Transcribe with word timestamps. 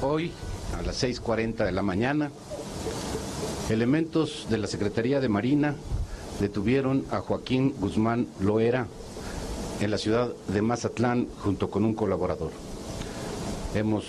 Hoy, 0.00 0.30
a 0.78 0.82
las 0.82 1.02
6.40 1.02 1.64
de 1.64 1.72
la 1.72 1.82
mañana, 1.82 2.30
elementos 3.68 4.46
de 4.48 4.58
la 4.58 4.68
Secretaría 4.68 5.18
de 5.18 5.28
Marina 5.28 5.74
detuvieron 6.38 7.04
a 7.10 7.18
Joaquín 7.18 7.74
Guzmán 7.80 8.28
Loera 8.38 8.86
en 9.80 9.90
la 9.90 9.98
ciudad 9.98 10.32
de 10.46 10.62
Mazatlán 10.62 11.26
junto 11.40 11.68
con 11.68 11.84
un 11.84 11.94
colaborador. 11.94 12.52
Hemos 13.78 14.06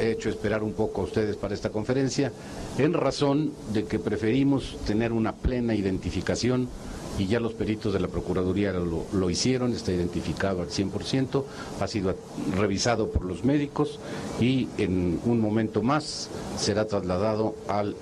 hecho 0.00 0.28
esperar 0.28 0.64
un 0.64 0.72
poco 0.72 1.00
a 1.00 1.04
ustedes 1.04 1.36
para 1.36 1.54
esta 1.54 1.70
conferencia 1.70 2.32
en 2.78 2.94
razón 2.94 3.52
de 3.72 3.84
que 3.84 4.00
preferimos 4.00 4.76
tener 4.84 5.12
una 5.12 5.32
plena 5.32 5.72
identificación 5.74 6.68
y 7.16 7.28
ya 7.28 7.38
los 7.38 7.54
peritos 7.54 7.92
de 7.92 8.00
la 8.00 8.08
Procuraduría 8.08 8.72
lo, 8.72 9.30
hicieron, 9.30 9.72
está 9.72 9.92
identificado 9.92 10.62
al 10.62 10.68
100%, 10.68 11.44
ha 11.80 11.86
sido 11.86 12.14
revisado 12.56 13.08
por 13.08 13.24
los 13.24 13.44
médicos 13.44 14.00
y 14.40 14.68
en 14.78 15.20
un 15.24 15.40
momento 15.40 15.80
más 15.80 16.28
será 16.58 16.86
trasladado 16.86 17.54
al 17.68 17.94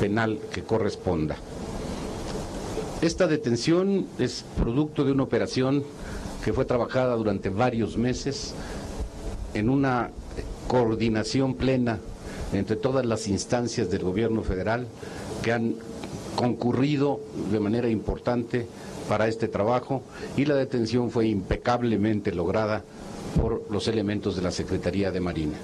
penal 0.00 0.38
que 0.52 0.62
corresponda. 0.62 1.36
Esta 3.02 3.26
detención 3.26 4.06
es 4.18 4.42
producto 4.56 5.04
de 5.04 5.12
una 5.12 5.24
operación 5.24 5.84
que 6.44 6.52
fue 6.52 6.64
trabajada 6.64 7.14
durante 7.14 7.50
varios 7.50 7.96
meses 7.96 8.54
en 9.54 9.68
una 9.68 10.10
coordinación 10.68 11.54
plena 11.54 11.98
entre 12.52 12.76
todas 12.76 13.04
las 13.06 13.28
instancias 13.28 13.90
del 13.90 14.02
gobierno 14.02 14.42
federal 14.42 14.86
que 15.42 15.52
han 15.52 15.74
concurrido 16.36 17.20
de 17.50 17.60
manera 17.60 17.88
importante 17.88 18.66
para 19.08 19.28
este 19.28 19.48
trabajo 19.48 20.02
y 20.36 20.44
la 20.44 20.54
detención 20.54 21.10
fue 21.10 21.26
impecablemente 21.26 22.32
lograda 22.32 22.82
por 23.40 23.70
los 23.70 23.88
elementos 23.88 24.36
de 24.36 24.42
la 24.42 24.50
Secretaría 24.50 25.10
de 25.10 25.20
Marina. 25.20 25.56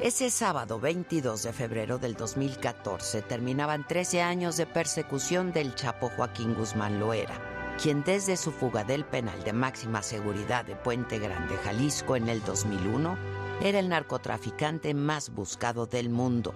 Ese 0.00 0.30
sábado 0.30 0.80
22 0.80 1.42
de 1.42 1.52
febrero 1.52 1.98
del 1.98 2.14
2014 2.14 3.20
terminaban 3.22 3.86
13 3.86 4.22
años 4.22 4.56
de 4.56 4.64
persecución 4.64 5.52
del 5.52 5.74
Chapo 5.74 6.10
Joaquín 6.16 6.54
Guzmán 6.54 6.98
Loera, 6.98 7.34
quien 7.82 8.04
desde 8.04 8.36
su 8.36 8.52
fuga 8.52 8.84
del 8.84 9.06
penal 9.06 9.42
de 9.42 9.54
máxima 9.54 10.02
seguridad 10.02 10.66
de 10.66 10.76
Puente 10.76 11.18
Grande, 11.18 11.56
Jalisco 11.56 12.14
en 12.14 12.28
el 12.28 12.42
2001, 12.44 13.16
era 13.62 13.78
el 13.78 13.88
narcotraficante 13.88 14.92
más 14.92 15.30
buscado 15.30 15.86
del 15.86 16.10
mundo. 16.10 16.54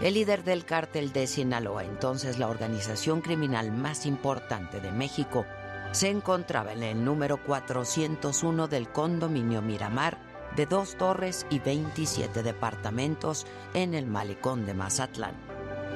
El 0.00 0.14
líder 0.14 0.42
del 0.42 0.64
cártel 0.64 1.12
de 1.12 1.26
Sinaloa, 1.26 1.84
entonces 1.84 2.38
la 2.38 2.48
organización 2.48 3.20
criminal 3.20 3.72
más 3.72 4.06
importante 4.06 4.80
de 4.80 4.90
México, 4.90 5.44
se 5.92 6.08
encontraba 6.08 6.72
en 6.72 6.82
el 6.82 7.04
número 7.04 7.36
401 7.44 8.66
del 8.66 8.88
condominio 8.88 9.60
Miramar 9.60 10.18
de 10.56 10.64
dos 10.64 10.96
torres 10.96 11.46
y 11.50 11.58
27 11.58 12.42
departamentos 12.42 13.46
en 13.74 13.92
el 13.92 14.06
malecón 14.06 14.64
de 14.64 14.72
Mazatlán. 14.72 15.34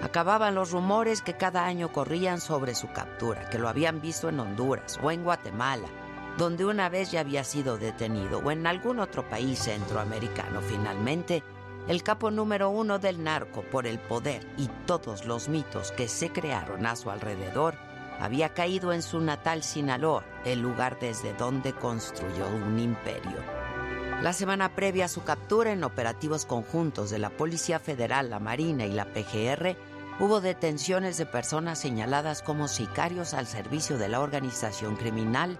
Acababan 0.02 0.54
los 0.54 0.70
rumores 0.70 1.22
que 1.22 1.34
cada 1.34 1.66
año 1.66 1.92
corrían 1.92 2.40
sobre 2.40 2.74
su 2.74 2.90
captura, 2.92 3.48
que 3.50 3.58
lo 3.58 3.68
habían 3.68 4.00
visto 4.00 4.28
en 4.28 4.38
Honduras 4.38 4.98
o 5.02 5.10
en 5.10 5.24
Guatemala, 5.24 5.88
donde 6.36 6.64
una 6.64 6.88
vez 6.88 7.10
ya 7.10 7.20
había 7.20 7.42
sido 7.42 7.78
detenido, 7.78 8.38
o 8.38 8.50
en 8.50 8.66
algún 8.66 9.00
otro 9.00 9.28
país 9.28 9.58
centroamericano. 9.58 10.60
Finalmente, 10.60 11.42
el 11.88 12.02
capo 12.02 12.30
número 12.30 12.70
uno 12.70 12.98
del 12.98 13.24
narco 13.24 13.62
por 13.62 13.86
el 13.86 13.98
poder 13.98 14.46
y 14.56 14.68
todos 14.86 15.26
los 15.26 15.48
mitos 15.48 15.90
que 15.90 16.06
se 16.06 16.30
crearon 16.30 16.86
a 16.86 16.94
su 16.94 17.10
alrededor, 17.10 17.74
había 18.20 18.50
caído 18.50 18.92
en 18.92 19.02
su 19.02 19.20
natal 19.20 19.62
Sinaloa, 19.62 20.24
el 20.44 20.60
lugar 20.60 20.98
desde 21.00 21.32
donde 21.34 21.72
construyó 21.72 22.48
un 22.48 22.78
imperio. 22.78 23.38
La 24.22 24.32
semana 24.32 24.74
previa 24.74 25.04
a 25.04 25.08
su 25.08 25.22
captura 25.22 25.70
en 25.72 25.84
operativos 25.84 26.44
conjuntos 26.44 27.08
de 27.10 27.20
la 27.20 27.30
Policía 27.30 27.78
Federal, 27.78 28.30
la 28.30 28.40
Marina 28.40 28.84
y 28.84 28.92
la 28.92 29.04
PGR, 29.04 29.76
hubo 30.20 30.40
detenciones 30.40 31.16
de 31.16 31.26
personas 31.26 31.78
señaladas 31.78 32.42
como 32.42 32.68
sicarios 32.68 33.34
al 33.34 33.46
servicio 33.46 33.98
de 33.98 34.08
la 34.08 34.20
organización 34.20 34.96
criminal 34.96 35.58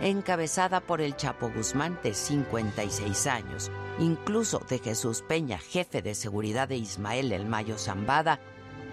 encabezada 0.00 0.80
por 0.80 1.00
el 1.00 1.16
Chapo 1.16 1.50
Guzmán 1.50 1.98
de 2.02 2.14
56 2.14 3.26
años, 3.26 3.70
incluso 3.98 4.60
de 4.68 4.78
Jesús 4.78 5.22
Peña, 5.22 5.58
jefe 5.58 6.02
de 6.02 6.14
seguridad 6.14 6.68
de 6.68 6.76
Ismael 6.76 7.32
El 7.32 7.46
Mayo 7.46 7.78
Zambada, 7.78 8.40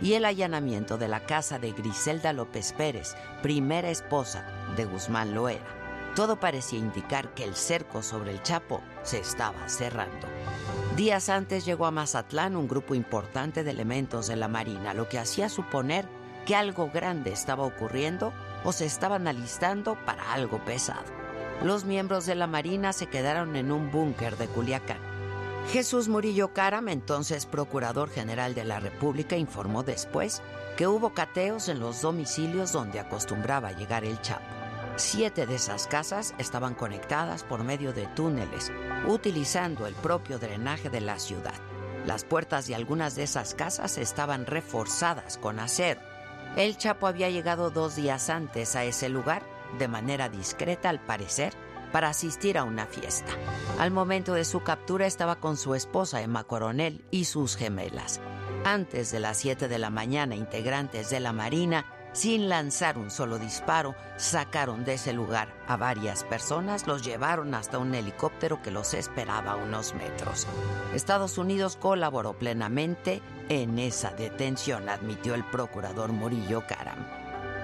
y 0.01 0.13
el 0.13 0.25
allanamiento 0.25 0.97
de 0.97 1.07
la 1.07 1.25
casa 1.25 1.57
de 1.57 1.71
Griselda 1.71 2.33
López 2.33 2.73
Pérez, 2.73 3.15
primera 3.41 3.89
esposa 3.89 4.45
de 4.75 4.85
Guzmán 4.85 5.33
Loera. 5.33 5.65
Todo 6.15 6.39
parecía 6.39 6.79
indicar 6.79 7.33
que 7.33 7.43
el 7.43 7.55
cerco 7.55 8.03
sobre 8.03 8.31
el 8.31 8.43
Chapo 8.43 8.81
se 9.07 9.19
estaba 9.19 9.69
cerrando. 9.69 10.27
Días 10.97 11.29
antes 11.29 11.65
llegó 11.65 11.85
a 11.85 11.91
Mazatlán 11.91 12.57
un 12.57 12.67
grupo 12.67 12.93
importante 12.93 13.63
de 13.63 13.71
elementos 13.71 14.27
de 14.27 14.35
la 14.35 14.47
Marina, 14.47 14.93
lo 14.93 15.07
que 15.07 15.17
hacía 15.17 15.47
suponer 15.47 16.05
que 16.45 16.55
algo 16.55 16.89
grande 16.93 17.31
estaba 17.31 17.63
ocurriendo 17.63 18.33
o 18.63 18.71
se 18.73 18.85
estaban 18.85 19.27
alistando 19.27 19.97
para 20.05 20.33
algo 20.33 20.63
pesado. 20.65 21.05
Los 21.63 21.85
miembros 21.85 22.25
de 22.25 22.35
la 22.35 22.47
Marina 22.47 22.93
se 22.93 23.07
quedaron 23.07 23.55
en 23.55 23.71
un 23.71 23.91
búnker 23.91 24.37
de 24.37 24.47
Culiacán. 24.47 24.99
Jesús 25.71 26.07
Murillo 26.07 26.53
Caram, 26.53 26.89
entonces 26.89 27.45
Procurador 27.45 28.09
General 28.09 28.55
de 28.55 28.65
la 28.65 28.79
República, 28.79 29.37
informó 29.37 29.83
después 29.83 30.41
que 30.75 30.87
hubo 30.87 31.13
cateos 31.13 31.69
en 31.69 31.79
los 31.79 32.01
domicilios 32.01 32.71
donde 32.71 32.99
acostumbraba 32.99 33.71
llegar 33.71 34.03
el 34.03 34.21
Chapo. 34.21 34.56
Siete 34.97 35.45
de 35.45 35.53
esas 35.53 35.85
casas 35.85 36.33
estaban 36.39 36.73
conectadas 36.73 37.43
por 37.43 37.63
medio 37.63 37.93
de 37.93 38.07
túneles, 38.07 38.71
utilizando 39.05 39.85
el 39.85 39.93
propio 39.93 40.39
drenaje 40.39 40.89
de 40.89 41.01
la 41.01 41.19
ciudad. 41.19 41.53
Las 42.07 42.23
puertas 42.23 42.65
de 42.65 42.73
algunas 42.73 43.15
de 43.15 43.21
esas 43.21 43.53
casas 43.53 43.99
estaban 43.99 44.47
reforzadas 44.47 45.37
con 45.37 45.59
acero. 45.59 46.01
El 46.55 46.77
Chapo 46.77 47.05
había 47.05 47.29
llegado 47.29 47.69
dos 47.69 47.95
días 47.95 48.31
antes 48.31 48.75
a 48.75 48.85
ese 48.85 49.07
lugar, 49.07 49.43
de 49.77 49.87
manera 49.87 50.29
discreta 50.29 50.89
al 50.89 50.99
parecer, 50.99 51.53
para 51.91 52.09
asistir 52.09 52.57
a 52.57 52.63
una 52.63 52.87
fiesta. 52.87 53.31
Al 53.77 53.91
momento 53.91 54.33
de 54.33 54.45
su 54.45 54.63
captura 54.63 55.05
estaba 55.05 55.35
con 55.35 55.57
su 55.57 55.75
esposa 55.75 56.23
Emma 56.23 56.43
Coronel 56.43 57.05
y 57.11 57.25
sus 57.25 57.55
gemelas. 57.55 58.19
Antes 58.65 59.11
de 59.11 59.19
las 59.19 59.37
7 59.37 59.67
de 59.67 59.77
la 59.77 59.91
mañana, 59.91 60.35
integrantes 60.35 61.11
de 61.11 61.19
la 61.19 61.33
Marina 61.33 61.85
sin 62.17 62.49
lanzar 62.49 62.97
un 62.97 63.11
solo 63.11 63.37
disparo, 63.37 63.93
sacaron 64.17 64.83
de 64.83 64.95
ese 64.95 65.13
lugar 65.13 65.53
a 65.67 65.77
varias 65.77 66.23
personas, 66.23 66.87
los 66.87 67.03
llevaron 67.03 67.53
hasta 67.53 67.77
un 67.77 67.93
helicóptero 67.93 68.59
que 68.63 68.71
los 68.71 68.95
esperaba 68.95 69.51
a 69.51 69.55
unos 69.55 69.93
metros. 69.93 70.47
Estados 70.95 71.37
Unidos 71.37 71.77
colaboró 71.79 72.33
plenamente 72.33 73.21
en 73.49 73.77
esa 73.77 74.09
detención, 74.09 74.89
admitió 74.89 75.35
el 75.35 75.43
procurador 75.43 76.11
Murillo 76.11 76.65
Caram. 76.65 77.05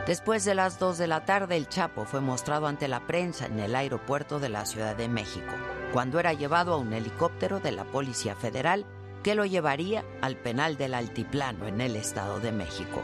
Después 0.06 0.46
de 0.46 0.54
las 0.54 0.78
2 0.78 1.00
de 1.00 1.08
la 1.08 1.26
tarde, 1.26 1.58
el 1.58 1.68
Chapo 1.68 2.06
fue 2.06 2.22
mostrado 2.22 2.68
ante 2.68 2.88
la 2.88 3.08
prensa 3.08 3.48
en 3.48 3.58
el 3.60 3.76
aeropuerto 3.76 4.40
de 4.40 4.50
la 4.50 4.68
Ciudad 4.68 4.96
de 4.96 5.08
México, 5.08 5.52
cuando 5.92 6.20
era 6.20 6.34
llevado 6.34 6.76
a 6.76 6.78
un 6.78 6.94
helicóptero 6.94 7.60
de 7.60 7.72
la 7.72 7.86
Policía 7.86 8.36
Federal 8.36 8.86
que 9.24 9.34
lo 9.34 9.46
llevaría 9.46 10.06
al 10.22 10.36
penal 10.36 10.78
del 10.78 10.94
Altiplano 10.94 11.66
en 11.66 11.82
el 11.82 11.96
Estado 11.96 12.40
de 12.40 12.52
México. 12.52 13.02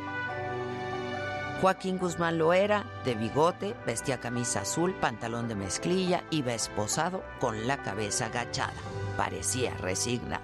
Joaquín 1.61 1.97
Guzmán 1.97 2.37
Loera, 2.37 2.85
de 3.03 3.15
bigote, 3.15 3.75
vestía 3.85 4.17
camisa 4.21 4.61
azul, 4.61 4.95
pantalón 4.95 5.49
de 5.49 5.55
mezclilla, 5.55 6.23
iba 6.31 6.53
esposado 6.53 7.21
con 7.41 7.67
la 7.67 7.83
cabeza 7.83 8.27
agachada. 8.27 8.71
Parecía 9.17 9.73
resignado. 9.75 10.43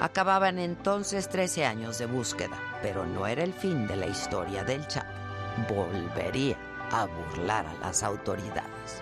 Acababan 0.00 0.58
entonces 0.58 1.28
13 1.28 1.66
años 1.66 1.98
de 1.98 2.06
búsqueda, 2.06 2.58
pero 2.80 3.04
no 3.04 3.26
era 3.26 3.42
el 3.42 3.52
fin 3.52 3.86
de 3.86 3.96
la 3.96 4.06
historia 4.06 4.64
del 4.64 4.86
Chapo. 4.86 5.12
Volvería 5.68 6.56
a 6.90 7.04
burlar 7.04 7.66
a 7.66 7.74
las 7.86 8.02
autoridades. 8.02 9.01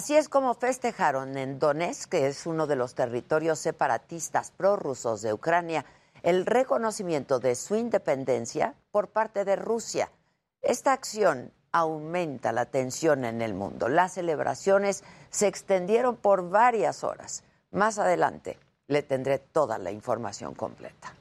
Así 0.00 0.16
es 0.16 0.30
como 0.30 0.54
festejaron 0.54 1.36
en 1.36 1.58
Donetsk, 1.58 2.08
que 2.08 2.26
es 2.26 2.46
uno 2.46 2.66
de 2.66 2.74
los 2.74 2.94
territorios 2.94 3.58
separatistas 3.58 4.50
prorrusos 4.50 5.20
de 5.20 5.34
Ucrania, 5.34 5.84
el 6.22 6.46
reconocimiento 6.46 7.38
de 7.38 7.54
su 7.54 7.76
independencia 7.76 8.74
por 8.92 9.08
parte 9.08 9.44
de 9.44 9.56
Rusia. 9.56 10.10
Esta 10.62 10.94
acción 10.94 11.52
aumenta 11.70 12.50
la 12.50 12.64
tensión 12.64 13.26
en 13.26 13.42
el 13.42 13.52
mundo. 13.52 13.90
Las 13.90 14.14
celebraciones 14.14 15.04
se 15.28 15.48
extendieron 15.48 16.16
por 16.16 16.48
varias 16.48 17.04
horas. 17.04 17.44
Más 17.70 17.98
adelante 17.98 18.58
le 18.86 19.02
tendré 19.02 19.38
toda 19.38 19.76
la 19.76 19.90
información 19.90 20.54
completa. 20.54 21.12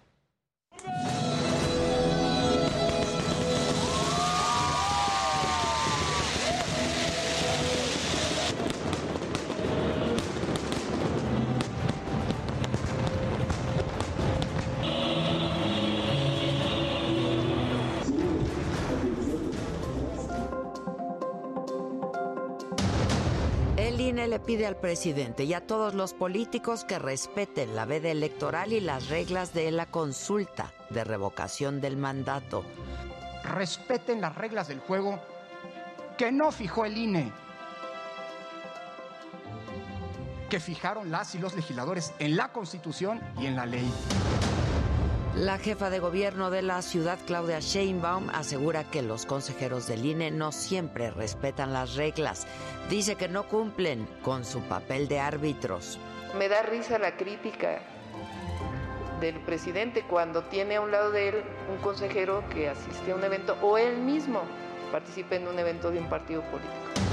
Le 24.28 24.40
pide 24.40 24.66
al 24.66 24.76
presidente 24.76 25.44
y 25.44 25.54
a 25.54 25.66
todos 25.66 25.94
los 25.94 26.14
políticos 26.14 26.84
que 26.84 27.00
respeten 27.00 27.76
la 27.76 27.86
veda 27.86 28.10
electoral 28.10 28.74
y 28.74 28.80
las 28.80 29.08
reglas 29.08 29.54
de 29.54 29.72
la 29.72 29.86
consulta 29.86 30.74
de 30.90 31.04
revocación 31.04 31.80
del 31.82 31.98
mandato. 31.98 32.64
Respeten 33.44 34.22
las 34.22 34.36
reglas 34.36 34.68
del 34.68 34.80
juego 34.80 35.20
que 36.18 36.32
no 36.32 36.52
fijó 36.52 36.86
el 36.86 36.98
INE, 36.98 37.32
que 40.50 40.60
fijaron 40.60 41.12
las 41.12 41.36
y 41.36 41.40
los 41.40 41.56
legisladores 41.56 42.14
en 42.20 42.36
la 42.36 42.52
Constitución 42.52 43.22
y 43.40 43.46
en 43.46 43.56
la 43.56 43.66
ley. 43.66 43.90
La 45.40 45.58
jefa 45.58 45.90
de 45.90 46.00
gobierno 46.00 46.52
de 46.52 46.62
la 46.62 46.82
ciudad, 46.82 47.18
Claudia 47.26 47.62
Sheinbaum, 47.62 48.30
asegura 48.30 48.84
que 48.84 49.02
los 49.02 49.26
consejeros 49.26 49.88
del 49.88 50.06
INE 50.06 50.32
no 50.32 50.52
siempre 50.52 51.12
respetan 51.12 51.72
las 51.72 51.96
reglas. 51.96 52.46
Dice 52.90 53.16
que 53.16 53.30
no 53.30 53.48
cumplen 53.48 54.06
con 54.22 54.44
su 54.44 54.60
papel 54.60 55.08
de 55.08 55.22
árbitros. 55.22 55.98
Me 56.38 56.50
da 56.50 56.62
risa 56.64 57.00
la 57.00 57.16
crítica 57.16 57.80
del 59.22 59.40
presidente 59.40 60.04
cuando 60.04 60.44
tiene 60.44 60.76
a 60.76 60.82
un 60.82 60.92
lado 60.92 61.10
de 61.12 61.30
él 61.30 61.36
un 61.72 61.78
consejero 61.78 62.44
que 62.50 62.68
asiste 62.68 63.14
a 63.14 63.16
un 63.16 63.24
evento 63.24 63.56
o 63.62 63.78
él 63.78 63.98
mismo 63.98 64.42
participa 64.92 65.36
en 65.36 65.48
un 65.48 65.58
evento 65.58 65.90
de 65.90 66.00
un 66.00 66.10
partido 66.10 66.42
político. 66.52 67.09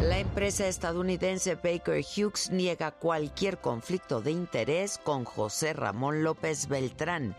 La 0.00 0.18
empresa 0.18 0.66
estadounidense 0.66 1.54
Baker 1.54 2.02
Hughes 2.02 2.50
niega 2.50 2.90
cualquier 2.90 3.58
conflicto 3.58 4.20
de 4.20 4.32
interés 4.32 4.98
con 4.98 5.24
José 5.24 5.74
Ramón 5.74 6.24
López 6.24 6.68
Beltrán. 6.68 7.36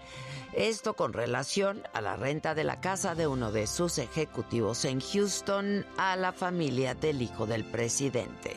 Esto 0.54 0.94
con 0.94 1.14
relación 1.14 1.82
a 1.94 2.02
la 2.02 2.16
renta 2.16 2.56
de 2.56 2.64
la 2.64 2.80
casa 2.80 3.16
de 3.16 3.28
uno 3.28 3.52
de 3.52 3.68
sus 3.68 3.98
ejecutivos 3.98 4.86
en 4.86 5.02
Houston 5.02 5.86
a 5.98 6.16
la 6.16 6.32
familia 6.32 6.94
del 6.94 7.22
hijo 7.22 7.46
del 7.46 7.66
presidente. 7.66 8.52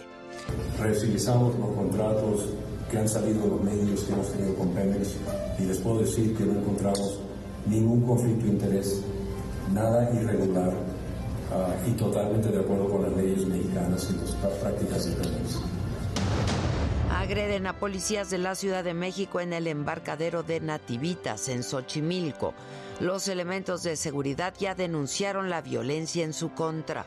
Revisamos 0.79 1.59
los 1.59 1.75
contratos 1.75 2.45
que 2.91 2.99
han 2.99 3.09
salido 3.09 3.43
de 3.43 3.49
los 3.49 3.63
medios 3.63 4.03
que 4.03 4.13
hemos 4.13 4.31
tenido 4.31 4.55
con 4.55 4.69
Pemex 4.71 5.17
y 5.59 5.63
les 5.63 5.79
puedo 5.79 6.01
decir 6.01 6.37
que 6.37 6.45
no 6.45 6.61
encontramos 6.61 7.19
ningún 7.67 8.07
conflicto 8.07 8.45
de 8.45 8.53
interés, 8.53 9.03
nada 9.73 10.09
irregular 10.15 10.73
Ah, 11.53 11.75
y 11.87 11.93
totalmente 11.93 12.49
de 12.49 12.59
acuerdo 12.59 12.89
con 12.91 13.03
las 13.03 13.17
leyes 13.17 13.47
mexicanas 13.47 14.09
y 14.11 14.17
las 14.17 14.53
prácticas 14.55 15.07
país. 15.07 15.61
Agreden 17.13 17.67
a 17.67 17.73
policías 17.73 18.31
de 18.31 18.39
la 18.39 18.55
Ciudad 18.55 18.85
de 18.85 18.95
México 18.95 19.41
en 19.41 19.53
el 19.53 19.67
embarcadero 19.67 20.43
de 20.43 20.61
Nativitas, 20.61 21.49
en 21.49 21.63
Xochimilco. 21.63 22.53
Los 23.01 23.29
elementos 23.29 23.83
de 23.83 23.97
seguridad 23.97 24.55
ya 24.59 24.75
denunciaron 24.75 25.51
la 25.51 25.63
violencia 25.63 26.25
en 26.25 26.33
su 26.33 26.53
contra. 26.53 27.05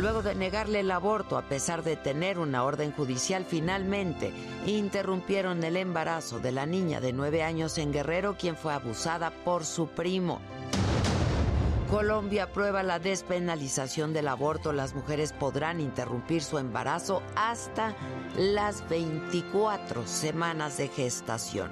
Luego 0.00 0.22
de 0.22 0.34
negarle 0.34 0.80
el 0.80 0.90
aborto 0.92 1.36
a 1.36 1.42
pesar 1.42 1.84
de 1.84 1.94
tener 1.94 2.38
una 2.38 2.64
orden 2.64 2.90
judicial, 2.90 3.44
finalmente 3.46 4.32
interrumpieron 4.64 5.62
el 5.62 5.76
embarazo 5.76 6.38
de 6.38 6.52
la 6.52 6.64
niña 6.64 7.02
de 7.02 7.12
nueve 7.12 7.42
años 7.42 7.76
en 7.76 7.92
Guerrero, 7.92 8.34
quien 8.38 8.56
fue 8.56 8.72
abusada 8.72 9.30
por 9.44 9.66
su 9.66 9.88
primo. 9.88 10.40
Colombia 11.90 12.44
aprueba 12.44 12.82
la 12.82 12.98
despenalización 12.98 14.14
del 14.14 14.28
aborto. 14.28 14.72
Las 14.72 14.94
mujeres 14.94 15.34
podrán 15.34 15.80
interrumpir 15.80 16.42
su 16.42 16.56
embarazo 16.56 17.22
hasta 17.36 17.94
las 18.38 18.88
24 18.88 20.06
semanas 20.06 20.78
de 20.78 20.88
gestación. 20.88 21.70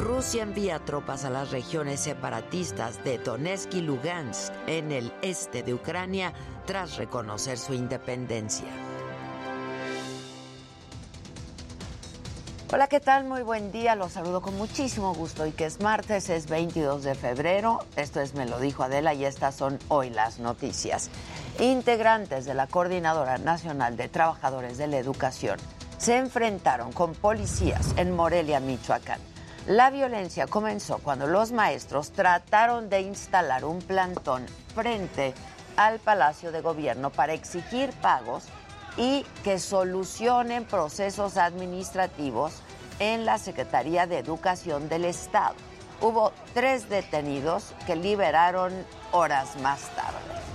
Rusia 0.00 0.44
envía 0.44 0.78
tropas 0.78 1.26
a 1.26 1.30
las 1.30 1.50
regiones 1.50 2.00
separatistas 2.00 3.04
de 3.04 3.18
Donetsk 3.18 3.74
y 3.74 3.82
Lugansk 3.82 4.50
en 4.66 4.92
el 4.92 5.12
este 5.20 5.62
de 5.62 5.74
Ucrania 5.74 6.32
tras 6.70 6.98
reconocer 6.98 7.58
su 7.58 7.74
independencia. 7.74 8.68
Hola, 12.72 12.86
¿qué 12.86 13.00
tal? 13.00 13.24
Muy 13.24 13.42
buen 13.42 13.72
día. 13.72 13.96
Los 13.96 14.12
saludo 14.12 14.40
con 14.40 14.56
muchísimo 14.56 15.12
gusto 15.12 15.46
y 15.46 15.50
que 15.50 15.66
es 15.66 15.80
martes, 15.80 16.30
es 16.30 16.48
22 16.48 17.02
de 17.02 17.16
febrero. 17.16 17.80
Esto 17.96 18.20
es 18.20 18.34
Me 18.34 18.46
lo 18.46 18.60
dijo 18.60 18.84
Adela 18.84 19.14
y 19.14 19.24
estas 19.24 19.56
son 19.56 19.80
hoy 19.88 20.10
las 20.10 20.38
noticias. 20.38 21.10
Integrantes 21.58 22.44
de 22.44 22.54
la 22.54 22.68
Coordinadora 22.68 23.38
Nacional 23.38 23.96
de 23.96 24.08
Trabajadores 24.08 24.78
de 24.78 24.86
la 24.86 24.98
Educación 24.98 25.58
se 25.98 26.18
enfrentaron 26.18 26.92
con 26.92 27.14
policías 27.14 27.94
en 27.96 28.14
Morelia, 28.14 28.60
Michoacán. 28.60 29.18
La 29.66 29.90
violencia 29.90 30.46
comenzó 30.46 30.98
cuando 30.98 31.26
los 31.26 31.50
maestros 31.50 32.12
trataron 32.12 32.88
de 32.88 33.00
instalar 33.00 33.64
un 33.64 33.80
plantón 33.80 34.46
frente 34.74 35.34
al 35.76 35.98
Palacio 35.98 36.52
de 36.52 36.60
Gobierno 36.60 37.10
para 37.10 37.32
exigir 37.32 37.92
pagos 38.00 38.44
y 38.96 39.24
que 39.44 39.58
solucionen 39.58 40.64
procesos 40.64 41.36
administrativos 41.36 42.62
en 42.98 43.24
la 43.24 43.38
Secretaría 43.38 44.06
de 44.06 44.18
Educación 44.18 44.88
del 44.88 45.04
Estado. 45.04 45.54
Hubo 46.00 46.32
tres 46.54 46.88
detenidos 46.88 47.74
que 47.86 47.96
liberaron 47.96 48.72
horas 49.12 49.56
más 49.60 49.80
tarde. 49.94 50.49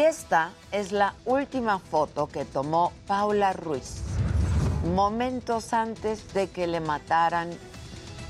Esta 0.00 0.52
es 0.72 0.92
la 0.92 1.14
última 1.26 1.78
foto 1.78 2.26
que 2.26 2.46
tomó 2.46 2.90
Paula 3.06 3.52
Ruiz, 3.52 4.00
momentos 4.94 5.74
antes 5.74 6.32
de 6.32 6.48
que 6.48 6.66
le 6.66 6.80
mataran 6.80 7.50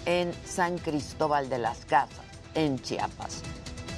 en 0.04 0.32
San 0.44 0.78
Cristóbal 0.78 1.48
de 1.48 1.58
las 1.58 1.84
Casas, 1.84 2.24
en 2.56 2.80
Chiapas. 2.80 3.42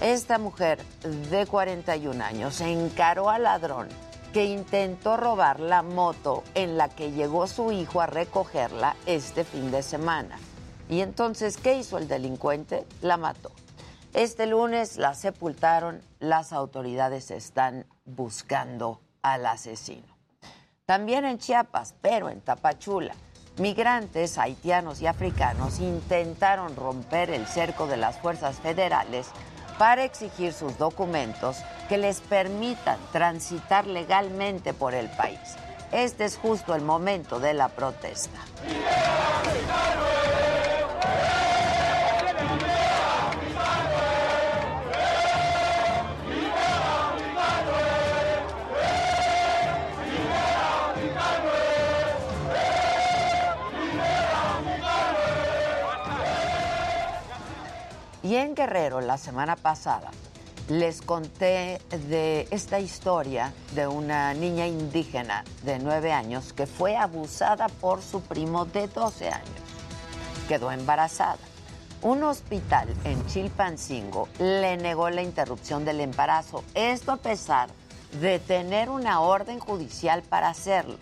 Esta 0.02 0.36
mujer 0.36 0.84
de 1.30 1.46
41 1.46 2.22
años 2.22 2.60
encaró 2.60 3.30
al 3.30 3.44
ladrón 3.44 3.88
que 4.34 4.44
intentó 4.44 5.16
robar 5.16 5.58
la 5.58 5.80
moto 5.80 6.44
en 6.54 6.76
la 6.76 6.90
que 6.90 7.12
llegó 7.12 7.46
su 7.46 7.72
hijo 7.72 8.02
a 8.02 8.06
recogerla 8.06 8.96
este 9.06 9.44
fin 9.44 9.70
de 9.70 9.82
semana. 9.82 10.38
Y 10.90 11.00
entonces, 11.00 11.56
¿qué 11.56 11.78
hizo 11.78 11.96
el 11.96 12.06
delincuente? 12.06 12.84
La 13.00 13.16
mató. 13.16 13.50
Este 14.14 14.47
lunes 14.47 14.99
la 14.99 15.14
sepultaron, 15.14 16.02
las 16.19 16.52
autoridades 16.52 17.31
están 17.31 17.87
buscando 18.04 19.00
al 19.23 19.47
asesino. 19.47 20.19
También 20.85 21.25
en 21.25 21.38
Chiapas, 21.38 21.95
pero 22.02 22.28
en 22.28 22.42
Tapachula, 22.42 23.14
migrantes 23.57 24.37
haitianos 24.37 25.00
y 25.00 25.07
africanos 25.07 25.81
intentaron 25.81 26.76
romper 26.76 27.31
el 27.31 27.47
cerco 27.47 27.87
de 27.87 27.97
las 27.97 28.19
fuerzas 28.19 28.57
federales 28.57 29.28
para 29.78 30.04
exigir 30.04 30.52
sus 30.52 30.76
documentos 30.76 31.57
que 31.88 31.97
les 31.97 32.21
permitan 32.21 32.99
transitar 33.12 33.87
legalmente 33.87 34.75
por 34.75 34.92
el 34.92 35.09
país. 35.09 35.57
Este 35.90 36.26
es 36.26 36.37
justo 36.37 36.75
el 36.75 36.83
momento 36.83 37.40
de 37.40 37.54
la 37.54 37.69
protesta. 37.69 38.38
Y 58.22 58.36
en 58.36 58.54
Guerrero, 58.54 59.00
la 59.00 59.18
semana 59.18 59.56
pasada, 59.56 60.10
les 60.68 61.02
conté 61.02 61.80
de 62.08 62.46
esta 62.52 62.78
historia 62.78 63.52
de 63.74 63.88
una 63.88 64.32
niña 64.32 64.66
indígena 64.66 65.44
de 65.64 65.80
9 65.80 66.12
años 66.12 66.52
que 66.52 66.66
fue 66.66 66.96
abusada 66.96 67.68
por 67.68 68.00
su 68.00 68.20
primo 68.22 68.64
de 68.64 68.86
12 68.86 69.28
años. 69.28 69.48
Quedó 70.46 70.70
embarazada. 70.70 71.38
Un 72.02 72.22
hospital 72.22 72.88
en 73.04 73.26
Chilpancingo 73.26 74.28
le 74.38 74.76
negó 74.76 75.10
la 75.10 75.22
interrupción 75.22 75.84
del 75.84 76.00
embarazo, 76.00 76.64
esto 76.74 77.12
a 77.12 77.16
pesar 77.16 77.70
de 78.20 78.38
tener 78.38 78.88
una 78.88 79.20
orden 79.20 79.58
judicial 79.58 80.22
para 80.22 80.48
hacerlo. 80.48 80.96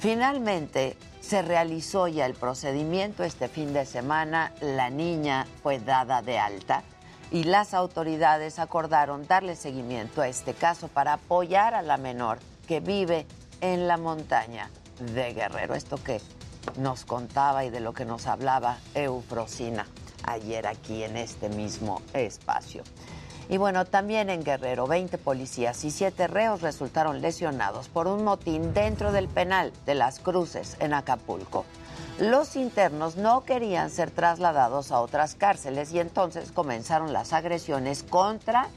Finalmente, 0.00 0.96
se 1.24 1.40
realizó 1.40 2.06
ya 2.06 2.26
el 2.26 2.34
procedimiento 2.34 3.24
este 3.24 3.48
fin 3.48 3.72
de 3.72 3.86
semana, 3.86 4.52
la 4.60 4.90
niña 4.90 5.46
fue 5.62 5.78
dada 5.78 6.20
de 6.20 6.38
alta 6.38 6.82
y 7.30 7.44
las 7.44 7.72
autoridades 7.72 8.58
acordaron 8.58 9.26
darle 9.26 9.56
seguimiento 9.56 10.20
a 10.20 10.28
este 10.28 10.52
caso 10.52 10.88
para 10.88 11.14
apoyar 11.14 11.74
a 11.74 11.80
la 11.80 11.96
menor 11.96 12.40
que 12.68 12.80
vive 12.80 13.26
en 13.62 13.88
la 13.88 13.96
montaña 13.96 14.68
de 15.14 15.32
Guerrero. 15.32 15.74
Esto 15.74 15.96
que 15.96 16.20
nos 16.76 17.06
contaba 17.06 17.64
y 17.64 17.70
de 17.70 17.80
lo 17.80 17.94
que 17.94 18.04
nos 18.04 18.26
hablaba 18.26 18.76
Eufrosina 18.94 19.86
ayer 20.24 20.66
aquí 20.66 21.04
en 21.04 21.16
este 21.16 21.48
mismo 21.48 22.02
espacio. 22.12 22.82
Y 23.48 23.58
bueno, 23.58 23.84
también 23.84 24.30
en 24.30 24.42
Guerrero, 24.42 24.86
20 24.86 25.18
policías 25.18 25.84
y 25.84 25.90
7 25.90 26.26
reos 26.28 26.62
resultaron 26.62 27.20
lesionados 27.20 27.88
por 27.88 28.06
un 28.06 28.24
motín 28.24 28.72
dentro 28.72 29.12
del 29.12 29.28
penal 29.28 29.72
de 29.84 29.94
las 29.94 30.18
Cruces 30.18 30.76
en 30.80 30.94
Acapulco. 30.94 31.64
Los 32.18 32.56
internos 32.56 33.16
no 33.16 33.44
querían 33.44 33.90
ser 33.90 34.10
trasladados 34.10 34.92
a 34.92 35.00
otras 35.00 35.34
cárceles 35.34 35.92
y 35.92 35.98
entonces 35.98 36.52
comenzaron 36.52 37.12
las 37.12 37.32
agresiones 37.32 38.02
contra 38.02 38.68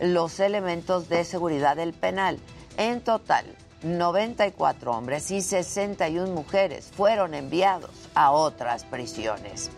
los 0.00 0.40
elementos 0.40 1.08
de 1.08 1.24
seguridad 1.24 1.76
del 1.76 1.92
penal. 1.92 2.38
En 2.76 3.00
total, 3.02 3.44
94 3.82 4.90
hombres 4.90 5.30
y 5.30 5.42
61 5.42 6.32
mujeres 6.32 6.90
fueron 6.96 7.34
enviados 7.34 7.90
a 8.14 8.32
otras 8.32 8.84
prisiones. 8.84 9.70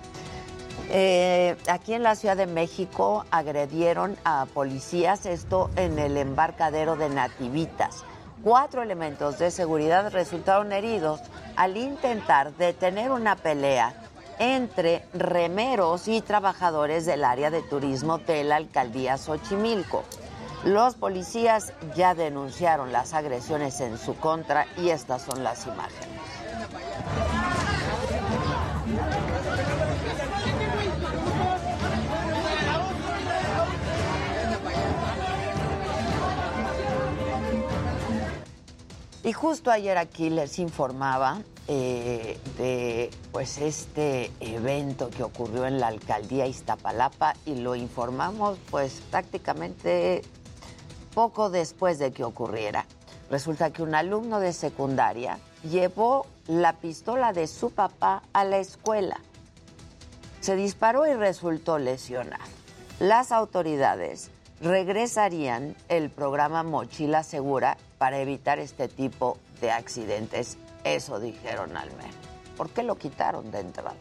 Eh, 0.89 1.57
aquí 1.69 1.95
en 1.95 2.03
la 2.03 2.17
Ciudad 2.17 2.37
de 2.37 2.47
México 2.47 3.25
agredieron 3.31 4.17
a 4.25 4.47
policías, 4.53 5.27
esto 5.27 5.71
en 5.77 5.99
el 5.99 6.17
embarcadero 6.17 6.97
de 6.97 7.09
Nativitas. 7.09 8.05
Cuatro 8.43 8.83
elementos 8.83 9.39
de 9.39 9.51
seguridad 9.51 10.11
resultaron 10.11 10.73
heridos 10.73 11.21
al 11.57 11.77
intentar 11.77 12.55
detener 12.55 13.11
una 13.11 13.37
pelea 13.37 13.95
entre 14.39 15.05
remeros 15.13 16.09
y 16.09 16.23
trabajadores 16.23 17.05
del 17.05 17.25
área 17.25 17.51
de 17.51 17.61
turismo 17.61 18.17
de 18.19 18.43
la 18.43 18.57
alcaldía 18.57 19.19
Xochimilco. 19.19 20.05
Los 20.65 20.95
policías 20.95 21.73
ya 21.95 22.15
denunciaron 22.15 22.93
las 22.93 23.13
agresiones 23.13 23.81
en 23.81 23.99
su 23.99 24.17
contra 24.17 24.67
y 24.79 24.91
estas 24.91 25.23
son 25.23 25.45
las 25.45 25.67
imágenes. 25.67 26.30
Y 39.23 39.33
justo 39.35 39.71
ayer 39.71 39.99
aquí 39.99 40.31
les 40.31 40.59
informaba 40.59 41.43
eh, 41.69 42.39
de 42.57 43.11
pues 43.33 43.59
este 43.59 44.33
evento 44.41 45.11
que 45.11 45.23
ocurrió 45.23 45.67
en 45.67 45.79
la 45.79 45.89
alcaldía 45.89 46.47
Iztapalapa 46.47 47.35
y 47.45 47.57
lo 47.57 47.75
informamos 47.75 48.59
pues 48.71 49.03
prácticamente 49.11 50.23
poco 51.15 51.51
después 51.51 51.99
de 51.99 52.13
que 52.13 52.25
ocurriera. 52.25 52.87
Resulta 53.31 53.71
que 53.73 53.83
un 53.83 53.95
alumno 53.95 54.41
de 54.41 54.55
secundaria 54.55 55.39
llevó 55.63 56.27
la 56.47 56.73
pistola 56.73 57.35
de 57.35 57.47
su 57.47 57.71
papá 57.71 58.23
a 58.33 58.45
la 58.45 58.57
escuela. 58.57 59.21
Se 60.41 60.57
disparó 60.57 61.07
y 61.07 61.13
resultó 61.13 61.79
lesionado. 61.79 62.43
Las 62.99 63.33
autoridades 63.33 64.31
regresarían 64.61 65.75
el 65.89 66.11
programa 66.11 66.63
Mochila 66.63 67.23
Segura 67.23 67.77
para 67.99 68.21
evitar 68.21 68.59
este 68.59 68.89
tipo 68.89 69.39
de 69.61 69.71
accidentes. 69.71 70.59
Eso 70.85 71.19
dijeron 71.21 71.77
al 71.77 71.91
menos. 71.97 72.15
¿Por 72.57 72.71
qué 72.71 72.83
lo 72.83 72.97
quitaron 72.97 73.51
de 73.51 73.61
entrada? 73.61 73.95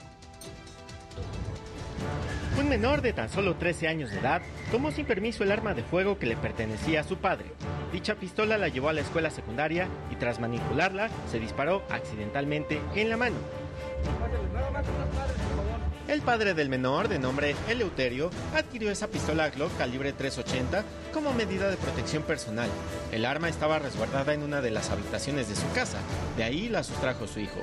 Un 2.59 2.67
menor 2.67 3.01
de 3.01 3.13
tan 3.13 3.29
solo 3.29 3.55
13 3.55 3.87
años 3.87 4.11
de 4.11 4.19
edad 4.19 4.41
tomó 4.71 4.91
sin 4.91 5.05
permiso 5.05 5.43
el 5.43 5.51
arma 5.51 5.73
de 5.73 5.83
fuego 5.83 6.19
que 6.19 6.25
le 6.25 6.35
pertenecía 6.35 7.01
a 7.01 7.03
su 7.03 7.17
padre. 7.17 7.51
Dicha 7.93 8.15
pistola 8.15 8.57
la 8.57 8.67
llevó 8.67 8.89
a 8.89 8.93
la 8.93 9.01
escuela 9.01 9.29
secundaria 9.29 9.87
y 10.11 10.15
tras 10.15 10.39
manipularla 10.39 11.09
se 11.31 11.39
disparó 11.39 11.83
accidentalmente 11.89 12.81
en 12.95 13.09
la 13.09 13.17
mano. 13.17 13.37
El 16.09 16.21
padre 16.21 16.55
del 16.55 16.69
menor, 16.69 17.07
de 17.07 17.19
nombre 17.19 17.55
Eleuterio, 17.67 18.31
adquirió 18.55 18.89
esa 18.89 19.09
pistola 19.09 19.51
Glock 19.51 19.77
calibre 19.77 20.11
380 20.11 20.83
como 21.13 21.33
medida 21.33 21.69
de 21.69 21.77
protección 21.77 22.23
personal. 22.23 22.67
El 23.11 23.25
arma 23.25 23.47
estaba 23.47 23.77
resguardada 23.77 24.33
en 24.33 24.41
una 24.41 24.59
de 24.59 24.71
las 24.71 24.89
habitaciones 24.89 25.49
de 25.49 25.55
su 25.55 25.71
casa, 25.71 25.99
de 26.35 26.45
ahí 26.45 26.67
la 26.67 26.81
sustrajo 26.81 27.27
su 27.27 27.41
hijo. 27.41 27.59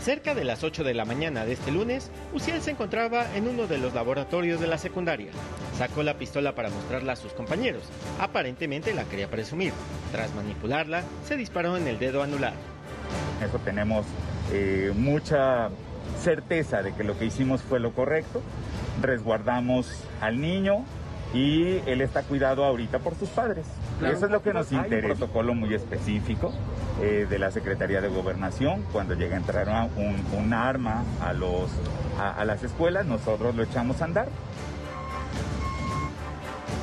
Cerca 0.00 0.34
de 0.34 0.42
las 0.42 0.64
8 0.64 0.82
de 0.82 0.92
la 0.92 1.04
mañana 1.04 1.44
de 1.44 1.52
este 1.52 1.70
lunes, 1.70 2.10
Uciel 2.32 2.62
se 2.62 2.72
encontraba 2.72 3.32
en 3.36 3.46
uno 3.46 3.68
de 3.68 3.78
los 3.78 3.94
laboratorios 3.94 4.60
de 4.60 4.66
la 4.66 4.78
secundaria. 4.78 5.30
Sacó 5.78 6.02
la 6.02 6.18
pistola 6.18 6.56
para 6.56 6.70
mostrarla 6.70 7.12
a 7.12 7.16
sus 7.16 7.32
compañeros. 7.32 7.84
Aparentemente 8.18 8.92
la 8.92 9.04
quería 9.04 9.30
presumir. 9.30 9.72
Tras 10.10 10.34
manipularla, 10.34 11.04
se 11.28 11.36
disparó 11.36 11.76
en 11.76 11.86
el 11.86 12.00
dedo 12.00 12.24
anular. 12.24 12.54
Eso 13.40 13.60
tenemos 13.60 14.04
eh, 14.52 14.92
mucha 14.96 15.70
certeza 16.20 16.82
de 16.82 16.92
que 16.92 17.04
lo 17.04 17.18
que 17.18 17.26
hicimos 17.26 17.62
fue 17.62 17.80
lo 17.80 17.92
correcto. 17.92 18.42
Resguardamos 19.00 20.04
al 20.20 20.40
niño 20.40 20.84
y 21.32 21.78
él 21.86 22.00
está 22.00 22.22
cuidado 22.22 22.64
ahorita 22.64 22.98
por 22.98 23.14
sus 23.14 23.28
padres. 23.28 23.66
Eso 24.04 24.26
es 24.26 24.32
lo 24.32 24.42
que 24.42 24.52
nos 24.52 24.72
interesa. 24.72 24.96
Hay 24.96 25.12
un 25.12 25.18
protocolo 25.18 25.54
muy 25.54 25.74
específico 25.74 26.52
eh, 27.00 27.26
de 27.28 27.38
la 27.38 27.50
Secretaría 27.50 28.00
de 28.00 28.08
Gobernación. 28.08 28.84
Cuando 28.92 29.14
llega 29.14 29.36
a 29.36 29.38
entrar 29.38 29.90
un, 29.96 30.24
un 30.36 30.52
arma 30.52 31.04
a, 31.22 31.32
los, 31.32 31.70
a 32.18 32.44
las 32.44 32.62
escuelas, 32.62 33.06
nosotros 33.06 33.54
lo 33.54 33.62
echamos 33.62 34.02
a 34.02 34.04
andar. 34.06 34.28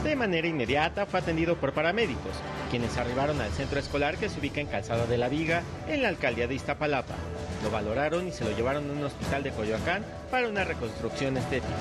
De 0.04 0.16
manera 0.16 0.48
inmediata 0.48 1.06
fue 1.06 1.20
atendido 1.20 1.56
por 1.58 1.74
paramédicos, 1.74 2.32
quienes 2.70 2.98
arribaron 2.98 3.42
al 3.42 3.52
centro 3.52 3.80
escolar 3.80 4.18
que 4.18 4.30
se 4.30 4.40
ubica 4.40 4.62
en 4.62 4.68
Calzada 4.68 5.06
de 5.06 5.18
la 5.18 5.28
Viga, 5.28 5.64
en 5.88 6.04
la 6.04 6.10
alcaldía 6.10 6.48
de 6.48 6.56
Iztapalapa. 6.56 7.16
Lo 7.64 7.72
valoraron 7.72 8.28
y 8.28 8.32
se 8.32 8.46
lo 8.46 8.56
llevaron 8.56 8.90
a 8.90 8.94
un 8.94 9.04
hospital 9.04 9.44
de 9.44 9.52
Coyoacán 9.52 10.06
para 10.32 10.48
una 10.48 10.64
reconstrucción 10.64 11.36
estética. 11.38 11.74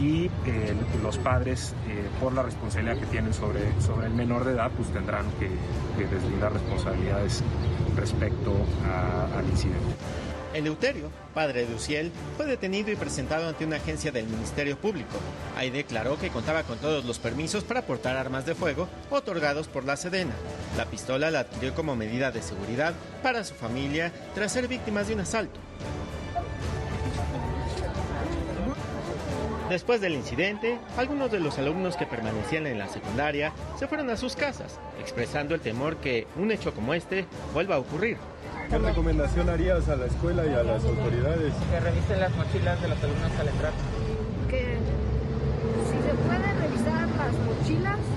Y 0.00 0.26
eh, 0.46 0.74
los 1.02 1.18
padres, 1.18 1.74
eh, 1.88 2.06
por 2.20 2.32
la 2.32 2.42
responsabilidad 2.42 2.98
que 2.98 3.06
tienen 3.06 3.32
sobre, 3.32 3.60
sobre 3.80 4.08
el 4.08 4.14
menor 4.14 4.44
de 4.44 4.52
edad, 4.52 4.70
pues 4.76 4.90
tendrán 4.90 5.26
que, 5.38 5.48
deslindar 6.04 6.52
responsabilidades 6.52 7.42
respecto 7.96 8.52
al 9.34 9.48
incidente. 9.48 9.94
Eleuterio, 10.56 11.10
padre 11.34 11.66
de 11.66 11.74
Uciel, 11.74 12.10
fue 12.36 12.46
detenido 12.46 12.90
y 12.90 12.96
presentado 12.96 13.46
ante 13.46 13.66
una 13.66 13.76
agencia 13.76 14.10
del 14.10 14.26
Ministerio 14.26 14.78
Público. 14.78 15.18
Ahí 15.54 15.68
declaró 15.68 16.18
que 16.18 16.30
contaba 16.30 16.62
con 16.62 16.78
todos 16.78 17.04
los 17.04 17.18
permisos 17.18 17.62
para 17.62 17.82
portar 17.82 18.16
armas 18.16 18.46
de 18.46 18.54
fuego 18.54 18.88
otorgados 19.10 19.68
por 19.68 19.84
la 19.84 19.96
Sedena. 19.96 20.34
La 20.76 20.86
pistola 20.86 21.30
la 21.30 21.40
adquirió 21.40 21.74
como 21.74 21.94
medida 21.94 22.30
de 22.30 22.40
seguridad 22.40 22.94
para 23.22 23.44
su 23.44 23.54
familia 23.54 24.12
tras 24.34 24.52
ser 24.52 24.66
víctimas 24.66 25.08
de 25.08 25.14
un 25.14 25.20
asalto. 25.20 25.60
Después 29.68 30.00
del 30.00 30.14
incidente, 30.14 30.78
algunos 30.96 31.30
de 31.30 31.40
los 31.40 31.58
alumnos 31.58 31.96
que 31.96 32.06
permanecían 32.06 32.68
en 32.68 32.78
la 32.78 32.88
secundaria 32.88 33.52
se 33.76 33.88
fueron 33.88 34.08
a 34.10 34.16
sus 34.16 34.36
casas, 34.36 34.78
expresando 35.00 35.54
el 35.56 35.60
temor 35.60 35.96
que 35.96 36.26
un 36.36 36.52
hecho 36.52 36.72
como 36.72 36.94
este 36.94 37.26
vuelva 37.52 37.74
a 37.74 37.80
ocurrir. 37.80 38.16
¿Qué 38.68 38.78
recomendación 38.78 39.48
harías 39.48 39.88
a 39.88 39.94
la 39.94 40.06
escuela 40.06 40.44
y 40.44 40.52
a 40.52 40.64
las 40.64 40.84
autoridades? 40.84 41.54
Que 41.70 41.80
revisen 41.80 42.20
las 42.20 42.34
mochilas 42.34 42.82
de 42.82 42.88
los 42.88 43.02
alumnos 43.02 43.32
al 43.38 43.48
entrar. 43.48 43.72
Que 44.48 44.78
si 45.86 45.96
se 46.02 46.14
puede 46.26 46.52
revisar 46.54 47.08
las 47.16 47.32
mochilas. 47.46 48.15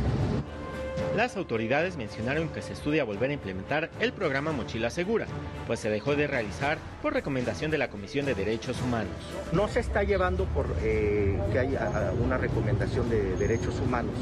Las 1.20 1.36
autoridades 1.36 1.98
mencionaron 1.98 2.48
que 2.48 2.62
se 2.62 2.72
estudia 2.72 3.04
volver 3.04 3.30
a 3.30 3.34
implementar 3.34 3.90
el 4.00 4.14
programa 4.14 4.54
Mochila 4.54 4.90
Segura, 4.90 5.26
pues 5.68 5.82
se 5.82 5.90
dejó 5.90 6.16
de 6.16 6.28
realizar 6.28 6.78
por 7.02 7.14
recomendación 7.14 7.72
de 7.72 7.78
la 7.78 7.90
Comisión 7.90 8.26
de 8.26 8.36
Derechos 8.36 8.82
Humanos. 8.82 9.12
No 9.52 9.68
se 9.68 9.82
está 9.82 10.04
llevando 10.04 10.46
por 10.46 10.74
eh, 10.82 11.38
que 11.52 11.60
haya 11.60 12.14
una 12.24 12.38
recomendación 12.38 13.10
de 13.10 13.36
derechos 13.36 13.82
humanos 13.82 14.14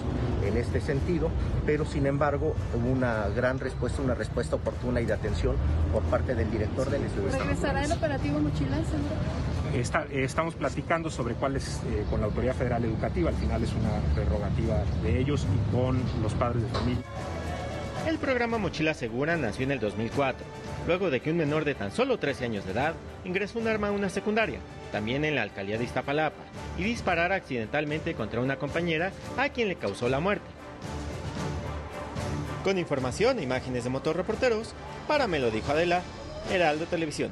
en 0.44 0.58
este 0.58 0.82
sentido, 0.82 1.30
pero 1.68 1.86
sin 1.86 2.08
embargo 2.08 2.56
hubo 2.74 2.90
una 2.92 3.28
gran 3.30 3.60
respuesta, 3.60 4.02
una 4.02 4.16
respuesta 4.16 4.56
oportuna 4.56 5.00
y 5.00 5.06
de 5.06 5.14
atención 5.14 5.56
por 5.94 6.02
parte 6.02 6.34
del 6.34 6.50
director 6.50 6.90
del 6.90 7.04
estudio. 7.04 7.30
¿Regresará 7.30 7.86
el 7.86 7.92
operativo 7.92 8.40
Mochila 8.40 8.78
Segura? 8.78 9.47
Estamos 9.74 10.56
platicando 10.56 11.10
sobre 11.10 11.36
cuál 11.36 11.56
es 11.56 11.82
eh, 11.86 12.06
con 12.10 12.22
la 12.22 12.28
Autoridad 12.28 12.56
Federal 12.56 12.84
Educativa, 12.84 13.30
al 13.30 13.36
final 13.36 13.64
es 13.64 13.72
una 13.74 13.90
prerrogativa 14.16 14.84
de 15.04 15.20
ellos 15.20 15.46
y 15.46 15.76
con 15.76 16.02
los 16.22 16.34
padres 16.34 16.64
de 16.64 16.70
familia. 16.70 17.04
El 18.08 18.18
programa 18.18 18.58
Mochila 18.58 18.94
Segura 18.94 19.36
nació 19.36 19.66
en 19.66 19.72
el 19.72 19.80
2004, 19.80 20.46
luego 20.88 21.10
de 21.10 21.20
que 21.20 21.32
un 21.32 21.38
menor 21.38 21.66
de 21.66 21.76
tan 21.76 21.92
solo 21.92 22.18
13 22.18 22.46
años 22.46 22.66
de 22.66 22.72
edad 22.72 22.94
ingresó 23.26 23.60
un 23.60 23.68
arma 23.68 23.90
a 23.90 23.92
una 23.92 24.10
secundaria, 24.10 24.60
también 24.92 25.26
en 25.26 25.36
la 25.36 25.42
alcaldía 25.42 25.78
de 25.78 25.84
Iztapalapa, 25.84 26.44
y 26.78 26.84
disparara 26.84 27.36
accidentalmente 27.36 28.14
contra 28.14 28.40
una 28.40 28.56
compañera 28.56 29.12
a 29.38 29.50
quien 29.50 29.68
le 29.68 29.76
causó 29.76 30.08
la 30.08 30.22
muerte. 30.22 30.48
Con 32.64 32.78
información 32.78 33.40
e 33.40 33.44
imágenes 33.44 33.84
de 33.84 33.90
motorreporteros, 33.90 34.74
para 35.08 35.28
Me 35.28 35.40
lo 35.40 35.52
dijo 35.52 35.72
Adela, 35.72 36.02
Heraldo 36.50 36.86
Televisión. 36.86 37.32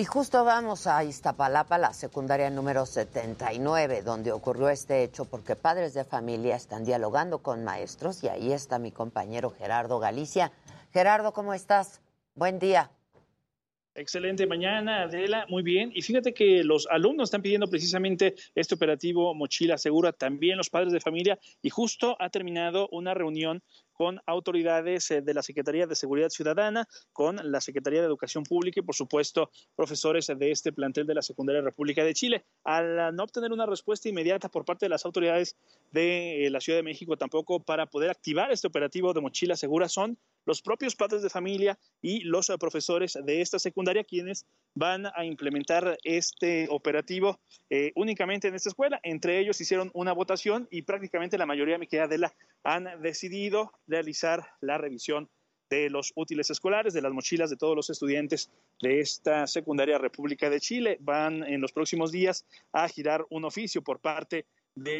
Y 0.00 0.06
justo 0.06 0.46
vamos 0.46 0.86
a 0.86 1.04
Iztapalapa, 1.04 1.76
la 1.76 1.92
secundaria 1.92 2.48
número 2.48 2.86
79, 2.86 4.00
donde 4.00 4.32
ocurrió 4.32 4.70
este 4.70 5.04
hecho, 5.04 5.26
porque 5.26 5.56
padres 5.56 5.92
de 5.92 6.04
familia 6.04 6.56
están 6.56 6.86
dialogando 6.86 7.40
con 7.40 7.64
maestros 7.64 8.24
y 8.24 8.28
ahí 8.28 8.50
está 8.50 8.78
mi 8.78 8.92
compañero 8.92 9.50
Gerardo 9.50 9.98
Galicia. 9.98 10.52
Gerardo, 10.90 11.34
¿cómo 11.34 11.52
estás? 11.52 12.00
Buen 12.34 12.58
día. 12.58 12.90
Excelente 13.94 14.46
mañana, 14.46 15.02
Adela. 15.02 15.44
Muy 15.50 15.62
bien. 15.62 15.92
Y 15.94 16.00
fíjate 16.00 16.32
que 16.32 16.64
los 16.64 16.86
alumnos 16.90 17.24
están 17.24 17.42
pidiendo 17.42 17.68
precisamente 17.68 18.36
este 18.54 18.76
operativo 18.76 19.34
Mochila 19.34 19.76
Segura, 19.76 20.14
también 20.14 20.56
los 20.56 20.70
padres 20.70 20.94
de 20.94 21.00
familia, 21.00 21.38
y 21.60 21.68
justo 21.68 22.16
ha 22.20 22.30
terminado 22.30 22.88
una 22.90 23.12
reunión 23.12 23.62
con 24.00 24.18
autoridades 24.24 25.10
eh, 25.10 25.20
de 25.20 25.34
la 25.34 25.42
Secretaría 25.42 25.86
de 25.86 25.94
Seguridad 25.94 26.30
Ciudadana, 26.30 26.88
con 27.12 27.38
la 27.42 27.60
Secretaría 27.60 28.00
de 28.00 28.06
Educación 28.06 28.44
Pública 28.44 28.80
y, 28.80 28.82
por 28.82 28.94
supuesto, 28.94 29.50
profesores 29.76 30.28
de 30.28 30.50
este 30.50 30.72
plantel 30.72 31.06
de 31.06 31.12
la 31.12 31.20
Secundaria 31.20 31.60
República 31.60 32.02
de 32.02 32.14
Chile. 32.14 32.46
Al 32.64 33.14
no 33.14 33.24
obtener 33.24 33.52
una 33.52 33.66
respuesta 33.66 34.08
inmediata 34.08 34.48
por 34.48 34.64
parte 34.64 34.86
de 34.86 34.88
las 34.88 35.04
autoridades 35.04 35.54
de 35.92 36.46
eh, 36.46 36.50
la 36.50 36.62
Ciudad 36.62 36.78
de 36.78 36.82
México, 36.82 37.18
tampoco 37.18 37.60
para 37.60 37.84
poder 37.84 38.08
activar 38.08 38.50
este 38.50 38.68
operativo 38.68 39.12
de 39.12 39.20
mochila 39.20 39.54
segura, 39.54 39.86
son 39.86 40.16
los 40.44 40.62
propios 40.62 40.96
padres 40.96 41.22
de 41.22 41.30
familia 41.30 41.78
y 42.00 42.20
los 42.24 42.50
eh, 42.50 42.58
profesores 42.58 43.18
de 43.24 43.40
esta 43.40 43.58
secundaria 43.58 44.04
quienes 44.04 44.46
van 44.74 45.06
a 45.06 45.24
implementar 45.24 45.98
este 46.04 46.66
operativo 46.70 47.40
únicamente 47.94 48.48
en 48.48 48.54
esta 48.54 48.68
escuela. 48.68 49.00
Entre 49.02 49.38
ellos 49.38 49.60
hicieron 49.60 49.90
una 49.94 50.12
votación 50.12 50.68
y 50.70 50.82
prácticamente 50.82 51.38
la 51.38 51.46
mayoría, 51.46 51.78
me 51.78 51.86
queda 51.86 52.08
de 52.08 52.18
la, 52.18 52.34
han 52.64 53.00
decidido 53.02 53.72
realizar 53.86 54.46
la 54.60 54.78
revisión 54.78 55.28
de 55.70 55.88
los 55.88 56.12
útiles 56.16 56.50
escolares, 56.50 56.92
de 56.92 57.00
las 57.00 57.12
mochilas 57.12 57.48
de 57.48 57.56
todos 57.56 57.76
los 57.76 57.88
estudiantes 57.90 58.50
de 58.82 59.00
esta 59.00 59.46
secundaria 59.46 59.98
República 59.98 60.50
de 60.50 60.60
Chile. 60.60 60.98
Van 61.00 61.44
en 61.44 61.60
los 61.60 61.72
próximos 61.72 62.10
días 62.10 62.44
a 62.72 62.88
girar 62.88 63.24
un 63.30 63.44
oficio 63.44 63.80
por 63.80 64.00
parte 64.00 64.36
de 64.36 64.46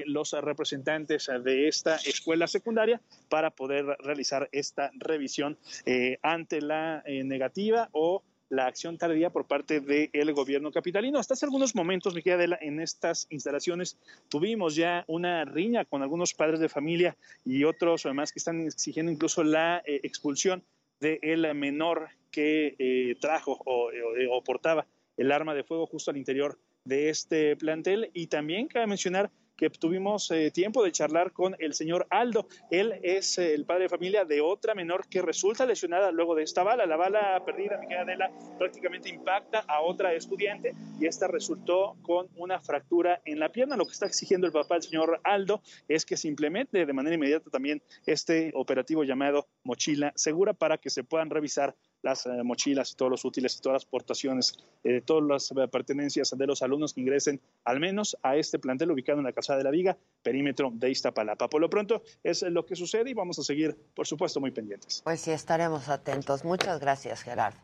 los 0.06 0.32
representantes 0.32 1.30
de 1.42 1.68
esta 1.68 1.96
escuela 1.96 2.46
secundaria 2.46 3.00
para 3.28 3.50
poder 3.50 3.84
realizar 4.00 4.48
esta 4.52 4.90
revisión 4.94 5.58
eh, 5.86 6.18
ante 6.22 6.60
la 6.60 7.02
eh, 7.06 7.24
negativa 7.24 7.88
o 7.92 8.22
la 8.48 8.66
acción 8.66 8.98
tardía 8.98 9.30
por 9.30 9.46
parte 9.46 9.80
del 9.80 10.32
gobierno 10.32 10.72
capitalino. 10.72 11.20
Hasta 11.20 11.34
hace 11.34 11.46
algunos 11.46 11.76
momentos, 11.76 12.14
mi 12.14 12.32
Adela, 12.32 12.58
en 12.60 12.80
estas 12.80 13.28
instalaciones 13.30 13.96
tuvimos 14.28 14.74
ya 14.74 15.04
una 15.06 15.44
riña 15.44 15.84
con 15.84 16.02
algunos 16.02 16.34
padres 16.34 16.58
de 16.58 16.68
familia 16.68 17.16
y 17.44 17.62
otros 17.62 18.06
además 18.06 18.32
que 18.32 18.40
están 18.40 18.60
exigiendo 18.62 19.12
incluso 19.12 19.44
la 19.44 19.82
eh, 19.86 20.00
expulsión 20.02 20.64
del 20.98 21.54
menor 21.54 22.08
que 22.30 23.16
trajo 23.20 23.56
o, 23.64 23.90
o 24.30 24.44
portaba 24.44 24.86
el 25.16 25.32
arma 25.32 25.54
de 25.54 25.64
fuego 25.64 25.86
justo 25.86 26.10
al 26.10 26.16
interior 26.18 26.58
de 26.84 27.08
este 27.08 27.56
plantel. 27.56 28.10
Y 28.12 28.26
también 28.26 28.66
cabe 28.66 28.86
mencionar 28.86 29.30
que 29.60 29.68
tuvimos 29.68 30.30
eh, 30.30 30.50
tiempo 30.50 30.82
de 30.82 30.90
charlar 30.90 31.32
con 31.32 31.54
el 31.58 31.74
señor 31.74 32.06
Aldo. 32.08 32.48
Él 32.70 32.94
es 33.02 33.36
eh, 33.36 33.52
el 33.52 33.66
padre 33.66 33.82
de 33.82 33.88
familia 33.90 34.24
de 34.24 34.40
otra 34.40 34.74
menor 34.74 35.06
que 35.06 35.20
resulta 35.20 35.66
lesionada 35.66 36.10
luego 36.12 36.34
de 36.34 36.44
esta 36.44 36.62
bala. 36.62 36.86
La 36.86 36.96
bala 36.96 37.42
perdida, 37.44 37.78
mi 37.86 37.92
Adela, 37.92 38.30
prácticamente 38.58 39.10
impacta 39.10 39.58
a 39.68 39.82
otra 39.82 40.14
estudiante 40.14 40.74
y 40.98 41.04
esta 41.04 41.28
resultó 41.28 41.94
con 42.00 42.28
una 42.36 42.58
fractura 42.58 43.20
en 43.26 43.38
la 43.38 43.50
pierna. 43.50 43.76
Lo 43.76 43.84
que 43.84 43.92
está 43.92 44.06
exigiendo 44.06 44.46
el 44.46 44.52
papá, 44.54 44.76
el 44.76 44.82
señor 44.82 45.20
Aldo, 45.24 45.60
es 45.88 46.06
que 46.06 46.16
se 46.16 46.28
implemente 46.28 46.86
de 46.86 46.92
manera 46.94 47.16
inmediata 47.16 47.50
también 47.50 47.82
este 48.06 48.52
operativo 48.54 49.04
llamado 49.04 49.46
Mochila 49.62 50.14
Segura 50.16 50.54
para 50.54 50.78
que 50.78 50.88
se 50.88 51.04
puedan 51.04 51.28
revisar 51.28 51.76
las 52.02 52.26
eh, 52.26 52.42
mochilas 52.42 52.92
y 52.92 52.94
todos 52.96 53.10
los 53.10 53.24
útiles 53.24 53.56
y 53.56 53.60
todas 53.60 53.74
las 53.74 53.84
portaciones, 53.84 54.54
eh, 54.84 55.00
todas 55.00 55.24
las 55.24 55.50
eh, 55.50 55.68
pertenencias 55.68 56.34
de 56.36 56.46
los 56.46 56.62
alumnos 56.62 56.94
que 56.94 57.00
ingresen 57.00 57.40
al 57.64 57.80
menos 57.80 58.16
a 58.22 58.36
este 58.36 58.58
plantel 58.58 58.90
ubicado 58.90 59.18
en 59.18 59.24
la 59.24 59.32
Calzada 59.32 59.58
de 59.58 59.64
la 59.64 59.70
Viga, 59.70 59.96
perímetro 60.22 60.70
de 60.72 60.90
Iztapalapa. 60.90 61.48
Por 61.48 61.60
lo 61.60 61.68
pronto 61.68 62.02
es 62.22 62.42
lo 62.42 62.64
que 62.64 62.76
sucede 62.76 63.10
y 63.10 63.14
vamos 63.14 63.38
a 63.38 63.42
seguir, 63.42 63.76
por 63.94 64.06
supuesto, 64.06 64.40
muy 64.40 64.50
pendientes. 64.50 65.02
Pues 65.04 65.20
sí, 65.20 65.30
estaremos 65.30 65.88
atentos. 65.88 66.44
Muchas 66.44 66.80
gracias, 66.80 67.22
Gerardo. 67.22 67.58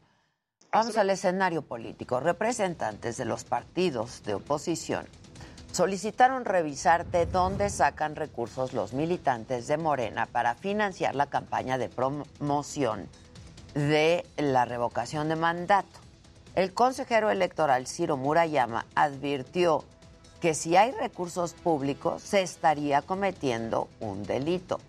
Vamos 0.72 0.96
al 0.99 1.09
escenario 1.11 1.62
político. 1.62 2.20
Representantes 2.20 3.16
de 3.16 3.25
los 3.25 3.44
partidos 3.44 4.22
de 4.25 4.35
oposición 4.35 5.07
solicitaron 5.72 6.44
revisar 6.44 7.07
de 7.07 7.27
dónde 7.27 7.70
sacan 7.70 8.16
recursos 8.16 8.72
los 8.72 8.92
militantes 8.92 9.66
de 9.66 9.77
Morena 9.77 10.27
para 10.27 10.55
financiar 10.55 11.14
la 11.14 11.27
campaña 11.27 11.79
de 11.79 11.88
promoción 11.88 13.09
de 13.76 14.24
la 14.38 14.64
revocación 14.64 15.28
de 15.28 15.36
mandato. 15.36 16.00
El 16.54 16.72
consejero 16.72 17.30
electoral 17.30 17.86
Ciro 17.86 18.16
Murayama 18.16 18.86
advirtió 18.94 19.84
que 20.40 20.54
si 20.54 20.76
hay 20.76 20.92
recursos 20.92 21.52
públicos 21.52 22.22
se 22.22 22.40
estaría 22.40 23.02
cometiendo 23.02 23.88
un 24.00 24.22
delito. 24.24 24.80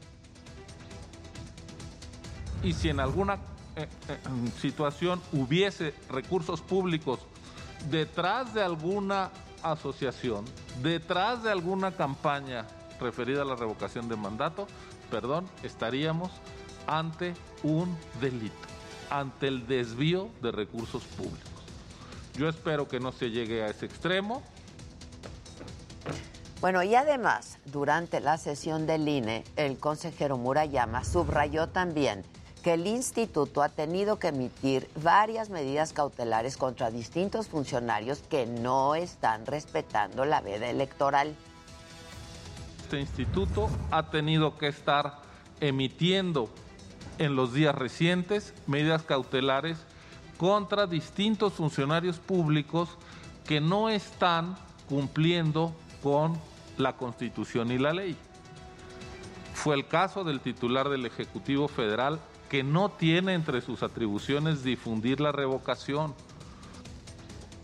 Y 2.64 2.72
si 2.74 2.88
en 2.90 3.02
alguna 3.02 3.36
eh, 3.76 3.88
eh, 4.08 4.18
situación 4.62 5.22
hubiese 5.34 5.94
recursos 6.10 6.62
públicos 6.62 7.20
detrás 7.90 8.54
de 8.54 8.64
alguna 8.64 9.32
asociación, 9.64 10.46
detrás 10.82 11.44
de 11.44 11.52
alguna 11.52 11.92
campaña 11.92 12.66
referida 13.02 13.42
a 13.42 13.46
la 13.46 13.56
revocación 13.56 14.08
de 14.08 14.16
mandato, 14.16 14.66
perdón, 15.12 15.46
estaríamos 15.62 16.32
ante 16.88 17.34
un 17.64 17.96
delito, 18.22 18.68
ante 19.10 19.48
el 19.48 19.68
desvío 19.68 20.30
de 20.42 20.52
recursos 20.52 21.04
públicos. 21.04 21.52
Yo 22.36 22.48
espero 22.48 22.88
que 22.88 23.00
no 23.00 23.12
se 23.12 23.32
llegue 23.32 23.64
a 23.64 23.68
ese 23.68 23.86
extremo. 23.86 24.44
Bueno, 26.62 26.82
y 26.84 26.96
además, 26.96 27.60
durante 27.66 28.20
la 28.20 28.38
sesión 28.38 28.88
del 28.88 29.08
INE, 29.08 29.44
el 29.56 29.78
consejero 29.78 30.38
Murayama 30.38 31.04
subrayó 31.04 31.70
también 31.70 32.24
que 32.64 32.74
el 32.74 32.88
instituto 32.88 33.62
ha 33.62 33.70
tenido 33.70 34.20
que 34.20 34.28
emitir 34.28 34.90
varias 35.02 35.50
medidas 35.50 35.94
cautelares 35.94 36.58
contra 36.58 36.92
distintos 36.92 37.48
funcionarios 37.48 38.20
que 38.20 38.46
no 38.46 38.96
están 38.96 39.46
respetando 39.46 40.26
la 40.26 40.42
veda 40.42 40.70
electoral. 40.70 41.36
Este 42.84 43.00
instituto 43.00 43.70
ha 43.92 44.10
tenido 44.10 44.58
que 44.58 44.68
estar 44.68 45.22
emitiendo 45.60 46.50
en 47.18 47.36
los 47.36 47.54
días 47.54 47.76
recientes 47.76 48.54
medidas 48.68 49.04
cautelares 49.04 49.78
contra 50.38 50.88
distintos 50.88 51.54
funcionarios 51.54 52.20
públicos 52.20 52.90
que 53.46 53.60
no 53.60 53.90
están 53.90 54.56
cumpliendo 54.88 55.74
con 56.04 56.40
la 56.78 56.96
Constitución 56.96 57.72
y 57.72 57.78
la 57.78 57.94
ley. 57.94 58.16
Fue 59.54 59.76
el 59.76 59.88
caso 59.88 60.24
del 60.24 60.40
titular 60.40 60.90
del 60.90 61.06
Ejecutivo 61.06 61.68
Federal 61.68 62.20
que 62.50 62.64
no 62.64 62.90
tiene 62.90 63.34
entre 63.34 63.62
sus 63.62 63.84
atribuciones 63.84 64.64
difundir 64.64 65.20
la 65.20 65.32
revocación. 65.32 66.14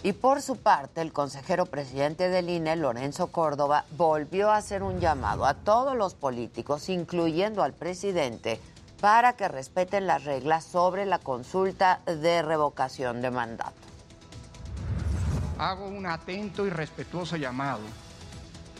Y 0.02 0.12
por 0.12 0.42
su 0.42 0.58
parte, 0.58 1.02
el 1.02 1.13
consejero 1.13 1.66
presidente 1.66 2.28
del 2.28 2.50
INE, 2.50 2.76
Lorenzo 2.76 3.28
Córdoba, 3.28 3.86
volvió 3.96 4.52
a 4.52 4.58
hacer 4.58 4.84
un 4.84 5.00
llamado 5.00 5.46
a 5.46 5.54
todos 5.54 5.96
los 5.96 6.13
políticos, 6.13 6.89
incluyendo 6.89 7.63
al 7.63 7.72
presidente, 7.72 8.60
para 9.04 9.34
que 9.34 9.50
respeten 9.50 10.08
las 10.08 10.24
reglas 10.24 10.63
sobre 10.63 11.06
la 11.06 11.20
consulta 11.20 12.00
de 12.06 12.42
revocación 12.42 13.22
de 13.22 13.32
mandato. 13.32 13.74
Hago 15.58 15.88
un 15.89 16.06
atento 16.06 16.66
y 16.66 16.70
respetuoso 16.70 17.36
llamado, 17.36 17.82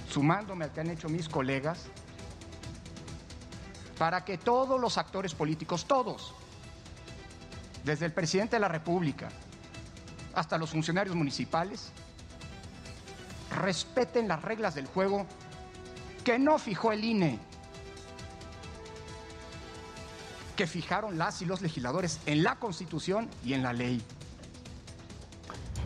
sumándome 0.10 0.64
al 0.64 0.72
que 0.72 0.80
han 0.80 0.92
hecho 0.92 1.10
mis 1.10 1.28
colegas, 1.28 1.88
para 4.00 4.24
que 4.24 4.38
todos 4.38 4.80
los 4.80 4.98
actores 4.98 5.36
políticos, 5.36 5.84
todos, 5.84 6.34
desde 7.84 8.06
el 8.06 8.14
presidente 8.14 8.56
de 8.56 8.62
la 8.62 8.70
República 8.70 9.28
hasta 10.36 10.58
los 10.58 10.70
funcionarios 10.70 11.18
municipales, 11.18 11.92
respeten 13.58 14.30
las 14.30 14.42
reglas 14.42 14.74
del 14.74 14.86
juego 14.86 15.26
que 16.24 16.40
no 16.40 16.60
fijó 16.60 16.94
el 16.94 17.04
INE, 17.04 17.40
que 20.56 20.68
fijaron 20.68 21.18
las 21.18 21.42
y 21.42 21.46
los 21.46 21.62
legisladores 21.62 22.20
en 22.26 22.44
la 22.44 22.56
Constitución 22.56 23.30
y 23.44 23.54
en 23.54 23.64
la 23.64 23.74
ley. 23.74 24.02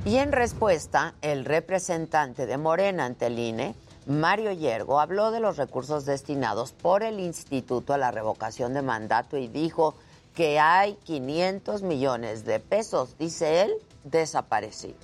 Y 0.05 0.17
en 0.17 0.31
respuesta, 0.31 1.15
el 1.21 1.45
representante 1.45 2.45
de 2.45 2.57
Morena 2.57 3.05
ante 3.05 3.27
el 3.27 3.39
INE, 3.39 3.75
Mario 4.05 4.53
Yergo, 4.53 5.01
habló 5.01 5.31
de 5.31 5.41
los 5.41 5.57
recursos 5.57 6.05
destinados 6.05 6.71
por 6.71 7.03
el 7.03 7.19
Instituto 7.19 7.93
a 7.93 7.97
la 7.97 8.11
revocación 8.11 8.73
de 8.73 8.81
mandato 8.81 9.37
y 9.37 9.47
dijo 9.47 9.95
que 10.33 10.59
hay 10.59 10.95
500 11.03 11.81
millones 11.81 12.45
de 12.45 12.59
pesos, 12.59 13.17
dice 13.17 13.63
él, 13.63 13.73
desaparecidos. 14.03 14.95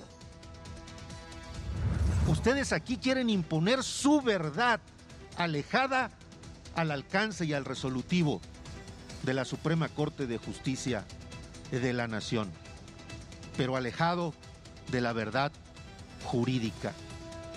Ustedes 2.28 2.72
aquí 2.72 2.96
quieren 2.96 3.28
imponer 3.28 3.82
su 3.82 4.22
verdad, 4.22 4.80
alejada 5.36 6.10
al 6.74 6.90
alcance 6.90 7.44
y 7.44 7.52
al 7.52 7.66
resolutivo 7.66 8.40
de 9.24 9.34
la 9.34 9.44
Suprema 9.44 9.88
Corte 9.88 10.26
de 10.26 10.38
Justicia 10.38 11.04
de 11.70 11.92
la 11.92 12.06
Nación, 12.06 12.50
pero 13.56 13.76
alejado 13.76 14.34
de 14.90 15.00
la 15.00 15.12
verdad 15.12 15.52
jurídica. 16.24 16.92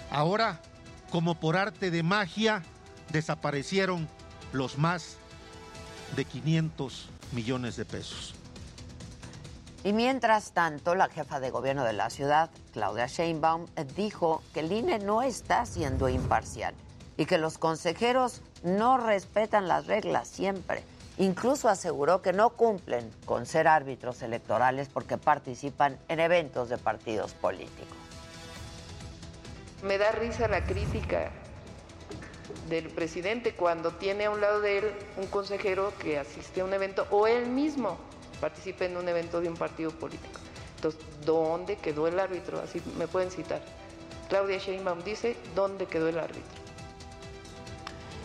Ahora, 0.09 0.59
como 1.11 1.39
por 1.39 1.57
arte 1.57 1.91
de 1.91 2.03
magia, 2.03 2.63
desaparecieron 3.11 4.07
los 4.53 4.77
más 4.77 5.17
de 6.15 6.25
500 6.25 7.09
millones 7.33 7.75
de 7.75 7.85
pesos. 7.85 8.33
Y 9.83 9.93
mientras 9.93 10.51
tanto, 10.51 10.95
la 10.95 11.07
jefa 11.07 11.39
de 11.39 11.51
gobierno 11.51 11.83
de 11.83 11.93
la 11.93 12.09
ciudad, 12.09 12.49
Claudia 12.73 13.07
Sheinbaum, 13.07 13.67
dijo 13.95 14.41
que 14.53 14.61
el 14.61 14.71
INE 14.71 14.99
no 14.99 15.21
está 15.21 15.65
siendo 15.65 16.09
imparcial 16.09 16.73
y 17.15 17.25
que 17.25 17.37
los 17.37 17.57
consejeros 17.57 18.41
no 18.63 18.97
respetan 18.97 19.67
las 19.67 19.87
reglas 19.87 20.27
siempre. 20.27 20.83
Incluso 21.19 21.67
aseguró 21.67 22.21
que 22.21 22.31
no 22.31 22.51
cumplen 22.51 23.09
con 23.25 23.45
ser 23.47 23.67
árbitros 23.67 24.21
electorales 24.21 24.87
porque 24.87 25.17
participan 25.17 25.97
en 26.09 26.19
eventos 26.19 26.69
de 26.69 26.77
partidos 26.77 27.33
políticos. 27.33 27.97
Me 29.83 29.97
da 29.97 30.11
risa 30.11 30.47
la 30.47 30.63
crítica 30.63 31.31
del 32.69 32.89
presidente 32.89 33.55
cuando 33.55 33.91
tiene 33.91 34.25
a 34.25 34.31
un 34.31 34.41
lado 34.41 34.61
de 34.61 34.79
él 34.79 34.85
un 35.17 35.27
consejero 35.27 35.93
que 35.99 36.19
asiste 36.19 36.61
a 36.61 36.65
un 36.65 36.73
evento 36.73 37.07
o 37.09 37.25
él 37.27 37.47
mismo 37.47 37.97
participe 38.39 38.85
en 38.85 38.97
un 38.97 39.07
evento 39.09 39.41
de 39.41 39.49
un 39.49 39.55
partido 39.55 39.91
político. 39.91 40.39
Entonces, 40.75 41.01
¿dónde 41.25 41.77
quedó 41.77 42.07
el 42.07 42.19
árbitro? 42.19 42.59
Así 42.59 42.81
me 42.97 43.07
pueden 43.07 43.31
citar. 43.31 43.61
Claudia 44.29 44.57
Sheinbaum 44.57 45.03
dice, 45.03 45.35
¿dónde 45.55 45.87
quedó 45.87 46.07
el 46.09 46.19
árbitro? 46.19 46.66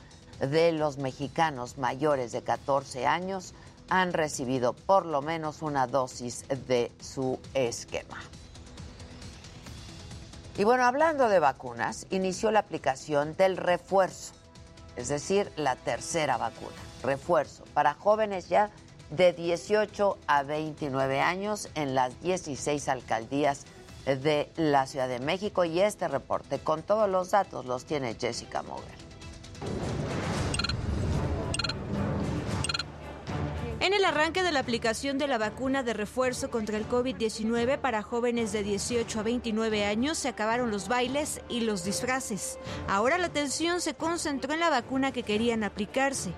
de 0.41 0.73
los 0.73 0.99
mexicanos 0.99 1.79
mayores 1.79 2.33
de 2.33 2.43
14 2.43 3.07
años 3.07 3.55
han 3.89 4.13
recibido 4.13 4.73
por 4.73 5.07
lo 5.07 5.23
menos 5.23 5.63
una 5.63 5.87
dosis 5.87 6.45
de 6.67 6.91
su 7.01 7.39
esquema. 7.55 8.19
Y 10.59 10.65
bueno, 10.65 10.85
hablando 10.85 11.29
de 11.29 11.39
vacunas, 11.39 12.07
inició 12.11 12.51
la 12.51 12.61
aplicación 12.61 13.37
del 13.37 13.57
refuerzo 13.57 14.33
es 14.97 15.09
decir, 15.09 15.53
la 15.57 15.77
tercera 15.77 16.39
vacuna, 16.39 16.77
refuerzo, 17.03 17.65
para 17.75 17.95
jóvenes 17.95 18.49
ya 18.49 18.71
de 19.11 19.33
18 19.33 20.19
a 20.27 20.43
29 20.43 21.21
años 21.21 21.69
en 21.75 21.95
las 21.95 22.21
16 22.23 22.89
alcaldías 22.89 23.65
de 24.07 24.51
la 24.57 24.87
Ciudad 24.87 25.09
de 25.09 25.21
México. 25.21 25.65
Y 25.65 25.81
este 25.81 26.09
reporte 26.09 26.59
con 26.59 26.83
todos 26.83 27.09
los 27.09 27.31
datos 27.31 27.67
los 27.67 27.85
tiene 27.85 28.17
Jessica 28.19 28.63
Moguer. 28.63 28.97
En 33.87 33.95
el 33.95 34.05
arranque 34.05 34.43
de 34.43 34.51
la 34.51 34.59
aplicación 34.59 35.17
de 35.17 35.29
la 35.29 35.39
vacuna 35.39 35.85
de 35.85 35.93
refuerzo 35.93 36.51
contra 36.51 36.77
el 36.77 36.89
COVID-19 36.89 37.79
para 37.79 38.03
jóvenes 38.03 38.51
de 38.51 38.65
18 38.65 39.21
a 39.21 39.23
29 39.23 39.85
años 39.85 40.19
se 40.19 40.27
acabaron 40.27 40.73
los 40.73 40.89
bailes 40.89 41.41
y 41.49 41.61
los 41.61 41.85
disfraces. 41.85 42.59
Ahora 42.89 43.17
la 43.17 43.29
atención 43.29 43.81
se 43.81 43.95
concentró 43.95 44.55
en 44.55 44.59
la 44.59 44.71
vacuna 44.71 45.13
que 45.13 45.23
querían 45.23 45.63
aplicarse. 45.63 46.33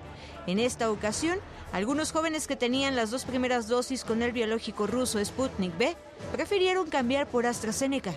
En 0.45 0.59
esta 0.59 0.91
ocasión, 0.91 1.39
algunos 1.71 2.11
jóvenes 2.11 2.45
que 2.45 2.55
tenían 2.55 2.95
las 2.95 3.09
dos 3.09 3.25
primeras 3.25 3.67
dosis 3.67 4.03
con 4.03 4.21
el 4.21 4.31
biológico 4.31 4.85
ruso 4.85 5.17
Sputnik 5.25 5.75
B 5.75 5.95
prefirieron 6.31 6.87
cambiar 6.87 7.25
por 7.25 7.47
AstraZeneca. 7.47 8.13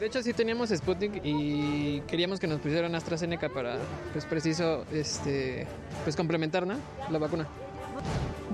De 0.00 0.06
hecho, 0.06 0.22
sí 0.22 0.32
teníamos 0.32 0.70
Sputnik 0.70 1.20
y 1.22 2.00
queríamos 2.06 2.40
que 2.40 2.46
nos 2.46 2.60
pusieran 2.60 2.94
AstraZeneca 2.94 3.50
para, 3.50 3.76
pues, 4.14 4.24
preciso, 4.24 4.86
este, 4.90 5.66
pues, 6.02 6.16
complementar. 6.16 6.66
La 7.10 7.18
vacuna. 7.18 7.46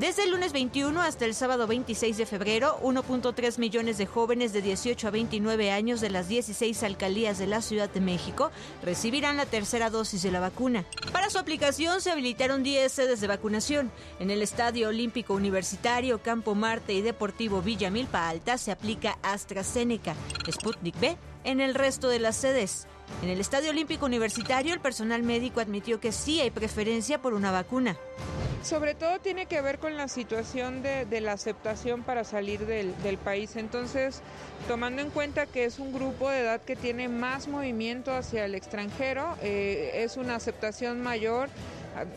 Desde 0.00 0.22
el 0.22 0.30
lunes 0.30 0.54
21 0.54 0.98
hasta 1.02 1.26
el 1.26 1.34
sábado 1.34 1.66
26 1.66 2.16
de 2.16 2.24
febrero, 2.24 2.78
1.3 2.82 3.58
millones 3.58 3.98
de 3.98 4.06
jóvenes 4.06 4.54
de 4.54 4.62
18 4.62 5.06
a 5.06 5.10
29 5.10 5.70
años 5.72 6.00
de 6.00 6.08
las 6.08 6.26
16 6.26 6.82
alcaldías 6.84 7.38
de 7.38 7.46
la 7.46 7.60
Ciudad 7.60 7.90
de 7.90 8.00
México 8.00 8.50
recibirán 8.82 9.36
la 9.36 9.44
tercera 9.44 9.90
dosis 9.90 10.22
de 10.22 10.32
la 10.32 10.40
vacuna. 10.40 10.86
Para 11.12 11.28
su 11.28 11.38
aplicación 11.38 12.00
se 12.00 12.10
habilitaron 12.10 12.62
10 12.62 12.90
sedes 12.90 13.20
de 13.20 13.26
vacunación. 13.26 13.92
En 14.20 14.30
el 14.30 14.40
Estadio 14.40 14.88
Olímpico 14.88 15.34
Universitario, 15.34 16.22
Campo 16.22 16.54
Marte 16.54 16.94
y 16.94 17.02
Deportivo 17.02 17.60
Villa 17.60 17.90
Milpa 17.90 18.26
Alta 18.26 18.56
se 18.56 18.72
aplica 18.72 19.18
AstraZeneca, 19.22 20.14
Sputnik 20.50 20.98
B 20.98 21.18
en 21.44 21.60
el 21.60 21.74
resto 21.74 22.08
de 22.08 22.20
las 22.20 22.36
sedes. 22.36 22.86
En 23.22 23.28
el 23.28 23.40
Estadio 23.40 23.70
Olímpico 23.70 24.06
Universitario, 24.06 24.72
el 24.72 24.80
personal 24.80 25.22
médico 25.22 25.60
admitió 25.60 26.00
que 26.00 26.10
sí 26.10 26.40
hay 26.40 26.50
preferencia 26.50 27.20
por 27.20 27.34
una 27.34 27.50
vacuna. 27.50 27.96
Sobre 28.62 28.94
todo 28.94 29.18
tiene 29.20 29.46
que 29.46 29.62
ver 29.62 29.78
con 29.78 29.96
la 29.96 30.06
situación 30.06 30.82
de, 30.82 31.20
la 31.22 31.32
aceptación 31.32 32.02
para 32.02 32.24
salir 32.24 32.66
del, 32.66 33.18
país. 33.18 33.56
Entonces, 33.56 34.20
tomando 34.68 35.00
en 35.00 35.08
cuenta 35.10 35.46
que 35.46 35.64
es 35.64 35.78
un 35.78 35.94
grupo 35.94 36.28
de 36.28 36.40
edad 36.40 36.60
que 36.60 36.76
tiene 36.76 37.08
más 37.08 37.48
movimiento 37.48 38.14
hacia 38.14 38.44
el 38.44 38.54
extranjero, 38.54 39.36
eh, 39.42 40.02
es 40.04 40.18
una 40.18 40.34
aceptación 40.34 41.00
mayor. 41.02 41.48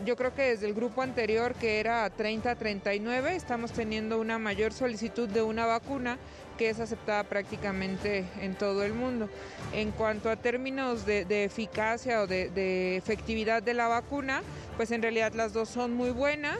Yo 0.04 0.16
creo 0.16 0.34
que 0.34 0.42
desde 0.42 0.66
el 0.66 0.74
grupo 0.74 1.00
anterior, 1.00 1.54
que 1.54 1.80
era 1.80 2.10
30-39, 2.14 3.30
estamos 3.30 3.72
teniendo 3.72 4.20
una 4.20 4.38
mayor 4.38 4.72
solicitud 4.72 5.28
de 5.28 5.42
una 5.42 5.64
vacuna 5.64 6.18
que 6.56 6.70
es 6.70 6.80
aceptada 6.80 7.24
prácticamente 7.24 8.24
en 8.40 8.54
todo 8.54 8.82
el 8.82 8.92
mundo. 8.92 9.28
En 9.72 9.90
cuanto 9.90 10.30
a 10.30 10.36
términos 10.36 11.06
de, 11.06 11.44
eficacia 11.44 12.22
o 12.22 12.26
de, 12.26 12.96
efectividad 12.96 13.62
de 13.62 13.74
la 13.74 13.88
vacuna, 13.88 14.42
pues 14.76 14.90
en 14.90 15.02
realidad 15.02 15.32
las 15.34 15.52
dos 15.52 15.68
son 15.68 15.94
muy 15.94 16.10
buenas. 16.10 16.58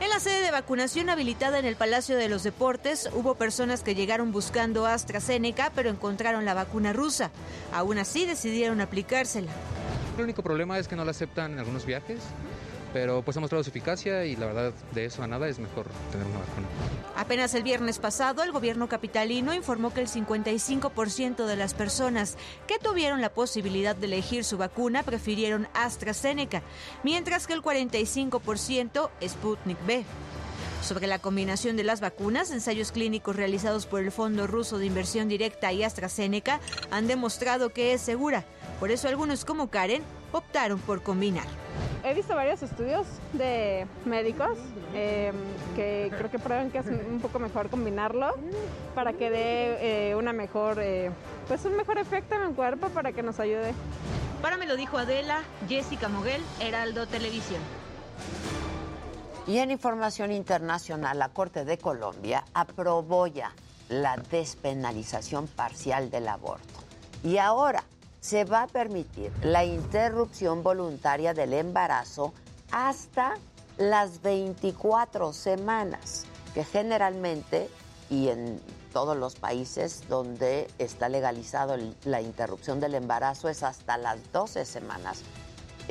En 0.00 0.08
la 0.08 0.18
sede 0.18 0.42
de 0.42 0.50
vacunación 0.50 1.10
habilitada 1.10 1.58
en 1.58 1.66
el 1.66 1.76
Palacio 1.76 2.16
de 2.16 2.28
los 2.28 2.42
Deportes, 2.42 3.10
hubo 3.12 3.34
personas 3.34 3.82
que 3.82 3.94
llegaron 3.94 4.32
buscando 4.32 4.86
AstraZeneca, 4.86 5.70
pero 5.74 5.90
encontraron 5.90 6.44
la 6.44 6.54
vacuna 6.54 6.92
rusa. 6.92 7.30
Aún 7.72 7.98
así 7.98 8.24
decidieron 8.24 8.80
aplicársela. 8.80 9.50
El 10.16 10.24
único 10.24 10.42
problema 10.42 10.78
es 10.78 10.88
que 10.88 10.96
no 10.96 11.04
la 11.04 11.10
aceptan 11.10 11.52
en 11.52 11.58
algunos 11.58 11.84
viajes 11.84 12.20
pero 12.92 13.22
pues 13.22 13.36
ha 13.36 13.40
mostrado 13.40 13.62
su 13.62 13.70
eficacia 13.70 14.24
y 14.24 14.36
la 14.36 14.46
verdad 14.46 14.72
de 14.92 15.04
eso 15.04 15.22
a 15.22 15.26
nada 15.26 15.48
es 15.48 15.58
mejor 15.58 15.86
tener 16.10 16.26
una 16.26 16.38
vacuna. 16.40 16.66
Apenas 17.16 17.54
el 17.54 17.62
viernes 17.62 17.98
pasado, 17.98 18.42
el 18.42 18.52
gobierno 18.52 18.88
capitalino 18.88 19.54
informó 19.54 19.92
que 19.92 20.00
el 20.00 20.08
55% 20.08 21.46
de 21.46 21.56
las 21.56 21.74
personas 21.74 22.36
que 22.66 22.78
tuvieron 22.78 23.20
la 23.20 23.30
posibilidad 23.30 23.94
de 23.94 24.06
elegir 24.06 24.44
su 24.44 24.58
vacuna 24.58 25.02
prefirieron 25.02 25.68
AstraZeneca, 25.74 26.62
mientras 27.02 27.46
que 27.46 27.52
el 27.52 27.62
45% 27.62 29.10
Sputnik 29.26 29.86
B. 29.86 30.04
Sobre 30.82 31.06
la 31.06 31.18
combinación 31.18 31.76
de 31.76 31.84
las 31.84 32.00
vacunas, 32.00 32.50
ensayos 32.50 32.90
clínicos 32.90 33.36
realizados 33.36 33.86
por 33.86 34.00
el 34.00 34.10
Fondo 34.10 34.46
Ruso 34.46 34.78
de 34.78 34.86
Inversión 34.86 35.28
Directa 35.28 35.72
y 35.72 35.84
AstraZeneca 35.84 36.58
han 36.90 37.06
demostrado 37.06 37.70
que 37.70 37.92
es 37.92 38.00
segura. 38.00 38.44
Por 38.80 38.90
eso 38.90 39.06
algunos 39.06 39.44
como 39.44 39.68
Karen 39.68 40.02
optaron 40.32 40.80
por 40.80 41.02
combinar. 41.02 41.44
He 42.02 42.14
visto 42.14 42.34
varios 42.34 42.62
estudios 42.62 43.06
de 43.34 43.86
médicos 44.06 44.56
em, 44.94 45.34
que 45.76 46.10
creo 46.16 46.30
que 46.30 46.38
prueban 46.38 46.70
que 46.70 46.78
es 46.78 46.86
un 46.86 47.20
poco 47.20 47.38
mejor 47.38 47.68
combinarlo 47.68 48.34
para 48.94 49.12
que 49.12 49.28
dé 49.30 50.10
eh, 50.10 50.14
una 50.14 50.32
mejor, 50.32 50.78
eh, 50.80 51.10
pues 51.46 51.64
un 51.66 51.76
mejor 51.76 51.98
efecto 51.98 52.36
en 52.36 52.42
el 52.42 52.54
cuerpo 52.54 52.88
para 52.88 53.12
que 53.12 53.22
nos 53.22 53.38
ayude. 53.38 53.74
Para 54.40 54.56
me 54.56 54.66
lo 54.66 54.76
dijo 54.76 54.96
Adela, 54.96 55.42
Jessica 55.68 56.08
Moguel, 56.08 56.42
Heraldo 56.58 57.06
Televisión. 57.06 57.60
Y 59.46 59.58
en 59.58 59.70
información 59.70 60.32
internacional, 60.32 61.18
la 61.18 61.30
Corte 61.30 61.64
de 61.64 61.78
Colombia 61.78 62.44
aprobó 62.54 63.26
ya 63.26 63.52
la 63.88 64.16
despenalización 64.16 65.48
parcial 65.48 66.10
del 66.10 66.28
aborto. 66.28 66.80
Y 67.24 67.38
ahora 67.38 67.82
se 68.20 68.44
va 68.44 68.62
a 68.62 68.66
permitir 68.66 69.32
la 69.42 69.64
interrupción 69.64 70.62
voluntaria 70.62 71.34
del 71.34 71.54
embarazo 71.54 72.32
hasta 72.70 73.34
las 73.78 74.22
24 74.22 75.32
semanas, 75.32 76.26
que 76.54 76.64
generalmente 76.64 77.68
y 78.10 78.28
en 78.28 78.60
todos 78.92 79.16
los 79.16 79.36
países 79.36 80.02
donde 80.08 80.68
está 80.78 81.08
legalizado 81.08 81.76
la 82.04 82.20
interrupción 82.20 82.80
del 82.80 82.94
embarazo 82.94 83.48
es 83.48 83.62
hasta 83.62 83.96
las 83.96 84.18
12 84.32 84.64
semanas. 84.64 85.22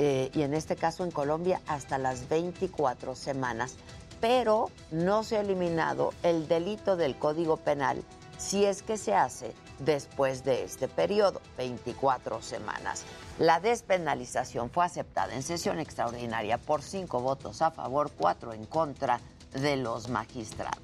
Eh, 0.02 0.32
y 0.34 0.44
en 0.44 0.54
este 0.54 0.78
caso 0.78 1.04
en 1.04 1.12
Colombia 1.12 1.60
hasta 1.68 1.98
las 1.98 2.30
24 2.30 3.18
semanas. 3.18 3.76
Pero 4.22 4.70
no 4.92 5.24
se 5.24 5.36
ha 5.36 5.42
eliminado 5.42 6.14
el 6.24 6.48
delito 6.48 6.96
del 6.96 7.18
Código 7.18 7.58
Penal 7.58 8.02
si 8.38 8.64
es 8.64 8.82
que 8.82 8.98
se 8.98 9.14
hace 9.14 9.54
después 9.80 10.46
de 10.46 10.64
este 10.64 10.88
periodo, 10.88 11.42
24 11.58 12.42
semanas. 12.42 13.04
La 13.40 13.60
despenalización 13.60 14.70
fue 14.70 14.86
aceptada 14.86 15.36
en 15.36 15.44
sesión 15.44 15.80
extraordinaria 15.80 16.58
por 16.58 16.82
cinco 16.82 17.20
votos 17.20 17.62
a 17.62 17.72
favor, 17.72 18.10
cuatro 18.18 18.54
en 18.54 18.66
contra 18.66 19.20
de 19.52 19.76
los 19.76 20.08
magistrados. 20.08 20.80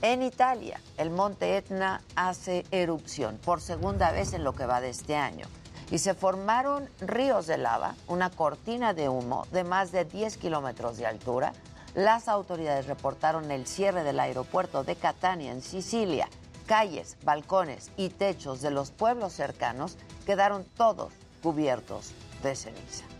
En 0.00 0.22
Italia, 0.22 0.80
el 0.96 1.10
monte 1.10 1.58
Etna 1.58 2.00
hace 2.16 2.64
erupción 2.70 3.38
por 3.44 3.60
segunda 3.60 4.12
vez 4.12 4.32
en 4.32 4.44
lo 4.44 4.54
que 4.54 4.64
va 4.64 4.80
de 4.80 4.88
este 4.88 5.14
año 5.14 5.46
y 5.94 5.98
se 5.98 6.14
formaron 6.14 6.88
ríos 7.00 7.46
de 7.46 7.56
lava, 7.56 7.94
una 8.08 8.28
cortina 8.28 8.94
de 8.94 9.08
humo 9.08 9.46
de 9.52 9.62
más 9.62 9.92
de 9.92 10.04
10 10.04 10.38
kilómetros 10.38 10.96
de 10.96 11.06
altura. 11.06 11.52
Las 11.94 12.26
autoridades 12.26 12.88
reportaron 12.88 13.52
el 13.52 13.64
cierre 13.68 14.02
del 14.02 14.18
aeropuerto 14.18 14.82
de 14.82 14.96
Catania, 14.96 15.52
en 15.52 15.62
Sicilia, 15.62 16.28
calles, 16.66 17.16
balcones 17.22 17.92
y 17.96 18.08
techos 18.08 18.60
de 18.60 18.72
los 18.72 18.90
pueblos 18.90 19.34
cercanos 19.34 19.96
quedaron 20.26 20.64
todos 20.76 21.12
cubiertos 21.44 22.10
de 22.42 22.56
ceniza. 22.56 23.13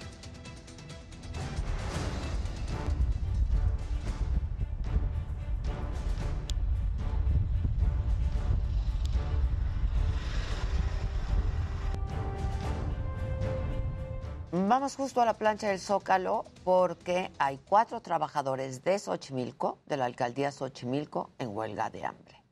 Vamos 14.57 14.95
justo 14.95 15.21
a 15.21 15.25
la 15.25 15.35
plancha 15.35 15.67
del 15.67 15.81
Zócalo 15.81 16.45
porque 16.63 17.33
hay 17.41 17.59
cuatro 17.59 18.01
trabajadores 18.01 18.85
de 18.85 19.01
Xochimilco, 19.01 19.79
de 19.87 19.97
la 19.97 20.05
alcaldía 20.05 20.53
Xochimilco, 20.53 21.31
en 21.41 21.49
huelga 21.49 21.91
de 21.91 22.05
hambre. 22.05 22.44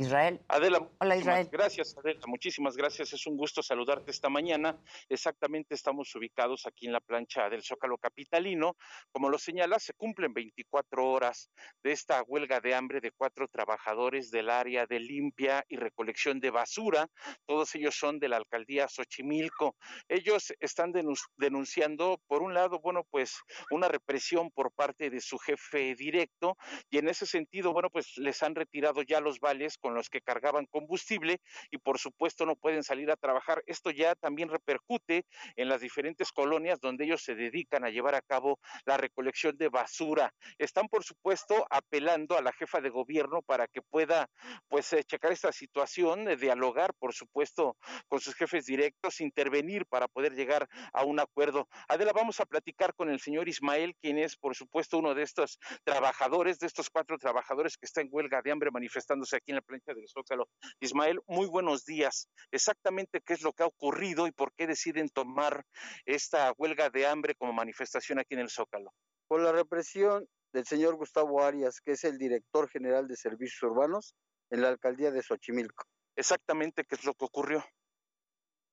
Israel. 0.00 0.40
Adela, 0.46 0.88
Hola 1.00 1.16
Israel. 1.16 1.48
Gracias, 1.50 1.98
Adela. 1.98 2.20
Muchísimas 2.28 2.76
gracias. 2.76 3.12
Es 3.12 3.26
un 3.26 3.36
gusto 3.36 3.64
saludarte 3.64 4.12
esta 4.12 4.28
mañana. 4.28 4.78
Exactamente 5.08 5.74
estamos 5.74 6.14
ubicados 6.14 6.66
aquí 6.66 6.86
en 6.86 6.92
la 6.92 7.00
plancha 7.00 7.50
del 7.50 7.64
Zócalo 7.64 7.98
Capitalino. 7.98 8.76
Como 9.10 9.28
lo 9.28 9.38
señala, 9.38 9.80
se 9.80 9.94
cumplen 9.94 10.32
24 10.32 11.04
horas 11.04 11.50
de 11.82 11.90
esta 11.90 12.22
huelga 12.22 12.60
de 12.60 12.76
hambre 12.76 13.00
de 13.00 13.10
cuatro 13.10 13.48
trabajadores 13.48 14.30
del 14.30 14.50
área 14.50 14.86
de 14.86 15.00
limpia 15.00 15.64
y 15.68 15.76
recolección 15.76 16.38
de 16.38 16.50
basura. 16.50 17.08
Todos 17.44 17.74
ellos 17.74 17.96
son 17.96 18.20
de 18.20 18.28
la 18.28 18.36
alcaldía 18.36 18.86
Xochimilco. 18.86 19.74
Ellos 20.08 20.54
están 20.60 20.92
denunciando, 21.36 22.20
por 22.28 22.42
un 22.42 22.54
lado, 22.54 22.78
bueno, 22.78 23.02
pues 23.10 23.36
una 23.72 23.88
represión 23.88 24.52
por 24.52 24.70
parte 24.70 25.10
de 25.10 25.20
su 25.20 25.38
jefe 25.38 25.96
directo 25.96 26.56
y 26.88 26.98
en 26.98 27.08
ese 27.08 27.26
sentido, 27.26 27.72
bueno, 27.72 27.90
pues 27.90 28.16
les 28.16 28.40
han 28.44 28.54
retirado 28.54 29.02
ya 29.02 29.20
los 29.20 29.40
vales 29.40 29.76
con 29.76 29.87
los 29.94 30.08
que 30.10 30.20
cargaban 30.20 30.66
combustible 30.66 31.40
y 31.70 31.78
por 31.78 31.98
supuesto 31.98 32.46
no 32.46 32.56
pueden 32.56 32.82
salir 32.82 33.10
a 33.10 33.16
trabajar. 33.16 33.62
Esto 33.66 33.90
ya 33.90 34.14
también 34.14 34.48
repercute 34.48 35.24
en 35.56 35.68
las 35.68 35.80
diferentes 35.80 36.32
colonias 36.32 36.80
donde 36.80 37.04
ellos 37.04 37.22
se 37.22 37.34
dedican 37.34 37.84
a 37.84 37.90
llevar 37.90 38.14
a 38.14 38.22
cabo 38.22 38.58
la 38.84 38.96
recolección 38.96 39.56
de 39.56 39.68
basura. 39.68 40.32
Están 40.58 40.88
por 40.88 41.04
supuesto 41.04 41.66
apelando 41.70 42.36
a 42.36 42.42
la 42.42 42.52
jefa 42.52 42.80
de 42.80 42.90
gobierno 42.90 43.42
para 43.42 43.66
que 43.66 43.82
pueda 43.82 44.28
pues 44.68 44.92
eh, 44.92 45.04
checar 45.04 45.32
esta 45.32 45.52
situación, 45.52 46.28
eh, 46.28 46.36
dialogar 46.36 46.94
por 46.98 47.14
supuesto 47.14 47.76
con 48.08 48.20
sus 48.20 48.34
jefes 48.34 48.66
directos, 48.66 49.20
intervenir 49.20 49.86
para 49.86 50.08
poder 50.08 50.34
llegar 50.34 50.68
a 50.92 51.04
un 51.04 51.20
acuerdo. 51.20 51.68
Adela, 51.88 52.12
vamos 52.12 52.40
a 52.40 52.46
platicar 52.46 52.94
con 52.94 53.10
el 53.10 53.20
señor 53.20 53.48
Ismael, 53.48 53.94
quien 54.00 54.18
es 54.18 54.36
por 54.36 54.54
supuesto 54.54 54.98
uno 54.98 55.14
de 55.14 55.22
estos 55.22 55.58
trabajadores, 55.84 56.58
de 56.58 56.66
estos 56.66 56.90
cuatro 56.90 57.18
trabajadores 57.18 57.76
que 57.76 57.86
está 57.86 58.00
en 58.00 58.08
huelga 58.10 58.42
de 58.42 58.50
hambre 58.50 58.70
manifestándose 58.70 59.36
aquí 59.36 59.50
en 59.50 59.56
la 59.56 59.62
del 59.86 60.08
Zócalo. 60.08 60.48
Ismael, 60.80 61.20
muy 61.26 61.46
buenos 61.46 61.84
días. 61.84 62.28
Exactamente 62.50 63.20
qué 63.20 63.34
es 63.34 63.42
lo 63.42 63.52
que 63.52 63.62
ha 63.62 63.66
ocurrido 63.66 64.26
y 64.26 64.32
por 64.32 64.52
qué 64.54 64.66
deciden 64.66 65.08
tomar 65.08 65.64
esta 66.04 66.52
huelga 66.58 66.90
de 66.90 67.06
hambre 67.06 67.34
como 67.34 67.52
manifestación 67.52 68.18
aquí 68.18 68.34
en 68.34 68.40
el 68.40 68.50
Zócalo. 68.50 68.92
Por 69.26 69.40
la 69.40 69.52
represión 69.52 70.26
del 70.52 70.66
señor 70.66 70.96
Gustavo 70.96 71.42
Arias, 71.42 71.80
que 71.80 71.92
es 71.92 72.04
el 72.04 72.18
director 72.18 72.68
general 72.68 73.06
de 73.08 73.16
servicios 73.16 73.62
urbanos 73.62 74.14
en 74.50 74.62
la 74.62 74.68
alcaldía 74.68 75.10
de 75.10 75.22
Xochimilco. 75.22 75.84
Exactamente 76.16 76.84
qué 76.84 76.94
es 76.94 77.04
lo 77.04 77.14
que 77.14 77.24
ocurrió. 77.24 77.64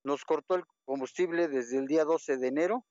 Nos 0.04 0.24
cortó 0.24 0.56
el 0.56 0.64
combustible 0.86 1.48
desde 1.48 1.78
el 1.78 1.88
día 1.88 2.06
12 2.06 2.38
de 2.38 2.48
enero 2.48 2.86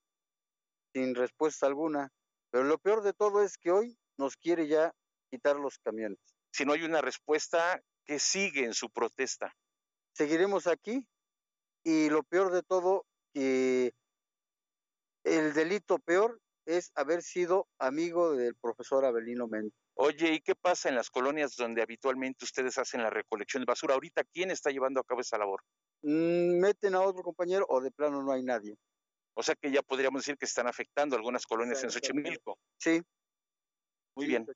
sin 0.94 1.14
respuesta 1.14 1.66
alguna. 1.66 2.11
Pero 2.50 2.64
lo 2.64 2.79
peor 2.79 3.03
de 3.03 3.12
todo 3.12 3.42
es 3.42 3.59
que 3.59 3.72
hoy 3.72 3.98
nos 4.16 4.37
quiere 4.37 4.68
ya 4.68 4.92
quitar 5.31 5.57
los 5.57 5.79
camiones. 5.79 6.18
Si 6.53 6.64
no 6.64 6.72
hay 6.72 6.85
una 6.85 7.00
respuesta, 7.00 7.81
¿qué 8.05 8.19
sigue 8.19 8.64
en 8.64 8.75
su 8.75 8.90
protesta? 8.90 9.55
Seguiremos 10.12 10.67
aquí 10.67 11.07
y 11.83 12.09
lo 12.09 12.23
peor 12.23 12.53
de 12.53 12.62
todo, 12.62 13.07
que 13.33 13.93
el 15.25 15.53
delito 15.55 15.99
peor 15.99 16.40
es 16.67 16.93
haber 16.95 17.23
sido 17.23 17.69
amigo 17.79 18.35
del 18.37 18.55
profesor 18.55 19.05
Abelino 19.05 19.49
Méndez. 19.49 19.75
Oye, 19.97 20.33
¿y 20.35 20.40
qué 20.40 20.55
pasa 20.55 20.88
en 20.88 20.97
las 20.97 21.11
colonias 21.11 21.55
donde 21.57 21.83
habitualmente 21.83 22.45
ustedes 22.45 22.79
hacen 22.79 23.03
la 23.03 23.11
recolección 23.11 23.62
de 23.62 23.67
basura? 23.67 23.95
Ahorita, 23.95 24.25
¿quién 24.25 24.51
está 24.51 24.71
llevando 24.71 25.01
a 25.01 25.05
cabo 25.05 25.21
esa 25.21 25.38
labor? 25.38 25.62
Mm, 26.03 26.59
meten 26.59 26.95
a 26.95 27.01
otro 27.01 27.23
compañero 27.23 27.64
o 27.69 27.81
de 27.81 27.90
plano 27.90 28.23
no 28.23 28.33
hay 28.33 28.43
nadie. 28.43 28.77
O 29.35 29.43
sea 29.43 29.55
que 29.55 29.71
ya 29.71 29.83
podríamos 29.83 30.23
decir 30.23 30.37
que 30.37 30.47
están 30.47 30.67
afectando 30.67 31.17
algunas 31.17 31.47
colonias 31.47 31.83
en 31.85 31.90
Xochimilco. 31.90 32.59
Sí. 32.79 33.03
Muy 34.17 34.27
bien. 34.27 34.47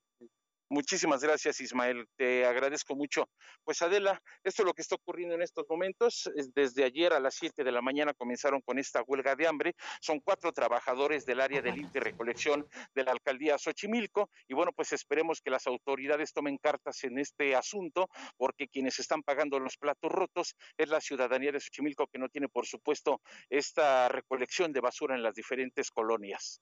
Muchísimas 0.71 1.23
gracias, 1.23 1.59
Ismael. 1.61 2.07
Te 2.15 2.45
agradezco 2.45 2.95
mucho. 2.95 3.27
Pues 3.63 3.81
Adela, 3.81 4.21
esto 4.43 4.61
es 4.61 4.65
lo 4.67 4.73
que 4.75 4.83
está 4.83 4.93
ocurriendo 4.93 5.33
en 5.33 5.41
estos 5.41 5.65
momentos. 5.67 6.29
Desde 6.53 6.83
ayer 6.83 7.11
a 7.11 7.19
las 7.19 7.33
7 7.33 7.63
de 7.63 7.71
la 7.71 7.81
mañana 7.81 8.13
comenzaron 8.13 8.61
con 8.61 8.77
esta 8.77 9.01
huelga 9.01 9.35
de 9.35 9.47
hambre. 9.47 9.75
Son 9.99 10.19
cuatro 10.19 10.53
trabajadores 10.53 11.25
del 11.25 11.41
área 11.41 11.63
de 11.63 11.71
limpia 11.71 12.01
recolección 12.01 12.67
de 12.93 13.03
la 13.03 13.13
alcaldía 13.13 13.57
Xochimilco. 13.57 14.29
Y 14.47 14.53
bueno, 14.53 14.71
pues 14.71 14.93
esperemos 14.93 15.41
que 15.41 15.49
las 15.49 15.65
autoridades 15.65 16.33
tomen 16.33 16.59
cartas 16.59 17.03
en 17.03 17.17
este 17.17 17.55
asunto, 17.55 18.07
porque 18.37 18.67
quienes 18.67 18.99
están 18.99 19.23
pagando 19.23 19.59
los 19.59 19.75
platos 19.75 20.11
rotos 20.11 20.55
es 20.77 20.87
la 20.87 21.01
ciudadanía 21.01 21.51
de 21.51 21.59
Xochimilco, 21.59 22.05
que 22.05 22.19
no 22.19 22.29
tiene, 22.29 22.47
por 22.47 22.67
supuesto, 22.67 23.21
esta 23.49 24.07
recolección 24.09 24.71
de 24.71 24.81
basura 24.81 25.15
en 25.15 25.23
las 25.23 25.33
diferentes 25.33 25.89
colonias. 25.89 26.61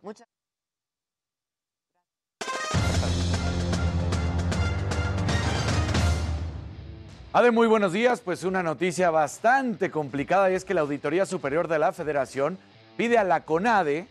Muchas 0.00 0.28
Ade, 7.36 7.50
muy 7.50 7.66
buenos 7.66 7.92
días. 7.92 8.22
Pues 8.22 8.44
una 8.44 8.62
noticia 8.62 9.10
bastante 9.10 9.90
complicada 9.90 10.50
y 10.50 10.54
es 10.54 10.64
que 10.64 10.72
la 10.72 10.80
Auditoría 10.80 11.26
Superior 11.26 11.68
de 11.68 11.78
la 11.78 11.92
Federación 11.92 12.56
pide 12.96 13.18
a 13.18 13.24
la 13.24 13.42
CONADE, 13.42 14.06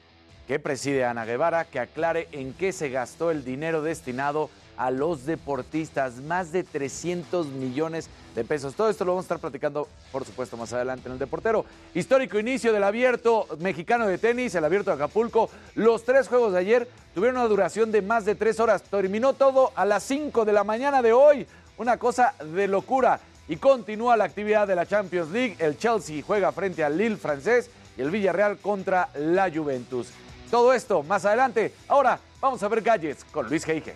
que 0.47 0.59
preside 0.59 1.05
Ana 1.05 1.25
Guevara, 1.25 1.65
que 1.65 1.79
aclare 1.79 2.27
en 2.33 2.53
qué 2.53 2.71
se 2.71 2.91
gastó 2.91 3.31
el 3.31 3.43
dinero 3.43 3.81
destinado 3.81 4.51
a 4.77 4.91
los 4.91 5.25
deportistas, 5.25 6.17
más 6.17 6.51
de 6.51 6.63
300 6.63 7.47
millones 7.47 8.11
de 8.35 8.43
pesos. 8.43 8.75
Todo 8.75 8.91
esto 8.91 9.05
lo 9.05 9.13
vamos 9.13 9.23
a 9.23 9.25
estar 9.25 9.39
platicando, 9.39 9.87
por 10.11 10.23
supuesto, 10.23 10.55
más 10.55 10.71
adelante 10.73 11.07
en 11.07 11.13
el 11.13 11.19
Deportero. 11.19 11.65
Histórico 11.95 12.37
inicio 12.37 12.73
del 12.73 12.83
abierto 12.83 13.47
mexicano 13.57 14.05
de 14.05 14.19
tenis, 14.19 14.53
el 14.53 14.65
abierto 14.65 14.91
de 14.91 14.97
Acapulco. 14.97 15.49
Los 15.73 16.03
tres 16.03 16.27
juegos 16.27 16.53
de 16.53 16.59
ayer 16.59 16.87
tuvieron 17.15 17.39
una 17.39 17.47
duración 17.47 17.91
de 17.91 18.03
más 18.03 18.23
de 18.23 18.35
tres 18.35 18.59
horas. 18.59 18.83
Terminó 18.83 19.33
todo 19.33 19.71
a 19.75 19.83
las 19.83 20.03
5 20.03 20.45
de 20.45 20.53
la 20.53 20.63
mañana 20.63 21.01
de 21.01 21.11
hoy. 21.11 21.47
Una 21.77 21.97
cosa 21.97 22.33
de 22.43 22.67
locura. 22.67 23.19
Y 23.47 23.57
continúa 23.57 24.17
la 24.17 24.23
actividad 24.23 24.67
de 24.67 24.75
la 24.75 24.85
Champions 24.85 25.29
League. 25.29 25.55
El 25.59 25.77
Chelsea 25.77 26.23
juega 26.25 26.51
frente 26.51 26.83
al 26.83 26.97
Lille 26.97 27.17
francés 27.17 27.69
y 27.97 28.01
el 28.01 28.09
Villarreal 28.09 28.57
contra 28.57 29.09
la 29.15 29.51
Juventus. 29.51 30.09
Todo 30.49 30.73
esto 30.73 31.03
más 31.03 31.25
adelante. 31.25 31.73
Ahora 31.87 32.19
vamos 32.41 32.61
a 32.63 32.67
ver 32.67 32.81
gadgets 32.81 33.23
con 33.25 33.47
Luis 33.47 33.63
Geige. 33.63 33.95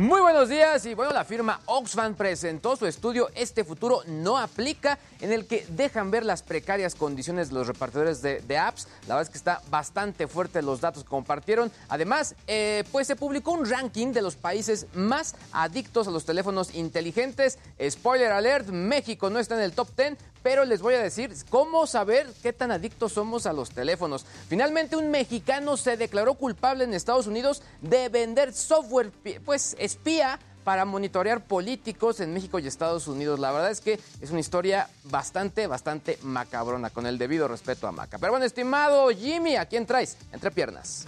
Muy 0.00 0.22
buenos 0.22 0.48
días 0.48 0.86
y 0.86 0.94
bueno, 0.94 1.12
la 1.12 1.26
firma 1.26 1.60
Oxfam 1.66 2.14
presentó 2.14 2.74
su 2.74 2.86
estudio 2.86 3.28
Este 3.34 3.64
futuro 3.64 4.00
no 4.06 4.38
aplica, 4.38 4.98
en 5.20 5.30
el 5.30 5.44
que 5.44 5.66
dejan 5.68 6.10
ver 6.10 6.24
las 6.24 6.42
precarias 6.42 6.94
condiciones 6.94 7.50
de 7.50 7.56
los 7.56 7.66
repartidores 7.66 8.22
de, 8.22 8.58
apps. 8.58 8.88
La 9.02 9.16
verdad 9.16 9.24
es 9.24 9.28
que 9.28 9.36
está 9.36 9.60
bastante 9.68 10.26
fuerte 10.26 10.62
los 10.62 10.80
datos 10.80 11.04
que 11.04 11.10
compartieron. 11.10 11.70
Además, 11.90 12.34
eh, 12.46 12.82
pues 12.90 13.08
se 13.08 13.14
publicó 13.14 13.50
un 13.50 13.68
ranking 13.68 14.14
de 14.14 14.22
los 14.22 14.36
países 14.36 14.86
más 14.94 15.34
adictos 15.52 16.08
a 16.08 16.10
los 16.10 16.24
teléfonos 16.24 16.74
inteligentes. 16.74 17.58
Spoiler 17.86 18.32
alert, 18.32 18.68
México 18.68 19.28
no 19.28 19.38
está 19.38 19.56
en 19.56 19.60
el 19.60 19.72
top 19.72 19.88
10, 19.98 20.16
pero 20.42 20.64
les 20.64 20.82
voy 20.82 20.94
a 20.94 21.02
decir 21.02 21.34
cómo 21.48 21.86
saber 21.86 22.26
qué 22.42 22.52
tan 22.52 22.70
adictos 22.70 23.12
somos 23.12 23.46
a 23.46 23.52
los 23.52 23.70
teléfonos. 23.70 24.24
Finalmente, 24.48 24.96
un 24.96 25.10
mexicano 25.10 25.76
se 25.76 25.96
declaró 25.96 26.34
culpable 26.34 26.84
en 26.84 26.94
Estados 26.94 27.26
Unidos 27.26 27.62
de 27.80 28.08
vender 28.08 28.52
software, 28.52 29.12
pues 29.44 29.76
espía 29.78 30.38
para 30.64 30.84
monitorear 30.84 31.44
políticos 31.44 32.20
en 32.20 32.34
México 32.34 32.58
y 32.58 32.66
Estados 32.66 33.08
Unidos. 33.08 33.40
La 33.40 33.50
verdad 33.52 33.70
es 33.70 33.80
que 33.80 33.98
es 34.20 34.30
una 34.30 34.40
historia 34.40 34.88
bastante, 35.04 35.66
bastante 35.66 36.18
macabrona, 36.22 36.90
con 36.90 37.06
el 37.06 37.18
debido 37.18 37.48
respeto 37.48 37.86
a 37.86 37.92
Maca. 37.92 38.18
Pero 38.18 38.32
bueno, 38.32 38.44
estimado 38.46 39.08
Jimmy, 39.08 39.56
¿a 39.56 39.66
quién 39.66 39.86
traes? 39.86 40.16
Entre 40.32 40.50
piernas. 40.50 41.06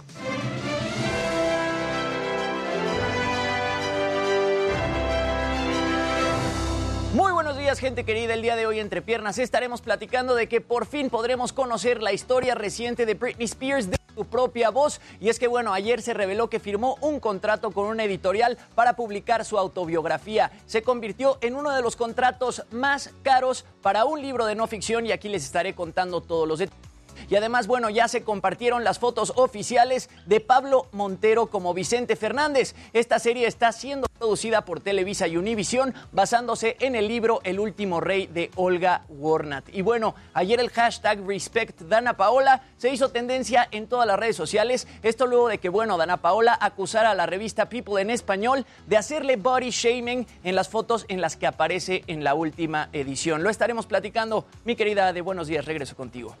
Muy 7.13 7.31
buenos 7.31 7.55
días, 7.55 7.77
gente 7.77 8.05
querida. 8.05 8.33
El 8.33 8.41
día 8.41 8.55
de 8.55 8.65
hoy, 8.65 8.79
entre 8.79 9.03
piernas, 9.03 9.37
estaremos 9.37 9.81
platicando 9.81 10.33
de 10.33 10.49
que 10.49 10.61
por 10.61 10.87
fin 10.87 11.11
podremos 11.11 11.53
conocer 11.53 12.01
la 12.01 12.11
historia 12.11 12.55
reciente 12.55 13.05
de 13.05 13.13
Britney 13.13 13.45
Spears 13.45 13.87
de 13.87 13.97
su 14.15 14.25
propia 14.25 14.71
voz. 14.71 14.99
Y 15.19 15.29
es 15.29 15.37
que, 15.37 15.47
bueno, 15.47 15.73
ayer 15.73 16.01
se 16.01 16.15
reveló 16.15 16.49
que 16.49 16.59
firmó 16.59 16.97
un 17.01 17.19
contrato 17.19 17.69
con 17.69 17.85
una 17.85 18.03
editorial 18.03 18.57
para 18.73 18.95
publicar 18.95 19.45
su 19.45 19.59
autobiografía. 19.59 20.51
Se 20.65 20.81
convirtió 20.81 21.37
en 21.41 21.55
uno 21.55 21.69
de 21.69 21.83
los 21.83 21.95
contratos 21.95 22.63
más 22.71 23.11
caros 23.21 23.63
para 23.83 24.05
un 24.05 24.19
libro 24.19 24.47
de 24.47 24.55
no 24.55 24.65
ficción 24.65 25.05
y 25.05 25.11
aquí 25.11 25.29
les 25.29 25.45
estaré 25.45 25.75
contando 25.75 26.19
todos 26.19 26.47
los 26.47 26.57
detalles. 26.57 26.92
Y 27.33 27.35
además, 27.35 27.65
bueno, 27.65 27.89
ya 27.89 28.07
se 28.07 28.21
compartieron 28.21 28.83
las 28.83 28.99
fotos 28.99 29.33
oficiales 29.35 30.07
de 30.27 30.39
Pablo 30.39 30.85
Montero 30.91 31.47
como 31.47 31.73
Vicente 31.73 32.15
Fernández. 32.15 32.75
Esta 32.93 33.17
serie 33.17 33.47
está 33.47 33.71
siendo 33.71 34.05
producida 34.19 34.65
por 34.65 34.81
Televisa 34.81 35.27
y 35.27 35.37
Univisión 35.37 35.95
basándose 36.11 36.77
en 36.79 36.93
el 36.93 37.07
libro 37.07 37.41
El 37.43 37.59
último 37.59 38.01
rey 38.01 38.27
de 38.27 38.51
Olga 38.55 39.05
Warnat. 39.09 39.67
Y 39.73 39.81
bueno, 39.81 40.13
ayer 40.35 40.59
el 40.59 40.69
hashtag 40.69 41.25
Respect 41.25 41.81
Dana 41.81 42.17
Paola 42.17 42.61
se 42.77 42.91
hizo 42.91 43.09
tendencia 43.09 43.67
en 43.71 43.87
todas 43.87 44.05
las 44.05 44.19
redes 44.19 44.35
sociales. 44.35 44.87
Esto 45.01 45.25
luego 45.25 45.47
de 45.47 45.57
que, 45.57 45.69
bueno, 45.69 45.97
Dana 45.97 46.17
Paola 46.17 46.55
acusara 46.61 47.09
a 47.09 47.15
la 47.15 47.25
revista 47.25 47.67
People 47.67 47.99
en 47.99 48.11
español 48.11 48.67
de 48.85 48.97
hacerle 48.97 49.37
body 49.37 49.71
shaming 49.71 50.27
en 50.43 50.55
las 50.55 50.69
fotos 50.69 51.05
en 51.07 51.19
las 51.19 51.35
que 51.35 51.47
aparece 51.47 52.03
en 52.05 52.23
la 52.23 52.35
última 52.35 52.89
edición. 52.93 53.41
Lo 53.41 53.49
estaremos 53.49 53.87
platicando. 53.87 54.45
Mi 54.65 54.75
querida 54.75 55.11
de 55.13 55.21
Buenos 55.21 55.47
Días, 55.47 55.65
regreso 55.65 55.95
contigo. 55.95 56.37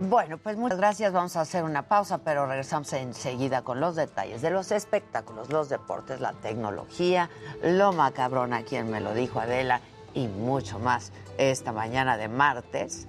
Bueno, 0.00 0.38
pues 0.38 0.56
muchas 0.56 0.78
gracias. 0.78 1.12
Vamos 1.12 1.36
a 1.36 1.42
hacer 1.42 1.62
una 1.62 1.82
pausa, 1.82 2.16
pero 2.24 2.46
regresamos 2.46 2.90
enseguida 2.94 3.60
con 3.60 3.80
los 3.80 3.96
detalles 3.96 4.40
de 4.40 4.48
los 4.48 4.72
espectáculos, 4.72 5.50
los 5.50 5.68
deportes, 5.68 6.22
la 6.22 6.32
tecnología, 6.32 7.28
lo 7.62 7.92
macabrón, 7.92 8.54
quien 8.66 8.90
me 8.90 9.02
lo 9.02 9.12
dijo 9.12 9.40
Adela, 9.40 9.82
y 10.14 10.26
mucho 10.26 10.78
más 10.78 11.12
esta 11.36 11.72
mañana 11.72 12.16
de 12.16 12.28
martes. 12.28 13.08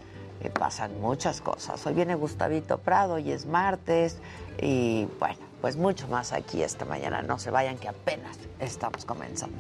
pasan 0.60 1.00
muchas 1.00 1.40
cosas. 1.40 1.86
Hoy 1.88 1.94
viene 1.94 2.16
Gustavito 2.16 2.80
Prado 2.80 3.20
y 3.20 3.32
es 3.32 3.46
martes. 3.46 4.18
Y 4.62 5.08
bueno, 5.18 5.40
pues 5.62 5.78
mucho 5.78 6.10
más 6.10 6.34
aquí 6.34 6.62
esta 6.62 6.84
mañana. 6.84 7.22
No 7.22 7.40
se 7.40 7.52
vayan 7.52 7.78
que 7.78 7.88
apenas 7.88 8.38
estamos 8.60 9.06
comenzando. 9.06 9.58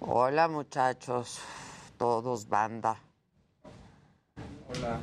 Hola 0.00 0.48
muchachos, 0.48 1.40
todos 1.96 2.48
banda. 2.48 2.96
Hola. 4.68 5.00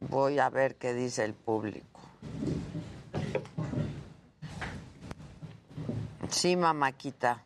Voy 0.00 0.38
a 0.38 0.50
ver 0.50 0.76
qué 0.76 0.94
dice 0.94 1.24
el 1.24 1.34
público. 1.34 2.00
Sí, 6.28 6.56
mamáquita. 6.56 7.44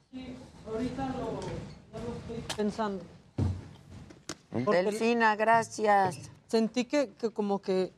Ahorita 0.67 1.09
lo, 1.09 1.41
ya 1.41 2.05
lo 2.05 2.17
estoy 2.17 2.57
pensando. 2.57 3.05
Delfina, 4.51 5.37
gracias. 5.37 6.31
Sentí 6.49 6.85
que, 6.85 7.11
que 7.15 7.31
como 7.31 7.61
que 7.61 7.93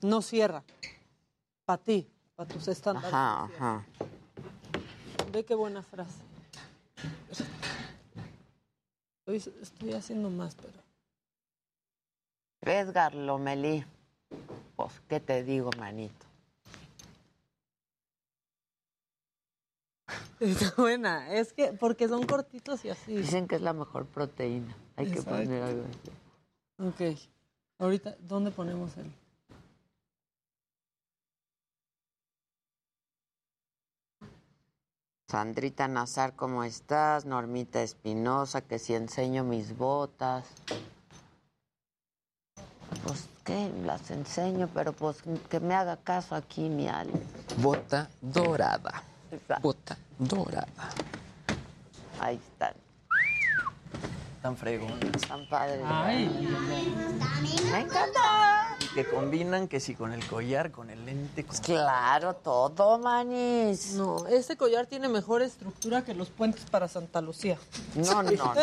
no 0.00 0.22
cierra. 0.22 0.64
Para 1.64 1.82
ti, 1.82 2.10
para 2.34 2.48
tus 2.48 2.66
estándares. 2.68 3.12
Ajá, 3.12 3.44
ajá. 3.44 3.86
Ve 5.32 5.44
qué 5.44 5.54
buena 5.54 5.82
frase. 5.82 6.20
Estoy, 9.20 9.54
estoy 9.62 9.92
haciendo 9.92 10.28
más, 10.30 10.56
pero. 10.56 10.82
Edgar 12.60 13.14
Lomelí. 13.14 13.84
Pues, 14.76 15.00
¿qué 15.08 15.20
te 15.20 15.44
digo, 15.44 15.70
manito? 15.78 16.26
Está 20.40 20.74
buena. 20.76 21.32
Es 21.32 21.52
que, 21.52 21.72
porque 21.72 22.08
son 22.08 22.26
cortitos 22.26 22.84
y 22.84 22.90
así. 22.90 23.14
Dicen 23.14 23.46
que 23.46 23.54
es 23.56 23.62
la 23.62 23.72
mejor 23.72 24.06
proteína. 24.06 24.76
Hay 24.96 25.10
que 25.10 25.22
poner 25.22 25.62
algo 25.62 25.84
así. 25.84 26.10
Ok. 26.78 27.18
Ahorita, 27.78 28.16
¿dónde 28.20 28.50
ponemos 28.50 28.96
el? 28.96 29.21
Sandrita 35.32 35.88
Nazar, 35.88 36.34
¿cómo 36.36 36.62
estás? 36.62 37.24
Normita 37.24 37.80
Espinosa, 37.80 38.60
que 38.60 38.78
si 38.78 38.94
enseño 38.94 39.44
mis 39.44 39.74
botas. 39.78 40.44
Pues, 43.06 43.30
¿qué? 43.42 43.72
Las 43.86 44.10
enseño, 44.10 44.68
pero 44.74 44.92
pues 44.92 45.22
que 45.48 45.58
me 45.58 45.74
haga 45.74 45.96
caso 45.96 46.34
aquí, 46.34 46.68
mi 46.68 46.86
Ale. 46.86 47.12
Bota 47.56 48.10
dorada. 48.20 49.04
Bota 49.62 49.96
dorada. 50.18 50.68
Ahí 52.20 52.36
están. 52.36 52.74
Tan 54.42 54.54
fregonas. 54.54 55.22
Tan 55.26 55.48
padres. 55.48 55.80
Ay. 55.86 56.28
Me 57.70 57.80
encanta. 57.80 58.71
Que 58.94 59.06
combinan 59.08 59.68
que 59.68 59.80
si 59.80 59.94
con 59.94 60.12
el 60.12 60.24
collar, 60.26 60.70
con 60.70 60.90
el 60.90 61.06
lente. 61.06 61.44
Con... 61.44 61.56
Claro, 61.60 62.34
todo, 62.34 62.98
manis. 62.98 63.94
No, 63.94 64.26
este 64.26 64.56
collar 64.56 64.86
tiene 64.86 65.08
mejor 65.08 65.40
estructura 65.40 66.04
que 66.04 66.14
los 66.14 66.28
puentes 66.28 66.64
para 66.70 66.88
Santa 66.88 67.22
Lucía. 67.22 67.58
No, 67.94 68.22
no, 68.22 68.30
no. 68.32 68.54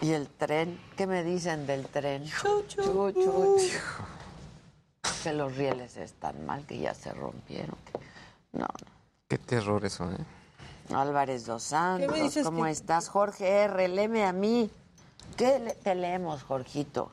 ¿Y 0.00 0.12
el 0.12 0.28
tren? 0.28 0.80
¿Qué 0.96 1.06
me 1.06 1.22
dicen 1.22 1.66
del 1.66 1.86
tren? 1.86 2.24
Chu. 2.24 2.64
Que 5.22 5.32
los 5.32 5.56
rieles 5.56 5.96
están 5.96 6.44
mal, 6.46 6.64
que 6.66 6.78
ya 6.78 6.94
se 6.94 7.12
rompieron. 7.12 7.76
No, 8.52 8.66
Qué 9.28 9.38
terror 9.38 9.84
eso, 9.84 10.04
¿eh? 10.10 10.16
no. 10.88 11.00
Álvarez 11.00 11.44
dos 11.46 11.62
Santos, 11.64 12.06
¿Qué 12.12 12.18
me 12.18 12.24
dices 12.24 12.44
¿cómo 12.44 12.64
que- 12.64 12.70
estás? 12.70 13.08
Jorge 13.08 13.46
R., 13.64 13.88
léeme 13.88 14.24
a 14.24 14.32
mí. 14.32 14.70
¿Qué 15.38 15.58
le- 15.60 15.74
te 15.74 15.94
leemos, 15.94 16.42
Jorgito? 16.42 17.12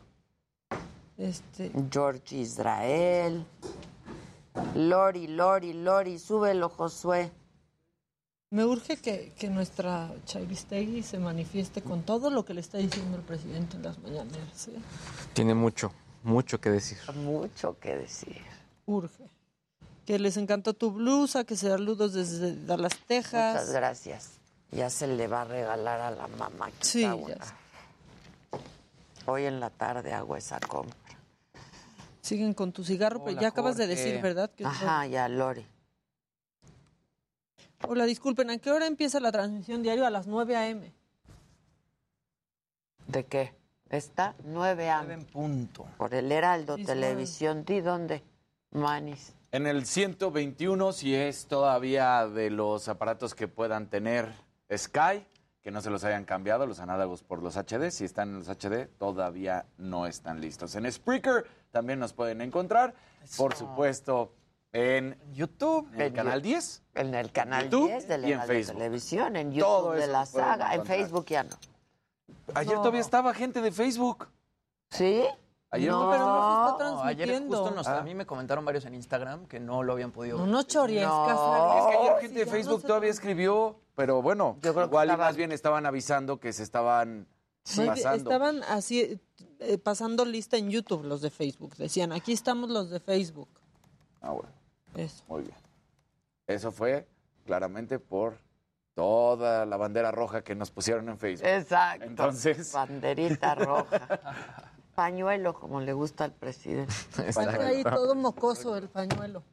Este. 1.18 1.72
George 1.92 2.36
Israel. 2.38 3.46
Lori, 4.76 5.28
Lori, 5.28 5.74
Lori, 5.74 6.20
súbelo, 6.20 6.70
Josué. 6.70 7.32
Me 8.52 8.64
urge 8.66 8.98
que, 8.98 9.34
que 9.38 9.50
nuestra 9.50 10.12
Chavistegui 10.26 11.04
se 11.04 11.20
manifieste 11.20 11.82
con 11.82 12.04
todo 12.04 12.30
lo 12.30 12.46
que 12.46 12.54
le 12.54 12.62
está 12.62 12.78
diciendo 12.78 13.18
el 13.18 13.24
presidente 13.24 13.76
en 13.78 13.84
las 13.84 13.98
mañaneras. 14.00 14.68
¿eh? 14.70 14.80
Tiene 15.34 15.54
mucho, 15.54 15.92
mucho 16.24 16.60
que 16.62 16.70
decir. 16.70 16.98
Mucho 17.16 17.78
que 17.80 17.96
decir. 17.98 18.42
Urge. 18.86 19.30
Que 20.06 20.20
les 20.20 20.38
encantó 20.38 20.74
tu 20.74 20.92
blusa, 20.92 21.44
que 21.44 21.56
saludos 21.56 22.14
desde 22.14 22.56
Dallas, 22.66 22.94
Texas. 23.08 23.54
Muchas 23.56 23.72
gracias. 23.72 24.30
Ya 24.72 24.90
se 24.90 25.08
le 25.08 25.28
va 25.28 25.42
a 25.42 25.46
regalar 25.46 26.00
a 26.02 26.12
la 26.12 26.28
mamá. 26.28 26.70
Sí, 26.80 27.02
ya 27.02 27.16
una. 27.16 27.36
Hoy 29.26 29.46
en 29.46 29.60
la 29.60 29.70
tarde 29.70 30.14
hago 30.14 30.36
esa 30.36 30.60
compra. 30.60 30.96
Siguen 32.22 32.54
con 32.54 32.72
tu 32.72 32.84
cigarro, 32.84 33.20
pero 33.20 33.34
Hola, 33.34 33.42
ya 33.42 33.48
acabas 33.50 33.78
de 33.78 33.88
decir, 33.88 34.20
¿verdad? 34.22 34.52
Que 34.52 34.66
Ajá, 34.66 35.06
ya, 35.06 35.28
Lori. 35.28 35.66
Hola, 37.88 38.06
disculpen, 38.06 38.50
¿a 38.50 38.58
qué 38.58 38.72
hora 38.72 38.88
empieza 38.88 39.20
la 39.20 39.32
transmisión 39.32 39.84
diario? 39.84 40.06
A 40.06 40.10
las 40.10 40.26
9 40.26 40.56
a.m. 40.56 40.92
¿De 43.08 43.26
qué? 43.26 43.54
Está 43.90 44.36
9 44.44 44.90
a. 44.90 45.04
en 45.04 45.24
punto. 45.26 45.86
Por 45.98 46.14
el 46.16 46.32
Heraldo 46.32 46.78
sí, 46.78 46.86
Televisión. 46.86 47.64
¿Di 47.64 47.82
dónde? 47.82 48.24
Manis. 48.72 49.34
En 49.52 49.68
el 49.68 49.86
121, 49.86 50.92
si 50.94 51.16
es 51.16 51.46
todavía 51.46 52.28
de 52.28 52.50
los 52.50 52.90
aparatos 52.90 53.36
que 53.36 53.48
puedan 53.48 53.90
tener 53.90 54.34
Sky, 54.76 55.26
que 55.66 55.72
no 55.72 55.82
se 55.82 55.90
los 55.90 56.04
hayan 56.04 56.26
cambiado, 56.26 56.68
los 56.68 56.80
análogos 56.80 57.24
por 57.24 57.42
los 57.42 57.58
HD. 57.58 57.90
Si 57.90 58.06
están 58.06 58.30
en 58.30 58.36
los 58.38 58.48
HD, 58.50 58.86
todavía 59.00 59.66
no 59.80 60.06
están 60.06 60.40
listos. 60.40 60.76
En 60.76 60.90
Spreaker 60.92 61.44
también 61.72 61.98
nos 61.98 62.14
pueden 62.14 62.42
encontrar. 62.42 62.94
Por 63.36 63.56
supuesto, 63.56 64.32
en 64.72 65.18
YouTube, 65.34 65.90
en 65.96 66.02
el 66.02 66.14
canal 66.14 66.40
Yu- 66.42 66.44
10. 66.44 66.84
En 66.94 67.16
el 67.16 67.32
canal 67.32 67.64
YouTube 67.64 67.88
10 67.88 68.08
de 68.08 68.30
y 68.30 68.34
en 68.34 68.42
Facebook. 68.44 68.78
Televisión, 68.78 69.36
en 69.38 69.58
Todo 69.58 69.86
YouTube 69.88 69.94
de 69.96 70.04
eso 70.04 70.12
la 70.12 70.26
saga. 70.28 70.76
En. 70.76 70.86
Facebook 70.86 71.26
ya 71.26 71.42
no. 71.44 71.56
Ayer 72.54 72.76
todavía 72.76 73.02
estaba 73.02 73.34
gente 73.34 73.60
de 73.60 73.72
Facebook. 73.72 74.28
¿Sí? 74.92 75.26
Ayer 75.72 75.90
No, 75.90 76.04
no, 76.06 76.12
pero 76.12 76.26
no 76.28 76.66
se 76.68 76.72
está 76.74 76.92
No, 76.92 77.04
ayer 77.06 77.40
justo 77.42 77.72
nos- 77.72 77.88
Ah. 77.88 77.98
a 77.98 78.04
mí 78.04 78.14
me 78.14 78.28
comentaron 78.28 78.64
varios 78.66 78.86
en 78.86 78.94
Instagram 78.94 79.48
que 79.48 79.60
no 79.60 79.82
lo 79.82 79.94
habían 79.94 80.12
podido 80.12 80.38
No, 80.38 80.44
ver. 80.44 80.52
no 80.54 80.62
chorries, 80.62 81.02
No. 81.08 81.26
Es 81.80 81.88
que 81.88 81.98
ayer 82.04 82.14
Sí, 82.20 82.28
gente 82.28 82.40
de 82.42 82.46
Facebook 82.46 82.84
todavía 82.84 83.10
escribió, 83.10 83.80
pero 83.96 84.22
bueno, 84.22 84.58
Yo 84.62 84.74
creo 84.74 84.86
que 84.86 84.92
igual 84.92 85.08
y 85.08 85.12
estaban- 85.12 85.28
más 85.28 85.36
bien 85.38 85.52
estaban 85.52 85.86
avisando 85.86 86.40
que 86.40 86.54
se 86.54 86.64
estaban 86.64 87.28
Muy 87.76 87.84
bien, 87.86 87.88
pasando. 87.96 88.32
Estaban 88.32 88.64
así 88.64 89.20
eh, 89.60 89.78
pasando 89.78 90.26
lista 90.26 90.58
en 90.58 90.70
YouTube 90.70 91.04
los 91.06 91.22
de 91.22 91.30
Facebook. 91.32 91.76
Decían, 91.78 92.12
aquí 92.12 92.34
estamos 92.34 92.70
los 92.70 92.90
de 92.90 93.00
Facebook. 93.00 93.50
Ah, 94.22 94.32
bueno. 94.32 94.50
Eso. 94.96 95.24
Muy 95.28 95.44
bien. 95.44 95.56
Eso 96.48 96.72
fue 96.72 97.08
claramente 97.46 98.00
por 98.00 98.38
toda 98.94 99.66
la 99.66 99.78
bandera 99.78 100.12
roja 100.12 100.42
que 100.44 100.56
nos 100.56 100.72
pusieron 100.72 101.10
en 101.10 101.18
Facebook. 101.18 101.48
Exacto. 101.48 102.06
Entonces- 102.06 102.72
Banderita 102.74 103.56
roja. 103.56 104.20
Pañuelo, 104.96 105.54
como 105.54 105.82
le 105.82 105.92
gusta 105.92 106.24
al 106.24 106.32
presidente. 106.32 106.94
Está 107.28 107.42
ahí 107.68 107.84
todo 107.84 108.16
mocoso 108.16 108.78
el 108.78 108.88
pañuelo. 108.88 109.44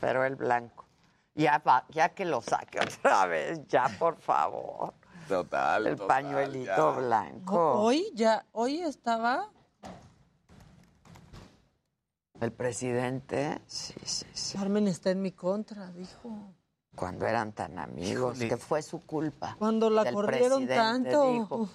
Pero 0.00 0.24
el 0.24 0.36
blanco. 0.36 0.85
Ya, 1.36 1.58
va- 1.64 1.84
ya 1.90 2.08
que 2.08 2.24
lo 2.24 2.40
saque 2.40 2.80
otra 2.80 3.26
vez, 3.26 3.60
ya, 3.68 3.88
por 3.98 4.16
favor. 4.16 4.94
Total. 5.28 5.86
El 5.86 5.96
total, 5.96 6.06
pañuelito 6.08 6.94
ya. 6.94 6.98
blanco. 6.98 7.72
Hoy 7.82 8.10
ya, 8.14 8.46
hoy 8.52 8.80
estaba 8.80 9.50
El 12.40 12.52
presidente, 12.52 13.60
sí, 13.66 13.94
sí, 14.04 14.26
sí. 14.32 14.58
Carmen 14.58 14.88
está 14.88 15.10
en 15.10 15.22
mi 15.22 15.32
contra, 15.32 15.90
dijo. 15.92 16.54
Cuando 16.94 17.26
eran 17.26 17.52
tan 17.52 17.78
amigos, 17.78 18.36
Híjole. 18.36 18.48
que 18.48 18.56
fue 18.56 18.80
su 18.82 19.00
culpa. 19.04 19.56
Cuando 19.58 19.90
la 19.90 20.10
corrieron 20.12 20.66
tanto. 20.66 21.32
Dijo, 21.32 21.68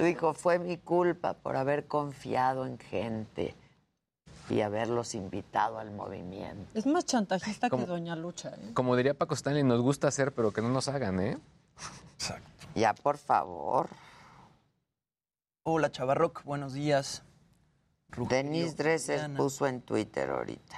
dijo, 0.00 0.34
fue 0.34 0.58
mi 0.60 0.76
culpa 0.78 1.34
por 1.34 1.56
haber 1.56 1.86
confiado 1.88 2.64
en 2.66 2.78
gente 2.78 3.56
y 4.50 4.60
haberlos 4.62 5.14
invitado 5.14 5.78
al 5.78 5.90
movimiento. 5.90 6.66
Es 6.74 6.86
más 6.86 7.04
chantajista 7.04 7.68
que 7.70 7.84
Doña 7.86 8.16
Lucha. 8.16 8.50
¿eh? 8.50 8.70
Como 8.74 8.96
diría 8.96 9.14
Paco 9.14 9.34
Stanley, 9.34 9.62
nos 9.64 9.80
gusta 9.82 10.08
hacer, 10.08 10.32
pero 10.34 10.52
que 10.52 10.62
no 10.62 10.68
nos 10.68 10.88
hagan, 10.88 11.20
¿eh? 11.20 11.38
Ya, 12.74 12.94
por 12.94 13.18
favor. 13.18 13.88
Hola, 15.64 15.90
Chavarroc, 15.90 16.42
buenos 16.44 16.72
días. 16.72 17.22
Denise 18.16 18.74
Dresser 18.74 19.18
Diana. 19.18 19.36
puso 19.36 19.66
en 19.66 19.82
Twitter 19.82 20.30
ahorita. 20.30 20.76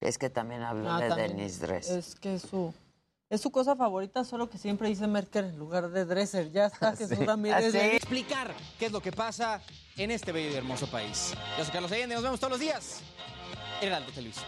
Es 0.00 0.18
que 0.18 0.30
también 0.30 0.62
habló 0.62 0.90
Ah, 0.90 1.00
de. 1.00 1.14
Denise 1.14 1.64
Dresser. 1.66 1.98
Es 1.98 2.14
que 2.16 2.38
su, 2.38 2.74
es 3.30 3.40
su 3.40 3.50
cosa 3.50 3.76
favorita, 3.76 4.24
solo 4.24 4.48
que 4.48 4.58
siempre 4.58 4.88
dice 4.88 5.06
Merkel 5.06 5.46
en 5.46 5.58
lugar 5.58 5.90
de 5.90 6.04
Dresser. 6.04 6.50
Ya 6.50 6.66
está 6.66 6.96
Jesús 6.96 7.18
Ramírez. 7.18 7.74
¿Ah, 7.74 7.80
sí? 7.80 7.96
explicar 7.96 8.54
qué 8.78 8.86
es 8.86 8.92
lo 8.92 9.00
que 9.00 9.12
pasa 9.12 9.60
en 9.96 10.10
este 10.10 10.32
bello 10.32 10.50
y 10.50 10.54
hermoso 10.54 10.86
país. 10.86 11.34
Yo 11.58 11.64
soy 11.64 11.72
Carlos 11.72 11.92
Allende, 11.92 12.14
nos 12.14 12.24
vemos 12.24 12.40
todos 12.40 12.52
los 12.52 12.60
días 12.60 13.00
en 13.80 13.88
Heraldo 13.88 14.10
Televisión. 14.12 14.46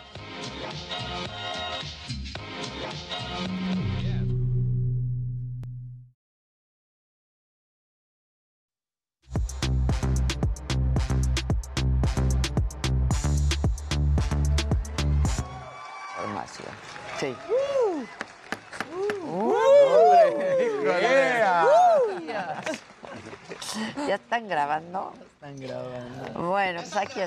Están 24.41 24.49
grabando? 24.49 25.13
Están 25.35 25.57
grabando. 25.57 26.49
Bueno, 26.49 26.81
pues 26.81 26.97
aquí, 26.97 27.21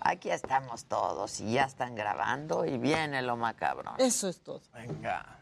aquí 0.00 0.30
estamos 0.30 0.84
todos 0.84 1.40
y 1.40 1.54
ya 1.54 1.64
están 1.64 1.96
grabando 1.96 2.64
y 2.64 2.78
viene 2.78 3.22
lo 3.22 3.36
macabrón. 3.36 3.94
Eso 3.98 4.28
es 4.28 4.40
todo. 4.40 4.60
Venga. 4.72 5.40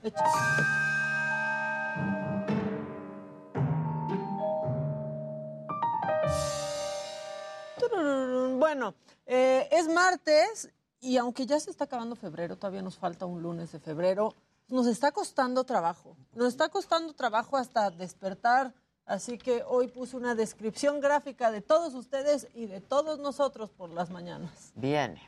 Bueno, 8.59 8.95
eh, 9.27 9.69
es 9.71 9.89
martes 9.89 10.71
y 11.01 11.19
aunque 11.19 11.45
ya 11.45 11.61
se 11.61 11.71
está 11.71 11.85
acabando 11.85 12.17
febrero, 12.17 12.57
todavía 12.57 12.83
nos 12.83 12.97
falta 12.97 13.27
un 13.27 13.43
lunes 13.43 13.71
de 13.73 13.81
febrero. 13.81 14.35
Nos 14.69 14.87
está 14.87 15.13
costando 15.13 15.65
trabajo. 15.65 16.17
Nos 16.33 16.49
está 16.49 16.69
costando 16.69 17.13
trabajo 17.13 17.57
hasta 17.57 17.91
despertar. 17.91 18.73
Así 19.09 19.39
que 19.39 19.63
hoy 19.67 19.89
puse 19.89 20.17
una 20.19 20.35
descripción 20.35 21.01
gráfica 21.01 21.51
de 21.51 21.63
todos 21.63 21.95
ustedes 21.95 22.47
y 22.55 22.67
de 22.67 22.83
todos 22.83 23.19
nosotros 23.19 23.71
por 23.71 23.89
las 23.89 24.11
mañanas. 24.11 24.71
Viene. 24.75 25.27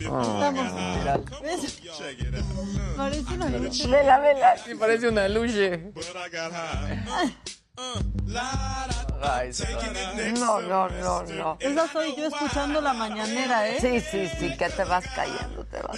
Estamos. 0.00 1.42
¿Ves? 1.42 1.80
Parece 2.96 3.34
una 3.34 3.50
lucha. 3.50 3.86
Vela, 3.86 4.18
vela. 4.18 4.56
Sí, 4.56 4.74
parece 4.74 5.08
una 5.08 5.28
luche. 5.28 5.92
No, 10.38 10.60
no, 10.60 10.88
no, 10.88 11.22
no. 11.24 11.56
Esa 11.60 11.88
soy 11.88 12.14
yo 12.16 12.26
escuchando 12.26 12.80
la 12.80 12.92
mañanera, 12.92 13.68
¿eh? 13.68 13.78
Sí, 13.80 14.00
sí, 14.00 14.28
sí, 14.38 14.56
que 14.56 14.68
te 14.68 14.84
vas 14.84 15.04
cayendo, 15.14 15.64
te 15.64 15.80
vas. 15.82 15.96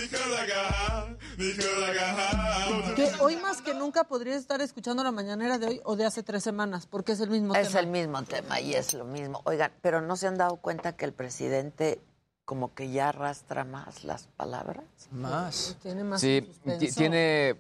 Que 2.97 3.11
hoy 3.21 3.37
más 3.37 3.63
que 3.63 3.75
nunca 3.75 4.05
podría 4.05 4.37
estar 4.37 4.61
escuchando 4.61 5.03
la 5.05 5.13
mañanera 5.13 5.59
de 5.59 5.67
hoy 5.67 5.81
o 5.85 5.97
de 5.97 6.05
hace 6.05 6.23
tres 6.23 6.43
semanas, 6.43 6.87
porque 6.87 7.13
es 7.13 7.21
el 7.21 7.31
mismo 7.31 7.55
Es 7.55 7.69
tema. 7.69 7.81
el 7.81 7.87
mismo 7.87 8.23
tema 8.25 8.61
y 8.61 8.75
es 8.75 8.95
lo 8.95 9.05
mismo. 9.05 9.41
Oigan, 9.45 9.73
pero 9.83 10.01
¿no 10.01 10.17
se 10.17 10.27
han 10.27 10.37
dado 10.37 10.57
cuenta 10.57 10.97
que 10.97 11.05
el 11.05 11.13
presidente 11.13 12.01
como 12.45 12.75
que 12.75 12.91
ya 12.91 13.11
arrastra 13.11 13.65
más 13.65 14.05
las 14.05 14.27
palabras? 14.37 14.85
Más. 15.11 15.77
Tiene 15.83 16.05
más 16.05 16.21
Sí, 16.21 16.49
tiene 16.95 17.57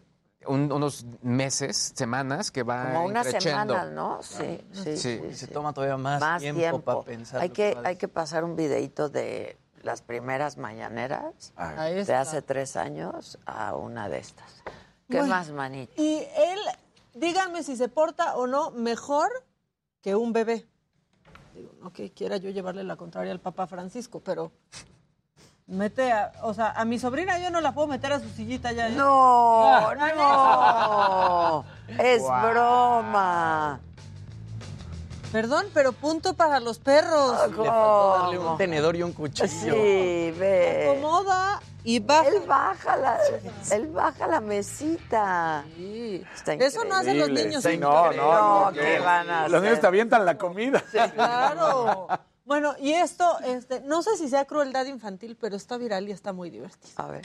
un- 0.47 0.70
unos 0.72 1.05
meses, 1.22 1.93
semanas 1.95 2.51
que 2.51 2.62
va 2.62 2.93
Como 2.93 3.09
increciendo. 3.11 3.74
semanas, 3.74 3.93
¿no? 3.93 4.22
Sí, 4.22 4.61
sí, 4.72 4.82
Sí, 4.82 4.97
sí, 4.97 5.34
se 5.34 5.47
sí. 5.47 5.53
toma 5.53 5.72
todavía 5.72 5.97
más, 5.97 6.20
Más 6.20 6.40
tiempo, 6.40 6.61
tiempo. 6.61 6.80
para 6.82 7.03
pensar. 7.03 7.40
Hay 7.40 7.51
que, 7.51 7.76
hay 7.84 7.97
que 7.97 8.09
pasar 8.09 8.45
un 8.45 8.57
videito 8.57 9.09
de 9.09 9.57
las 9.82 10.01
primeras 10.03 10.57
mañaneras 10.59 11.53
Ahí 11.57 12.05
de 12.05 12.14
hace 12.14 12.40
tres 12.43 12.76
años 12.76 13.38
a 13.47 13.74
una 13.74 14.09
de 14.09 14.18
estas. 14.18 14.62
¿Qué 15.09 15.18
Bueno. 15.18 15.34
más, 15.34 15.51
manito? 15.51 15.93
Y 16.01 16.18
él, 16.36 16.59
díganme 17.14 17.62
si 17.62 17.76
se 17.76 17.88
porta 17.88 18.36
o 18.36 18.47
no 18.47 18.70
mejor 18.70 19.28
que 20.01 20.14
un 20.14 20.32
bebé. 20.32 20.66
Digo, 21.55 21.72
no 21.80 21.93
que 21.93 22.12
quiera 22.12 22.36
yo 22.38 22.49
llevarle 22.51 22.82
la 22.84 22.97
contraria 22.97 23.32
al 23.32 23.40
Papa 23.40 23.66
Francisco, 23.66 24.20
pero 24.20 24.53
mete 25.73 26.12
a, 26.12 26.33
o 26.43 26.55
sea, 26.55 26.70
a 26.73 26.85
mi 26.85 26.99
sobrina 26.99 27.39
yo 27.39 27.51
no 27.51 27.61
la 27.61 27.73
puedo 27.73 27.89
meter 27.89 28.12
a 28.12 28.20
su 28.20 28.29
sillita 28.29 28.73
ya. 28.73 28.89
¿eh? 28.89 28.93
No, 28.93 29.66
Ah, 29.68 31.64
no, 31.89 32.03
es 32.03 32.23
broma. 32.23 33.81
Perdón, 35.33 35.66
pero 35.73 35.93
punto 35.93 36.35
para 36.35 36.61
los 36.61 36.79
perros. 36.79 37.33
Le 37.33 37.39
faltó 37.39 37.64
darle 38.18 38.39
un 38.39 38.57
tenedor 38.59 38.97
y 38.97 39.03
un 39.03 39.12
cuchillo. 39.12 39.49
Sí, 39.49 40.31
ve. 40.39 40.91
Acomoda 40.91 41.61
y 41.85 42.01
baja. 42.01 42.29
Él 42.29 42.43
baja 42.47 42.97
la, 42.97 43.18
él 43.70 43.87
baja 43.89 44.27
la 44.27 44.41
mesita. 44.43 45.64
Está 46.35 46.53
Eso 46.55 46.85
no 46.85 46.97
hacen 46.97 47.18
los 47.18 47.31
niños. 47.31 47.62
Sí, 47.62 47.79
no, 47.79 48.09
México. 48.09 48.23
no, 48.23 48.70
no. 48.70 48.73
¿qué 48.73 48.99
van 49.01 49.31
a 49.31 49.43
Los 49.49 49.62
niños 49.62 49.73
hacer? 49.79 49.81
te 49.81 49.87
avientan 49.87 50.27
la 50.27 50.37
comida. 50.37 50.83
Claro. 51.14 52.09
Bueno, 52.45 52.74
y 52.78 52.93
esto, 52.93 53.38
este, 53.45 53.80
no 53.80 54.03
sé 54.03 54.16
si 54.16 54.28
sea 54.28 54.45
crueldad 54.45 54.86
infantil, 54.86 55.36
pero 55.40 55.57
está 55.57 55.76
viral 55.78 56.09
y 56.09 56.12
está 56.12 56.32
muy 56.32 56.51
divertido. 56.51 56.95
A 56.97 57.07
ver. 57.09 57.24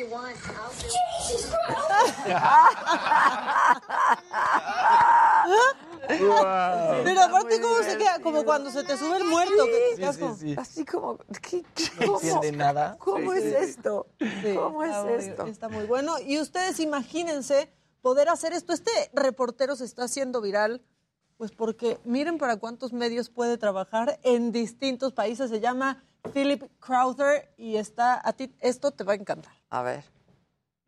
You 0.00 0.06
want, 0.06 0.34
I'll 0.48 0.72
Pero 7.04 7.20
aparte, 7.22 7.60
¿cómo 7.60 7.82
se 7.82 7.98
queda? 7.98 8.20
Como 8.22 8.44
cuando 8.44 8.70
se 8.70 8.82
te 8.84 8.96
sube 8.96 9.18
el 9.18 9.24
muerto. 9.24 9.64
que 9.66 9.90
te 9.94 10.00
quedas 10.00 10.16
como- 10.18 10.36
Así 10.56 10.84
como, 10.86 11.18
¿qué, 11.42 11.64
No 12.06 12.14
entiende 12.14 12.52
nada. 12.52 12.96
¿Cómo 12.98 13.32
es 13.34 13.44
esto? 13.44 14.06
Sí, 14.18 14.54
¿Cómo 14.54 14.82
es 14.84 14.90
está 14.90 15.04
muy- 15.04 15.14
esto? 15.14 15.46
Está 15.46 15.68
muy 15.68 15.84
bueno. 15.84 16.18
Y 16.18 16.38
ustedes 16.40 16.80
imagínense 16.80 17.70
poder 18.00 18.28
hacer 18.30 18.52
esto. 18.54 18.72
Este 18.72 18.90
reportero 19.12 19.76
se 19.76 19.84
está 19.84 20.04
haciendo 20.04 20.40
viral, 20.40 20.82
pues 21.36 21.52
porque 21.52 22.00
miren 22.04 22.38
para 22.38 22.56
cuántos 22.56 22.92
medios 22.94 23.28
puede 23.28 23.58
trabajar 23.58 24.18
en 24.22 24.50
distintos 24.52 25.12
países. 25.12 25.50
Se 25.50 25.60
llama 25.60 26.02
Philip 26.32 26.64
Crowther 26.80 27.52
y 27.56 27.76
está 27.76 28.20
a 28.26 28.32
ti 28.32 28.54
esto 28.60 28.90
te 28.90 29.04
va 29.04 29.12
a 29.12 29.16
encantar. 29.16 29.52
A 29.70 29.82
ver. 29.82 30.04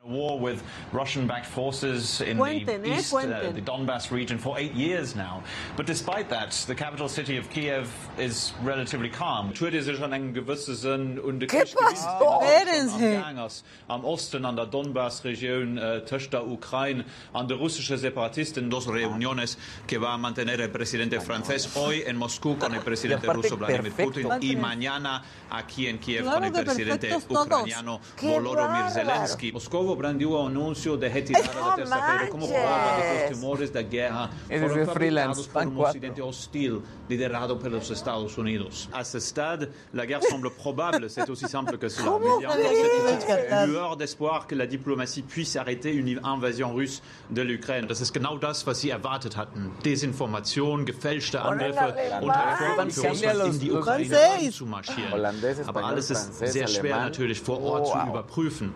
A 0.05 0.09
war 0.09 0.37
with 0.37 0.65
Russian-backed 0.91 1.47
forces 1.47 2.21
in 2.23 2.37
Cuenten, 2.37 2.83
the 2.83 2.91
eh, 2.91 2.99
east, 2.99 3.15
uh, 3.15 3.53
the 3.53 3.61
Donbass 3.61 4.11
region, 4.11 4.37
for 4.37 4.59
eight 4.59 4.73
years 4.73 5.15
now. 5.15 5.45
But 5.77 5.87
despite 5.87 6.29
that, 6.31 6.51
the 6.67 6.75
capital 6.75 7.09
city 7.09 7.37
of 7.37 7.49
Kiev 7.51 7.89
is 8.19 8.53
relatively 8.65 9.09
calm. 9.09 9.53
Natürlich 9.53 9.85
sich 9.85 10.03
an 10.03 10.13
einen 10.13 10.35
gewissen 10.35 10.75
Sinn 10.75 11.21
und 11.21 11.39
der 11.39 11.49
¿Qué 11.49 11.61
Krieg 11.61 11.77
gewinnt 11.77 12.05
am 12.05 12.43
Espérense. 12.43 13.23
Gangers, 13.23 13.65
am 13.87 14.05
Osten 14.05 14.45
an 14.45 14.57
der 14.57 14.67
Donbass-Region, 14.67 15.79
äh, 15.79 16.05
zwischen 16.05 16.33
der 16.33 16.49
Ukraine, 16.49 17.05
an 17.33 17.47
der 17.47 17.59
russischen 17.59 17.97
Separatisten, 17.97 18.71
dos 18.71 18.89
reuniones 18.89 19.57
que 19.87 20.01
va 20.01 20.15
a 20.15 20.19
mantener 20.19 20.59
el 20.59 20.71
presidente 20.71 21.21
francés 21.21 21.77
hoy 21.77 22.03
en 22.05 22.17
Moscú 22.17 22.59
con 22.59 22.75
el 22.75 22.81
presidente 22.81 23.33
ruso 23.33 23.57
Vladimir. 23.57 23.93
Putin 23.93 24.27
y 24.41 24.57
mañana 24.57 25.23
aquí 25.49 25.87
en 25.87 26.01
Kiev 26.01 26.25
con 26.25 26.43
el 26.43 26.53
presidente 26.53 27.15
ucraniano 27.15 28.01
Volodymyr 28.21 28.57
bárbaro! 28.57 28.91
Zelensky. 28.91 29.53
Moscou 29.93 29.97
brandiu 29.97 30.31
o 30.33 30.47
anúncio 30.47 30.97
de 30.97 31.09
retirada 31.09 31.53
¡No 31.53 31.65
da 31.65 31.77
terça-feira 31.77 32.27
como 32.29 32.49
prova 32.49 32.97
de 32.97 33.03
que 33.03 33.25
os 33.25 33.39
temores 33.39 33.71
da 33.71 33.83
guerra 33.83 34.31
foram 34.49 34.87
fabricados 34.87 35.47
por 35.47 35.67
um 35.67 35.81
ocidente 35.81 36.23
hostil 36.23 36.83
liderado 37.09 37.57
pelos 37.57 37.91
Estados 37.91 38.39
Unidos. 38.39 38.89
À 38.93 39.05
ce 39.05 39.21
stade, 39.21 39.71
la 39.93 40.07
guerre 40.07 40.23
semble 40.23 40.51
probable, 40.51 41.11
c'est 41.11 41.29
aussi 41.29 41.47
simple 41.49 41.77
que 41.79 41.89
cela. 41.89 42.19
Mais 42.19 42.27
il 42.39 42.43
y 42.43 42.47
a 42.47 42.51
encore 42.51 43.21
cette 43.27 43.69
lueur 43.69 43.97
d'espoir 43.97 44.47
que 44.47 44.55
la 44.55 44.67
diplomatie 44.67 45.23
puisse 45.23 45.57
arrêter 45.57 45.93
une 45.93 46.21
invasion 46.25 46.73
russe 46.73 47.03
de 47.31 47.43
l'Ukraine. 47.43 47.87
Das 47.87 48.01
ist 48.01 48.13
genau 48.13 48.39
das, 48.39 48.67
was 48.67 48.81
sie 48.81 48.91
erwartet 48.91 49.37
hatten. 49.37 49.73
Desinformation, 49.85 50.85
gefälschte 50.85 51.43
Angriffe 51.43 51.95
und 52.23 52.31
Reformen 52.31 52.91
für 52.91 53.09
Russland 53.09 53.55
in 53.55 53.61
die 53.61 53.73
Ukraine 53.73 54.19
einzumarschieren. 54.41 55.13
Holandés, 55.13 55.57
Aber 55.67 55.85
alles 55.85 56.11
ist 56.11 56.39
sehr 56.39 56.67
schwer 56.67 57.01
natürlich 57.01 57.41
vor 57.41 57.61
Ort 57.63 57.89
zu 57.89 57.99
überprüfen. 58.09 58.73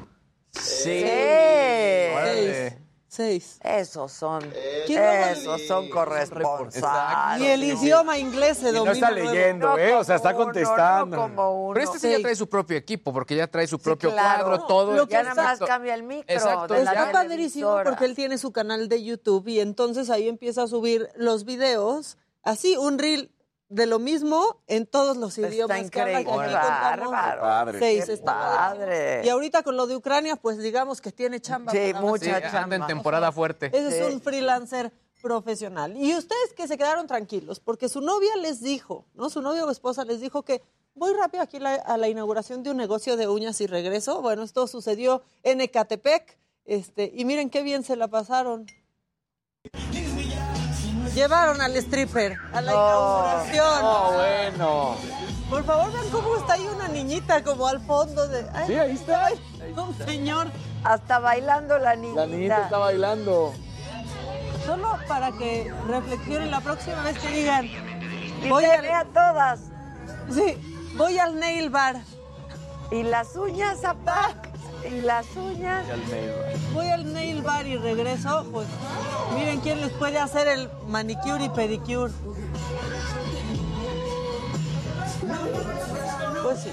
Sí. 0.61 1.05
Seis. 1.07 2.73
Seis. 3.09 3.59
Esos 3.63 4.13
son, 4.13 4.43
¿Quién 4.87 5.01
lo- 5.03 5.11
esos 5.11 5.63
son 5.67 5.89
corresponsales. 5.89 7.43
Y 7.43 7.47
el 7.47 7.65
idioma 7.65 8.19
inglés 8.19 8.59
se 8.59 8.69
Y 8.69 8.73
no 8.73 8.81
domina. 8.81 8.93
está 8.93 9.11
leyendo, 9.11 9.79
¿eh? 9.79 9.95
O 9.95 10.05
sea, 10.05 10.17
está 10.17 10.31
Uno, 10.31 10.39
no 10.39 10.45
contestando. 10.45 11.17
como 11.17 11.65
uno. 11.69 11.75
Pero 11.75 11.85
este 11.93 11.99
sí 11.99 12.11
ya 12.15 12.21
trae 12.21 12.37
su 12.37 12.47
propio 12.49 12.77
equipo, 12.77 13.15
porque 13.15 13.35
ya 13.35 13.47
trae 13.47 13.67
su 13.67 13.79
propio 13.79 14.11
claro. 14.11 14.45
cuadro, 14.45 14.67
todo. 14.67 14.93
Lo 14.93 15.07
que 15.07 15.15
Ya 15.15 15.23
nada 15.23 15.43
más 15.43 15.59
cambia 15.61 15.95
el 15.95 16.03
micro 16.03 16.25
Exacto, 16.29 16.75
de 16.75 16.85
la 16.85 16.93
Está 16.93 17.13
padrísimo 17.13 17.79
porque 17.85 18.05
él 18.05 18.15
tiene 18.15 18.37
su 18.37 18.53
canal 18.53 18.87
de 18.89 19.03
YouTube 19.03 19.49
y 19.49 19.61
entonces 19.61 20.11
ahí 20.11 20.29
empieza 20.29 20.65
a 20.65 20.67
subir 20.67 21.09
los 21.17 21.45
videos, 21.47 22.19
así 22.43 22.77
un 22.77 22.99
reel 22.99 23.31
de 23.69 23.87
lo 23.87 23.99
mismo 23.99 24.62
en 24.69 24.87
todos 24.87 25.17
los 25.17 25.37
Está 25.37 25.49
idiomas 25.53 25.91
que 25.91 26.01
habla, 26.01 26.14
que 26.25 26.31
increíble. 26.31 26.57
aquí 26.57 26.67
contamos 26.67 27.11
Bárbaro. 27.11 27.41
Padre. 27.41 27.79
seis. 27.81 28.09
Está 28.09 28.33
padre. 28.33 29.23
Y 29.25 29.29
ahorita 29.29 29.62
con 29.62 29.77
lo 29.77 29.87
de 29.87 29.97
Ucrania, 29.97 30.37
pues 30.37 30.59
digamos 30.59 31.01
que 31.01 31.11
tiene 31.12 31.41
chamba. 31.41 31.73
Sí, 31.73 31.93
para 31.93 32.01
mucha 32.05 32.51
Sí, 32.51 32.57
anda 32.57 32.77
en 32.77 32.87
temporada 32.87 33.33
fuerte. 33.33 33.67
Ese 33.73 33.91
Sí. 33.91 33.97
es 34.05 34.14
un 34.14 34.21
freelancer 34.21 34.93
profesional. 35.21 35.97
Y 35.97 36.14
ustedes 36.14 36.53
que 36.57 36.69
se 36.69 36.79
quedaron 36.79 37.07
tranquilos, 37.09 37.59
porque 37.59 37.89
su 37.89 38.01
novia 38.01 38.37
les 38.37 38.61
dijo, 38.62 39.05
¿no? 39.14 39.29
Su 39.31 39.43
novia 39.43 39.64
o 39.67 39.71
esposa 39.71 40.05
les 40.05 40.21
dijo 40.21 40.43
que 40.45 40.62
voy 40.95 41.12
rápido 41.14 41.43
aquí 41.43 41.59
la- 41.59 41.75
a 41.75 41.97
la 41.97 42.09
inauguración 42.09 42.62
de 42.62 42.71
un 42.71 42.77
negocio 42.77 43.17
de 43.17 43.27
uñas 43.27 43.61
y 43.61 43.67
regreso. 43.67 44.23
Bueno, 44.23 44.45
esto 44.45 44.67
sucedió 44.69 45.23
en 45.43 45.61
Ecatepec, 45.61 46.39
este, 46.64 47.11
y 47.12 47.25
miren 47.25 47.51
qué 47.51 47.62
bien 47.62 47.83
se 47.83 47.97
la 47.97 48.07
pasaron. 48.09 48.67
Llevaron 51.17 51.62
al 51.62 51.75
stripper 51.77 52.37
a 52.53 52.61
la 52.61 52.73
inauguración. 52.73 53.79
oh, 53.83 54.12
bueno. 54.12 54.97
Por 55.49 55.64
favor, 55.64 55.91
vean 55.93 56.11
cómo 56.11 56.37
está 56.37 56.53
ahí 56.53 56.69
una 56.75 56.89
niñita 56.89 57.43
como 57.43 57.67
al 57.67 57.81
fondo 57.81 58.29
de. 58.29 58.45
Ay, 58.53 58.67
Sí, 58.67 58.75
ahí 58.75 58.91
está. 58.93 59.27
ay, 59.27 59.41
un 59.75 59.97
señor. 60.07 60.49
Hasta 60.85 61.19
bailando 61.19 61.79
la 61.79 61.97
niñita. 61.97 62.21
La 62.21 62.27
niñita 62.27 62.62
está 62.64 62.79
bailando. 62.79 63.55
Solo 64.67 64.99
para 65.09 65.33
que 65.33 65.73
reflexionen 65.89 66.51
la 66.51 66.61
próxima 66.61 67.03
vez 67.03 67.19
que 67.19 67.29
digan. 67.29 67.64
Y 67.64 68.49
Voy 68.51 68.64
te 68.64 68.71
al, 68.73 68.83
vea 68.83 69.05
todas. 69.14 69.61
sí, 70.31 70.91
voy 70.99 71.19
al 71.19 71.41
nail 71.41 71.71
bar. 71.71 71.97
Y 72.91 73.05
las 73.05 73.35
uñas, 73.37 73.83
apá. 73.87 74.35
Y 74.91 75.01
las 75.01 75.26
uñas. 75.37 75.87
Voy 76.72 76.89
al 76.89 77.12
nail 77.12 77.43
bar 77.43 77.66
y 77.66 77.76
regreso, 77.76 78.47
pues 78.53 78.66
miren 79.34 79.61
quién 79.61 79.80
les 79.80 79.91
puede 79.93 80.18
hacer 80.18 80.49
el 80.49 80.70
manicure 80.87 81.45
y 81.45 81.49
pedicure. 81.49 82.12
Pues 86.43 86.61
sí. 86.61 86.70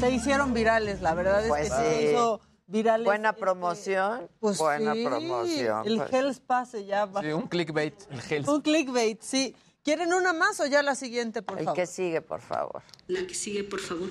Se 0.00 0.10
hicieron 0.10 0.54
virales, 0.54 1.02
la 1.02 1.14
verdad 1.14 1.42
es 1.42 1.48
Pues 1.48 1.70
que 1.70 1.76
se 1.76 2.10
hizo 2.10 2.40
virales. 2.66 3.04
Buena 3.04 3.30
este, 3.30 3.40
promoción. 3.40 4.30
Pues 4.40 4.58
Buena 4.58 4.94
sí, 4.94 5.04
promoción. 5.04 5.86
El 5.86 5.96
pues. 5.98 6.12
Hell's 6.12 6.40
Pass 6.40 6.70
se 6.70 6.86
llama. 6.86 7.20
Sí, 7.20 7.28
un 7.32 7.48
clickbait. 7.48 7.94
El 8.10 8.20
Hells. 8.28 8.48
Un 8.48 8.60
clickbait, 8.62 9.20
sí. 9.20 9.54
¿Quieren 9.82 10.12
una 10.12 10.32
más 10.32 10.58
o 10.60 10.66
ya 10.66 10.82
la 10.82 10.94
siguiente, 10.94 11.42
por 11.42 11.58
El 11.58 11.64
favor? 11.64 11.76
que 11.76 11.86
sigue, 11.86 12.20
por 12.20 12.40
favor. 12.40 12.82
La 13.06 13.26
que 13.26 13.34
sigue, 13.34 13.62
por 13.62 13.80
favor. 13.80 14.08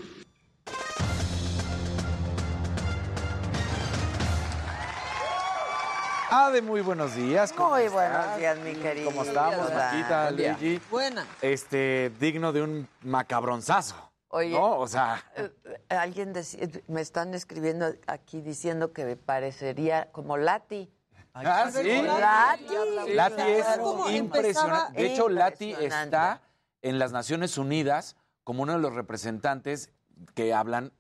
Ah, 6.32 6.50
de 6.52 6.62
muy 6.62 6.82
buenos 6.82 7.16
días. 7.16 7.54
¿cómo 7.54 7.72
Muy 7.72 7.84
estás? 7.84 7.94
buenos 7.94 8.38
días, 8.38 8.58
mi 8.60 8.74
querido. 8.76 9.10
¿Cómo 9.12 9.24
estamos, 9.24 9.72
Maquita. 9.74 10.32
Luigi? 10.32 10.82
Buena. 10.90 11.26
Este, 11.42 12.12
digno 12.20 12.52
de 12.52 12.62
un 12.64 12.88
macabronzazo. 13.02 13.96
Oye. 14.30 14.52
¿No? 14.52 14.78
O 14.80 14.88
sea, 14.88 15.24
Eh, 15.36 15.50
Alguien 15.90 16.34
decía, 16.34 16.68
me 16.88 17.02
están 17.02 17.34
escribiendo 17.34 17.94
aquí 18.08 18.42
diciendo 18.42 18.92
que 18.92 19.06
me 19.06 19.16
parecería 19.16 20.12
como 20.12 20.36
Lati. 20.38 20.92
ah, 21.34 21.70
sí. 21.72 22.02
Lati. 22.02 23.14
Lati 23.14 23.42
es 23.42 23.66
¿Cómo 23.80 24.10
impresionante. 24.10 25.02
De 25.02 25.14
hecho, 25.14 25.30
Lati 25.30 25.74
está 25.74 26.42
en 26.82 27.00
las 27.00 27.12
Naciones 27.12 27.58
Unidas 27.58 28.16
como 28.44 28.64
uno 28.64 28.74
de 28.74 28.80
los 28.80 28.94
representantes 28.94 29.92
que 30.34 30.54
hablan, 30.54 30.92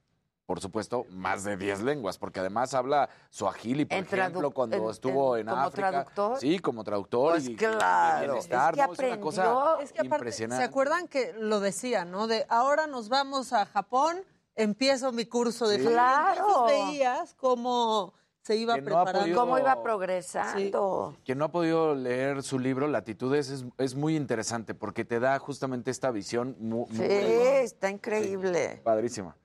por 0.46 0.60
supuesto, 0.62 1.06
más 1.10 1.43
de 1.43 1.58
10 1.58 1.82
lenguas, 1.82 2.18
porque 2.20 2.39
además 2.39 2.74
habla 2.76 3.10
suajili, 3.32 3.86
por 3.86 3.98
ejemplo, 3.98 4.52
cuando 4.52 4.76
en- 4.78 4.89
estuvo 4.89 5.38
en- 5.38 5.48
en, 5.48 5.54
¿como 5.54 5.62
África. 5.64 5.89
traductor? 5.89 6.39
Sí, 6.39 6.60
como 6.60 6.84
traductor. 6.84 7.32
Pues 7.34 7.48
y, 7.48 7.54
y 7.54 7.56
claro. 7.56 8.34
bienestar, 8.34 8.74
Es 8.74 8.80
que 8.80 8.86
¿no? 8.88 8.93
Es 8.93 9.00
una 9.00 9.20
cosa 9.20 9.41
aprendió- 9.43 9.80
Es 9.84 9.91
que 9.91 10.00
aparte, 10.02 10.16
impresionante. 10.18 10.64
¿se 10.64 10.70
acuerdan 10.70 11.08
que 11.08 11.34
lo 11.34 11.60
decía, 11.60 12.06
no? 12.06 12.28
De 12.28 12.46
ahora 12.50 12.86
nos 12.86 13.10
vamos 13.10 13.54
a 13.54 13.66
Japón, 13.66 14.18
empiezo 14.56 15.12
mi 15.12 15.26
curso 15.26 15.68
de 15.68 15.78
Sí. 15.80 15.84
japonés. 15.84 15.96
Claro. 16.00 16.48
Entonces 16.48 16.78
veías 16.89 17.34
cómo 17.34 18.14
se 18.43 18.56
iba 18.58 18.78
no 18.78 18.84
preparando. 18.84 19.20
podido- 19.22 19.39
¿Cómo 19.39 19.58
iba 19.58 19.82
progresando? 19.82 21.16
Quien 21.26 21.39
no 21.39 21.46
ha 21.46 21.52
podido 21.52 21.96
leer 21.96 22.43
su 22.43 22.60
libro, 22.60 22.88
Latitudes, 22.88 23.50
es, 23.50 23.66
es 23.80 23.96
muy 23.96 24.16
interesante 24.16 24.76
porque 24.76 25.04
te 25.04 25.20
da 25.20 25.39
justamente 25.39 25.89
esta 25.89 26.12
visión 26.12 26.56
mu- 26.60 26.86
muy, 26.88 26.98
Sí, 26.98 27.04
está 27.12 27.89
increíble. 27.89 28.82
padrísima. 28.84 29.36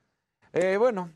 Eh, 0.53 0.75
bueno, 0.77 1.09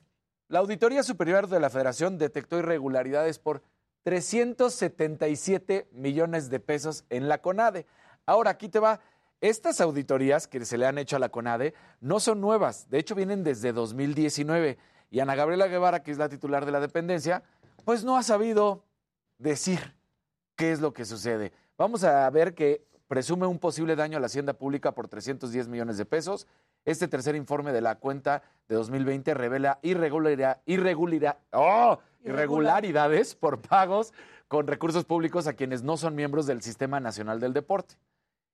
la 0.48 0.60
Auditoría 0.60 1.04
Superior 1.04 1.48
de 1.48 1.60
la 1.60 1.70
Federación 1.70 2.18
detectó 2.18 2.58
irregularidades 2.58 3.38
por 3.38 3.64
377 4.04 5.90
millones 5.92 6.50
de 6.50 6.60
pesos 6.60 7.04
en 7.10 7.28
la 7.28 7.42
CONADE. 7.42 7.86
Ahora, 8.26 8.52
aquí 8.52 8.70
te 8.70 8.80
va. 8.80 9.02
Estas 9.42 9.82
auditorías 9.82 10.48
que 10.48 10.64
se 10.64 10.78
le 10.78 10.86
han 10.86 10.98
hecho 10.98 11.18
a 11.18 11.20
la 11.20 11.30
CONADE 11.30 11.74
no 12.00 12.22
son 12.22 12.40
nuevas, 12.40 12.90
de 12.90 13.00
hecho 13.00 13.14
vienen 13.14 13.44
desde 13.44 13.74
2019. 13.74 14.78
Y 15.12 15.20
Ana 15.20 15.36
Gabriela 15.36 15.68
Guevara, 15.68 16.02
que 16.02 16.12
es 16.12 16.18
la 16.18 16.30
titular 16.30 16.66
de 16.66 16.72
la 16.72 16.80
dependencia, 16.80 17.44
pues 17.84 18.04
no 18.04 18.18
ha 18.18 18.24
sabido 18.24 18.86
decir 19.38 19.96
qué 20.56 20.72
es 20.72 20.80
lo 20.80 20.94
que 20.94 21.04
sucede. 21.04 21.52
Vamos 21.78 22.04
a 22.06 22.30
ver 22.30 22.56
que 22.56 22.86
presume 23.08 23.46
un 23.46 23.60
posible 23.60 23.96
daño 23.96 24.18
a 24.18 24.22
la 24.22 24.28
hacienda 24.28 24.54
pública 24.54 24.94
por 24.94 25.08
310 25.08 25.68
millones 25.68 25.98
de 25.98 26.06
pesos. 26.06 26.48
Este 26.86 27.08
tercer 27.08 27.36
informe 27.36 27.74
de 27.74 27.82
la 27.82 27.96
cuenta 27.96 28.44
de 28.68 28.76
2020 28.76 29.34
revela 29.34 29.80
irregularidad, 29.82 30.62
irregularidad, 30.66 31.38
¡oh! 31.52 32.00
irregularidades 32.24 33.36
por 33.36 33.62
pagos 33.62 34.14
con 34.48 34.68
recursos 34.68 35.06
públicos 35.06 35.48
a 35.48 35.54
quienes 35.54 35.82
no 35.84 35.98
son 35.98 36.16
miembros 36.16 36.46
del 36.46 36.62
Sistema 36.62 37.00
Nacional 37.00 37.40
del 37.40 37.54
Deporte. 37.54 37.96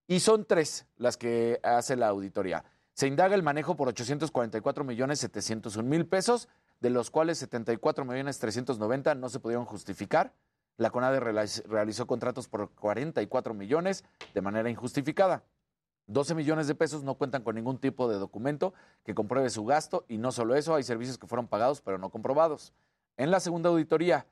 Y 0.08 0.22
son 0.22 0.46
tres 0.46 0.86
las 0.98 1.18
que 1.18 1.60
hace 1.64 1.96
la 1.96 2.08
auditoría. 2.08 2.64
Se 2.94 3.08
indaga 3.08 3.36
el 3.36 3.44
manejo 3.44 3.76
por 3.76 3.88
844 3.90 4.84
millones 4.84 5.20
701 5.20 5.88
mil 5.88 6.06
pesos, 6.06 6.50
de 6.80 6.90
los 6.90 7.10
cuales 7.12 7.38
74 7.38 8.04
millones 8.06 8.40
390 8.40 9.16
no 9.16 9.30
se 9.30 9.40
pudieron 9.40 9.66
justificar. 9.66 10.34
La 10.78 10.90
CONADE 10.90 11.20
realiz- 11.22 11.64
realizó 11.66 12.08
contratos 12.08 12.48
por 12.48 12.72
44 12.72 13.54
millones 13.54 14.04
de 14.34 14.42
manera 14.42 14.70
injustificada. 14.70 15.44
12 16.12 16.36
millones 16.36 16.68
de 16.68 16.76
pesos 16.76 17.04
no 17.04 17.16
cuentan 17.16 17.44
con 17.44 17.56
ningún 17.56 17.78
tipo 17.78 18.08
de 18.08 18.18
documento 18.18 18.74
que 19.04 19.16
compruebe 19.16 19.50
su 19.50 19.66
gasto 19.66 20.06
y 20.08 20.18
no 20.18 20.32
solo 20.32 20.56
eso, 20.56 20.76
hay 20.76 20.84
servicios 20.84 21.18
que 21.18 21.28
fueron 21.28 21.48
pagados 21.48 21.82
pero 21.82 21.98
no 21.98 22.10
comprobados. 22.10 22.74
En 23.18 23.32
la 23.32 23.40
segunda 23.40 23.70
auditoría 23.70 24.26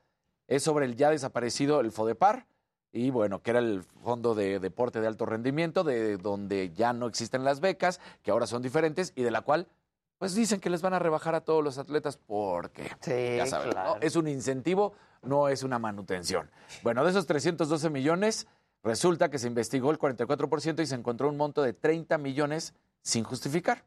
es 0.46 0.62
sobre 0.62 0.84
el 0.84 0.96
ya 0.96 1.10
desaparecido 1.10 1.80
el 1.80 1.92
FODEPAR 1.92 2.46
y 2.92 3.10
bueno, 3.10 3.40
que 3.42 3.50
era 3.50 3.60
el 3.60 3.82
Fondo 4.02 4.34
de 4.34 4.58
Deporte 4.58 5.00
de 5.00 5.06
Alto 5.06 5.24
Rendimiento, 5.24 5.84
de 5.84 6.16
donde 6.16 6.72
ya 6.74 6.92
no 6.92 7.06
existen 7.06 7.44
las 7.44 7.60
becas, 7.60 8.00
que 8.22 8.32
ahora 8.32 8.46
son 8.46 8.62
diferentes 8.62 9.12
y 9.14 9.22
de 9.22 9.30
la 9.30 9.42
cual 9.42 9.68
pues 10.18 10.34
dicen 10.34 10.60
que 10.60 10.68
les 10.68 10.82
van 10.82 10.92
a 10.92 10.98
rebajar 10.98 11.34
a 11.34 11.40
todos 11.40 11.64
los 11.64 11.78
atletas 11.78 12.18
porque 12.18 12.90
Sí, 13.00 13.36
ya 13.36 13.46
saben, 13.46 13.72
es 14.02 14.16
un 14.16 14.28
incentivo, 14.28 14.92
no 15.22 15.48
es 15.48 15.62
una 15.62 15.78
manutención. 15.78 16.50
Bueno, 16.82 17.04
de 17.04 17.10
esos 17.10 17.26
312 17.26 17.88
millones, 17.88 18.46
resulta 18.82 19.30
que 19.30 19.38
se 19.38 19.46
investigó 19.46 19.90
el 19.90 19.98
44% 19.98 20.82
y 20.82 20.86
se 20.86 20.94
encontró 20.94 21.28
un 21.28 21.36
monto 21.36 21.62
de 21.62 21.72
30 21.72 22.18
millones 22.18 22.74
sin 23.02 23.24
justificar. 23.24 23.84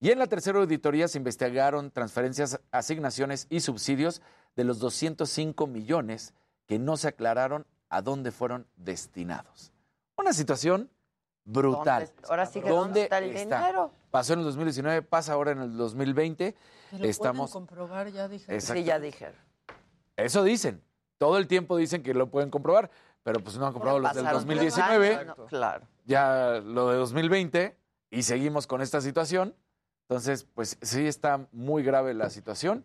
Y 0.00 0.10
en 0.10 0.18
la 0.18 0.26
tercera 0.26 0.58
auditoría 0.58 1.08
se 1.08 1.18
investigaron 1.18 1.90
transferencias, 1.90 2.58
asignaciones 2.70 3.46
y 3.50 3.60
subsidios 3.60 4.22
de 4.56 4.64
los 4.64 4.78
205 4.78 5.66
millones 5.66 6.32
que 6.66 6.78
no 6.78 6.96
se 6.96 7.08
aclararon 7.08 7.66
a 7.88 8.00
dónde 8.02 8.30
fueron 8.30 8.66
destinados. 8.76 9.72
Una 10.16 10.32
situación 10.32 10.88
brutal. 11.44 12.06
¿Dónde- 12.06 12.28
ahora 12.28 12.46
sí 12.46 12.60
que 12.60 12.68
¿dónde 12.68 13.02
está 13.02 13.18
el 13.18 13.34
dinero? 13.34 13.92
Pasó 14.10 14.32
en 14.32 14.40
el 14.40 14.44
2019, 14.46 15.02
pasa 15.02 15.34
ahora 15.34 15.52
en 15.52 15.60
el 15.60 15.76
2020. 15.76 16.54
Que 16.90 16.98
lo 16.98 17.04
Estamos 17.04 17.50
pueden 17.52 17.66
comprobar, 17.66 18.08
ya. 18.10 18.28
Sí, 18.60 18.84
ya 18.84 18.98
dije. 18.98 19.32
eso 20.16 20.42
dicen. 20.42 20.82
Todo 21.18 21.36
el 21.36 21.46
tiempo 21.46 21.76
dicen 21.76 22.02
que 22.02 22.14
lo 22.14 22.30
pueden 22.30 22.50
comprobar, 22.50 22.90
pero 23.22 23.40
pues 23.40 23.56
no 23.58 23.66
han 23.66 23.72
comprobado 23.72 23.98
los 24.00 24.12
del 24.14 24.24
Pasaron 24.24 24.46
tres 24.46 24.74
2019, 24.74 25.16
años, 25.16 25.38
¿no? 25.38 25.46
Claro. 25.46 25.86
ya 26.04 26.60
lo 26.64 26.90
de 26.90 26.96
2020 26.96 27.76
y 28.10 28.22
seguimos 28.22 28.66
con 28.66 28.80
esta 28.80 29.00
situación. 29.00 29.54
Entonces, 30.08 30.44
pues 30.54 30.76
sí 30.82 31.06
está 31.06 31.46
muy 31.52 31.82
grave 31.84 32.14
la 32.14 32.30
situación 32.30 32.84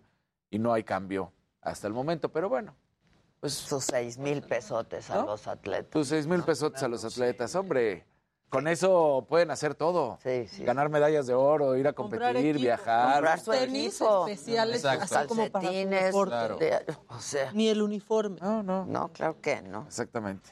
y 0.52 0.60
no 0.60 0.74
hay 0.74 0.84
cambio 0.84 1.34
hasta 1.62 1.88
el 1.88 1.94
momento, 1.94 2.30
pero 2.32 2.50
bueno, 2.50 2.76
pues 3.40 3.54
Sus 3.54 3.86
seis 3.86 4.18
mil 4.18 4.42
pesotes 4.44 5.10
a 5.10 5.16
¿No? 5.16 5.26
los 5.26 5.48
atletas. 5.48 5.90
tus 5.90 6.08
seis 6.08 6.28
mil 6.28 6.44
pesos 6.44 6.82
a 6.84 6.88
los 6.88 7.04
atletas, 7.04 7.56
hombre. 7.56 8.06
Con 8.50 8.68
eso 8.68 9.26
pueden 9.28 9.52
hacer 9.52 9.76
todo. 9.76 10.18
Sí, 10.24 10.48
sí. 10.48 10.64
Ganar 10.64 10.90
medallas 10.90 11.28
de 11.28 11.34
oro, 11.34 11.76
ir 11.76 11.88
a 11.88 11.94
Comprar 11.94 12.34
competir, 12.34 12.52
equipo, 12.56 12.62
viajar. 12.64 13.14
comprar 13.14 13.40
su 13.40 13.52
tenis 13.52 13.96
equipo. 13.96 14.28
especiales, 14.28 14.78
Exacto. 14.78 15.16
así 15.18 15.28
como 15.28 15.50
para. 15.52 15.70
Claro. 15.70 16.58
de- 16.58 16.86
o 17.10 17.20
sea, 17.20 17.52
Ni 17.54 17.68
el 17.70 17.82
uniforme. 17.82 18.40
No, 18.42 18.64
no. 18.64 18.86
no, 18.86 19.10
claro 19.12 19.42
que 19.42 19.62
no. 19.62 19.84
Exactamente. 19.88 20.50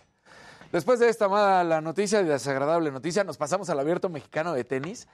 Después 0.72 1.00
de 1.00 1.08
esta 1.08 1.30
mala 1.30 1.82
noticia 1.82 2.20
y 2.22 2.26
desagradable 2.26 2.92
noticia, 2.92 3.24
nos 3.24 3.38
pasamos 3.38 3.70
al 3.70 3.80
abierto 3.80 4.10
mexicano 4.10 4.54
de 4.54 4.64
tenis. 4.64 5.08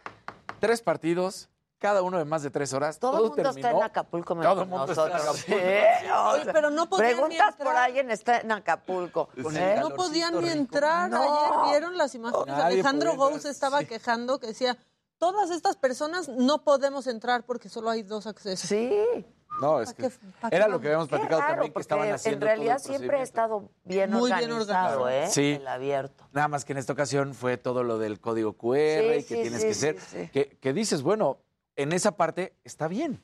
Tres 0.60 0.82
partidos, 0.82 1.50
cada 1.80 2.02
uno 2.04 2.18
de 2.18 2.26
más 2.26 2.44
de 2.44 2.52
tres 2.52 2.74
horas. 2.74 3.00
Todo 3.00 3.24
el 3.26 3.30
mundo 3.32 3.50
está 3.50 3.72
en 3.72 3.82
Acapulco 3.84 4.36
menos 4.36 4.54
Todo 4.54 4.64
el 4.64 4.70
mundo 4.70 4.92
está 4.92 5.06
en 5.08 5.14
nosotros. 5.14 5.40
Acapulco. 5.40 6.02
Sí, 6.02 6.08
o 6.12 6.30
Oye, 6.30 6.44
sea, 6.44 6.54
pero 6.54 6.70
no 6.70 6.90
podían 6.90 7.10
ni 7.10 7.16
Preguntas 7.16 7.56
por 7.56 7.68
entrar. 7.68 7.84
alguien, 7.84 8.12
está 8.12 8.40
en 8.42 8.52
Acapulco. 8.52 9.30
¿eh? 9.56 9.78
No 9.80 9.90
podían 9.92 10.40
ni 10.42 10.50
entrar. 10.50 11.10
No. 11.10 11.22
Ayer 11.64 11.72
vieron 11.72 11.98
las 11.98 12.14
imágenes. 12.16 12.46
Nadie 12.48 12.64
Alejandro 12.66 13.16
Gous 13.16 13.46
estaba 13.46 13.84
quejando 13.86 14.40
que 14.40 14.48
decía, 14.48 14.78
todas 15.18 15.50
estas 15.52 15.78
personas 15.78 16.28
no 16.30 16.64
podemos 16.64 17.08
entrar 17.08 17.46
porque 17.46 17.70
solo 17.70 17.90
hay 17.90 18.04
dos 18.04 18.28
accesos. 18.28 18.68
Sí. 18.70 19.26
No, 19.62 19.82
es 19.82 19.94
¿Pa' 19.94 20.50
que 20.50 20.56
era 20.56 20.70
lo 20.70 20.80
que 20.80 20.88
habíamos 20.88 21.10
platicado 21.10 21.42
raro, 21.42 21.54
también, 21.56 21.74
que 21.74 21.82
estaban 21.82 22.10
haciendo 22.12 22.36
En 22.36 22.40
todo 22.40 22.50
el 22.52 22.56
realidad 22.60 22.80
siempre 22.80 23.20
ha 23.20 23.24
estado 23.24 23.70
bien 23.84 24.10
Muy 24.10 24.32
bien 24.32 24.52
organizado, 24.52 25.02
organizado. 25.02 25.10
¿eh? 25.10 25.28
Sí. 25.30 25.58
El 25.60 25.68
abierto. 25.68 26.30
Nada 26.32 26.48
más 26.48 26.64
que 26.64 26.72
en 26.72 26.78
esta 26.78 26.94
ocasión 26.94 27.34
fue 27.34 27.58
todo 27.58 27.84
lo 27.84 27.98
del 27.98 28.22
código 28.22 28.54
QR 28.54 28.76
Sí, 28.78 29.06
y 29.20 29.24
que 29.24 29.36
sí, 29.36 29.42
tienes 29.42 29.62
sí, 29.62 29.68
que 29.68 29.74
sí, 29.74 29.80
ser. 29.82 30.00
sí. 30.00 30.30
Que, 30.32 30.58
que 30.62 30.72
dices, 30.72 31.02
bueno, 31.02 31.40
en 31.82 31.94
esa 31.94 32.18
parte 32.18 32.54
está 32.64 32.88
bien. 32.88 33.22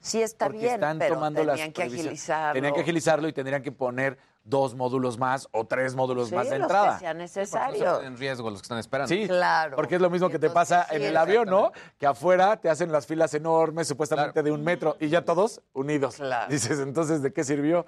Sí 0.00 0.22
está 0.22 0.46
porque 0.46 0.58
bien, 0.58 0.74
están 0.74 0.98
pero 0.98 1.14
tomando 1.14 1.44
las 1.44 1.56
tenían 1.56 1.72
que 1.72 1.80
previsiones. 1.82 2.06
agilizarlo. 2.06 2.54
Tenían 2.54 2.74
que 2.74 2.80
agilizarlo 2.80 3.28
y 3.28 3.32
tendrían 3.32 3.62
que 3.62 3.72
poner 3.72 4.18
dos 4.46 4.74
módulos 4.74 5.18
más 5.18 5.48
o 5.52 5.66
tres 5.66 5.94
módulos 5.94 6.28
Sí, 6.30 6.34
más 6.34 6.48
de 6.48 6.58
los 6.58 6.66
entrada. 6.66 6.94
que 6.94 7.00
sea 7.00 7.14
necesario. 7.14 7.84
Están 7.94 8.04
en 8.06 8.16
riesgo 8.16 8.48
los 8.48 8.60
que 8.60 8.64
están 8.64 8.78
esperando. 8.78 9.08
Sí, 9.08 9.26
Claro. 9.26 9.76
porque 9.76 9.96
es 9.96 10.00
lo 10.00 10.08
mismo 10.08 10.28
que 10.30 10.38
te 10.38 10.48
pasa 10.50 10.86
en 10.90 11.02
el 11.02 11.16
avión, 11.16 11.48
¿no? 11.50 11.72
Que 11.98 12.06
afuera 12.06 12.56
te 12.56 12.70
hacen 12.70 12.90
las 12.92 13.06
filas 13.06 13.34
enormes, 13.34 13.88
supuestamente 13.88 14.42
de 14.42 14.52
un 14.52 14.62
metro, 14.64 14.96
y 15.00 15.08
ya 15.08 15.24
todos 15.24 15.60
unidos. 15.72 16.16
Dices, 16.48 16.78
entonces, 16.78 17.22
¿de 17.22 17.32
qué 17.32 17.44
sirvió? 17.44 17.84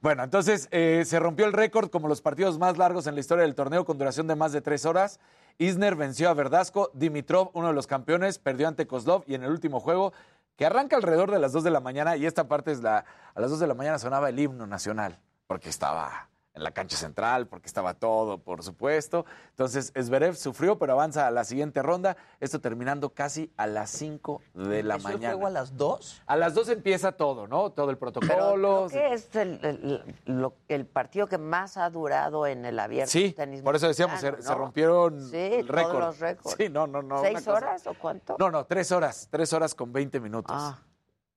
Bueno, 0.00 0.22
entonces 0.24 0.68
eh, 0.70 1.04
se 1.06 1.18
rompió 1.20 1.46
el 1.46 1.52
récord 1.52 1.88
como 1.90 2.08
los 2.08 2.20
partidos 2.20 2.58
más 2.58 2.76
largos 2.76 3.06
en 3.06 3.14
la 3.14 3.20
historia 3.20 3.42
del 3.42 3.54
torneo 3.54 3.84
con 3.84 3.96
duración 3.96 4.26
de 4.26 4.34
más 4.36 4.52
de 4.52 4.60
tres 4.60 4.84
horas. 4.84 5.20
Isner 5.58 5.94
venció 5.94 6.28
a 6.28 6.34
Verdasco, 6.34 6.90
Dimitrov, 6.94 7.50
uno 7.54 7.68
de 7.68 7.74
los 7.74 7.86
campeones, 7.86 8.40
perdió 8.40 8.66
ante 8.66 8.88
Kozlov 8.88 9.22
y 9.26 9.36
en 9.36 9.44
el 9.44 9.50
último 9.52 9.78
juego, 9.78 10.12
que 10.56 10.66
arranca 10.66 10.96
alrededor 10.96 11.30
de 11.30 11.38
las 11.38 11.52
2 11.52 11.62
de 11.64 11.70
la 11.70 11.78
mañana, 11.80 12.16
y 12.16 12.26
esta 12.26 12.48
parte 12.48 12.72
es 12.72 12.80
la, 12.82 13.04
a 13.34 13.40
las 13.40 13.50
2 13.50 13.60
de 13.60 13.66
la 13.68 13.74
mañana 13.74 13.98
sonaba 14.00 14.28
el 14.28 14.38
himno 14.38 14.66
nacional, 14.66 15.18
porque 15.46 15.68
estaba 15.68 16.28
en 16.56 16.62
la 16.62 16.70
cancha 16.70 16.96
central, 16.96 17.48
porque 17.48 17.66
estaba 17.66 17.94
todo, 17.94 18.38
por 18.38 18.62
supuesto. 18.62 19.26
Entonces, 19.50 19.92
Zverev 20.00 20.36
sufrió, 20.36 20.78
pero 20.78 20.92
avanza 20.92 21.26
a 21.26 21.32
la 21.32 21.42
siguiente 21.42 21.82
ronda, 21.82 22.16
esto 22.38 22.60
terminando 22.60 23.10
casi 23.10 23.52
a 23.56 23.66
las 23.66 23.90
5 23.90 24.40
de 24.54 24.84
la 24.84 24.94
¿Empezó 24.94 25.08
el 25.08 25.14
mañana. 25.16 25.34
juego 25.34 25.46
a 25.48 25.50
las 25.50 25.76
2? 25.76 26.22
A 26.26 26.36
las 26.36 26.54
2 26.54 26.68
empieza 26.68 27.10
todo, 27.10 27.48
¿no? 27.48 27.70
Todo 27.72 27.90
el 27.90 27.98
Pero 27.98 28.12
protocolo. 28.12 28.86
creo 28.88 29.00
que 29.08 29.14
es 29.14 29.34
el, 29.34 29.58
el- 29.64 30.14
lo- 30.26 30.54
el 30.68 30.86
partido 30.86 31.26
que 31.26 31.38
más 31.38 31.76
ha 31.76 31.90
durado 31.90 32.46
en 32.46 32.64
el 32.64 32.78
abierto 32.78 33.10
Sí, 33.10 33.32
tenis 33.32 33.60
por 33.60 33.74
eso 33.74 33.88
decíamos, 33.88 34.20
se, 34.20 34.40
se 34.40 34.54
rompieron 34.54 35.20
Sí, 35.28 35.36
el 35.36 35.66
todos 35.66 35.76
récord. 35.80 36.00
los 36.04 36.18
récords. 36.20 36.56
Sí, 36.56 36.68
no, 36.68 36.86
no, 36.86 37.02
no. 37.02 37.20
¿Seis 37.20 37.38
cosa- 37.38 37.52
horas 37.54 37.86
o 37.88 37.94
cuánto? 37.94 38.36
No, 38.38 38.52
no, 38.52 38.64
tres 38.64 38.92
horas, 38.92 39.26
tres 39.28 39.52
horas 39.52 39.74
con 39.74 39.92
20 39.92 40.20
minutos. 40.20 40.54
Ah, 40.56 40.78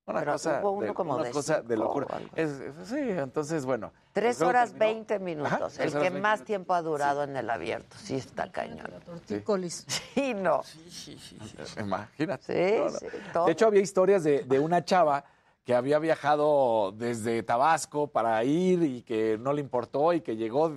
una 0.08 0.20
pero 0.22 0.32
cosa, 0.34 0.60
hubo 0.62 0.72
uno 0.72 0.88
de, 0.88 0.93
como 0.93 1.16
una 1.16 1.24
de 1.26 1.32
cosa 1.32 1.62
de 1.62 1.78
locura. 1.78 2.08
Es- 2.36 2.49
es- 2.51 2.88
sí, 2.88 2.95
entonces, 2.97 3.66
bueno. 3.66 3.91
Tres 4.14 4.38
juego 4.38 4.49
horas 4.51 4.78
20 4.78 5.20
minutos. 5.20 5.51
Ajá, 5.51 5.66
el 5.84 5.91
que 5.91 5.97
horas 5.97 6.01
20 6.14 6.20
más 6.22 6.43
tiempo 6.43 6.74
ha 6.74 6.82
durado 6.82 7.24
en 7.24 7.36
el 7.36 7.49
abierto. 7.49 7.95
Sí, 8.01 8.16
está 8.16 8.51
cañón. 8.51 8.89
Tortícolis. 9.05 9.86
Sí, 10.18 10.34
no. 10.34 10.64
Imagínate. 11.80 12.43
Sí, 12.45 12.78
No, 12.80 12.86
no. 12.89 12.97
sí, 12.99 13.05
todo. 13.34 13.45
De 13.45 13.51
hecho, 13.51 13.68
había 13.68 13.82
historias 13.82 14.24
de, 14.24 14.43
de 14.43 14.60
una 14.60 14.84
chava 14.84 15.24
que 15.68 15.76
había 15.76 15.99
viajado 15.99 16.93
desde 16.95 17.43
Tabasco 17.43 18.07
para 18.07 18.41
ir 18.45 18.82
y 18.84 19.01
que 19.01 19.38
no 19.38 19.51
le 19.51 19.59
importó 19.59 20.13
y 20.13 20.22
que 20.22 20.38
llegó 20.38 20.72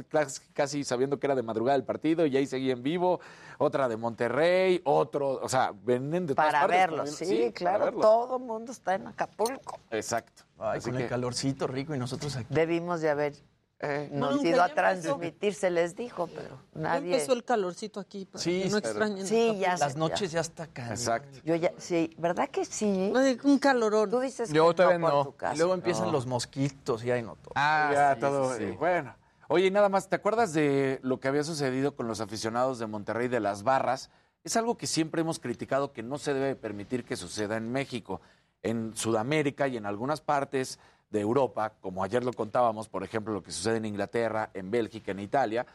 casi 0.52 0.82
sabiendo 0.82 1.20
que 1.20 1.28
era 1.28 1.36
de 1.36 1.44
madrugada 1.44 1.76
el 1.76 1.84
partido 1.84 2.26
y 2.26 2.36
ahí 2.36 2.44
seguía 2.44 2.72
en 2.72 2.82
vivo. 2.82 3.20
Otra 3.58 3.88
de 3.88 3.96
Monterrey, 3.96 4.80
otro, 4.82 5.38
o 5.40 5.48
sea, 5.48 5.72
venen 5.84 6.26
de 6.26 6.34
todas 6.34 6.50
Para 6.50 6.62
partes 6.62 6.76
verlo, 6.80 7.04
ver- 7.04 7.12
sí, 7.12 7.36
para 7.40 7.52
claro. 7.52 7.84
verlo. 7.84 8.00
Todo 8.00 8.36
el 8.38 8.42
mundo 8.42 8.72
está 8.72 8.96
en 8.96 9.06
Acapulco. 9.06 9.78
Exacto. 9.92 10.42
Ay, 10.58 10.78
Así 10.78 10.90
con 10.90 10.96
que- 10.98 11.04
el 11.04 11.08
calorcito 11.08 11.68
rico 11.68 11.94
y 11.94 11.98
nosotros 11.98 12.34
aquí. 12.34 12.52
Debimos 12.52 13.00
de 13.00 13.10
haber 13.10 13.34
Eh, 13.82 14.10
nos 14.12 14.36
Nunca, 14.36 14.48
ido 14.48 14.56
ya 14.58 14.64
a 14.64 14.68
empezó. 14.68 14.74
transmitir, 15.16 15.54
se 15.54 15.70
les 15.70 15.96
dijo, 15.96 16.26
pero 16.26 16.60
Ya 16.74 16.80
nadie. 16.80 17.14
empezó 17.14 17.32
el 17.32 17.44
calorcito 17.44 17.98
aquí 17.98 18.26
para 18.26 18.44
Sí, 18.44 18.62
que 18.64 18.68
no 18.68 18.76
extrañen. 18.76 19.26
Sí, 19.26 19.56
ya 19.58 19.76
Las 19.78 19.96
noches 19.96 20.30
ya 20.32 20.40
está 20.40 20.66
cañón. 20.66 20.90
Exacto. 20.92 21.38
Yo 21.44 21.54
ya, 21.54 21.72
sí, 21.78 22.14
¿verdad 22.18 22.50
que 22.50 22.66
sí? 22.66 23.10
Un 23.42 23.58
calorón. 23.58 24.10
Tú 24.10 24.20
dices 24.20 24.52
Yo 24.52 24.68
que 24.68 24.74
todavía 24.74 24.98
no, 24.98 25.06
por 25.06 25.14
no. 25.16 25.24
tu 25.24 25.36
casa. 25.36 25.54
Y 25.54 25.58
luego 25.58 25.72
empiezan 25.72 26.06
No. 26.06 26.12
los 26.12 26.26
mosquitos 26.26 27.02
y 27.04 27.10
ahí 27.10 27.22
no 27.22 27.36
todo. 27.36 27.52
Ah, 27.54 27.90
ya 27.92 28.14
sí, 28.16 28.20
todo. 28.20 28.54
sí, 28.56 28.64
eh, 28.64 28.76
Bueno. 28.78 29.16
Oye, 29.48 29.66
y 29.66 29.70
nada 29.70 29.88
más, 29.88 30.08
¿te 30.08 30.14
acuerdas 30.16 30.52
de 30.52 31.00
lo 31.02 31.18
que 31.18 31.26
había 31.28 31.42
sucedido 31.42 31.96
con 31.96 32.06
los 32.06 32.20
aficionados 32.20 32.78
de 32.78 32.86
Monterrey 32.86 33.28
de 33.28 33.40
las 33.40 33.62
barras? 33.64 34.10
Es 34.44 34.56
algo 34.56 34.76
que 34.76 34.86
siempre 34.86 35.22
hemos 35.22 35.38
criticado 35.40 35.92
que 35.92 36.02
no 36.02 36.18
se 36.18 36.34
debe 36.34 36.54
permitir 36.54 37.04
que 37.04 37.16
suceda 37.16 37.56
en 37.56 37.72
México. 37.72 38.20
En 38.62 38.94
Sudamérica 38.94 39.66
y 39.68 39.78
en 39.78 39.86
algunas 39.86 40.20
partes 40.20 40.78
de 41.10 41.20
Europa, 41.20 41.74
como 41.80 42.02
ayer 42.04 42.24
lo 42.24 42.32
contábamos, 42.32 42.88
por 42.88 43.02
ejemplo, 43.02 43.32
lo 43.32 43.42
que 43.42 43.52
sucede 43.52 43.76
en 43.76 43.84
Inglaterra, 43.84 44.50
en 44.54 44.70
Bélgica, 44.70 45.12
en 45.12 45.20
Italia, 45.20 45.66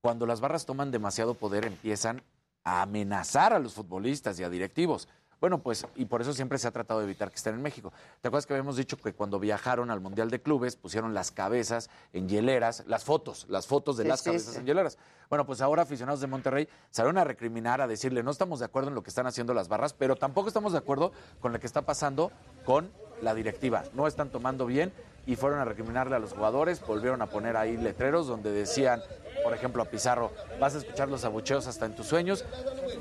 cuando 0.00 0.26
las 0.26 0.40
barras 0.40 0.64
toman 0.64 0.90
demasiado 0.90 1.34
poder 1.34 1.66
empiezan 1.66 2.22
a 2.64 2.82
amenazar 2.82 3.52
a 3.52 3.58
los 3.58 3.74
futbolistas 3.74 4.40
y 4.40 4.44
a 4.44 4.50
directivos. 4.50 5.08
Bueno, 5.40 5.62
pues, 5.62 5.86
y 5.96 6.04
por 6.04 6.20
eso 6.20 6.34
siempre 6.34 6.58
se 6.58 6.68
ha 6.68 6.70
tratado 6.70 7.00
de 7.00 7.06
evitar 7.06 7.30
que 7.30 7.36
estén 7.36 7.54
en 7.54 7.62
México. 7.62 7.92
¿Te 8.20 8.28
acuerdas 8.28 8.46
que 8.46 8.52
habíamos 8.52 8.76
dicho 8.76 8.98
que 8.98 9.14
cuando 9.14 9.38
viajaron 9.38 9.90
al 9.90 10.00
Mundial 10.00 10.30
de 10.30 10.42
Clubes 10.42 10.76
pusieron 10.76 11.14
las 11.14 11.30
cabezas 11.30 11.88
en 12.12 12.28
hieleras, 12.28 12.84
las 12.86 13.04
fotos, 13.04 13.46
las 13.48 13.66
fotos 13.66 13.96
de 13.96 14.04
Sí, 14.04 14.08
las 14.08 14.20
sí, 14.20 14.26
cabezas 14.26 14.52
sí. 14.52 14.60
en 14.60 14.66
hieleras? 14.66 14.98
Bueno, 15.30 15.46
pues 15.46 15.62
ahora 15.62 15.82
aficionados 15.82 16.20
de 16.20 16.26
Monterrey 16.26 16.68
salieron 16.90 17.16
a 17.16 17.24
recriminar, 17.24 17.80
a 17.80 17.86
decirle, 17.86 18.22
no 18.22 18.30
estamos 18.32 18.58
de 18.58 18.66
acuerdo 18.66 18.88
en 18.90 18.94
lo 18.94 19.02
que 19.02 19.08
están 19.10 19.26
haciendo 19.26 19.54
las 19.54 19.68
barras, 19.68 19.94
pero 19.94 20.16
tampoco 20.16 20.48
estamos 20.48 20.72
de 20.72 20.78
acuerdo 20.78 21.12
con 21.40 21.52
lo 21.52 21.60
que 21.60 21.66
está 21.66 21.82
pasando 21.82 22.32
con 22.66 22.90
la 23.22 23.34
directiva. 23.34 23.84
No 23.94 24.06
están 24.06 24.30
tomando 24.30 24.66
bien 24.66 24.92
y 25.26 25.36
fueron 25.36 25.60
a 25.60 25.64
recriminarle 25.64 26.16
a 26.16 26.18
los 26.18 26.32
jugadores, 26.34 26.84
volvieron 26.86 27.22
a 27.22 27.26
poner 27.26 27.56
ahí 27.56 27.76
letreros 27.76 28.26
donde 28.26 28.50
decían, 28.50 29.00
por 29.42 29.54
ejemplo, 29.54 29.82
a 29.82 29.86
Pizarro, 29.86 30.30
vas 30.58 30.74
a 30.74 30.78
escuchar 30.78 31.08
los 31.08 31.24
abucheos 31.24 31.66
hasta 31.66 31.86
en 31.86 31.94
tus 31.94 32.06
sueños. 32.06 32.44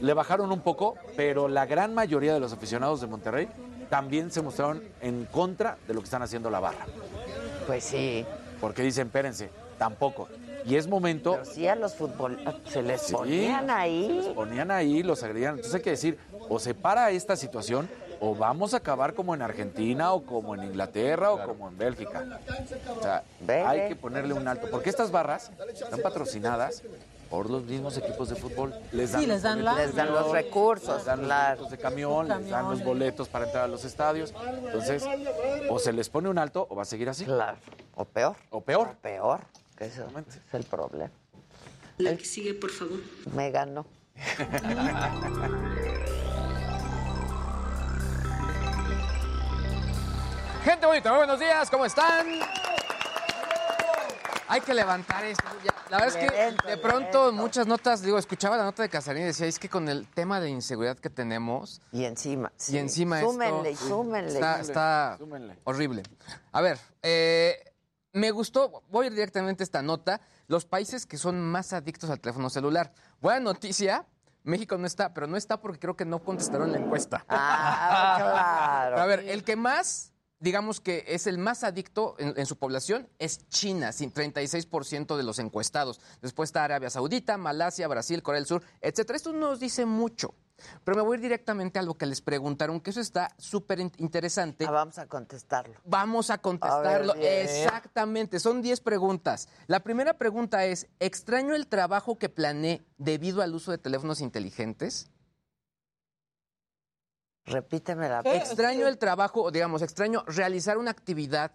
Le 0.01 0.13
bajaron 0.13 0.51
un 0.51 0.61
poco, 0.61 0.95
pero 1.15 1.47
la 1.47 1.65
gran 1.65 1.93
mayoría 1.93 2.33
de 2.33 2.39
los 2.39 2.53
aficionados 2.53 3.01
de 3.01 3.07
Monterrey 3.07 3.47
también 3.89 4.31
se 4.31 4.41
mostraron 4.41 4.83
en 5.01 5.25
contra 5.25 5.77
de 5.87 5.93
lo 5.93 6.01
que 6.01 6.05
están 6.05 6.21
haciendo 6.21 6.49
la 6.49 6.59
barra. 6.59 6.85
Pues 7.67 7.83
sí. 7.83 8.25
Porque 8.61 8.81
dicen, 8.81 9.07
espérense, 9.07 9.49
tampoco. 9.77 10.27
Y 10.65 10.75
es 10.75 10.87
momento... 10.87 11.33
Pero 11.33 11.45
sí 11.45 11.67
a 11.67 11.75
los 11.75 11.95
futbolistas 11.95 12.55
se 12.67 12.81
les 12.83 13.01
Sí, 13.01 13.13
ponían 13.13 13.69
ahí. 13.69 14.21
Los 14.23 14.35
ponían 14.35 14.71
ahí, 14.71 15.03
los 15.03 15.23
agredían. 15.23 15.55
Entonces 15.55 15.75
hay 15.75 15.81
que 15.81 15.91
decir, 15.91 16.19
o 16.49 16.59
se 16.59 16.73
para 16.73 17.09
esta 17.11 17.35
situación, 17.35 17.89
o 18.19 18.35
vamos 18.35 18.73
a 18.73 18.77
acabar 18.77 19.13
como 19.13 19.33
en 19.33 19.41
Argentina, 19.41 20.13
o 20.13 20.23
como 20.23 20.55
en 20.55 20.63
Inglaterra, 20.63 21.31
o 21.31 21.45
como 21.45 21.69
en 21.69 21.77
Bélgica. 21.77 22.39
O 22.97 23.01
sea, 23.01 23.23
hay 23.65 23.87
que 23.87 23.95
ponerle 23.95 24.33
un 24.33 24.47
alto. 24.47 24.67
Porque 24.69 24.89
estas 24.89 25.11
barras 25.11 25.51
están 25.73 26.01
patrocinadas 26.01 26.83
por 27.29 27.49
los 27.49 27.63
mismos 27.63 27.95
equipos 27.97 28.29
de 28.29 28.35
fútbol. 28.35 28.73
Les 28.91 29.11
dan, 29.11 29.21
Sí, 29.21 29.27
les 29.27 29.43
dan 29.43 29.63
de 29.63 29.73
Les 29.75 29.95
dan 29.95 30.11
los 30.11 30.31
recursos, 30.31 30.97
les 30.97 31.05
dan 31.05 31.21
los 31.21 31.29
boletos 31.29 31.69
de 31.69 31.77
camión, 31.77 32.27
les 32.27 32.49
dan 32.49 32.69
los 32.69 32.83
boletos 32.83 33.29
para 33.29 33.45
entrar 33.45 33.65
a 33.65 33.67
los 33.67 33.85
estadios. 33.85 34.33
Entonces, 34.65 35.05
o 35.69 35.79
se 35.79 35.93
les 35.93 36.09
pone 36.09 36.29
un 36.29 36.37
alto, 36.37 36.67
o 36.69 36.75
va 36.75 36.83
a 36.83 36.85
seguir 36.85 37.09
así. 37.09 37.25
Claro. 37.25 37.57
O 37.95 38.05
peor. 38.05 38.35
O 38.49 38.61
peor. 38.61 38.89
O 38.89 38.93
peor. 38.95 39.41
Que 39.77 39.85
eso 39.85 40.05
es 40.27 40.53
el 40.53 40.63
problema. 40.63 41.11
La 41.97 42.15
que 42.15 42.25
sigue, 42.25 42.53
por 42.53 42.71
favor. 42.71 42.99
Me 43.33 43.51
ganó. 43.51 43.85
Gente 50.63 50.85
bonita, 50.85 51.09
muy 51.09 51.17
buenos 51.19 51.39
días, 51.39 51.69
¿cómo 51.69 51.85
están? 51.85 52.27
Hay 54.47 54.61
que 54.61 54.73
levantar 54.73 55.23
esto. 55.25 55.43
ya. 55.63 55.71
La 55.89 55.99
verdad 55.99 56.21
es 56.21 56.29
que 56.29 56.67
de 56.69 56.77
pronto 56.77 57.27
evento. 57.27 57.31
muchas 57.33 57.67
notas, 57.67 58.01
digo, 58.01 58.17
escuchaba 58.17 58.57
la 58.57 58.63
nota 58.63 58.81
de 58.83 58.89
Casarín 58.89 59.23
y 59.23 59.25
decía, 59.27 59.45
es 59.47 59.59
que 59.59 59.69
con 59.69 59.87
el 59.89 60.07
tema 60.07 60.39
de 60.41 60.49
inseguridad 60.49 60.97
que 60.97 61.09
tenemos 61.09 61.81
Y 61.91 62.03
encima. 62.05 62.51
y 62.67 62.77
encima 62.77 63.21
Súmenle, 63.21 63.71
esto 63.71 63.87
súmenle. 63.87 64.33
está, 64.33 64.59
está 64.59 65.15
Súmenle. 65.17 65.57
horrible. 65.63 66.03
A 66.51 66.61
ver, 66.61 66.79
eh, 67.03 67.63
me 68.13 68.31
gustó, 68.31 68.83
voy 68.89 69.05
a 69.05 69.07
ir 69.07 69.13
directamente 69.13 69.63
a 69.63 69.65
esta 69.65 69.81
nota, 69.83 70.19
los 70.47 70.65
países 70.65 71.05
que 71.05 71.17
son 71.17 71.39
más 71.41 71.73
adictos 71.73 72.09
al 72.09 72.19
teléfono 72.19 72.49
celular. 72.49 72.91
Buena 73.21 73.39
noticia, 73.39 74.05
México 74.43 74.77
no 74.79 74.87
está, 74.87 75.13
pero 75.13 75.27
no 75.27 75.37
está 75.37 75.61
porque 75.61 75.79
creo 75.79 75.95
que 75.95 76.05
no 76.05 76.19
contestaron 76.23 76.71
la 76.71 76.79
encuesta. 76.79 77.23
Ah, 77.29 78.15
claro. 78.19 79.01
A 79.01 79.05
ver, 79.05 79.19
el 79.29 79.43
que 79.43 79.55
más, 79.55 80.11
digamos 80.39 80.79
que 80.81 81.03
es 81.07 81.27
el 81.27 81.37
más 81.37 81.63
adicto 81.63 82.15
en, 82.17 82.33
en 82.37 82.45
su 82.45 82.57
población 82.57 83.07
es 83.19 83.47
China, 83.49 83.91
sin 83.91 84.13
36% 84.13 85.17
de 85.17 85.23
los 85.23 85.39
encuestados. 85.39 85.99
Después 86.21 86.49
está 86.49 86.63
Arabia 86.63 86.89
Saudita, 86.89 87.37
Malasia, 87.37 87.87
Brasil, 87.87 88.23
Corea 88.23 88.39
del 88.39 88.47
Sur, 88.47 88.63
etcétera. 88.81 89.17
Esto 89.17 89.33
no 89.33 89.39
nos 89.49 89.59
dice 89.59 89.85
mucho. 89.85 90.33
Pero 90.83 90.97
me 90.97 91.03
voy 91.03 91.15
a 91.15 91.17
ir 91.19 91.21
directamente 91.21 91.79
a 91.79 91.81
lo 91.83 91.93
que 91.93 92.05
les 92.05 92.19
preguntaron, 92.19 92.81
que 92.81 92.89
eso 92.89 92.99
está 92.99 93.33
súper 93.37 93.79
in- 93.79 93.93
interesante. 93.97 94.65
Ah, 94.67 94.71
vamos 94.71 94.97
a 94.97 95.07
contestarlo. 95.07 95.79
Vamos 95.85 96.29
a 96.29 96.37
contestarlo. 96.39 97.13
A 97.13 97.15
ver, 97.15 97.21
bien. 97.21 97.47
Exactamente, 97.47 98.41
son 98.41 98.61
10 98.61 98.81
preguntas. 98.81 99.47
La 99.67 99.79
primera 99.81 100.17
pregunta 100.17 100.65
es, 100.65 100.87
¿extraño 100.99 101.55
el 101.55 101.67
trabajo 101.67 102.17
que 102.17 102.27
planeé 102.27 102.81
debido 102.97 103.41
al 103.41 103.55
uso 103.55 103.71
de 103.71 103.77
teléfonos 103.77 104.19
inteligentes? 104.19 105.09
Repíteme 107.49 108.07
la 108.09 108.21
Extraño 108.21 108.87
el 108.87 108.97
trabajo, 108.97 109.51
digamos, 109.51 109.81
extraño 109.81 110.23
realizar 110.27 110.77
una 110.77 110.91
actividad 110.91 111.51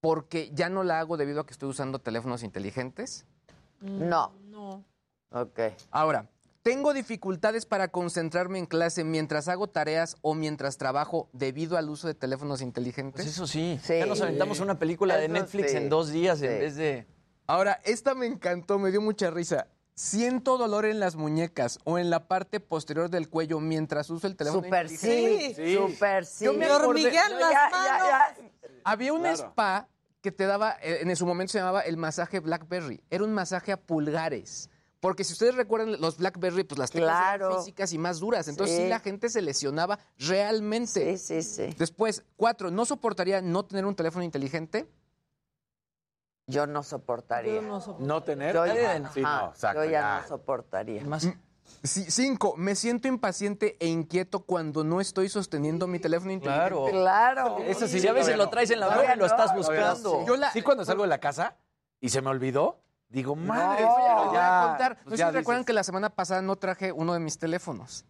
porque 0.00 0.50
ya 0.52 0.68
no 0.68 0.84
la 0.84 1.00
hago 1.00 1.16
debido 1.16 1.40
a 1.40 1.46
que 1.46 1.52
estoy 1.52 1.68
usando 1.70 1.98
teléfonos 1.98 2.42
inteligentes. 2.42 3.26
No. 3.80 4.32
No. 4.44 4.84
Ok. 5.30 5.60
Ahora, 5.90 6.28
¿tengo 6.62 6.92
dificultades 6.92 7.66
para 7.66 7.88
concentrarme 7.88 8.58
en 8.58 8.66
clase 8.66 9.02
mientras 9.02 9.48
hago 9.48 9.66
tareas 9.66 10.16
o 10.22 10.34
mientras 10.34 10.76
trabajo 10.76 11.28
debido 11.32 11.76
al 11.76 11.88
uso 11.88 12.06
de 12.06 12.14
teléfonos 12.14 12.60
inteligentes? 12.60 13.22
Pues 13.22 13.34
eso 13.34 13.46
sí. 13.46 13.80
Sí. 13.82 13.98
Ya 13.98 14.06
nos 14.06 14.20
aventamos 14.20 14.60
una 14.60 14.78
película 14.78 15.16
de 15.16 15.24
Eso 15.24 15.32
Netflix 15.32 15.70
sí. 15.70 15.76
en 15.78 15.88
dos 15.88 16.10
días 16.10 16.42
en 16.42 16.58
vez 16.60 16.76
de. 16.76 17.06
Ahora, 17.46 17.80
esta 17.84 18.14
me 18.14 18.26
encantó, 18.26 18.78
me 18.78 18.90
dio 18.90 19.00
mucha 19.00 19.30
risa. 19.30 19.68
Siento 19.96 20.58
dolor 20.58 20.86
en 20.86 20.98
las 20.98 21.14
muñecas 21.14 21.78
o 21.84 21.98
en 21.98 22.10
la 22.10 22.26
parte 22.26 22.58
posterior 22.58 23.10
del 23.10 23.28
cuello 23.28 23.60
mientras 23.60 24.10
uso 24.10 24.26
el 24.26 24.34
teléfono 24.34 24.64
Super 24.64 24.90
inteligente. 24.90 25.54
sí. 25.54 25.74
Super 25.76 26.26
sí. 26.26 26.44
Yo 26.46 26.52
me 26.54 26.66
acordé- 26.66 27.02
las 27.04 27.12
ya- 27.12 27.28
manos. 27.28 27.40
ya- 27.52 27.98
ya- 28.08 28.36
Había 28.82 29.12
un 29.12 29.20
Claro. 29.20 29.36
spa 29.36 29.88
que 30.20 30.32
te 30.32 30.46
daba, 30.46 30.76
eh, 30.82 30.98
en 31.02 31.14
su 31.16 31.24
momento 31.26 31.52
se 31.52 31.58
llamaba 31.58 31.82
el 31.82 31.96
masaje 31.96 32.40
Blackberry. 32.40 33.00
Era 33.08 33.22
un 33.22 33.32
masaje 33.32 33.70
a 33.70 33.76
pulgares. 33.80 34.68
Porque 34.98 35.22
si 35.22 35.34
ustedes 35.34 35.54
recuerdan, 35.54 36.00
los 36.00 36.16
Blackberry, 36.16 36.64
pues 36.64 36.78
las 36.78 36.90
teclas 36.90 37.10
eran 37.10 37.38
Claro. 37.38 37.58
físicas 37.58 37.92
y 37.92 37.98
más 37.98 38.18
duras. 38.20 38.48
Entonces 38.48 38.74
sí. 38.76 38.82
Sí. 38.84 38.88
la 38.88 38.98
gente 39.00 39.28
se 39.28 39.42
lesionaba 39.42 39.98
realmente. 40.18 41.16
Sí, 41.18 41.42
sí, 41.42 41.42
sí. 41.42 41.74
Después, 41.78 42.24
cuatro, 42.36 42.70
¿no 42.70 42.84
soportaría 42.84 43.40
no 43.42 43.64
tener 43.64 43.84
un 43.86 43.94
teléfono 43.94 44.24
inteligente? 44.24 44.86
Yo 46.46 46.66
no 46.66 46.82
soportaría. 46.82 47.60
No 47.98 48.22
tener. 48.22 48.54
Yo 48.54 48.66
ya, 48.66 49.10
Sí, 49.12 49.22
ajá, 49.24 49.42
no, 49.42 49.50
exacto, 49.50 49.84
yo 49.84 49.90
ya, 49.90 50.00
ya. 50.00 50.20
no 50.20 50.28
soportaría. 50.28 51.02
Mm, 51.02 51.18
sí, 51.82 52.10
cinco, 52.10 52.54
me 52.56 52.74
siento 52.74 53.08
impaciente 53.08 53.76
e 53.80 53.86
inquieto 53.88 54.40
cuando 54.44 54.84
no 54.84 55.00
estoy 55.00 55.28
sosteniendo 55.30 55.86
mi 55.86 55.98
teléfono 55.98 56.32
inteligente. 56.32 56.68
Claro. 56.68 56.86
Claro. 56.90 57.58
Eso 57.60 57.88
sí, 57.88 57.98
Si 58.00 58.08
a 58.08 58.12
veces 58.12 58.36
lo 58.36 58.50
traes 58.50 58.70
en 58.70 58.80
la 58.80 58.88
mano 58.88 59.02
y 59.14 59.16
lo 59.18 59.26
estás 59.26 59.54
buscando. 59.54 60.24
Yo 60.26 60.36
la- 60.36 60.50
Sí, 60.52 60.60
cuando 60.62 60.84
salgo 60.84 61.02
de 61.04 61.08
la 61.08 61.18
casa 61.18 61.56
y 62.00 62.10
se 62.10 62.20
me 62.20 62.28
olvidó, 62.28 62.80
digo, 63.08 63.34
madre, 63.36 63.84
a- 63.84 63.94
pero 63.96 64.32
ya, 64.34 64.64
contar. 64.68 64.94
pues 65.04 65.06
¿No 65.12 65.16
ya 65.16 65.26
se 65.26 65.32
recuerdan 65.32 65.64
que 65.64 65.72
la 65.72 65.82
semana 65.84 66.10
pasada 66.10 66.42
no 66.42 66.56
traje 66.56 66.92
uno 66.92 67.14
de 67.14 67.20
mis 67.20 67.38
teléfonos? 67.38 68.04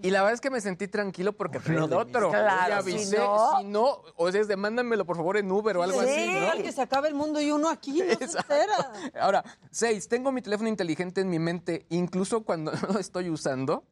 Y 0.00 0.10
la 0.10 0.20
verdad 0.20 0.34
es 0.34 0.40
que 0.40 0.50
me 0.50 0.60
sentí 0.60 0.86
tranquilo 0.86 1.32
porque 1.32 1.58
traía 1.58 1.84
el 1.84 1.92
otro. 1.92 2.30
Claro, 2.30 2.68
y 2.74 2.78
avisé, 2.78 3.04
si 3.06 3.16
no- 3.16 3.58
si 3.58 3.64
no, 3.64 4.02
o 4.16 4.30
sea, 4.30 4.40
es 4.40 4.46
de 4.48 4.56
mándamelo 4.56 5.04
por 5.04 5.16
favor 5.16 5.36
en 5.36 5.50
Uber 5.50 5.76
o 5.76 5.82
algo 5.82 6.00
Sí, 6.02 6.08
así, 6.08 6.40
¿no? 6.40 6.50
al 6.52 6.62
que 6.62 6.70
se 6.72 6.82
acabe 6.82 7.08
el 7.08 7.14
mundo 7.14 7.40
y 7.40 7.50
uno 7.50 7.68
aquí 7.68 8.00
no 8.02 8.14
se 8.14 8.24
espera. 8.38 8.92
Ahora, 9.20 9.44
seis, 9.70 10.06
tengo 10.08 10.30
mi 10.30 10.40
teléfono 10.40 10.68
inteligente 10.68 11.20
en 11.20 11.28
mi 11.30 11.38
mente, 11.40 11.86
incluso 11.88 12.42
cuando 12.44 12.70
no 12.82 12.88
lo 12.94 12.98
estoy 13.00 13.28
usando. 13.28 13.84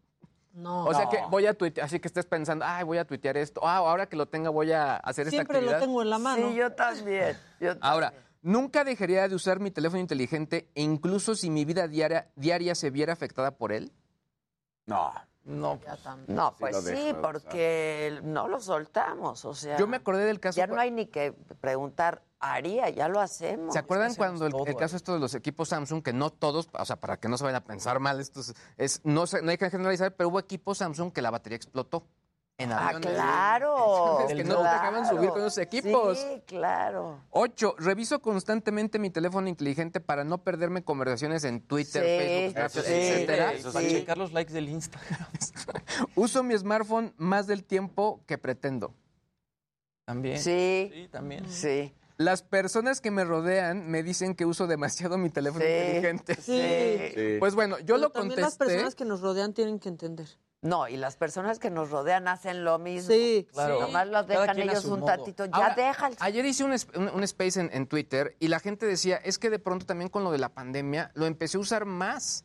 No. 0.53 0.85
O 0.85 0.95
sea 0.95 1.09
que 1.11 1.19
voy 1.29 1.45
a 1.47 1.53
tuitear, 1.55 1.85
así 1.87 2.01
que 2.01 2.09
estés 2.09 2.25
pensando, 2.25 2.65
ay, 2.67 2.83
voy 2.85 2.97
a 2.99 3.05
tuitear 3.05 3.37
esto, 3.37 3.61
ah, 3.67 3.77
ahora 3.77 4.09
que 4.09 4.17
lo 4.17 4.27
tenga 4.27 4.49
voy 4.49 4.73
a 4.73 4.97
hacer 4.97 5.27
esta 5.27 5.37
Siempre 5.37 5.57
lo 5.61 5.67
actividad. 5.71 5.81
tengo 5.81 6.01
en 6.03 6.09
la 6.11 6.19
mano. 6.19 6.49
Sí, 6.49 6.55
yo 6.55 6.73
también. 6.73 7.37
yo 7.61 7.73
Ahora, 7.83 8.15
nunca 8.41 8.83
dejaría 8.85 9.29
de 9.29 9.35
usar 9.35 9.61
mi 9.61 9.71
teléfono 9.71 10.01
inteligente, 10.01 10.71
incluso 10.75 11.35
si 11.35 11.51
mi 11.51 11.65
vida 11.67 11.89
diaria, 11.89 12.31
diaria 12.37 12.75
se 12.75 12.89
viera 12.91 13.13
afectada 13.13 13.51
por 13.51 13.71
él. 13.73 13.93
No. 14.87 15.13
No. 15.47 15.79
No, 16.27 16.55
pues 16.59 16.73
lo 16.75 16.83
dejo 16.83 16.99
sí, 17.01 17.09
usar. 17.11 17.23
porque 17.23 18.21
no 18.25 18.49
lo 18.49 18.61
soltamos, 18.61 19.45
o 19.45 19.55
sea. 19.55 19.79
Yo 19.79 19.87
me 19.87 19.97
acordé 19.97 20.25
del 20.25 20.41
caso. 20.41 20.57
Ya 20.57 20.67
no 20.67 20.79
hay 20.79 20.91
ni 20.91 21.07
que 21.07 21.33
preguntar, 21.61 22.23
haría, 22.41 22.91
ya 22.91 23.09
lo 23.09 23.21
hacemos. 23.21 23.73
¿Se 23.73 23.79
acuerdan 23.79 24.15
cuando 24.15 24.47
el, 24.47 24.53
todo, 24.53 24.67
el 24.67 24.77
caso 24.77 24.97
eh. 24.97 24.99
esto 24.99 25.15
de 25.15 25.21
los 25.21 25.35
equipos 25.35 25.69
Samsung, 25.69 26.03
que 26.03 26.13
no 26.13 26.31
todos, 26.31 26.69
o 26.73 26.85
sea, 26.85 26.97
para 26.97 27.19
que 27.19 27.29
no 27.29 27.39
se 27.39 27.45
vayan 27.45 27.63
a 27.63 27.65
pensar 27.65 28.01
mal, 28.01 28.19
esto 28.21 28.41
es, 28.41 28.55
es- 28.77 29.01
no, 29.05 29.27
se- 29.27 29.41
no 29.43 29.51
hay 29.51 29.57
que 29.59 29.71
generalizar, 29.71 30.15
pero 30.15 30.29
hubo 30.31 30.39
equipos 30.41 30.79
Samsung 30.79 31.13
que 31.13 31.23
la 31.23 31.31
batería 31.31 31.57
explotó 31.57 32.07
en 32.59 32.73
Ah, 32.73 32.95
claro. 33.01 34.21
Es 34.29 34.35
que 34.35 34.45
no 34.45 34.57
te 34.57 34.63
dejaban 34.63 35.07
subir 35.07 35.29
con 35.31 35.41
esos 35.41 35.59
equipos. 35.59 36.19
Sí, 36.19 36.43
claro. 36.47 37.21
Ocho, 37.31 37.75
reviso 37.79 38.21
constantemente 38.21 38.99
mi 38.99 39.11
teléfono 39.11 39.49
inteligente 39.49 40.01
para 40.01 40.25
no 40.25 40.39
perderme 40.39 40.83
conversaciones 40.83 41.45
en 41.45 41.61
Twitter, 41.61 42.03
Sí, 42.03 42.09
Facebook, 42.09 42.53
Snapchat, 42.53 42.85
sí, 42.85 42.93
etcétera. 42.93 43.53
Para 43.73 43.89
checar 43.89 44.19
los 44.19 44.33
likes 44.33 44.53
del 44.53 44.69
Instagram. 44.69 45.27
Uso 46.15 46.43
mi 46.43 46.57
smartphone 46.57 47.13
más 47.19 47.47
del 47.47 47.65
tiempo 47.65 48.23
que 48.27 48.39
pretendo. 48.39 48.95
También. 50.07 50.39
Sí, 50.39 50.91
Sí, 50.95 51.09
también. 51.11 51.49
sí. 51.51 51.93
Las 52.19 52.41
personas 52.43 53.03
que 53.03 53.11
me 53.11 53.25
rodean 53.25 53.91
me 53.91 54.03
dicen 54.03 54.35
que 54.35 54.47
uso 54.47 54.67
demasiado 54.67 55.19
mi 55.19 55.29
teléfono 55.29 55.63
Sí, 55.63 55.71
inteligente. 55.71 56.35
sí. 56.37 57.13
Sí. 57.15 57.37
Pues 57.39 57.55
bueno, 57.55 57.79
yo 57.81 57.97
Pero 57.97 57.99
lo 57.99 58.11
también 58.11 58.41
las 58.41 58.51
contesté. 58.57 58.65
personas 58.73 58.95
que 58.95 59.05
nos 59.05 59.21
rodean 59.21 59.53
tienen 59.53 59.79
que 59.79 59.91
entender. 59.91 60.27
No, 60.67 60.89
y 60.89 60.97
las 60.97 61.17
personas 61.17 61.59
que 61.59 61.71
nos 61.71 61.91
rodean 61.91 62.29
hacen 62.29 62.64
lo 62.64 62.79
mismo. 62.79 63.11
Sí, 63.12 63.47
Claro. 63.53 63.81
Nomás 63.81 64.09
los 64.09 64.27
dejan 64.27 64.59
ellos 64.59 64.83
su 64.83 64.95
un 64.95 65.01
modo. 65.01 65.12
tantito. 65.14 65.45
Ya 65.47 65.51
Ahora, 65.55 65.75
deja 65.75 66.09
el... 66.09 66.17
Ayer 66.21 66.45
hice 66.45 66.64
un, 66.64 66.73
un- 66.97 67.09
un 67.14 67.23
space 67.25 67.61
en, 67.61 67.71
en 67.73 67.87
Twitter 67.87 68.37
y 68.41 68.49
la 68.49 68.59
gente 68.61 68.85
decía, 68.87 69.17
es 69.17 69.39
que 69.39 69.51
de 69.51 69.59
pronto 69.59 69.87
también 69.87 70.09
con 70.11 70.25
lo 70.25 70.31
de 70.33 70.39
la 70.39 70.49
pandemia 70.51 71.11
lo 71.14 71.27
empecé 71.27 71.57
a 71.57 71.61
usar 71.61 71.85
más. 71.85 72.45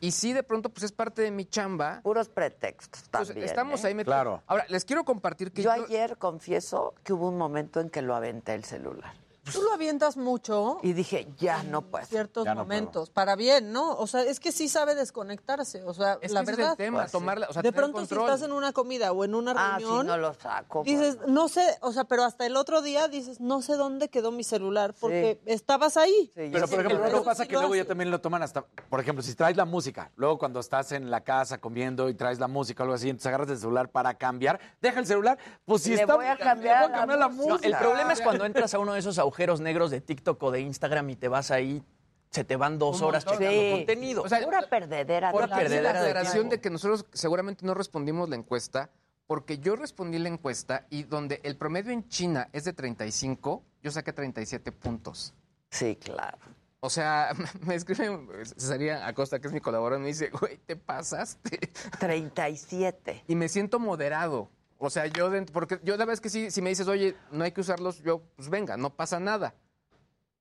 Y 0.00 0.10
sí, 0.12 0.32
de 0.32 0.42
pronto, 0.42 0.68
pues 0.70 0.82
es 0.84 0.92
parte 0.92 1.22
de 1.22 1.30
mi 1.30 1.44
chamba. 1.46 2.00
Puros 2.02 2.28
pretextos 2.28 3.04
Pues, 3.10 3.28
también. 3.28 3.46
estamos 3.48 3.82
¿eh? 3.82 3.88
ahí 3.88 3.94
metidos. 3.94 4.14
Claro. 4.14 4.42
Ahora, 4.46 4.64
les 4.68 4.84
quiero 4.84 5.04
compartir 5.04 5.52
que 5.52 5.62
Yo 5.62 5.74
yo... 5.74 5.84
ayer 5.84 6.18
confieso 6.18 6.94
que 7.04 7.12
hubo 7.14 7.28
un 7.28 7.38
momento 7.38 7.80
en 7.80 7.88
que 7.90 8.02
lo 8.02 8.14
aventé 8.14 8.54
el 8.54 8.64
celular. 8.64 9.14
Tú 9.52 9.62
lo 9.62 9.72
avientas 9.72 10.16
mucho 10.16 10.78
Y 10.82 10.92
dije, 10.92 11.28
ya 11.38 11.62
no 11.62 11.82
puedo. 11.82 12.02
en 12.04 12.08
ciertos 12.10 12.44
Ya 12.44 12.54
no 12.54 12.62
momentos, 12.62 13.10
para 13.10 13.36
bien, 13.36 13.72
¿no? 13.72 13.96
O 13.96 14.06
sea, 14.06 14.22
es 14.22 14.40
que 14.40 14.50
sí 14.52 14.68
sabe 14.68 14.94
desconectarse, 14.94 15.82
o 15.84 15.94
sea, 15.94 16.18
Es 16.20 16.32
la 16.32 16.40
que 16.40 16.44
ese 16.44 16.50
es 16.52 16.56
verdad. 16.58 16.70
el 16.72 16.76
tema, 16.76 16.98
Pues 16.98 17.10
sí. 17.10 17.18
tomarla, 17.18 17.46
o 17.48 17.52
sea, 17.52 17.62
de 17.62 17.70
tener 17.72 17.90
pronto 17.90 18.06
si 18.06 18.14
estás 18.14 18.42
en 18.42 18.52
una 18.52 18.72
comida 18.72 19.12
o 19.12 19.24
en 19.24 19.34
una 19.34 19.52
Ah, 19.56 19.76
sí, 19.78 19.84
reunión, 19.84 20.06
no 20.06 20.16
lo 20.18 20.34
saco. 20.34 20.82
dices, 20.84 21.16
bueno. 21.18 21.32
no 21.32 21.48
sé, 21.48 21.64
o 21.80 21.92
sea, 21.92 22.04
pero 22.04 22.24
hasta 22.24 22.44
el 22.46 22.56
otro 22.56 22.82
día 22.82 23.08
dices, 23.08 23.40
no 23.40 23.62
sé 23.62 23.74
dónde 23.76 24.08
quedó 24.08 24.32
mi 24.32 24.44
celular 24.44 24.94
porque 24.98 25.40
Sí. 25.44 25.52
estabas 25.52 25.96
ahí. 25.96 26.30
Sí, 26.34 26.48
Pero, 26.52 26.66
por 26.68 26.80
ejemplo, 26.80 27.02
creo. 27.04 27.16
¿no 27.18 27.24
pasa 27.24 27.46
que 27.46 27.54
lo 27.54 27.60
luego 27.60 27.74
ya 27.76 27.84
también 27.84 28.10
lo 28.10 28.20
toman 28.20 28.42
hasta, 28.42 28.62
por 28.62 29.00
ejemplo, 29.00 29.22
si 29.22 29.34
traes 29.34 29.56
la 29.56 29.64
música, 29.64 30.10
luego 30.16 30.38
cuando 30.38 30.60
estás 30.60 30.92
en 30.92 31.10
la 31.10 31.22
casa 31.22 31.58
comiendo 31.58 32.08
y 32.08 32.14
traes 32.14 32.38
la 32.40 32.48
música 32.48 32.82
o 32.82 32.84
algo 32.84 32.94
así, 32.94 33.08
entonces 33.08 33.26
agarras 33.28 33.48
el 33.50 33.58
celular 33.58 33.90
para 33.90 34.14
cambiar, 34.14 34.58
deja 34.80 34.98
el 35.00 35.06
celular, 35.06 35.38
pues 35.64 35.82
si 35.82 35.90
Le 35.90 36.00
está... 36.02 36.16
voy 36.16 36.26
a 36.26 36.36
cambiar 36.36 36.56
le 36.82 36.86
voy 36.88 36.88
a 36.88 36.88
la 36.90 36.96
cambiar 36.98 37.18
la 37.18 37.28
música. 37.28 37.46
No, 37.46 37.52
música. 37.54 37.68
el 37.68 37.76
problema 37.76 38.12
es 38.12 38.20
cuando 38.20 38.44
entras 38.44 38.74
a 38.74 38.78
uno 38.78 38.92
de 38.92 38.98
esos 39.00 39.18
agujeros 39.36 39.60
negros 39.60 39.90
de 39.90 40.00
TikTok 40.00 40.42
o 40.42 40.50
de 40.50 40.60
Instagram 40.60 41.10
y 41.10 41.16
te 41.16 41.28
vas 41.28 41.50
ahí, 41.50 41.82
se 42.30 42.42
te 42.44 42.56
van 42.56 42.78
dos 42.78 43.02
horas 43.02 43.24
checando 43.26 43.50
Sí. 43.50 43.70
contenido. 43.70 44.22
O 44.22 44.28
sea, 44.28 44.42
Pura 44.42 44.62
perdedera. 44.62 45.30
Pura 45.30 45.46
la 45.46 45.56
perdedera 45.56 45.92
de 45.92 46.08
aclaración 46.08 46.32
tiempo. 46.34 46.50
de 46.52 46.60
que 46.62 46.70
nosotros 46.70 47.04
seguramente 47.12 47.66
no 47.66 47.74
respondimos 47.74 48.30
la 48.30 48.36
encuesta, 48.36 48.90
porque 49.26 49.58
yo 49.58 49.76
respondí 49.76 50.18
la 50.18 50.28
encuesta 50.30 50.86
y 50.88 51.02
donde 51.02 51.40
el 51.44 51.56
promedio 51.58 51.92
en 51.92 52.08
China 52.08 52.48
es 52.54 52.64
de 52.64 52.72
35, 52.72 53.62
yo 53.82 53.90
saqué 53.90 54.12
37 54.14 54.72
puntos. 54.72 55.34
Sí, 55.70 55.96
claro. 55.96 56.38
O 56.80 56.88
sea, 56.88 57.32
me 57.66 57.74
escribe 57.74 58.18
Cesaria 58.56 59.06
Acosta, 59.06 59.38
que 59.38 59.48
es 59.48 59.52
mi 59.52 59.60
colaborador, 59.60 60.00
me 60.00 60.08
dice, 60.08 60.30
güey, 60.30 60.56
te 60.64 60.76
pasaste. 60.76 61.58
37. 61.98 63.24
Y 63.28 63.34
me 63.34 63.48
siento 63.50 63.78
moderado. 63.78 64.48
O 64.78 64.90
sea, 64.90 65.06
yo, 65.06 65.30
dent- 65.30 65.50
porque 65.52 65.80
yo 65.82 65.94
la 65.96 66.04
verdad 66.04 66.14
es 66.14 66.20
que 66.20 66.28
sí, 66.28 66.50
si 66.50 66.60
me 66.62 66.68
dices, 66.70 66.86
oye, 66.88 67.16
no 67.30 67.44
hay 67.44 67.52
que 67.52 67.60
usarlos, 67.62 68.02
yo, 68.02 68.22
pues 68.36 68.48
venga, 68.50 68.76
no 68.76 68.90
pasa 68.90 69.18
nada. 69.18 69.54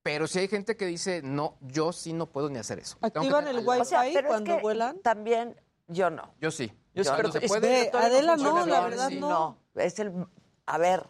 Pero 0.03 0.27
si 0.27 0.39
hay 0.39 0.47
gente 0.47 0.75
que 0.77 0.85
dice, 0.85 1.21
no, 1.23 1.57
yo 1.61 1.91
sí 1.91 2.13
no 2.13 2.27
puedo 2.27 2.49
ni 2.49 2.59
hacer 2.59 2.77
eso. 2.79 2.97
Activan 3.01 3.47
el 3.47 3.57
wifi 3.67 3.81
O 3.81 3.85
sea, 3.85 4.01
pero 4.01 4.19
es 4.19 4.25
cuando 4.27 4.55
que 4.55 4.61
vuelan. 4.61 4.99
También 4.99 5.59
yo 5.87 6.09
no. 6.09 6.33
Yo 6.39 6.51
sí. 6.51 6.71
Yo 6.93 7.03
sí, 7.03 7.09
pero 7.15 7.31
se 7.31 7.41
puede, 7.41 7.89
Adela, 7.91 8.35
no, 8.37 8.65
la 8.65 8.81
verdad 8.81 9.09
sí. 9.09 9.19
no. 9.19 9.57
Es 9.75 9.97
el. 9.99 10.13
A 10.65 10.77
ver, 10.77 11.07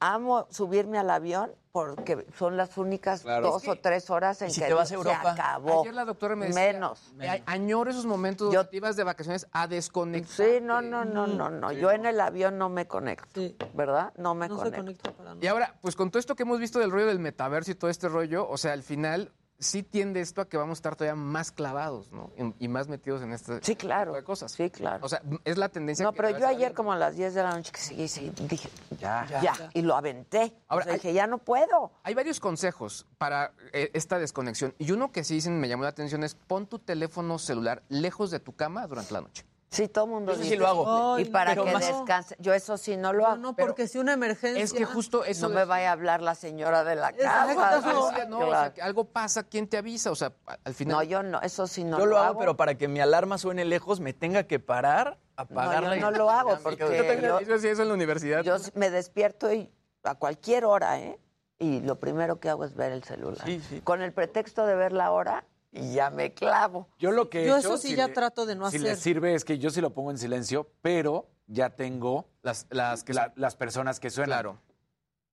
amo 0.00 0.46
subirme 0.50 0.98
al 0.98 1.08
avión 1.10 1.54
porque 1.82 2.26
son 2.38 2.56
las 2.58 2.76
únicas 2.76 3.22
Claro. 3.22 3.48
dos 3.50 3.62
Es 3.62 3.62
que- 3.64 3.70
o 3.70 3.76
tres 3.80 4.10
horas 4.10 4.40
en 4.42 4.48
¿Y 4.48 4.52
si 4.52 4.60
que 4.60 4.66
te 4.66 4.74
vas 4.74 4.92
a 4.92 5.02
se 5.02 5.10
acabó. 5.10 5.80
Ayer 5.80 5.94
la 5.94 6.04
doctora 6.04 6.36
me 6.36 6.46
decía, 6.48 6.72
Menos. 6.72 7.00
"Ay, 7.18 7.42
añoro 7.46 7.90
esos 7.90 8.04
momentos 8.04 8.52
Yo- 8.52 8.58
donde 8.58 8.70
te 8.70 8.76
ibas 8.76 8.94
de 8.94 9.04
vacaciones 9.04 9.46
a 9.52 9.66
desconectar. 9.66 10.30
Sí, 10.46 10.58
no, 10.60 10.82
no, 10.82 11.04
no, 11.06 11.26
no, 11.26 11.48
no. 11.48 11.72
Yo 11.72 11.90
en 11.90 12.04
el 12.04 12.20
avión 12.20 12.58
no 12.58 12.68
me 12.68 12.86
conecto, 12.86 13.40
Sí. 13.40 13.56
¿verdad? 13.72 14.12
No 14.18 14.34
me 14.34 14.48
No 14.48 14.56
se 14.56 14.64
conecto. 14.64 14.82
conecta 14.82 15.12
para 15.12 15.28
nada. 15.30 15.40
Y 15.42 15.46
ahora, 15.46 15.74
pues 15.80 15.96
con 15.96 16.10
todo 16.10 16.20
esto 16.20 16.36
que 16.36 16.42
hemos 16.42 16.60
visto 16.60 16.78
del 16.78 16.90
rollo 16.90 17.06
del 17.06 17.18
metaverso 17.18 17.70
y 17.70 17.74
todo 17.74 17.90
este 17.90 18.08
rollo, 18.08 18.46
o 18.48 18.58
sea, 18.58 18.74
al 18.74 18.82
final 18.82 19.32
sí 19.62 19.82
tiende 19.82 20.20
esto 20.20 20.40
a 20.40 20.48
que 20.48 20.56
vamos 20.56 20.72
a 20.76 20.78
estar 20.80 20.96
todavía 20.96 21.14
más 21.20 21.52
clavados, 21.52 22.10
¿no? 22.12 22.30
Y, 22.58 22.64
y 22.64 22.68
más 22.68 22.88
metidos 22.88 23.22
en 23.22 23.32
este 23.32 23.62
Sí, 23.62 23.76
claro. 23.76 24.10
tipo 24.10 24.16
de 24.16 24.24
cosas. 24.24 24.52
Sí, 24.52 24.68
claro. 24.70 25.04
O 25.04 25.08
sea, 25.08 25.22
es 25.44 25.56
la 25.56 25.68
tendencia 25.68 26.04
No, 26.04 26.12
que 26.12 26.16
pero 26.22 26.38
yo 26.38 26.46
ayer 26.46 26.74
como 26.74 26.92
a 26.92 26.96
las 26.96 27.16
10 27.16 27.34
de 27.34 27.42
la 27.42 27.50
noche 27.54 27.72
que 27.72 27.80
seguí, 27.80 28.08
seguí, 28.08 28.30
dije, 28.48 28.68
Ya. 29.00 29.26
ya, 29.40 29.70
y 29.72 29.82
lo 29.82 29.94
aventé. 29.96 30.52
Ahora, 30.68 30.86
hay- 30.88 30.94
dije, 30.94 31.12
ya 31.12 31.26
no 31.26 31.38
puedo. 31.38 31.92
Hay 32.02 32.14
varios 32.14 32.40
consejos 32.40 33.06
para 33.18 33.52
eh, 33.72 33.90
esta 33.94 34.18
desconexión. 34.18 34.74
Y 34.78 34.90
uno 34.92 35.12
que 35.12 35.24
sí 35.24 35.34
dicen, 35.34 35.58
me 35.60 35.68
llamó 35.68 35.84
la 35.84 35.90
atención, 35.90 36.24
es 36.24 36.34
pon 36.34 36.66
tu 36.66 36.78
teléfono 36.78 37.38
celular 37.38 37.82
lejos 37.88 38.30
de 38.30 38.40
tu 38.40 38.54
cama 38.54 38.86
durante 38.86 39.12
la 39.14 39.20
noche. 39.20 39.44
Sí, 39.72 39.88
todo 39.88 40.04
el 40.04 40.10
mundo 40.10 40.32
Eso 40.32 40.42
sí 40.42 40.50
dice. 40.50 40.60
lo 40.60 40.66
hago. 40.68 41.18
Y 41.18 41.24
para 41.24 41.54
que 41.56 41.72
más- 41.72 41.86
descanse. 41.86 42.36
Yo 42.38 42.52
eso 42.52 42.76
sí 42.76 42.96
no 42.98 43.12
lo 43.14 43.22
No, 43.22 43.26
hago. 43.28 43.36
no, 43.38 43.56
pero 43.56 43.68
porque 43.68 43.88
si 43.88 43.98
una 43.98 44.12
emergencia. 44.12 44.62
Es 44.62 44.72
que 44.74 44.84
justo 44.84 45.24
eso... 45.24 45.48
no 45.48 45.54
me 45.54 45.64
vaya 45.64 45.88
a 45.88 45.92
hablar 45.92 46.20
la 46.20 46.34
señora 46.34 46.84
de 46.84 46.94
la 46.94 47.10
casa. 47.12 47.50
Exacto. 47.52 47.92
No, 48.28 48.38
o 48.38 48.40
sea, 48.42 48.46
Claro. 48.46 48.74
que 48.74 48.82
algo 48.82 49.04
pasa, 49.06 49.44
¿quién 49.44 49.66
te 49.66 49.78
avisa? 49.78 50.10
O 50.10 50.14
sea, 50.14 50.32
al 50.64 50.74
final... 50.74 50.96
No, 50.96 51.02
yo 51.02 51.22
no, 51.22 51.40
eso 51.40 51.66
sí 51.66 51.84
no 51.84 51.98
yo 51.98 52.04
lo, 52.06 52.12
lo 52.12 52.18
hago, 52.18 52.38
pero 52.38 52.56
para 52.56 52.76
que 52.76 52.86
mi 52.86 53.00
alarma 53.00 53.38
suene 53.38 53.64
lejos 53.64 53.98
me 54.00 54.12
tenga 54.12 54.42
que 54.44 54.60
parar, 54.60 55.18
apagarla. 55.36 55.88
No, 55.88 55.94
yo 55.94 55.98
y- 55.98 56.00
no 56.02 56.10
lo 56.10 56.30
hago 56.30 56.58
porque 56.62 56.80
Yo 56.80 56.88
también 57.06 57.20
yo, 57.22 57.38
eso 57.40 57.82
en 57.82 57.88
la 57.88 57.94
universidad. 57.94 58.42
yo 58.42 58.56
me 58.74 58.90
despierto 58.90 59.50
y 59.52 59.72
a 60.04 60.14
cualquier 60.16 60.66
hora, 60.66 60.98
¿eh? 61.00 61.18
Y 61.58 61.80
lo 61.80 61.98
primero 61.98 62.40
que 62.40 62.50
hago 62.50 62.64
es 62.64 62.74
ver 62.74 62.92
el 62.92 63.04
celular. 63.04 63.42
Sí, 63.46 63.62
sí. 63.68 63.80
Con 63.80 64.02
el 64.02 64.12
pretexto 64.12 64.66
de 64.66 64.74
ver 64.74 64.92
la 64.92 65.12
hora 65.12 65.44
y 65.72 65.94
ya 65.94 66.10
me 66.10 66.32
clavo. 66.34 66.88
Yo 66.98 67.10
lo 67.10 67.28
que 67.30 67.42
he 67.42 67.46
Yo 67.46 67.56
hecho, 67.56 67.68
eso 67.68 67.78
sí 67.78 67.88
si 67.88 67.96
ya 67.96 68.08
le- 68.08 68.12
trato 68.14 68.44
de 68.46 68.54
no 68.54 68.70
Si 68.70 68.76
hacer. 68.76 68.88
les 68.90 69.00
sirve 69.00 69.34
es 69.34 69.44
que 69.44 69.58
yo 69.58 69.70
sí 69.70 69.80
lo 69.80 69.90
pongo 69.94 70.10
en 70.10 70.18
silencio, 70.18 70.70
pero 70.82 71.26
ya 71.46 71.70
tengo 71.70 72.26
Las, 72.42 72.66
las 72.70 73.02
que 73.04 73.14
la- 73.14 73.32
las 73.36 73.56
personas 73.56 73.98
que 73.98 74.10
suenan. 74.10 74.28
Claro. 74.40 74.58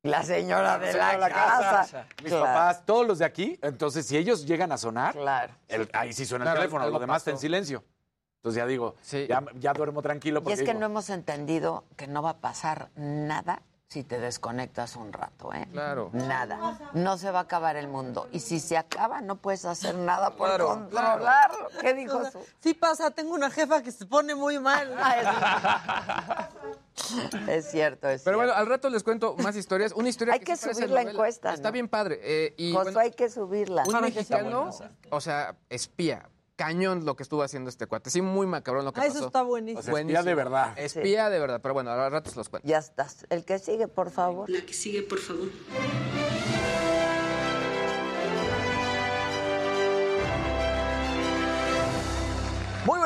La 0.03 0.23
señora 0.23 0.79
de 0.79 0.93
Señora 0.93 1.07
la, 1.07 1.13
de 1.13 1.19
la 1.19 1.29
casa, 1.29 1.69
casa. 1.71 2.07
Mis 2.23 2.29
Claro, 2.31 2.45
papás, 2.45 2.85
todos 2.85 3.05
los 3.05 3.19
de 3.19 3.25
aquí. 3.25 3.59
Entonces, 3.61 4.05
si 4.05 4.15
ellos 4.15 4.45
llegan 4.45 4.71
a 4.71 4.77
sonar, 4.77 5.13
Claro. 5.13 5.53
el- 5.67 5.89
ahí 5.91 6.13
sí 6.13 6.25
suena 6.25 6.45
Claro, 6.45 6.59
el 6.61 6.69
teléfono, 6.69 6.89
lo 6.89 6.99
demás 6.99 7.17
está 7.17 7.31
en 7.31 7.37
silencio. 7.37 7.83
Entonces 8.37 8.57
ya 8.59 8.65
digo, 8.65 8.95
Sí. 9.01 9.25
ya, 9.27 9.43
ya 9.55 9.73
duermo 9.73 10.01
tranquilo. 10.01 10.39
Y 10.39 10.43
Porque 10.43 10.53
es 10.53 10.59
que 10.61 10.67
digo, 10.67 10.79
no 10.79 10.85
hemos 10.85 11.09
entendido 11.09 11.83
que 11.97 12.07
no 12.07 12.21
va 12.21 12.29
a 12.29 12.37
pasar 12.37 12.89
nada 12.95 13.61
si 13.89 14.03
te 14.03 14.19
desconectas 14.19 14.95
un 14.95 15.11
rato, 15.11 15.51
¿eh? 15.51 15.67
Claro. 15.71 16.11
Nada. 16.13 16.77
No 16.93 17.17
se 17.17 17.31
va 17.31 17.39
a 17.39 17.41
acabar 17.41 17.75
el 17.75 17.87
mundo. 17.87 18.27
Y 18.31 18.39
si 18.39 18.59
se 18.59 18.77
acaba, 18.77 19.19
no 19.21 19.37
puedes 19.37 19.65
hacer 19.65 19.95
nada 19.95 20.29
por 20.35 20.47
Claro, 20.47 20.67
controlarlo. 20.67 21.69
¿Qué 21.81 21.95
dijo 21.95 22.23
su? 22.29 22.37
Sí 22.59 22.75
pasa, 22.75 23.09
tengo 23.09 23.33
una 23.33 23.49
jefa 23.49 23.81
que 23.81 23.91
se 23.91 24.05
pone 24.05 24.35
muy 24.35 24.59
mal. 24.59 24.95
Es 27.47 27.71
cierto, 27.71 28.07
es 28.09 28.21
Pero 28.23 28.37
bueno, 28.37 28.53
al 28.53 28.67
rato 28.67 28.89
les 28.89 29.03
cuento 29.03 29.35
más 29.37 29.55
historias. 29.55 29.93
Una 29.93 30.09
historia 30.09 30.33
Hay 30.35 30.39
que, 30.41 30.45
que 30.47 30.55
sí 30.57 30.63
parece 30.63 30.81
subir 30.81 30.89
la 30.91 30.95
novela. 31.01 31.11
encuesta, 31.11 31.53
Está 31.53 31.69
¿no? 31.69 31.73
bien 31.73 31.87
padre. 31.87 32.19
eh, 32.21 32.53
y 32.57 32.71
Josué, 32.73 32.83
bueno, 32.83 32.99
hay 32.99 33.11
que 33.11 33.29
subirla. 33.29 33.83
un 33.87 34.01
mexicano, 34.01 34.69
o 35.09 35.21
sea, 35.21 35.55
espía. 35.69 36.29
Cañón 36.59 37.05
lo 37.05 37.15
que 37.15 37.23
estuvo 37.23 37.41
haciendo 37.41 37.69
este 37.69 37.87
cuate. 37.87 38.09
Sí, 38.09 38.21
muy 38.21 38.45
macabrón 38.45 38.83
lo 38.83 38.91
que 38.91 38.99
Ah, 38.99 39.03
pasó. 39.05 39.17
eso 39.19 39.27
está 39.27 39.43
buenísimo. 39.43 39.79
O 39.79 39.83
sea, 39.83 39.97
espía 40.01 40.23
de 40.23 40.35
verdad. 40.35 40.77
Espía 40.77 41.29
de 41.29 41.39
verdad. 41.39 41.61
Pero 41.63 41.73
bueno, 41.73 41.89
al 41.91 42.11
rato 42.11 42.29
se 42.29 42.35
los 42.35 42.49
cuento. 42.49 42.67
Ya 42.67 42.79
estás. 42.79 43.25
El 43.29 43.45
que 43.45 43.59
sigue, 43.59 43.87
por 43.87 44.11
favor. 44.11 44.49
La 44.49 44.59
que 44.65 44.73
sigue, 44.73 45.01
por 45.03 45.19
favor. 45.19 45.47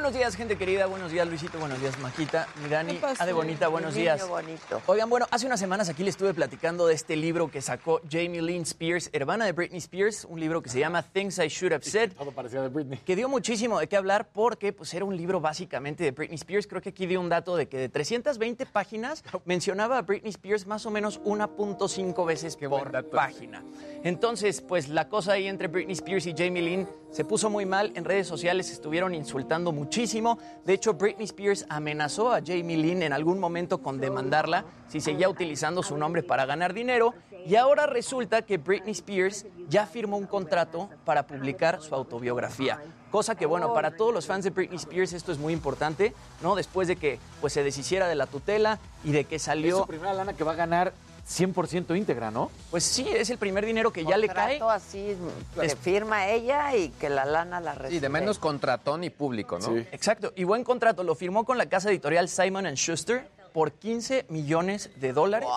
Buenos 0.04 0.20
días, 0.20 0.36
gente 0.36 0.58
querida. 0.58 0.86
Buenos 0.86 1.14
días, 1.14 1.26
Luisito. 1.26 1.58
Buenos 1.60 1.80
días, 1.80 1.98
Majita. 2.00 2.46
Mirani, 2.62 2.96
¿Qué 2.96 3.00
pasó? 3.00 3.24
Ade 3.24 3.32
Bonita, 3.32 3.70
buenos 3.70 3.94
días. 3.94 4.28
bonito. 4.28 4.82
Oigan, 4.86 5.10
bueno, 5.10 5.28
hace 5.32 5.46
unas 5.46 5.62
semanas 5.62 5.88
aquí 5.88 6.04
le 6.04 6.10
estuve 6.10 6.34
platicando 6.34 6.88
de 6.88 6.94
este 6.94 7.16
libro 7.16 7.50
que 7.50 7.62
sacó 7.62 8.02
Jamie 8.12 8.42
Lynn 8.42 8.64
Spears, 8.64 9.10
hermana 9.14 9.46
de 9.46 9.54
Britney 9.54 9.78
Spears, 9.78 10.26
un 10.26 10.42
libro 10.42 10.62
que 10.62 10.70
se 10.70 10.80
llama 10.80 11.04
Things 11.04 11.40
I 11.40 11.48
Should 11.48 11.72
Have 11.72 11.86
Said. 11.86 12.12
Todo 12.18 12.32
parecía 12.32 12.62
de 12.62 12.68
Britney. 12.68 13.00
Que 13.00 13.16
dio 13.16 13.30
muchísimo 13.30 13.80
de 13.80 13.88
qué 13.88 13.96
hablar 13.96 14.28
porque 14.34 14.74
pues, 14.74 14.94
era 14.94 15.06
un 15.06 15.16
libro 15.16 15.40
básicamente 15.40 16.04
de 16.04 16.12
Britney 16.12 16.36
Spears. 16.36 16.68
Creo 16.68 16.82
que 16.82 16.90
aquí 16.90 17.06
dio 17.06 17.22
un 17.22 17.30
dato 17.30 17.56
de 17.56 17.70
que 17.70 17.78
de 17.78 17.88
320 17.88 18.66
páginas 18.66 19.24
mencionaba 19.46 20.00
a 20.00 20.02
Britney 20.02 20.32
Spears 20.32 20.68
más 20.68 20.86
o 20.86 20.92
menos 20.92 21.22
1.5 21.22 22.26
veces 22.26 22.58
por 22.58 23.10
página. 23.10 23.64
Entonces, 24.04 24.60
pues 24.60 24.90
la 24.90 25.08
cosa 25.08 25.32
ahí 25.32 25.48
entre 25.48 25.70
Britney 25.70 25.94
Spears 25.94 26.28
y 26.28 26.34
Jamie 26.36 26.62
Lynn 26.62 26.90
se 27.14 27.24
puso 27.24 27.50
muy 27.50 27.66
mal. 27.66 27.92
En 27.96 28.06
redes 28.06 28.28
sociales 28.28 28.72
estuvieron 28.72 29.14
insultando 29.14 29.72
muchísimo. 29.72 30.40
De 30.66 30.74
hecho, 30.74 30.96
Britney 30.96 31.26
Spears 31.26 31.66
amenazó 31.70 32.34
a 32.34 32.42
Jamie 32.44 32.76
Lynn 32.76 33.04
en 33.04 33.14
algún 33.14 33.40
momento 33.40 33.78
con 33.78 34.00
demandarla 34.00 34.66
si 34.88 35.00
seguía 35.00 35.30
utilizando 35.30 35.84
su 35.84 35.96
nombre 35.96 36.24
para 36.24 36.46
ganar 36.48 36.74
dinero. 36.74 37.14
Y 37.46 37.56
ahora 37.56 37.86
resulta 37.86 38.42
que 38.42 38.58
Britney 38.58 38.94
Spears 38.94 39.46
ya 39.70 39.86
firmó 39.86 40.18
un 40.18 40.26
contrato 40.26 40.90
para 41.06 41.28
publicar 41.28 41.82
su 41.82 41.94
autobiografía. 41.94 42.82
Cosa 43.12 43.36
que, 43.36 43.46
bueno, 43.46 43.76
para 43.76 43.96
todos 43.96 44.12
los 44.12 44.26
fans 44.26 44.44
de 44.44 44.50
Britney 44.50 44.78
Spears 44.78 45.14
esto 45.14 45.32
es 45.32 45.38
muy 45.38 45.54
importante, 45.54 46.16
¿no? 46.42 46.56
Después 46.56 46.88
de 46.88 46.96
que 46.96 47.20
pues, 47.42 47.54
se 47.54 47.64
deshiciera 47.64 48.08
de 48.08 48.16
la 48.16 48.26
tutela 48.26 48.80
y 49.04 49.12
de 49.12 49.26
que 49.26 49.36
Es 49.36 49.44
salió... 49.44 49.80
su 49.80 49.86
primera 49.86 50.14
lana 50.16 50.34
que 50.34 50.44
va 50.44 50.54
a 50.54 50.56
ganar 50.56 50.94
100% 51.28 51.96
íntegra, 51.98 52.32
¿no? 52.32 52.52
Pues 52.70 52.84
sí, 52.84 53.08
es 53.08 53.30
el 53.30 53.38
primer 53.38 53.66
dinero 53.66 53.92
que 53.92 54.04
ya 54.04 54.18
le 54.18 54.28
cae. 54.28 54.60
Contrato 54.60 54.70
así, 54.70 55.18
que 55.60 55.70
firma 55.76 56.28
ella 56.28 56.76
y 56.76 56.90
que 56.90 57.10
la 57.10 57.26
lana 57.26 57.62
la 57.62 57.74
recibe. 57.74 57.96
Sí, 57.96 58.00
de 58.00 58.10
menos 58.10 58.40
contratón 58.40 59.04
y 59.04 59.10
público, 59.10 59.58
¿no? 59.60 59.78
Exacto, 59.78 60.34
y 60.36 60.44
buen 60.44 60.64
contrato. 60.64 61.04
Lo 61.04 61.16
firmó 61.16 61.46
con 61.46 61.58
la 61.58 61.68
casa 61.68 61.90
editorial 61.90 62.28
Simon 62.28 62.66
Schuster 62.76 63.30
por 63.54 63.72
15 63.72 64.26
millones 64.30 64.90
de 64.98 65.14
dólares. 65.14 65.48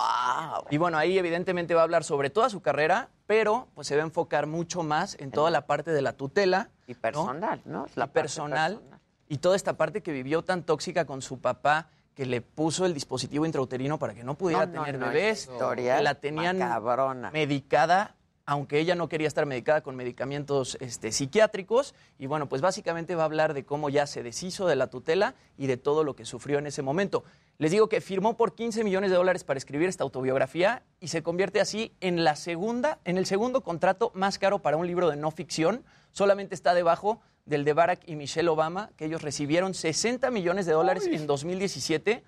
Y 0.71 0.77
bueno, 0.77 0.99
ahí 0.99 1.19
evidentemente 1.19 1.75
va 1.75 1.81
a 1.81 1.85
hablar 1.85 2.05
sobre 2.05 2.31
toda 2.31 2.49
su 2.51 2.61
carrera, 2.61 3.09
pero 3.27 3.67
pues 3.75 3.89
se 3.89 3.97
va 3.97 4.03
a 4.03 4.07
enfocar 4.07 4.47
mucho 4.47 4.83
más 4.83 5.17
en 5.19 5.31
toda 5.31 5.51
la 5.51 5.67
parte 5.67 5.91
de 5.91 6.03
la 6.03 6.13
tutela. 6.13 6.69
Y 6.87 6.95
personal, 6.95 7.63
¿no? 7.65 7.87
La 7.97 8.05
y 8.05 8.09
personal, 8.09 8.81
Y 9.29 9.39
toda 9.39 9.57
esta 9.57 9.77
parte 9.77 10.03
que 10.03 10.13
vivió 10.13 10.43
tan 10.43 10.63
tóxica 10.63 11.05
con 11.05 11.21
su 11.21 11.41
papá, 11.41 11.89
que 12.17 12.27
le 12.27 12.41
puso 12.41 12.87
el 12.87 12.95
dispositivo 12.95 13.45
intrauterino 13.45 13.99
para 13.99 14.15
que 14.15 14.25
no 14.25 14.37
pudiera 14.37 14.65
No, 14.67 14.73
no, 14.73 14.85
tener 14.85 14.99
no, 14.99 15.07
bebés. 15.09 15.43
historia 15.43 15.99
que 15.99 16.03
la 16.03 16.15
tenían 16.15 16.59
macabrona. 16.59 17.31
medicada, 17.31 18.17
aunque 18.47 18.79
ella 18.81 18.95
no 18.95 19.09
quería 19.11 19.29
estar 19.29 19.45
medicada 19.45 19.83
con 19.83 19.97
medicamentos 19.97 20.79
este, 20.81 21.13
psiquiátricos. 21.13 21.95
Y 22.19 22.25
bueno, 22.27 22.49
pues 22.49 22.63
básicamente 22.63 23.15
va 23.15 23.23
a 23.25 23.27
hablar 23.27 23.53
de 23.53 23.67
cómo 23.67 23.91
ya 23.91 24.07
se 24.07 24.23
deshizo 24.23 24.67
de 24.67 24.77
la 24.77 24.87
tutela 24.87 25.35
y 25.59 25.67
de 25.67 25.77
todo 25.77 26.05
lo 26.05 26.17
que 26.17 26.25
sufrió 26.25 26.59
en 26.59 26.67
ese 26.67 26.81
momento. 26.81 27.23
Les 27.59 27.71
digo 27.71 27.89
que 27.91 28.01
firmó 28.01 28.35
por 28.37 28.55
15 28.55 28.83
millones 28.83 29.11
de 29.11 29.17
dólares 29.17 29.45
para 29.45 29.59
escribir 29.59 29.89
esta 29.91 30.05
autobiografía 30.05 30.85
y 31.01 31.09
se 31.09 31.23
convierte 31.23 31.61
así 31.61 31.93
en 32.01 32.25
la 32.25 32.35
segunda, 32.35 32.99
en 33.05 33.19
el 33.19 33.27
segundo 33.27 33.61
contrato 33.63 34.11
más 34.15 34.39
caro 34.39 34.61
para 34.61 34.79
un 34.79 34.87
libro 34.87 35.11
de 35.11 35.17
no 35.17 35.31
ficción. 35.33 35.85
Solamente 36.13 36.55
está 36.55 36.73
debajo 36.73 37.21
del 37.47 37.65
de 37.65 37.73
Barack 37.73 38.03
y 38.07 38.17
Michelle 38.17 38.49
Obama, 38.49 38.91
que 38.97 39.07
ellos 39.07 39.23
recibieron 39.23 39.73
60 39.73 40.31
millones 40.31 40.67
de 40.67 40.73
dólares 40.73 41.07
en 41.07 41.27
2017 41.27 42.25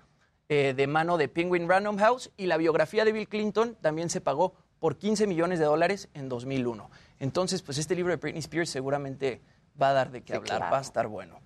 eh, 0.47 0.73
de 0.75 0.87
mano 0.87 1.17
de 1.17 1.27
Penguin 1.27 1.69
Random 1.69 1.97
House 1.97 2.31
y 2.35 2.47
la 2.47 2.57
biografía 2.57 3.05
de 3.05 3.11
Bill 3.11 3.27
Clinton 3.27 3.77
también 3.81 4.09
se 4.09 4.21
pagó 4.21 4.55
por 4.79 4.97
15 4.97 5.27
millones 5.27 5.59
de 5.59 5.65
dólares 5.65 6.09
en 6.13 6.29
2001. 6.29 6.89
Entonces, 7.19 7.61
pues 7.61 7.77
este 7.77 7.95
libro 7.95 8.11
de 8.11 8.17
Britney 8.17 8.39
Spears 8.39 8.69
seguramente 8.69 9.41
va 9.79 9.89
a 9.89 9.93
dar 9.93 10.11
de 10.11 10.23
qué 10.23 10.33
hablar, 10.33 10.57
claro. 10.57 10.71
va 10.71 10.79
a 10.79 10.81
estar 10.81 11.07
bueno. 11.07 11.39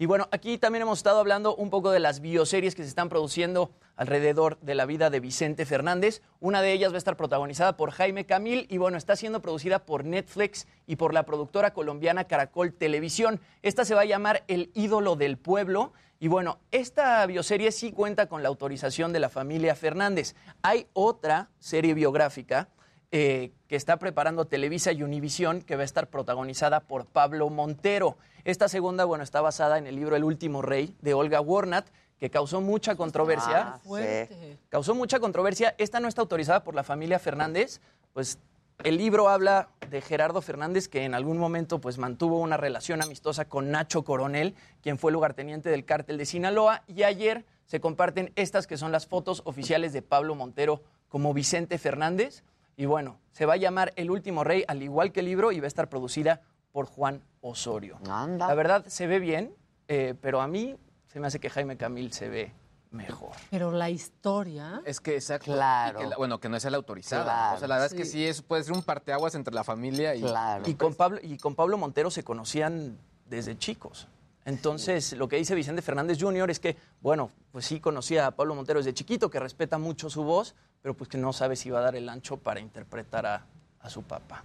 Y 0.00 0.06
bueno, 0.06 0.28
aquí 0.32 0.56
también 0.56 0.80
hemos 0.80 1.00
estado 1.00 1.18
hablando 1.18 1.54
un 1.54 1.68
poco 1.68 1.90
de 1.90 2.00
las 2.00 2.20
bioseries 2.20 2.74
que 2.74 2.84
se 2.84 2.88
están 2.88 3.10
produciendo 3.10 3.70
alrededor 3.96 4.58
de 4.60 4.74
la 4.74 4.86
vida 4.86 5.10
de 5.10 5.20
Vicente 5.20 5.66
Fernández. 5.66 6.22
Una 6.40 6.62
de 6.62 6.72
ellas 6.72 6.90
va 6.90 6.94
a 6.94 7.04
estar 7.04 7.18
protagonizada 7.18 7.76
por 7.76 7.90
Jaime 7.90 8.24
Camil 8.24 8.66
y 8.70 8.78
bueno, 8.78 8.96
está 8.96 9.14
siendo 9.14 9.42
producida 9.42 9.84
por 9.84 10.06
Netflix 10.06 10.66
y 10.86 10.96
por 10.96 11.12
la 11.12 11.24
productora 11.24 11.74
colombiana 11.74 12.24
Caracol 12.24 12.72
Televisión. 12.72 13.42
Esta 13.60 13.84
se 13.84 13.94
va 13.94 14.00
a 14.00 14.06
llamar 14.06 14.42
El 14.48 14.70
ídolo 14.72 15.16
del 15.16 15.36
pueblo. 15.36 15.92
Y 16.18 16.28
bueno, 16.28 16.60
esta 16.70 17.26
bioserie 17.26 17.70
sí 17.70 17.92
cuenta 17.92 18.24
con 18.24 18.42
la 18.42 18.48
autorización 18.48 19.12
de 19.12 19.20
la 19.20 19.28
familia 19.28 19.74
Fernández. 19.74 20.34
Hay 20.62 20.86
otra 20.94 21.50
serie 21.58 21.92
biográfica 21.92 22.70
eh, 23.12 23.50
que 23.68 23.76
está 23.76 23.98
preparando 23.98 24.46
Televisa 24.46 24.92
y 24.92 25.02
Univisión, 25.02 25.62
que 25.62 25.76
va 25.76 25.82
a 25.82 25.84
estar 25.84 26.08
protagonizada 26.08 26.80
por 26.80 27.06
Pablo 27.06 27.50
Montero. 27.50 28.16
Esta 28.44 28.68
segunda, 28.68 29.04
bueno, 29.04 29.24
está 29.24 29.40
basada 29.40 29.78
en 29.78 29.86
el 29.86 29.96
libro 29.96 30.16
El 30.16 30.24
último 30.24 30.62
rey 30.62 30.94
de 31.00 31.14
Olga 31.14 31.40
Warnat, 31.40 31.88
que 32.18 32.30
causó 32.30 32.60
mucha 32.60 32.94
controversia. 32.96 33.74
Ah, 33.74 33.78
fuerte. 33.78 34.58
Causó 34.68 34.94
mucha 34.94 35.18
controversia. 35.18 35.74
Esta 35.78 36.00
no 36.00 36.06
está 36.06 36.20
autorizada 36.20 36.62
por 36.62 36.74
la 36.74 36.84
familia 36.84 37.18
Fernández. 37.18 37.80
Pues 38.12 38.38
el 38.84 38.96
libro 38.96 39.28
habla 39.28 39.68
de 39.90 40.00
Gerardo 40.00 40.40
Fernández, 40.40 40.88
que 40.88 41.04
en 41.04 41.14
algún 41.14 41.38
momento 41.38 41.80
pues, 41.80 41.98
mantuvo 41.98 42.38
una 42.38 42.56
relación 42.56 43.02
amistosa 43.02 43.46
con 43.46 43.70
Nacho 43.70 44.04
Coronel, 44.04 44.54
quien 44.82 44.98
fue 44.98 45.12
lugarteniente 45.12 45.68
del 45.68 45.84
cártel 45.84 46.16
de 46.16 46.26
Sinaloa. 46.26 46.82
Y 46.86 47.02
ayer 47.02 47.44
se 47.66 47.80
comparten 47.80 48.32
estas 48.36 48.66
que 48.66 48.76
son 48.76 48.92
las 48.92 49.06
fotos 49.06 49.42
oficiales 49.44 49.92
de 49.92 50.02
Pablo 50.02 50.34
Montero 50.34 50.82
como 51.08 51.34
Vicente 51.34 51.76
Fernández. 51.78 52.42
Y 52.80 52.86
bueno, 52.86 53.18
se 53.32 53.44
va 53.44 53.52
a 53.52 53.56
llamar 53.58 53.92
El 53.96 54.10
último 54.10 54.42
rey, 54.42 54.64
al 54.66 54.82
igual 54.82 55.12
que 55.12 55.20
el 55.20 55.26
libro, 55.26 55.52
y 55.52 55.60
va 55.60 55.66
a 55.66 55.68
estar 55.68 55.90
producida 55.90 56.40
por 56.72 56.86
Juan 56.86 57.22
Osorio. 57.42 57.98
La 58.06 58.54
verdad, 58.54 58.86
se 58.86 59.06
ve 59.06 59.18
bien, 59.18 59.54
eh, 59.86 60.14
pero 60.22 60.40
a 60.40 60.48
mí 60.48 60.78
se 61.06 61.20
me 61.20 61.26
hace 61.26 61.38
que 61.40 61.50
Jaime 61.50 61.76
Camil 61.76 62.10
se 62.14 62.30
ve 62.30 62.54
mejor. 62.90 63.32
Pero 63.50 63.70
la 63.70 63.90
historia. 63.90 64.80
Es 64.86 64.98
que 64.98 65.14
exacto. 65.14 65.52
Claro. 65.52 65.98
y 66.00 66.02
que 66.04 66.08
la- 66.08 66.16
bueno, 66.16 66.40
que 66.40 66.48
no 66.48 66.56
es 66.56 66.64
la 66.64 66.74
autorizada. 66.78 67.24
Claro. 67.24 67.56
o 67.56 67.58
sea, 67.58 67.68
la 67.68 67.74
verdad 67.74 67.92
es 67.92 67.94
que 67.94 68.06
Sí. 68.06 68.12
sí 68.12 68.26
es, 68.26 68.40
puede 68.40 68.64
ser 68.64 68.72
un 68.72 68.82
parteaguas 68.82 69.34
entre 69.34 69.52
la 69.54 69.62
familia 69.62 70.14
y. 70.14 70.24
Y 70.64 70.74
con 70.76 70.94
Pablo, 70.94 71.18
y 71.22 71.36
con 71.36 71.54
Pablo 71.54 71.76
Montero 71.76 72.10
se 72.10 72.24
conocían 72.24 72.96
desde 73.26 73.58
chicos. 73.58 74.08
Entonces, 74.50 75.12
lo 75.12 75.28
que 75.28 75.36
dice 75.36 75.54
Vicente 75.54 75.80
Fernández 75.80 76.18
Jr. 76.20 76.50
es 76.50 76.58
que, 76.58 76.76
bueno, 77.00 77.30
pues 77.52 77.66
sí 77.66 77.78
conocía 77.78 78.26
a 78.26 78.32
Pablo 78.32 78.56
Montero 78.56 78.80
desde 78.80 78.92
chiquito, 78.92 79.30
que 79.30 79.38
respeta 79.38 79.78
mucho 79.78 80.10
su 80.10 80.24
voz, 80.24 80.56
pero 80.82 80.96
pues 80.96 81.08
que 81.08 81.18
no 81.18 81.32
sabe 81.32 81.54
si 81.54 81.70
va 81.70 81.78
a 81.78 81.82
dar 81.82 81.94
el 81.94 82.08
ancho 82.08 82.36
para 82.36 82.58
interpretar 82.58 83.26
a, 83.26 83.46
a 83.78 83.88
su 83.88 84.02
papá. 84.02 84.42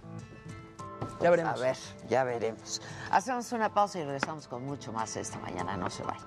Ya 1.20 1.30
veremos. 1.30 1.60
A 1.60 1.60
ver, 1.60 1.76
ya 2.08 2.22
veremos. 2.22 2.80
Hacemos 3.10 3.50
una 3.50 3.74
pausa 3.74 3.98
y 3.98 4.04
regresamos 4.04 4.46
con 4.46 4.64
mucho 4.64 4.92
más 4.92 5.16
esta 5.16 5.40
mañana. 5.40 5.76
No 5.76 5.90
se 5.90 6.04
vayan. 6.04 6.24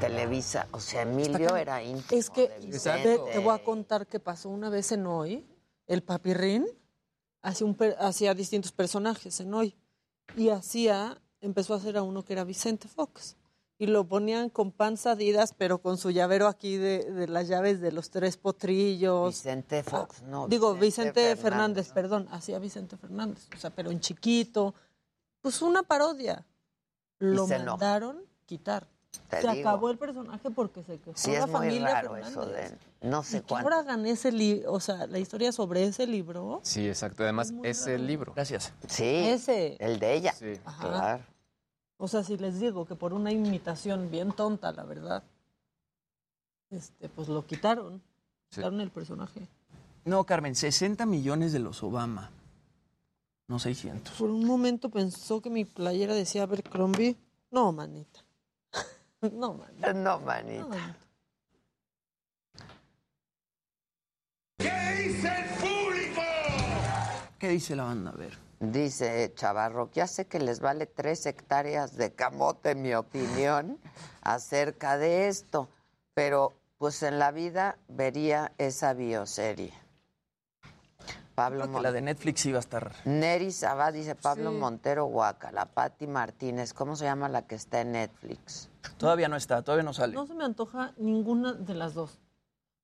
Televisa, 0.00 0.68
o 0.70 0.80
sea, 0.80 1.02
Emilio 1.02 1.56
era 1.56 1.82
íntimo. 1.82 2.20
Es 2.20 2.30
que 2.30 2.42
de 2.42 2.48
te, 2.48 2.66
Vicente. 2.66 3.18
te 3.32 3.38
voy 3.38 3.54
a 3.54 3.58
contar 3.62 4.06
qué 4.06 4.20
pasó 4.20 4.48
una 4.48 4.70
vez 4.70 4.92
en 4.92 5.06
Hoy. 5.06 5.44
El 5.88 6.02
papirrín 6.04 6.66
hacía, 7.42 7.66
un 7.66 8.36
distintos 8.36 8.70
personajes 8.70 9.40
en 9.40 9.52
Hoy. 9.54 9.74
Y 10.36 10.50
hacía, 10.50 11.20
empezó 11.40 11.74
a 11.74 11.78
hacer 11.78 11.96
a 11.96 12.02
uno 12.02 12.24
que 12.24 12.34
era 12.34 12.44
Vicente 12.44 12.86
Fox. 12.86 13.36
Y 13.78 13.86
lo 13.86 14.06
ponían 14.06 14.50
con 14.50 14.72
panza 14.72 15.12
Adidas, 15.12 15.54
pero 15.56 15.78
con 15.78 15.98
su 15.98 16.10
llavero 16.10 16.46
aquí 16.48 16.76
de, 16.76 17.10
de 17.10 17.28
las 17.28 17.48
llaves 17.48 17.80
de 17.80 17.92
los 17.92 18.10
tres 18.10 18.36
potrillos. 18.36 19.28
Vicente 19.30 19.82
Fox, 19.82 20.22
no. 20.22 20.46
Digo, 20.48 20.74
Vicente 20.74 21.20
Vicente, 21.20 21.36
Fernández. 21.42 21.86
Fernández, 21.88 21.92
perdón, 21.92 22.28
hacía 22.32 22.58
Vicente 22.58 22.96
Fernández. 22.96 23.48
O 23.56 23.58
sea, 23.58 23.70
pero 23.70 23.90
en 23.90 24.00
chiquito. 24.00 24.74
Pues 25.40 25.62
una 25.62 25.82
parodia. 25.84 26.44
Lo 27.20 27.46
mandaron 27.46 28.22
quitar. 28.46 28.86
Te 29.30 29.40
se 29.40 29.48
digo. 29.52 29.68
acabó 29.68 29.90
el 29.90 29.98
personaje 29.98 30.50
porque 30.50 30.82
se 30.82 30.98
quejó 30.98 31.16
Sí, 31.16 31.30
la 31.32 31.38
es 31.38 31.46
muy 31.46 31.52
familia 31.52 31.88
raro 31.88 32.10
Fernández. 32.12 32.30
eso 32.32 32.46
de 32.46 32.78
no 33.00 33.22
sé 33.22 33.42
cuánto. 33.42 33.68
ahora 33.68 33.82
gané 33.82 34.10
ese 34.10 34.32
libro, 34.32 34.72
o 34.72 34.80
sea, 34.80 35.06
la 35.06 35.18
historia 35.18 35.52
sobre 35.52 35.84
ese 35.84 36.06
libro. 36.06 36.60
Sí, 36.64 36.88
exacto. 36.88 37.22
Además, 37.22 37.52
es 37.62 37.86
el 37.86 38.06
libro. 38.06 38.32
Gracias. 38.34 38.72
Sí, 38.88 39.04
Ese. 39.04 39.76
el 39.78 39.98
de 39.98 40.14
ella. 40.14 40.32
Sí. 40.32 40.54
Ajá. 40.64 40.88
Claro. 40.88 41.24
O 41.96 42.08
sea, 42.08 42.22
si 42.22 42.36
les 42.36 42.60
digo 42.60 42.86
que 42.86 42.94
por 42.94 43.12
una 43.12 43.32
imitación 43.32 44.10
bien 44.10 44.32
tonta, 44.32 44.72
la 44.72 44.84
verdad, 44.84 45.22
este, 46.70 47.08
pues 47.08 47.28
lo 47.28 47.44
quitaron. 47.46 48.00
Quitaron 48.50 48.80
el 48.80 48.90
personaje. 48.90 49.46
No, 50.04 50.24
Carmen, 50.24 50.54
60 50.54 51.04
millones 51.06 51.52
de 51.52 51.58
los 51.58 51.82
Obama. 51.82 52.30
No 53.48 53.58
600. 53.58 54.14
Por 54.16 54.30
un 54.30 54.44
momento 54.44 54.90
pensó 54.90 55.40
que 55.40 55.50
mi 55.50 55.64
playera 55.64 56.14
decía 56.14 56.44
Abercrombie. 56.44 57.16
No, 57.50 57.72
manita. 57.72 58.24
no, 59.32 59.54
manita. 59.54 59.92
No, 59.92 60.20
manita. 60.20 60.96
¿Qué 60.96 61.07
dice 65.08 65.28
el 65.28 65.44
público? 65.56 66.22
¿Qué 67.38 67.48
dice 67.48 67.74
la 67.76 67.84
banda? 67.84 68.10
A 68.10 68.14
ver. 68.14 68.36
Dice 68.60 69.32
Chavarro, 69.34 69.90
ya 69.92 70.06
sé 70.06 70.26
que 70.26 70.40
les 70.40 70.60
vale 70.60 70.86
tres 70.86 71.24
hectáreas 71.26 71.96
de 71.96 72.12
camote, 72.12 72.74
mi 72.74 72.92
opinión, 72.94 73.78
acerca 74.20 74.98
de 74.98 75.28
esto, 75.28 75.68
pero 76.14 76.54
pues 76.76 77.02
en 77.04 77.18
la 77.18 77.30
vida 77.30 77.78
vería 77.88 78.52
esa 78.58 78.94
bioserie. 78.94 79.72
Pablo 81.36 81.62
Creo 81.66 81.76
que 81.76 81.82
la 81.82 81.92
de 81.92 82.00
Netflix 82.00 82.44
iba 82.46 82.56
a 82.58 82.60
estar. 82.60 82.92
Neri 83.04 83.52
Sabá 83.52 83.92
dice 83.92 84.16
Pablo 84.16 84.50
Sí. 84.50 84.56
Montero 84.56 85.06
Huaca, 85.06 85.52
la 85.52 85.66
Patti 85.66 86.08
Martínez, 86.08 86.74
¿cómo 86.74 86.96
se 86.96 87.04
llama 87.04 87.28
la 87.28 87.42
que 87.46 87.54
está 87.54 87.80
en 87.80 87.92
Netflix? 87.92 88.68
Todavía 88.96 89.28
no 89.28 89.36
está, 89.36 89.62
todavía 89.62 89.84
no 89.84 89.92
sale. 89.92 90.14
No 90.14 90.26
se 90.26 90.34
me 90.34 90.44
antoja 90.44 90.94
ninguna 90.98 91.52
de 91.52 91.74
las 91.74 91.94
dos. 91.94 92.18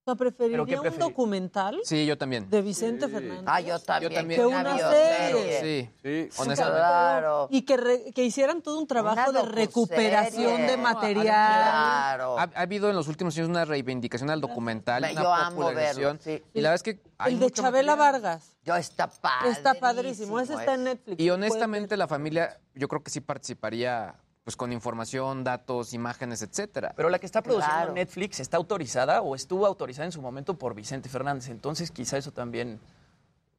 Sea, 0.04 0.14
preferiría 0.16 0.62
qué 0.66 0.78
un 0.90 0.98
documental 0.98 1.80
Sí, 1.82 2.04
yo 2.04 2.18
también. 2.18 2.50
de 2.50 2.60
Vicente 2.60 3.08
Fernández. 3.08 3.44
Ah, 3.46 3.60
yo 3.62 3.78
también. 3.78 4.12
Yo 4.12 4.18
también. 4.18 4.40
Que 4.40 4.46
una 4.46 4.78
serie. 4.78 5.60
Sí, 5.62 5.90
sí, 6.02 6.40
honestamente. 6.42 6.78
Claro. 6.78 7.48
Y 7.50 7.62
que, 7.62 7.76
re- 7.78 8.12
que 8.14 8.22
hicieran 8.22 8.60
todo 8.60 8.78
un 8.78 8.86
trabajo 8.86 9.30
Una 9.30 9.42
de 9.44 9.48
recuperación 9.48 10.66
de 10.66 10.76
material. 10.76 11.24
Claro. 11.24 12.38
Ha, 12.38 12.42
ha 12.54 12.60
habido 12.60 12.90
en 12.90 12.96
los 12.96 13.08
últimos 13.08 13.34
años 13.38 13.48
una 13.48 13.64
reivindicación 13.64 14.28
al 14.28 14.42
documental, 14.42 15.04
Yo 15.14 15.20
una 15.20 15.46
amo 15.46 15.56
popularización. 15.56 16.18
verlo, 16.22 16.38
sí. 16.38 16.44
Y 16.52 16.60
la 16.60 16.70
verdad 16.70 16.74
es 16.74 16.82
que 16.82 17.00
hay 17.16 17.32
El 17.34 17.40
de 17.40 17.50
Chabela 17.50 17.96
material. 17.96 18.22
Vargas. 18.22 18.56
Yo 18.62 18.76
está 18.76 19.06
padre. 19.08 19.50
Está 19.50 19.72
padrísimo. 19.74 20.38
Ese 20.38 20.52
está 20.52 20.74
en 20.74 20.84
Netflix. 20.84 21.18
Y 21.18 21.30
honestamente 21.30 21.96
la 21.96 22.08
familia, 22.08 22.58
yo 22.74 22.88
creo 22.88 23.02
que 23.02 23.10
sí 23.10 23.20
participaría 23.20 24.14
pues 24.44 24.56
con 24.56 24.72
información, 24.72 25.42
datos, 25.42 25.94
imágenes, 25.94 26.42
etcétera. 26.42 26.92
Pero 26.94 27.08
la 27.08 27.18
que 27.18 27.26
está 27.26 27.42
produciendo 27.42 27.76
Claro. 27.76 27.92
Netflix 27.94 28.40
está 28.40 28.58
autorizada 28.58 29.22
o 29.22 29.34
estuvo 29.34 29.66
autorizada 29.66 30.04
en 30.04 30.12
su 30.12 30.20
momento 30.20 30.54
por 30.58 30.74
Vicente 30.74 31.08
Fernández. 31.08 31.48
Entonces, 31.48 31.90
quizá 31.90 32.18
eso 32.18 32.30
también 32.30 32.78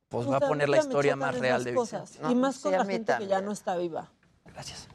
pues, 0.09 0.29
va 0.29 0.37
a 0.37 0.39
poner 0.41 0.69
la 0.69 0.77
historia 0.77 1.15
más 1.15 1.37
real 1.39 1.63
de 1.63 1.73
cosas. 1.73 2.11
Vicente. 2.11 2.31
Y 2.31 2.35
más 2.35 2.59
con 2.59 2.71
sí, 2.71 2.77
la 2.77 2.85
gente 2.85 3.13
que 3.17 3.27
ya 3.27 3.41
no 3.41 3.51
está 3.51 3.75
viva. 3.75 4.11
Gracias. 4.45 4.87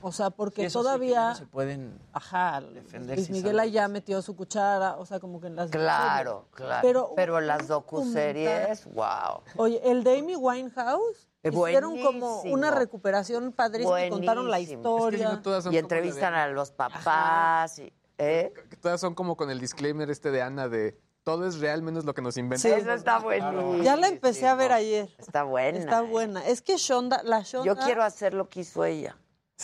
O 0.00 0.12
sea, 0.12 0.30
porque 0.30 0.62
Sí, 0.62 0.68
sí, 0.70 0.74
ya 0.74 0.82
todavía... 0.82 1.28
no 1.30 1.34
se 1.34 1.46
pueden 1.46 1.98
Ajá, 2.12 2.60
defender 2.60 3.16
Luis 3.16 3.28
Miguel 3.30 3.58
allá 3.58 3.88
metió 3.88 4.22
su 4.22 4.36
cuchara, 4.36 4.96
o 4.98 5.04
sea, 5.04 5.18
como 5.20 5.40
que 5.40 5.48
en 5.48 5.56
las... 5.56 5.70
Claro, 5.70 6.46
claro. 6.52 6.80
Pero, 6.82 7.12
Pero, 7.16 7.40
las 7.40 7.66
docuseries, 7.66 8.84
wow. 8.94 9.42
Oye, 9.56 9.80
el 9.84 10.04
de 10.04 10.18
Amy 10.18 10.36
Winehouse, 10.36 11.26
Eh, 11.35 11.35
hicieron 11.48 12.00
como 12.02 12.42
una 12.42 12.70
recuperación 12.70 13.52
padrísima, 13.52 14.04
y 14.06 14.10
contaron 14.10 14.50
la 14.50 14.60
historia. 14.60 15.40
Y 15.70 15.76
entrevistan 15.76 16.34
a 16.34 16.48
los 16.48 16.70
papás. 16.70 17.78
Y, 17.78 17.92
¿eh? 18.18 18.52
Todas 18.80 19.00
son 19.00 19.14
como 19.14 19.36
con 19.36 19.50
el 19.50 19.60
disclaimer 19.60 20.10
este 20.10 20.30
de 20.30 20.42
Ana 20.42 20.68
de 20.68 20.98
todo 21.26 21.44
es 21.48 21.58
real 21.58 21.82
menos 21.82 22.04
lo 22.04 22.14
que 22.14 22.22
nos 22.22 22.34
Sí, 22.34 22.40
inventamos. 22.40 22.78
eso 22.78 22.92
está 22.92 23.18
buenísimo. 23.18 23.82
Ya 23.82 23.96
la 23.96 24.06
empecé 24.06 24.46
a 24.46 24.54
ver 24.54 24.70
ayer. 24.70 25.08
Está 25.18 25.42
buena. 25.42 25.78
Está 25.80 26.02
buena. 26.02 26.46
Es 26.46 26.62
que 26.62 26.76
Shonda, 26.76 27.20
la 27.24 27.40
Shonda... 27.40 27.66
Yo 27.66 27.76
quiero 27.76 28.04
hacer 28.04 28.32
lo 28.32 28.48
que 28.48 28.60
hizo 28.60 28.84
ella. 28.84 29.18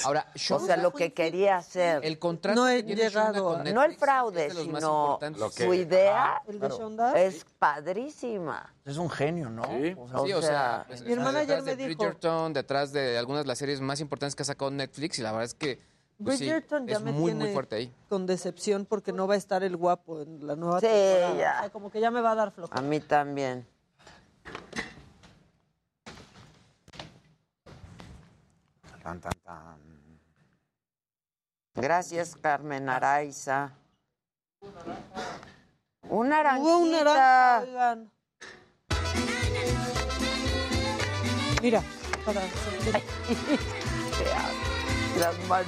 Ahora, 0.05 0.27
O 0.51 0.59
sea, 0.59 0.79
lo 0.79 0.91
que 0.93 1.13
quería 1.13 1.59
hacer. 1.59 2.03
El 2.05 2.19
contrato 2.19 2.59
No 2.59 2.67
he 2.69 2.83
llegado 2.83 3.45
con 3.45 3.55
a- 3.61 3.65
Netflix 3.65 3.75
No 3.75 3.83
el 3.85 3.95
fraude, 3.97 4.47
es 4.47 4.55
sino 4.55 4.65
importantes. 4.65 5.41
Lo 5.41 5.51
que- 5.51 5.65
su 5.67 5.75
idea 5.75 6.25
Ajá, 6.37 6.43
¿El 6.49 6.61
de 6.61 6.69
claro. 6.69 7.15
Es 7.15 7.45
padrísima. 7.59 8.73
Es 8.87 8.97
un 8.97 9.11
genio, 9.11 9.51
¿no? 9.51 9.65
Sí. 9.65 9.95
O 9.99 10.09
sea, 10.09 10.19
Sí, 10.25 10.33
o 10.33 10.43
sea, 10.43 10.87
sea, 10.91 11.07
mi 11.07 11.13
hermana 11.13 11.41
ayer 11.41 11.49
detrás 11.59 11.65
me 11.65 11.77
de 11.77 11.89
dijo- 11.89 11.99
Bridgerton, 12.05 12.53
detrás 12.55 12.93
de 12.93 13.19
algunas 13.19 13.43
de 13.45 13.49
las 13.49 13.59
series 13.59 13.81
más 13.83 14.01
importantes 14.01 14.35
que 14.35 14.43
ha 14.43 14.47
sacado 14.47 14.71
Netflix 14.71 15.19
y 15.19 15.23
la 15.23 15.31
verdad 15.33 15.45
es 15.45 15.55
que 15.55 15.79
pues 16.23 16.39
sí, 16.39 16.45
Bridgerton 16.45 16.87
ya 16.87 16.97
es 16.97 17.03
me 17.03 17.13
muy 17.13 17.33
tiene 17.33 17.45
muy 17.47 17.53
fuerte 17.53 17.77
ahí. 17.77 17.93
con 18.09 18.27
decepción 18.27 18.87
porque 18.87 19.13
no 19.13 19.27
va 19.27 19.35
a 19.35 19.37
estar 19.37 19.63
el 19.63 19.77
guapo 19.77 20.23
en 20.23 20.47
la 20.47 20.57
nueva 20.57 20.81
Sí, 20.81 20.87
temporada. 20.87 21.37
ya. 21.37 21.57
O 21.57 21.61
sea, 21.61 21.71
como 21.71 21.91
que 21.91 22.01
ya 22.01 22.11
me 22.11 22.21
va 22.21 22.33
a 22.33 22.35
dar 22.35 22.51
flojo. 22.53 22.73
A 22.75 22.81
mí 22.81 23.01
también. 23.01 23.67
Tan, 29.03 29.21
tan, 29.21 29.33
tan. 29.43 29.79
Gracias, 31.75 32.37
Carmen 32.37 32.89
Araiza. 32.89 33.73
Hubo 36.09 36.21
una 36.21 36.37
naranjita. 36.43 37.05
naranja, 37.05 37.61
oigan. 37.63 38.13
Mira, 41.63 41.83
para 42.25 42.41
Las 45.19 45.39
manos. 45.49 45.67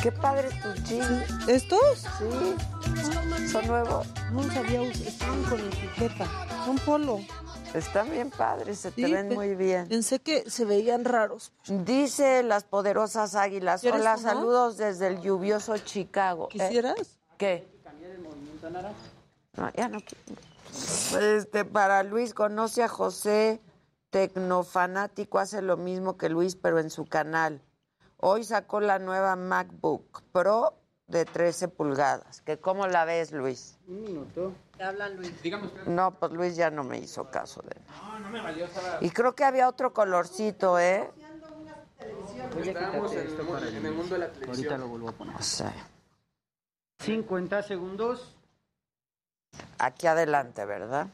Qué 0.00 0.12
padre 0.12 0.48
tu 0.62 0.72
jeans. 0.84 1.48
¿Estos? 1.48 2.06
Sí. 2.18 2.56
Son 3.50 3.66
nuevos. 3.66 4.06
No 4.30 4.44
sabía, 4.44 4.82
estaban 4.82 5.42
con 5.44 5.58
etiqueta. 5.60 6.26
Son 6.64 6.78
polo. 6.78 7.20
Están 7.76 8.10
bien 8.10 8.30
padres, 8.30 8.78
se 8.78 8.90
te 8.90 9.02
ven 9.02 9.34
muy 9.34 9.54
bien. 9.54 9.86
Pensé 9.86 10.18
que 10.18 10.48
se 10.48 10.64
veían 10.64 11.04
raros. 11.04 11.52
Dice 11.68 12.42
las 12.42 12.64
poderosas 12.64 13.34
águilas. 13.34 13.82
¿Quieres 13.82 14.00
Hola, 14.00 14.16
uno? 14.18 14.22
saludos 14.22 14.76
desde 14.78 15.08
el 15.08 15.20
lluvioso 15.20 15.76
Chicago. 15.76 16.46
Eh, 16.46 16.52
¿Quisieras? 16.52 17.18
¿Qué? 17.36 17.68
No, 19.56 19.70
ya 19.74 19.88
no 19.88 19.98
quiero. 20.00 21.26
Este, 21.36 21.64
para 21.66 22.02
Luis, 22.02 22.32
conoce 22.32 22.82
a 22.82 22.88
José, 22.88 23.60
tecnofanático, 24.10 25.38
hace 25.38 25.60
lo 25.60 25.76
mismo 25.76 26.16
que 26.16 26.30
Luis, 26.30 26.56
pero 26.56 26.78
en 26.78 26.88
su 26.88 27.04
canal. 27.04 27.62
Hoy 28.16 28.44
sacó 28.44 28.80
la 28.80 28.98
nueva 28.98 29.36
MacBook 29.36 30.22
Pro 30.32 30.74
de 31.06 31.24
13 31.24 31.68
pulgadas. 31.68 32.40
¿Que 32.42 32.58
¿Cómo 32.58 32.86
la 32.86 33.04
ves, 33.04 33.32
Luis? 33.32 33.78
Un 33.86 34.02
minuto. 34.02 34.52
¿Te 34.76 34.82
hablan, 34.84 35.16
Luis? 35.16 35.42
Dígame 35.42 35.66
usted. 35.66 35.84
No, 35.86 36.12
pues 36.12 36.32
Luis 36.32 36.56
ya 36.56 36.70
no 36.70 36.84
me 36.84 36.98
hizo 36.98 37.30
caso 37.30 37.62
de 37.62 37.76
No, 37.88 38.18
no 38.18 38.30
me 38.30 38.40
valió. 38.40 38.64
Estaba... 38.64 38.98
Y 39.00 39.10
creo 39.10 39.34
que 39.34 39.44
había 39.44 39.68
otro 39.68 39.92
colorcito, 39.92 40.78
¿eh? 40.78 41.10
Oye, 42.56 42.70
Estábamos 42.70 43.12
en, 43.12 43.76
en 43.76 43.86
el 43.86 43.92
mundo 43.94 44.14
de 44.14 44.18
la 44.20 44.32
televisión. 44.32 44.48
Ahorita 44.56 44.78
lo 44.78 44.88
vuelvo 44.88 45.08
a 45.08 45.12
poner. 45.12 45.36
50 47.00 47.62
segundos. 47.62 48.34
Aquí 49.78 50.06
adelante, 50.06 50.64
¿verdad? 50.64 51.08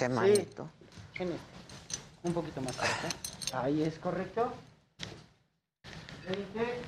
Qué 0.00 0.08
malito. 0.08 0.66
Un 2.22 2.32
poquito 2.32 2.62
más 2.62 2.74
cerca. 2.74 3.62
Ahí 3.62 3.82
es 3.82 3.98
correcto. 3.98 4.50
20. 6.26 6.80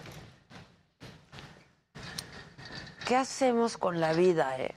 ¿Qué 3.07 3.17
hacemos 3.17 3.77
con 3.77 4.01
la 4.01 4.15
vida, 4.15 4.59
eh? 4.59 4.75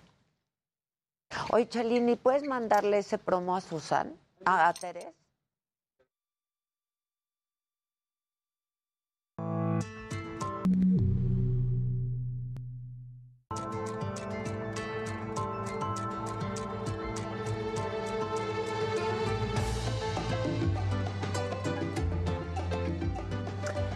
Oye, 1.52 1.70
Chalini, 1.70 2.18
¿puedes 2.18 2.44
mandarle 2.44 2.98
ese 2.98 3.18
promo 3.18 3.56
a 3.56 3.62
Susan? 3.62 4.14
¿A, 4.44 4.68
a 4.68 4.74
Terés? 4.74 5.14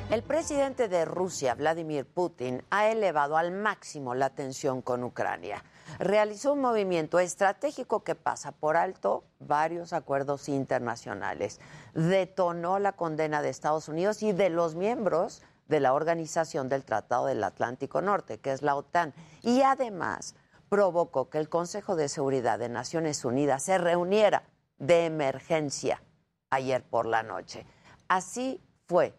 El 0.10 0.24
presidente 0.24 0.88
de 0.88 1.06
Rusia, 1.06 1.54
Vladimir 1.54 2.04
Putin, 2.04 2.64
ha 2.72 2.88
elevado 2.88 3.38
al 3.38 3.52
máximo 3.52 4.16
la 4.16 4.32
tensión 4.32 4.82
con 4.82 5.04
Ucrania. 5.04 5.64
Realizó 6.00 6.54
un 6.54 6.62
movimiento 6.62 7.20
estratégico 7.20 8.04
que 8.04 8.16
pasa 8.16 8.52
por 8.52 8.76
alto 8.76 9.24
varios 9.38 9.94
acuerdos 9.94 10.50
internacionales. 10.50 11.60
Detonó 11.94 12.80
la 12.80 12.94
condena 12.94 13.44
de 13.44 13.50
Estados 13.50 13.88
Unidos 13.88 14.24
y 14.24 14.32
de 14.32 14.50
los 14.50 14.74
miembros 14.74 15.44
de 15.68 15.80
la 15.80 15.94
Organización 15.94 16.70
del 16.70 16.86
Tratado 16.86 17.28
del 17.28 17.44
Atlántico 17.44 18.02
Norte, 18.02 18.40
que 18.40 18.52
es 18.52 18.64
la 18.64 18.76
OTAN. 18.76 19.14
Y 19.44 19.62
además 19.62 20.34
provocó 20.70 21.30
que 21.30 21.38
el 21.38 21.50
Consejo 21.50 21.96
de 21.96 22.10
Seguridad 22.10 22.58
de 22.58 22.70
Naciones 22.70 23.24
Unidas 23.26 23.62
se 23.62 23.78
reuniera 23.78 24.42
de 24.80 25.06
emergencia 25.06 26.02
ayer 26.50 26.84
por 26.84 27.06
la 27.06 27.22
noche. 27.22 27.68
Así 28.08 28.60
fue 28.88 29.14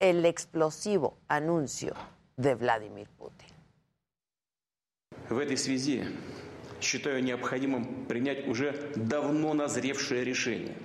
el 0.00 0.24
explosivo 0.24 1.18
anuncio 1.28 1.94
de 2.36 2.54
Vladimir 2.54 3.08
Putin. 3.18 3.50
В 5.28 5.38
этой 5.38 5.56
связи 5.56 6.04
считаю 6.80 7.22
необходимым 7.24 8.06
принять 8.06 8.46
уже 8.46 8.92
давно 8.94 9.54
назревшее 9.54 10.24
решение 10.24 10.76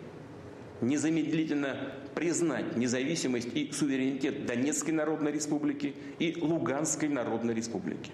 незамедлительно 0.82 1.94
признать 2.16 2.76
независимость 2.76 3.48
и 3.54 3.72
суверенитет 3.72 4.46
Донецкой 4.46 4.94
Народной 4.94 5.32
Республики 5.32 5.96
и 6.20 6.38
Луганской 6.42 7.08
Народной 7.08 7.54
Республики. 7.54 8.12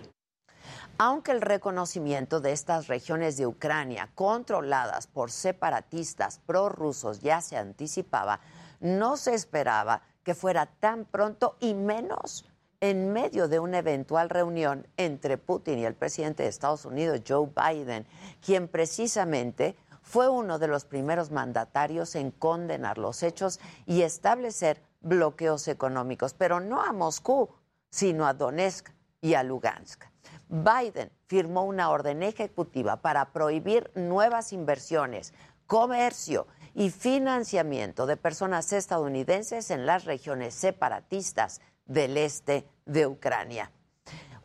Aunque 0.99 1.31
el 1.31 1.41
reconocimiento 1.41 2.39
de 2.39 2.53
estas 2.53 2.87
regiones 2.87 3.37
de 3.37 3.45
Ucrania 3.45 4.09
controladas 4.15 5.05
por 5.05 5.29
separatistas 5.29 6.39
prorrusos 6.45 7.21
ya 7.21 7.39
se 7.41 7.55
anticipaba, 7.55 8.39
no 8.79 9.15
se 9.15 9.35
esperaba 9.35 10.01
que 10.24 10.34
fuera 10.34 10.66
tan 10.66 11.04
pronto 11.04 11.56
y 11.60 11.74
menos 11.74 12.44
en 12.80 13.12
medio 13.12 13.46
de 13.46 13.60
una 13.60 13.78
eventual 13.78 14.28
reunión 14.28 14.88
entre 14.96 15.38
Putin 15.38 15.78
y 15.78 15.84
el 15.84 15.94
presidente 15.94 16.42
de 16.42 16.48
Estados 16.48 16.84
Unidos, 16.84 17.20
Joe 17.26 17.48
Biden, 17.54 18.06
quien 18.44 18.66
precisamente 18.66 19.76
fue 20.02 20.28
uno 20.28 20.58
de 20.58 20.66
los 20.66 20.84
primeros 20.84 21.30
mandatarios 21.30 22.16
en 22.16 22.32
condenar 22.32 22.98
los 22.98 23.22
hechos 23.22 23.60
y 23.86 24.02
establecer 24.02 24.82
bloqueos 25.00 25.68
económicos, 25.68 26.34
pero 26.34 26.58
no 26.58 26.82
a 26.82 26.92
Moscú, 26.92 27.50
sino 27.90 28.26
a 28.26 28.34
Donetsk 28.34 28.90
y 29.20 29.34
a 29.34 29.44
Lugansk. 29.44 30.04
Biden 30.48 31.10
firmó 31.26 31.64
una 31.64 31.88
orden 31.90 32.22
ejecutiva 32.22 32.96
para 32.96 33.32
prohibir 33.32 33.90
nuevas 33.94 34.52
inversiones, 34.52 35.32
comercio 35.66 36.46
y 36.74 36.90
financiamiento 36.90 38.06
de 38.06 38.16
personas 38.16 38.72
estadounidenses 38.72 39.70
en 39.70 39.86
las 39.86 40.04
regiones 40.04 40.54
separatistas 40.54 41.60
del 41.86 42.16
este 42.16 42.66
de 42.86 43.06
Ucrania. 43.06 43.70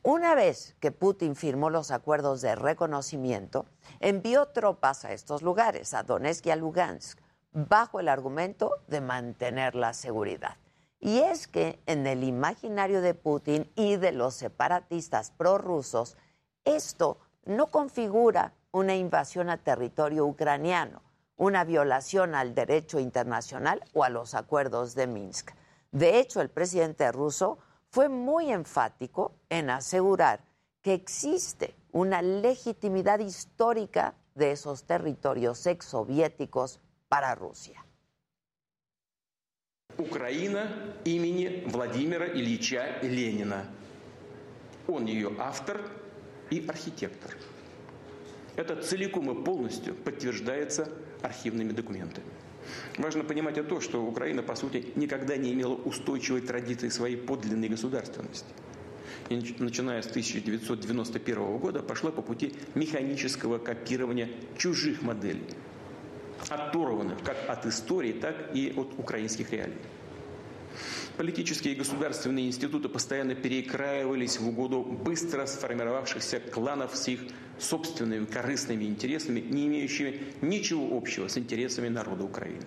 Una 0.03 0.35
vez 0.35 0.75
que 0.79 0.91
Putin 0.91 1.35
firmó 1.35 1.69
los 1.69 1.91
acuerdos 1.91 2.41
de 2.41 2.55
reconocimiento, 2.55 3.65
envió 3.99 4.47
tropas 4.47 5.03
a 5.03 5.11
estos 5.11 5.41
lugares, 5.41 5.93
a 5.93 6.03
Donetsk 6.03 6.45
y 6.45 6.51
a 6.51 6.55
Lugansk, 6.55 7.19
bajo 7.51 7.99
el 7.99 8.07
argumento 8.07 8.71
de 8.87 9.01
mantener 9.01 9.75
la 9.75 9.93
seguridad. 9.93 10.57
Y 10.99 11.19
es 11.19 11.47
que 11.47 11.79
en 11.85 12.07
el 12.07 12.23
imaginario 12.23 13.01
de 13.01 13.13
Putin 13.13 13.69
y 13.75 13.97
de 13.97 14.11
los 14.11 14.35
separatistas 14.35 15.31
prorrusos, 15.31 16.17
esto 16.65 17.19
no 17.45 17.67
configura 17.67 18.53
una 18.71 18.95
invasión 18.95 19.49
a 19.49 19.57
territorio 19.57 20.25
ucraniano, 20.25 21.01
una 21.36 21.64
violación 21.64 22.34
al 22.34 22.55
derecho 22.55 23.01
internacional 23.01 23.82
o 23.93 24.05
a 24.05 24.09
los 24.09 24.34
acuerdos 24.34 24.94
de 24.94 25.06
Minsk. 25.06 25.51
De 25.90 26.18
hecho, 26.18 26.40
el 26.40 26.48
presidente 26.48 27.10
ruso 27.12 27.59
fue 27.90 28.09
muy 28.09 28.51
enfático 28.51 29.34
en 29.51 29.70
asegurar 29.70 30.40
que 30.80 30.94
existe 30.94 31.74
una 31.93 32.22
legitimidad 32.22 33.18
histórica 33.18 34.14
de 34.34 34.52
esos 34.52 34.84
territorios 34.84 35.66
exsoviéticos 35.66 36.80
para 37.09 37.34
Rusia. 37.34 37.84
Украина 39.98 40.97
имени 41.05 41.64
Владимира 41.66 42.26
Ильича 42.26 42.98
Ленина. 43.02 43.68
Он 44.89 45.05
ее 45.05 45.30
автор 45.39 45.80
и 46.51 46.64
архитектор. 46.66 47.36
Это 48.56 48.82
целиком 48.82 49.30
и 49.30 49.44
полностью 49.44 49.94
подтверждается 49.94 50.90
архивными 51.22 51.72
документами. 51.72 52.27
Важно 52.98 53.23
понимать 53.23 53.57
и 53.57 53.64
то, 53.64 53.80
что 53.80 54.03
Украина, 54.03 54.44
по 54.44 54.56
сути, 54.56 54.91
никогда 54.95 55.38
не 55.38 55.53
имела 55.53 55.73
устойчивой 55.73 56.41
традиции 56.41 56.89
своей 56.89 57.15
подлинной 57.15 57.69
государственности. 57.69 58.45
И 59.30 59.35
начиная 59.60 60.02
с 60.02 60.07
1991 60.07 61.57
года 61.57 61.81
пошла 61.81 62.11
по 62.11 62.22
пути 62.22 62.53
механического 62.76 63.57
копирования 63.57 64.30
чужих 64.57 65.02
моделей, 65.02 65.48
оторванных 66.49 67.22
как 67.23 67.38
от 67.49 67.65
истории, 67.65 68.14
так 68.14 68.56
и 68.56 68.73
от 68.76 68.98
украинских 68.98 69.52
реалий. 69.52 69.76
Политические 71.18 71.73
и 71.73 71.77
государственные 71.77 72.48
институты 72.48 72.89
постоянно 72.89 73.34
перекраивались 73.34 74.39
в 74.39 74.48
угоду 74.48 74.84
быстро 74.84 75.45
сформировавшихся 75.48 76.39
кланов 76.39 76.95
с 76.95 77.07
их 77.07 77.22
собственными 77.59 78.26
корыстными 78.26 78.84
интересами, 78.84 79.40
не 79.40 79.66
имеющими 79.66 80.34
ничего 80.40 80.97
общего 80.97 81.28
с 81.28 81.36
интересами 81.39 81.89
народа 81.89 82.24
Украины. 82.24 82.64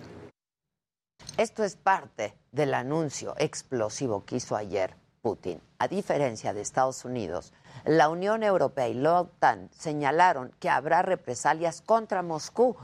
Esto 1.36 1.64
es 1.64 1.76
parte 1.76 2.32
del 2.50 2.72
anuncio 2.72 3.34
explosivo 3.36 4.24
que 4.24 4.36
hizo 4.36 4.56
ayer 4.56 4.94
Putin. 5.20 5.60
A 5.78 5.88
diferencia 5.88 6.54
de 6.54 6.62
Estados 6.62 7.04
Unidos, 7.04 7.52
la 7.84 8.08
Unión 8.08 8.42
Europea 8.42 8.88
y 8.88 8.94
la 8.94 9.20
OTAN 9.20 9.68
señalaron 9.72 10.52
que 10.60 10.70
habrá 10.70 11.02
represalias 11.02 11.82
contra 11.82 12.22
Moscú 12.22 12.76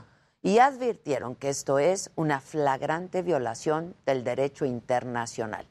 y 0.43 0.59
advirtieron 0.59 1.35
que 1.35 1.49
esto 1.49 1.79
es 1.79 2.11
una 2.15 2.41
flagrante 2.41 3.21
violación 3.21 3.95
del 4.05 4.23
derecho 4.23 4.65
internacional, 4.65 5.65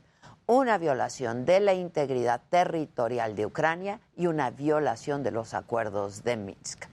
una 0.47 0.77
violación 0.77 1.43
de 1.43 1.59
la 1.59 1.73
integridad 1.73 2.41
territorial 2.49 3.35
de 3.35 3.45
Ucrania 3.45 3.99
y 4.15 4.27
una 4.27 4.49
violación 4.49 5.21
de 5.21 5.31
los 5.31 5.53
acuerdos 5.53 6.23
de 6.23 6.37
Minsk. 6.37 6.85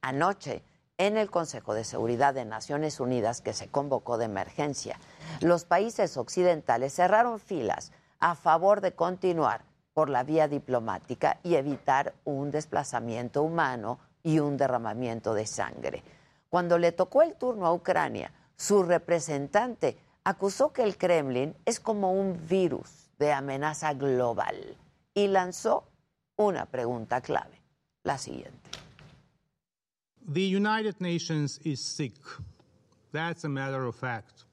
Anoche, 0.00 0.62
en 0.96 1.18
el 1.18 1.30
Consejo 1.30 1.74
de 1.74 1.84
Seguridad 1.84 2.32
de 2.32 2.46
Naciones 2.46 3.00
Unidas 3.00 3.42
que 3.42 3.52
se 3.52 3.68
convocó 3.68 4.16
de 4.16 4.24
emergencia, 4.24 4.98
los 5.40 5.66
países 5.66 6.16
occidentales 6.16 6.94
cerraron 6.94 7.40
filas 7.40 7.92
a 8.20 8.34
favor 8.34 8.80
de 8.80 8.92
continuar 8.92 9.64
por 9.92 10.08
la 10.08 10.24
vía 10.24 10.48
diplomática 10.48 11.38
y 11.42 11.56
evitar 11.56 12.14
un 12.24 12.50
desplazamiento 12.50 13.42
humano 13.42 13.98
y 14.22 14.38
un 14.38 14.56
derramamiento 14.56 15.34
de 15.34 15.46
sangre. 15.46 16.02
Cuando 16.48 16.78
le 16.78 16.90
tocó 16.92 17.20
el 17.20 17.34
turno 17.34 17.66
a 17.66 17.74
Ucrania, 17.74 18.32
su 18.56 18.82
representante 18.82 19.98
acusó 20.24 20.72
que 20.72 20.82
el 20.82 20.96
Kremlin 20.96 21.54
es 21.64 21.78
como 21.78 22.12
un 22.12 22.46
virus 22.48 23.10
de 23.18 23.32
amenaza 23.32 23.94
global 23.94 24.76
y 25.14 25.28
lanzó 25.28 25.84
una 26.36 26.66
pregunta 26.66 27.20
clave, 27.20 27.60
la 28.02 28.18
siguiente. 28.18 28.70
The 30.26 30.56
United 30.56 30.96
Nations 31.00 31.60
is 31.64 31.80
sick. 31.80 32.14
That's 33.12 33.44
a 33.44 33.48
matter 33.48 33.84
of 33.86 33.94
fact. 33.94 34.44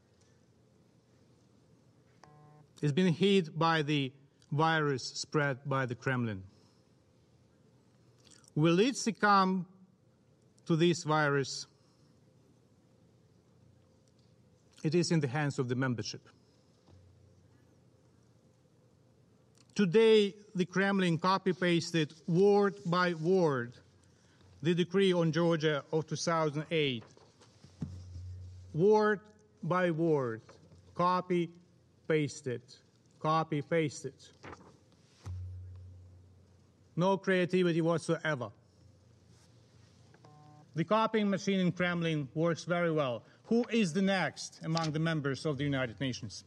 It's 2.81 2.91
been 2.91 3.13
hit 3.13 3.57
by 3.57 3.81
the 3.83 4.11
virus 4.51 5.03
spread 5.03 5.57
by 5.65 5.85
the 5.85 5.95
Kremlin. 5.95 6.43
Will 8.55 8.79
it 8.79 8.97
succumb 8.97 9.65
to 10.65 10.75
this 10.75 11.03
virus? 11.03 11.67
It 14.83 14.95
is 14.95 15.11
in 15.11 15.19
the 15.19 15.27
hands 15.27 15.59
of 15.59 15.69
the 15.69 15.75
membership. 15.75 16.27
Today, 19.75 20.35
the 20.53 20.65
Kremlin 20.65 21.17
copy 21.17 21.53
pasted 21.53 22.13
word 22.27 22.75
by 22.85 23.13
word 23.13 23.73
the 24.61 24.75
decree 24.75 25.11
on 25.11 25.31
Georgia 25.31 25.83
of 25.91 26.07
2008. 26.07 27.03
Word 28.73 29.19
by 29.63 29.91
word, 29.91 30.41
copy 30.95 31.49
pasted, 32.07 32.61
copy 33.19 33.61
pasted. 33.61 34.13
No 36.95 37.17
creativity 37.17 37.81
whatsoever. 37.81 38.49
The 40.75 40.83
copying 40.83 41.29
machine 41.29 41.59
in 41.59 41.71
Kremlin 41.71 42.27
works 42.33 42.63
very 42.63 42.91
well. 42.91 43.23
Who 43.49 43.65
is 43.69 43.93
the 43.93 44.01
next 44.01 44.59
among 44.63 44.91
the 44.91 44.99
members 44.99 45.45
of 45.45 45.57
the 45.57 45.63
United 45.63 45.99
Nations? 45.99 46.45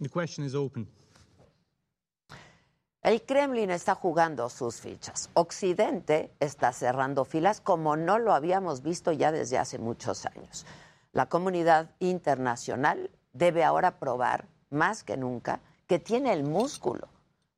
The 0.00 0.08
question 0.08 0.44
is 0.44 0.54
open. 0.54 0.86
El 3.02 3.22
Kremlin 3.22 3.70
está 3.70 3.94
jugando 3.94 4.50
sus 4.50 4.80
fichas. 4.80 5.30
Occidente 5.34 6.32
está 6.40 6.72
cerrando 6.72 7.24
filas 7.24 7.60
como 7.60 7.96
no 7.96 8.18
lo 8.18 8.34
habíamos 8.34 8.82
visto 8.82 9.12
ya 9.12 9.30
desde 9.30 9.58
hace 9.58 9.78
muchos 9.78 10.26
años. 10.26 10.66
La 11.12 11.26
comunidad 11.26 11.90
internacional 12.00 13.10
debe 13.32 13.62
ahora 13.62 13.98
probar, 13.98 14.48
más 14.70 15.04
que 15.04 15.16
nunca, 15.16 15.60
que 15.86 15.98
tiene 16.00 16.32
el 16.32 16.42
músculo, 16.42 17.08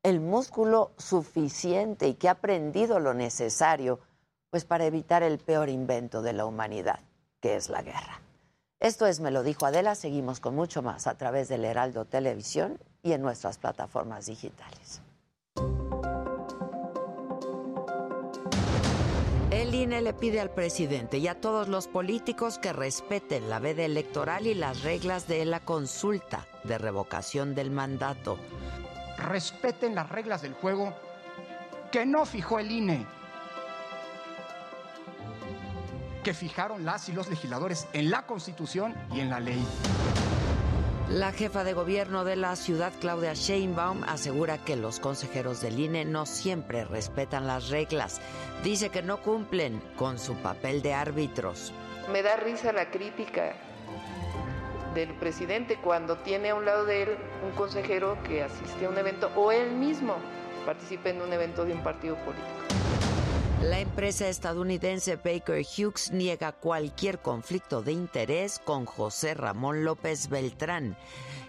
el 0.03 0.21
músculo 0.21 0.93
suficiente 0.97 2.09
y 2.09 2.15
que 2.15 2.29
ha 2.29 2.33
aprendido 2.33 3.01
lo 3.01 3.15
necesario 3.15 4.01
pues 4.51 4.65
para 4.65 4.87
evitar 4.87 5.23
el 5.23 5.39
peor 5.39 5.69
invento 5.69 6.23
de 6.23 6.33
la 6.33 6.47
humanidad, 6.47 7.01
que 7.41 7.57
es 7.57 7.69
la 7.69 7.83
guerra. 7.83 8.21
Esto 8.81 9.07
es 9.07 9.21
Me 9.21 9.31
lo 9.31 9.43
dijo 9.43 9.67
Adela, 9.67 9.95
seguimos 9.95 10.41
con 10.41 10.55
mucho 10.55 10.83
más 10.83 11.07
a 11.07 11.17
través 11.17 11.49
del 11.49 11.65
Heraldo 11.65 12.05
Televisión 12.05 12.79
y 13.03 13.13
en 13.13 13.23
nuestras 13.23 13.59
plataformas 13.59 14.27
digitales. 14.27 15.03
El 19.51 19.75
INE 19.75 20.03
le 20.03 20.15
pide 20.15 20.41
al 20.41 20.51
presidente 20.51 21.19
y 21.19 21.27
a 21.27 21.41
todos 21.41 21.69
los 21.69 21.89
políticos 21.89 22.59
que 22.59 22.73
respeten 22.73 23.51
la 23.51 23.59
veda 23.59 23.85
electoral 23.85 24.47
y 24.47 24.55
las 24.55 24.83
reglas 24.83 25.27
de 25.27 25.45
la 25.45 25.61
consulta 25.61 26.47
de 26.65 26.79
revocación 26.79 27.55
del 27.55 27.71
mandato. 27.71 28.39
Respeten 29.19 29.95
las 29.95 30.09
reglas 30.09 30.43
del 30.43 30.55
juego 30.55 30.95
que 31.91 32.07
no 32.07 32.25
fijó 32.25 32.59
el 32.59 32.71
INE, 32.71 33.07
que 36.23 36.35
fijaron 36.35 36.85
las 36.85 37.09
y 37.09 37.13
los 37.13 37.29
legisladores 37.29 37.89
en 37.93 38.11
la 38.11 38.27
Constitución 38.27 38.95
y 39.13 39.21
en 39.21 39.31
la 39.31 39.41
ley. 39.41 39.65
La 41.11 41.33
jefa 41.33 41.65
de 41.65 41.73
gobierno 41.73 42.25
de 42.25 42.37
la 42.37 42.55
ciudad, 42.55 42.93
Claudia 43.01 43.33
Sheinbaum, 43.33 44.05
asegura 44.05 44.59
que 44.59 44.77
los 44.77 45.01
consejeros 45.01 45.63
del 45.63 45.79
INE 45.79 46.05
no 46.05 46.27
siempre 46.27 46.85
respetan 46.85 47.47
las 47.47 47.71
reglas. 47.71 48.21
Dice 48.63 48.91
que 48.91 49.01
no 49.01 49.23
cumplen 49.23 49.81
con 49.97 50.19
su 50.19 50.35
papel 50.37 50.83
de 50.83 50.93
árbitros. 50.93 51.73
Me 52.13 52.23
da 52.23 52.37
risa 52.37 52.73
la 52.73 52.91
crítica 52.91 53.55
del 54.99 55.15
presidente 55.15 55.77
cuando 55.77 56.17
tiene 56.19 56.51
a 56.51 56.57
un 56.57 56.65
lado 56.65 56.85
de 56.85 57.05
él 57.05 57.09
un 57.45 57.53
consejero 57.53 58.19
que 58.25 58.43
asiste 58.43 58.87
a 58.87 58.89
un 58.89 58.99
evento 58.99 59.31
o 59.37 59.53
él 59.53 59.71
mismo 59.71 60.17
participa 60.67 61.11
en 61.11 61.23
un 61.23 61.33
evento 61.33 61.65
de 61.65 61.73
un 61.73 61.83
partido 61.85 62.17
político. 62.17 62.49
La 63.63 63.81
empresa 63.81 64.29
estadounidense 64.29 65.17
Baker 65.17 65.65
Hughes 65.65 66.11
niega 66.13 66.53
cualquier 66.53 67.21
conflicto 67.21 67.83
de 67.83 67.93
interés 67.93 68.61
con 68.61 68.87
José 68.87 69.35
Ramón 69.35 69.85
López 69.85 70.29
Beltrán. 70.29 70.97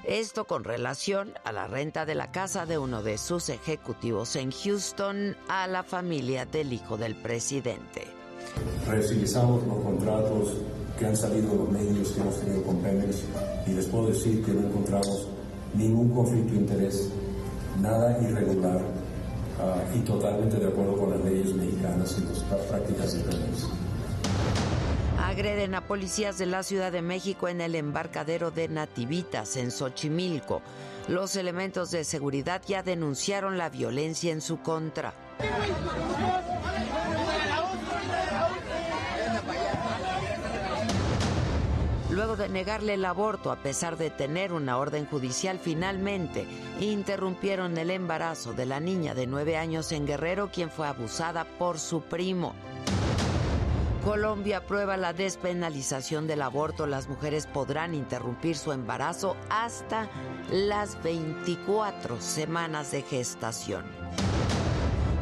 Esto 0.04 0.46
con 0.46 0.64
relación 0.64 1.34
a 1.44 1.52
la 1.52 1.68
renta 1.68 2.06
de 2.06 2.16
la 2.16 2.32
casa 2.32 2.66
de 2.66 2.78
uno 2.78 3.04
de 3.04 3.18
sus 3.18 3.50
ejecutivos 3.50 4.36
en 4.36 4.52
Houston 4.52 5.36
a 5.48 5.68
la 5.68 5.84
familia 5.84 6.46
del 6.46 6.74
hijo 6.74 6.98
del 6.98 7.16
presidente. 7.16 8.19
Revisamos 8.88 9.66
los 9.68 9.84
contratos 9.84 10.54
que 10.98 11.06
han 11.06 11.16
salido 11.16 11.56
los 11.56 11.70
medios 11.70 12.10
que 12.10 12.22
hemos 12.22 12.40
tenido 12.40 12.64
con 12.64 12.78
Pemex 12.78 13.24
y 13.68 13.72
les 13.72 13.86
puedo 13.86 14.08
decir 14.08 14.44
que 14.44 14.52
no 14.52 14.68
encontramos 14.68 15.28
ningún 15.74 16.10
conflicto 16.10 16.54
de 16.54 16.60
interés, 16.60 17.10
nada 17.80 18.18
irregular 18.22 18.78
uh, 18.78 19.98
y 19.98 20.00
totalmente 20.02 20.58
de 20.58 20.68
acuerdo 20.68 20.98
con 20.98 21.12
las 21.12 21.24
leyes 21.24 21.54
mexicanas 21.54 22.18
y 22.18 22.52
las 22.52 22.62
prácticas 22.66 23.14
de 23.14 23.20
Pemex. 23.22 23.68
Agreden 25.20 25.76
a 25.76 25.86
policías 25.86 26.38
de 26.38 26.48
la 26.48 26.64
Ciudad 26.64 26.92
de 26.92 27.02
México 27.02 27.48
en 27.48 27.62
el 27.62 27.76
embarcadero 27.76 28.52
de 28.52 28.68
Nativitas, 28.68 29.58
en 29.58 29.70
Xochimilco. 29.72 30.62
Los 31.08 31.36
elementos 31.36 31.92
de 31.92 32.04
seguridad 32.04 32.62
ya 32.68 32.84
denunciaron 32.84 33.58
la 33.58 33.70
violencia 33.70 34.34
en 34.34 34.42
su 34.42 34.60
contra. 34.60 35.14
Luego 42.20 42.36
de 42.36 42.50
negarle 42.50 42.96
el 42.96 43.06
aborto 43.06 43.50
a 43.50 43.56
pesar 43.56 43.96
de 43.96 44.10
tener 44.10 44.52
una 44.52 44.78
orden 44.78 45.06
judicial, 45.06 45.58
finalmente 45.58 46.46
interrumpieron 46.82 47.78
el 47.78 47.90
embarazo 47.90 48.52
de 48.52 48.66
la 48.66 48.82
niña 48.82 49.16
de 49.16 49.26
nueve 49.26 49.56
años 49.56 49.94
en 49.94 50.06
Guerrero, 50.06 50.52
quien 50.52 50.70
fue 50.70 50.86
abusada 50.86 51.46
por 51.46 51.80
su 51.80 52.02
primo. 52.02 52.56
Colombia 54.04 54.58
aprueba 54.58 54.98
la 54.98 55.14
despenalización 55.14 56.28
del 56.28 56.42
aborto. 56.42 56.88
Las 56.88 57.08
mujeres 57.08 57.48
podrán 57.48 57.96
interrumpir 57.96 58.58
su 58.58 58.74
embarazo 58.74 59.38
hasta 59.50 60.10
las 60.52 61.02
24 61.02 62.20
semanas 62.20 62.92
de 62.92 63.02
gestación. 63.02 63.86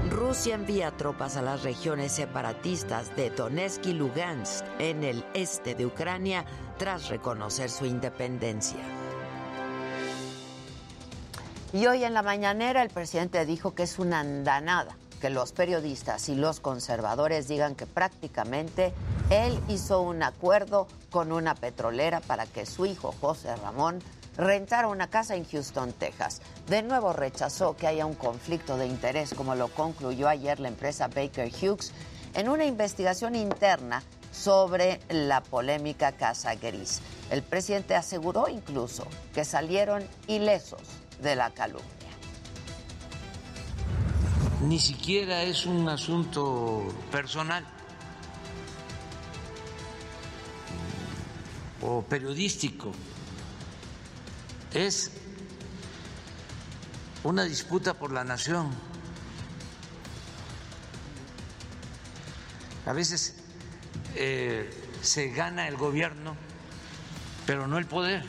Rusia 0.09 0.55
envía 0.55 0.89
tropas 0.91 1.37
a 1.37 1.41
las 1.41 1.63
regiones 1.63 2.13
separatistas 2.13 3.15
de 3.15 3.29
Donetsk 3.29 3.85
y 3.85 3.93
Lugansk 3.93 4.65
en 4.79 5.03
el 5.03 5.23
este 5.33 5.75
de 5.75 5.85
Ucrania 5.85 6.45
tras 6.77 7.09
reconocer 7.09 7.69
su 7.69 7.85
independencia. 7.85 8.79
Y 11.73 11.85
hoy 11.85 12.03
en 12.03 12.13
la 12.13 12.21
mañanera 12.21 12.81
el 12.81 12.89
presidente 12.89 13.45
dijo 13.45 13.75
que 13.75 13.83
es 13.83 13.99
una 13.99 14.21
andanada 14.21 14.95
que 15.19 15.29
los 15.29 15.51
periodistas 15.51 16.29
y 16.29 16.35
los 16.35 16.59
conservadores 16.59 17.47
digan 17.47 17.75
que 17.75 17.85
prácticamente 17.85 18.93
él 19.29 19.59
hizo 19.67 20.01
un 20.01 20.23
acuerdo 20.23 20.87
con 21.09 21.31
una 21.31 21.55
petrolera 21.55 22.21
para 22.21 22.45
que 22.45 22.65
su 22.65 22.85
hijo 22.85 23.13
José 23.19 23.55
Ramón 23.57 23.99
rentara 24.37 24.87
una 24.87 25.07
casa 25.07 25.35
en 25.35 25.45
Houston, 25.45 25.91
Texas. 25.93 26.41
De 26.67 26.83
nuevo 26.83 27.13
rechazó 27.13 27.75
que 27.75 27.87
haya 27.87 28.05
un 28.05 28.13
conflicto 28.13 28.77
de 28.77 28.85
interés, 28.85 29.33
como 29.33 29.55
lo 29.55 29.69
concluyó 29.69 30.27
ayer 30.27 30.59
la 30.59 30.67
empresa 30.67 31.07
Baker 31.07 31.51
Hughes, 31.51 31.91
en 32.35 32.49
una 32.49 32.65
investigación 32.65 33.35
interna 33.35 34.03
sobre 34.31 34.99
la 35.09 35.41
polémica 35.41 36.11
Casa 36.13 36.55
Gris. 36.55 37.01
El 37.29 37.43
presidente 37.43 37.95
aseguró 37.95 38.47
incluso 38.47 39.07
que 39.33 39.43
salieron 39.43 40.07
ilesos 40.27 40.81
de 41.21 41.35
la 41.35 41.51
calumnia. 41.51 41.87
Ni 44.61 44.79
siquiera 44.79 45.43
es 45.43 45.65
un 45.65 45.87
asunto 45.87 46.83
personal 47.11 47.65
o 51.81 52.01
periodístico. 52.01 52.91
Es 54.73 55.11
una 57.23 57.43
disputa 57.43 57.93
por 57.93 58.11
la 58.11 58.23
nación. 58.23 58.69
A 62.85 62.93
veces 62.93 63.36
eh, 64.17 64.69
se 65.01 65.29
gana 65.29 65.67
el 65.67 65.77
gobierno, 65.77 66.35
pero 67.45 67.67
no 67.67 67.77
el 67.77 67.85
poder. 67.85 68.23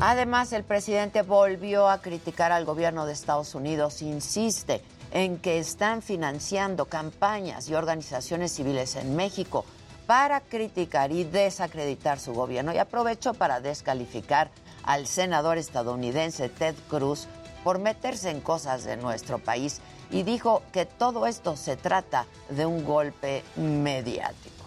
Además, 0.00 0.52
el 0.52 0.64
presidente 0.64 1.22
volvió 1.22 1.88
a 1.88 2.02
criticar 2.02 2.52
al 2.52 2.64
gobierno 2.64 3.06
de 3.06 3.12
Estados 3.12 3.54
Unidos. 3.54 4.02
Insiste 4.02 4.82
en 5.12 5.38
que 5.38 5.58
están 5.58 6.02
financiando 6.02 6.86
campañas 6.86 7.68
y 7.68 7.74
organizaciones 7.74 8.52
civiles 8.52 8.96
en 8.96 9.14
México 9.14 9.64
para 10.06 10.40
criticar 10.40 11.12
y 11.12 11.24
desacreditar 11.24 12.18
su 12.18 12.34
gobierno. 12.34 12.74
Y 12.74 12.78
aprovechó 12.78 13.32
para 13.32 13.60
descalificar 13.60 14.50
al 14.82 15.06
senador 15.06 15.56
estadounidense 15.56 16.48
Ted 16.48 16.74
Cruz 16.90 17.28
por 17.64 17.78
meterse 17.78 18.30
en 18.30 18.40
cosas 18.40 18.84
de 18.84 18.96
nuestro 18.96 19.38
país 19.38 19.80
y 20.10 20.22
dijo 20.22 20.62
que 20.72 20.84
todo 20.84 21.26
esto 21.26 21.56
se 21.56 21.76
trata 21.76 22.26
de 22.50 22.66
un 22.66 22.84
golpe 22.84 23.42
mediático. 23.56 24.66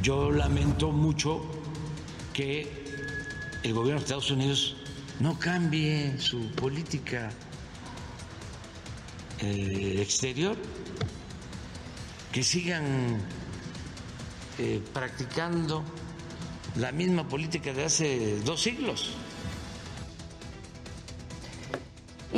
Yo 0.00 0.30
lamento 0.30 0.92
mucho 0.92 1.42
que 2.32 2.86
el 3.64 3.74
gobierno 3.74 3.98
de 3.98 4.04
Estados 4.04 4.30
Unidos 4.30 4.76
no 5.18 5.36
cambie 5.38 6.16
su 6.18 6.50
política 6.52 7.30
eh, 9.40 9.96
exterior, 10.00 10.56
que 12.30 12.44
sigan 12.44 13.20
eh, 14.58 14.80
practicando 14.92 15.82
la 16.76 16.92
misma 16.92 17.26
política 17.26 17.72
de 17.72 17.84
hace 17.84 18.40
dos 18.40 18.62
siglos. 18.62 19.10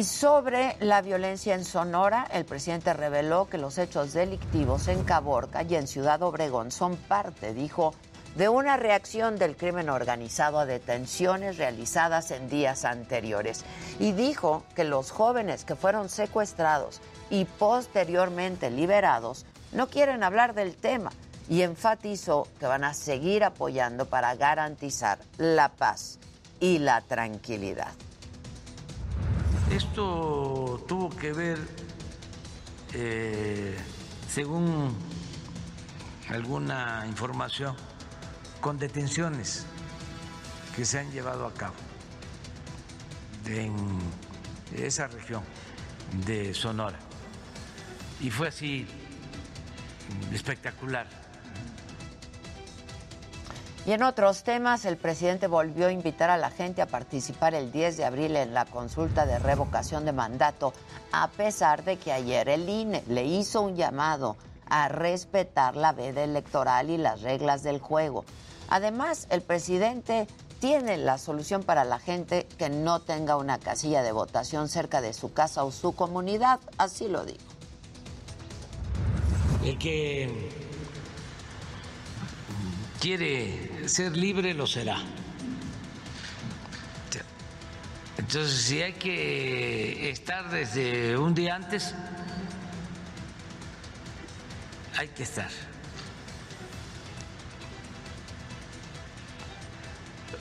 Y 0.01 0.05
sobre 0.05 0.78
la 0.81 1.02
violencia 1.02 1.55
en 1.55 1.62
Sonora, 1.62 2.27
el 2.32 2.47
presidente 2.47 2.94
reveló 2.94 3.51
que 3.51 3.59
los 3.59 3.77
hechos 3.77 4.14
delictivos 4.14 4.89
en 4.89 5.05
Caborca 5.05 5.62
y 5.62 5.74
en 5.74 5.86
Ciudad 5.86 6.22
Obregón 6.22 6.70
son 6.70 6.97
parte, 6.97 7.52
dijo, 7.52 7.93
de 8.35 8.48
una 8.48 8.78
reacción 8.78 9.36
del 9.36 9.59
crimen 9.59 9.90
organizado 9.90 10.59
a 10.59 10.64
detenciones 10.64 11.59
realizadas 11.59 12.31
en 12.31 12.48
días 12.48 12.86
anteriores. 12.86 13.66
Y 13.98 14.12
dijo 14.12 14.64
que 14.74 14.85
los 14.85 15.10
jóvenes 15.10 15.66
que 15.66 15.77
fueron 15.77 16.09
secuestrados 16.09 17.02
y 17.28 17.44
posteriormente 17.44 18.70
liberados 18.70 19.44
no 19.72 19.89
quieren 19.89 20.22
hablar 20.22 20.55
del 20.55 20.77
tema 20.77 21.10
y 21.47 21.60
enfatizó 21.60 22.48
que 22.59 22.64
van 22.64 22.85
a 22.85 22.94
seguir 22.94 23.44
apoyando 23.44 24.06
para 24.06 24.35
garantizar 24.35 25.18
la 25.36 25.68
paz 25.68 26.18
y 26.59 26.78
la 26.78 27.02
tranquilidad. 27.02 27.93
Esto 29.70 30.84
tuvo 30.88 31.10
que 31.10 31.32
ver, 31.32 31.59
eh, 32.92 33.76
según 34.28 34.97
alguna 36.28 37.05
información, 37.06 37.76
con 38.60 38.78
detenciones 38.78 39.66
que 40.74 40.84
se 40.84 40.98
han 40.98 41.10
llevado 41.12 41.47
a 41.47 41.55
cabo 41.55 41.74
en 43.47 43.74
esa 44.76 45.06
región 45.06 45.42
de 46.26 46.52
Sonora. 46.52 46.98
Y 48.20 48.30
fue 48.30 48.48
así 48.48 48.86
espectacular. 50.32 51.19
Y 53.90 53.92
en 53.92 54.04
otros 54.04 54.44
temas, 54.44 54.84
el 54.84 54.96
presidente 54.96 55.48
volvió 55.48 55.88
a 55.88 55.92
invitar 55.92 56.30
a 56.30 56.36
la 56.36 56.50
gente 56.50 56.80
a 56.80 56.86
participar 56.86 57.56
el 57.56 57.72
10 57.72 57.96
de 57.96 58.04
abril 58.04 58.36
en 58.36 58.54
la 58.54 58.64
consulta 58.64 59.26
de 59.26 59.40
revocación 59.40 60.04
de 60.04 60.12
mandato, 60.12 60.72
a 61.10 61.26
pesar 61.26 61.82
de 61.82 61.96
que 61.96 62.12
ayer 62.12 62.48
el 62.48 62.68
INE 62.68 63.02
le 63.08 63.24
hizo 63.24 63.62
un 63.62 63.74
llamado 63.74 64.36
a 64.68 64.86
respetar 64.86 65.74
la 65.74 65.90
veda 65.90 66.22
electoral 66.22 66.88
y 66.88 66.98
las 66.98 67.22
reglas 67.22 67.64
del 67.64 67.80
juego. 67.80 68.24
Además, 68.68 69.26
el 69.28 69.42
presidente 69.42 70.28
tiene 70.60 70.96
la 70.96 71.18
solución 71.18 71.64
para 71.64 71.82
la 71.82 71.98
gente 71.98 72.46
que 72.58 72.70
no 72.70 73.00
tenga 73.00 73.36
una 73.36 73.58
casilla 73.58 74.04
de 74.04 74.12
votación 74.12 74.68
cerca 74.68 75.00
de 75.00 75.12
su 75.12 75.32
casa 75.32 75.64
o 75.64 75.72
su 75.72 75.96
comunidad, 75.96 76.60
así 76.78 77.08
lo 77.08 77.24
digo. 77.24 77.40
El 79.64 79.76
que 79.78 80.48
quiere 83.00 83.69
ser 83.90 84.16
libre 84.16 84.54
lo 84.54 84.66
será. 84.66 84.98
Entonces, 88.16 88.62
si 88.62 88.80
hay 88.80 88.92
que 88.92 90.10
estar 90.10 90.50
desde 90.50 91.16
un 91.16 91.34
día 91.34 91.56
antes, 91.56 91.94
hay 94.96 95.08
que 95.08 95.22
estar. 95.22 95.48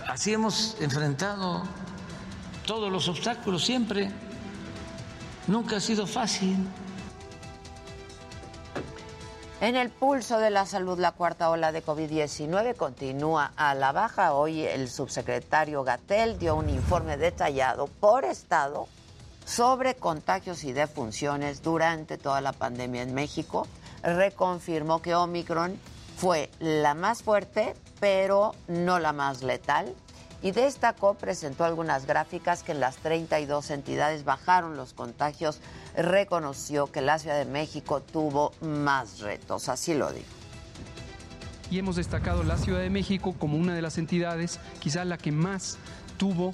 Así 0.08 0.34
hemos 0.34 0.76
enfrentado 0.82 1.64
todos 2.66 2.92
los 2.92 3.08
obstáculos 3.08 3.64
siempre. 3.64 4.12
Nunca 5.48 5.78
ha 5.78 5.80
sido 5.80 6.06
fácil. 6.06 6.58
En 9.62 9.76
el 9.76 9.90
pulso 9.90 10.40
de 10.40 10.52
la 10.52 10.66
salud, 10.66 10.98
la 11.00 11.12
cuarta 11.12 11.50
ola 11.50 11.74
de 11.74 11.84
COVID-19 11.84 12.78
continúa 12.78 13.52
a 13.58 13.76
la 13.76 13.92
baja. 13.92 14.34
Hoy 14.34 14.64
el 14.66 14.90
subsecretario 14.90 15.84
Gatel 15.84 16.40
dio 16.40 16.56
un 16.56 16.70
informe 16.70 17.18
detallado 17.18 17.88
por 17.88 18.24
estado 18.24 18.88
sobre 19.44 19.96
contagios 19.96 20.64
y 20.64 20.72
defunciones 20.72 21.62
durante 21.62 22.18
toda 22.18 22.40
la 22.40 22.54
pandemia 22.54 23.02
en 23.02 23.14
México. 23.14 23.68
Reconfirmó 24.02 25.02
que 25.02 25.14
Omicron 25.14 25.78
fue 26.16 26.50
la 26.60 26.94
más 26.94 27.22
fuerte, 27.22 27.76
pero 28.00 28.56
no 28.70 28.98
la 28.98 29.12
más 29.12 29.44
letal. 29.44 29.94
Y 30.42 30.52
destacó, 30.52 31.16
presentó 31.16 31.66
algunas 31.66 32.06
gráficas 32.06 32.64
que 32.64 32.72
en 32.72 32.80
las 32.80 32.96
32 32.98 33.72
entidades 33.72 34.24
bajaron 34.24 34.78
los 34.78 34.94
contagios 34.94 35.60
reconoció 35.96 36.88
que 36.92 37.02
la 37.02 37.20
Ciudad 37.20 37.38
de 37.38 37.46
México 37.46 38.02
tuvo 38.02 38.54
más 38.62 39.20
retos, 39.20 39.68
así 39.68 39.94
lo 39.94 40.12
dijo. 40.12 40.28
Y 41.70 41.78
hemos 41.78 41.98
destacado 41.98 42.44
la 42.44 42.58
Ciudad 42.58 42.80
de 42.80 42.90
México 42.90 43.36
como 43.38 43.58
una 43.58 43.76
de 43.76 43.82
las 43.82 43.98
entidades, 43.98 44.60
quizás 44.80 45.06
la 45.06 45.18
que 45.18 45.32
más 45.32 45.78
tuvo 46.18 46.54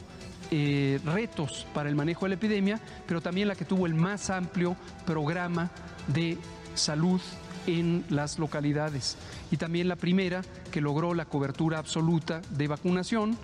eh, 0.52 0.99
retos 1.06 1.66
para 1.74 1.90
el 1.90 1.95
manejo 1.95 2.26
de 2.26 2.30
la 2.30 2.36
epidemia, 2.36 2.80
pero 3.07 3.22
también 3.22 3.48
la 3.48 3.56
que 3.56 3.66
tuvo 3.66 3.86
el 3.86 3.94
más 3.94 4.30
amplio 4.30 4.76
programa 5.06 5.72
de 6.07 6.38
salud 6.74 7.22
en 7.68 8.06
las 8.10 8.40
localidades. 8.40 9.18
Y 9.51 9.57
también 9.57 9.88
la 9.88 9.95
primera 9.95 10.41
que 10.72 10.81
logró 10.81 11.13
la 11.13 11.26
cobertura 11.26 11.77
absoluta 11.77 12.41
de 12.49 12.67
vacunación 12.67 13.38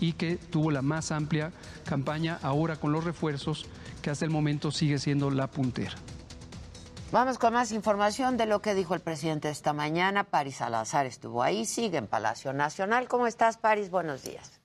y 0.00 0.14
que 0.14 0.36
tuvo 0.36 0.70
la 0.70 0.82
más 0.82 1.12
amplia 1.12 1.52
campaña 1.88 2.38
ahora 2.42 2.76
con 2.76 2.92
los 2.92 3.04
refuerzos 3.04 3.68
que 4.02 4.10
hasta 4.10 4.24
el 4.24 4.30
momento 4.30 4.70
sigue 4.70 4.98
siendo 4.98 5.30
la 5.30 5.46
puntera. 5.46 5.94
Vamos 7.12 7.38
con 7.38 7.52
más 7.52 7.70
información 7.70 8.36
de 8.36 8.46
lo 8.46 8.60
que 8.60 8.74
dijo 8.74 8.94
el 8.94 9.00
presidente 9.00 9.48
esta 9.48 9.72
mañana. 9.72 10.24
Paris 10.24 10.56
Salazar 10.56 11.06
estuvo 11.06 11.42
ahí, 11.42 11.64
sigue 11.64 11.98
en 11.98 12.08
Palacio 12.08 12.52
Nacional. 12.52 13.06
¿Cómo 13.06 13.28
estás, 13.28 13.56
Paris? 13.56 13.88
Buenos 13.88 14.24
días. 14.24 14.60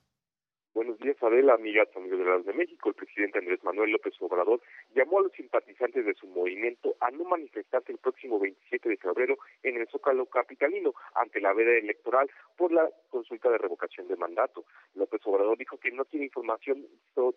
Buenos 0.74 0.98
días, 0.98 1.16
Adela, 1.22 1.54
amigas, 1.54 1.88
amigos 1.96 2.18
de 2.18 2.24
la 2.24 2.38
de 2.38 2.52
México. 2.52 2.88
El 2.88 2.94
presidente 2.94 3.38
Andrés 3.38 3.62
Manuel 3.62 3.90
López 3.90 4.14
Obrador 4.20 4.60
llamó 4.94 5.18
a 5.18 5.22
los 5.22 5.32
simpatizantes 5.32 6.04
de 6.04 6.14
su 6.14 6.26
movimiento 6.26 6.94
a 7.00 7.10
no 7.10 7.24
manifestarse 7.24 7.92
el 7.92 7.98
próximo 7.98 8.38
27 8.38 8.88
de 8.88 8.96
febrero 8.96 9.36
en 9.62 9.76
el 9.76 9.88
Zócalo 9.88 10.26
Capitalino 10.26 10.94
ante 11.14 11.40
la 11.40 11.52
veda 11.52 11.72
electoral 11.78 12.30
por 12.56 12.72
la 12.72 12.88
consulta 13.08 13.50
de 13.50 13.58
revocación 13.58 14.08
de 14.08 14.16
mandato. 14.16 14.64
López 14.94 15.20
Obrador 15.24 15.56
dijo 15.58 15.78
que 15.78 15.90
no 15.90 16.04
tiene 16.04 16.26
información 16.26 16.86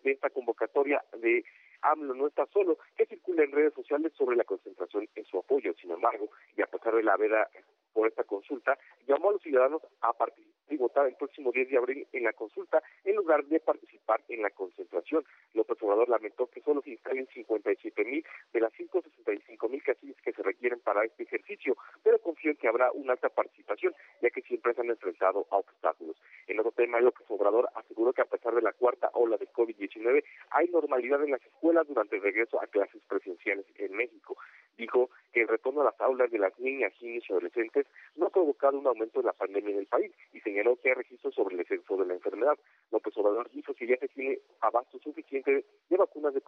de 0.04 0.12
esta 0.12 0.30
convocatoria 0.30 1.04
de 1.18 1.44
AMLO 1.82 2.14
no 2.14 2.28
está 2.28 2.46
solo, 2.48 2.78
que 2.96 3.06
circula 3.06 3.44
en 3.44 3.52
redes 3.52 3.74
sociales 3.74 4.14
sobre 4.18 4.38
la 4.38 4.46
concentración 4.46 5.08
en 5.16 5.26
su 5.26 5.38
apoyo. 5.38 5.74
Sin 5.74 5.92
embargo, 5.92 6.30
y 6.56 6.62
a 6.62 6.68
pesar 6.68 6.96
de 6.96 7.04
la 7.04 7.18
veda 7.18 7.50
por 7.94 8.08
esta 8.08 8.24
consulta, 8.24 8.78
llamó 9.08 9.30
a 9.30 9.34
los 9.34 9.42
ciudadanos 9.42 9.82
a 10.02 10.14
participar 10.14 10.54
y 10.70 10.78
votar 10.78 11.08
el 11.08 11.16
próximo 11.16 11.52
10 11.52 11.70
de 11.70 11.78
abril 11.78 12.08
en 12.14 12.24
la 12.24 12.34
consulta 12.34 12.82
en 13.04 13.16
lugar 13.16 13.46
de 13.46 13.60
participar 13.60 14.22
en 14.30 14.42
la 14.42 14.50
concentración. 14.50 15.24
López 15.54 15.78
Obrador 15.82 16.10
lamentó 16.10 16.48
que 16.48 16.62
solo 16.62 16.82
se 16.82 16.92
instalen 16.92 17.28
57 17.44 18.06
mil 18.06 18.26
de 18.54 18.60
las 18.60 18.74
165 18.74 19.70
mil 19.70 19.84
casillas 19.84 20.18
que 20.22 20.32
se 20.32 20.44
requieren 20.44 20.80
para 20.80 21.04
este 21.04 21.24
ejercicio, 21.24 21.76
pero 22.04 22.20
confío 22.20 22.52
en 22.52 22.58
que 22.58 22.68
habrá 22.68 22.92
una 22.94 23.14
alta 23.14 23.30
participación, 23.30 23.94
ya 24.22 24.30
que 24.30 24.42
siempre 24.42 24.74
se 24.74 24.82
han 24.82 24.90
enfrentado 24.90 25.46
a 25.52 25.58
obstáculos. 25.58 26.16
En 26.48 26.60
otro 26.60 26.72
tema, 26.72 27.00
López 27.00 27.26
Obrador 27.30 27.70
aseguró 27.76 28.14
que 28.14 28.22
a 28.22 28.26
pesar 28.26 28.54
de 28.56 28.62
la 28.62 28.74
cuarta 28.74 29.10
ola 29.14 29.38
de 29.38 29.48
COVID-19, 29.50 30.24
hay 30.52 30.68
normalidad 30.70 31.24
en 31.24 31.32
las 31.32 31.46
escuelas 31.46 31.88
durante 31.88 32.16
el 32.16 32.22
regreso 32.22 32.62
a 32.62 32.68
clases 32.68 33.02
presenciales 33.08 33.66
en 33.76 33.96
México. 33.96 34.38
Dijo 34.78 35.10
que 35.32 35.42
el 35.42 35.48
retorno 35.48 35.82
a 35.82 35.86
las 35.86 36.02
aulas 36.02 36.32
de 36.32 36.40
las 36.40 36.58
niñas, 36.60 36.94
niños 37.02 37.24
y 37.28 37.32
adolescentes 37.32 37.86
no 38.16 38.28
ha 38.28 38.30
provocado 38.30 38.78
un 38.78 38.88
aumento 38.88 39.20
de 39.20 39.28
la 39.28 39.34
pandemia 39.34 39.72
en 39.72 39.80
el 39.80 39.86
país 39.86 40.12
y 40.34 40.40
señaló 40.42 40.76
que 40.78 40.90
hay 40.90 40.96
registros 40.96 41.36
sobre 41.36 41.56
el 41.56 41.60
descenso 41.60 41.98
de 41.98 42.06
la 42.06 42.14
enfermedad. 42.14 42.58
López 42.92 43.16
Obrador 43.18 43.50
dijo 43.52 43.74
que 43.74 43.88
ya 43.88 43.98
se 43.98 44.08
tiene 44.08 44.40
abasto 44.62 45.00
suficiente 45.00 45.66
de 45.90 45.98
vacunas 45.98 46.34
de 46.34 46.42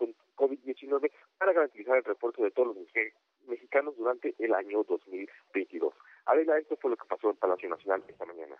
COVID-19 0.86 1.12
para 1.38 1.53
garantizar 1.53 1.98
el 1.98 2.03
refuerzo 2.03 2.44
de 2.44 2.52
todos 2.52 2.76
los 2.76 2.78
mexicanos 3.48 3.95
durante 3.98 4.36
el 4.40 4.53
año 4.53 4.84
2022. 4.84 5.94
Adela, 6.26 6.57
esto 6.57 6.78
fue 6.78 6.91
lo 6.91 6.98
que 6.98 7.06
pasó 7.07 7.30
en 7.30 7.38
Palacio 7.38 7.70
Nacional 7.70 8.03
esta 8.07 8.26
mañana. 8.26 8.56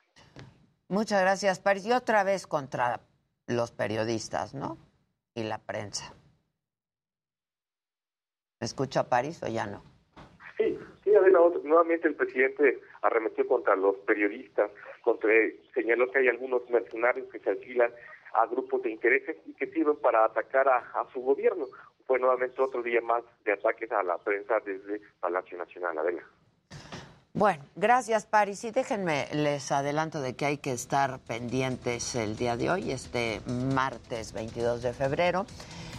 Muchas 0.88 1.22
gracias, 1.22 1.60
Paris. 1.60 1.86
Y 1.86 1.92
otra 1.92 2.24
vez 2.24 2.46
contra 2.46 3.00
los 3.48 3.72
periodistas, 3.72 4.54
¿no? 4.54 4.78
Y 5.34 5.44
la 5.44 5.58
prensa. 5.58 6.14
¿Me 8.60 8.66
escucha 8.66 9.10
París 9.10 9.42
o 9.44 9.48
ya 9.48 9.66
no? 9.66 9.84
Sí, 10.58 10.80
sí, 11.04 11.14
Adela, 11.14 11.40
nuevamente 11.64 12.08
el 12.08 12.16
presidente 12.16 12.80
arremetió 13.02 13.46
contra 13.48 13.76
los 13.76 13.98
periodistas, 13.98 14.72
contra, 15.02 15.30
señaló 15.74 16.10
que 16.12 16.20
hay 16.20 16.30
algunos 16.30 16.70
mercenarios 16.70 17.30
que 17.30 17.40
se 17.40 17.50
alquilan 17.50 17.92
a 18.34 18.46
grupos 18.48 18.84
de 18.84 18.92
intereses 18.92 19.38
y 19.46 19.54
que 19.54 19.68
sirven 19.68 19.98
para 19.98 20.26
atacar 20.26 20.68
a, 20.68 20.78
a 20.78 21.12
su 21.14 21.22
gobierno. 21.22 21.68
Fue 22.06 22.20
nuevamente 22.20 22.62
otro 22.62 22.84
día 22.84 23.02
más 23.02 23.24
de 23.44 23.54
ataques 23.54 23.92
a 23.92 24.04
la 24.04 24.18
prensa 24.18 24.56
desde 24.66 25.02
Palacio 25.20 25.58
Nacional, 25.58 25.98
Adela. 25.98 26.24
Bueno, 27.34 27.64
gracias 27.76 28.26
Paris. 28.26 28.64
Y 28.64 28.72
déjenme, 28.72 29.28
les 29.34 29.72
adelanto 29.72 30.22
de 30.22 30.36
que 30.36 30.46
hay 30.46 30.58
que 30.58 30.72
estar 30.72 31.20
pendientes 31.20 32.16
el 32.16 32.38
día 32.38 32.56
de 32.56 32.70
hoy, 32.70 32.92
este 32.92 33.42
martes 33.74 34.32
22 34.32 34.82
de 34.84 34.94
febrero. 34.94 35.46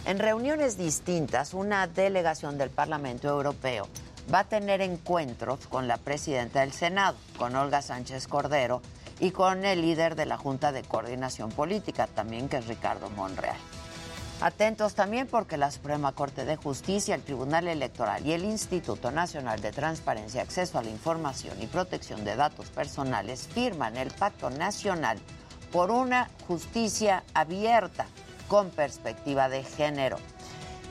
En 0.05 0.17
reuniones 0.19 0.77
distintas, 0.77 1.53
una 1.53 1.85
delegación 1.85 2.57
del 2.57 2.69
Parlamento 2.69 3.27
Europeo 3.27 3.87
va 4.33 4.39
a 4.39 4.49
tener 4.49 4.81
encuentros 4.81 5.67
con 5.67 5.87
la 5.87 5.97
presidenta 5.97 6.61
del 6.61 6.71
Senado, 6.71 7.17
con 7.37 7.55
Olga 7.55 7.81
Sánchez 7.81 8.27
Cordero, 8.27 8.81
y 9.19 9.31
con 9.31 9.65
el 9.65 9.81
líder 9.81 10.15
de 10.15 10.25
la 10.25 10.37
Junta 10.37 10.71
de 10.71 10.83
Coordinación 10.83 11.51
Política, 11.51 12.07
también 12.07 12.49
que 12.49 12.57
es 12.57 12.67
Ricardo 12.67 13.09
Monreal. 13.11 13.57
Atentos 14.39 14.93
también 14.93 15.25
porque 15.25 15.57
la 15.57 15.71
Suprema 15.71 16.11
Corte 16.11 16.45
de 16.45 16.57
Justicia, 16.57 17.15
el 17.15 17.23
Tribunal 17.23 17.67
Electoral 17.67 18.23
y 18.23 18.33
el 18.33 18.43
Instituto 18.43 19.09
Nacional 19.09 19.61
de 19.61 19.71
Transparencia, 19.71 20.43
Acceso 20.43 20.77
a 20.77 20.83
la 20.83 20.91
Información 20.91 21.59
y 21.59 21.65
Protección 21.65 22.23
de 22.23 22.35
Datos 22.35 22.67
Personales 22.69 23.47
firman 23.51 23.97
el 23.97 24.11
Pacto 24.11 24.51
Nacional 24.51 25.17
por 25.71 25.89
una 25.89 26.29
justicia 26.47 27.23
abierta 27.33 28.05
con 28.47 28.69
perspectiva 28.69 29.49
de 29.49 29.63
género. 29.63 30.17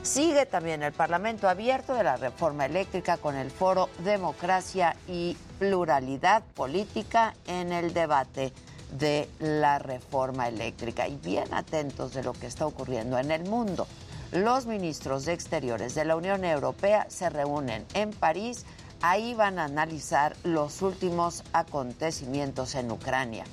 Sigue 0.03 0.45
también 0.45 0.83
el 0.83 0.91
Parlamento 0.91 1.47
abierto 1.47 1.93
de 1.93 2.03
la 2.03 2.17
reforma 2.17 2.65
eléctrica 2.65 3.15
con 3.15 3.37
el 3.37 3.49
foro 3.49 3.89
Democracia 3.99 4.97
y 5.07 5.37
Pluralidad 5.57 6.43
Política 6.53 7.33
en 7.47 7.71
el 7.71 7.93
debate 7.93 8.51
de 8.91 9.29
la 9.39 9.79
reforma 9.79 10.47
eléctrica. 10.47 11.07
Y 11.07 11.17
bien 11.17 11.53
atentos 11.53 12.13
de 12.13 12.23
lo 12.23 12.33
que 12.33 12.47
está 12.47 12.65
ocurriendo 12.65 13.17
en 13.17 13.31
el 13.31 13.43
mundo. 13.43 13.87
Los 14.31 14.65
ministros 14.65 15.25
de 15.25 15.33
Exteriores 15.33 15.95
de 15.95 16.05
la 16.05 16.15
Unión 16.15 16.43
Europea 16.43 17.07
se 17.09 17.29
reúnen 17.29 17.85
en 17.93 18.11
París. 18.11 18.65
Ahí 19.01 19.33
van 19.33 19.59
a 19.59 19.65
analizar 19.65 20.35
los 20.43 20.81
últimos 20.81 21.43
acontecimientos 21.53 22.75
en 22.75 22.91
Ucrania. 22.91 23.45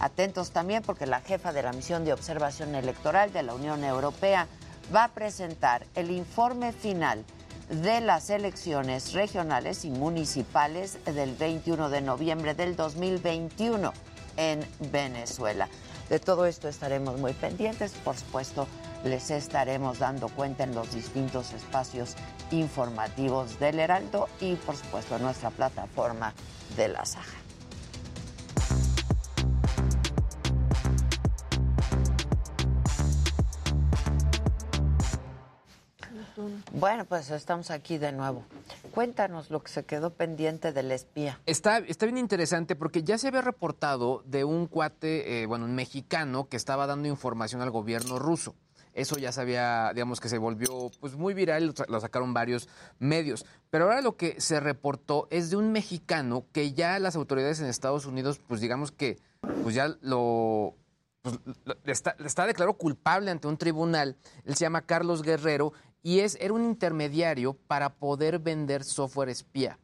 Atentos 0.00 0.50
también 0.50 0.82
porque 0.82 1.06
la 1.06 1.20
jefa 1.20 1.52
de 1.52 1.62
la 1.62 1.72
misión 1.72 2.04
de 2.04 2.12
observación 2.12 2.74
electoral 2.74 3.32
de 3.32 3.42
la 3.42 3.54
Unión 3.54 3.84
Europea 3.84 4.46
va 4.94 5.04
a 5.04 5.12
presentar 5.12 5.86
el 5.94 6.10
informe 6.10 6.72
final 6.72 7.24
de 7.68 8.00
las 8.00 8.28
elecciones 8.30 9.12
regionales 9.12 9.84
y 9.84 9.90
municipales 9.90 10.98
del 11.04 11.34
21 11.34 11.88
de 11.88 12.00
noviembre 12.00 12.54
del 12.54 12.74
2021. 12.76 13.92
En 14.36 14.66
Venezuela. 14.90 15.68
De 16.08 16.18
todo 16.18 16.46
esto 16.46 16.68
estaremos 16.68 17.18
muy 17.18 17.32
pendientes, 17.32 17.92
por 18.04 18.16
supuesto, 18.16 18.66
les 19.04 19.30
estaremos 19.30 19.98
dando 19.98 20.28
cuenta 20.28 20.64
en 20.64 20.74
los 20.74 20.92
distintos 20.94 21.52
espacios 21.52 22.14
informativos 22.50 23.58
del 23.58 23.80
Heraldo 23.80 24.28
y 24.40 24.54
por 24.56 24.76
supuesto 24.76 25.16
en 25.16 25.22
nuestra 25.22 25.50
plataforma 25.50 26.34
de 26.76 26.88
la 26.88 27.04
Saja. 27.04 27.41
Bueno, 36.72 37.04
pues 37.04 37.30
estamos 37.30 37.70
aquí 37.70 37.98
de 37.98 38.12
nuevo. 38.12 38.44
Cuéntanos 38.92 39.50
lo 39.50 39.62
que 39.62 39.70
se 39.70 39.84
quedó 39.84 40.10
pendiente 40.10 40.72
del 40.72 40.90
espía. 40.92 41.40
Está, 41.46 41.78
está 41.78 42.06
bien 42.06 42.18
interesante 42.18 42.76
porque 42.76 43.02
ya 43.02 43.18
se 43.18 43.28
había 43.28 43.42
reportado 43.42 44.22
de 44.26 44.44
un 44.44 44.66
cuate, 44.66 45.42
eh, 45.42 45.46
bueno, 45.46 45.64
un 45.64 45.74
mexicano 45.74 46.48
que 46.48 46.56
estaba 46.56 46.86
dando 46.86 47.08
información 47.08 47.60
al 47.60 47.70
gobierno 47.70 48.18
ruso. 48.18 48.54
Eso 48.94 49.16
ya 49.16 49.32
sabía, 49.32 49.90
digamos 49.94 50.20
que 50.20 50.28
se 50.28 50.36
volvió 50.36 50.90
pues 51.00 51.16
muy 51.16 51.32
viral, 51.32 51.66
lo, 51.66 51.72
lo 51.88 52.00
sacaron 52.00 52.34
varios 52.34 52.68
medios. 52.98 53.46
Pero 53.70 53.84
ahora 53.84 54.02
lo 54.02 54.16
que 54.16 54.40
se 54.40 54.60
reportó 54.60 55.28
es 55.30 55.48
de 55.50 55.56
un 55.56 55.72
mexicano 55.72 56.44
que 56.52 56.72
ya 56.72 56.98
las 56.98 57.16
autoridades 57.16 57.60
en 57.60 57.66
Estados 57.66 58.04
Unidos, 58.04 58.40
pues 58.46 58.60
digamos 58.60 58.92
que, 58.92 59.18
pues 59.62 59.74
ya 59.74 59.96
lo, 60.02 60.76
pues, 61.22 61.38
está, 61.84 62.16
está 62.24 62.46
declarado 62.46 62.76
culpable 62.76 63.30
ante 63.30 63.46
un 63.46 63.56
tribunal. 63.56 64.16
Él 64.44 64.56
se 64.56 64.64
llama 64.64 64.82
Carlos 64.82 65.22
Guerrero 65.22 65.72
y 66.02 66.20
es, 66.20 66.36
era 66.40 66.52
un 66.52 66.64
intermediario 66.64 67.54
para 67.54 67.94
poder 67.94 68.38
vender 68.38 68.84
software 68.84 69.28
espía, 69.28 69.78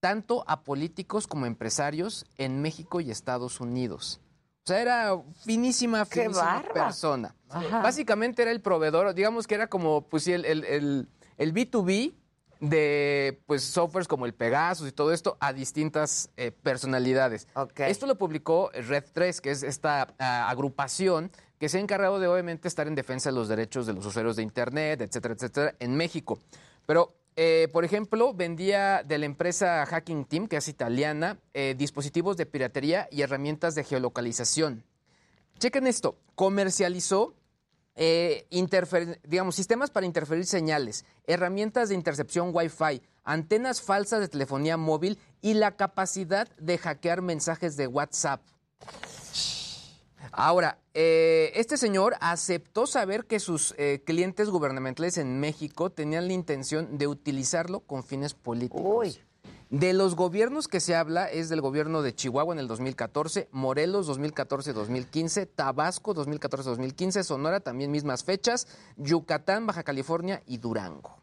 tanto 0.00 0.44
a 0.46 0.62
políticos 0.62 1.26
como 1.26 1.46
empresarios 1.46 2.26
en 2.38 2.62
México 2.62 3.00
y 3.00 3.10
Estados 3.10 3.60
Unidos. 3.60 4.20
O 4.64 4.66
sea, 4.66 4.80
era 4.80 5.20
finísima, 5.44 6.04
¡Qué 6.06 6.22
finísima 6.22 6.44
barba! 6.44 6.72
persona. 6.72 7.34
Ajá. 7.48 7.80
Básicamente 7.82 8.42
era 8.42 8.50
el 8.50 8.60
proveedor, 8.60 9.14
digamos 9.14 9.46
que 9.46 9.54
era 9.54 9.68
como 9.68 10.02
pues, 10.02 10.26
el, 10.28 10.44
el, 10.44 10.64
el, 10.64 11.08
el 11.38 11.54
B2B 11.54 12.14
de 12.60 13.42
pues, 13.46 13.64
softwares 13.64 14.06
como 14.06 14.26
el 14.26 14.34
Pegasus 14.34 14.88
y 14.88 14.92
todo 14.92 15.12
esto 15.12 15.36
a 15.40 15.52
distintas 15.52 16.30
eh, 16.36 16.52
personalidades. 16.52 17.48
Esto 17.76 18.06
lo 18.06 18.16
publicó 18.16 18.70
Red 18.72 19.04
3, 19.12 19.40
que 19.40 19.50
es 19.50 19.62
esta 19.62 20.14
ah, 20.18 20.48
agrupación 20.48 21.30
que 21.60 21.68
se 21.68 21.76
ha 21.76 21.80
encargado 21.80 22.18
de 22.18 22.26
obviamente 22.26 22.68
estar 22.68 22.88
en 22.88 22.94
defensa 22.94 23.28
de 23.28 23.36
los 23.36 23.46
derechos 23.46 23.86
de 23.86 23.92
los 23.92 24.06
usuarios 24.06 24.34
de 24.34 24.42
Internet, 24.42 25.02
etcétera, 25.02 25.34
etcétera, 25.34 25.74
en 25.78 25.94
México. 25.94 26.40
Pero, 26.86 27.14
eh, 27.36 27.68
por 27.70 27.84
ejemplo, 27.84 28.32
vendía 28.32 29.02
de 29.02 29.18
la 29.18 29.26
empresa 29.26 29.84
Hacking 29.84 30.24
Team, 30.24 30.48
que 30.48 30.56
es 30.56 30.68
italiana, 30.68 31.38
eh, 31.52 31.74
dispositivos 31.76 32.38
de 32.38 32.46
piratería 32.46 33.08
y 33.10 33.20
herramientas 33.20 33.74
de 33.74 33.84
geolocalización. 33.84 34.84
Chequen 35.58 35.86
esto, 35.86 36.16
comercializó 36.34 37.34
eh, 37.94 38.46
sistemas 39.50 39.90
para 39.90 40.06
interferir 40.06 40.46
señales, 40.46 41.04
herramientas 41.26 41.90
de 41.90 41.94
intercepción 41.94 42.52
Wi-Fi, 42.54 43.02
antenas 43.22 43.82
falsas 43.82 44.20
de 44.20 44.28
telefonía 44.28 44.78
móvil 44.78 45.18
y 45.42 45.52
la 45.52 45.76
capacidad 45.76 46.48
de 46.56 46.78
hackear 46.78 47.20
mensajes 47.20 47.76
de 47.76 47.86
WhatsApp. 47.86 48.40
Ahora, 50.32 50.78
eh, 50.94 51.52
este 51.54 51.76
señor 51.76 52.14
aceptó 52.20 52.86
saber 52.86 53.26
que 53.26 53.40
sus 53.40 53.74
eh, 53.78 54.02
clientes 54.04 54.48
gubernamentales 54.48 55.18
en 55.18 55.40
México 55.40 55.90
tenían 55.90 56.28
la 56.28 56.32
intención 56.32 56.98
de 56.98 57.06
utilizarlo 57.06 57.80
con 57.80 58.04
fines 58.04 58.34
políticos. 58.34 59.20
De 59.70 59.92
los 59.92 60.16
gobiernos 60.16 60.66
que 60.66 60.80
se 60.80 60.96
habla 60.96 61.30
es 61.30 61.48
del 61.48 61.60
gobierno 61.60 62.02
de 62.02 62.12
Chihuahua 62.12 62.54
en 62.54 62.58
el 62.58 62.66
2014, 62.66 63.48
Morelos 63.52 64.08
2014-2015, 64.08 65.48
Tabasco 65.54 66.12
2014-2015, 66.12 67.22
Sonora 67.22 67.60
también 67.60 67.92
mismas 67.92 68.24
fechas, 68.24 68.66
Yucatán, 68.96 69.66
Baja 69.66 69.84
California 69.84 70.42
y 70.44 70.58
Durango. 70.58 71.19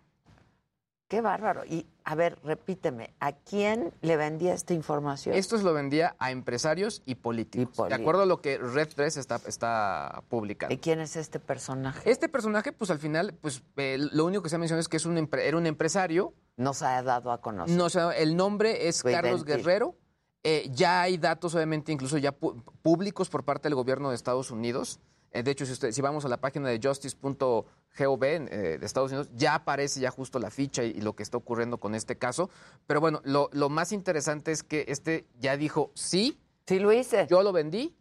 Qué 1.07 1.21
bárbaro. 1.21 1.63
Y 1.65 1.85
a 2.03 2.15
ver, 2.15 2.37
repíteme, 2.43 3.13
¿a 3.21 3.31
quién 3.31 3.93
le 4.01 4.17
vendía 4.17 4.53
esta 4.53 4.73
información? 4.73 5.35
Esto 5.35 5.57
se 5.57 5.63
lo 5.63 5.73
vendía 5.73 6.17
a 6.19 6.31
empresarios 6.31 7.01
y 7.05 7.15
políticos, 7.15 7.87
de 7.87 7.95
acuerdo 7.95 8.23
a 8.23 8.25
lo 8.25 8.41
que 8.41 8.57
Red 8.57 8.89
3 8.93 9.15
está, 9.15 9.39
está 9.47 10.23
publicando. 10.27 10.73
¿Y 10.75 10.79
quién 10.79 10.99
es 10.99 11.15
este 11.15 11.39
personaje? 11.39 12.09
Este 12.09 12.27
personaje, 12.27 12.73
pues 12.73 12.91
al 12.91 12.99
final, 12.99 13.33
pues 13.39 13.63
eh, 13.77 13.97
lo 13.97 14.25
único 14.25 14.43
que 14.43 14.49
se 14.49 14.57
ha 14.57 14.59
mencionado 14.59 14.81
es 14.81 14.89
que 14.89 14.97
es 14.97 15.05
un 15.05 15.17
era 15.17 15.57
un 15.57 15.65
empresario. 15.65 16.33
No 16.57 16.73
se 16.73 16.85
ha 16.85 17.01
dado 17.01 17.31
a 17.31 17.39
conocer. 17.39 17.77
No, 17.77 17.85
o 17.85 17.89
sea, 17.89 18.11
el 18.11 18.35
nombre 18.35 18.89
es 18.89 19.01
Carlos. 19.01 19.45
Guerrero. 19.45 19.95
Eh, 20.43 20.69
ya 20.71 21.01
hay 21.01 21.17
datos, 21.17 21.55
obviamente, 21.55 21.91
incluso 21.91 22.17
ya 22.17 22.31
públicos 22.33 23.29
por 23.29 23.43
parte 23.43 23.63
del 23.69 23.75
gobierno 23.75 24.09
de 24.09 24.15
Estados 24.15 24.51
Unidos. 24.51 24.99
Eh, 25.37 25.43
de 25.43 25.51
hecho, 25.51 25.65
si, 25.65 25.71
usted, 25.73 25.91
si 25.91 26.01
vamos 26.01 26.25
a 26.25 26.29
la 26.29 26.37
página 26.37 26.69
de 26.69 26.79
justice.gov 26.81 28.23
eh, 28.23 28.77
de 28.79 28.85
Estados 28.85 29.11
Unidos, 29.11 29.29
ya 29.35 29.55
aparece 29.55 29.99
ya 29.99 30.11
justo 30.11 30.39
la 30.39 30.49
ficha 30.49 30.83
y, 30.83 30.91
y 30.91 31.01
lo 31.01 31.15
que 31.15 31.23
está 31.23 31.37
ocurriendo 31.37 31.77
con 31.77 31.95
este 31.95 32.17
caso. 32.17 32.49
Pero 32.85 32.99
bueno, 33.01 33.21
lo, 33.23 33.49
lo 33.53 33.69
más 33.69 33.91
interesante 33.91 34.51
es 34.51 34.63
que 34.63 34.85
este 34.87 35.25
ya 35.39 35.57
dijo, 35.57 35.91
sí. 35.93 36.39
Sí 36.65 36.79
lo 36.79 36.91
hice. 36.91 37.27
Yo 37.29 37.43
lo 37.43 37.51
vendí. 37.53 37.95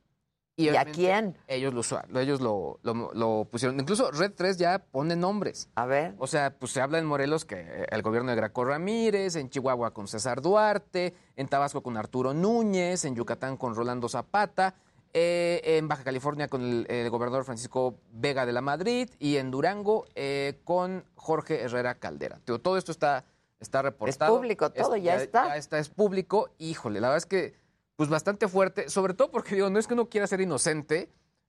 ¿Y 0.59 0.69
a 0.71 0.87
quién? 0.87 1.37
Ellos 1.49 1.75
lo, 1.75 1.81
usua- 1.83 2.07
ellos 2.19 2.41
lo, 2.41 2.81
lo- 2.83 3.13
lo 3.13 3.47
pusieron. 3.51 3.79
Incluso 3.79 4.11
Red 4.11 4.33
3 4.35 4.57
ya 4.57 4.79
pone 4.79 5.15
nombres. 5.15 5.69
A 5.75 5.85
ver. 5.85 6.15
O 6.19 6.27
sea, 6.27 6.57
pues 6.59 6.73
se 6.73 6.81
habla 6.81 6.99
en 6.99 7.05
Morelos 7.05 7.45
que 7.45 7.57
eh, 7.61 7.87
el 7.91 8.01
gobierno 8.01 8.31
de 8.31 8.37
Graco 8.37 8.65
Ramírez, 8.65 9.37
en 9.37 9.51
Chihuahua 9.51 9.93
con 9.93 10.09
César 10.09 10.41
Duarte, 10.41 11.13
en 11.37 11.47
Tabasco 11.49 11.83
con 11.83 11.99
Arturo 11.99 12.33
Núñez, 12.33 13.05
en 13.05 13.15
Yucatán 13.15 13.59
con 13.59 13.75
Rolando 13.75 14.09
Zapata, 14.09 14.75
eh, 15.19 15.79
en 15.79 15.89
Baja 15.89 16.05
California 16.05 16.47
con 16.47 16.61
el, 16.61 16.87
el 16.91 17.09
gobernador 17.09 17.47
Francisco 17.47 17.99
Vega 18.13 18.45
de 18.45 18.53
la 18.53 18.61
Madrid 18.61 19.09
y 19.19 19.39
en 19.39 19.51
Durango 19.51 20.05
eh, 20.15 20.61
con 20.63 21.07
Jorge 21.15 21.63
Herrera 21.63 21.95
Caldera. 21.95 22.39
Todo 22.45 22.77
esto 22.77 22.93
está, 22.93 23.25
está 23.59 23.81
reportado. 23.81 24.37
público, 24.37 24.71
todo 24.71 24.95
ya 24.95 25.17
está. 25.17 25.49
Ya 25.49 25.57
está, 25.57 25.79
es 25.79 25.89
público. 25.89 26.51
Híjole, 26.59 27.01
la 27.01 27.09
verdad 27.09 27.17
es 27.17 27.25
que 27.25 27.55
pues 27.97 28.11
bastante 28.11 28.47
fuerte, 28.47 28.91
sobre 28.91 29.15
todo 29.15 29.31
porque 29.31 29.55
digo, 29.55 29.71
no 29.71 29.79
es 29.79 29.87
que 29.87 29.95
uno 29.95 30.11
quiera 30.11 30.27
ser 30.27 30.43
inocente, 30.43 31.09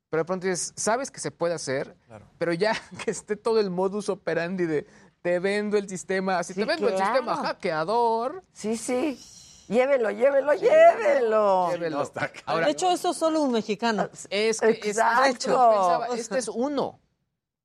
pero 0.09 0.21
de 0.21 0.25
pronto 0.25 0.47
dices, 0.47 0.71
sabes 0.77 1.11
que 1.11 1.19
se 1.19 1.31
puede 1.31 1.53
hacer, 1.53 1.93
pero 2.37 2.53
ya 2.53 2.71
que 3.03 3.11
esté 3.11 3.35
todo 3.35 3.59
el 3.59 3.69
modus 3.69 4.07
operandi 4.07 4.65
de 4.65 4.87
te 5.21 5.39
vendo 5.39 5.75
el 5.75 5.89
sistema, 5.89 6.39
así 6.39 6.53
Sí, 6.53 6.61
te 6.61 6.65
vendo 6.65 6.87
el 6.87 6.97
sistema 6.97 7.35
hackeador. 7.35 8.45
Sí, 8.53 8.77
sí. 8.77 9.19
Llévelo, 9.67 10.11
llévelo, 10.11 10.53
llévelo. 10.53 11.71
Llévelo. 11.71 12.11
Ahora, 12.45 12.65
de 12.65 12.71
hecho, 12.71 12.89
eso 12.91 13.11
es 13.11 13.17
solo 13.17 13.41
un 13.41 13.51
mexicano. 13.51 14.09
es 14.13 14.27
que 14.27 14.49
es- 14.49 14.61
Exacto. 14.63 15.23
de 15.23 15.29
hecho, 15.29 15.49
yo 15.49 15.69
pensaba, 15.71 16.07
este 16.15 16.37
es 16.39 16.47
uno. 16.47 16.99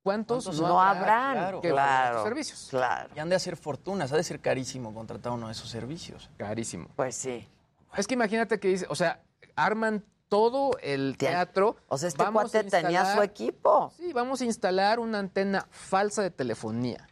¿Cuántos, 0.03 0.43
¿Cuántos 0.43 0.67
no 0.67 0.81
habrán? 0.81 1.33
Claro. 1.37 1.61
que 1.61 1.69
Claro. 1.69 2.23
servicios? 2.23 2.67
Claro. 2.69 3.09
Y 3.15 3.19
han 3.19 3.29
de 3.29 3.35
hacer 3.37 3.55
fortunas, 3.55 4.11
ha 4.11 4.17
de 4.17 4.23
ser 4.23 4.41
carísimo 4.41 4.93
contratar 4.93 5.31
uno 5.31 5.45
de 5.47 5.53
esos 5.53 5.69
servicios. 5.69 6.29
Carísimo. 6.35 6.89
Pues 6.97 7.15
sí. 7.15 7.47
Es 7.95 8.05
que 8.05 8.15
imagínate 8.15 8.59
que 8.59 8.67
dice, 8.67 8.85
o 8.89 8.95
sea, 8.95 9.21
arman 9.55 10.03
todo 10.27 10.71
el 10.81 11.15
teatro. 11.17 11.77
O 11.87 11.97
sea, 11.97 12.09
este 12.09 12.21
vamos 12.21 12.51
cuate 12.51 12.69
tenía 12.69 13.15
su 13.15 13.21
equipo. 13.21 13.93
Sí, 13.95 14.11
vamos 14.11 14.41
a 14.41 14.45
instalar 14.45 14.99
una 14.99 15.19
antena 15.19 15.67
falsa 15.71 16.21
de 16.21 16.31
telefonía. 16.31 17.07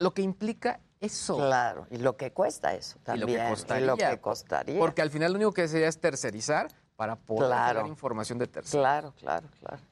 Lo 0.00 0.12
que 0.12 0.22
implica 0.22 0.80
eso. 1.00 1.36
Claro, 1.36 1.86
y 1.90 1.98
lo 1.98 2.16
que 2.16 2.32
cuesta 2.32 2.74
eso 2.74 2.98
Y 3.00 3.04
también. 3.04 3.38
lo 3.38 3.44
que 3.44 3.50
costaría. 3.50 3.84
y 3.84 3.86
lo 3.86 3.96
que 3.96 4.20
costaría. 4.20 4.78
Porque 4.78 5.02
al 5.02 5.10
final 5.10 5.32
lo 5.32 5.36
único 5.36 5.52
que 5.52 5.68
sería 5.68 5.88
es 5.88 6.00
tercerizar 6.00 6.68
para 6.96 7.16
poder 7.16 7.48
Claro. 7.48 7.80
dar 7.80 7.88
información 7.88 8.38
de 8.38 8.46
terceros. 8.48 8.70
Claro, 8.82 9.14
claro, 9.18 9.48
claro. 9.60 9.82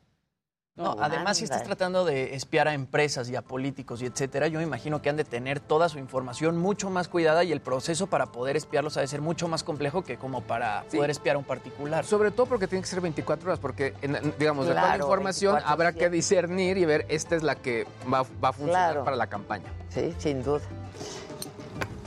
No, 0.77 0.95
además, 1.01 1.39
si 1.39 1.45
estás 1.45 1.63
tratando 1.63 2.05
de 2.05 2.35
espiar 2.35 2.69
a 2.69 2.75
empresas 2.75 3.31
y 3.31 3.37
a 3.37 3.41
políticos 3.41 4.03
y 4.03 4.07
etcétera, 4.07 4.47
yo 4.49 4.59
me 4.59 4.65
imagino 4.67 5.01
que 5.01 5.09
han 5.09 5.17
de 5.17 5.25
tener 5.25 5.59
toda 5.59 5.89
su 5.89 5.99
información 5.99 6.59
mucho 6.59 6.91
más 6.91 7.09
cuidada 7.09 7.45
y 7.45 7.53
el 7.53 7.63
proceso 7.63 8.09
para 8.09 8.27
poder 8.27 8.57
espiarlos 8.59 8.99
ha 8.99 9.01
de 9.01 9.07
ser 9.07 9.23
mucho 9.23 9.49
más 9.49 9.65
complejo 9.65 10.05
que 10.05 10.19
como 10.19 10.43
para 10.43 10.85
Sí. 10.91 10.99
poder 10.99 11.11
espiar 11.11 11.37
a 11.37 11.39
un 11.39 11.47
particular. 11.47 12.05
Sobre 12.05 12.31
todo 12.31 12.45
porque 12.45 12.67
tiene 12.69 12.83
que 12.83 12.89
ser 12.89 13.01
24 13.01 13.49
horas, 13.49 13.59
porque, 13.59 13.95
en- 14.03 14.35
digamos, 14.39 14.67
de 14.67 14.73
toda 14.73 14.83
la 14.83 14.89
Claro, 14.89 15.05
información 15.05 15.55
24/7. 15.55 15.73
habrá 15.73 15.93
que 15.95 16.11
discernir 16.11 16.77
y 16.77 16.85
ver, 16.85 17.07
esta 17.09 17.37
es 17.37 17.43
la 17.43 17.55
que 17.55 17.87
va, 18.13 18.23
va 18.45 18.51
a 18.51 18.53
funcionar 18.53 18.91
Claro. 18.91 19.05
para 19.05 19.17
la 19.17 19.29
campaña. 19.29 19.73
Sí, 19.89 20.15
sin 20.19 20.43
duda. 20.43 20.61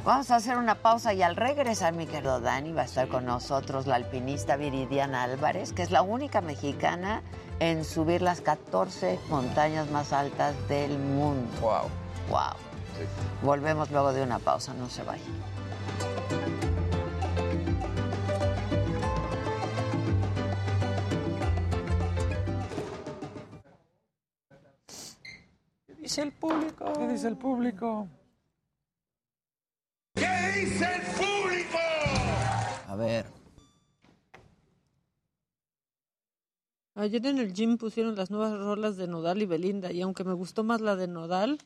Vamos 0.05 0.31
a 0.31 0.37
hacer 0.37 0.57
una 0.57 0.75
pausa 0.75 1.13
y 1.13 1.21
al 1.21 1.35
regresar, 1.35 1.93
mi 1.93 2.07
querido 2.07 2.39
Dani, 2.39 2.71
va 2.71 2.83
a 2.83 2.85
estar 2.85 3.09
con 3.09 3.25
nosotros 3.25 3.85
la 3.85 3.95
alpinista 3.95 4.55
Viridiana 4.55 5.23
Álvarez, 5.23 5.73
que 5.73 5.81
es 5.81 5.91
la 5.91 6.01
única 6.01 6.39
mexicana 6.39 7.21
en 7.59 7.83
subir 7.83 8.21
las 8.21 8.39
14 8.39 9.19
montañas 9.29 9.91
más 9.91 10.13
altas 10.13 10.55
del 10.69 10.97
mundo. 10.97 11.51
Wow. 11.59 11.89
Wow. 12.29 12.55
Volvemos 13.43 13.91
luego 13.91 14.13
de 14.13 14.23
una 14.23 14.39
pausa, 14.39 14.73
no 14.73 14.89
se 14.89 15.03
vayan. 15.03 15.25
¿Qué 25.87 25.93
dice 25.95 26.21
el 26.21 26.31
público? 26.31 26.93
¿Qué 26.93 27.07
dice 27.09 27.27
el 27.27 27.37
público? 27.37 28.07
¿Qué 30.59 30.65
dice 30.65 30.85
el 30.93 31.01
público? 31.15 31.77
A 32.87 32.95
ver. 32.97 33.25
Ayer 36.95 37.25
en 37.27 37.37
el 37.37 37.53
gym 37.53 37.77
pusieron 37.77 38.17
las 38.17 38.29
nuevas 38.29 38.59
rolas 38.59 38.97
de 38.97 39.07
Nodal 39.07 39.41
y 39.41 39.45
Belinda 39.45 39.89
y 39.89 40.01
aunque 40.01 40.25
me 40.25 40.33
gustó 40.33 40.65
más 40.65 40.81
la 40.81 40.97
de 40.97 41.07
Nodal, 41.07 41.59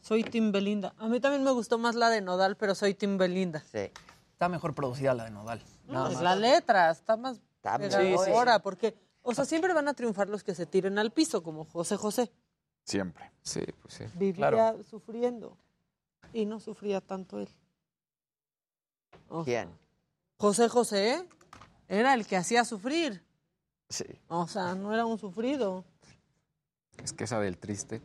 soy 0.00 0.24
Tim 0.24 0.50
Belinda. 0.50 0.94
A 0.98 1.06
mí 1.06 1.20
también 1.20 1.44
me 1.44 1.52
gustó 1.52 1.78
más 1.78 1.94
la 1.94 2.10
de 2.10 2.22
Nodal, 2.22 2.56
pero 2.56 2.74
soy 2.74 2.94
Tim 2.94 3.18
Belinda. 3.18 3.60
Sí. 3.70 3.92
Está 4.32 4.48
mejor 4.48 4.74
producida 4.74 5.14
la 5.14 5.24
de 5.26 5.30
Nodal. 5.30 5.62
No, 5.86 6.08
es 6.08 6.20
la 6.20 6.34
letra, 6.34 6.90
está 6.90 7.16
más 7.16 7.40
Está 7.56 7.78
pegadora, 7.78 8.58
porque, 8.58 8.96
o 9.22 9.32
sea, 9.32 9.44
siempre 9.44 9.72
van 9.74 9.86
a 9.86 9.94
triunfar 9.94 10.28
los 10.28 10.42
que 10.42 10.56
se 10.56 10.66
tiren 10.66 10.98
al 10.98 11.12
piso, 11.12 11.44
como 11.44 11.66
José 11.66 11.96
José. 11.96 12.32
Siempre. 12.82 13.30
Sí, 13.42 13.62
pues 13.80 13.94
sí. 13.94 14.04
Vivía 14.14 14.74
sufriendo 14.82 15.56
y 16.32 16.46
no 16.46 16.58
sufría 16.58 17.00
tanto 17.00 17.38
él. 17.38 17.48
O 19.30 19.44
¿Quién? 19.44 19.70
José 20.38 20.68
José 20.68 21.26
era 21.88 22.14
el 22.14 22.26
que 22.26 22.36
hacía 22.36 22.64
sufrir. 22.64 23.22
Sí. 23.88 24.04
O 24.28 24.46
sea, 24.48 24.74
no 24.74 24.92
era 24.92 25.06
un 25.06 25.18
sufrido. 25.18 25.84
Es 27.02 27.12
que 27.12 27.24
esa 27.24 27.40
del 27.40 27.56
triste. 27.58 28.02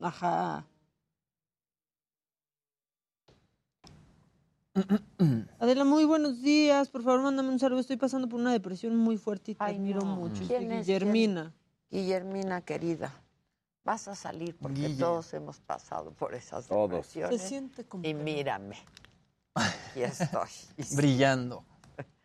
Ajá. 0.00 0.66
Adela, 5.58 5.84
muy 5.84 6.04
buenos 6.04 6.42
días. 6.42 6.90
Por 6.90 7.02
favor, 7.02 7.22
mándame 7.22 7.48
un 7.48 7.58
saludo. 7.58 7.80
Estoy 7.80 7.96
pasando 7.96 8.28
por 8.28 8.38
una 8.40 8.52
depresión 8.52 8.96
muy 8.96 9.16
fuerte 9.16 9.52
y 9.52 9.54
te 9.54 9.64
admiro 9.64 10.02
mucho. 10.04 10.42
¿Quién 10.46 10.70
es? 10.72 10.86
Guillermina. 10.86 11.54
¿Quién? 11.88 12.02
Guillermina, 12.02 12.60
querida. 12.60 13.12
Vas 13.84 14.08
a 14.08 14.14
salir 14.14 14.56
porque 14.58 14.82
Guille. 14.88 14.98
todos 14.98 15.32
hemos 15.32 15.60
pasado 15.60 16.10
por 16.12 16.34
esas 16.34 16.66
Todos. 16.66 16.90
depresiones. 16.90 17.40
Se 17.40 17.48
siente 17.48 17.84
como 17.84 18.06
Y 18.06 18.12
mírame. 18.14 18.76
Aquí 19.56 20.02
estoy. 20.02 20.48
Brillando. 20.96 21.64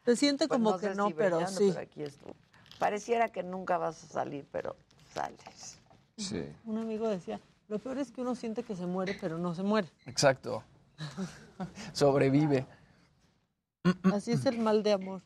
Se 0.05 0.15
siente 0.15 0.47
Pues 0.47 0.57
como 0.57 0.71
no 0.71 0.77
que 0.79 0.89
sé 0.89 0.95
no, 0.95 1.07
si 1.07 1.13
pero 1.13 1.37
brillando, 1.37 1.59
sí. 1.59 1.67
pero 1.69 1.81
aquí 1.81 2.03
estoy. 2.03 2.33
Pareciera 2.79 3.29
que 3.29 3.43
nunca 3.43 3.77
vas 3.77 4.03
a 4.03 4.07
salir, 4.07 4.47
pero 4.51 4.75
sales. 5.13 5.77
Sí. 6.17 6.43
Un 6.65 6.77
amigo 6.79 7.07
decía, 7.07 7.39
lo 7.67 7.79
peor 7.79 7.99
es 7.99 8.11
que 8.11 8.21
uno 8.21 8.35
siente 8.35 8.63
que 8.63 8.75
se 8.75 8.85
muere, 8.85 9.17
pero 9.21 9.37
no 9.37 9.53
se 9.55 9.63
muere. 9.63 9.87
Exacto. 10.05 10.63
Sobrevive. 11.93 12.65
Así 14.13 14.31
es 14.31 14.45
el 14.45 14.59
mal 14.59 14.83
de 14.83 14.93
amor. 14.93 15.21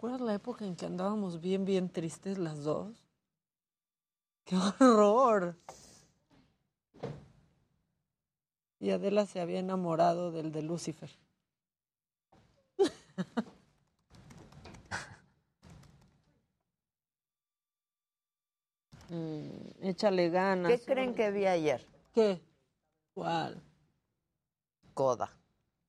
Acuerdas 0.00 0.22
la 0.22 0.32
época 0.32 0.64
en 0.64 0.76
que 0.76 0.86
andábamos 0.86 1.42
bien, 1.42 1.66
bien 1.66 1.90
tristes 1.90 2.38
las 2.38 2.64
dos? 2.64 3.06
¡Qué 4.44 4.56
horror! 4.56 5.58
Y 8.78 8.92
Adela 8.92 9.26
se 9.26 9.42
había 9.42 9.58
enamorado 9.58 10.32
del 10.32 10.52
de 10.52 10.62
Lucifer. 10.62 11.10
Mm, 19.10 19.82
échale 19.82 20.30
ganas. 20.30 20.70
¿Qué 20.70 20.80
creen 20.86 21.14
que 21.14 21.30
vi 21.30 21.44
ayer? 21.44 21.84
¿Qué? 22.14 22.40
¿Cuál? 23.12 23.60
Coda. 24.94 25.30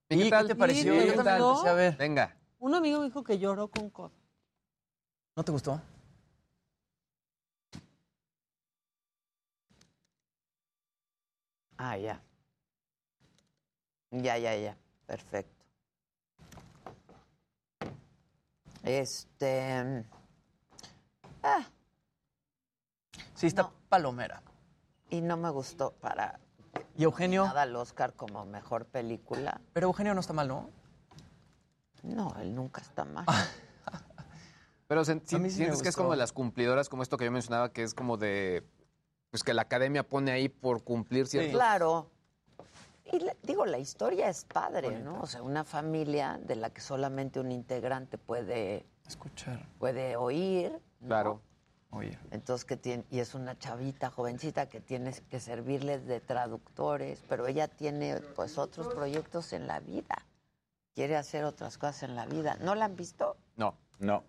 ¿Y 0.09 0.23
qué, 0.23 0.29
tal? 0.29 0.47
te 0.47 0.55
pareció? 0.55 0.95
Ver. 0.95 1.95
Venga. 1.97 2.40
Un 2.61 2.75
amigo 2.75 2.99
me 2.99 3.05
dijo 3.05 3.23
que 3.23 3.39
lloró 3.39 3.67
con 3.69 3.89
Coda. 3.89 4.11
¿No 5.35 5.43
te 5.43 5.51
gustó? 5.51 5.81
Ah, 11.77 11.97
ya. 11.97 12.21
Ya, 14.11 14.38
ya, 14.38 14.55
ya. 14.55 14.77
Perfecto. 15.05 15.65
Este. 18.83 20.05
Ah, 21.43 21.65
Sí, 23.35 23.47
está 23.47 23.71
palomera. 23.89 24.43
y 25.09 25.21
no 25.21 25.35
me 25.35 25.49
gustó 25.49 25.93
para 25.93 26.39
¿Y 26.95 27.03
Eugenio? 27.03 27.45
nada 27.45 27.63
al 27.63 27.75
Oscar 27.75 28.13
como 28.13 28.45
mejor 28.45 28.85
película. 28.85 29.59
Pero 29.73 29.88
Eugenio 29.88 30.13
no 30.13 30.19
está 30.21 30.33
mal, 30.33 30.47
¿no? 30.47 30.69
No, 32.03 32.33
él 32.39 32.53
nunca 32.55 32.81
está 32.81 33.05
mal. 33.05 33.25
Pero 34.87 35.01
sen- 35.03 35.19
A 35.19 35.21
mí 35.21 35.21
sí 35.25 35.39
me 35.39 35.49
sientes 35.49 35.81
que 35.81 35.89
es 35.89 35.95
como 35.95 36.11
de 36.11 36.17
las 36.17 36.33
cumplidoras, 36.33 36.89
como 36.89 37.01
esto 37.03 37.17
que 37.17 37.25
yo 37.25 37.31
mencionaba, 37.31 37.71
que 37.71 37.83
es 37.83 37.93
como 37.93 38.17
de. 38.17 38.65
Pues 39.29 39.43
que 39.43 39.53
la 39.53 39.61
academia 39.61 40.03
pone 40.03 40.31
ahí 40.31 40.49
por 40.49 40.83
cumplir 40.83 41.27
ciertos. 41.27 41.53
Claro. 41.53 42.09
Y 43.05 43.19
le- 43.19 43.37
digo, 43.43 43.65
la 43.65 43.77
historia 43.79 44.27
es 44.29 44.43
padre, 44.45 44.99
¿no? 44.99 45.21
O 45.21 45.27
sea, 45.27 45.41
una 45.41 45.63
familia 45.63 46.37
de 46.43 46.55
la 46.57 46.69
que 46.69 46.81
solamente 46.81 47.39
un 47.39 47.51
integrante 47.51 48.17
puede, 48.17 48.85
Escuchar. 49.07 49.65
puede 49.79 50.17
oír. 50.17 50.71
¿no? 50.99 51.07
Claro. 51.07 51.41
Oye. 51.91 52.17
Entonces, 52.31 52.63
que 52.65 52.77
tiene, 52.77 53.03
y 53.09 53.19
es 53.19 53.33
una 53.35 53.57
chavita, 53.57 54.09
jovencita, 54.11 54.67
que 54.69 54.79
tiene 54.81 55.13
que 55.29 55.39
servirles 55.41 56.05
de 56.05 56.19
traductores, 56.21 57.21
pero 57.27 57.47
ella 57.47 57.67
tiene 57.69 58.17
pues 58.35 58.57
otros 58.57 58.87
proyectos 58.93 59.51
en 59.53 59.67
la 59.67 59.79
vida. 59.81 60.25
Quiere 60.93 61.15
hacer 61.15 61.43
otras 61.45 61.77
cosas 61.77 62.03
en 62.03 62.15
la 62.15 62.26
vida. 62.26 62.57
¿No 62.61 62.76
la 62.76 62.85
han 62.85 62.95
visto? 62.95 63.38
No. 63.55 63.77
No. 63.99 64.23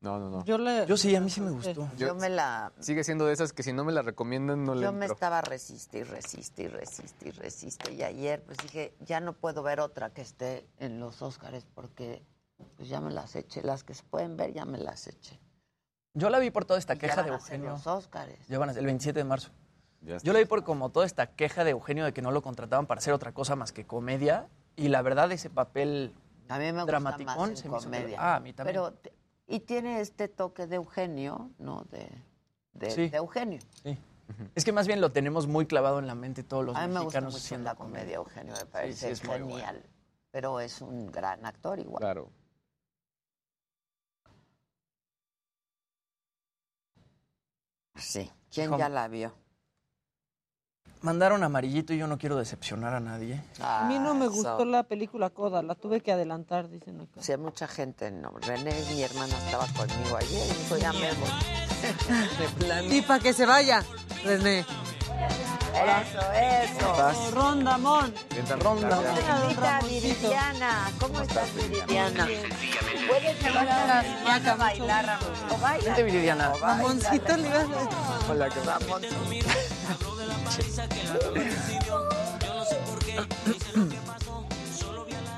No, 0.00 0.18
no, 0.18 0.28
no. 0.28 0.44
Yo, 0.44 0.58
le, 0.58 0.86
Yo 0.86 0.98
sí, 0.98 1.16
a 1.16 1.20
mí 1.20 1.30
sí 1.30 1.40
me 1.40 1.50
gustó. 1.50 1.88
Yo, 1.96 2.14
me 2.14 2.28
la... 2.28 2.72
Sigue 2.78 3.02
siendo 3.04 3.24
de 3.24 3.32
esas 3.32 3.54
que 3.54 3.62
si 3.62 3.72
no 3.72 3.84
me 3.84 3.92
la 3.92 4.02
recomiendan, 4.02 4.62
no 4.62 4.74
le 4.74 4.82
Yo 4.82 4.92
me 4.92 5.06
estaba 5.06 5.40
resiste 5.40 5.98
y 5.98 6.02
resiste 6.02 6.64
y 6.64 6.68
resiste 6.68 7.28
y 7.28 7.30
resiste. 7.30 7.92
Y 7.92 8.02
ayer 8.02 8.42
pues 8.44 8.58
dije, 8.58 8.94
ya 9.00 9.20
no 9.20 9.32
puedo 9.32 9.62
ver 9.62 9.80
otra 9.80 10.10
que 10.10 10.20
esté 10.20 10.68
en 10.78 11.00
los 11.00 11.22
Óscares 11.22 11.66
porque 11.74 12.22
pues 12.76 12.90
ya 12.90 13.00
me 13.00 13.10
las 13.12 13.34
eché. 13.34 13.62
Las 13.62 13.82
que 13.82 13.94
se 13.94 14.02
pueden 14.02 14.36
ver 14.36 14.52
ya 14.52 14.66
me 14.66 14.76
las 14.76 15.06
eché. 15.06 15.40
Yo 16.12 16.28
la 16.28 16.38
vi 16.38 16.50
por 16.50 16.66
toda 16.66 16.78
esta 16.78 16.92
Y 16.92 16.96
ya 16.96 17.00
queja 17.00 17.16
van 17.22 17.26
de 17.30 17.34
a 17.36 17.40
ser 17.40 17.54
Eugenio. 17.54 17.70
los 17.72 17.86
Óscares. 17.86 18.46
Ya 18.46 18.58
van 18.58 18.68
a 18.68 18.72
ser 18.74 18.80
el 18.80 18.86
27 18.86 19.18
de 19.18 19.24
marzo. 19.24 19.50
Yo 20.22 20.34
la 20.34 20.38
vi 20.38 20.44
por 20.44 20.64
como 20.64 20.90
toda 20.90 21.06
esta 21.06 21.28
queja 21.28 21.64
de 21.64 21.70
Eugenio 21.70 22.04
de 22.04 22.12
que 22.12 22.20
no 22.20 22.30
lo 22.30 22.42
contrataban 22.42 22.86
para 22.86 22.98
hacer 22.98 23.14
otra 23.14 23.32
cosa 23.32 23.56
más 23.56 23.72
que 23.72 23.86
comedia. 23.86 24.48
Y 24.76 24.88
la 24.88 25.02
verdad, 25.02 25.30
ese 25.32 25.50
papel 25.50 26.12
A 26.48 26.58
mí 26.58 26.64
me 26.66 26.72
gusta 26.72 26.86
dramaticón 26.86 27.36
más 27.36 27.50
en 27.50 27.56
se 27.56 27.68
me 27.68 27.76
hizo- 27.78 27.84
comedia. 27.84 28.18
Ah, 28.20 28.36
a 28.36 28.40
mí 28.40 28.52
también. 28.52 28.74
Pero, 28.76 28.94
y 29.46 29.60
tiene 29.60 30.00
este 30.00 30.28
toque 30.28 30.66
de 30.66 30.76
Eugenio, 30.76 31.50
¿no? 31.58 31.82
De, 31.90 32.08
de, 32.72 32.90
Sí. 32.90 33.08
de 33.08 33.16
Eugenio. 33.18 33.60
Sí. 33.82 33.96
Es 34.54 34.64
que 34.64 34.72
más 34.72 34.86
bien 34.86 35.00
lo 35.02 35.12
tenemos 35.12 35.46
muy 35.46 35.66
clavado 35.66 35.98
en 35.98 36.06
la 36.06 36.14
mente 36.14 36.42
todos 36.42 36.64
los 36.64 36.76
A 36.76 36.86
mí 36.86 36.94
me 36.94 37.00
gusta 37.00 37.20
mucho 37.20 37.36
haciendo 37.36 37.64
la 37.70 37.74
comedia, 37.74 38.16
Eugenio, 38.16 38.54
me 38.54 38.58
sí, 38.60 38.66
parece 38.72 39.10
es 39.10 39.20
genial. 39.20 39.82
Pero 40.30 40.58
es 40.60 40.80
un 40.80 41.06
gran 41.12 41.44
actor 41.46 41.78
igual. 41.78 42.00
Claro. 42.00 42.30
Sí. 47.96 48.30
¿Quién 48.52 48.68
¿Cómo? 48.68 48.78
ya 48.78 48.88
la 48.88 49.08
vio? 49.08 49.32
Mandaron 51.04 51.42
amarillito 51.44 51.92
y 51.92 51.98
yo 51.98 52.06
no 52.06 52.16
quiero 52.16 52.36
decepcionar 52.36 52.94
a 52.94 53.00
nadie. 53.00 53.38
a 53.60 53.84
mí 53.86 53.98
no 53.98 54.14
me 54.14 54.26
gustó 54.26 54.56
so- 54.60 54.64
la 54.64 54.84
película 54.84 55.28
Coda, 55.28 55.62
la 55.62 55.74
tuve 55.74 56.00
que 56.00 56.10
adelantar, 56.10 56.70
dicen 56.70 56.98
acá. 56.98 57.20
Sí, 57.20 57.36
mucha 57.36 57.68
gente 57.68 58.10
no. 58.10 58.30
René, 58.40 58.72
mi 58.88 59.02
hermana, 59.02 59.36
estaba 59.36 59.66
conmigo 59.66 60.16
ayer 60.16 60.46
y 60.46 60.58
dijo, 60.62 60.78
ya 60.78 60.94
me 60.94 61.12
voy. 61.12 62.96
Y 62.96 63.02
para 63.02 63.20
que 63.20 63.34
se 63.34 63.44
vaya, 63.44 63.84
René. 64.24 64.60
Eso, 65.74 66.20
eso. 66.32 67.30
Ronda, 67.34 67.76
Mon. 67.76 68.14
Ronda. 68.60 68.96
Señorita 69.14 69.80
Viridiana, 69.86 70.90
¿cómo 70.98 71.20
estás, 71.20 71.54
Viridiana? 71.54 72.28
¿Puedes 73.08 73.42
llevar 73.42 73.68
a 73.68 73.86
la 73.86 74.02
Viridiana 74.02 74.52
a 74.52 74.54
bailar, 74.54 75.06
Ramón? 75.06 75.28
¿O 75.50 75.58
baila? 75.58 75.84
Vente, 75.84 76.02
Viridiana. 76.02 76.46
A 76.62 76.82
Hola, 78.30 78.48
¿qué 78.48 78.60
tal? 78.60 78.80
Ramoncito. 78.80 79.16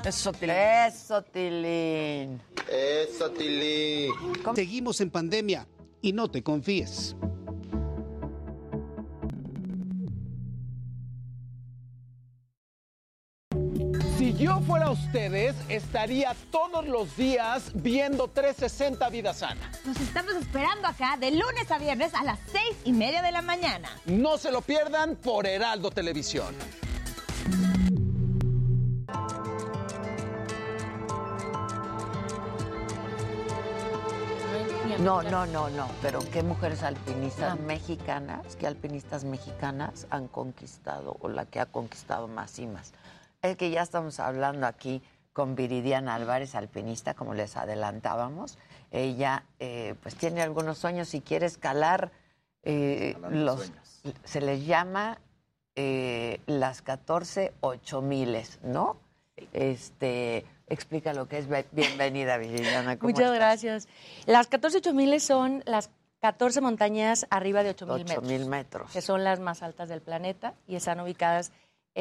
Eso, 0.05 0.31
Tilín. 0.31 0.53
Eso, 0.53 1.21
Tilín. 1.21 2.41
Eso, 2.71 3.31
Tilly. 3.31 4.09
Seguimos 4.55 5.01
en 5.01 5.09
pandemia 5.09 5.67
y 6.01 6.13
no 6.13 6.29
te 6.29 6.43
confíes. 6.43 7.15
Yo 14.37 14.59
fuera 14.61 14.91
ustedes, 14.91 15.55
estaría 15.67 16.35
todos 16.51 16.85
los 16.87 17.15
días 17.17 17.71
viendo 17.73 18.27
360 18.27 19.09
Vida 19.09 19.33
Sana. 19.33 19.71
Nos 19.83 19.99
estamos 19.99 20.33
esperando 20.35 20.87
acá 20.87 21.17
de 21.17 21.31
lunes 21.31 21.71
a 21.71 21.79
viernes 21.79 22.13
a 22.13 22.23
las 22.23 22.39
seis 22.51 22.75
y 22.85 22.93
media 22.93 23.21
de 23.23 23.31
la 23.31 23.41
mañana. 23.41 23.89
No 24.05 24.37
se 24.37 24.51
lo 24.51 24.61
pierdan 24.61 25.15
por 25.15 25.47
Heraldo 25.47 25.89
Televisión. 25.89 26.53
No, 34.99 35.21
no, 35.21 35.45
no, 35.45 35.69
no. 35.69 35.87
Pero 36.01 36.19
¿qué 36.31 36.41
mujeres 36.43 36.83
alpinistas 36.83 37.59
mexicanas, 37.59 38.55
qué 38.55 38.67
alpinistas 38.67 39.23
mexicanas 39.23 40.07
han 40.09 40.27
conquistado 40.27 41.17
o 41.21 41.29
la 41.29 41.45
que 41.45 41.59
ha 41.59 41.67
conquistado 41.67 42.27
más 42.27 42.51
cimas? 42.51 42.93
Es 43.41 43.55
que 43.55 43.69
ya 43.69 43.81
estamos 43.81 44.19
hablando 44.19 44.65
aquí 44.65 45.01
con 45.31 45.55
Viridiana 45.55 46.15
Álvarez, 46.15 46.55
alpinista, 46.55 47.13
como 47.13 47.35
les 47.35 47.55
adelantábamos. 47.55 48.57
Ella 48.91 49.43
eh, 49.59 49.95
pues 50.01 50.15
tiene 50.15 50.41
algunos 50.41 50.79
sueños 50.79 51.13
y 51.13 51.21
quiere 51.21 51.45
escalar 51.45 52.11
eh, 52.63 53.15
los 53.29 53.71
se 54.23 54.41
les 54.41 54.65
llama 54.65 55.19
eh, 55.75 56.41
las 56.47 56.81
14 56.81 57.53
miles, 58.01 58.59
¿no? 58.63 58.97
Este, 59.53 60.43
explica 60.67 61.13
lo 61.13 61.27
que 61.27 61.37
es. 61.37 61.47
Bienvenida, 61.71 62.37
Viridiana. 62.37 62.97
¿cómo 62.97 63.09
Muchas 63.09 63.25
estás? 63.25 63.37
gracias. 63.37 63.87
Las 64.25 64.47
14 64.47 64.79
8000 64.79 65.21
son 65.21 65.63
las 65.65 65.91
14 66.21 66.61
montañas 66.61 67.27
arriba 67.29 67.61
de 67.61 67.69
8000 67.69 67.99
metros. 67.99 68.17
8000 68.17 68.45
metros. 68.47 68.91
Que 68.91 69.01
son 69.01 69.23
las 69.23 69.39
más 69.39 69.61
altas 69.61 69.87
del 69.89 70.01
planeta 70.01 70.55
y 70.67 70.75
están 70.75 70.99
ubicadas 70.99 71.51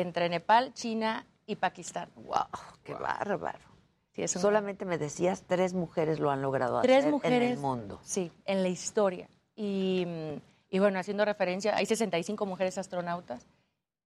entre 0.01 0.29
Nepal, 0.29 0.73
China 0.75 1.27
y 1.47 1.57
Pakistán. 1.57 2.09
¡Wow! 2.17 2.45
¡Qué 2.85 2.95
bárbaro! 2.95 3.59
Sí, 4.13 4.23
es 4.23 4.37
un- 4.37 4.43
Solamente 4.43 4.85
me 4.85 4.99
decías, 4.99 5.43
tres 5.47 5.75
mujeres 5.75 6.21
lo 6.21 6.31
han 6.31 6.43
logrado 6.43 6.81
Tres 6.83 6.99
hacer 7.01 7.13
mujeres. 7.13 7.43
en 7.43 7.53
el 7.55 7.59
mundo. 7.59 7.99
Sí, 8.03 8.31
en 8.45 8.63
la 8.63 8.69
historia. 8.69 9.29
Y, 9.55 10.05
mm, 10.07 10.41
y 10.71 10.79
bueno, 10.79 10.99
haciendo 10.99 11.25
referencia, 11.25 11.77
hay 11.77 11.87
65 11.87 12.45
mujeres 12.47 12.77
astronautas 12.79 13.47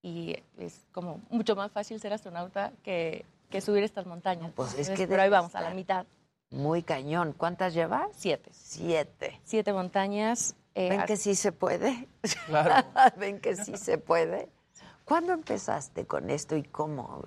y 0.01 0.37
es 0.57 0.79
como 0.91 1.21
mucho 1.29 1.55
más 1.55 1.71
fácil 1.71 1.99
ser 1.99 2.13
astronauta 2.13 2.71
que, 2.83 3.25
que 3.49 3.59
subir 3.61 3.83
estas 3.83 4.05
montañas. 4.05 4.51
Pues 4.55 4.69
es 4.69 4.79
Entonces, 4.79 4.97
que 4.99 5.07
pero 5.07 5.21
ahí 5.23 5.29
vamos, 5.29 5.55
a 5.55 5.61
la 5.61 5.73
mitad. 5.73 6.05
Muy 6.51 6.83
cañón. 6.83 7.33
¿Cuántas 7.37 7.73
llevas? 7.73 8.09
Siete. 8.15 8.49
Siete. 8.53 9.39
Siete 9.43 9.71
montañas. 9.73 10.55
eh, 10.75 10.89
¿Ven 10.89 11.03
que 11.05 11.15
sí 11.17 11.35
se 11.35 11.51
puede? 11.51 12.07
Claro. 12.47 12.85
¿Ven 13.17 13.39
que 13.39 13.55
sí 13.55 13.77
se 13.77 13.97
puede? 13.97 14.49
¿Cuándo 15.05 15.33
empezaste 15.33 16.05
con 16.05 16.29
esto 16.29 16.55
y 16.55 16.63
cómo? 16.63 17.23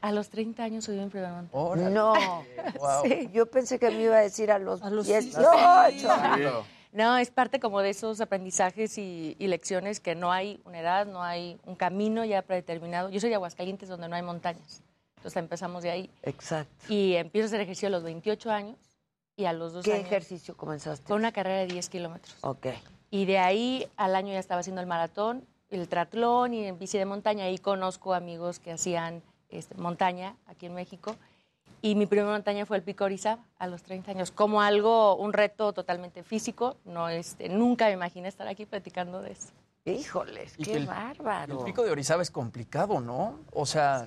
A 0.00 0.12
los 0.12 0.30
30 0.30 0.62
años 0.64 0.84
subí 0.84 0.98
mi 0.98 1.08
primer 1.10 1.30
montaña. 1.30 1.90
No, 1.90 2.14
Wow. 2.78 3.02
sí, 3.04 3.28
yo 3.32 3.46
pensé 3.46 3.78
que 3.78 3.90
me 3.90 4.02
iba 4.02 4.16
a 4.16 4.20
decir 4.20 4.50
a 4.50 4.58
los, 4.58 4.80
18. 4.80 6.64
No, 6.92 7.16
es 7.18 7.30
parte 7.30 7.60
como 7.60 7.80
de 7.80 7.90
esos 7.90 8.20
aprendizajes 8.20 8.98
y, 8.98 9.36
y 9.38 9.46
lecciones 9.46 10.00
que 10.00 10.14
no 10.16 10.32
hay 10.32 10.60
una 10.64 10.80
edad, 10.80 11.06
no 11.06 11.22
hay 11.22 11.60
un 11.64 11.76
camino 11.76 12.24
ya 12.24 12.42
predeterminado. 12.42 13.10
Yo 13.10 13.20
soy 13.20 13.28
de 13.28 13.36
Aguascalientes 13.36 13.88
donde 13.88 14.08
no 14.08 14.16
hay 14.16 14.22
montañas. 14.22 14.82
Entonces 15.16 15.36
empezamos 15.36 15.82
de 15.84 15.90
ahí. 15.90 16.10
Exacto. 16.22 16.92
Y 16.92 17.14
empiezo 17.14 17.44
a 17.44 17.48
hacer 17.48 17.60
ejercicio 17.60 17.88
a 17.88 17.90
los 17.90 18.02
28 18.02 18.50
años 18.50 18.76
y 19.36 19.44
a 19.44 19.52
los 19.52 19.72
dos 19.72 19.84
¿Qué 19.84 19.92
años. 19.92 20.06
ejercicio 20.06 20.56
comenzaste? 20.56 21.06
Con 21.06 21.18
una 21.18 21.30
carrera 21.30 21.58
de 21.60 21.66
10 21.66 21.88
kilómetros. 21.90 22.36
Ok. 22.40 22.68
Y 23.10 23.26
de 23.26 23.38
ahí 23.38 23.86
al 23.96 24.16
año 24.16 24.32
ya 24.32 24.38
estaba 24.38 24.60
haciendo 24.60 24.80
el 24.80 24.86
maratón, 24.88 25.46
el 25.70 25.88
triatlón 25.88 26.54
y 26.54 26.66
en 26.66 26.78
bici 26.78 26.98
de 26.98 27.04
montaña. 27.06 27.44
Ahí 27.44 27.58
conozco 27.58 28.14
amigos 28.14 28.58
que 28.58 28.72
hacían 28.72 29.22
este, 29.48 29.74
montaña 29.76 30.36
aquí 30.46 30.66
en 30.66 30.74
México. 30.74 31.16
Y 31.82 31.94
mi 31.94 32.04
primera 32.06 32.30
montaña 32.30 32.66
fue 32.66 32.76
el 32.76 32.82
Pico 32.82 33.04
Orizaba 33.04 33.42
a 33.58 33.66
los 33.66 33.82
30 33.82 34.10
años, 34.10 34.30
como 34.30 34.60
algo, 34.60 35.16
un 35.16 35.32
reto 35.32 35.72
totalmente 35.72 36.22
físico. 36.22 36.76
No, 36.84 37.08
este, 37.08 37.48
nunca 37.48 37.86
me 37.86 37.92
imaginé 37.92 38.28
estar 38.28 38.46
aquí 38.48 38.66
platicando 38.66 39.22
de 39.22 39.32
eso. 39.32 39.48
Híjoles, 39.86 40.56
qué 40.58 40.74
el- 40.76 40.86
bárbaro. 40.86 41.58
El 41.60 41.64
pico 41.64 41.82
de 41.82 41.90
Orizaba 41.90 42.20
es 42.20 42.30
complicado, 42.30 43.00
¿no? 43.00 43.38
O 43.52 43.64
sea, 43.64 44.06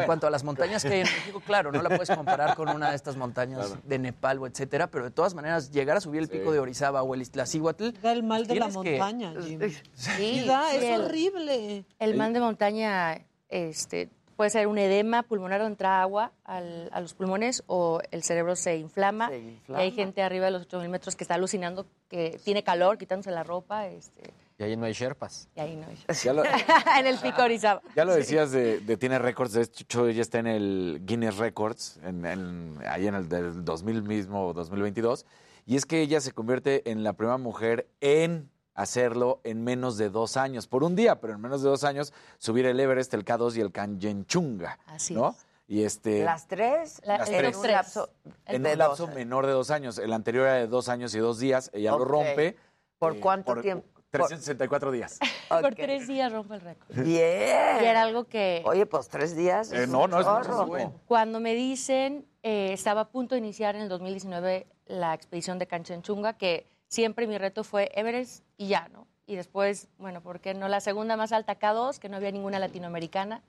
en 0.00 0.06
cuanto 0.06 0.26
a 0.26 0.30
las 0.30 0.44
montañas 0.44 0.82
que 0.82 0.88
hay 0.92 1.00
en 1.00 1.06
México, 1.06 1.40
claro, 1.44 1.72
no 1.72 1.82
la 1.82 1.88
puedes 1.88 2.10
comparar 2.10 2.54
con 2.56 2.68
una 2.68 2.90
de 2.90 2.96
estas 2.96 3.16
montañas 3.16 3.66
Claro. 3.66 3.80
de 3.84 3.98
Nepal 3.98 4.38
o 4.38 4.46
etcétera, 4.46 4.86
pero 4.88 5.04
de 5.04 5.10
todas 5.10 5.34
maneras, 5.34 5.70
llegar 5.70 5.96
a 5.96 6.00
subir 6.00 6.20
el 6.22 6.28
pico 6.28 6.52
de 6.52 6.58
Orizaba 6.60 7.02
o 7.02 7.14
el 7.14 7.22
Iztaccíhuatl... 7.22 7.90
Da 8.02 8.12
el 8.12 8.22
mal 8.22 8.46
de 8.46 8.54
la 8.56 8.66
tienes 8.68 8.82
que- 8.82 8.90
montaña, 8.98 9.34
Jimmy. 9.42 9.74
Sí, 9.94 10.44
da, 10.46 10.74
es 10.74 10.82
el- 10.82 11.00
horrible. 11.02 11.84
El 11.98 12.16
mal 12.16 12.32
de 12.32 12.40
montaña 12.40 13.20
este, 13.48 14.08
puede 14.36 14.50
ser 14.50 14.66
un 14.66 14.76
edema 14.78 15.22
pulmonar 15.22 15.60
donde 15.60 15.72
entra 15.72 16.00
agua 16.02 16.32
al- 16.44 16.88
a 16.92 17.00
los 17.00 17.14
pulmones 17.14 17.62
o 17.66 18.00
el 18.10 18.22
cerebro 18.22 18.56
se 18.56 18.76
inflama. 18.76 19.32
inflama. 19.34 19.80
Y 19.82 19.86
hay 19.86 19.92
gente 19.92 20.22
arriba 20.22 20.46
de 20.46 20.50
los 20.52 20.62
8000 20.62 20.88
metros 20.88 21.16
que 21.16 21.24
está 21.24 21.34
alucinando, 21.34 21.86
que 22.08 22.38
tiene 22.44 22.62
calor, 22.62 22.98
quitándose 22.98 23.30
la 23.30 23.44
ropa. 23.44 23.86
Este, 23.88 24.22
Y 24.58 24.62
ahí 24.62 24.76
no 24.76 24.86
hay 24.86 24.92
Sherpas. 24.94 25.48
y 25.54 25.60
ahí 25.60 25.76
no 25.76 25.86
hay. 25.86 26.34
Lo, 26.34 26.42
en 26.98 27.06
el 27.06 27.18
pico 27.18 27.42
Orizaba. 27.42 27.82
ya 27.94 28.04
lo 28.04 28.12
Sí. 28.14 28.18
decías 28.20 28.50
de, 28.52 28.80
de 28.80 28.96
Tiene 28.96 29.18
Records, 29.18 29.52
de 29.52 29.62
hecho 29.62 30.06
ella 30.08 30.22
está 30.22 30.38
en 30.38 30.46
el 30.46 31.02
Guinness 31.04 31.36
Records, 31.36 31.98
en, 32.02 32.24
en- 32.24 32.78
ahí 32.88 33.06
en 33.06 33.14
el 33.14 33.28
del 33.28 33.64
2000 33.64 34.02
mismo, 34.02 34.52
2022, 34.54 35.26
y 35.66 35.76
es 35.76 35.84
que 35.84 36.00
ella 36.00 36.20
se 36.22 36.32
convierte 36.32 36.90
en 36.90 37.04
la 37.04 37.12
primera 37.12 37.36
mujer 37.36 37.86
en 38.00 38.50
hacerlo 38.74 39.40
en 39.44 39.62
menos 39.62 39.98
de 39.98 40.08
dos 40.10 40.36
años, 40.38 40.66
por 40.66 40.84
un 40.84 40.96
día, 40.96 41.20
pero 41.20 41.34
en 41.34 41.40
menos 41.40 41.62
de 41.62 41.68
dos 41.68 41.84
años, 41.84 42.12
subir 42.38 42.64
el 42.66 42.78
Everest, 42.80 43.12
el 43.14 43.24
K2 43.24 43.56
y 43.56 43.60
el 43.60 43.72
Kanchenjunga, 43.72 44.78
Así 44.86 45.14
¿no? 45.14 45.30
es. 45.30 45.46
Y 45.68 45.82
este... 45.82 46.24
Las 46.24 46.46
tres, 46.46 47.00
La- 47.04 47.18
Las 47.18 47.28
el 47.28 47.38
tres. 47.38 47.60
tres. 47.60 47.72
lapso 47.72 48.08
en 48.46 48.64
un 48.64 48.78
lapso 48.78 49.06
dos. 49.06 49.14
menor 49.14 49.46
de 49.46 49.52
dos 49.52 49.70
años. 49.70 49.98
El 49.98 50.12
anterior 50.12 50.46
era 50.46 50.54
de 50.54 50.66
dos 50.68 50.88
años 50.88 51.12
y 51.14 51.18
dos 51.18 51.40
días. 51.40 51.70
Ella 51.74 51.90
lo 51.90 52.04
rompe. 52.04 52.56
¿Por 53.00 53.16
eh, 53.16 53.20
cuánto 53.20 53.46
por 53.46 53.62
tiempo? 53.62 53.84
364 54.10 54.90
días. 54.90 55.18
Por 55.48 55.74
tres 55.74 56.06
días 56.06 56.32
rompo 56.32 56.54
el 56.54 56.60
récord. 56.60 57.04
Bien. 57.04 57.82
Y 57.82 57.84
era 57.84 58.02
algo 58.02 58.24
que... 58.24 58.62
Oye, 58.64 58.86
pues 58.86 59.08
tres 59.08 59.36
días. 59.36 59.72
Eh, 59.72 59.84
es 59.84 59.88
no, 59.88 60.04
un 60.04 60.10
no, 60.10 60.20
es 60.20 60.26
muchísimo. 60.26 61.00
Cuando 61.06 61.40
me 61.40 61.54
dicen, 61.54 62.26
eh, 62.42 62.72
estaba 62.72 63.02
a 63.02 63.08
punto 63.08 63.34
de 63.34 63.40
iniciar 63.40 63.76
en 63.76 63.82
el 63.82 63.88
2019 63.88 64.66
la 64.86 65.14
expedición 65.14 65.58
de 65.58 65.66
Canchenchunga, 65.66 66.34
que 66.34 66.66
siempre 66.88 67.26
mi 67.26 67.38
reto 67.38 67.64
fue 67.64 67.90
Everest 67.94 68.44
y 68.56 68.68
ya, 68.68 68.88
¿no? 68.88 69.06
Y 69.26 69.34
después, 69.34 69.88
bueno, 69.98 70.22
¿por 70.22 70.40
qué 70.40 70.54
no? 70.54 70.68
La 70.68 70.80
segunda 70.80 71.16
más 71.16 71.32
alta, 71.32 71.58
K2, 71.58 71.98
que 71.98 72.08
no 72.08 72.16
había 72.16 72.30
ninguna 72.30 72.60
latinoamericana 72.60 73.42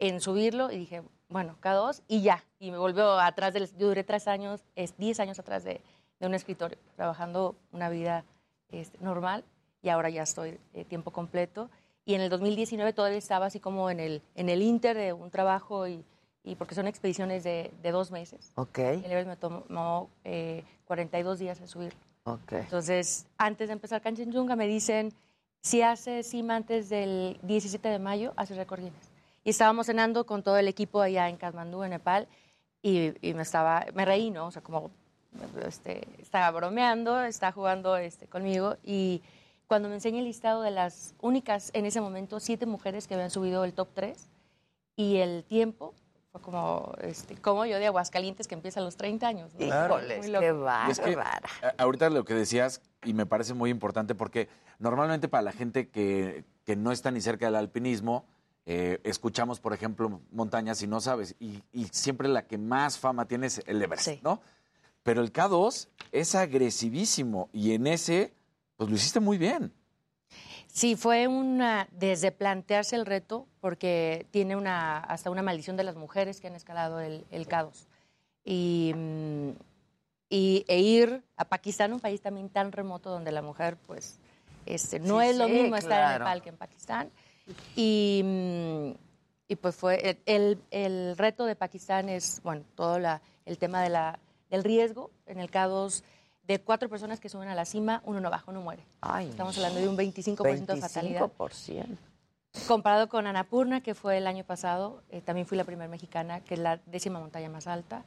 en 0.00 0.20
subirlo, 0.20 0.72
y 0.72 0.78
dije, 0.78 1.02
bueno, 1.28 1.56
K2 1.62 2.02
y 2.08 2.22
ya. 2.22 2.44
Y 2.58 2.70
me 2.70 2.78
volvió 2.78 3.18
atrás 3.20 3.54
del... 3.54 3.70
Yo 3.76 3.88
duré 3.88 4.02
tres 4.02 4.26
años, 4.26 4.64
es 4.74 4.96
10 4.96 5.20
años 5.20 5.38
atrás 5.38 5.62
de, 5.62 5.80
de 6.18 6.26
un 6.26 6.34
escritorio, 6.34 6.78
trabajando 6.96 7.54
una 7.70 7.88
vida 7.90 8.24
este, 8.70 8.98
normal, 9.00 9.44
y 9.82 9.88
ahora 9.88 10.10
ya 10.10 10.22
estoy 10.22 10.58
eh, 10.74 10.84
tiempo 10.84 11.10
completo. 11.10 11.70
Y 12.04 12.14
en 12.14 12.20
el 12.20 12.30
2019 12.30 12.92
todavía 12.92 13.18
estaba 13.18 13.46
así 13.46 13.60
como 13.60 13.90
en 13.90 14.00
el, 14.00 14.22
en 14.34 14.48
el 14.48 14.62
inter 14.62 14.96
de 14.96 15.12
un 15.12 15.30
trabajo 15.30 15.86
y, 15.86 16.04
y 16.44 16.54
porque 16.56 16.74
son 16.74 16.86
expediciones 16.86 17.44
de, 17.44 17.70
de 17.82 17.90
dos 17.90 18.10
meses. 18.10 18.52
Ok, 18.56 18.78
El 18.78 19.04
Everest 19.04 19.28
me 19.28 19.36
tomó 19.36 20.08
eh, 20.24 20.64
42 20.86 21.38
días 21.38 21.60
en 21.60 21.68
subirlo. 21.68 21.98
ok. 22.24 22.52
Entonces, 22.52 23.26
antes 23.38 23.68
de 23.68 23.74
empezar 23.74 24.00
Kanchenjunga 24.02 24.56
me 24.56 24.66
dicen, 24.66 25.12
si 25.62 25.82
haces 25.82 26.26
cima 26.26 26.56
antes 26.56 26.88
del 26.88 27.38
17 27.42 27.86
de 27.88 27.98
mayo, 27.98 28.32
haces 28.36 28.56
récord 28.56 28.80
Guinness. 28.80 29.10
Y 29.44 29.50
estábamos 29.50 29.86
cenando 29.86 30.24
con 30.24 30.42
todo 30.42 30.56
el 30.56 30.68
equipo 30.68 31.00
allá 31.00 31.28
en 31.28 31.36
Kathmandú, 31.36 31.82
en 31.82 31.90
Nepal, 31.90 32.26
y, 32.82 33.12
y 33.26 33.34
me 33.34 33.42
estaba, 33.42 33.84
me 33.94 34.04
reí, 34.06 34.30
¿no? 34.30 34.46
O 34.46 34.50
sea, 34.50 34.62
como 34.62 34.90
este, 35.66 36.06
estaba 36.18 36.50
bromeando, 36.50 37.20
estaba 37.22 37.52
jugando 37.52 37.96
este, 37.98 38.26
conmigo, 38.26 38.76
y 38.82 39.22
cuando 39.70 39.88
me 39.88 39.94
enseña 39.94 40.18
el 40.18 40.24
listado 40.24 40.62
de 40.62 40.72
las 40.72 41.14
únicas, 41.20 41.70
en 41.74 41.86
ese 41.86 42.00
momento, 42.00 42.40
siete 42.40 42.66
mujeres 42.66 43.06
que 43.06 43.14
habían 43.14 43.30
subido 43.30 43.62
el 43.62 43.72
top 43.72 43.86
3, 43.94 44.28
y 44.96 45.18
el 45.18 45.44
tiempo 45.44 45.94
fue 46.32 46.40
como, 46.40 46.92
este, 47.00 47.36
como 47.36 47.64
yo 47.66 47.78
de 47.78 47.86
Aguascalientes 47.86 48.48
que 48.48 48.56
empieza 48.56 48.80
a 48.80 48.82
los 48.82 48.96
30 48.96 49.28
años. 49.28 49.54
¿no? 49.54 49.64
Híjoles, 49.64 50.26
qué 50.26 50.28
Y 50.28 50.90
es 50.90 50.98
que, 50.98 51.14
bárbara. 51.14 51.48
a- 51.62 51.82
ahorita 51.84 52.10
lo 52.10 52.24
que 52.24 52.34
decías, 52.34 52.82
y 53.04 53.14
me 53.14 53.26
parece 53.26 53.54
muy 53.54 53.70
importante, 53.70 54.16
porque 54.16 54.48
normalmente 54.80 55.28
para 55.28 55.42
la 55.42 55.52
gente 55.52 55.88
que, 55.88 56.42
que 56.64 56.74
no 56.74 56.90
está 56.90 57.12
ni 57.12 57.20
cerca 57.20 57.46
del 57.46 57.54
alpinismo, 57.54 58.24
eh, 58.66 58.98
escuchamos, 59.04 59.60
por 59.60 59.72
ejemplo, 59.72 60.20
montañas 60.32 60.82
y 60.82 60.88
no 60.88 61.00
sabes, 61.00 61.36
y, 61.38 61.62
y 61.72 61.84
siempre 61.92 62.26
la 62.26 62.42
que 62.44 62.58
más 62.58 62.98
fama 62.98 63.26
tiene 63.28 63.46
es 63.46 63.62
el 63.68 63.80
Everest, 63.80 64.04
Sí. 64.08 64.20
¿no? 64.24 64.40
Pero 65.04 65.20
el 65.22 65.32
K2 65.32 65.86
es 66.10 66.34
agresivísimo, 66.34 67.48
y 67.52 67.72
en 67.74 67.86
ese, 67.86 68.34
pues 68.80 68.88
lo 68.88 68.96
hiciste 68.96 69.20
muy 69.20 69.36
bien. 69.36 69.74
Sí, 70.68 70.96
fue 70.96 71.28
una, 71.28 71.86
desde 71.92 72.32
plantearse 72.32 72.96
el 72.96 73.04
reto, 73.04 73.46
porque 73.60 74.26
tiene 74.30 74.56
una, 74.56 74.96
hasta 75.00 75.28
una 75.28 75.42
maldición 75.42 75.76
de 75.76 75.84
las 75.84 75.96
mujeres 75.96 76.40
que 76.40 76.46
han 76.46 76.54
escalado 76.54 76.98
el, 76.98 77.26
el 77.30 77.46
K2. 77.46 77.74
Y, 78.42 78.94
mm, 78.96 79.50
y, 80.30 80.64
e 80.66 80.78
ir 80.78 81.22
a 81.36 81.44
Pakistán, 81.44 81.92
un 81.92 82.00
país 82.00 82.22
también 82.22 82.48
tan 82.48 82.72
remoto 82.72 83.10
donde 83.10 83.32
la 83.32 83.42
mujer, 83.42 83.76
pues, 83.86 84.18
este, 84.64 84.98
no 84.98 85.20
Sí, 85.20 85.26
es 85.26 85.36
lo 85.36 85.44
sí, 85.44 85.52
mismo 85.52 85.76
estar 85.76 85.98
claro. 85.98 86.14
en 86.14 86.18
Nepal 86.20 86.42
que 86.42 86.48
en 86.48 86.56
Pakistán. 86.56 87.10
Y, 87.76 88.22
mm, 88.24 88.90
y 89.48 89.56
pues 89.56 89.76
fue, 89.76 90.18
el, 90.24 90.58
el 90.70 91.18
reto 91.18 91.44
de 91.44 91.54
Pakistán 91.54 92.08
es, 92.08 92.40
bueno, 92.42 92.64
todo 92.74 92.98
la, 92.98 93.20
el 93.44 93.58
tema 93.58 93.82
de 93.82 93.90
la, 93.90 94.18
del 94.48 94.64
riesgo. 94.64 95.10
En 95.26 95.38
el 95.38 95.50
K2, 95.50 96.02
de 96.50 96.60
cuatro 96.60 96.88
personas 96.88 97.20
que 97.20 97.28
suben 97.28 97.48
a 97.48 97.54
la 97.54 97.64
cima, 97.64 98.02
uno 98.04 98.20
no 98.20 98.28
baja, 98.28 98.44
uno 98.48 98.60
muere. 98.60 98.82
Ay, 99.00 99.28
Estamos 99.28 99.56
hablando 99.56 99.78
de 99.78 99.88
un 99.88 99.96
25%, 99.96 100.66
de 100.74 100.80
fatalidad. 100.80 101.30
25%. 101.38 101.96
Comparado 102.66 103.08
con 103.08 103.28
Annapurna, 103.28 103.80
que 103.82 103.94
fue 103.94 104.18
el 104.18 104.26
año 104.26 104.42
pasado, 104.42 105.04
eh, 105.10 105.20
también 105.20 105.46
fui 105.46 105.56
la 105.56 105.62
primera 105.62 105.88
mexicana, 105.88 106.40
que 106.40 106.54
es 106.54 106.60
la 106.60 106.78
décima 106.86 107.20
montaña 107.20 107.48
más 107.48 107.68
alta. 107.68 108.02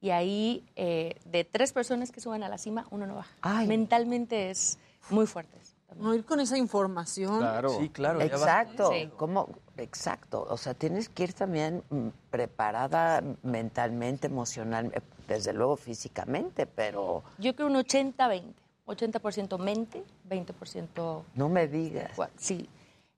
Y 0.00 0.10
ahí, 0.10 0.64
eh, 0.76 1.16
de 1.24 1.42
tres 1.42 1.72
personas 1.72 2.12
que 2.12 2.20
suben 2.20 2.44
a 2.44 2.48
la 2.48 2.58
cima, 2.58 2.86
uno 2.92 3.04
no 3.08 3.16
baja. 3.16 3.34
Ay. 3.42 3.66
Mentalmente 3.66 4.50
es 4.50 4.78
muy 5.10 5.26
fuerte. 5.26 5.58
eso. 5.60 5.74
No 5.96 6.14
ir 6.14 6.24
con 6.24 6.38
esa 6.38 6.56
información. 6.56 7.40
Sí, 7.80 7.88
claro. 7.88 8.20
ya 8.20 8.26
va- 8.26 8.36
Exacto, 8.36 8.92
Sí. 8.92 9.10
¿cómo? 9.16 9.48
Exacto, 9.78 10.46
o 10.48 10.56
sea, 10.56 10.74
tienes 10.74 11.08
que 11.08 11.24
ir 11.24 11.32
también 11.32 11.82
mm, 11.88 12.08
preparada 12.30 13.22
mentalmente, 13.42 14.26
emocionalmente, 14.26 15.00
desde 15.26 15.52
luego 15.52 15.76
físicamente, 15.76 16.66
pero 16.66 17.22
Yo 17.38 17.54
creo 17.54 17.68
un 17.68 17.74
80-20. 17.74 18.42
80% 18.86 19.58
mente, 19.58 20.02
20% 20.28 21.22
no 21.34 21.48
me 21.48 21.68
digas. 21.68 22.10
Sí. 22.38 22.68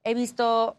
He 0.03 0.15
visto 0.15 0.77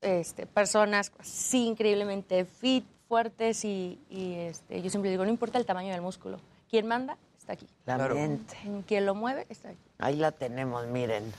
este, 0.00 0.46
personas 0.46 1.12
sí 1.22 1.66
increíblemente 1.66 2.44
fit, 2.44 2.84
fuertes 3.08 3.64
y, 3.64 3.98
y, 4.10 4.34
este, 4.34 4.82
yo 4.82 4.90
siempre 4.90 5.10
digo, 5.10 5.24
no 5.24 5.30
importa 5.30 5.58
el 5.58 5.64
tamaño 5.64 5.92
del 5.92 6.02
músculo. 6.02 6.38
Quien 6.68 6.86
manda 6.86 7.16
está 7.38 7.54
aquí. 7.54 7.66
La 7.86 7.96
mente. 7.96 8.56
Quien 8.86 9.06
lo 9.06 9.14
mueve 9.14 9.46
está 9.48 9.70
aquí. 9.70 9.90
Ahí 9.98 10.16
la 10.16 10.30
tenemos, 10.32 10.86
miren. 10.86 11.32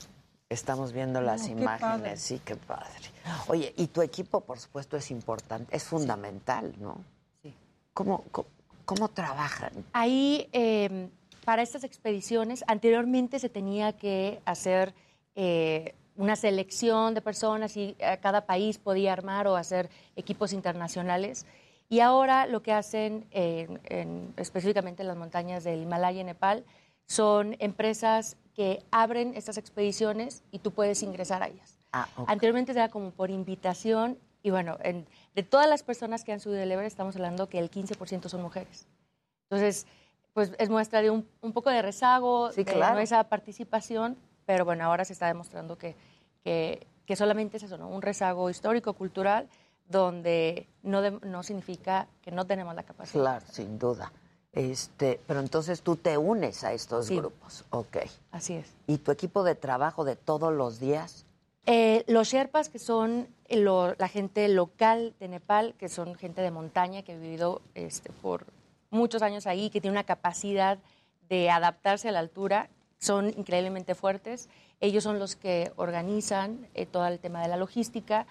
Estamos 0.54 0.92
viendo 0.92 1.20
las 1.20 1.46
imágenes, 1.46 1.80
padre. 2.00 2.16
sí, 2.16 2.40
qué 2.44 2.56
padre. 2.56 2.90
Oye, 3.46 3.72
y 3.76 3.86
tu 3.86 4.02
equipo, 4.02 4.40
por 4.40 4.58
supuesto, 4.58 4.96
es 4.96 5.12
importante, 5.12 5.74
es 5.76 5.84
fundamental, 5.84 6.74
¿no? 6.80 7.04
Sí. 7.40 7.54
¿Cómo, 7.94 8.24
cómo, 8.32 8.48
cómo 8.84 9.08
trabajan? 9.10 9.70
Ahí, 9.92 10.48
eh, 10.52 11.08
para 11.44 11.62
estas 11.62 11.84
expediciones, 11.84 12.64
anteriormente 12.66 13.38
se 13.38 13.48
tenía 13.48 13.92
que 13.92 14.40
hacer 14.44 14.92
eh, 15.36 15.94
una 16.16 16.34
selección 16.34 17.14
de 17.14 17.20
personas 17.22 17.76
y 17.76 17.96
cada 18.20 18.44
país 18.46 18.78
podía 18.78 19.12
armar 19.12 19.46
o 19.46 19.54
hacer 19.54 19.88
equipos 20.16 20.52
internacionales. 20.52 21.46
Y 21.88 22.00
ahora 22.00 22.46
lo 22.46 22.60
que 22.64 22.72
hacen, 22.72 23.24
en- 23.30 24.34
específicamente 24.36 25.02
en 25.02 25.08
las 25.08 25.16
montañas 25.16 25.62
del 25.62 25.80
Himalaya 25.82 26.20
y 26.22 26.24
Nepal, 26.24 26.64
son 27.10 27.56
empresas 27.58 28.36
que 28.54 28.84
abren 28.92 29.34
estas 29.34 29.58
expediciones 29.58 30.44
y 30.52 30.60
tú 30.60 30.70
puedes 30.70 31.02
ingresar 31.02 31.42
a 31.42 31.48
ellas. 31.48 31.76
Ah. 31.92 32.06
Anteriormente 32.28 32.70
era 32.70 32.88
como 32.88 33.10
por 33.10 33.30
invitación 33.32 34.16
y 34.44 34.50
bueno, 34.50 34.78
en- 34.84 35.08
de 35.34 35.42
todas 35.42 35.68
las 35.68 35.82
personas 35.82 36.22
que 36.22 36.32
han 36.32 36.38
subido 36.38 36.60
el 36.62 36.70
Everest, 36.70 36.92
estamos 36.94 37.16
hablando 37.16 37.48
que 37.48 37.58
el 37.58 37.68
15% 37.68 38.28
son 38.28 38.42
mujeres. 38.42 38.86
Entonces, 39.50 39.88
pues 40.34 40.52
es 40.58 40.70
muestra 40.70 41.02
de 41.02 41.10
un, 41.10 41.26
un 41.40 41.52
poco 41.52 41.70
de 41.70 41.82
rezago, 41.82 42.52
Sí, 42.52 42.62
de 42.62 42.72
claro. 42.74 42.94
no 42.94 43.00
esa 43.00 43.24
participación, 43.24 44.16
pero 44.46 44.64
bueno, 44.64 44.84
ahora 44.84 45.04
se 45.04 45.12
está 45.12 45.26
demostrando 45.26 45.76
que, 45.78 45.96
que, 46.44 46.86
que 47.06 47.16
solamente 47.16 47.56
es 47.56 47.64
eso, 47.64 47.76
¿no? 47.76 47.88
un 47.88 48.02
rezago 48.02 48.48
histórico, 48.50 48.92
cultural, 48.92 49.48
donde 49.88 50.68
no, 50.84 51.02
de- 51.02 51.18
no 51.26 51.42
significa 51.42 52.06
que 52.22 52.30
no 52.30 52.46
tenemos 52.46 52.76
la 52.76 52.84
capacidad. 52.84 53.20
Claro, 53.20 53.46
sin 53.50 53.80
duda. 53.80 54.12
Este, 54.52 55.20
pero 55.26 55.40
entonces 55.40 55.82
tú 55.82 55.96
te 55.96 56.18
unes 56.18 56.64
a 56.64 56.72
estos 56.72 57.06
Sí. 57.06 57.16
grupos, 57.16 57.64
ok. 57.70 57.98
Así 58.32 58.54
es. 58.54 58.66
¿Y 58.86 58.98
tu 58.98 59.12
equipo 59.12 59.44
de 59.44 59.54
trabajo 59.54 60.04
de 60.04 60.16
todos 60.16 60.52
los 60.52 60.80
días? 60.80 61.24
Eh, 61.66 62.04
los 62.08 62.28
Sherpas, 62.28 62.68
que 62.68 62.78
son 62.80 63.28
lo- 63.48 63.94
la 63.94 64.08
gente 64.08 64.48
local 64.48 65.14
de 65.20 65.28
Nepal, 65.28 65.74
que 65.78 65.88
son 65.88 66.14
gente 66.16 66.40
de 66.42 66.50
montaña 66.50 67.02
que 67.02 67.12
ha 67.12 67.16
vivido 67.16 67.62
este, 67.74 68.10
por 68.10 68.46
muchos 68.90 69.22
años 69.22 69.46
ahí, 69.46 69.70
que 69.70 69.80
tiene 69.80 69.94
una 69.94 70.04
capacidad 70.04 70.78
de 71.28 71.48
adaptarse 71.50 72.08
a 72.08 72.12
la 72.12 72.18
altura, 72.18 72.70
son 72.98 73.28
increíblemente 73.28 73.94
fuertes. 73.94 74.48
Ellos 74.80 75.04
son 75.04 75.18
los 75.20 75.36
que 75.36 75.70
organizan 75.76 76.66
eh, 76.74 76.86
todo 76.86 77.06
el 77.06 77.20
tema 77.20 77.40
de 77.42 77.48
la 77.48 77.56
logística 77.56 78.26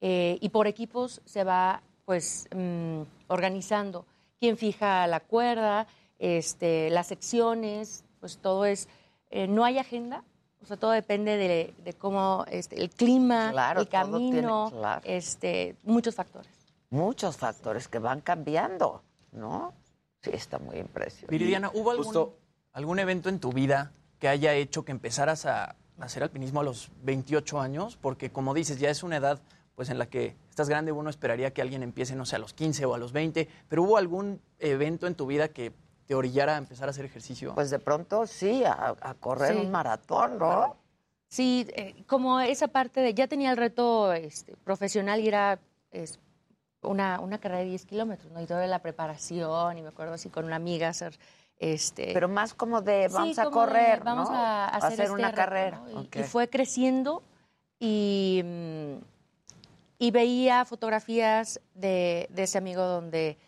eh, 0.00 0.38
y 0.40 0.50
por 0.50 0.66
equipos 0.68 1.20
se 1.24 1.42
va 1.42 1.82
pues 2.04 2.46
mm, 2.54 3.00
organizando. 3.28 4.04
Quién 4.44 4.58
fija 4.58 5.06
la 5.06 5.20
cuerda, 5.20 5.86
este, 6.18 6.90
las 6.90 7.06
secciones, 7.06 8.04
pues 8.20 8.36
todo 8.36 8.66
es... 8.66 8.88
eh, 9.30 9.46
no 9.48 9.64
hay 9.64 9.78
agenda, 9.78 10.22
o 10.62 10.66
sea, 10.66 10.76
todo 10.76 10.90
depende 10.90 11.38
de, 11.38 11.72
de 11.82 11.92
cómo 11.94 12.44
este, 12.50 12.78
el 12.78 12.90
clima, 12.90 13.52
Claro, 13.52 13.80
el 13.80 13.88
todo 13.88 14.18
tiene- 14.18 14.36
camino, 14.42 14.70
claro. 14.70 15.00
este, 15.04 15.76
muchos 15.82 16.14
factores. 16.14 16.50
Muchos 16.90 17.38
factores 17.38 17.88
que 17.88 17.98
van 17.98 18.20
cambiando, 18.20 19.02
¿no? 19.32 19.72
Sí, 20.20 20.30
está 20.34 20.58
muy 20.58 20.76
impresionante. 20.76 21.30
Viridiana, 21.30 21.70
¿hubo 21.72 21.90
algún, 21.90 22.30
algún 22.74 22.98
evento 22.98 23.30
en 23.30 23.40
tu 23.40 23.50
vida 23.50 23.92
que 24.18 24.28
haya 24.28 24.52
hecho 24.52 24.84
que 24.84 24.92
empezaras 24.92 25.46
a 25.46 25.74
hacer 26.00 26.22
alpinismo 26.22 26.60
a 26.60 26.64
los 26.64 26.90
28 27.02 27.60
años? 27.60 27.96
Porque 27.96 28.28
como 28.30 28.52
dices, 28.52 28.78
ya 28.78 28.90
es 28.90 29.02
una 29.02 29.16
edad 29.16 29.40
pues 29.74 29.88
en 29.88 29.98
la 29.98 30.04
que 30.04 30.36
estás 30.54 30.68
grande, 30.68 30.92
uno 30.92 31.10
esperaría 31.10 31.52
que 31.52 31.60
alguien 31.62 31.82
empiece, 31.82 32.14
no 32.14 32.24
sé, 32.24 32.36
a 32.36 32.38
los 32.38 32.54
15 32.54 32.84
o 32.86 32.94
a 32.94 32.98
los 32.98 33.12
20, 33.12 33.48
pero 33.68 33.82
¿hubo 33.82 33.96
algún 33.96 34.40
evento 34.60 35.08
en 35.08 35.16
tu 35.16 35.26
vida 35.26 35.48
que 35.48 35.72
te 36.06 36.14
orillara 36.14 36.54
a 36.54 36.58
empezar 36.58 36.86
a 36.88 36.90
hacer 36.90 37.04
ejercicio? 37.04 37.54
Pues 37.56 37.70
de 37.70 37.80
pronto 37.80 38.24
sí, 38.28 38.62
a, 38.64 38.94
a 39.00 39.14
correr 39.14 39.54
Sí. 39.54 39.58
un 39.58 39.72
maratón, 39.72 40.38
¿no? 40.38 40.76
Sí, 41.28 41.66
eh, 41.74 42.04
como 42.06 42.38
esa 42.38 42.68
parte 42.68 43.00
de, 43.00 43.14
ya 43.14 43.26
tenía 43.26 43.50
el 43.50 43.56
reto 43.56 44.12
este, 44.12 44.54
profesional 44.58 45.18
y 45.20 45.26
era 45.26 45.58
es, 45.90 46.20
una, 46.82 47.18
una 47.18 47.38
carrera 47.38 47.60
de 47.62 47.70
10 47.70 47.86
kilómetros, 47.86 48.30
¿no? 48.30 48.40
Y 48.40 48.46
toda 48.46 48.64
la 48.68 48.78
preparación, 48.78 49.76
y 49.76 49.82
me 49.82 49.88
acuerdo 49.88 50.14
así 50.14 50.28
con 50.28 50.44
una 50.44 50.54
amiga 50.56 50.88
hacer, 50.88 51.18
este... 51.58 52.12
Pero 52.14 52.28
más 52.28 52.54
como 52.54 52.80
de 52.80 53.08
Sí, 53.08 53.14
vamos 53.14 53.38
a 53.40 53.44
como 53.44 53.60
de, 53.62 53.66
correr, 53.66 54.04
vamos 54.04 54.30
¿no? 54.30 54.36
a 54.36 54.66
hacer, 54.68 55.00
este 55.00 55.10
una 55.10 55.28
reto, 55.32 55.36
carrera. 55.36 55.80
¿no? 55.84 55.90
Y, 56.02 56.06
Ok. 56.06 56.16
y 56.16 56.22
fue 56.22 56.48
creciendo 56.48 57.24
y, 57.80 58.40
mm, 58.44 59.13
y 59.98 60.10
veía 60.10 60.64
fotografías 60.64 61.60
de, 61.74 62.26
de 62.30 62.42
ese 62.42 62.58
amigo 62.58 62.82
donde 62.82 63.38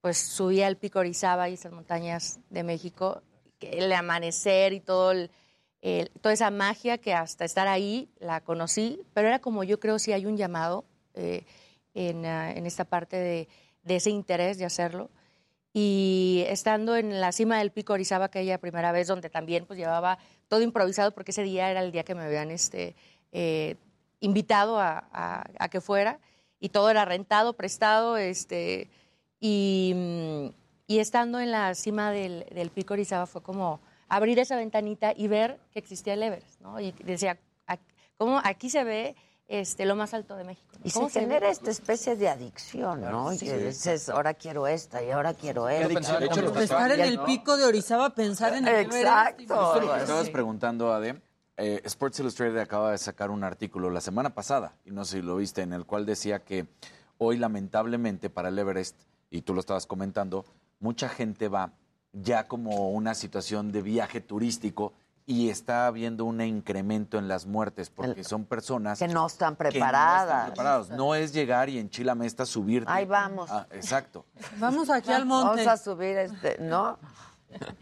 pues 0.00 0.16
subía 0.18 0.68
el 0.68 0.76
pico 0.76 1.00
Orizaba 1.00 1.48
y 1.48 1.54
esas 1.54 1.72
montañas 1.72 2.38
de 2.50 2.62
México, 2.62 3.22
el 3.60 3.92
amanecer 3.92 4.72
y 4.72 4.80
todo 4.80 5.10
el- 5.10 5.30
el- 5.82 6.10
toda 6.20 6.32
esa 6.32 6.50
magia 6.50 6.98
que 6.98 7.14
hasta 7.14 7.44
estar 7.44 7.66
ahí 7.68 8.08
la 8.20 8.40
conocí, 8.40 9.00
pero 9.14 9.28
era 9.28 9.40
como 9.40 9.64
yo 9.64 9.78
creo 9.80 9.98
si 9.98 10.12
hay 10.12 10.26
un 10.26 10.36
llamado 10.36 10.84
eh, 11.14 11.44
en, 11.94 12.24
ah, 12.26 12.52
en 12.52 12.64
esta 12.66 12.84
parte 12.84 13.16
de, 13.16 13.48
de 13.82 13.96
ese 13.96 14.10
interés 14.10 14.56
de 14.58 14.64
hacerlo. 14.64 15.10
Y 15.72 16.44
estando 16.48 16.96
en 16.96 17.20
la 17.20 17.30
cima 17.32 17.58
del 17.58 17.70
pico 17.72 17.92
Orizaba 17.92 18.26
aquella 18.26 18.58
primera 18.58 18.90
vez, 18.92 19.06
donde 19.08 19.30
también 19.30 19.66
pues 19.66 19.78
llevaba 19.78 20.18
todo 20.48 20.62
improvisado, 20.62 21.12
porque 21.12 21.32
ese 21.32 21.42
día 21.42 21.70
era 21.70 21.80
el 21.82 21.92
día 21.92 22.04
que 22.04 22.14
me 22.14 22.22
habían 22.22 22.50
este, 22.50 22.94
eh, 23.32 23.76
invitado 24.20 24.78
a, 24.80 25.08
a- 25.12 25.44
a 25.58 25.68
que 25.68 25.80
fuera, 25.80 26.18
y 26.60 26.70
todo 26.70 26.90
era 26.90 27.04
rentado, 27.04 27.52
prestado, 27.52 28.16
este, 28.16 28.90
y, 29.40 29.92
mm, 29.94 30.46
y 30.88 30.98
estando 30.98 31.38
en 31.40 31.50
la 31.52 31.74
cima 31.74 32.10
del, 32.10 32.46
del 32.52 32.70
pico 32.70 32.94
Orizaba 32.94 33.26
fue 33.26 33.42
como 33.42 33.80
abrir 34.08 34.38
esa 34.38 34.56
ventanita 34.56 35.12
y 35.14 35.28
ver 35.28 35.60
que 35.72 35.78
existía 35.78 36.14
el 36.14 36.22
Everest, 36.22 36.60
¿no? 36.60 36.80
Y 36.80 36.92
decía, 37.04 37.38
"Ac- 37.66 37.78
¿cómo 38.16 38.40
aquí 38.42 38.70
se 38.70 38.82
ve 38.84 39.14
este, 39.46 39.84
lo 39.86 39.94
más 39.96 40.12
alto 40.14 40.34
de 40.36 40.44
México? 40.44 40.66
Y 40.82 40.90
¿Cómo 40.90 41.08
se 41.10 41.20
ve?". 41.20 41.26
genera 41.26 41.48
esta 41.50 41.70
especie 41.70 42.16
de 42.16 42.28
adicción, 42.28 43.02
¿no? 43.02 43.32
Y 43.32 43.38
sí. 43.38 43.46
que 43.46 43.56
dices, 43.58 44.08
ahora 44.08 44.34
quiero 44.34 44.66
esta 44.66 45.02
y 45.02 45.10
ahora 45.10 45.34
quiero 45.34 45.68
esta. 45.68 46.18
Estar 46.62 46.90
en 46.92 47.00
el 47.00 47.20
pico 47.20 47.56
de 47.56 47.64
Orizaba, 47.66 48.10
pensar 48.14 48.54
en 48.54 48.66
el 48.66 48.86
Exacto. 48.86 49.56
Justo 49.56 49.80
lo 49.80 49.92
que 49.92 49.98
Sí. 49.98 50.02
estabas 50.04 50.30
preguntando, 50.30 50.92
Ade. 50.92 51.20
Eh, 51.58 51.82
Sports 51.84 52.20
Illustrated 52.20 52.58
acaba 52.58 52.92
de 52.92 52.98
sacar 52.98 53.30
un 53.30 53.44
artículo 53.44 53.90
la 53.90 54.00
semana 54.00 54.30
pasada, 54.34 54.72
y 54.84 54.90
no 54.90 55.04
sé 55.04 55.16
si 55.18 55.22
lo 55.22 55.36
viste, 55.36 55.62
en 55.62 55.72
el 55.72 55.84
cual 55.84 56.06
decía 56.06 56.44
que 56.44 56.66
hoy 57.18 57.36
lamentablemente 57.36 58.30
para 58.30 58.48
el 58.48 58.58
Everest, 58.58 58.96
y 59.30 59.42
tú 59.42 59.52
lo 59.52 59.60
estabas 59.60 59.84
comentando, 59.86 60.44
mucha 60.80 61.08
gente 61.08 61.48
va 61.48 61.72
ya 62.12 62.48
como 62.48 62.90
una 62.90 63.14
situación 63.14 63.70
de 63.72 63.82
viaje 63.82 64.20
turístico 64.20 64.94
y 65.26 65.50
está 65.50 65.86
habiendo 65.86 66.24
un 66.24 66.40
incremento 66.40 67.18
en 67.18 67.28
las 67.28 67.44
muertes 67.44 67.90
porque 67.90 68.24
son 68.24 68.46
personas 68.46 68.98
Que 68.98 69.08
no 69.08 69.26
están 69.26 69.56
que 69.56 69.64
no 69.64 69.68
están 69.68 69.72
preparadas. 69.72 70.46
preparados. 70.46 70.88
No 70.90 71.14
es 71.14 71.34
llegar 71.34 71.68
y 71.68 71.78
en 71.78 71.90
Chilamesta 71.90 72.46
subirte. 72.46 72.90
Ahí 72.90 73.04
vamos. 73.04 73.50
Ah, 73.52 73.66
exacto. 73.72 74.24
Vamos 74.58 74.88
aquí 74.88 75.12
al 75.12 75.26
monte. 75.26 75.64
Vamos 75.64 75.66
a 75.66 75.76
subir 75.76 76.16
este, 76.16 76.56
¿no? 76.60 76.98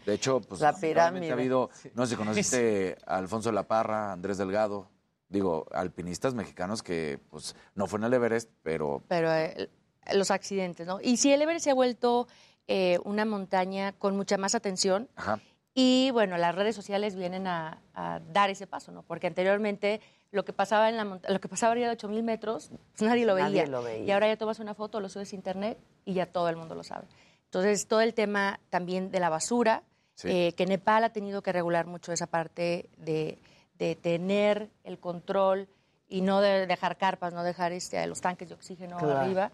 De 0.05 0.13
hecho, 0.13 0.39
pues 0.41 0.61
La 0.61 0.71
realmente 0.71 0.87
pirámide. 0.93 1.29
ha 1.29 1.33
habido, 1.33 1.69
no 1.93 2.05
sé 2.05 2.11
si 2.11 2.15
conociste 2.17 2.97
a 3.05 3.17
Alfonso 3.17 3.51
La 3.51 3.67
Parra, 3.67 4.11
Andrés 4.13 4.37
Delgado, 4.37 4.89
digo, 5.29 5.65
alpinistas 5.73 6.33
mexicanos 6.33 6.81
que 6.83 7.19
pues 7.29 7.55
no 7.75 7.87
fue 7.87 7.99
en 7.99 8.05
el 8.05 8.13
Everest, 8.13 8.49
pero 8.63 9.03
pero 9.07 9.33
eh, 9.33 9.69
los 10.13 10.31
accidentes, 10.31 10.87
¿no? 10.87 10.99
Y 11.01 11.17
si 11.17 11.31
el 11.33 11.41
Everest 11.41 11.65
se 11.65 11.71
ha 11.71 11.73
vuelto 11.73 12.27
eh, 12.67 12.99
una 13.03 13.25
montaña 13.25 13.91
con 13.93 14.15
mucha 14.15 14.37
más 14.37 14.55
atención 14.55 15.09
ajá, 15.15 15.39
y 15.73 16.09
bueno, 16.11 16.37
las 16.37 16.55
redes 16.55 16.75
sociales 16.75 17.15
vienen 17.15 17.45
a, 17.45 17.81
a 17.93 18.19
dar 18.31 18.49
ese 18.49 18.67
paso, 18.67 18.91
¿no? 18.91 19.03
Porque 19.03 19.27
anteriormente 19.27 20.01
lo 20.31 20.43
que 20.43 20.51
pasaba 20.53 20.89
en 20.89 20.97
la 20.97 21.05
monta- 21.05 21.29
lo 21.31 21.39
que 21.39 21.47
pasaba 21.47 21.71
arriba 21.73 21.87
de 21.87 21.93
8000 21.93 22.23
metros, 22.23 22.71
pues 22.97 23.01
nadie 23.09 23.25
lo 23.25 23.37
Nadie 23.37 23.61
veía. 23.61 23.67
lo 23.67 23.83
veía. 23.83 24.03
Y 24.05 24.11
ahora 24.11 24.27
ya 24.27 24.37
tomas 24.37 24.59
una 24.59 24.73
foto, 24.73 24.99
lo 24.99 25.07
subes 25.09 25.31
a 25.33 25.35
internet 25.35 25.77
y 26.03 26.13
ya 26.13 26.25
todo 26.25 26.49
el 26.49 26.55
mundo 26.55 26.73
lo 26.75 26.83
sabe. 26.83 27.05
Entonces, 27.47 27.87
todo 27.87 28.01
el 28.01 28.13
tema 28.13 28.59
también 28.69 29.09
de 29.11 29.19
la 29.19 29.29
basura, 29.29 29.83
Sí. 30.15 30.27
eh, 30.29 30.53
que 30.53 30.65
Nepal 30.65 31.03
ha 31.03 31.09
tenido 31.09 31.41
que 31.41 31.51
regular 31.51 31.85
mucho 31.85 32.11
esa 32.11 32.25
parte 32.27 32.89
de, 32.97 33.37
de 33.77 33.95
tener 33.95 34.69
el 34.83 34.97
control 34.99 35.67
y 36.09 36.21
no 36.21 36.41
de 36.41 36.65
dejar 36.65 36.97
carpas, 36.97 37.33
no 37.33 37.43
dejar 37.43 37.71
este, 37.71 38.05
los 38.07 38.19
tanques 38.21 38.49
de 38.49 38.55
oxígeno 38.55 38.97
Claro. 38.97 39.19
arriba. 39.19 39.51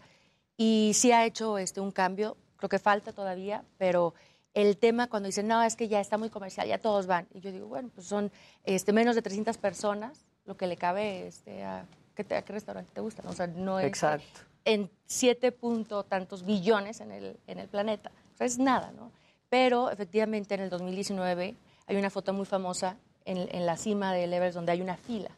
Y 0.56 0.92
sí 0.94 1.12
ha 1.12 1.24
hecho 1.26 1.58
este, 1.58 1.80
un 1.80 1.90
cambio, 1.90 2.36
creo 2.56 2.68
que 2.68 2.78
falta 2.78 3.12
todavía, 3.12 3.62
pero 3.76 4.14
el 4.54 4.76
tema 4.78 5.08
cuando 5.08 5.26
dicen, 5.26 5.46
no, 5.48 5.62
es 5.62 5.76
que 5.76 5.88
ya 5.88 6.00
está 6.00 6.16
muy 6.16 6.30
comercial, 6.30 6.66
ya 6.66 6.78
todos 6.78 7.06
van. 7.06 7.26
Y 7.34 7.40
yo 7.40 7.52
digo, 7.52 7.66
bueno, 7.66 7.90
pues 7.94 8.06
son 8.06 8.30
este, 8.64 8.92
menos 8.92 9.14
de 9.16 9.22
300 9.22 9.58
personas, 9.58 10.24
lo 10.46 10.56
que 10.56 10.66
le 10.66 10.76
cabe 10.76 11.26
este, 11.26 11.62
a, 11.64 11.84
¿qué, 12.14 12.24
te- 12.24 12.36
a 12.36 12.42
qué 12.42 12.52
restaurante 12.54 12.90
te 12.94 13.00
gusta. 13.00 13.22
¿no? 13.22 13.30
O 13.30 13.34
sea, 13.34 13.46
no 13.48 13.78
es 13.80 13.86
Exacto. 13.86 14.40
En 14.64 14.90
siete 15.06 15.52
punto 15.52 16.04
tantos 16.04 16.44
billones 16.44 17.00
en 17.00 17.12
el, 17.12 17.38
en 17.46 17.58
el 17.58 17.68
planeta. 17.68 18.10
O 18.34 18.36
sea, 18.36 18.46
es 18.46 18.58
nada, 18.58 18.92
¿no? 18.92 19.10
Pero 19.48 19.90
efectivamente 19.90 20.54
en 20.54 20.60
el 20.62 20.70
2019 20.70 21.56
hay 21.86 21.96
una 21.96 22.10
foto 22.10 22.32
muy 22.32 22.46
famosa 22.46 22.96
en, 23.24 23.48
en 23.50 23.66
la 23.66 23.76
cima 23.76 24.12
del 24.12 24.32
Everest 24.32 24.54
donde 24.54 24.72
hay 24.72 24.80
una 24.80 24.96
fila. 24.96 25.30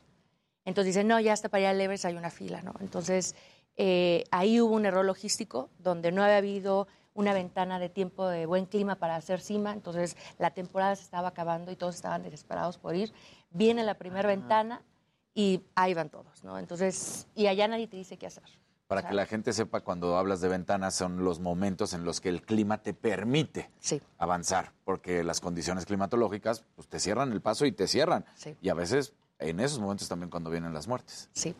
Entonces 0.65 0.95
dicen, 0.95 1.09
no, 1.09 1.21
ya 1.21 1.33
hasta 1.33 1.49
para 1.49 1.63
ir 1.63 1.67
al 1.69 1.81
Everest 1.81 2.05
hay 2.07 2.17
una 2.17 2.31
fila, 2.31 2.63
¿no? 2.63 2.75
Entonces 2.81 3.35
eh, 3.77 4.25
ahí 4.31 4.61
hubo 4.61 4.75
un 4.75 4.87
error 4.87 5.05
logístico 5.05 5.69
donde 5.79 6.11
no 6.11 6.23
había 6.23 6.39
habido 6.39 6.89
una 7.15 7.33
ventana 7.33 7.79
de 7.79 7.89
tiempo 7.89 8.27
de 8.29 8.47
buen 8.47 8.67
clima 8.67 8.97
para 8.97 9.17
hacer 9.17 9.41
cima, 9.41 9.73
entonces 9.73 10.17
la 10.39 10.51
temporada 10.51 10.97
se 10.97 11.03
estaba 11.03 11.29
acabando 11.29 11.71
y 11.71 11.77
todos 11.77 11.95
estaban 11.95 12.23
desesperados 12.23 12.79
por 12.79 12.95
ir. 12.95 13.13
Viene 13.51 13.85
la 13.85 13.95
primera 13.95 14.29
ventana 14.29 14.83
y 15.35 15.63
ahí 15.75 15.95
van 15.95 16.11
todos, 16.11 16.45
¿no? 16.45 16.59
Entonces, 16.59 17.27
y 17.35 17.47
allá 17.47 17.69
nadie 17.69 17.87
te 17.87 17.97
dice 17.97 18.17
qué 18.17 18.27
hacer. 18.27 18.45
Para 18.87 19.07
que 19.09 19.15
la 19.15 19.27
gente 19.27 19.53
sepa, 19.53 19.81
cuando 19.81 20.17
hablas 20.17 20.41
de 20.41 20.49
ventanas, 20.49 20.95
son 20.95 21.25
los 21.25 21.41
momentos 21.41 21.93
en 21.93 22.05
los 22.05 22.21
que 22.21 22.29
el 22.29 22.43
clima 22.43 22.83
te 22.83 22.95
permite 22.95 23.69
avanzar, 24.19 24.73
porque 24.85 25.25
las 25.25 25.41
condiciones 25.41 25.87
climatológicas 25.87 26.65
pues, 26.77 26.87
te 26.89 27.01
cierran 27.01 27.33
el 27.33 27.41
paso 27.41 27.67
y 27.67 27.73
te 27.73 27.89
cierran. 27.89 28.25
Sí. 28.37 28.57
Y 28.63 28.69
a 28.69 28.75
veces, 28.75 29.13
en 29.41 29.59
esos 29.61 29.81
momentos 29.81 30.09
también 30.09 30.31
cuando 30.31 30.51
vienen 30.51 30.73
las 30.73 30.87
muertes. 30.87 31.29
Sí. 31.33 31.55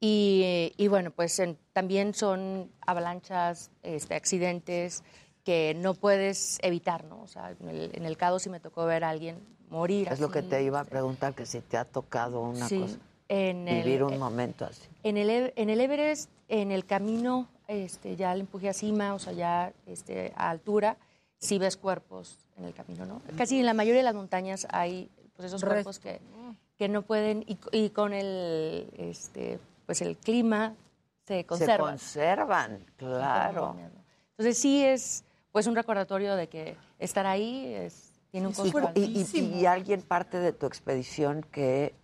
Y, 0.00 0.72
y 0.76 0.88
bueno, 0.88 1.10
pues 1.10 1.38
en- 1.38 1.56
también 1.72 2.12
son 2.12 2.70
avalanchas, 2.86 3.70
este, 3.82 4.14
accidentes 4.14 5.04
que 5.44 5.74
no 5.76 5.94
puedes 5.94 6.58
evitar, 6.62 7.04
¿no? 7.04 7.22
O 7.22 7.28
sea, 7.28 7.54
en 7.58 7.68
el, 7.68 7.90
en 7.94 8.04
el 8.04 8.16
Cado 8.16 8.38
sí 8.38 8.50
me 8.50 8.60
tocó 8.60 8.84
ver 8.84 9.04
a 9.04 9.10
alguien 9.10 9.38
morir. 9.70 10.08
Es 10.10 10.20
lo 10.20 10.30
que 10.30 10.42
te 10.42 10.62
iba 10.62 10.80
a 10.80 10.84
preguntar, 10.84 11.34
que 11.34 11.46
si 11.46 11.60
te 11.60 11.76
ha 11.76 11.84
tocado 11.84 12.40
una 12.42 12.68
Sí, 12.68 12.80
cosa. 12.80 12.96
en 13.28 13.68
el- 13.68 13.84
Vivir 13.84 14.02
un 14.04 14.14
eh, 14.14 14.18
momento 14.18 14.64
así. 14.64 14.82
En 15.04 15.16
el, 15.16 15.30
E- 15.30 15.52
en 15.56 15.70
el 15.70 15.80
Everest, 15.80 16.28
en 16.52 16.70
el 16.70 16.84
camino, 16.84 17.48
este, 17.66 18.14
ya 18.14 18.32
el 18.34 18.40
empuje 18.40 18.68
a 18.68 18.74
cima, 18.74 19.14
o 19.14 19.18
sea, 19.18 19.32
ya 19.32 19.72
este, 19.86 20.34
a 20.36 20.50
altura, 20.50 20.98
sí 21.38 21.58
ves 21.58 21.78
cuerpos 21.78 22.36
en 22.58 22.66
el 22.66 22.74
camino, 22.74 23.06
¿no? 23.06 23.22
Casi 23.38 23.58
en 23.58 23.64
la 23.64 23.72
mayoría 23.72 24.00
de 24.00 24.04
las 24.04 24.14
montañas 24.14 24.66
hay 24.70 25.08
pues, 25.34 25.46
esos 25.46 25.64
cuerpos 25.64 25.98
que, 25.98 26.20
que 26.76 26.88
no 26.90 27.00
pueden, 27.02 27.42
y, 27.48 27.58
y 27.72 27.88
con 27.88 28.12
el, 28.12 28.86
este, 28.98 29.58
pues 29.86 30.02
el 30.02 30.18
clima 30.18 30.74
se 31.26 31.46
conservan. 31.46 31.98
Se 31.98 32.18
conservan, 32.20 32.84
claro. 32.98 33.74
Entonces 34.32 34.58
sí 34.58 34.84
es 34.84 35.24
pues 35.52 35.66
un 35.66 35.74
recordatorio 35.74 36.36
de 36.36 36.48
que 36.48 36.76
estar 36.98 37.24
ahí 37.26 37.72
es, 37.74 38.12
tiene 38.30 38.46
un 38.48 38.52
costo 38.52 38.90
Y, 38.94 39.24
y- 39.32 39.38
y 39.60 39.66
alguien 39.66 40.02
parte 40.02 40.38
de 40.38 40.52
tu 40.52 40.66
expedición 40.66 41.42
que 41.50 41.94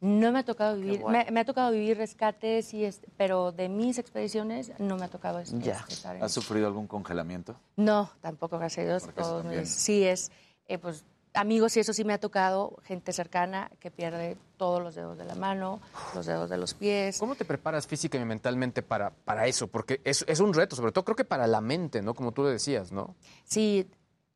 No 0.00 0.30
me 0.32 0.38
ha 0.40 0.44
tocado 0.44 0.76
vivir, 0.76 1.00
bueno. 1.00 1.18
me, 1.26 1.30
me 1.32 1.40
ha 1.40 1.44
tocado 1.44 1.72
vivir 1.72 1.96
rescates, 1.98 2.72
y 2.72 2.84
este, 2.84 3.08
pero 3.16 3.50
de 3.52 3.68
mis 3.68 3.98
expediciones 3.98 4.72
no 4.78 4.96
me 4.96 5.04
ha 5.06 5.08
tocado 5.08 5.40
es- 5.40 5.52
Ya. 5.58 5.72
este, 5.78 5.94
estar 5.94 6.16
en- 6.16 6.22
¿Has 6.22 6.32
sufrido 6.32 6.66
algún 6.68 6.86
congelamiento? 6.86 7.56
No, 7.76 8.10
tampoco, 8.20 8.58
gracias 8.58 8.84
a 8.86 8.88
Dios. 8.90 9.02
Porque 9.04 9.20
eso 9.22 9.42
sí 9.64 10.04
es, 10.04 10.30
eh, 10.66 10.78
pues 10.78 11.04
amigos 11.34 11.76
y 11.76 11.80
eso 11.80 11.92
sí 11.92 12.04
me 12.04 12.12
ha 12.14 12.18
tocado, 12.18 12.76
gente 12.84 13.12
cercana 13.12 13.70
que 13.80 13.90
pierde 13.90 14.36
todos 14.56 14.82
los 14.82 14.94
dedos 14.94 15.18
de 15.18 15.24
la 15.24 15.34
mano, 15.34 15.80
los 16.14 16.26
dedos 16.26 16.48
de 16.50 16.56
los 16.58 16.74
pies. 16.74 17.18
¿Cómo 17.18 17.34
te 17.36 17.44
preparas 17.44 17.86
física 17.86 18.18
y 18.18 18.24
mentalmente 18.24 18.82
para, 18.82 19.10
para 19.10 19.46
eso? 19.46 19.66
Porque 19.68 20.00
es, 20.04 20.24
es 20.26 20.40
un 20.40 20.52
reto, 20.54 20.74
sobre 20.74 20.90
todo 20.90 21.04
creo 21.04 21.16
que 21.16 21.24
para 21.24 21.46
la 21.46 21.60
mente, 21.60 22.02
¿no? 22.02 22.14
Como 22.14 22.32
tú 22.32 22.42
le 22.44 22.50
decías, 22.50 22.90
¿no? 22.92 23.14
Sí, 23.44 23.88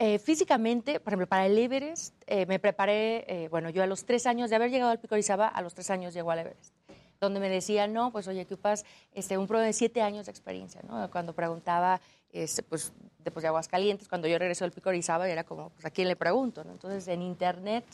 eh, 0.04 0.18
físicamente, 0.18 0.98
por 0.98 1.12
ejemplo, 1.12 1.28
para 1.28 1.46
el 1.46 1.56
Everest, 1.56 2.20
eh, 2.26 2.44
me 2.46 2.58
preparé, 2.58 3.24
eh, 3.28 3.48
bueno, 3.48 3.70
yo 3.70 3.84
a 3.84 3.86
los 3.86 4.04
tres 4.04 4.26
años 4.26 4.50
de 4.50 4.56
haber 4.56 4.68
llegado 4.68 4.90
al 4.90 4.98
Pico 4.98 5.14
Orizaba, 5.14 5.46
a 5.46 5.62
los 5.62 5.74
tres 5.74 5.90
años 5.90 6.12
llego 6.12 6.32
al 6.32 6.40
Everest, 6.40 6.74
donde 7.20 7.38
me 7.38 7.48
decían, 7.48 7.92
no, 7.92 8.10
pues 8.10 8.26
oye, 8.26 8.44
que 8.44 8.54
ocupas 8.54 8.84
este, 9.14 9.38
un 9.38 9.46
promedio 9.46 9.68
de 9.68 9.74
siete 9.74 10.02
años 10.02 10.26
de 10.26 10.32
experiencia, 10.32 10.80
¿no? 10.88 11.08
Cuando 11.08 11.34
preguntaba, 11.34 12.00
este, 12.32 12.64
pues, 12.64 12.92
después 13.20 13.42
de 13.42 13.48
Aguascalientes, 13.48 14.08
cuando 14.08 14.26
yo 14.26 14.40
regresé 14.40 14.64
al 14.64 14.72
Pico 14.72 14.88
Orizaba, 14.88 15.28
era 15.28 15.44
como, 15.44 15.70
pues, 15.70 15.86
¿a 15.86 15.90
quién 15.90 16.08
le 16.08 16.16
pregunto? 16.16 16.64
¿no? 16.64 16.72
Entonces, 16.72 17.06
en 17.06 17.22
internet, 17.22 17.84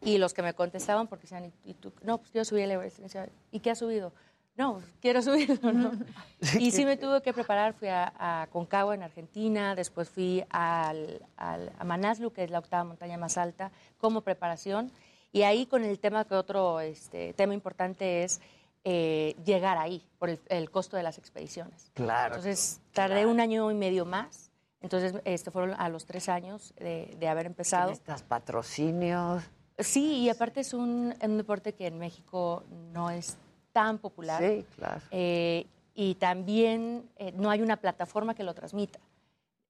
y 0.00 0.18
los 0.18 0.34
que 0.34 0.42
me 0.42 0.54
contestaban, 0.54 1.06
porque 1.06 1.28
decían, 1.28 1.52
¿y, 1.64 1.74
tú? 1.74 1.92
No, 2.02 2.18
pues 2.18 2.32
yo 2.32 2.44
subí 2.44 2.62
el 2.62 2.72
Everest. 2.72 2.98
Y 2.98 3.02
decía, 3.02 3.28
¿y 3.52 3.60
qué 3.60 3.70
has 3.70 3.78
subido? 3.78 4.12
No, 4.56 4.82
quiero 5.00 5.22
subirlo, 5.22 5.72
¿no? 5.72 5.92
Y 6.60 6.70
sí 6.72 6.84
me 6.84 6.96
tuve 6.96 7.22
que 7.22 7.32
preparar, 7.32 7.72
fui 7.72 7.88
a, 7.88 8.12
a 8.18 8.46
Concagua 8.48 8.94
en 8.94 9.02
Argentina, 9.02 9.74
después 9.74 10.08
fui 10.10 10.44
al, 10.50 11.24
al- 11.36 11.72
a 11.78 11.84
Manaslu, 11.84 12.32
que 12.32 12.44
es 12.44 12.50
la 12.50 12.58
octava 12.58 12.84
montaña 12.84 13.16
más 13.16 13.38
alta, 13.38 13.70
como 13.98 14.20
preparación. 14.20 14.92
Y 15.32 15.42
ahí 15.44 15.64
con 15.64 15.84
el 15.84 15.98
tema 15.98 16.26
que 16.26 16.34
otro 16.34 16.80
este, 16.80 17.32
tema 17.32 17.54
importante 17.54 18.24
es 18.24 18.40
eh, 18.84 19.34
llegar 19.44 19.78
ahí, 19.78 20.06
por 20.18 20.28
el, 20.28 20.38
el 20.48 20.70
costo 20.70 20.96
de 20.98 21.02
las 21.02 21.16
expediciones. 21.16 21.90
Claro. 21.94 22.34
Entonces 22.34 22.80
tardé 22.92 23.24
un 23.24 23.40
año 23.40 23.70
y 23.70 23.74
medio 23.74 24.04
más. 24.04 24.50
Entonces 24.82 25.14
este, 25.24 25.50
fueron 25.50 25.74
a 25.80 25.88
los 25.88 26.04
tres 26.04 26.28
años 26.28 26.74
de, 26.76 27.16
de 27.18 27.28
haber 27.28 27.46
empezado. 27.46 27.90
Necesitas 27.90 28.22
patrocinios. 28.24 29.42
Sí, 29.78 30.16
y 30.18 30.28
aparte 30.28 30.60
es 30.60 30.74
un, 30.74 31.14
un 31.22 31.36
deporte 31.38 31.72
que 31.72 31.86
en 31.86 31.98
México 31.98 32.64
no 32.92 33.08
es 33.08 33.38
tan 33.72 33.98
popular. 33.98 34.42
Sí, 34.42 34.64
claro. 34.76 35.00
Eh, 35.10 35.66
y 35.94 36.14
también 36.16 37.08
eh, 37.16 37.32
no 37.36 37.50
hay 37.50 37.60
una 37.62 37.76
plataforma 37.76 38.34
que 38.34 38.44
lo 38.44 38.54
transmita, 38.54 38.98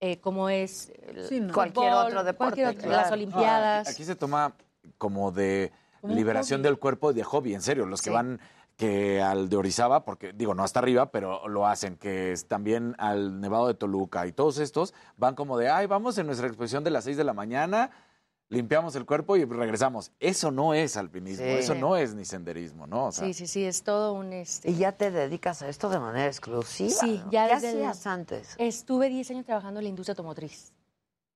eh, 0.01 0.19
como 0.21 0.49
es 0.49 0.93
el 1.07 1.25
Sí, 1.29 1.41
no. 1.41 1.49
fútbol, 1.53 1.55
Cualquier 1.73 1.93
otro 1.93 2.25
deporte, 2.25 2.63
cualquier 2.63 2.67
otro- 2.69 2.83
claro. 2.89 3.03
las 3.03 3.13
Olimpiadas. 3.13 3.89
Aquí, 3.89 3.95
aquí 3.97 4.05
se 4.05 4.17
toma 4.17 4.53
como 4.99 5.31
de 5.33 5.73
Como 6.01 6.15
liberación 6.15 6.63
del 6.63 6.79
cuerpo 6.79 7.11
y 7.11 7.15
de 7.15 7.23
hobby, 7.25 7.55
en 7.55 7.63
serio. 7.63 7.87
Los 7.87 8.01
que 8.03 8.11
Sí. 8.11 8.15
van 8.15 8.41
que 8.77 9.21
al 9.23 9.49
de 9.49 9.57
Orizaba, 9.57 10.05
porque 10.05 10.33
digo, 10.33 10.55
no 10.55 10.65
hasta 10.65 10.81
arriba, 10.81 11.11
pero 11.13 11.47
lo 11.47 11.67
hacen, 11.67 11.97
que 11.97 12.33
es 12.33 12.47
también 12.49 12.97
al 12.99 13.41
Nevado 13.41 13.69
de 13.69 13.75
Toluca 13.75 14.27
y 14.27 14.33
todos 14.33 14.59
estos 14.59 14.95
van 15.17 15.35
como 15.37 15.57
de, 15.59 15.69
ay, 15.69 15.87
vamos 15.87 16.17
en 16.19 16.27
nuestra 16.27 16.49
exposición 16.49 16.83
de 16.83 16.91
las 16.91 17.05
6 17.05 17.17
de 17.17 17.23
la 17.23 17.35
mañana, 17.35 17.91
limpiamos 18.53 18.95
el 18.97 19.05
cuerpo 19.07 19.37
y 19.37 19.45
regresamos. 19.45 20.13
Eso 20.21 20.51
no 20.51 20.75
es 20.75 20.97
alpinismo, 20.97 21.45
Sí. 21.45 21.51
eso 21.53 21.75
no 21.75 21.97
es 21.97 22.15
ni 22.15 22.25
senderismo, 22.25 22.87
¿no? 22.87 23.07
O 23.07 23.13
sea, 23.13 23.27
Sí, 23.27 23.35
sí, 23.35 23.47
sí, 23.47 23.65
es 23.65 23.83
todo 23.83 24.13
un... 24.13 24.33
Este... 24.33 24.71
Y 24.71 24.77
ya 24.77 24.93
te 24.93 25.11
dedicas 25.11 25.63
a 25.63 25.69
esto 25.69 25.89
de 25.89 25.99
manera 25.99 26.27
exclusiva. 26.27 26.91
Sí, 26.91 27.21
¿no? 27.25 27.31
ya 27.31 27.49
¿Qué 27.49 27.55
desde 27.55 27.71
el- 27.71 27.77
hacías 27.87 28.07
antes? 28.07 28.55
Estuve 28.59 29.09
10 29.09 29.31
años 29.31 29.47
trabajando 29.47 29.81
en 29.81 29.85
la 29.85 29.89
industria 29.91 30.13
automotriz. 30.13 30.73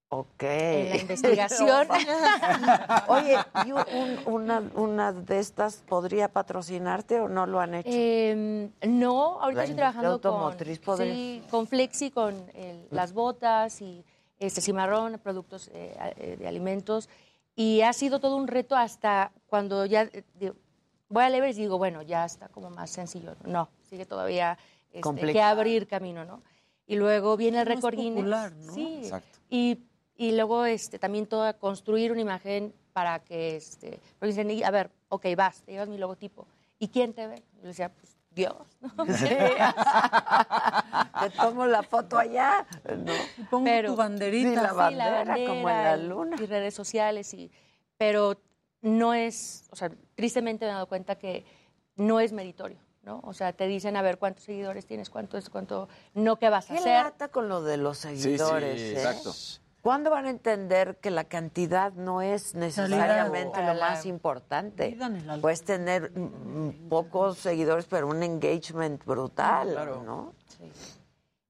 Ok. 0.09 0.43
En 0.43 0.89
la 0.91 0.97
investigación. 1.03 1.89
Oye, 3.09 3.37
¿y 3.67 3.73
un- 3.73 4.19
una, 4.27 4.63
una 4.75 5.13
de 5.13 5.39
estas 5.41 5.77
podría 5.89 6.29
patrocinarte 6.29 7.19
o 7.21 7.29
no 7.29 7.47
lo 7.47 7.61
han 7.61 7.75
hecho? 7.75 7.89
Eh, 7.93 8.71
no, 8.87 9.41
ahorita 9.41 9.59
La 9.59 9.65
estoy 9.65 9.77
trabajando 9.77 10.11
automotriz 10.13 10.79
con, 10.79 10.97
podría- 10.99 11.13
sí, 11.15 11.43
con 11.51 11.67
Flexi, 11.67 12.11
con 12.11 12.35
el- 12.55 12.87
las 12.91 13.13
botas 13.15 13.81
y 13.83 14.05
este 14.39 14.61
cimarrón, 14.61 15.19
productos 15.23 15.71
eh, 15.73 15.97
a- 15.99 16.11
eh, 16.11 16.37
de 16.39 16.47
alimentos. 16.49 17.09
Y 17.55 17.81
ha 17.83 17.93
sido 17.93 18.21
todo 18.21 18.37
un 18.37 18.49
reto 18.49 18.77
hasta 18.77 19.33
cuando 19.47 19.87
ya 19.87 20.03
eh, 20.03 20.25
digo, 20.35 20.55
voy 21.09 21.23
a 21.25 21.29
Everest 21.37 21.59
y 21.59 21.63
digo, 21.63 21.79
bueno, 21.79 22.03
ya 22.03 22.25
está 22.25 22.49
como 22.49 22.71
más 22.71 22.91
sencillo. 22.91 23.35
No, 23.45 23.69
sigue 23.89 24.05
todavía 24.07 24.59
este, 24.93 25.33
que 25.33 25.41
abrir 25.43 25.87
camino, 25.87 26.25
¿no? 26.25 26.43
Y 26.87 26.97
luego 26.97 27.37
viene 27.37 27.61
el 27.61 27.67
récord 27.67 27.95
Guinness. 27.97 28.17
popular, 28.25 28.53
¿no? 28.53 28.73
Sí. 28.75 29.01
Exacto. 29.05 29.39
Y, 29.51 29.79
y 30.17 30.33
luego 30.33 30.65
este, 30.67 30.99
también 30.99 31.27
todo 31.27 31.57
construir 31.59 32.13
una 32.13 32.21
imagen 32.21 32.75
para 32.93 33.19
que, 33.21 33.57
este, 33.57 34.01
porque 34.19 34.33
dicen, 34.35 34.65
a 34.65 34.71
ver, 34.71 34.91
ok, 35.09 35.27
vas, 35.37 35.63
te 35.63 35.73
llevas 35.73 35.89
mi 35.89 35.99
logotipo. 35.99 36.47
¿Y 36.79 36.89
quién 36.89 37.13
te 37.15 37.27
ve? 37.27 37.43
Yo 37.57 37.63
le 37.63 37.69
decía, 37.69 37.89
pues 37.93 38.16
Dios. 38.37 38.55
¿no? 38.81 39.05
Te 41.21 41.31
tomo 41.31 41.67
la 41.67 41.83
foto 41.83 42.19
allá. 42.19 42.67
¿no? 42.85 43.13
Pongo 43.51 43.65
Pero- 43.65 43.91
tu 43.91 43.97
banderita. 43.97 44.49
Sí, 44.51 44.55
la 44.57 44.69
Sí, 44.71 44.75
bandera, 44.77 45.35
como 45.47 45.69
en 45.71 45.85
la 45.85 45.97
luna. 45.97 46.37
Y 46.41 46.47
redes 46.47 46.75
sociales, 46.75 47.33
y, 47.35 47.51
pero 47.97 48.39
no 48.83 49.15
es, 49.15 49.65
o 49.71 49.77
sea, 49.77 49.91
tristemente 50.15 50.65
me 50.67 50.71
he 50.71 50.75
dado 50.75 50.87
cuenta 50.87 51.17
que 51.17 51.45
no 51.97 52.21
es 52.21 52.33
meritorio, 52.33 52.79
¿no? 53.03 53.21
O 53.25 53.33
sea, 53.33 53.53
te 53.55 53.67
dicen, 53.67 53.97
a 53.97 54.03
ver, 54.03 54.19
¿cuántos 54.19 54.45
seguidores 54.45 54.87
tienes? 54.87 55.09
¿Cuánto 55.11 55.39
es? 55.39 55.49
¿Cuánto? 55.49 55.89
No, 56.15 56.37
¿qué 56.37 56.51
vas 56.51 56.67
a 56.71 56.75
Qué 56.75 56.81
hacer? 56.81 57.05
lata 57.05 57.29
con 57.29 57.49
lo 57.49 57.63
de 57.63 57.79
los 57.79 57.99
sí, 57.99 58.17
seguidores. 58.19 58.81
¿eh? 58.81 58.93
exacto. 58.93 59.33
¿Cuándo 59.87 60.11
van 60.11 60.25
a 60.27 60.31
entender 60.31 60.97
que 61.01 61.13
la 61.13 61.23
cantidad 61.23 61.93
no 61.93 62.21
es 62.21 62.57
necesariamente 62.57 63.63
lo 63.65 63.75
más 63.75 64.05
importante? 64.05 64.97
En. 65.01 65.41
Puedes 65.41 65.63
tener 65.63 66.11
pocos 66.89 67.39
seguidores, 67.39 67.85
pero 67.89 68.09
un 68.09 68.21
engagement 68.25 69.05
brutal, 69.05 69.71
Claro. 69.71 70.03
¿no? 70.03 70.33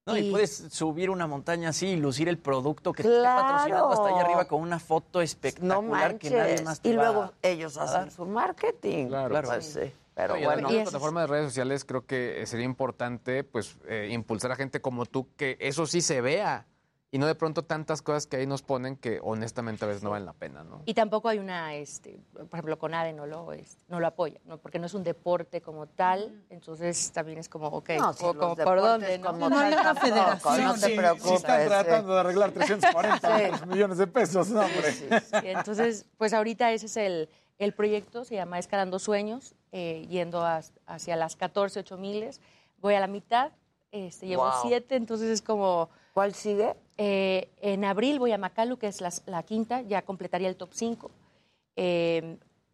No, 0.04 0.16
y, 0.18 0.26
Y- 0.28 0.30
puedes 0.30 0.54
subir 0.70 1.08
una 1.08 1.26
montaña 1.26 1.70
así 1.70 1.86
y 1.86 1.96
lucir 1.96 2.28
el 2.28 2.36
producto 2.36 2.92
que 2.92 3.04
te 3.04 3.08
Claro. 3.08 3.40
esté 3.40 3.42
patrocinando 3.52 3.88
hasta 3.88 4.06
allá 4.14 4.20
arriba 4.26 4.44
con 4.44 4.60
una 4.60 4.80
foto 4.80 5.20
No 5.20 5.22
espectacular 5.22 6.18
que 6.18 6.28
nadie 6.28 6.62
más 6.62 6.80
te 6.82 6.90
Y 6.90 6.92
luego 6.92 7.32
ellos 7.40 7.78
a 7.78 7.84
hacen 7.84 8.00
dar. 8.02 8.10
su 8.10 8.26
marketing. 8.26 9.06
Claro. 9.08 9.34
Pues 9.46 9.64
sí. 9.64 9.90
Pero 10.14 10.34
bueno, 10.38 10.68
eso 10.68 10.76
es- 10.78 10.82
plataformas 10.90 11.22
de 11.22 11.26
redes 11.28 11.46
sociales 11.46 11.86
creo 11.86 12.04
que 12.04 12.42
eh, 12.42 12.46
sería 12.46 12.66
importante 12.66 13.44
pues 13.44 13.78
eh, 13.88 14.10
impulsar 14.12 14.52
a 14.52 14.56
gente 14.56 14.82
como 14.82 15.06
tú 15.06 15.26
que 15.38 15.56
eso 15.58 15.86
sí 15.86 16.02
se 16.02 16.20
vea 16.20 16.66
y 17.12 17.18
no 17.18 17.26
de 17.26 17.34
pronto 17.36 17.62
tantas 17.64 18.02
cosas 18.02 18.26
que 18.26 18.36
ahí 18.36 18.46
nos 18.46 18.62
ponen 18.62 18.96
que 18.96 19.20
honestamente 19.22 19.84
a 19.84 19.88
veces 19.88 20.02
no 20.02 20.10
valen 20.10 20.26
la 20.26 20.32
pena, 20.32 20.64
¿no? 20.64 20.82
Y 20.86 20.94
tampoco 20.94 21.28
hay 21.28 21.38
una, 21.38 21.74
este, 21.74 22.18
por 22.32 22.46
ejemplo, 22.52 22.78
CONADE 22.78 23.12
no 23.12 23.26
lo, 23.26 23.52
este, 23.52 23.84
no 23.88 24.00
lo 24.00 24.06
apoya, 24.08 24.40
¿no? 24.44 24.58
porque 24.58 24.78
no 24.78 24.86
es 24.86 24.94
un 24.94 25.04
deporte 25.04 25.60
como 25.62 25.86
tal, 25.86 26.44
entonces 26.50 27.12
también 27.12 27.38
es 27.38 27.48
como, 27.48 27.68
ok, 27.68 27.90
No, 27.98 28.12
si 28.12 28.18
como, 28.20 28.32
los 28.34 28.42
como 28.42 28.56
por 28.56 28.80
dónde, 28.80 29.18
¿no? 29.18 29.26
como 29.32 29.48
No 29.48 29.56
tal 29.56 29.64
hay 29.66 29.72
una 29.74 29.94
federación. 29.94 30.64
no 30.64 30.74
te 30.74 30.96
preocupes, 30.96 31.32
están 31.36 31.60
sí. 31.62 31.68
tratando 31.68 32.14
de 32.14 32.20
arreglar 32.20 32.50
340 32.52 33.38
Sí. 33.60 33.66
millones 33.66 33.98
de 33.98 34.06
pesos, 34.08 34.48
no, 34.50 34.60
hombre. 34.60 34.92
Sí, 34.92 35.06
entonces, 35.44 36.06
pues 36.18 36.32
ahorita 36.32 36.72
ese 36.72 36.86
es 36.86 36.96
el, 36.96 37.28
el 37.58 37.72
proyecto, 37.72 38.24
se 38.24 38.34
llama 38.34 38.58
Escalando 38.58 38.98
Sueños, 38.98 39.54
eh, 39.72 40.06
yendo 40.10 40.44
a- 40.44 40.60
hacia 40.86 41.16
las 41.16 41.36
14, 41.36 41.80
8 41.80 41.96
miles. 41.98 42.40
Voy 42.78 42.94
a 42.94 43.00
la 43.00 43.06
mitad, 43.06 43.52
este, 43.92 44.26
llevo 44.26 44.42
Wow. 44.42 44.52
siete, 44.62 44.96
entonces 44.96 45.30
es 45.30 45.40
como... 45.40 45.88
¿Cuál 46.12 46.34
sigue? 46.34 46.74
Eh, 46.98 47.50
en 47.60 47.84
abril 47.84 48.18
voy 48.18 48.32
a 48.32 48.38
Macalu, 48.38 48.78
que 48.78 48.86
es 48.86 49.00
la, 49.00 49.10
la 49.26 49.42
quinta, 49.42 49.82
ya 49.82 50.02
completaría 50.02 50.48
el 50.48 50.56
top 50.56 50.70
5. 50.72 51.10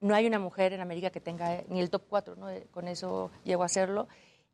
no 0.00 0.14
hay 0.14 0.26
una 0.26 0.38
mujer 0.38 0.72
en 0.72 0.80
América 0.80 1.10
que 1.10 1.20
tenga 1.20 1.62
ni 1.68 1.80
el 1.80 1.90
top 1.90 2.02
4, 2.08 2.36
¿no? 2.36 2.48
Eh, 2.50 2.66
con 2.70 2.88
eso 2.88 3.30
llego 3.44 3.62
a 3.62 3.66
hacerlo. 3.66 4.08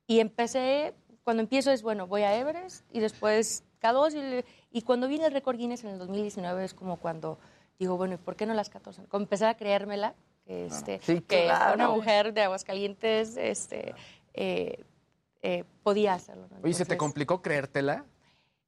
Y 0.07 0.21
empecé, 0.21 0.95
cuando 1.25 1.43
empiezo 1.43 1.71
es, 1.71 1.83
bueno, 1.83 2.07
voy 2.07 2.23
a 2.23 2.35
Everest 2.37 2.85
y 2.93 3.01
después 3.01 3.63
K2 3.83 4.45
y, 4.71 4.83
cuando 4.83 5.07
viene 5.09 5.27
el 5.27 5.33
récord 5.33 5.57
Guinness 5.57 5.85
en 5.85 5.91
el 5.91 5.99
2019 5.99 6.65
es 6.65 6.75
como 6.75 6.97
cuando 6.97 7.39
digo, 7.79 7.97
bueno, 7.97 8.15
¿y 8.15 8.17
por 8.19 8.37
qué 8.37 8.47
no 8.47 8.55
las 8.55 8.71
14? 8.71 9.05
Como 9.07 9.23
empecé 9.25 9.45
a 9.47 9.55
creérmela, 9.57 10.15
que, 10.47 10.67
este, 10.67 10.99
Sí, 11.03 11.21
que 11.21 11.45
claro. 11.45 11.75
una 11.75 11.89
mujer 11.91 12.33
de 12.33 12.43
Aguascalientes 12.43 13.37
este, 13.37 13.95
eh, 14.35 14.83
eh, 15.43 15.65
podía 15.83 16.15
hacerlo. 16.15 16.49
¿no? 16.51 16.57
Oye, 16.63 16.73
¿se 16.73 16.79
te 16.79 16.95
Entonces- 16.95 16.99
complicó 16.99 17.43
creértela? 17.43 18.05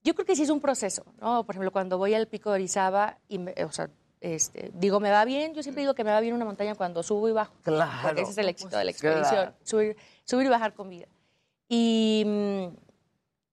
Yo 0.03 0.15
creo 0.15 0.27
que 0.27 0.37
sí 0.37 0.43
es 0.43 0.51
un 0.51 0.61
proceso, 0.61 1.05
¿no? 1.21 1.45
Por 1.45 1.55
ejemplo, 1.55 1.71
cuando 1.73 1.99
voy 1.99 2.15
al 2.15 2.27
pico 2.27 2.51
de 2.51 2.55
Orizaba 2.57 3.19
y, 3.29 3.39
me- 3.39 3.55
o 3.65 3.73
sea, 3.73 3.91
este, 4.21 4.71
digo, 4.75 5.01
me 5.01 5.11
va 5.11 5.25
bien, 5.25 5.55
yo 5.55 5.63
siempre 5.63 5.83
digo 5.83 5.95
que 5.95 6.05
me 6.05 6.11
va 6.11 6.21
bien 6.21 6.35
una 6.35 6.45
montaña 6.45 6.75
cuando 6.75 7.03
subo 7.03 7.29
y 7.29 7.33
bajo. 7.33 7.55
Claro. 7.63 7.91
Porque 8.03 8.23
ese 8.23 8.33
es 8.33 8.39
el 8.39 8.49
éxito 8.49 8.77
de 8.77 8.85
la 8.85 8.93
Claro. 8.93 9.19
expedición, 9.21 9.55
subir, 9.63 9.97
subir 10.25 10.47
y 10.47 10.51
bajar 10.51 10.75
con 10.75 10.91
vida. 10.91 11.07
Y, 11.69 12.25
mm, 12.27 12.65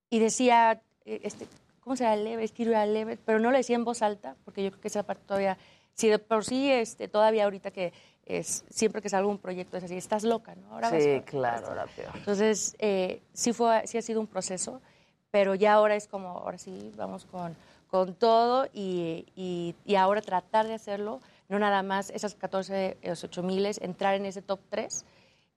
y 0.09 0.19
decía, 0.19 0.81
eh, 1.05 1.21
este, 1.23 1.47
¿cómo 1.81 1.95
será 1.95 2.13
el 2.13 2.25
Everest? 2.27 2.55
Quiero 2.55 2.71
ir 2.71 2.77
al 2.77 2.95
Everest, 2.95 3.21
pero 3.25 3.39
no 3.39 3.51
lo 3.51 3.57
decía 3.57 3.75
en 3.75 3.83
voz 3.85 4.01
alta, 4.01 4.35
porque 4.45 4.63
yo 4.63 4.71
creo 4.71 4.81
que 4.81 4.87
esa 4.87 5.03
parte 5.03 5.23
todavía, 5.25 5.57
si 5.93 6.07
de 6.09 6.19
por 6.19 6.43
sí, 6.45 6.69
este, 6.71 7.07
todavía 7.07 7.43
ahorita 7.45 7.71
que 7.71 7.93
es, 8.25 8.65
siempre 8.69 9.01
que 9.01 9.09
salga 9.09 9.29
un 9.29 9.37
proyecto 9.37 9.77
es 9.77 9.83
así, 9.85 9.95
estás 9.95 10.23
loca, 10.23 10.55
¿no? 10.55 10.73
Ahora 10.73 10.89
vas 10.89 11.01
Sí, 11.03 11.09
a- 11.11 11.21
claro, 11.23 11.73
la 11.75 11.85
peor. 11.85 12.11
entonces, 12.15 12.75
eh, 12.79 13.21
sí, 13.33 13.53
fue, 13.53 13.83
sí 13.87 13.97
ha 13.97 14.01
sido 14.01 14.19
un 14.19 14.27
proceso, 14.27 14.81
pero 15.37 15.53
ya 15.53 15.73
ahora 15.73 15.95
es 15.95 16.07
como, 16.07 16.29
ahora 16.29 16.57
sí, 16.57 16.91
vamos 16.97 17.25
con, 17.25 17.55
con 17.91 18.15
todo 18.15 18.65
y, 18.73 19.23
y- 19.35 19.75
y 19.85 19.93
ahora 19.93 20.19
tratar 20.19 20.65
de 20.65 20.73
hacerlo, 20.73 21.19
no 21.47 21.59
nada 21.59 21.83
más 21.83 22.09
esas 22.09 22.33
14, 22.33 22.97
esos 23.03 23.25
8 23.25 23.43
miles, 23.43 23.77
entrar 23.83 24.15
en 24.15 24.25
ese 24.25 24.41
top 24.41 24.59
3 24.71 25.05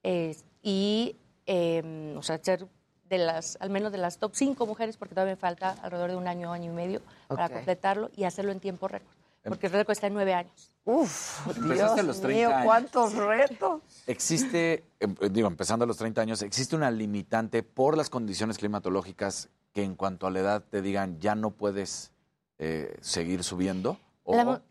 eh, 0.03 0.37
y, 0.61 1.15
eh, 1.47 2.13
o 2.15 2.21
sea, 2.21 2.37
ser 2.37 2.67
de 3.09 3.17
las, 3.17 3.57
al 3.59 3.71
menos 3.71 3.91
de 3.91 3.97
las 3.97 4.19
top 4.19 4.33
5 4.35 4.67
mujeres, 4.67 4.97
porque 4.97 5.15
todavía 5.15 5.33
me 5.33 5.39
falta 5.39 5.71
alrededor 5.81 6.11
de 6.11 6.17
un 6.17 6.27
año, 6.27 6.53
año 6.53 6.71
y 6.71 6.75
medio 6.75 7.01
para 7.27 7.49
completarlo 7.49 8.11
y 8.15 8.25
hacerlo 8.25 8.51
en 8.51 8.59
tiempo 8.59 8.87
récord, 8.87 9.15
porque 9.43 9.65
el 9.65 9.73
récord 9.73 9.93
está 9.93 10.05
en 10.05 10.13
9 10.13 10.35
años. 10.35 10.69
Uf, 10.85 11.47
Empezaste 11.47 11.73
Dios 11.73 11.99
a 11.99 12.03
los 12.03 12.21
30 12.21 12.27
mío, 12.37 12.49
años. 12.55 12.65
cuántos 12.65 13.13
retos. 13.15 13.81
Existe, 14.05 14.83
em, 14.99 15.15
digo, 15.31 15.47
empezando 15.47 15.85
a 15.85 15.87
los 15.87 15.97
30 15.97 16.21
años, 16.21 16.43
¿existe 16.43 16.75
una 16.75 16.91
limitante 16.91 17.63
por 17.63 17.97
las 17.97 18.11
condiciones 18.11 18.59
climatológicas 18.59 19.49
que 19.73 19.83
en 19.83 19.95
cuanto 19.95 20.27
a 20.27 20.31
la 20.31 20.39
edad 20.39 20.63
te 20.69 20.81
digan 20.81 21.19
ya 21.19 21.35
no 21.35 21.51
puedes 21.51 22.11
eh, 22.59 22.95
seguir 23.01 23.43
subiendo? 23.43 23.97
O- 24.23 24.35
La, 24.35 24.45
mo- 24.45 24.61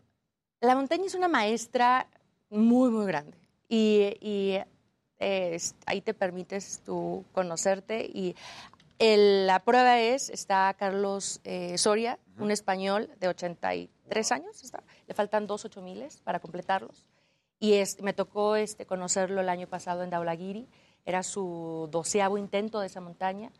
la 0.61 0.75
montaña 0.75 1.05
es 1.05 1.15
una 1.15 1.27
maestra 1.27 2.07
muy, 2.49 2.89
muy 2.89 3.05
grande. 3.05 3.37
Y, 3.67 4.57
eh, 5.19 5.57
ahí 5.85 6.01
te 6.01 6.13
permites 6.13 6.81
tú 6.85 7.25
conocerte. 7.31 8.05
Y 8.05 8.35
el- 8.99 9.47
la 9.47 9.59
prueba 9.59 9.99
es, 9.99 10.29
está 10.29 10.73
Carlos 10.77 11.41
eh, 11.43 11.77
Soria, 11.77 12.19
un 12.37 12.51
español 12.51 13.09
de 13.19 13.27
83 13.27 14.31
años, 14.31 14.63
está. 14.63 14.83
le 15.07 15.13
faltan 15.13 15.47
dos 15.47 15.63
ocho 15.65 15.81
miles 15.81 16.17
para 16.23 16.39
completarlos. 16.39 17.05
Y 17.59 17.73
es- 17.73 18.01
me 18.01 18.13
tocó 18.13 18.55
este, 18.55 18.85
conocerlo 18.85 19.41
el 19.41 19.49
año 19.49 19.67
pasado 19.67 20.03
en 20.03 20.09
Daulagiri. 20.09 20.67
Era 21.05 21.23
su 21.23 21.87
doceavo 21.91 22.37
intento 22.37 22.79
de 22.79 22.87
esa 22.87 23.01
montaña. 23.01 23.51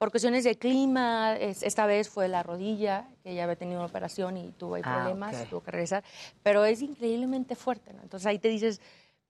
Por 0.00 0.10
cuestiones 0.10 0.44
de 0.44 0.56
clima, 0.56 1.36
es- 1.36 1.62
esta 1.62 1.84
vez 1.84 2.08
fue 2.08 2.26
la 2.26 2.42
rodilla, 2.42 3.06
que 3.22 3.34
ya 3.34 3.44
había 3.44 3.56
tenido 3.56 3.80
una 3.80 3.86
operación 3.86 4.38
y 4.38 4.48
tuvo 4.52 4.76
ahí 4.76 4.82
Ah, 4.82 4.94
problemas, 4.96 5.36
ok. 5.42 5.48
tuvo 5.50 5.60
que 5.62 5.70
regresar. 5.72 6.02
Pero 6.42 6.64
es 6.64 6.80
increíblemente 6.80 7.54
fuerte, 7.54 7.92
¿no? 7.92 8.00
Entonces 8.02 8.26
ahí 8.26 8.38
te 8.38 8.48
dices, 8.48 8.80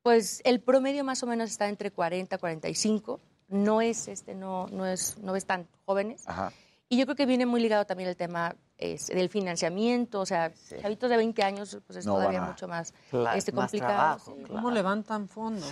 pues 0.04 0.40
el 0.44 0.60
promedio 0.60 1.02
más 1.02 1.24
o 1.24 1.26
menos 1.26 1.50
está 1.50 1.68
entre 1.68 1.90
40 1.90 2.36
y 2.36 2.38
45. 2.38 3.18
No 3.48 3.80
es, 3.80 4.06
este, 4.06 4.36
no, 4.36 4.68
no 4.68 4.86
es, 4.86 5.18
no 5.18 5.34
es 5.34 5.44
tan 5.44 5.66
jóvenes. 5.86 6.22
Ajá. 6.28 6.52
Y 6.88 6.98
yo 6.98 7.04
creo 7.04 7.16
que 7.16 7.26
viene 7.26 7.46
muy 7.46 7.60
ligado 7.60 7.84
también 7.84 8.08
el 8.08 8.16
tema 8.16 8.54
es, 8.78 9.08
del 9.08 9.28
financiamiento, 9.28 10.20
o 10.20 10.26
sea, 10.26 10.52
chavitos 10.80 11.10
de 11.10 11.16
20 11.16 11.42
años, 11.42 11.78
pues 11.84 11.98
es 11.98 12.06
No 12.06 12.14
todavía 12.14 12.42
mucho 12.42 12.68
más, 12.68 12.94
Claro, 13.10 13.36
este, 13.36 13.50
más 13.50 13.62
complicado. 13.72 13.92
trabajo, 13.92 14.34
sí. 14.36 14.44
¿Cómo 14.46 14.70
levantan 14.70 15.26
fondos? 15.28 15.68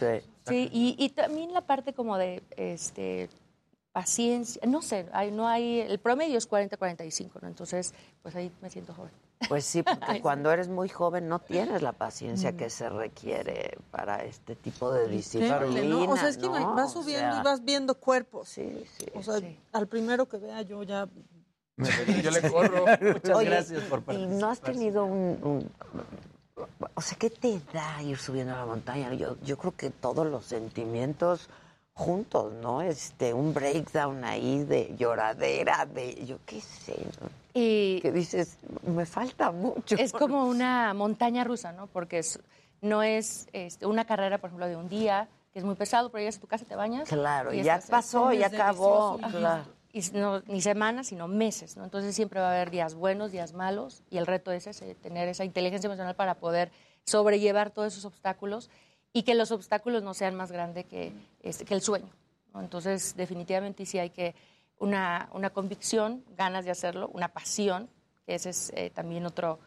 Sí, 0.49 0.69
y, 0.73 0.97
y 0.99 1.09
también 1.11 1.53
la 1.53 1.61
parte 1.61 1.93
como 1.93 2.19
de 2.19 2.43
este 2.57 3.29
paciencia, 4.01 4.63
no 4.67 4.81
sé, 4.81 5.07
hay, 5.13 5.33
no 5.33 5.49
hay, 5.49 5.81
el 5.81 5.99
promedio 5.99 6.39
es 6.39 6.49
40-45, 6.49 7.31
¿no? 7.43 7.49
Entonces, 7.49 7.93
pues 8.23 8.37
ahí 8.37 8.53
me 8.63 8.71
siento 8.71 8.95
joven. 8.95 9.11
Pues 9.49 9.65
sí, 9.65 9.83
porque 9.83 10.21
cuando 10.23 10.53
eres 10.53 10.69
muy 10.69 10.89
joven 10.89 11.29
no 11.29 11.41
tienes 11.41 11.83
la 11.83 11.91
paciencia 11.93 12.57
que 12.57 12.71
se 12.71 12.89
requiere 12.89 13.77
para 13.91 14.23
este 14.25 14.55
tipo 14.55 14.93
de 14.93 15.09
disciplina. 15.09 15.59
¿no? 15.85 16.11
O 16.13 16.17
sea, 16.17 16.29
es 16.29 16.37
que 16.39 16.47
¿no? 16.49 16.75
vas 16.75 16.95
O 16.95 17.03
subiendo 17.03 17.33
sea, 17.33 17.41
y 17.41 17.45
vas 17.45 17.65
viendo 17.65 17.97
cuerpos. 17.97 18.49
Sí, 18.51 18.85
sí. 18.99 19.07
O 19.15 19.23
sea, 19.23 19.41
al 19.73 19.87
primero 19.89 20.29
que 20.29 20.37
vea 20.39 20.63
yo 20.63 20.83
ya... 20.85 21.09
Yo 22.23 22.31
le 22.31 22.43
corro. 22.51 22.85
Oye, 23.37 23.65
y- 24.09 24.15
¿Y 24.15 24.27
no 24.27 24.49
has 24.51 24.61
tenido 24.61 25.05
un, 25.05 25.39
un- 25.43 25.71
O 26.95 27.01
sea, 27.01 27.17
¿qué 27.19 27.31
te 27.31 27.61
da 27.73 28.01
ir 28.03 28.17
subiendo 28.19 28.53
a 28.55 28.59
la 28.59 28.67
montaña? 28.67 29.13
Yo, 29.15 29.37
yo 29.43 29.57
creo 29.59 29.75
que 29.77 29.91
todos 29.91 30.27
los 30.27 30.45
sentimientos 30.45 31.49
juntos, 31.99 32.53
¿no? 32.63 32.81
Este, 32.81 33.35
un 33.35 33.53
breakdown 33.53 34.25
ahí 34.25 34.63
de 34.65 34.95
lloradera, 34.97 35.85
de 35.85 36.25
yo 36.25 36.39
qué 36.47 36.61
sé, 36.61 36.95
¿no? 37.21 37.29
Y 37.55 38.01
que 38.01 38.13
dices, 38.13 38.57
me 38.87 39.05
falta 39.05 39.51
mucho. 39.51 39.97
Es 39.97 40.13
como 40.13 40.47
una 40.47 40.95
montaña 40.95 41.43
rusa, 41.43 41.73
¿no? 41.73 41.89
Porque 41.89 42.19
es- 42.21 42.39
no 42.83 43.03
es 43.03 43.49
este, 43.53 43.85
una 43.87 44.05
carrera, 44.05 44.39
por 44.39 44.49
ejemplo, 44.49 44.69
de 44.69 44.77
un 44.77 44.89
día, 44.89 45.29
que 45.53 45.59
es 45.59 45.65
muy 45.65 45.75
pesado, 45.75 46.11
pero 46.11 46.21
llegas 46.21 46.37
a 46.37 46.41
tu 46.41 46.47
casa, 46.47 46.65
te 46.65 46.77
bañas. 46.77 47.09
Claro, 47.09 47.53
y 47.53 47.65
ya 47.65 47.81
pasó, 47.91 48.33
ya 48.33 48.47
acabó, 48.47 49.19
claro. 49.33 49.65
Y 49.93 50.01
no, 50.13 50.41
ni 50.43 50.61
semanas, 50.61 51.09
sino 51.09 51.27
meses, 51.27 51.77
¿no? 51.77 51.83
Entonces 51.83 52.15
siempre 52.15 52.39
va 52.39 52.51
a 52.51 52.53
haber 52.53 52.71
días 52.71 52.95
buenos, 52.95 53.33
días 53.33 53.55
malos, 53.55 54.05
y 54.09 54.19
el 54.19 54.27
reto 54.27 54.53
es 54.53 54.69
ese, 54.69 54.95
tener 54.95 55.27
esa 55.29 55.45
inteligencia 55.45 55.89
emocional 55.89 56.15
para 56.15 56.35
poder 56.37 56.71
sobrellevar 57.05 57.71
todos 57.71 57.93
esos 57.95 58.05
obstáculos 58.05 58.71
y 59.13 59.23
que 59.23 59.35
los 59.35 59.51
obstáculos 59.51 60.03
no 60.03 60.15
sean 60.15 60.35
más 60.35 60.53
grandes 60.53 60.87
que, 60.87 61.13
este, 61.43 61.65
que 61.65 61.75
el 61.75 61.83
sueño. 61.83 62.11
¿no? 62.55 62.61
Entonces, 62.61 63.17
definitivamente 63.17 63.87
sí 63.87 63.99
hay 63.99 64.11
que 64.11 64.35
una, 64.79 65.29
una 65.33 65.51
convicción, 65.51 66.25
ganas 66.37 66.65
de 66.65 66.71
hacerlo, 66.71 67.11
una 67.13 67.29
pasión, 67.29 67.89
que 68.27 68.35
ese 68.35 68.51
es 68.51 68.73
eh, 68.75 68.91
también 68.91 69.27
otro 69.27 69.59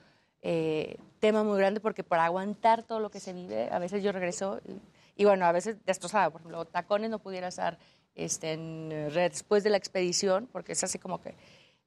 eh, 0.41 0.97
tema 1.19 1.43
muy 1.43 1.57
grande, 1.57 1.79
porque 1.79 2.03
para 2.03 2.25
aguantar 2.25 2.83
todo 2.83 2.99
lo 2.99 3.11
que 3.11 3.19
se 3.19 3.33
vive, 3.33 3.69
a 3.71 3.79
veces 3.79 4.03
yo 4.03 4.11
regreso 4.11 4.59
y, 4.67 5.21
y 5.21 5.25
bueno, 5.25 5.45
a 5.45 5.51
veces 5.51 5.77
destrozada, 5.85 6.29
por 6.29 6.41
ejemplo, 6.41 6.65
tacones 6.65 7.09
no 7.09 7.19
pudiera 7.19 7.49
estar 7.49 7.77
este, 8.15 8.53
en 8.53 8.91
eh, 8.91 9.09
red 9.09 9.31
después 9.31 9.63
de 9.63 9.69
la 9.69 9.77
expedición, 9.77 10.47
porque 10.51 10.73
es 10.73 10.83
así 10.83 10.99
como 10.99 11.21
que 11.21 11.35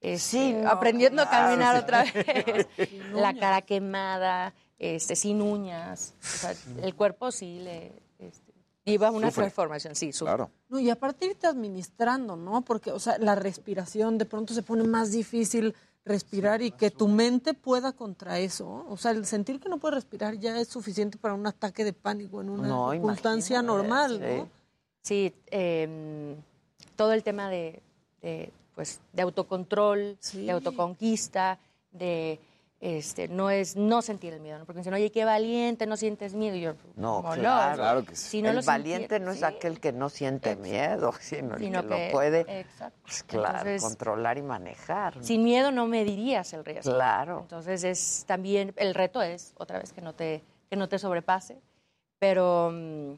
este, 0.00 0.52
no, 0.52 0.70
aprendiendo 0.70 1.22
a 1.22 1.28
claro, 1.28 1.48
caminar 1.48 1.76
sí. 1.76 1.82
otra 1.82 2.04
vez, 2.04 2.68
la 3.14 3.34
cara 3.34 3.62
quemada, 3.62 4.54
este, 4.78 5.16
sin 5.16 5.40
uñas, 5.42 6.14
o 6.20 6.26
sea, 6.26 6.54
el 6.82 6.94
cuerpo 6.94 7.30
sí 7.30 7.60
le 7.60 7.92
este, 8.18 8.52
lleva 8.84 9.10
una 9.10 9.28
Sufre. 9.28 9.42
transformación, 9.44 9.94
sí, 9.94 10.12
sufre. 10.12 10.46
No, 10.68 10.78
y 10.78 10.90
aparte 10.90 11.26
irte 11.26 11.46
administrando, 11.46 12.36
¿no? 12.36 12.62
Porque, 12.62 12.90
o 12.90 12.98
sea, 12.98 13.18
la 13.18 13.34
respiración 13.34 14.18
de 14.18 14.24
pronto 14.26 14.52
se 14.54 14.62
pone 14.62 14.84
más 14.84 15.12
difícil 15.12 15.74
respirar 16.04 16.60
y 16.60 16.70
que 16.70 16.90
tu 16.90 17.08
mente 17.08 17.54
pueda 17.54 17.92
contra 17.92 18.38
eso. 18.38 18.84
O 18.90 18.96
sea, 18.98 19.12
el 19.12 19.24
sentir 19.24 19.58
que 19.58 19.70
no 19.70 19.78
puedes 19.78 19.94
respirar 19.94 20.34
ya 20.38 20.60
es 20.60 20.68
suficiente 20.68 21.16
para 21.16 21.32
un 21.32 21.46
ataque 21.46 21.82
de 21.82 21.94
pánico 21.94 22.42
en 22.42 22.50
una 22.50 22.68
No, 22.68 22.90
circunstancia 22.92 23.62
normal, 23.62 24.20
¿no? 24.20 24.48
Sí, 25.00 25.34
eh, 25.50 26.36
todo 26.96 27.12
el 27.14 27.22
tema 27.22 27.48
de, 27.48 27.80
de, 28.20 28.52
pues, 28.74 29.00
de 29.14 29.22
autocontrol, 29.22 30.18
de 30.34 30.50
autoconquista, 30.50 31.58
de 31.92 32.38
este, 32.86 33.28
no 33.28 33.48
es 33.48 33.76
no 33.76 34.02
sentir 34.02 34.34
el 34.34 34.40
miedo, 34.40 34.58
¿no? 34.58 34.66
porque 34.66 34.80
dicen, 34.80 34.92
oye, 34.92 35.10
qué 35.10 35.24
valiente, 35.24 35.86
no 35.86 35.96
sientes 35.96 36.34
miedo. 36.34 36.54
Y 36.54 36.60
yo, 36.60 36.74
No, 36.96 37.22
¿cómo 37.22 37.32
claro. 37.32 37.76
Claro 37.76 38.04
que 38.04 38.14
sí. 38.14 38.28
Si 38.28 38.42
no 38.42 38.50
el 38.50 38.60
valiente 38.60 39.16
sintiera- 39.16 39.24
no 39.24 39.30
es 39.32 39.38
sí. 39.38 39.44
aquel 39.44 39.80
que 39.80 39.92
no 39.92 40.10
siente 40.10 40.54
miedo, 40.56 41.12
sino 41.20 41.54
el 41.54 41.60
que, 41.62 41.70
que- 41.70 42.06
lo 42.06 42.12
puede 42.12 42.40
exacto. 42.60 42.98
pues, 43.04 43.22
claro, 43.22 43.58
Entonces, 43.60 43.82
controlar 43.82 44.36
y 44.36 44.42
manejar. 44.42 45.16
Sin 45.24 45.44
miedo 45.44 45.70
no 45.70 45.86
medirías 45.86 46.52
el 46.52 46.62
riesgo. 46.62 46.92
Claro. 46.92 47.40
Entonces 47.40 47.84
es 47.84 48.24
también 48.26 48.74
el 48.76 48.94
reto 48.94 49.22
es 49.22 49.54
otra 49.56 49.78
vez 49.78 49.92
que 49.94 50.02
no 50.02 50.12
te 50.14 50.42
que 50.68 50.76
no 50.76 50.86
te 50.88 50.98
sobrepase, 50.98 51.60
pero 52.18 52.70
mm, 52.70 53.12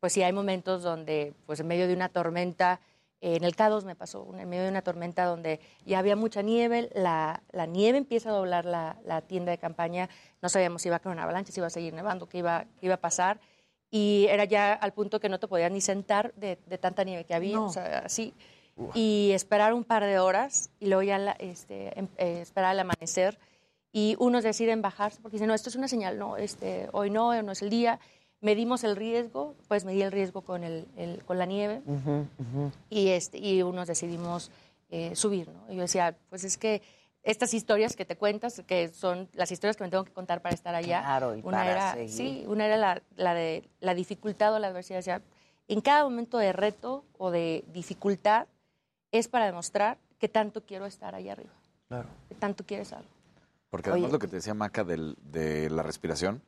pues 0.00 0.12
sí 0.14 0.22
hay 0.22 0.32
momentos 0.32 0.82
donde 0.82 1.34
pues 1.44 1.60
en 1.60 1.66
medio 1.66 1.86
de 1.86 1.92
una 1.94 2.08
tormenta 2.08 2.80
en 3.20 3.44
el 3.44 3.54
K2 3.54 3.84
me 3.84 3.94
pasó, 3.94 4.26
en 4.38 4.48
medio 4.48 4.62
de 4.64 4.70
una 4.70 4.82
tormenta 4.82 5.24
donde 5.24 5.60
ya 5.84 5.98
había 5.98 6.16
mucha 6.16 6.40
nieve, 6.42 6.88
la, 6.94 7.42
la 7.52 7.66
nieve 7.66 7.98
empieza 7.98 8.30
a 8.30 8.32
doblar 8.32 8.64
la, 8.64 8.96
la 9.04 9.20
tienda 9.22 9.50
de 9.52 9.58
campaña, 9.58 10.08
no 10.40 10.48
sabíamos 10.48 10.82
si 10.82 10.88
iba 10.88 10.96
a 10.96 11.00
caer 11.00 11.12
una 11.14 11.24
avalancha, 11.24 11.52
si 11.52 11.60
iba 11.60 11.66
a 11.66 11.70
seguir 11.70 11.92
nevando, 11.92 12.26
qué 12.28 12.38
iba, 12.38 12.64
qué 12.80 12.86
iba 12.86 12.94
a 12.94 13.00
pasar, 13.00 13.38
y 13.90 14.26
era 14.30 14.44
ya 14.44 14.72
al 14.72 14.92
punto 14.92 15.20
que 15.20 15.28
no 15.28 15.38
te 15.38 15.48
podías 15.48 15.70
ni 15.70 15.80
sentar 15.80 16.32
de, 16.34 16.58
de 16.66 16.78
tanta 16.78 17.04
nieve 17.04 17.24
que 17.24 17.34
había, 17.34 17.56
No. 17.56 17.66
o 17.66 17.70
sea, 17.70 17.98
así. 18.04 18.32
Y 18.94 19.32
esperar 19.34 19.74
un 19.74 19.84
par 19.84 20.04
de 20.04 20.18
horas 20.18 20.70
y 20.80 20.86
luego 20.86 21.02
ya 21.02 21.18
la- 21.18 21.32
este, 21.32 21.98
em- 21.98 22.08
eh, 22.16 22.40
esperar 22.40 22.70
al 22.70 22.80
amanecer 22.80 23.38
y 23.92 24.16
unos 24.18 24.42
deciden 24.44 24.80
bajarse 24.80 25.20
porque 25.20 25.34
dicen, 25.34 25.48
no, 25.48 25.54
esto 25.54 25.68
es 25.68 25.76
una 25.76 25.88
señal, 25.88 26.18
no, 26.18 26.38
este, 26.38 26.88
hoy 26.92 27.10
no, 27.10 27.28
hoy 27.28 27.42
no 27.42 27.52
es 27.52 27.60
el 27.60 27.68
día. 27.68 27.98
Medimos 28.40 28.84
el 28.84 28.96
riesgo, 28.96 29.54
pues 29.68 29.84
medí 29.84 30.00
el 30.02 30.12
riesgo 30.12 30.40
con, 30.42 30.64
el, 30.64 30.86
el- 30.96 31.22
con 31.24 31.38
la 31.38 31.44
nieve 31.44 31.82
Ujú, 31.86 32.26
ujú. 32.38 32.72
y, 32.88 33.08
este, 33.08 33.36
y 33.38 33.62
unos 33.62 33.86
decidimos 33.86 34.50
eh, 34.88 35.14
subir, 35.14 35.48
¿no? 35.48 35.70
Y 35.70 35.76
yo 35.76 35.82
decía, 35.82 36.16
pues 36.30 36.44
es 36.44 36.56
que 36.56 36.80
estas 37.22 37.52
historias 37.52 37.96
que 37.96 38.06
te 38.06 38.16
cuentas, 38.16 38.62
que 38.66 38.88
son 38.88 39.28
las 39.34 39.52
historias 39.52 39.76
que 39.76 39.84
me 39.84 39.90
tengo 39.90 40.04
que 40.04 40.12
contar 40.12 40.40
para 40.40 40.54
estar 40.54 40.74
allá, 40.74 41.00
Claro, 41.02 41.36
y 41.36 41.40
una 41.40 41.58
para 41.58 41.70
era, 41.70 41.92
seguir. 41.92 42.08
sí, 42.10 42.44
una 42.46 42.64
era 42.64 42.78
la, 42.78 43.02
la 43.16 43.34
de 43.34 43.68
la 43.80 43.94
dificultad 43.94 44.54
o 44.54 44.58
la 44.58 44.68
adversidad. 44.68 45.00
O 45.00 45.02
sea, 45.02 45.20
en 45.68 45.82
cada 45.82 46.02
momento 46.04 46.38
de 46.38 46.52
reto 46.54 47.04
o 47.18 47.30
de 47.30 47.62
dificultad 47.74 48.46
es 49.12 49.28
para 49.28 49.44
demostrar 49.44 49.98
que 50.18 50.28
tanto 50.30 50.64
quiero 50.64 50.86
estar 50.86 51.14
allá 51.14 51.32
arriba, 51.32 51.52
Claro. 51.88 52.08
que 52.30 52.34
tanto 52.36 52.64
quieres 52.64 52.92
algo. 52.94 53.08
Porque 53.68 53.90
además 53.90 54.06
Oye. 54.06 54.12
lo 54.14 54.18
que 54.18 54.26
te 54.28 54.36
decía 54.36 54.54
Maca 54.54 54.82
del- 54.82 55.16
de 55.22 55.68
la 55.68 55.82
respiración, 55.82 56.42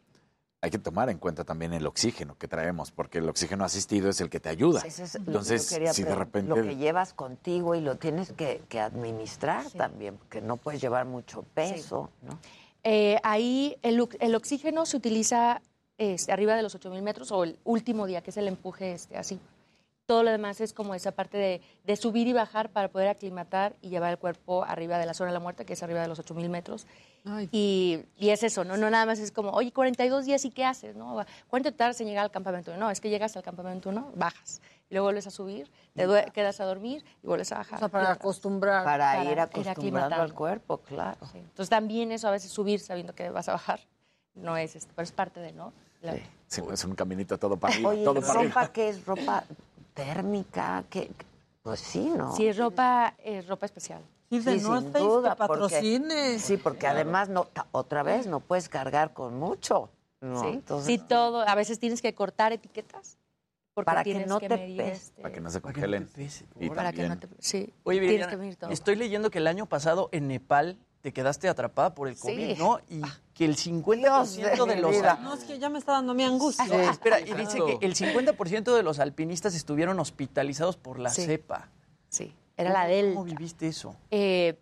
hay 0.62 0.70
que 0.70 0.78
tomar 0.78 1.10
en 1.10 1.18
cuenta 1.18 1.42
también 1.42 1.72
el 1.72 1.84
oxígeno 1.86 2.38
que 2.38 2.46
traemos, 2.46 2.92
porque 2.92 3.18
el 3.18 3.28
oxígeno 3.28 3.64
asistido 3.64 4.08
es 4.08 4.20
el 4.20 4.30
que 4.30 4.38
te 4.38 4.48
ayuda. 4.48 4.80
Es 4.86 4.96
que 4.96 5.18
Entonces, 5.18 5.68
quería 5.68 5.92
si 5.92 6.04
de 6.04 6.14
repente... 6.14 6.48
Lo 6.48 6.54
que 6.54 6.76
llevas 6.76 7.12
contigo 7.12 7.74
y 7.74 7.80
lo 7.80 7.96
tienes 7.96 8.32
que, 8.32 8.62
que 8.68 8.78
administrar 8.78 9.68
también, 9.72 10.16
porque 10.16 10.40
no 10.40 10.56
puedes 10.56 10.80
llevar 10.80 11.04
mucho 11.04 11.42
peso, 11.54 12.10
¿no? 12.22 12.38
Eh, 12.84 13.18
ahí 13.24 13.76
el, 13.82 14.08
el 14.20 14.34
oxígeno 14.36 14.86
se 14.86 14.96
utiliza 14.96 15.60
este, 15.98 16.32
arriba 16.32 16.54
de 16.54 16.62
los 16.62 16.78
8.000 16.78 17.02
metros 17.02 17.32
o 17.32 17.42
el 17.42 17.58
último 17.64 18.06
día, 18.06 18.22
que 18.22 18.30
es 18.30 18.36
el 18.36 18.46
empuje 18.46 18.92
este, 18.92 19.16
así. 19.16 19.40
Todo 20.06 20.24
lo 20.24 20.30
demás 20.32 20.60
es 20.60 20.72
como 20.72 20.94
esa 20.94 21.12
parte 21.12 21.38
de, 21.38 21.60
de 21.84 21.96
subir 21.96 22.26
y 22.26 22.32
bajar 22.32 22.70
para 22.70 22.88
poder 22.88 23.08
aclimatar 23.08 23.76
y 23.80 23.88
llevar 23.88 24.10
el 24.10 24.18
cuerpo 24.18 24.64
arriba 24.64 24.98
de 24.98 25.06
la 25.06 25.14
zona 25.14 25.28
de 25.30 25.34
la 25.34 25.40
muerte, 25.40 25.64
que 25.64 25.74
es 25.74 25.82
arriba 25.82 26.00
de 26.02 26.08
los 26.08 26.18
8.000 26.20 26.48
metros. 26.48 26.86
Y, 27.52 28.00
y 28.16 28.30
es 28.30 28.42
eso, 28.42 28.64
¿no? 28.64 28.76
No 28.76 28.90
nada 28.90 29.06
más 29.06 29.20
es 29.20 29.30
como, 29.30 29.50
oye, 29.52 29.72
42 29.72 30.24
días 30.26 30.44
y 30.44 30.50
¿qué 30.50 30.64
haces? 30.64 30.96
¿no? 30.96 31.24
¿Cuánto 31.48 31.72
tardas 31.72 32.00
en 32.00 32.08
llegar 32.08 32.24
al 32.24 32.32
campamento? 32.32 32.76
No, 32.76 32.90
es 32.90 33.00
que 33.00 33.10
llegas 33.10 33.36
al 33.36 33.44
campamento 33.44 33.90
uno, 33.90 34.10
bajas. 34.16 34.60
Y 34.90 34.94
luego 34.94 35.06
vuelves 35.06 35.28
a 35.28 35.30
subir, 35.30 35.70
te 35.94 36.06
quedas 36.32 36.60
a 36.60 36.64
dormir 36.64 37.04
y 37.22 37.26
vuelves 37.28 37.52
a 37.52 37.58
bajar. 37.58 37.76
O 37.76 37.78
sea, 37.78 37.88
para 37.88 38.10
acostumbrar. 38.10 38.84
Para, 38.84 39.22
ir 39.24 39.38
aclimatando. 39.38 39.70
acostumbrando 39.70 40.16
al 40.16 40.34
cuerpo, 40.34 40.78
claro. 40.78 41.18
Entonces 41.32 41.70
también 41.70 42.10
eso 42.10 42.26
a 42.26 42.32
veces 42.32 42.50
subir 42.50 42.80
sabiendo 42.80 43.14
que 43.14 43.30
vas 43.30 43.48
a 43.48 43.52
bajar 43.52 43.80
no 44.34 44.56
es, 44.56 44.74
este, 44.76 44.92
pero 44.96 45.04
es 45.04 45.12
parte 45.12 45.38
de, 45.40 45.52
¿no? 45.52 45.72
La- 46.00 46.16
Sí, 46.48 46.60
es 46.70 46.84
un 46.84 46.94
caminito 46.94 47.38
todo 47.38 47.56
para 47.56 47.72
arriba, 47.74 47.90
Oye, 47.90 48.04
todo 48.04 48.20
para 48.20 48.32
¿ropa 48.34 48.40
arriba. 48.40 48.72
qué 48.72 48.88
es? 48.90 49.06
¿Ropa 49.06 49.44
térmica? 49.94 50.84
¿Qué? 50.90 51.10
Pues 51.62 51.80
sí, 51.80 52.12
¿no? 52.16 52.34
Sí, 52.34 52.46
es 52.48 52.56
ropa, 52.56 53.14
es 53.18 53.46
ropa 53.46 53.66
especial. 53.66 54.02
Sí, 54.30 54.38
de 54.40 54.58
Sí, 54.58 54.64
North 54.64 54.82
sin 54.84 54.92
Face, 54.92 55.04
duda, 55.04 55.30
que 55.30 55.36
porque- 55.46 55.60
patrocine. 55.62 56.38
Sí, 56.38 56.56
porque 56.56 56.86
además, 56.86 57.28
no, 57.28 57.46
otra 57.72 58.02
vez, 58.02 58.26
no 58.26 58.40
puedes 58.40 58.68
cargar 58.68 59.12
con 59.12 59.38
mucho. 59.38 59.90
¿no? 60.20 60.40
¿sí? 60.40 60.46
Entonces, 60.50 60.86
Sí, 60.86 60.98
todo. 60.98 61.40
A 61.40 61.54
veces 61.56 61.80
tienes 61.80 62.00
que 62.00 62.14
cortar 62.14 62.52
etiquetas. 62.52 63.18
Porque 63.74 63.86
Para 63.86 64.04
que 64.04 64.24
no 64.26 64.38
te 64.38 64.48
medir, 64.50 64.76
pese. 64.76 64.92
este, 64.92 65.22
Para 65.22 65.34
que 65.34 65.40
no 65.40 65.50
se 65.50 65.60
congelen. 65.60 66.08
Y 66.60 66.68
para 66.70 66.92
que 66.92 67.08
no 67.08 67.18
te- 67.18 67.26
sí, 67.38 67.72
Oye, 67.84 68.00
tienes 68.00 68.26
que 68.28 68.36
medir 68.36 68.54
todo. 68.56 68.70
estoy 68.70 68.94
leyendo 68.96 69.30
que 69.30 69.38
el 69.38 69.46
año 69.48 69.66
pasado 69.66 70.10
en 70.12 70.28
Nepal 70.28 70.76
te 71.02 71.12
quedaste 71.12 71.48
atrapada 71.48 71.94
por 71.94 72.08
el 72.08 72.14
Sí. 72.16 72.22
COVID, 72.22 72.58
¿no? 72.58 72.78
Y 72.88 73.02
que 73.34 73.44
el 73.44 73.56
50% 73.56 74.66
de, 74.66 74.74
de 74.76 74.80
los... 74.80 74.90
vida. 74.92 75.18
No, 75.20 75.34
es 75.34 75.44
que 75.44 75.58
ya 75.58 75.68
me 75.68 75.78
está 75.78 75.92
dando 75.92 76.14
mi 76.14 76.22
angustia. 76.24 76.64
No, 76.66 76.78
espera, 76.80 77.20
y 77.20 77.32
dice 77.34 77.58
que 77.66 77.84
el 77.84 77.94
50% 77.94 78.74
de 78.74 78.82
los 78.82 78.98
alpinistas 79.00 79.54
estuvieron 79.54 79.98
hospitalizados 79.98 80.76
por 80.76 80.98
la 81.00 81.10
Sí. 81.10 81.26
cepa. 81.26 81.68
Sí, 82.08 82.32
era 82.56 82.70
la 82.72 82.86
del. 82.86 83.14
¿Cómo 83.14 83.24
viviste 83.24 83.66
eso? 83.68 83.96
Eh, 84.10 84.54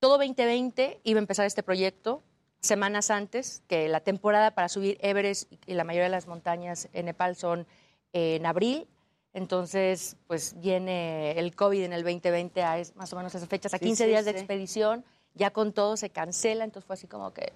todo 0.00 0.18
2020 0.18 1.00
iba 1.04 1.18
a 1.18 1.22
empezar 1.22 1.44
este 1.46 1.62
proyecto 1.62 2.22
semanas 2.60 3.10
antes, 3.10 3.62
que 3.68 3.88
la 3.88 4.00
temporada 4.00 4.52
para 4.52 4.68
subir 4.68 4.98
Everest 5.00 5.52
y 5.66 5.74
la 5.74 5.84
mayoría 5.84 6.04
de 6.04 6.10
las 6.10 6.26
montañas 6.26 6.88
en 6.94 7.04
Nepal 7.06 7.36
son 7.36 7.66
en 8.12 8.44
abril. 8.46 8.88
Entonces, 9.34 10.16
pues 10.26 10.58
viene 10.58 11.32
el 11.38 11.54
COVID 11.54 11.82
en 11.84 11.92
el 11.92 12.02
2020 12.02 12.62
a 12.62 12.78
es- 12.78 12.96
más 12.96 13.12
o 13.12 13.16
menos 13.16 13.34
esas 13.34 13.48
fechas, 13.48 13.74
a 13.74 13.78
Sí, 13.78 13.84
15 13.84 14.04
sí, 14.04 14.08
días 14.10 14.24
de 14.24 14.30
expedición, 14.30 15.04
ya 15.36 15.50
con 15.52 15.72
todo 15.72 15.96
se 15.96 16.10
cancela, 16.10 16.64
entonces 16.64 16.86
fue 16.86 16.94
así 16.94 17.06
como 17.06 17.32
que 17.32 17.52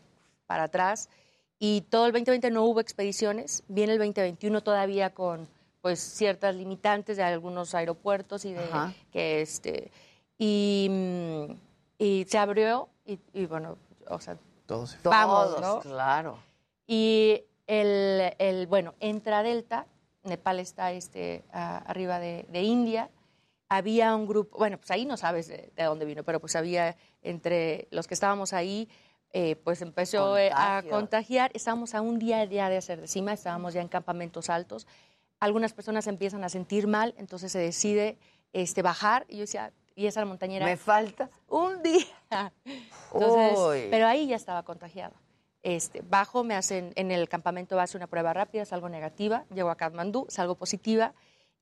para 0.47 0.65
atrás. 0.65 1.09
Y 1.59 1.83
todo 1.83 2.07
el 2.07 2.13
2020 2.13 2.51
no 2.51 2.65
hubo 2.65 2.81
expediciones, 2.81 3.65
viene 3.69 3.93
el 3.95 3.99
2021 3.99 4.63
todavía 4.63 5.13
con 5.13 5.49
pues 5.83 5.99
ciertas 6.01 6.55
limitantes 6.55 7.17
de 7.17 7.23
algunos 7.23 7.75
aeropuertos 7.75 8.45
y 8.45 8.53
de 8.53 8.65
Ajá. 8.65 8.93
que 9.13 9.41
este 9.43 9.91
y, 10.39 10.89
mm, 10.91 11.53
y 11.99 12.25
se 12.29 12.39
abrió 12.39 12.89
y, 13.05 13.19
y 13.33 13.47
bueno, 13.47 13.77
o 14.09 14.21
sea, 14.21 14.37
Todos. 14.67 14.97
vamos, 15.03 15.57
todos, 15.57 15.61
¿no? 15.61 15.81
claro. 15.81 16.39
Y 16.87 17.43
el, 17.67 18.35
el, 18.39 18.67
bueno, 18.67 18.95
entra 19.01 19.43
Delta, 19.43 19.87
Nepal 20.25 20.61
está 20.61 20.93
este, 20.93 21.45
a- 21.53 21.79
arriba 21.79 22.19
de, 22.19 22.47
de 22.51 22.63
India. 22.63 23.11
Había 23.69 24.15
un 24.17 24.27
grupo, 24.27 24.59
bueno, 24.59 24.77
pues 24.79 24.91
ahí 24.91 25.05
no 25.07 25.17
sabes 25.17 25.47
de, 25.49 25.71
de 25.77 25.85
dónde 25.85 26.05
vino, 26.05 26.25
pero 26.25 26.41
pues 26.41 26.57
había 26.57 26.97
entre 27.23 27.89
los 27.91 28.07
que 28.07 28.15
estábamos 28.15 28.53
ahí, 28.53 28.89
eh, 29.33 29.57
pues 29.63 29.81
empezó 29.81 30.37
eh, 30.37 30.51
a 30.53 30.83
contagiar. 30.89 31.51
Estábamos 31.55 31.95
a 31.95 32.01
un 32.01 32.19
día 32.19 32.45
ya 32.45 32.69
de 32.69 32.77
hacer 32.77 33.01
de 33.01 33.07
cima, 33.07 33.33
estábamos 33.33 33.75
ya 33.75 33.81
en 33.81 33.89
campamentos 33.89 34.51
altos. 34.51 34.87
Algunas 35.39 35.73
personas 35.73 36.07
empiezan 36.07 36.45
a 36.45 36.49
sentir 36.49 36.87
mal, 36.87 37.15
entonces 37.17 37.53
se 37.53 37.59
decide 37.59 38.19
este, 38.53 38.83
bajar. 38.83 39.27
Y 39.29 39.37
yo 39.37 39.41
decía, 39.43 39.73
y 39.95 40.07
esa 40.07 40.25
montañera. 40.25 40.67
Me 40.67 40.77
falta. 40.77 41.31
Un 41.49 41.83
día. 41.83 42.07
Entonces, 43.13 43.59
Uy. 43.59 43.89
pero 43.91 44.07
ahí 44.07 44.27
ya 44.27 44.37
estaba 44.37 44.63
contagiado. 44.63 45.15
Este, 45.63 46.01
bajo, 46.01 46.43
me 46.43 46.55
hacen, 46.55 46.93
en 46.97 47.11
el 47.11 47.29
campamento 47.29 47.77
base 47.77 47.97
una 47.97 48.07
prueba 48.07 48.33
rápida, 48.33 48.65
salgo 48.65 48.89
negativa, 48.89 49.45
llego 49.53 49.69
a 49.69 49.77
Kathmandú, 49.77 50.27
salgo 50.31 50.55
positiva 50.55 51.13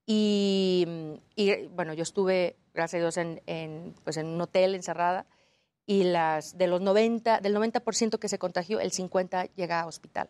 y, 0.05 0.87
y, 1.35 1.67
bueno, 1.67 1.93
yo 1.93 2.03
estuve, 2.03 2.55
gracias 2.73 2.99
a 2.99 3.03
Dios, 3.03 3.17
en, 3.17 3.41
en, 3.45 3.93
pues 4.05 4.15
en 4.15 4.27
un 4.27 4.39
hotel 4.39 4.73
encerrada 4.73 5.25
y 5.89 6.03
las, 6.03 6.55
de 6.55 6.67
los 6.67 6.81
90, 6.81 7.39
del 7.39 7.55
90% 7.55 8.19
que 8.19 8.29
se 8.29 8.37
contagió, 8.37 8.79
el 8.79 8.91
50 8.91 9.45
llega 9.55 9.79
a 9.79 9.87
hospital. 9.87 10.29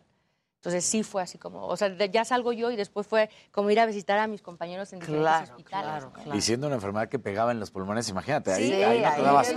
Entonces 0.56 0.86
sí 0.86 1.02
fue 1.02 1.20
así 1.20 1.36
como, 1.36 1.66
o 1.66 1.76
sea, 1.76 1.90
de- 1.90 2.08
ya 2.08 2.24
salgo 2.24 2.52
yo 2.54 2.70
y 2.70 2.76
después 2.76 3.06
fue 3.06 3.28
como 3.52 3.68
ir 3.70 3.78
a 3.78 3.84
visitar 3.84 4.18
a 4.18 4.26
mis 4.26 4.40
compañeros 4.40 4.90
en 4.94 5.00
diferentes 5.00 5.22
Claro, 5.22 5.52
hospitales. 5.52 5.86
claro, 5.86 6.12
claro. 6.14 6.34
Y 6.34 6.40
siendo 6.40 6.66
una 6.66 6.76
enfermedad 6.76 7.10
que 7.10 7.18
pegaba 7.18 7.52
en 7.52 7.60
los 7.60 7.70
pulmones, 7.70 8.08
imagínate, 8.08 8.52
ahí, 8.54 8.68
Sí, 8.68 8.72
ahí 8.72 8.80
no 8.80 8.86
te 8.86 8.92
ahí 9.16 9.22
dabas. 9.22 9.48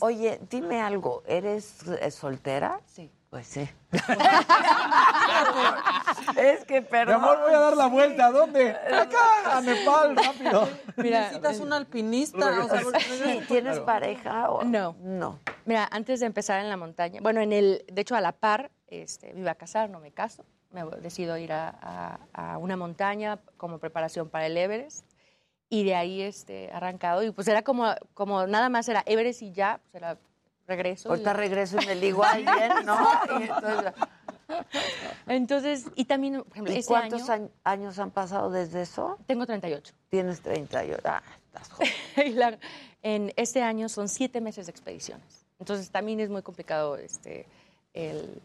Oye, 0.00 0.40
dime 0.50 0.82
algo, 0.82 1.22
¿eres 1.26 1.78
eh, 1.88 2.10
soltera? 2.10 2.78
Sí. 2.84 3.10
Pues 3.36 3.48
sí. 3.48 3.68
es 6.38 6.64
que, 6.64 6.80
Mi 6.80 6.86
perdón. 6.86 7.16
amor, 7.16 7.38
voy 7.42 7.52
a 7.52 7.58
dar 7.58 7.76
la 7.76 7.86
vuelta. 7.86 8.26
¿A 8.28 8.30
dónde? 8.32 8.70
Acá, 8.70 9.56
a 9.58 9.60
Nepal, 9.60 10.16
rápido. 10.16 10.66
Mira, 10.96 11.20
Necesitas 11.20 11.60
un 11.60 11.74
alpinista. 11.74 12.38
o 12.64 12.68
sea, 12.68 13.00
Sí, 13.00 13.42
¿Tienes 13.46 13.80
pareja? 13.80 14.48
O... 14.50 14.64
No. 14.64 14.96
No. 15.00 15.38
Mira, 15.66 15.86
antes 15.90 16.20
de 16.20 16.26
empezar 16.26 16.60
en 16.60 16.70
la 16.70 16.78
montaña, 16.78 17.20
bueno, 17.22 17.42
en 17.42 17.52
el, 17.52 17.84
de 17.92 18.00
hecho 18.00 18.14
a 18.16 18.22
la 18.22 18.32
par, 18.32 18.70
este, 18.86 19.34
me 19.34 19.40
iba 19.40 19.50
a 19.50 19.56
casar, 19.56 19.90
no 19.90 20.00
me 20.00 20.12
caso, 20.12 20.46
me 20.70 20.82
voy- 20.84 20.98
decido 21.02 21.36
ir 21.36 21.52
a, 21.52 21.68
a- 22.32 22.52
a 22.54 22.56
una 22.56 22.78
montaña 22.78 23.38
como 23.58 23.78
preparación 23.78 24.30
para 24.30 24.46
el 24.46 24.56
Everest 24.56 25.04
y 25.68 25.84
de 25.84 25.94
ahí 25.94 26.22
este, 26.22 26.70
arrancado 26.72 27.22
y 27.22 27.32
pues 27.32 27.48
era 27.48 27.60
como, 27.60 27.84
como 28.14 28.46
nada 28.46 28.70
más 28.70 28.88
era 28.88 29.02
Everest 29.04 29.42
y 29.42 29.52
ya, 29.52 29.78
pues 29.90 30.02
era 30.02 30.16
regreso. 30.66 31.08
Ahorita 31.10 31.30
y- 31.30 31.34
regreso 31.34 31.76
y 31.80 31.86
me 31.86 31.94
ligo 31.94 32.22
a 32.24 32.30
alguien, 32.32 32.84
¿no? 32.84 32.98
Y 33.40 33.42
entonces, 33.44 33.92
Entonces, 35.26 35.86
y 35.96 36.04
también, 36.04 36.42
por 36.42 36.52
ejemplo, 36.52 36.72
¿Y 36.74 36.82
cuántos 36.84 37.28
año, 37.28 37.46
añ- 37.46 37.50
años 37.64 37.98
han 37.98 38.10
pasado 38.10 38.50
desde 38.50 38.82
eso? 38.82 39.18
tengo 39.26 39.46
38. 39.46 39.94
Tienes 40.08 40.40
38. 40.40 41.00
Ah, 41.04 41.22
estás 41.46 41.68
joven. 41.70 41.90
Y 42.26 42.30
la- 42.30 42.58
en 43.02 43.32
este 43.36 43.62
año 43.62 43.88
son 43.88 44.08
siete 44.08 44.40
meses 44.40 44.66
de 44.66 44.70
expediciones. 44.70 45.46
Entonces 45.58 45.90
también 45.90 46.20
es 46.20 46.28
muy 46.30 46.42
complicado 46.42 46.96
este, 46.96 47.46
el... 47.94 48.40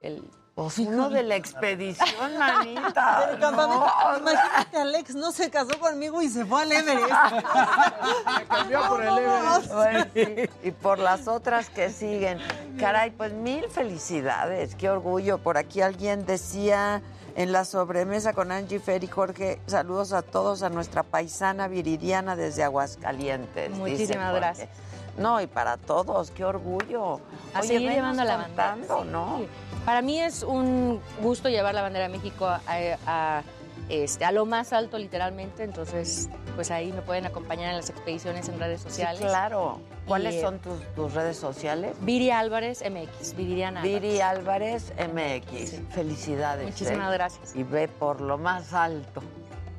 el 0.00 0.22
Pues 0.60 0.76
uno 0.76 1.08
de 1.08 1.22
la 1.22 1.36
expedición, 1.36 2.36
manita. 2.38 3.26
Del 3.30 3.40
campamento. 3.40 3.86
No, 3.86 4.18
Imagínate, 4.18 4.76
Alex 4.76 5.14
no 5.14 5.32
se 5.32 5.48
casó 5.48 5.80
conmigo 5.80 6.20
y 6.20 6.28
se 6.28 6.44
fue 6.44 6.60
al 6.60 6.72
Everest. 6.72 7.08
cambió 8.50 8.86
por 8.86 9.02
el 9.02 9.18
Everest. 9.18 9.72
Bueno, 9.72 10.04
sí, 10.12 10.50
y 10.62 10.70
por 10.72 10.98
las 10.98 11.28
otras 11.28 11.70
que 11.70 11.88
siguen. 11.88 12.40
Caray, 12.78 13.10
pues 13.10 13.32
mil 13.32 13.70
felicidades, 13.70 14.74
qué 14.74 14.90
orgullo. 14.90 15.38
Por 15.38 15.56
aquí 15.56 15.80
alguien 15.80 16.26
decía 16.26 17.00
en 17.36 17.52
la 17.52 17.64
sobremesa 17.64 18.34
con 18.34 18.52
Angie 18.52 18.80
Fer 18.80 19.02
y 19.02 19.06
Jorge, 19.06 19.62
saludos 19.66 20.12
a 20.12 20.20
todos, 20.20 20.62
a 20.62 20.68
nuestra 20.68 21.04
paisana 21.04 21.68
viridiana 21.68 22.36
desde 22.36 22.64
Aguascalientes. 22.64 23.70
Muchísimas 23.70 24.34
gracias. 24.34 24.68
No, 25.16 25.40
y 25.40 25.46
para 25.46 25.76
todos, 25.76 26.30
qué 26.30 26.44
orgullo. 26.44 27.20
A 27.54 27.60
Oye, 27.60 27.68
seguir 27.68 27.90
llevando 27.92 28.24
la 28.24 28.36
bandera. 28.36 28.76
Sí. 28.80 29.48
Para 29.84 30.02
mí 30.02 30.20
es 30.20 30.42
un 30.42 31.00
gusto 31.22 31.48
llevar 31.48 31.74
la 31.74 31.82
bandera 31.82 32.08
de 32.08 32.12
México 32.16 32.46
a, 32.46 32.60
a- 33.06 33.42
este, 33.88 34.24
a 34.24 34.30
lo 34.30 34.46
más 34.46 34.72
alto, 34.72 34.98
literalmente. 34.98 35.64
Entonces, 35.64 36.28
pues 36.54 36.70
ahí 36.70 36.92
me 36.92 37.02
pueden 37.02 37.26
acompañar 37.26 37.70
en 37.70 37.76
las 37.76 37.90
expediciones 37.90 38.48
en 38.48 38.58
redes 38.60 38.82
sociales. 38.82 39.18
Sí, 39.20 39.24
claro. 39.26 39.80
¿Cuáles 40.06 40.36
Y, 40.36 40.40
son 40.40 40.58
tus, 40.60 40.80
tus 40.94 41.12
redes 41.14 41.36
sociales? 41.36 41.96
Viri 42.00 42.30
Álvarez 42.30 42.82
MX, 42.88 43.34
Viridiana 43.34 43.82
Viri 43.82 44.20
Álvarez 44.20 44.92
MX. 44.96 45.80
Felicidades. 45.92 46.66
Muchísimas 46.66 47.10
¿eh? 47.10 47.14
gracias. 47.14 47.56
Y 47.56 47.64
ve 47.64 47.88
por 47.88 48.20
lo 48.20 48.38
más 48.38 48.72
alto. 48.74 49.22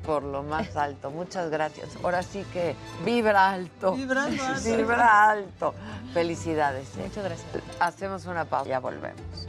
Por 0.04 0.22
lo 0.22 0.42
más 0.42 0.76
alto. 0.76 1.10
Muchas 1.10 1.50
gracias. 1.50 1.96
Ahora 2.02 2.22
sí 2.22 2.44
que 2.52 2.74
vibra 3.04 3.50
alto. 3.50 3.94
Vibrando 3.94 4.42
alto. 4.44 4.64
Vibra 4.76 5.30
alto. 5.30 5.74
Felicidades. 6.12 6.88
¿eh? 6.96 7.02
Muchas 7.06 7.24
gracias. 7.24 7.48
Hacemos 7.80 8.26
una 8.26 8.44
pausa. 8.44 8.68
Ya 8.70 8.80
volvemos. 8.80 9.46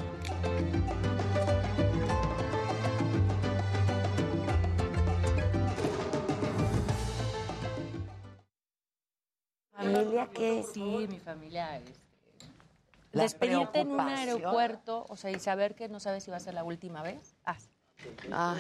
¿Familia 9.72 10.30
qué? 10.34 10.64
Sí, 10.74 11.08
mi 11.10 11.20
familia. 11.20 11.78
Este, 11.78 11.94
La 13.12 13.24
despedirte 13.24 13.80
en 13.80 13.92
un 13.92 14.00
aeropuerto, 14.00 15.06
o 15.10 15.16
sea, 15.16 15.32
y 15.32 15.40
saber 15.40 15.76
que 15.76 15.90
no 15.90 16.00
sabes 16.00 16.24
si 16.24 16.32
va 16.32 16.38
a 16.38 16.40
ser 16.40 16.54
la 16.54 16.64
última 16.64 17.02
vez. 17.02 17.36
Ah, 17.46 17.58
Ah, 18.32 18.56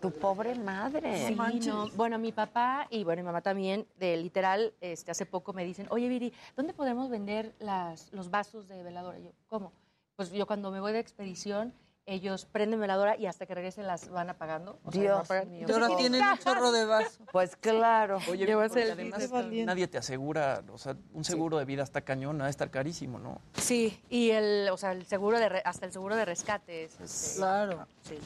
tu 0.00 0.10
pobre 0.12 0.54
madre. 0.54 1.28
Sí, 1.28 1.34
no. 1.66 1.88
Bueno, 1.94 2.18
mi 2.18 2.32
papá 2.32 2.86
y 2.90 3.04
bueno, 3.04 3.22
mi 3.22 3.26
mamá 3.26 3.42
también, 3.42 3.86
de 3.98 4.16
literal, 4.16 4.72
este, 4.80 5.10
hace 5.10 5.26
poco 5.26 5.52
me 5.52 5.64
dicen, 5.64 5.86
oye, 5.90 6.08
Viri, 6.08 6.32
¿dónde 6.56 6.72
podemos 6.72 7.10
vender 7.10 7.54
las, 7.58 8.12
los 8.12 8.30
vasos 8.30 8.68
de 8.68 8.82
veladora? 8.82 9.18
Y 9.18 9.24
yo, 9.24 9.32
¿cómo? 9.46 9.72
Pues 10.16 10.30
yo 10.32 10.46
cuando 10.46 10.70
me 10.70 10.80
voy 10.80 10.92
de 10.92 11.00
expedición, 11.00 11.74
ellos 12.10 12.44
prenden 12.44 12.80
veladora 12.80 13.16
y 13.16 13.26
hasta 13.26 13.46
que 13.46 13.54
regresen 13.54 13.86
las 13.86 14.08
van 14.08 14.28
apagando. 14.30 14.78
O 14.84 14.90
sea, 14.92 15.00
Dios 15.00 15.28
pagan. 15.28 15.50
mío. 15.50 15.66
Y 15.68 15.72
ahora 15.72 15.88
tienen 15.96 16.20
un 16.22 16.38
chorro 16.38 16.72
de 16.72 16.84
vaso. 16.84 17.24
Pues 17.32 17.56
claro. 17.56 18.18
Oye, 18.28 18.44
el 18.44 18.90
además 18.90 19.30
nadie 19.64 19.86
te 19.88 19.98
asegura, 19.98 20.62
o 20.72 20.78
sea, 20.78 20.96
un 21.14 21.24
seguro 21.24 21.58
de 21.58 21.64
vida 21.64 21.82
está 21.82 22.00
cañón, 22.00 22.40
ha 22.42 22.44
de 22.44 22.50
estar 22.50 22.70
carísimo, 22.70 23.18
¿no? 23.18 23.40
Sí, 23.54 24.02
y 24.10 24.30
el, 24.30 24.68
o 24.70 24.76
sea, 24.76 24.92
el 24.92 25.06
seguro 25.06 25.38
de, 25.38 25.48
re- 25.48 25.62
hasta 25.64 25.86
el 25.86 25.92
seguro 25.92 26.16
de 26.16 26.24
rescate 26.24 26.84
es, 26.84 27.00
este, 27.00 27.38
Claro. 27.38 27.86
sí. 28.02 28.18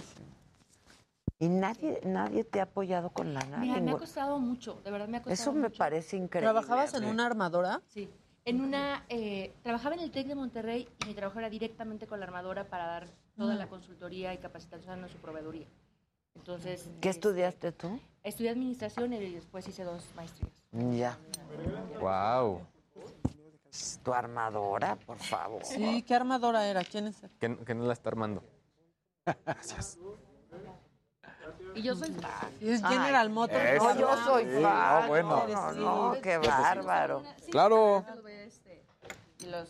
Y 1.39 1.49
nadie, 1.49 2.01
nadie 2.05 2.45
te 2.45 2.61
ha 2.61 2.65
apoyado 2.65 3.11
con 3.11 3.35
la 3.35 3.41
nada. 3.41 3.59
Mira, 3.59 3.81
me 3.81 3.91
ha 3.91 3.97
costado 3.99 4.39
mucho, 4.39 4.81
de 4.85 4.91
verdad 4.91 5.09
me 5.09 5.19
ha 5.19 5.21
costado 5.21 5.35
Eso 5.35 5.53
me 5.53 5.69
mucho. 5.69 5.77
parece 5.79 6.17
increíble. 6.17 6.47
¿Trabajabas 6.51 6.95
en 6.95 7.05
una 7.05 7.27
armadora? 7.27 7.83
Sí. 7.89 8.09
En 8.47 8.61
una, 8.61 9.05
eh, 9.09 9.53
trabajaba 9.63 9.95
en 9.95 10.03
el 10.03 10.11
TEC 10.11 10.27
de 10.29 10.35
Monterrey 10.35 10.89
y 11.03 11.07
mi 11.07 11.15
trabajo 11.15 11.39
era 11.39 11.51
directamente 11.51 12.07
con 12.07 12.21
la 12.21 12.27
armadora 12.27 12.65
para 12.65 12.87
dar 12.87 13.07
toda 13.37 13.55
Mm. 13.55 13.59
la 13.59 13.67
consultoría 13.69 14.33
y 14.35 14.39
capacitación 14.39 15.05
a 15.05 15.09
su 15.09 15.19
proveedoría. 15.19 15.67
Entonces, 16.37 16.89
¿Qué 17.01 17.09
eh, 17.09 17.11
estudiaste 17.13 17.73
tú? 17.73 18.01
estudié 18.23 18.51
administración 18.51 19.13
y 19.13 19.35
después 19.35 19.67
hice 19.69 19.85
dos 19.85 20.05
maestrías. 20.17 20.53
Ya. 20.73 21.17
Wow. 22.01 22.61
Tu 24.05 24.13
armadora, 24.15 24.97
por 24.97 25.19
favor. 25.19 25.65
Sí, 25.65 26.03
¿qué 26.03 26.15
armadora 26.15 26.67
era? 26.67 26.85
¿Quién 26.85 27.09
es? 27.09 27.17
Que, 27.41 27.57
que 27.59 27.75
no 27.75 27.85
la 27.87 27.93
está 27.93 28.09
armando. 28.11 28.43
Gracias. 29.45 29.99
Y 31.75 31.83
yo 31.83 31.97
soy 31.97 32.11
fan. 32.13 32.53
Y 32.61 32.69
es 32.71 32.83
General 32.87 33.29
Motors. 33.31 33.65
Eso. 33.65 33.95
No, 33.95 34.01
yo 34.01 34.17
soy 34.25 34.45
Sí, 34.45 34.63
fan. 34.63 35.03
no, 35.03 35.09
bueno. 35.09 35.47
No, 35.49 35.73
no, 35.73 36.13
no, 36.15 36.21
qué 36.21 36.39
bárbaro. 36.39 37.23
Claro. 37.51 38.05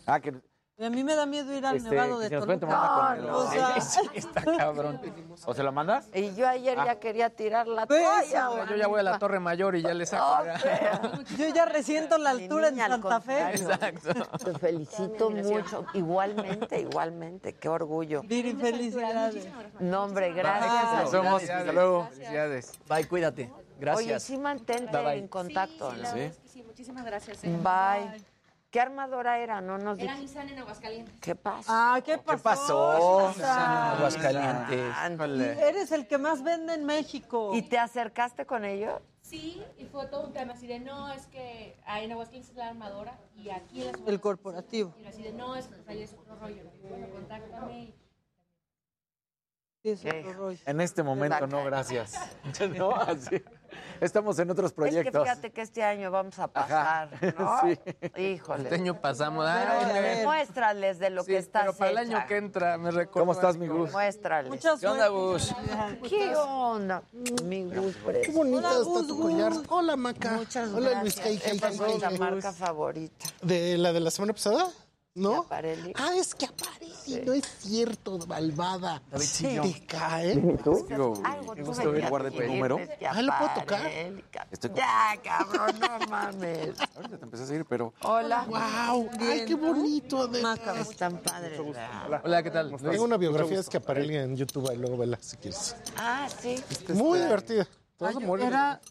Ah, 0.05 0.19
que 0.19 0.33
a 0.77 0.89
mí 0.89 1.03
me 1.05 1.15
da 1.15 1.25
miedo 1.25 1.53
ir 1.55 1.65
al 1.65 1.77
Este, 1.77 1.89
Nevado 1.89 2.19
de 2.19 2.27
se 2.27 2.35
nos 2.35 2.45
pueden 2.45 2.59
Toluca. 2.59 2.77
tomar 2.77 3.19
una 3.19 3.31
con 3.31 3.35
O 3.35 3.49
sea, 3.51 3.75
está 4.13 4.41
cabrón. 4.57 4.99
¿O 5.45 5.53
se 5.53 5.63
lo 5.63 5.71
mandas? 5.71 6.09
Y 6.13 6.35
yo 6.35 6.47
ayer 6.47 6.77
Ah. 6.79 6.85
ya 6.85 6.99
quería 6.99 7.29
tirar 7.29 7.65
la 7.67 7.85
Pues, 7.85 8.01
toalla. 8.03 8.47
güey. 8.49 8.67
Yo 8.69 8.75
ya 8.75 8.87
voy 8.87 8.99
a 8.99 9.03
la 9.03 9.17
Torre 9.19 9.39
Mayor 9.39 9.75
y 9.77 9.81
ya 9.83 9.93
le 9.93 10.05
saco. 10.05 10.43
yo 11.37 11.47
ya 11.53 11.65
resiento 11.65 12.17
la 12.17 12.31
altura 12.31 12.67
en 12.67 12.75
niña, 12.75 12.89
Santa 12.89 13.21
Fe. 13.21 13.53
contrario. 13.57 14.27
Te 14.43 14.53
felicito 14.59 15.29
mucho. 15.29 15.85
Igualmente, 15.93 16.79
igualmente. 16.81 17.53
Qué 17.55 17.69
orgullo. 17.69 18.21
Viri, 18.23 18.53
felicidades. 18.53 19.47
No, 19.79 20.03
hombre, 20.03 20.27
Nos 20.29 20.37
gracias. 20.37 21.11
vemos. 21.11 21.41
Hasta 21.49 21.71
luego. 21.71 22.07
Felicidades. 22.11 22.73
Bye, 22.89 23.07
cuídate. 23.07 23.51
Gracias. 23.79 24.05
Oye, 24.07 24.19
sí 24.19 24.37
mantente 24.37 24.91
Bye, 24.91 25.03
bye. 25.05 25.17
en 25.19 25.27
contacto, 25.27 25.91
Sí, 25.91 25.97
¿no? 25.97 26.03
la 26.03 26.31
sí, 26.45 26.63
muchísimas 26.63 27.05
gracias. 27.05 27.43
eh. 27.43 27.57
Bye. 27.63 28.34
¿Qué 28.75 28.81
armadora 28.81 29.39
era? 29.39 29.61
No 29.61 29.77
nos 29.77 29.97
Era. 29.97 30.15
Nissan 30.15 30.49
en 30.49 30.59
Aguascalientes. 30.59 31.15
¿Qué 31.21 31.33
pasa? 31.33 31.63
Ah, 31.69 32.01
¿qué 32.03 32.17
pasó? 32.17 32.43
pasó? 32.43 33.31
Susan? 33.33 33.95
Aguascalientes. 33.95 35.57
Eres 35.63 35.93
el 35.93 36.05
que 36.07 36.17
más 36.17 36.43
vende 36.43 36.73
en 36.73 36.83
México. 36.83 37.51
¿Y 37.55 37.61
te 37.61 37.79
acercaste 37.79 38.45
con 38.45 38.65
ellos? 38.65 39.01
Sí, 39.21 39.63
y 39.77 39.85
fue 39.85 40.07
todo 40.07 40.25
un 40.27 40.33
tema 40.33 40.55
así 40.55 40.67
de, 40.67 40.81
no, 40.81 41.09
es 41.13 41.25
que 41.27 41.79
ah, 41.85 42.01
en 42.01 42.11
Aguascalientes 42.11 42.51
es 42.51 42.57
la 42.57 42.67
armadora 42.67 43.17
y 43.37 43.49
aquí 43.49 43.81
en 43.81 43.93
la 43.93 44.11
El 44.11 44.19
corporativo. 44.19 44.93
Y 45.01 45.05
así 45.05 45.23
de, 45.23 45.31
no, 45.31 45.55
es, 45.55 45.69
ahí 45.87 46.01
es 46.01 46.11
otro 46.11 46.35
rollo. 46.35 46.63
Bueno, 46.89 47.07
contáctame. 47.13 47.79
y- 47.79 47.95
Sí, 49.83 49.89
es 49.91 50.01
¿Qué? 50.01 50.19
otro 50.19 50.33
rollo. 50.33 50.59
En 50.65 50.81
este 50.81 51.01
momento 51.01 51.47
no, 51.47 51.63
gracias. 51.63 52.13
No, 52.77 52.91
así. 52.93 53.41
Estamos 54.01 54.37
en 54.39 54.51
otros 54.51 54.71
Es 54.71 54.73
que 54.73 54.75
proyectos. 54.75 55.23
fíjate 55.23 55.51
que 55.51 55.61
este 55.61 55.83
año 55.83 56.11
vamos 56.11 56.37
a 56.39 56.47
pasar, 56.47 57.09
¿no? 57.39 57.61
Sí. 57.61 58.21
Híjole. 58.21 58.63
Este 58.63 58.75
año 58.75 58.99
pasamos. 58.99 59.45
Ay. 59.47 60.23
Muéstrales 60.25 60.99
de 60.99 61.09
lo 61.09 61.23
Sí, 61.23 61.31
que 61.31 61.37
estás 61.37 61.61
pero 61.63 61.73
para 61.77 61.91
el 61.91 61.97
año 61.99 62.17
hecha. 62.17 62.27
que 62.27 62.37
entra 62.37 62.77
me 62.77 62.91
recuerdo. 62.91 63.21
¿Cómo 63.21 63.31
estás, 63.31 63.57
mi 63.57 63.67
Gus? 63.67 63.91
Muéstrales. 63.91 64.49
Mucha 64.51 64.77
¿Qué 64.79 64.87
onda. 64.87 65.07
Gus? 65.07 65.55
¿Qué 66.09 66.35
onda? 66.35 67.03
Mi 67.43 67.63
Gus, 67.63 67.95
Qué 68.23 68.31
bonita 68.31 68.57
Hola, 68.59 68.69
está 68.71 68.83
Gus, 68.83 69.07
tu 69.07 69.15
Gus. 69.15 69.25
collar. 69.31 69.53
Hola, 69.69 69.95
Maca. 69.95 70.31
Muchas 70.33 70.69
Hola, 70.71 70.89
gracias. 70.89 71.03
Luis 71.03 71.15
Cay, 71.15 71.37
Cay, 71.37 71.57
Esa 71.57 71.67
es 71.69 71.79
nuestra 71.79 72.09
marca 72.11 72.51
favorita. 72.51 73.25
¿De 73.41 73.77
la 73.77 73.93
de 73.93 73.99
la 74.01 74.11
semana 74.11 74.33
pasada? 74.33 74.67
¿No? 75.15 75.43
Aparelli. 75.43 75.93
Ah, 75.95 76.11
es 76.17 76.35
que 76.35 76.45
Aparelli, 76.45 77.25
no 77.25 77.31
es 77.31 77.45
cierto, 77.59 78.17
malvada. 78.27 79.01
Davidcillo. 79.09 79.61
¿Te 79.61 79.85
cae? 79.85 80.35
Digo, 80.35 81.21
Algo 81.23 81.55
tú 81.55 81.73
venías 81.73 82.09
guarde 82.09 82.31
tu 82.31 82.41
número. 82.43 82.77
este 82.79 83.07
Ah, 83.07 83.21
¿lo 83.21 83.31
puedo 83.37 83.53
tocar? 83.61 83.87
Estoy 84.51 84.71
con- 84.71 84.77
Ya, 84.77 85.13
cabrón, 85.23 85.79
no 85.79 85.99
mames. 86.09 86.75
Ahorita 86.97 87.17
te 87.17 87.23
empecé 87.23 87.43
a 87.43 87.47
seguir, 87.47 87.63
pero 87.65 87.93
Hola. 88.03 88.43
¡Wow! 88.43 89.09
¡Ay, 89.21 89.45
qué 89.45 89.55
bonito! 89.55 90.23
Adela. 90.23 90.57
Están 90.81 91.17
padres. 91.21 91.63
¿verdad? 91.65 92.21
Hola, 92.25 92.43
¿qué 92.43 92.51
tal? 92.51 92.75
Tengo 92.75 93.05
una 93.05 93.15
biografía 93.15 93.61
es 93.61 93.69
que 93.69 93.77
Aparelli 93.77 94.17
en 94.17 94.35
YouTube, 94.35 94.69
ahí 94.69 94.75
luego 94.77 94.97
vela 94.97 95.17
si 95.21 95.37
quieres. 95.37 95.77
Ah, 95.95 96.27
sí. 96.41 96.61
Muy 96.93 97.19
divertida. 97.19 97.63
Te 97.95 98.03
vas 98.03 98.15
a 98.17 98.19
Ay, 98.19 98.25
morir. 98.25 98.47
Era, 98.47 98.81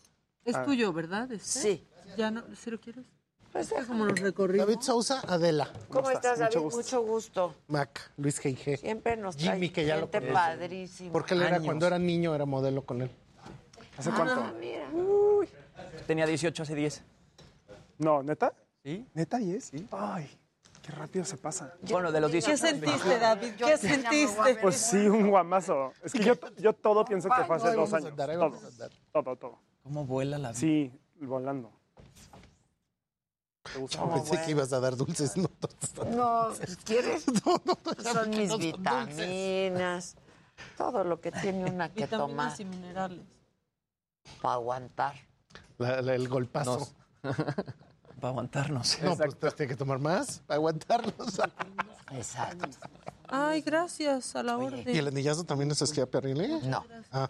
es 0.42 0.54
Ah. 0.56 0.64
tuyo, 0.64 0.90
¿verdad? 0.94 1.30
Este? 1.30 1.60
Sí. 1.60 1.86
¿Ya 2.16 2.30
no? 2.30 2.42
¿Sí 2.56 2.70
lo 2.70 2.80
quieres? 2.80 3.04
Pues 3.54 3.70
Es 3.70 3.86
como 3.86 4.04
nos 4.04 4.18
recorrimos. 4.18 4.66
David 4.66 4.80
Sousa, 4.80 5.22
Adela. 5.28 5.70
¿Cómo 5.88 6.10
estás, 6.10 6.40
David? 6.40 6.56
Mucho 6.72 7.02
gusto. 7.02 7.54
Mac, 7.68 8.10
Luis 8.16 8.42
G.I.G. 8.42 8.78
Siempre 8.78 9.16
nos 9.16 9.36
trae 9.36 9.54
Jimmy, 9.54 9.70
que 9.70 9.86
ya 9.86 9.94
lo 9.94 10.02
gente 10.10 10.18
conoces. 10.18 10.34
padrísima. 10.34 11.12
Porque 11.12 11.34
él 11.34 11.42
era, 11.42 11.54
Años. 11.54 11.64
cuando 11.66 11.86
era 11.86 11.96
niño, 12.00 12.34
era 12.34 12.46
modelo 12.46 12.82
con 12.84 13.02
él. 13.02 13.12
¿Hace 13.96 14.10
Ah, 14.10 14.14
cuánto? 14.16 14.58
mira. 14.58 14.88
Tenía 16.08 16.26
18 16.26 16.64
hace 16.64 16.74
10. 16.74 17.04
No, 17.98 18.24
¿neta? 18.24 18.52
¿Sí? 18.82 19.06
¿Neta 19.14 19.40
y 19.40 19.52
es? 19.52 19.70
Ay, 19.92 20.28
qué 20.82 20.90
rápido 20.90 21.24
se 21.24 21.36
pasa. 21.36 21.74
Bueno, 21.82 22.10
de 22.10 22.20
los 22.20 22.32
18 22.32 22.60
¿Qué 22.60 22.68
sentiste, 22.70 23.18
David? 23.20 23.52
¿Qué 23.56 23.78
sí 23.78 23.86
sentiste? 23.86 24.56
Pues 24.60 24.74
sí, 24.78 24.96
un 25.06 25.30
guamazo. 25.30 25.92
Es 26.02 26.12
que 26.12 26.24
yo, 26.24 26.34
yo 26.58 26.72
todo 26.72 27.04
pienso 27.04 27.28
que 27.28 27.44
fue 27.44 27.54
hace 27.54 27.72
dos 27.72 27.92
años. 27.94 28.12
todo, 29.12 29.36
todo. 29.36 29.60
¿Cómo 29.84 30.04
vuela 30.06 30.38
la 30.38 30.48
vida? 30.48 30.58
Sí, 30.58 30.90
volando. 31.20 31.70
¿Te 33.72 33.78
gusta? 33.78 33.98
Yo 33.98 34.12
pensé 34.14 34.42
que 34.44 34.50
ibas 34.50 34.72
a 34.72 34.80
dar 34.80 34.96
dulces, 34.96 35.36
no. 35.36 35.50
No, 36.14 36.48
¿quieres? 36.84 37.24
No, 37.44 37.60
no, 37.64 37.78
déjame 37.96 38.12
Son 38.20 38.30
mis 38.30 38.48
no 38.48 38.48
son 38.48 38.60
dulces. 38.60 38.72
vitaminas. 38.78 40.16
Todo 40.76 41.02
lo 41.04 41.20
que 41.20 41.32
tiene 41.32 41.64
una 41.70 41.92
que 41.92 42.06
tomar. 42.06 42.50
Vitaminas 42.50 42.60
y 42.60 42.64
minerales. 42.66 43.20
Para 44.40 44.54
aguantar. 44.54 45.14
La- 45.78 46.00
la- 46.02 46.14
el 46.14 46.28
golpazo. 46.28 46.88
Para 47.22 48.28
aguantarnos. 48.30 48.98
No, 49.02 49.16
pues 49.16 49.54
tiene 49.56 49.68
que 49.70 49.76
tomar 49.76 49.98
más 49.98 50.40
para 50.46 50.56
aguantarlos. 50.56 51.38
Exacto. 52.12 52.68
Ay, 53.28 53.60
gracias, 53.60 54.34
a 54.36 54.42
la 54.42 54.52
¿Y 54.52 54.56
orden. 54.64 54.88
el 54.96 55.08
anillazo 55.08 55.44
también 55.44 55.70
es 55.72 55.82
esquía 55.82 56.06
perrile? 56.06 56.48
No. 56.62 56.84
Ah. 57.12 57.28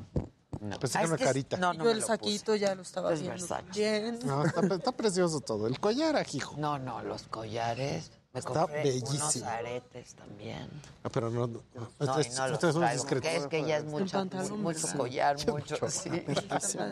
Pensé 0.71 0.77
Ah, 0.77 0.79
que 0.79 0.87
es 0.87 0.95
era 0.97 1.07
una 1.09 1.17
que 1.17 1.23
es- 1.25 1.29
carita. 1.29 1.57
no, 1.59 1.75
Y 1.75 1.77
yo 1.79 1.91
el 1.91 2.03
saquito 2.03 2.55
ya 2.57 2.75
lo 2.75 2.83
estaba 2.83 3.13
Es 3.13 3.21
viendo. 3.23 3.47
No, 4.25 4.45
está, 4.45 4.61
está 4.75 4.93
precioso 4.93 5.41
todo. 5.41 5.67
El 5.67 5.79
collar, 5.81 6.17
ajijo. 6.17 6.57
No, 6.59 6.79
no, 6.79 7.03
los 7.03 7.23
collares. 7.25 8.11
Me 8.33 8.41
Está 8.41 8.53
compré 8.53 8.81
unos 8.97 9.11
bellísimo. 9.13 9.49
aretes 9.49 10.15
también. 10.17 10.69
Ah, 11.05 11.09
pero 11.09 11.31
no. 11.31 11.47
no, 11.47 11.61
No, 11.73 11.83
ustedes- 12.01 12.35
y 12.35 12.37
no 12.37 12.49
los 12.49 12.59
traigo, 12.59 13.07
porque 13.07 13.37
es 13.37 13.47
que 13.47 13.65
ya 13.65 13.77
es 13.77 13.85
mucho, 13.85 14.25
mucho 14.57 14.89
collar, 14.97 15.39
Sí, 15.39 15.47
mucho. 15.53 15.75
mucho. 15.81 15.89
Sí. 15.89 16.11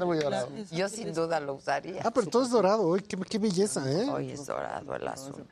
Muy 0.06 0.18
dorado. 0.22 0.48
Yo 0.70 0.88
sin 0.88 1.12
duda 1.12 1.40
lo 1.40 1.54
usaría. 1.54 2.00
Ah, 2.04 2.12
pero 2.12 2.28
todo 2.28 2.44
es 2.44 2.50
dorado. 2.50 2.94
Qué, 3.08 3.16
qué 3.28 3.38
belleza, 3.40 3.90
¿eh? 3.90 4.08
Hoy 4.08 4.30
es 4.30 4.46
dorado 4.46 4.94
el 4.94 5.08
asunto. 5.08 5.42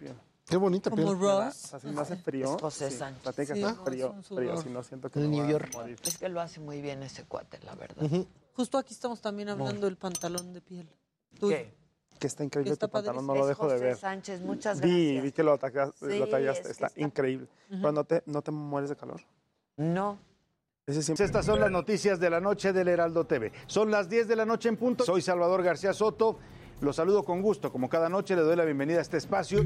Qué 0.50 0.56
bonita 0.56 0.90
piel. 0.90 1.06
O 1.08 1.50
sea, 1.52 1.78
si 1.80 1.86
me 1.86 2.00
hace 2.00 2.16
frío. 2.16 2.58
José 2.58 2.90
sí, 2.90 2.96
Sánchez. 2.98 3.20
o 3.20 3.22
sea, 3.22 3.32
tiene 3.32 3.46
que 3.48 3.54
Sí, 3.54 3.62
hacer 3.64 3.76
no, 3.78 3.84
frío, 3.84 4.14
es 4.20 4.26
frío, 4.28 4.56
si 4.62 4.68
no 4.68 4.82
siento 4.82 5.08
que 5.10 5.20
New 5.20 5.48
York. 5.48 5.70
morir. 5.74 5.96
Es 6.02 6.18
que 6.18 6.28
lo 6.28 6.40
hace 6.40 6.60
muy 6.60 6.82
bien 6.82 7.02
ese 7.04 7.24
cuate, 7.24 7.58
la 7.64 7.74
verdad. 7.76 8.02
Ujú. 8.04 8.26
Justo 8.54 8.76
aquí 8.78 8.92
estamos 8.92 9.20
también 9.20 9.48
hablando 9.48 9.86
del 9.86 9.96
pantalón 9.96 10.52
de 10.52 10.60
piel. 10.60 10.88
¿Qué? 11.38 11.72
Que 12.18 12.26
está 12.26 12.44
increíble 12.44 12.72
Está 12.72 12.88
tu 12.88 12.92
pantalón, 12.92 13.26
no 13.26 13.32
Es 13.34 13.38
lo 13.40 13.46
dejo 13.46 13.66
de 13.66 13.72
José 13.74 13.84
ver. 13.84 13.96
Sánchez, 13.96 14.40
muchas 14.42 14.80
Vi, 14.80 14.88
gracias. 15.04 15.22
vi 15.24 15.32
que 15.32 15.42
lo, 15.42 15.52
atacas- 15.58 15.94
Sí, 15.98 16.18
lo 16.18 16.24
es 16.24 16.30
tallaste, 16.30 16.62
que 16.64 16.70
está, 16.72 16.86
está- 16.88 17.00
increíble. 17.00 17.48
Pero 17.70 17.92
no 17.92 18.04
te, 18.04 18.22
no 18.26 18.42
te 18.42 18.50
mueres 18.50 18.90
de 18.90 18.96
calor. 18.96 19.22
No. 19.76 20.18
Estas 20.86 21.46
son 21.46 21.60
las 21.60 21.70
noticias 21.70 22.18
de 22.18 22.28
la 22.28 22.40
noche 22.40 22.72
del 22.72 22.88
Heraldo 22.88 23.24
TV. 23.24 23.52
Son 23.68 23.90
las 23.90 24.08
10 24.08 24.26
de 24.26 24.34
la 24.36 24.44
noche 24.44 24.68
en 24.68 24.76
punto. 24.76 25.04
Soy 25.04 25.22
Salvador 25.22 25.62
García 25.62 25.92
Soto. 25.94 26.38
Los 26.80 26.96
saludo 26.96 27.22
con 27.24 27.40
gusto. 27.40 27.70
Como 27.70 27.88
cada 27.88 28.08
noche 28.08 28.34
le 28.34 28.42
doy 28.42 28.56
la 28.56 28.64
bienvenida 28.64 28.98
a 28.98 29.02
este 29.02 29.16
espacio. 29.16 29.60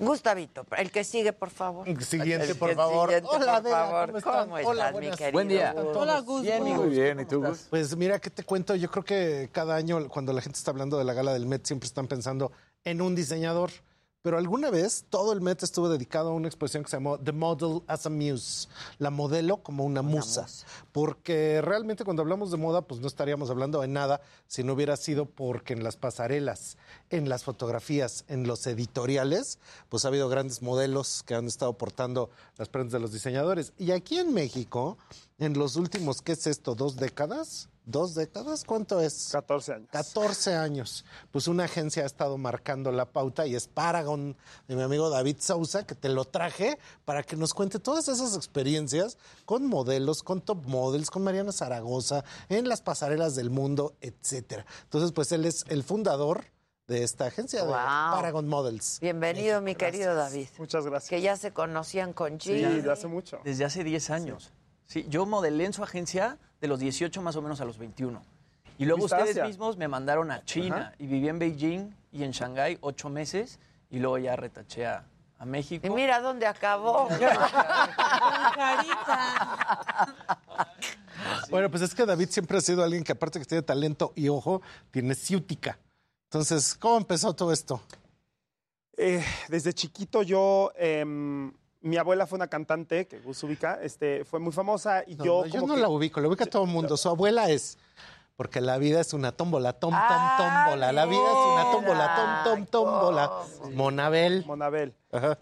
Gustavito, 0.00 0.64
el 0.78 0.90
que 0.90 1.04
sigue, 1.04 1.32
por 1.32 1.50
favor. 1.50 1.86
Siguiente, 2.02 2.50
El 2.50 2.56
por 2.56 2.74
favor. 2.74 3.08
siguiente, 3.10 3.28
Hola, 3.30 3.60
por 3.62 3.70
favor. 3.70 4.06
¿cómo 4.06 4.18
están? 4.18 4.48
¿Cómo 4.48 4.54
Hola, 4.54 4.62
estás, 4.70 4.92
mi 4.92 4.92
buenas. 5.00 5.16
querido? 5.18 5.32
Buen 5.32 5.48
día. 5.48 5.72
Gus? 5.74 5.96
Hola, 5.96 6.20
Gus. 6.20 6.42
Bien. 6.42 6.62
Muy 6.64 6.88
bien, 6.88 7.20
¿y 7.20 7.24
tú, 7.26 7.42
Gus? 7.44 7.66
Pues 7.68 7.96
mira, 7.96 8.18
¿qué 8.18 8.30
te 8.30 8.42
cuento? 8.42 8.74
Yo 8.74 8.90
creo 8.90 9.04
que 9.04 9.50
cada 9.52 9.76
año 9.76 10.08
cuando 10.08 10.32
la 10.32 10.40
gente 10.40 10.58
está 10.58 10.70
hablando 10.70 10.96
de 10.98 11.04
la 11.04 11.12
gala 11.12 11.34
del 11.34 11.44
Met 11.46 11.66
siempre 11.66 11.86
están 11.86 12.06
pensando 12.06 12.50
en 12.84 13.02
un 13.02 13.14
diseñador. 13.14 13.70
Pero 14.22 14.36
alguna 14.36 14.70
vez 14.70 15.06
todo 15.08 15.32
el 15.32 15.40
Met 15.40 15.62
estuvo 15.62 15.88
dedicado 15.88 16.28
a 16.28 16.34
una 16.34 16.46
exposición 16.46 16.84
que 16.84 16.90
se 16.90 16.96
llamó 16.96 17.18
The 17.18 17.32
Model 17.32 17.80
as 17.86 18.04
a 18.04 18.10
Muse, 18.10 18.68
la 18.98 19.08
modelo 19.08 19.62
como 19.62 19.84
una 19.84 20.02
musa. 20.02 20.46
Porque 20.92 21.62
realmente 21.62 22.04
cuando 22.04 22.20
hablamos 22.20 22.50
de 22.50 22.58
moda, 22.58 22.82
pues 22.82 23.00
no 23.00 23.06
estaríamos 23.06 23.48
hablando 23.48 23.80
de 23.80 23.88
nada 23.88 24.20
si 24.46 24.62
no 24.62 24.74
hubiera 24.74 24.98
sido 24.98 25.24
porque 25.24 25.72
en 25.72 25.82
las 25.82 25.96
pasarelas, 25.96 26.76
en 27.08 27.30
las 27.30 27.44
fotografías, 27.44 28.26
en 28.28 28.46
los 28.46 28.66
editoriales, 28.66 29.58
pues 29.88 30.04
ha 30.04 30.08
habido 30.08 30.28
grandes 30.28 30.60
modelos 30.60 31.22
que 31.22 31.34
han 31.34 31.46
estado 31.46 31.78
portando 31.78 32.28
las 32.58 32.68
prendas 32.68 32.92
de 32.92 33.00
los 33.00 33.12
diseñadores. 33.12 33.72
Y 33.78 33.92
aquí 33.92 34.18
en 34.18 34.34
México, 34.34 34.98
en 35.38 35.58
los 35.58 35.76
últimos, 35.76 36.20
¿qué 36.20 36.32
es 36.32 36.46
esto? 36.46 36.74
¿Dos 36.74 36.96
décadas? 36.96 37.70
¿Dos 37.90 38.14
décadas? 38.14 38.64
¿Cuánto 38.64 39.00
es? 39.00 39.30
14 39.32 39.72
años. 39.72 39.88
14 39.90 40.54
años. 40.54 41.04
Pues 41.32 41.48
una 41.48 41.64
agencia 41.64 42.04
ha 42.04 42.06
estado 42.06 42.38
marcando 42.38 42.92
la 42.92 43.06
pauta 43.06 43.46
y 43.46 43.54
es 43.54 43.66
Paragon 43.66 44.36
de 44.68 44.76
mi 44.76 44.82
amigo 44.82 45.10
David 45.10 45.36
Sousa, 45.40 45.84
que 45.84 45.94
te 45.94 46.08
lo 46.08 46.24
traje 46.24 46.78
para 47.04 47.22
que 47.22 47.36
nos 47.36 47.52
cuente 47.52 47.78
todas 47.78 48.08
esas 48.08 48.36
experiencias 48.36 49.18
con 49.44 49.66
modelos, 49.66 50.22
con 50.22 50.40
top 50.40 50.66
models, 50.66 51.10
con 51.10 51.24
Mariana 51.24 51.52
Zaragoza, 51.52 52.24
en 52.48 52.68
las 52.68 52.80
pasarelas 52.80 53.34
del 53.34 53.50
mundo, 53.50 53.96
etcétera. 54.00 54.64
Entonces, 54.84 55.12
pues 55.12 55.32
él 55.32 55.44
es 55.44 55.64
el 55.68 55.82
fundador 55.82 56.44
de 56.86 57.04
esta 57.04 57.26
agencia 57.26 57.64
de. 57.64 57.72
Paragon 57.72 58.48
Models. 58.48 58.98
Bienvenido, 59.00 59.60
mi 59.60 59.76
querido 59.76 60.14
David. 60.14 60.48
Muchas 60.58 60.84
gracias. 60.84 61.08
Que 61.08 61.20
ya 61.20 61.36
se 61.36 61.52
conocían 61.52 62.12
con 62.12 62.40
Sí, 62.40 62.50
G. 62.52 62.82
de 62.82 62.92
hace 62.92 63.06
mucho. 63.06 63.38
Desde 63.44 63.64
hace 63.64 63.84
10 63.84 64.10
años. 64.10 64.44
Sí, 64.44 64.59
yo 65.08 65.26
modelé 65.26 65.64
en 65.66 65.72
su 65.72 65.82
agencia 65.82 66.38
de 66.60 66.68
los 66.68 66.80
18 66.80 67.22
más 67.22 67.36
o 67.36 67.42
menos 67.42 67.60
a 67.60 67.64
los 67.64 67.78
21. 67.78 68.22
Y 68.78 68.84
luego 68.86 69.00
¿Fuiste 69.00 69.14
a 69.16 69.18
ustedes 69.18 69.36
Asia? 69.36 69.44
mismos 69.46 69.76
me 69.76 69.88
mandaron 69.88 70.30
a 70.30 70.44
China 70.44 70.76
Ajá. 70.76 70.94
y 70.98 71.06
viví 71.06 71.28
en 71.28 71.38
Beijing 71.38 71.94
y 72.12 72.24
en 72.24 72.30
Shanghái 72.32 72.78
ocho 72.80 73.08
meses 73.08 73.58
y 73.90 73.98
luego 73.98 74.18
ya 74.18 74.36
retaché 74.36 74.86
a, 74.86 75.04
a 75.38 75.44
México. 75.44 75.86
Y 75.86 75.90
mira 75.90 76.20
dónde 76.20 76.46
acabó. 76.46 77.08
Bueno, 81.50 81.70
pues 81.70 81.82
es 81.82 81.94
que 81.94 82.06
David 82.06 82.28
siempre 82.30 82.58
ha 82.58 82.60
sido 82.60 82.82
alguien 82.82 83.02
que 83.04 83.12
aparte 83.12 83.38
que 83.38 83.44
tiene 83.44 83.62
talento 83.62 84.12
y 84.14 84.28
ojo, 84.28 84.62
tiene 84.90 85.14
ciútica. 85.14 85.78
Entonces, 86.30 86.74
¿cómo 86.74 86.96
empezó 86.96 87.34
todo 87.34 87.52
esto? 87.52 87.82
Eh, 88.96 89.24
desde 89.48 89.72
chiquito 89.72 90.22
yo, 90.22 90.72
em, 90.76 91.52
mi 91.80 91.96
abuela 91.96 92.26
fue 92.26 92.36
una 92.36 92.48
cantante, 92.48 93.06
que 93.06 93.18
Gus 93.20 93.42
ubica, 93.42 93.78
este, 93.82 94.24
fue 94.24 94.38
muy 94.40 94.52
famosa 94.52 95.02
y 95.06 95.14
No, 95.16 95.24
yo... 95.24 95.40
no, 95.42 95.46
yo 95.46 95.60
como 95.60 95.66
no 95.68 95.74
que- 95.76 95.80
la 95.80 95.88
ubico, 95.88 96.20
la 96.20 96.28
ubica 96.28 96.46
todo 96.46 96.64
el 96.64 96.70
mundo. 96.70 96.96
Su 96.96 97.08
abuela 97.08 97.48
es. 97.50 97.78
Porque 98.36 98.62
la 98.62 98.78
vida 98.78 99.00
es 99.02 99.12
una 99.12 99.32
tómbola, 99.32 99.74
tom, 99.74 99.90
tom, 99.90 99.98
Ah, 100.02 100.64
tómbola. 100.64 100.92
La 100.92 101.04
vida 101.04 101.20
es 101.26 101.52
una 101.52 101.70
tómbola, 101.72 102.14
tom, 102.16 102.54
tom, 102.54 102.66
tómbola. 102.66 103.30
Monabel. 103.74 104.44
Monabel. 104.46 104.94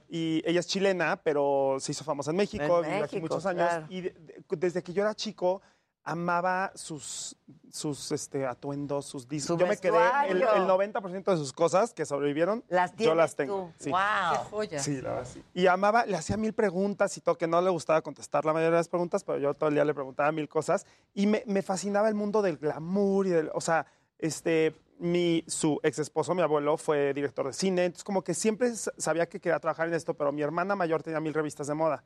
Y 0.09 0.43
ella 0.45 0.59
es 0.59 0.67
chilena, 0.67 1.21
pero 1.23 1.77
se 1.79 1.93
hizo 1.93 2.03
famosa 2.03 2.33
en 2.33 2.39
México, 2.39 2.83
En 2.83 2.91
vivió 2.91 3.05
aquí 3.05 3.21
muchos 3.21 3.47
años. 3.47 3.69
claro. 3.69 3.87
Y 3.89 4.01
de- 4.01 4.11
de- 4.11 4.43
desde 4.57 4.83
que 4.83 4.93
yo 4.93 5.03
era 5.03 5.15
chico, 5.15 5.63
amaba 6.09 6.73
sus, 6.75 7.37
sus 7.71 8.13
este, 8.13 8.47
atuendos, 8.47 9.07
sus 9.07 9.29
discos. 9.29 9.57
Su 9.57 9.59
Yo 9.59 9.67
me 9.67 9.77
quedé, 9.77 9.99
el, 10.29 10.39
vestuario. 10.39 10.77
el 10.77 10.93
90% 10.93 11.25
de 11.25 11.37
sus 11.37 11.53
cosas 11.53 11.93
que 11.93 12.07
sobrevivieron, 12.07 12.65
Las 12.69 12.97
yo 12.97 13.15
las 13.15 13.37
tengo. 13.37 13.73
tú. 13.77 13.85
Sí. 13.85 13.91
Wow. 13.91 13.99
Qué 14.33 14.39
joya. 14.51 14.79
Sí, 14.81 15.01
la 15.01 15.11
verdad, 15.11 15.29
sí. 15.33 15.43
Y 15.55 15.67
amaba, 15.67 16.07
le 16.07 16.17
hacía 16.17 16.37
mil 16.37 16.53
preguntas 16.53 17.17
y 17.17 17.21
todo, 17.21 17.37
que 17.37 17.47
no 17.47 17.61
le 17.61 17.71
gustaba 17.71 18.01
contestar 18.03 18.45
la 18.45 18.53
mayoría 18.53 18.73
de 18.73 18.77
las 18.79 18.89
preguntas, 18.89 19.23
pero 19.25 19.39
yo 19.39 19.55
todo 19.55 19.69
el 19.69 19.75
día 19.75 19.85
le 19.85 19.95
preguntaba 19.95 20.33
mil 20.33 20.49
cosas. 20.49 20.87
Y 21.15 21.27
me, 21.27 21.43
me 21.47 21.63
fascinaba 21.63 22.09
el 22.09 22.15
mundo 22.15 22.43
del 22.43 22.57
glamour 22.57 23.27
y 23.27 23.31
del, 23.31 23.51
o 23.55 23.61
sea, 23.61 23.87
este, 24.19 24.75
mi, 24.99 25.45
su 25.47 25.79
ex 25.83 25.99
esposo, 25.99 26.35
mi 26.35 26.43
abuelo, 26.43 26.77
fue 26.77 27.13
director 27.15 27.47
de 27.47 27.53
cine, 27.53 27.85
entonces 27.85 28.05
como 28.05 28.23
que 28.23 28.35
siempre 28.35 28.75
sabía 28.75 29.29
que 29.29 29.41
quería 29.41 29.59
trabajar 29.61 29.89
en 29.89 29.95
esto, 29.95 30.15
pero 30.15 30.33
mi 30.33 30.43
hermana 30.43 30.75
mayor 30.75 31.03
tenía 31.03 31.21
mil 31.21 31.35
revistas 31.35 31.67
de 31.67 31.75
moda. 31.75 32.03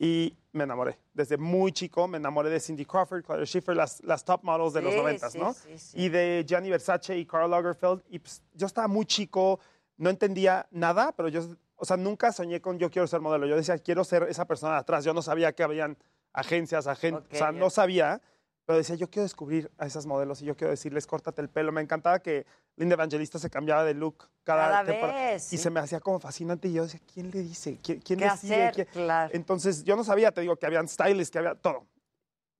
Y 0.00 0.34
me 0.52 0.64
enamoré. 0.64 0.96
Desde 1.12 1.36
muy 1.36 1.72
chico 1.72 2.06
me 2.06 2.18
enamoré 2.18 2.50
de 2.50 2.60
Cindy 2.60 2.84
Crawford, 2.84 3.24
Claudia 3.24 3.44
Schiffer, 3.46 3.74
las, 3.76 4.02
las 4.04 4.24
top 4.24 4.42
models 4.44 4.72
de 4.72 4.82
los 4.82 4.92
Sí, 4.92 4.98
noventas, 4.98 5.32
sí, 5.32 5.38
¿no? 5.38 5.52
sí, 5.52 5.76
sí. 5.78 6.00
Y 6.00 6.08
de 6.08 6.44
Gianni 6.46 6.70
Versace 6.70 7.16
y 7.18 7.26
Karl 7.26 7.50
Lagerfeld. 7.50 8.02
Y 8.08 8.20
pues, 8.20 8.42
yo 8.54 8.66
estaba 8.66 8.86
muy 8.88 9.06
chico, 9.06 9.58
no 9.96 10.08
entendía 10.10 10.66
nada, 10.70 11.12
pero 11.16 11.28
yo, 11.28 11.42
o 11.76 11.84
sea, 11.84 11.96
nunca 11.96 12.30
soñé 12.32 12.60
con 12.60 12.78
yo 12.78 12.90
quiero 12.90 13.06
ser 13.08 13.20
modelo. 13.20 13.46
Yo 13.46 13.56
decía, 13.56 13.76
quiero 13.78 14.04
ser 14.04 14.22
esa 14.24 14.44
persona 14.46 14.74
de 14.74 14.78
atrás. 14.78 15.04
Yo 15.04 15.12
no 15.12 15.22
sabía 15.22 15.52
que 15.52 15.62
habían 15.64 15.96
agencias, 16.32 16.86
agentes, 16.86 17.24
Ok, 17.26 17.32
o 17.34 17.36
sea, 17.36 17.52
ya. 17.52 17.58
no 17.58 17.70
sabía. 17.70 18.20
Pero 18.68 18.76
decía, 18.76 18.96
yo 18.96 19.08
quiero 19.08 19.22
descubrir 19.22 19.70
a 19.78 19.86
esas 19.86 20.04
modelos 20.04 20.42
y 20.42 20.44
yo 20.44 20.54
quiero 20.54 20.70
decirles, 20.70 21.06
córtate 21.06 21.40
el 21.40 21.48
pelo. 21.48 21.72
Me 21.72 21.80
encantaba 21.80 22.18
que 22.18 22.44
Linda 22.76 22.96
Evangelista 22.96 23.38
se 23.38 23.48
cambiaba 23.48 23.82
de 23.82 23.94
look 23.94 24.28
cada, 24.44 24.68
Cada 24.68 24.84
temporada. 24.84 25.30
vez, 25.30 25.50
Y 25.54 25.56
se 25.56 25.70
me 25.70 25.80
hacía 25.80 26.00
como 26.00 26.20
fascinante. 26.20 26.68
Y 26.68 26.74
yo 26.74 26.82
decía, 26.82 27.00
¿quién 27.14 27.30
le 27.30 27.40
dice? 27.40 27.78
¿Quién, 27.82 27.98
quién 28.02 28.18
¿Qué 28.18 28.26
decide? 28.26 28.66
hacer? 28.66 28.74
¿Quién-?" 28.74 28.88
Claro. 28.92 29.30
Entonces, 29.32 29.84
yo 29.84 29.96
no 29.96 30.04
sabía, 30.04 30.32
te 30.32 30.42
digo, 30.42 30.54
que 30.56 30.66
habían 30.66 30.86
stylists, 30.86 31.30
que 31.30 31.38
había 31.38 31.54
todo. 31.54 31.86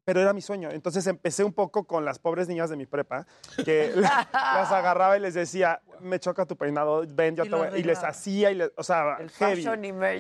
Pero 0.09 0.23
era 0.23 0.33
mi 0.33 0.41
sueño. 0.41 0.71
Entonces 0.71 1.07
empecé 1.07 1.45
un 1.45 1.53
poco 1.53 1.85
con 1.85 2.03
las 2.03 2.19
pobres 2.19 2.49
niñas 2.49 2.71
de 2.71 2.77
mi 2.77 2.87
prepa, 2.87 3.27
que 3.63 3.93
las 4.33 4.73
agarraba 4.73 5.19
y 5.19 5.21
les 5.21 5.35
decía, 5.35 5.83
me 6.01 6.19
choca 6.19 6.47
tu 6.47 6.57
peinado, 6.57 7.05
ven, 7.07 7.37
yo 7.37 7.45
Y 7.45 7.51
te 7.51 7.55
voy. 7.55 7.69
Y 7.79 7.83
les 7.83 8.03
hacía, 8.03 8.51
y 8.51 8.55
les- 8.55 8.73
o 8.79 8.83
sea, 8.83 9.19
El 9.21 9.29
heavy. 9.29 9.67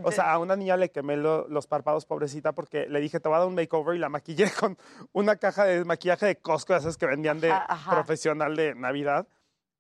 O 0.05 0.13
sea, 0.13 0.31
a 0.31 0.39
una 0.39 0.57
niña 0.57 0.77
le 0.77 0.91
quemé 0.91 1.17
lo- 1.17 1.49
los 1.49 1.67
párpados, 1.67 2.05
pobrecita, 2.05 2.53
porque 2.53 2.87
le 2.87 3.01
dije, 3.01 3.19
te 3.19 3.31
voy 3.31 3.37
a 3.37 3.39
dar 3.39 3.49
un 3.49 3.55
makeover 3.55 3.97
y 3.97 3.99
la 3.99 4.11
maquillé 4.11 4.51
con 4.61 4.77
una 5.13 5.37
caja 5.37 5.65
de 5.65 5.83
maquillaje 5.87 6.27
de 6.27 6.37
Costco, 6.37 6.77
esas 6.77 6.99
que 6.99 7.07
vendían 7.07 7.41
de 7.41 7.51
Ajá, 7.51 7.65
ajá. 7.71 7.91
profesional 7.93 8.57
de 8.57 8.75
Navidad. 8.75 9.27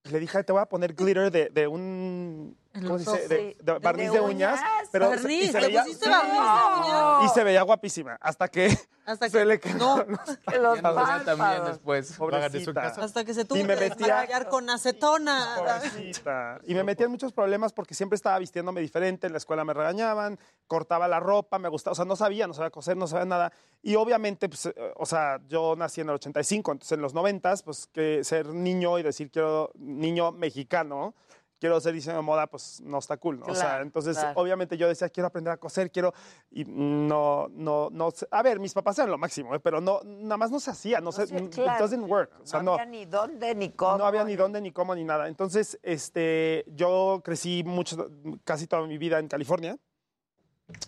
Le 0.04 0.20
dije, 0.20 0.42
te 0.42 0.52
voy 0.54 0.62
a 0.62 0.66
poner 0.70 0.94
glitter 0.94 1.30
de, 1.30 1.50
de 1.50 1.66
un... 1.68 2.56
En 2.74 2.82
¿Cómo 2.82 2.94
los 2.94 3.02
se 3.04 3.12
dice? 3.12 3.28
De, 3.28 3.38
Sí. 3.38 3.56
de 3.62 3.72
¿De 3.72 3.78
barniz 3.78 4.12
de 4.12 4.20
uñas. 4.20 4.60
Pero 4.92 5.14
y 5.14 5.18
se 5.18 5.60
¿le 5.60 5.66
veía, 5.68 5.82
pusiste 5.84 6.08
barniz 6.08 6.32
de 6.32 6.38
Sí. 6.38 6.80
uñas? 6.88 7.24
Y 7.24 7.28
se 7.34 7.44
veía 7.44 7.62
guapísima. 7.62 8.18
Hasta 8.20 8.48
que, 8.48 8.78
Hasta 9.06 9.28
se 9.30 9.38
que- 9.38 9.44
le 9.46 9.58
quedó. 9.58 9.96
no, 10.04 10.04
los 10.60 11.24
también 11.24 11.64
después. 11.64 12.12
Pobrecita. 12.12 12.82
Hasta 12.86 13.24
que 13.24 13.32
se 13.34 13.44
tuvo 13.46 13.58
Y 13.58 13.64
me 13.64 13.74
que 13.76 13.88
metía- 13.90 14.48
con 14.48 14.68
acetona. 14.70 15.56
Pobrecita. 15.56 16.58
Y 16.64 16.74
me 16.74 16.84
metía 16.84 17.06
en 17.06 17.12
muchos 17.12 17.32
problemas 17.32 17.72
porque 17.72 17.94
siempre 17.94 18.16
estaba 18.16 18.38
vistiéndome 18.38 18.80
diferente, 18.80 19.26
en 19.26 19.32
la 19.32 19.38
escuela 19.38 19.64
me 19.64 19.72
regañaban, 19.74 20.38
cortaba 20.66 21.08
la 21.08 21.20
ropa, 21.20 21.58
me 21.58 21.68
gustaba, 21.68 21.92
o 21.92 21.94
sea, 21.94 22.04
no 22.04 22.16
sabía, 22.16 22.46
no 22.46 22.54
sabía 22.54 22.70
coser, 22.70 22.96
no 22.96 23.06
sabía 23.06 23.24
nada. 23.24 23.52
Y 23.82 23.94
obviamente, 23.96 24.48
pues, 24.48 24.66
eh, 24.66 24.74
o 24.96 25.06
sea, 25.06 25.40
yo 25.48 25.74
nací 25.76 26.00
en 26.00 26.08
el 26.10 26.16
85, 26.16 26.72
entonces 26.72 26.92
en 26.92 27.00
los 27.02 27.14
90, 27.14 27.54
pues 27.64 27.86
que 27.92 28.22
ser 28.24 28.46
niño 28.48 28.98
y 28.98 29.02
decir 29.02 29.30
quiero 29.30 29.70
niño 29.74 30.32
mexicano, 30.32 31.14
quiero 31.58 31.80
ser 31.80 31.92
diseño 31.94 32.16
de 32.16 32.22
moda, 32.22 32.46
pues 32.46 32.80
no 32.82 32.98
está 32.98 33.16
cool, 33.16 33.40
¿no? 33.40 33.46
o 33.46 33.54
sea, 33.54 33.64
Claro, 33.64 33.82
entonces 33.82 34.16
claro. 34.16 34.40
obviamente 34.40 34.76
yo 34.76 34.88
decía, 34.88 35.08
quiero 35.08 35.26
aprender 35.26 35.52
a 35.52 35.56
coser, 35.56 35.90
quiero, 35.90 36.14
y 36.50 36.64
no, 36.64 37.48
no, 37.50 37.88
no, 37.90 38.10
a 38.30 38.42
ver, 38.42 38.60
mis 38.60 38.72
papás 38.72 38.98
eran 38.98 39.10
lo 39.10 39.18
máximo, 39.18 39.54
¿eh? 39.54 39.60
pero 39.60 39.80
no, 39.80 40.00
nada 40.04 40.36
más 40.36 40.50
no 40.50 40.60
se 40.60 40.70
hacía, 40.70 41.00
no, 41.00 41.12
sé, 41.12 41.24
it 41.24 41.54
claro. 41.54 41.80
doesn't 41.80 42.08
work, 42.08 42.32
o 42.42 42.46
sea, 42.46 42.62
no 42.62 42.68
no. 42.68 42.72
había 42.74 42.86
ni 42.86 43.06
dónde 43.06 43.54
ni 43.54 43.70
cómo. 43.70 43.98
No 43.98 44.04
había 44.04 44.24
ni 44.24 44.36
dónde, 44.36 44.60
ni 44.60 44.72
cómo, 44.72 44.94
ni 44.94 45.04
nada. 45.04 45.28
Entonces, 45.28 45.78
este, 45.82 46.64
yo 46.68 47.20
crecí 47.24 47.62
mucho, 47.64 48.10
casi 48.44 48.66
toda 48.66 48.86
mi 48.86 48.98
vida 48.98 49.18
en 49.18 49.28
California 49.28 49.76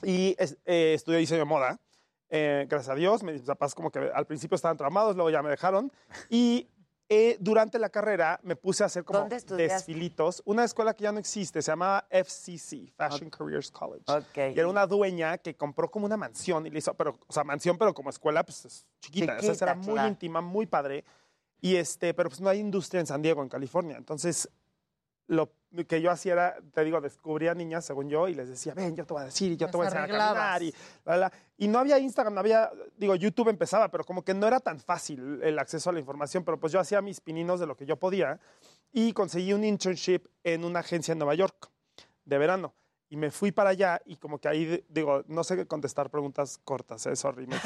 y 0.02 0.36
eh, 0.38 0.94
estudié 0.94 1.18
diseño 1.18 1.40
de 1.40 1.44
moda. 1.46 1.80
Eh, 2.28 2.66
gracias 2.68 2.90
a 2.90 2.94
Dios, 2.94 3.22
mis 3.24 3.42
papás 3.42 3.74
como 3.74 3.90
que 3.90 3.98
al 3.98 4.26
principio 4.26 4.54
estaban 4.54 4.76
traumados, 4.76 5.16
luego 5.16 5.30
ya 5.30 5.42
me 5.42 5.50
dejaron. 5.50 5.90
Y 6.28 6.68
eh, 7.12 7.36
durante 7.40 7.76
la 7.80 7.88
carrera 7.88 8.38
me 8.44 8.54
puse 8.54 8.84
a 8.84 8.86
hacer 8.86 9.02
como 9.04 9.28
desfilitos. 9.28 10.42
Una 10.44 10.62
escuela 10.62 10.94
que 10.94 11.02
ya 11.02 11.10
no 11.10 11.18
existe, 11.18 11.60
se 11.60 11.72
llamaba 11.72 12.06
FCC, 12.08 12.92
Fashion 12.96 13.28
Careers 13.28 13.68
College. 13.72 14.04
Y 14.36 14.56
era 14.56 14.68
una 14.68 14.86
dueña 14.86 15.36
que 15.38 15.56
compró 15.56 15.90
como 15.90 16.06
una 16.06 16.16
mansión 16.16 16.66
y 16.66 16.70
le 16.70 16.78
hizo, 16.78 16.94
pero, 16.94 17.18
o 17.26 17.32
sea, 17.32 17.42
mansión, 17.42 17.76
pero 17.76 17.92
como 17.92 18.10
escuela, 18.10 18.44
pues 18.44 18.64
es 18.64 18.86
chiquita. 19.00 19.38
o 19.38 19.40
sea, 19.40 19.52
Chiquita, 19.52 19.64
era 19.64 19.74
muy 19.74 19.94
claro. 19.94 20.08
íntima, 20.08 20.40
muy 20.40 20.66
padre. 20.66 21.04
Y 21.60 21.74
este, 21.74 22.14
pero 22.14 22.28
pues 22.28 22.40
no 22.40 22.48
hay 22.48 22.60
industria 22.60 23.00
en 23.00 23.08
San 23.08 23.20
Diego, 23.20 23.42
en 23.42 23.48
California. 23.48 23.96
Entonces, 23.96 24.48
lo 25.30 25.52
que 25.86 26.02
yo 26.02 26.10
hacía 26.10 26.32
era, 26.32 26.56
te 26.74 26.84
digo, 26.84 27.00
descubría 27.00 27.54
niñas, 27.54 27.84
según 27.84 28.08
yo, 28.08 28.26
y 28.26 28.34
les 28.34 28.48
decía, 28.48 28.74
ven, 28.74 28.96
yo 28.96 29.06
te 29.06 29.14
voy 29.14 29.22
a 29.22 29.26
decir, 29.26 29.52
y 29.52 29.56
yo 29.56 29.70
te 29.70 29.76
voy 29.76 29.86
a 29.86 29.88
enseñar 29.88 30.10
a 30.10 30.18
caminar. 30.18 30.62
Y, 30.62 30.74
la, 31.04 31.16
la. 31.16 31.32
y 31.56 31.68
no 31.68 31.78
había 31.78 31.98
Instagram, 32.00 32.34
no 32.34 32.40
había, 32.40 32.68
digo, 32.96 33.14
YouTube 33.14 33.48
empezaba, 33.48 33.88
pero 33.88 34.02
como 34.04 34.24
que 34.24 34.34
no 34.34 34.48
era 34.48 34.58
tan 34.58 34.80
fácil 34.80 35.40
el 35.42 35.56
acceso 35.60 35.88
a 35.88 35.92
la 35.92 36.00
información. 36.00 36.44
Pero 36.44 36.58
pues 36.58 36.72
yo 36.72 36.80
hacía 36.80 37.00
mis 37.00 37.20
pininos 37.20 37.60
de 37.60 37.66
lo 37.66 37.76
que 37.76 37.86
yo 37.86 37.96
podía 37.96 38.40
y 38.92 39.12
conseguí 39.12 39.52
un 39.52 39.62
internship 39.62 40.26
en 40.42 40.64
una 40.64 40.80
agencia 40.80 41.12
en 41.12 41.18
Nueva 41.18 41.36
York 41.36 41.70
de 42.24 42.38
verano. 42.38 42.74
Y 43.12 43.16
me 43.16 43.32
fui 43.32 43.50
para 43.50 43.70
allá 43.70 44.00
y 44.06 44.16
como 44.16 44.38
que 44.38 44.46
ahí, 44.46 44.84
digo, 44.88 45.24
no 45.26 45.42
sé 45.42 45.66
contestar 45.66 46.10
preguntas 46.10 46.58
cortas, 46.62 47.04
¿eh? 47.06 47.16
sorry. 47.16 47.44
me- 47.48 47.56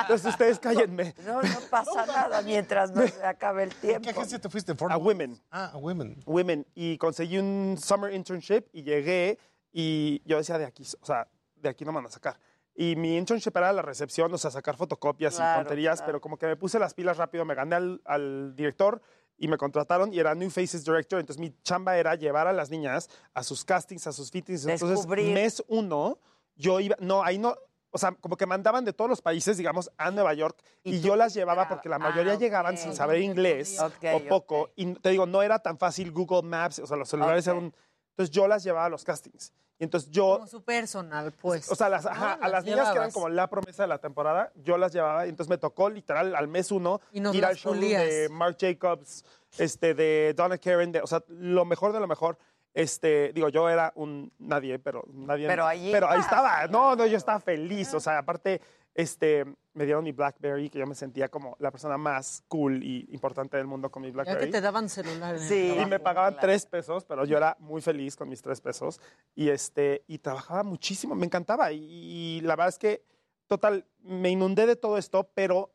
Entonces 0.00 0.30
ustedes 0.32 0.58
cállenme. 0.58 1.14
No, 1.26 1.42
no 1.42 1.58
pasa 1.70 2.06
nada 2.06 2.40
mientras 2.40 2.90
no 2.90 3.06
se 3.06 3.22
acabe 3.24 3.64
el 3.64 3.74
tiempo. 3.74 4.00
¿Qué 4.02 4.10
agencia 4.10 4.38
te 4.40 4.48
fuiste? 4.48 4.74
A 4.88 4.96
Women. 4.96 5.38
Ah, 5.50 5.72
a 5.74 5.76
Women. 5.76 6.22
Women. 6.24 6.66
Y 6.74 6.96
conseguí 6.96 7.36
un 7.38 7.76
summer 7.78 8.14
internship 8.14 8.64
y 8.72 8.82
llegué 8.82 9.38
y 9.72 10.22
yo 10.24 10.38
decía, 10.38 10.56
de 10.56 10.64
aquí, 10.64 10.84
o 11.00 11.04
sea, 11.04 11.28
de 11.56 11.68
aquí 11.68 11.84
no 11.84 11.92
me 11.92 11.96
van 11.96 12.06
a 12.06 12.10
sacar. 12.10 12.38
Y 12.74 12.96
mi 12.96 13.16
internship 13.18 13.54
era 13.56 13.72
la 13.74 13.82
recepción, 13.82 14.32
o 14.32 14.38
sea, 14.38 14.50
sacar 14.50 14.76
fotocopias 14.76 15.36
Claro, 15.36 15.60
y 15.60 15.64
tonterías, 15.64 15.96
claro. 15.98 16.06
pero 16.12 16.20
como 16.22 16.38
que 16.38 16.46
me 16.46 16.56
puse 16.56 16.78
las 16.78 16.94
pilas 16.94 17.18
rápido, 17.18 17.44
me 17.44 17.54
gané 17.54 17.74
al, 17.76 18.00
al 18.06 18.54
director 18.56 19.02
y 19.38 19.48
me 19.48 19.56
contrataron 19.56 20.12
y 20.12 20.18
era 20.18 20.34
New 20.34 20.50
Faces 20.50 20.84
Director. 20.84 21.20
Entonces 21.20 21.40
mi 21.40 21.54
chamba 21.62 21.96
era 21.96 22.14
llevar 22.14 22.46
a 22.46 22.52
las 22.52 22.70
niñas 22.70 23.08
a 23.34 23.42
sus 23.42 23.64
castings, 23.64 24.06
a 24.06 24.12
sus 24.12 24.30
fittings. 24.30 24.66
Entonces, 24.66 24.98
Descubrir. 24.98 25.32
mes 25.32 25.62
uno, 25.68 26.18
yo 26.54 26.80
iba, 26.80 26.96
no, 27.00 27.22
ahí 27.22 27.38
no, 27.38 27.54
o 27.90 27.98
sea, 27.98 28.12
como 28.12 28.36
que 28.36 28.44
mandaban 28.44 28.84
de 28.84 28.92
todos 28.92 29.08
los 29.08 29.22
países, 29.22 29.56
digamos, 29.56 29.90
a 29.96 30.10
Nueva 30.10 30.34
York 30.34 30.58
y, 30.82 31.00
yo 31.00 31.16
las 31.16 31.32
llevaba 31.32 31.66
porque 31.68 31.88
la 31.88 31.98
mayoría 31.98 32.34
Ah, 32.34 32.38
llegaban 32.38 32.76
sin 32.76 32.94
saber 32.94 33.20
inglés 33.22 33.78
o 33.80 34.20
poco. 34.28 34.70
Y 34.76 34.92
te 34.94 35.10
digo, 35.10 35.24
no 35.26 35.42
era 35.42 35.58
tan 35.60 35.78
fácil 35.78 36.12
Google 36.12 36.42
Maps, 36.42 36.78
o 36.78 36.86
sea, 36.86 36.96
los 36.96 37.08
celulares 37.08 37.46
eran 37.46 37.58
un... 37.64 37.74
Entonces 38.16 38.30
yo 38.34 38.48
las 38.48 38.64
llevaba 38.64 38.86
a 38.86 38.88
los 38.88 39.04
castings. 39.04 39.52
Y 39.78 39.84
entonces 39.84 40.10
yo... 40.10 40.36
Como 40.36 40.46
su 40.46 40.62
personal, 40.62 41.32
pues. 41.32 41.70
O 41.70 41.74
sea, 41.74 41.90
las- 41.90 42.06
ajá, 42.06 42.38
a 42.40 42.48
las 42.48 42.64
niñas 42.64 42.88
que 42.90 42.96
eran 42.96 43.10
como 43.10 43.28
la 43.28 43.46
promesa 43.50 43.82
de 43.82 43.88
la 43.88 43.98
temporada, 43.98 44.50
yo 44.54 44.78
las 44.78 44.90
llevaba. 44.94 45.26
Y 45.26 45.28
entonces 45.28 45.50
me 45.50 45.58
tocó 45.58 45.90
literal 45.90 46.34
al 46.34 46.48
mes 46.48 46.72
uno 46.72 47.02
Y 47.12 47.18
ir 47.36 47.44
al 47.44 47.56
show 47.56 47.74
de 47.74 48.28
Marc 48.30 48.56
Jacobs, 48.58 49.22
este, 49.58 49.92
de 49.92 50.32
Donna 50.34 50.56
Karen, 50.56 50.92
de, 50.92 51.00
o 51.02 51.06
sea, 51.06 51.22
lo 51.28 51.66
mejor 51.66 51.92
de 51.92 52.00
lo 52.00 52.06
mejor. 52.08 52.38
Este, 52.72 53.32
digo, 53.34 53.50
yo 53.50 53.68
era 53.68 53.92
un 53.96 54.32
nadie, 54.38 54.78
pero 54.78 55.04
nadie. 55.12 55.46
Pero 55.46 55.66
allí 55.66 55.92
Pero 55.92 56.08
ahí 56.08 56.20
estaba. 56.20 56.66
No, 56.68 56.96
no, 56.96 57.04
yo 57.04 57.18
estaba 57.18 57.38
feliz. 57.40 57.92
O 57.92 58.00
sea, 58.00 58.16
aparte, 58.18 58.62
este, 58.96 59.44
me 59.74 59.84
dieron 59.84 60.02
mi 60.02 60.12
BlackBerry, 60.12 60.70
que 60.70 60.78
yo 60.78 60.86
me 60.86 60.94
sentía 60.94 61.28
como 61.28 61.54
la 61.60 61.70
persona 61.70 61.98
más 61.98 62.42
cool 62.48 62.82
y 62.82 63.06
importante 63.12 63.58
del 63.58 63.66
mundo 63.66 63.90
con 63.90 64.00
mi 64.02 64.08
Ya 64.08 64.14
BlackBerry. 64.14 64.46
que 64.46 64.52
te 64.52 64.60
daban 64.62 64.88
celular. 64.88 65.34
en 65.36 65.42
el 65.42 65.46
Sí. 65.48 65.66
trabajo. 65.66 65.86
Y 65.86 65.90
me 65.90 66.00
pagaban 66.00 66.36
tres 66.40 66.64
pesos, 66.64 67.04
pero 67.04 67.24
yo 67.26 67.36
era 67.36 67.56
muy 67.60 67.82
feliz 67.82 68.16
con 68.16 68.28
mis 68.28 68.40
tres 68.40 68.60
pesos. 68.62 69.00
Y, 69.34 69.50
este, 69.50 70.02
y 70.06 70.18
trabajaba 70.18 70.62
muchísimo, 70.62 71.14
me 71.14 71.26
encantaba. 71.26 71.72
Y, 71.72 71.84
y 71.84 72.40
la 72.40 72.56
verdad 72.56 72.68
es 72.70 72.78
que, 72.78 73.04
total, 73.46 73.84
me 74.02 74.30
inundé 74.30 74.66
de 74.66 74.76
todo 74.76 74.96
esto, 74.96 75.30
pero 75.34 75.72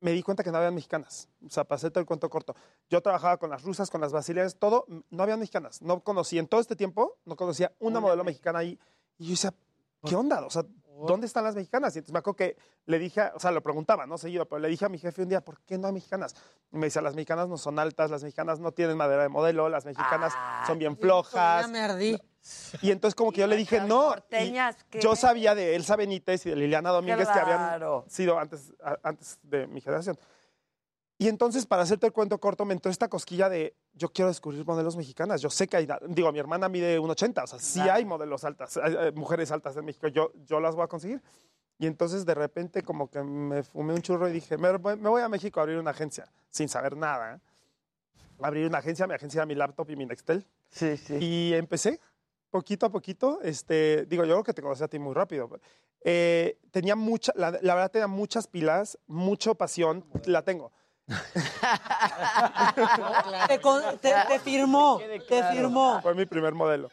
me 0.00 0.12
di 0.12 0.22
cuenta 0.22 0.42
que 0.42 0.50
no 0.50 0.56
había 0.56 0.70
mexicanas. 0.70 1.28
O 1.44 1.50
sea, 1.50 1.64
pasé 1.64 1.90
todo 1.90 2.00
el 2.00 2.06
cuento 2.06 2.30
corto. 2.30 2.54
Yo 2.88 3.02
trabajaba 3.02 3.36
con 3.36 3.50
las 3.50 3.62
rusas, 3.62 3.90
con 3.90 4.00
las 4.00 4.12
brasileñas, 4.12 4.56
todo, 4.56 4.86
no 5.10 5.22
había 5.22 5.36
mexicanas. 5.36 5.82
No 5.82 6.00
conocí, 6.00 6.38
en 6.38 6.46
todo 6.48 6.58
este 6.62 6.74
tiempo, 6.74 7.18
no 7.26 7.36
conocía 7.36 7.70
una 7.80 8.00
modelo 8.00 8.24
mexicana 8.24 8.60
ahí. 8.60 8.78
Y 9.18 9.24
yo 9.26 9.30
decía, 9.32 9.52
¿qué 10.06 10.16
onda? 10.16 10.42
O 10.46 10.48
sea, 10.48 10.64
¿dónde 11.06 11.26
están 11.26 11.44
las 11.44 11.54
mexicanas? 11.54 11.94
Y 11.94 11.98
entonces 11.98 12.12
me 12.12 12.18
acuerdo 12.18 12.36
que 12.36 12.56
le 12.86 12.98
dije, 12.98 13.22
o 13.34 13.40
sea, 13.40 13.50
lo 13.50 13.62
preguntaba, 13.62 14.06
no 14.06 14.18
seguido, 14.18 14.46
pero 14.46 14.58
le 14.58 14.68
dije 14.68 14.84
a 14.84 14.88
mi 14.88 14.98
jefe 14.98 15.22
un 15.22 15.28
día, 15.28 15.40
¿por 15.40 15.60
qué 15.62 15.78
no 15.78 15.88
hay 15.88 15.92
mexicanas? 15.92 16.34
Y 16.72 16.76
me 16.76 16.86
decía, 16.86 17.02
las 17.02 17.14
mexicanas 17.14 17.48
no 17.48 17.58
son 17.58 17.78
altas, 17.78 18.10
las 18.10 18.22
mexicanas 18.22 18.60
no 18.60 18.72
tienen 18.72 18.96
madera 18.96 19.22
de 19.22 19.28
modelo, 19.28 19.68
las 19.68 19.84
mexicanas 19.84 20.32
son 20.66 20.78
bien 20.78 20.96
flojas. 20.96 21.62
Ya 21.62 21.68
me 21.68 21.80
ardí. 21.80 22.18
Y 22.82 22.90
entonces 22.90 23.14
como 23.14 23.32
que 23.32 23.40
yo 23.40 23.46
le 23.46 23.56
dije, 23.56 23.80
no. 23.80 24.14
Yo 25.00 25.16
sabía 25.16 25.54
de 25.54 25.76
Elsa 25.76 25.96
Benítez 25.96 26.46
y 26.46 26.50
de 26.50 26.56
Liliana 26.56 26.90
Domínguez 26.90 27.28
que 27.28 27.38
habían 27.38 28.08
sido 28.08 28.38
antes, 28.38 28.72
antes 29.02 29.38
de 29.42 29.66
mi 29.66 29.80
generación. 29.80 30.18
Y 31.18 31.28
entonces, 31.28 31.66
para 31.66 31.82
hacerte 31.82 32.06
el 32.06 32.14
cuento 32.14 32.40
corto, 32.40 32.64
me 32.64 32.72
entró 32.72 32.90
esta 32.90 33.08
cosquilla 33.08 33.50
de 33.50 33.76
yo 33.94 34.08
quiero 34.12 34.28
descubrir 34.28 34.64
modelos 34.64 34.96
mexicanas. 34.96 35.40
Yo 35.40 35.50
sé 35.50 35.66
que 35.68 35.76
hay, 35.76 35.88
digo, 36.08 36.30
mi 36.32 36.38
hermana 36.38 36.68
mide 36.68 36.98
1,80, 37.00 37.42
o 37.42 37.46
sea, 37.46 37.58
sí 37.58 37.74
Claro. 37.80 37.92
hay 37.94 38.04
modelos 38.04 38.44
altas, 38.44 38.76
hay, 38.76 38.94
hay 38.96 39.12
mujeres 39.12 39.50
altas 39.50 39.76
en 39.76 39.84
México, 39.84 40.08
yo, 40.08 40.32
yo 40.46 40.60
las 40.60 40.74
voy 40.74 40.84
a 40.84 40.88
conseguir. 40.88 41.20
Y 41.78 41.86
entonces, 41.86 42.26
de 42.26 42.34
repente, 42.34 42.82
como 42.82 43.08
que 43.10 43.22
me 43.22 43.62
fumé 43.62 43.94
un 43.94 44.02
churro 44.02 44.28
y 44.28 44.32
dije, 44.32 44.58
me, 44.58 44.70
voy- 44.76 44.96
me 44.96 45.08
voy 45.08 45.22
a 45.22 45.28
México 45.28 45.60
a 45.60 45.62
abrir 45.62 45.78
una 45.78 45.90
agencia, 45.92 46.30
sin 46.50 46.68
saber 46.68 46.94
nada. 46.96 47.36
¿eh? 47.36 47.38
Abrir 48.42 48.66
una 48.66 48.78
agencia, 48.78 49.06
mi 49.06 49.14
agencia 49.14 49.44
mi 49.46 49.54
laptop 49.54 49.90
y 49.90 49.96
mi 49.96 50.06
Nextel. 50.06 50.46
Sí, 50.70 50.96
sí. 50.96 51.16
Y 51.20 51.54
empecé, 51.54 51.98
poquito 52.50 52.86
a 52.86 52.90
poquito, 52.90 53.40
este, 53.42 54.06
digo, 54.06 54.24
yo 54.24 54.34
creo 54.34 54.44
que 54.44 54.52
te 54.54 54.62
conocí 54.62 54.82
a 54.84 54.88
ti 54.88 54.98
muy 54.98 55.14
rápido. 55.14 55.50
Eh, 56.02 56.58
tenía 56.70 56.96
mucha, 56.96 57.32
la, 57.34 57.50
la 57.62 57.74
verdad 57.74 57.90
tenía 57.90 58.06
muchas 58.06 58.46
pilas, 58.46 58.98
mucha 59.06 59.54
pasión, 59.54 60.04
la 60.26 60.42
tengo. 60.42 60.72
Te, 63.48 63.60
con- 63.60 63.82
te- 63.98 64.12
te 64.28 64.38
firmó, 64.40 65.00
te 65.28 65.42
firmó. 65.44 66.00
Fue 66.02 66.14
mi 66.14 66.26
primer 66.26 66.54
modelo. 66.54 66.88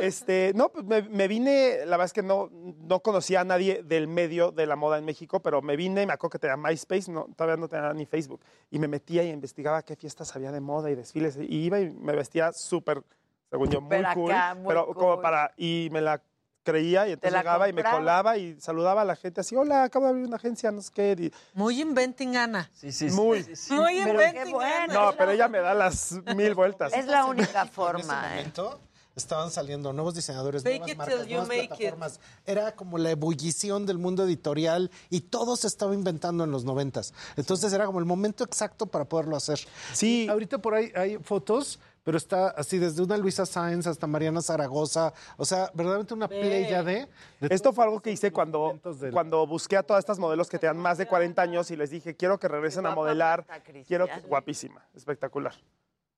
Este, 0.00 0.52
no, 0.54 0.68
pues 0.70 0.84
me, 0.84 1.02
me 1.02 1.28
vine, 1.28 1.78
la 1.86 1.96
verdad 1.96 2.06
es 2.06 2.12
que 2.12 2.22
no, 2.22 2.48
no 2.52 3.00
conocía 3.00 3.40
a 3.42 3.44
nadie 3.44 3.82
del 3.82 4.08
medio 4.08 4.50
de 4.50 4.66
la 4.66 4.76
moda 4.76 4.98
en 4.98 5.04
México, 5.04 5.40
pero 5.40 5.62
me 5.62 5.76
vine, 5.76 6.06
me 6.06 6.12
acuerdo 6.12 6.32
que 6.32 6.38
tenía 6.38 6.56
MySpace, 6.56 7.10
no, 7.10 7.28
todavía 7.36 7.56
no 7.56 7.68
tenía 7.68 7.92
ni 7.92 8.06
Facebook, 8.06 8.40
y 8.70 8.78
me 8.78 8.88
metía 8.88 9.22
y 9.22 9.30
investigaba 9.30 9.82
qué 9.82 9.96
fiestas 9.96 10.34
había 10.34 10.52
de 10.52 10.60
moda 10.60 10.90
y 10.90 10.94
desfiles, 10.94 11.36
y 11.40 11.64
iba 11.64 11.80
y 11.80 11.90
me 11.90 12.14
vestía 12.14 12.52
súper, 12.52 13.02
según 13.50 13.70
yo, 13.70 13.80
muy 13.80 14.02
cool, 14.14 14.32
muy 14.56 14.66
pero 14.68 14.86
como 14.94 15.20
para, 15.20 15.52
y 15.56 15.88
me 15.92 16.00
la 16.00 16.20
creía 16.62 17.08
y 17.08 17.12
entonces 17.12 17.38
llegaba 17.38 17.68
y 17.68 17.72
me 17.72 17.82
colaba 17.84 18.36
y 18.36 18.60
saludaba 18.60 19.02
a 19.02 19.04
la 19.04 19.16
gente 19.16 19.40
así, 19.40 19.56
hola, 19.56 19.84
acabo 19.84 20.04
de 20.06 20.10
abrir 20.10 20.26
una 20.26 20.36
agencia, 20.36 20.70
no 20.70 20.80
sé 20.80 20.90
qué. 20.94 21.16
y- 21.18 21.32
Muy 21.58 21.80
inventing, 21.80 22.36
Ana. 22.36 22.70
Sí, 22.74 22.92
sí, 22.92 23.06
Muy. 23.06 23.40
Muy 23.70 24.00
Pero 24.04 24.18
qué 24.18 24.28
inventing, 24.28 24.52
bueno. 24.52 24.92
No, 24.94 25.12
pero 25.16 25.32
ella 25.32 25.48
me 25.48 25.58
da 25.58 25.74
las 25.74 26.12
mil 26.36 26.54
vueltas. 26.54 26.92
Es 26.92 27.06
la 27.06 27.24
única 27.26 27.62
En 27.62 27.66
ese 27.66 27.74
forma, 27.74 28.26
¿eh? 28.26 28.36
momento 28.36 28.80
estaban 29.14 29.50
saliendo 29.50 29.92
nuevos 29.92 30.14
diseñadores, 30.14 30.62
Fake 30.62 30.78
nuevas 30.78 30.90
it 30.92 30.96
marcas, 30.96 31.16
till 31.18 31.26
you 31.26 31.36
nuevas 31.36 31.48
make 31.48 31.64
it. 31.64 31.68
plataformas. 31.68 32.20
Era 32.46 32.74
como 32.74 32.96
la 32.96 33.10
ebullición 33.10 33.84
del 33.84 33.98
mundo 33.98 34.24
editorial 34.24 34.90
y 35.10 35.20
todo 35.20 35.56
se 35.56 35.66
estaba 35.66 35.92
inventando 35.94 36.44
en 36.44 36.50
los 36.50 36.64
noventas. 36.64 37.12
Entonces 37.36 37.70
era 37.74 37.84
como 37.84 37.98
el 37.98 38.06
momento 38.06 38.42
exacto 38.42 38.86
para 38.86 39.04
poderlo 39.04 39.36
hacer. 39.36 39.60
Sí. 39.92 40.26
Ahorita 40.30 40.58
por 40.58 40.74
ahí 40.74 40.90
hay 40.96 41.18
fotos, 41.18 41.78
pero 42.04 42.16
está 42.18 42.48
así 42.48 42.78
desde 42.78 43.02
una 43.02 43.16
Luisa 43.16 43.46
Sáenz 43.46 43.86
hasta 43.86 44.06
Mariana 44.06 44.40
Zaragoza. 44.42 45.12
O 45.36 45.44
sea, 45.44 45.70
verdaderamente 45.74 46.14
una 46.14 46.28
playa 46.28 46.82
de... 46.82 47.08
Esto 47.40 47.72
fue 47.72 47.84
algo 47.84 48.00
que 48.00 48.10
hice 48.10 48.32
cuando, 48.32 48.78
cuando 49.12 49.46
busqué 49.46 49.76
a 49.76 49.82
todas 49.82 50.00
estas 50.00 50.18
modelos 50.18 50.48
que 50.48 50.58
tenían 50.58 50.78
más 50.78 50.98
de 50.98 51.06
40 51.06 51.40
años 51.42 51.70
y 51.70 51.76
les 51.76 51.90
dije, 51.90 52.16
quiero 52.16 52.38
que 52.38 52.48
regresen 52.48 52.86
a 52.86 52.94
modelar. 52.94 53.46
Quiero 53.86 54.06
que, 54.06 54.20
guapísima, 54.20 54.84
espectacular. 54.94 55.54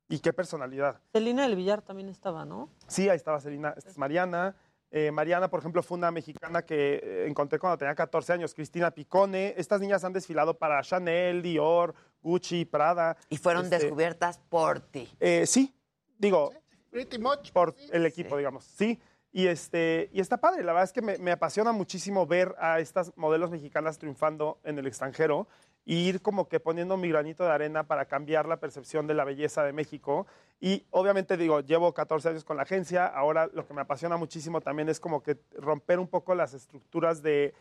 Y 0.08 0.18
qué 0.20 0.32
personalidad. 0.32 1.00
Celina 1.12 1.42
del 1.42 1.56
Villar 1.56 1.82
también 1.82 2.08
estaba, 2.08 2.44
¿no? 2.44 2.68
Sí, 2.86 3.08
ahí 3.08 3.16
estaba 3.16 3.40
Celina, 3.40 3.74
esta 3.76 3.90
es 3.90 3.98
Mariana. 3.98 4.54
Eh, 4.90 5.10
Mariana, 5.10 5.48
por 5.50 5.58
ejemplo, 5.58 5.82
fue 5.82 5.98
una 5.98 6.10
mexicana 6.12 6.62
que 6.62 7.00
eh, 7.02 7.26
encontré 7.26 7.58
cuando 7.58 7.76
tenía 7.78 7.94
14 7.96 8.32
años, 8.34 8.54
Cristina 8.54 8.92
Picone. 8.92 9.54
Estas 9.56 9.80
niñas 9.80 10.04
han 10.04 10.12
desfilado 10.12 10.56
para 10.56 10.80
Chanel, 10.82 11.42
Dior, 11.42 11.94
Gucci, 12.22 12.64
Prada. 12.64 13.16
Y 13.28 13.38
fueron 13.38 13.64
Este, 13.64 13.78
descubiertas 13.80 14.38
por 14.48 14.78
ti. 14.80 15.08
eh, 15.18 15.46
sí, 15.46 15.73
digo, 16.18 16.52
Pretty 16.90 17.18
much. 17.18 17.50
por 17.52 17.74
el 17.92 18.06
equipo, 18.06 18.36
digamos, 18.36 18.64
sí. 18.64 19.00
Y, 19.32 19.48
este, 19.48 20.10
y 20.12 20.20
está 20.20 20.36
padre, 20.36 20.62
la 20.62 20.72
verdad 20.72 20.84
es 20.84 20.92
que 20.92 21.02
me, 21.02 21.18
me 21.18 21.32
apasiona 21.32 21.72
muchísimo 21.72 22.24
ver 22.24 22.54
a 22.58 22.78
estas 22.78 23.12
modelos 23.16 23.50
mexicanas 23.50 23.98
triunfando 23.98 24.58
en 24.62 24.78
el 24.78 24.86
extranjero 24.86 25.48
y 25.84 26.08
ir 26.08 26.22
como 26.22 26.48
que 26.48 26.60
poniendo 26.60 26.96
mi 26.96 27.08
granito 27.08 27.42
de 27.42 27.50
arena 27.50 27.82
para 27.88 28.04
cambiar 28.04 28.46
la 28.46 28.58
percepción 28.60 29.08
de 29.08 29.14
la 29.14 29.24
belleza 29.24 29.64
de 29.64 29.72
México. 29.72 30.28
Y 30.60 30.84
obviamente 30.90 31.36
digo, 31.36 31.60
llevo 31.62 31.92
14 31.92 32.28
años 32.28 32.44
con 32.44 32.56
la 32.56 32.62
agencia, 32.62 33.06
ahora 33.06 33.50
lo 33.52 33.66
que 33.66 33.74
me 33.74 33.80
apasiona 33.80 34.16
muchísimo 34.16 34.60
también 34.60 34.88
es 34.88 35.00
como 35.00 35.20
que 35.20 35.36
romper 35.58 35.98
un 35.98 36.06
poco 36.06 36.34
las 36.36 36.54
estructuras 36.54 37.20
de, 37.20 37.54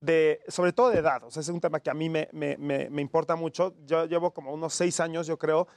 de 0.00 0.40
sobre 0.48 0.72
todo 0.72 0.90
de 0.90 0.98
edad. 0.98 1.22
O 1.22 1.30
sea, 1.30 1.40
es 1.40 1.48
un 1.48 1.60
tema 1.60 1.78
que 1.78 1.88
a 1.88 1.94
mí 1.94 2.08
me, 2.10 2.28
me- 2.32 2.56
me- 2.56 2.90
me 2.90 3.00
importa 3.00 3.36
mucho. 3.36 3.74
Yo 3.86 4.06
llevo 4.06 4.32
como 4.32 4.52
unos 4.52 4.74
seis 4.74 4.98
años, 4.98 5.28
yo 5.28 5.38
creo, 5.38 5.68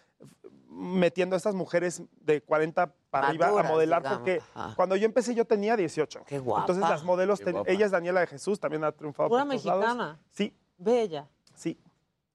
metiendo 0.71 1.35
a 1.35 1.37
estas 1.37 1.55
mujeres 1.55 2.03
de 2.21 2.41
40 2.41 2.93
para 3.09 3.27
arriba 3.29 3.47
a 3.47 3.63
modelar, 3.63 4.01
digamos. 4.03 4.19
porque 4.19 4.41
Ajá. 4.53 4.73
cuando 4.75 4.95
yo 4.95 5.05
empecé 5.05 5.33
yo 5.33 5.45
tenía 5.45 5.75
18. 5.75 6.21
Qué 6.27 6.37
guapa. 6.39 6.61
Entonces 6.61 6.87
las 6.89 7.03
modelos, 7.03 7.39
ten- 7.41 7.63
ella 7.65 7.85
es 7.85 7.91
Daniela 7.91 8.19
de 8.21 8.27
Jesús, 8.27 8.59
también 8.59 8.83
ha 8.83 8.91
triunfado 8.91 9.29
Pura 9.29 9.43
por 9.45 9.51
todos 9.53 9.65
lados. 9.65 9.83
mexicana. 9.85 10.19
Sí. 10.31 10.53
Bella. 10.77 11.27
Sí. 11.55 11.77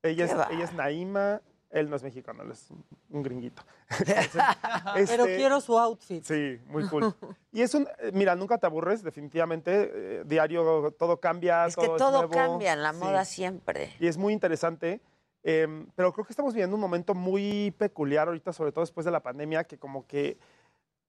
Ella 0.02 0.24
es, 0.24 0.32
ella 0.50 0.64
es 0.64 0.72
Naima, 0.74 1.40
él 1.70 1.88
no 1.88 1.96
es 1.96 2.02
mexicano, 2.02 2.42
él 2.42 2.50
es 2.50 2.68
un- 3.08 3.22
gringuito. 3.22 3.62
Pero 4.04 4.96
Este, 5.24 5.36
quiero 5.36 5.60
su 5.60 5.78
outfit. 5.78 6.24
Sí, 6.24 6.60
muy 6.66 6.86
cool. 6.88 7.14
Y 7.52 7.62
es 7.62 7.74
un, 7.74 7.86
eh, 8.00 8.10
mira, 8.12 8.34
nunca 8.34 8.58
te 8.58 8.66
aburres, 8.66 9.02
definitivamente. 9.02 9.90
eh, 10.20 10.22
diario 10.26 10.92
todo 10.98 11.20
cambia. 11.20 11.66
Es 11.66 11.76
que 11.76 11.86
todo 11.86 11.96
todo 11.96 12.10
nuevo. 12.26 12.30
cambia 12.32 12.72
en 12.72 12.82
la 12.82 12.92
Sí. 12.92 12.98
moda 12.98 13.24
siempre. 13.24 13.94
Y 14.00 14.08
es 14.08 14.18
muy 14.18 14.32
interesante. 14.32 15.00
Eh, 15.44 15.86
pero 15.94 16.12
creo 16.12 16.24
que 16.24 16.32
estamos 16.32 16.54
viviendo 16.54 16.74
un 16.74 16.80
momento 16.80 17.14
muy 17.14 17.70
peculiar 17.78 18.28
ahorita, 18.28 18.52
sobre 18.52 18.72
todo 18.72 18.82
después 18.82 19.04
de 19.04 19.12
la 19.12 19.22
pandemia, 19.22 19.64
que 19.64 19.78
como 19.78 20.06
que 20.06 20.38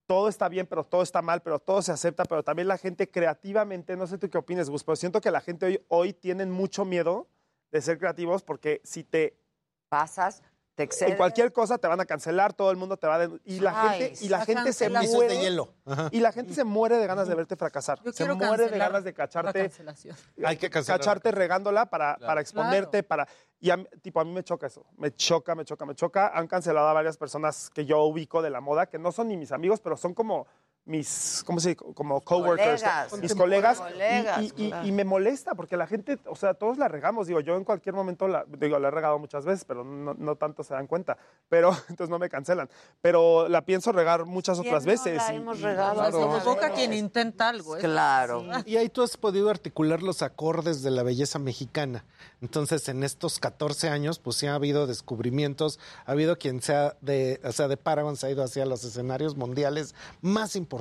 todo 0.06 0.28
está 0.28 0.50
bien, 0.50 0.68
pero 0.68 0.84
todo 0.84 1.02
está 1.02 1.22
mal, 1.22 1.42
pero 1.42 1.58
todo 1.58 1.82
se 1.82 1.92
acepta, 1.92 2.26
pero 2.26 2.44
también 2.44 2.68
la 2.68 2.78
gente 2.78 3.10
creativamente, 3.10 3.96
no 3.96 4.06
sé 4.06 4.18
tú 4.18 4.30
qué 4.30 4.38
opines, 4.38 4.70
Gus, 4.70 4.84
pero 4.84 4.96
siento 4.98 5.22
que 5.22 5.32
la 5.32 5.42
gente 5.42 5.66
hoy, 5.66 5.82
hoy 5.88 6.14
tienen 6.14 6.52
mucho 6.52 6.86
miedo 6.86 7.28
de 7.72 7.82
ser 7.82 7.98
creativos 7.98 8.44
porque 8.44 8.82
si 8.84 9.04
te 9.04 9.38
pasas, 9.90 10.44
te 10.76 10.84
excedes. 10.84 11.12
en 11.12 11.18
cualquier 11.18 11.52
cosa 11.54 11.78
te 11.78 11.88
van 11.88 12.00
a 12.00 12.06
cancelar, 12.06 12.54
todo 12.54 12.70
el 12.70 12.78
mundo 12.78 12.98
te 12.98 13.08
va 13.08 13.16
a 13.16 13.30
y 13.46 13.60
la 13.60 13.90
Ay, 13.90 14.00
gente 14.00 14.26
y 14.26 14.30
la 14.30 14.46
gente 14.46 14.74
se 14.74 14.90
muere 14.90 15.34
de 15.34 15.42
hielo. 15.42 15.74
Y 16.12 16.20
la 16.20 16.32
gente 16.32 16.54
se 16.54 16.64
muere 16.64 16.98
de 16.98 17.08
ganas 17.08 17.28
de 17.28 17.36
verte 17.36 17.56
fracasar. 17.56 18.02
Yo 18.04 18.12
se 18.12 18.26
muere 18.34 18.70
de 18.70 18.78
ganas 18.78 19.04
de 19.04 19.14
cacharte 19.14 19.62
cancelación. 19.62 20.16
Hay 20.46 20.58
que 20.58 20.70
cancelar. 20.70 21.00
cacharte 21.00 21.32
regándola 21.32 21.90
para, 21.90 22.18
para 22.18 22.42
exponerte, 22.42 23.04
para... 23.04 23.28
Y 23.60 23.70
a, 23.70 23.84
tipo, 24.02 24.20
a 24.20 24.26
mí 24.26 24.32
me 24.32 24.44
choca 24.44 24.68
eso. 24.68 24.86
Me 24.98 25.16
choca, 25.16 25.56
me 25.56 25.66
choca, 25.66 25.86
me 25.86 25.96
choca. 25.96 26.28
Han 26.36 26.48
cancelado 26.48 26.88
a 26.88 26.94
varias 26.94 27.18
personas 27.18 27.70
que 27.70 27.86
yo 27.86 28.04
ubico 28.04 28.42
de 28.42 28.50
la 28.50 28.60
moda, 28.60 28.88
que 28.88 29.00
no 29.00 29.12
son 29.12 29.30
ni 29.30 29.38
mis 29.38 29.52
amigos, 29.52 29.80
pero 29.80 29.98
son 29.98 30.14
como 30.14 30.46
mis, 30.86 31.44
¿cómo 31.46 31.60
se 31.60 31.70
dice? 31.70 31.82
Como 31.96 32.22
coworkers. 32.22 32.82
Colegas. 32.84 33.20
Mis 33.20 33.36
colegas. 33.36 33.80
Colegas, 33.80 34.40
y, 34.42 34.46
y- 34.46 34.66
y- 34.66 34.70
claro. 34.70 34.88
y 34.88 34.92
me 34.92 35.04
molesta, 35.04 35.56
porque 35.56 35.78
la 35.78 35.88
gente, 35.88 36.20
o 36.28 36.36
sea, 36.36 36.54
todos 36.54 36.78
la 36.78 36.88
regamos. 36.88 37.26
Digo, 37.26 37.40
yo 37.40 37.56
en 37.58 37.64
cualquier 37.64 37.96
momento, 37.96 38.28
la, 38.28 38.46
digo, 38.48 38.78
la 38.78 38.90
he 38.90 38.92
regado 38.92 39.18
muchas 39.18 39.46
veces, 39.46 39.66
pero 39.66 39.84
no, 39.84 40.14
no 40.14 40.36
tanto 40.36 40.64
se 40.64 40.74
dan 40.76 40.86
cuenta. 40.86 41.18
Pero, 41.50 41.70
entonces 41.90 42.10
no 42.10 42.20
me 42.20 42.30
cancelan. 42.30 42.70
Pero 43.02 43.50
la 43.50 43.64
pienso 43.66 43.92
regar 43.92 44.26
muchas 44.26 44.60
¿Quién 44.60 44.74
otras 44.74 44.86
no 44.86 44.92
veces. 44.92 45.18
la 45.18 45.34
y- 45.34 45.38
hemos 45.38 45.60
y- 45.60 45.64
regado 45.64 45.96
claro. 45.96 46.32
Se 46.32 46.38
equivoca 46.38 46.70
quien 46.74 46.94
intenta 46.94 47.50
algo. 47.50 47.78
¿eh? 47.78 47.80
Claro. 47.80 48.46
Y 48.66 48.78
ahí 48.78 48.90
tú 48.90 49.02
has 49.02 49.18
podido 49.18 49.50
articular 49.50 50.04
los 50.04 50.22
acordes 50.22 50.84
de 50.84 50.92
la 50.92 51.02
belleza 51.02 51.40
mexicana. 51.40 52.06
Entonces, 52.42 52.88
en 52.90 53.04
estos 53.04 53.40
14 53.40 53.90
años, 53.90 54.20
pues 54.20 54.36
sí 54.36 54.46
ha 54.46 54.54
habido 54.54 54.86
descubrimientos, 54.86 55.80
ha 56.06 56.12
habido 56.12 56.38
quien 56.38 56.62
sea 56.62 56.96
de, 57.02 57.40
o 57.44 57.52
sea, 57.52 57.68
de 57.68 57.78
Paragon 57.78 58.18
se 58.18 58.28
ha 58.28 58.30
ido 58.30 58.44
hacia 58.44 58.66
los 58.68 58.84
escenarios 58.84 59.36
mundiales 59.36 59.96
más 60.22 60.56
importantes. 60.56 60.75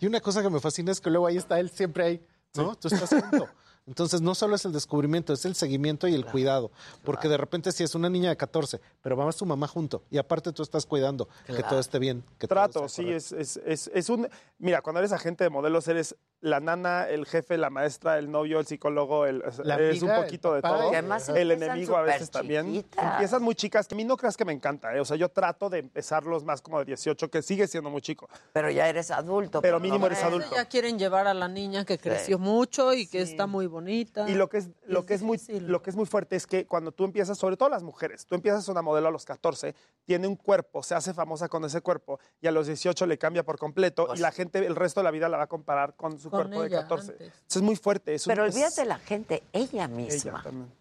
Y 0.00 0.06
una 0.06 0.20
cosa 0.20 0.42
que 0.42 0.50
me 0.50 0.60
fascina 0.60 0.92
es 0.92 1.00
que 1.00 1.10
luego 1.10 1.26
ahí 1.26 1.36
está 1.36 1.58
él 1.60 1.70
siempre 1.70 2.04
ahí, 2.04 2.26
¿no? 2.54 2.76
Tú 2.76 2.88
estás 2.88 3.08
junto. 3.10 3.48
Entonces, 3.88 4.20
no 4.20 4.34
solo 4.34 4.54
es 4.54 4.66
el 4.66 4.72
descubrimiento, 4.72 5.32
es 5.32 5.46
el 5.46 5.54
seguimiento 5.54 6.06
y 6.08 6.14
el 6.14 6.26
cuidado. 6.26 6.70
Porque 7.04 7.26
de 7.26 7.38
repente, 7.38 7.72
si 7.72 7.82
es 7.82 7.94
una 7.94 8.10
niña 8.10 8.28
de 8.28 8.36
14, 8.36 8.82
pero 9.00 9.16
va 9.16 9.32
su 9.32 9.46
mamá 9.46 9.66
junto, 9.66 10.02
y 10.10 10.18
aparte 10.18 10.52
tú 10.52 10.62
estás 10.62 10.84
cuidando 10.84 11.26
que 11.46 11.62
todo 11.62 11.80
esté 11.80 11.98
bien. 11.98 12.22
Que 12.38 12.46
Trato, 12.46 12.86
sí, 12.90 13.08
es, 13.10 13.32
es, 13.32 13.58
es, 13.64 13.90
es 13.94 14.10
un... 14.10 14.28
Mira, 14.58 14.82
cuando 14.82 15.00
eres 15.00 15.12
agente 15.12 15.44
de 15.44 15.48
modelos, 15.48 15.88
eres 15.88 16.14
la 16.40 16.60
nana, 16.60 17.08
el 17.08 17.26
jefe, 17.26 17.58
la 17.58 17.68
maestra, 17.70 18.18
el 18.18 18.30
novio, 18.30 18.60
el 18.60 18.66
psicólogo, 18.66 19.26
el, 19.26 19.42
es- 19.46 19.58
La 19.64 19.76
es 19.80 20.00
un 20.02 20.14
poquito 20.14 20.54
el 20.54 20.62
de 20.62 20.68
todo. 20.68 20.88
además 20.90 21.28
el 21.30 21.50
enemigo 21.50 21.96
a 21.96 22.02
veces 22.02 22.26
súper 22.26 22.40
también. 22.40 22.66
chiquitas. 22.72 23.12
Empiezan 23.14 23.42
muy 23.42 23.54
chicas, 23.56 23.88
que 23.88 23.94
a 23.94 23.96
mí 23.96 24.04
no 24.04 24.16
creas 24.16 24.36
que 24.36 24.44
me 24.44 24.52
encanta, 24.52 24.94
¿eh? 24.94 25.00
o 25.00 25.04
sea, 25.04 25.16
yo 25.16 25.28
trato 25.30 25.68
de 25.68 25.78
empezarlos 25.78 26.44
más 26.44 26.62
como 26.62 26.78
de 26.78 26.84
18, 26.84 27.28
que 27.30 27.42
sigue 27.42 27.66
siendo 27.66 27.90
muy 27.90 28.00
chico. 28.02 28.28
Pero 28.52 28.70
ya 28.70 28.88
eres 28.88 29.10
adulto. 29.10 29.60
Pero 29.60 29.80
mínimo 29.80 30.06
eres 30.06 30.22
adulto. 30.22 30.54
Ya 30.54 30.64
quieren 30.66 30.98
llevar 30.98 31.26
a 31.26 31.34
la 31.34 31.48
niña 31.48 31.84
que 31.84 31.98
creció 31.98 32.38
mucho 32.38 32.94
y 32.94 33.06
que 33.08 33.20
está 33.20 33.46
muy 33.46 33.66
bonita. 33.66 34.28
Y 34.30 34.34
lo 34.34 34.48
que 34.48 34.58
es, 34.58 34.68
lo 34.86 35.04
que 35.06 35.14
es 35.14 35.22
muy, 35.22 35.38
lo 35.60 35.82
que 35.82 35.90
es 35.90 35.96
muy 35.96 36.06
fuerte 36.06 36.36
es 36.36 36.46
que 36.46 36.66
cuando 36.66 36.92
tú 36.92 37.04
empiezas, 37.04 37.36
sobre 37.36 37.56
todo 37.56 37.68
las 37.68 37.82
mujeres, 37.82 38.26
tú 38.26 38.34
empiezas 38.34 38.68
una 38.68 38.82
modelo 38.82 39.08
a 39.08 39.10
los 39.10 39.24
14, 39.24 39.74
tiene 40.04 40.28
un 40.28 40.36
cuerpo, 40.36 40.82
se 40.82 40.94
hace 40.94 41.12
famosa 41.14 41.48
con 41.48 41.64
ese 41.64 41.80
cuerpo 41.80 42.20
y 42.40 42.46
a 42.46 42.52
los 42.52 42.66
18 42.68 43.06
le 43.06 43.18
cambia 43.18 43.42
por 43.44 43.58
completo 43.58 44.08
y 44.14 44.18
la 44.20 44.30
gente 44.30 44.64
el 44.64 44.76
resto 44.76 45.00
de 45.00 45.04
la 45.04 45.10
vida 45.10 45.28
la 45.28 45.36
va 45.38 45.42
a 45.44 45.46
comparar 45.48 45.94
con 45.96 46.18
su 46.18 46.27
Con 46.30 46.42
cuerpo 46.42 46.62
de 46.62 46.68
ella 46.68 46.80
14. 46.82 47.12
antes. 47.12 47.28
Eso 47.48 47.58
es 47.58 47.62
muy 47.62 47.76
fuerte. 47.76 48.14
es 48.14 48.26
un- 48.26 48.30
Pero 48.32 48.44
es- 48.46 48.54
olvídate 48.54 48.84
la 48.84 48.98
gente, 48.98 49.42
ella 49.52 49.88
misma. 49.88 50.30
Ella 50.32 50.42
también. 50.42 50.72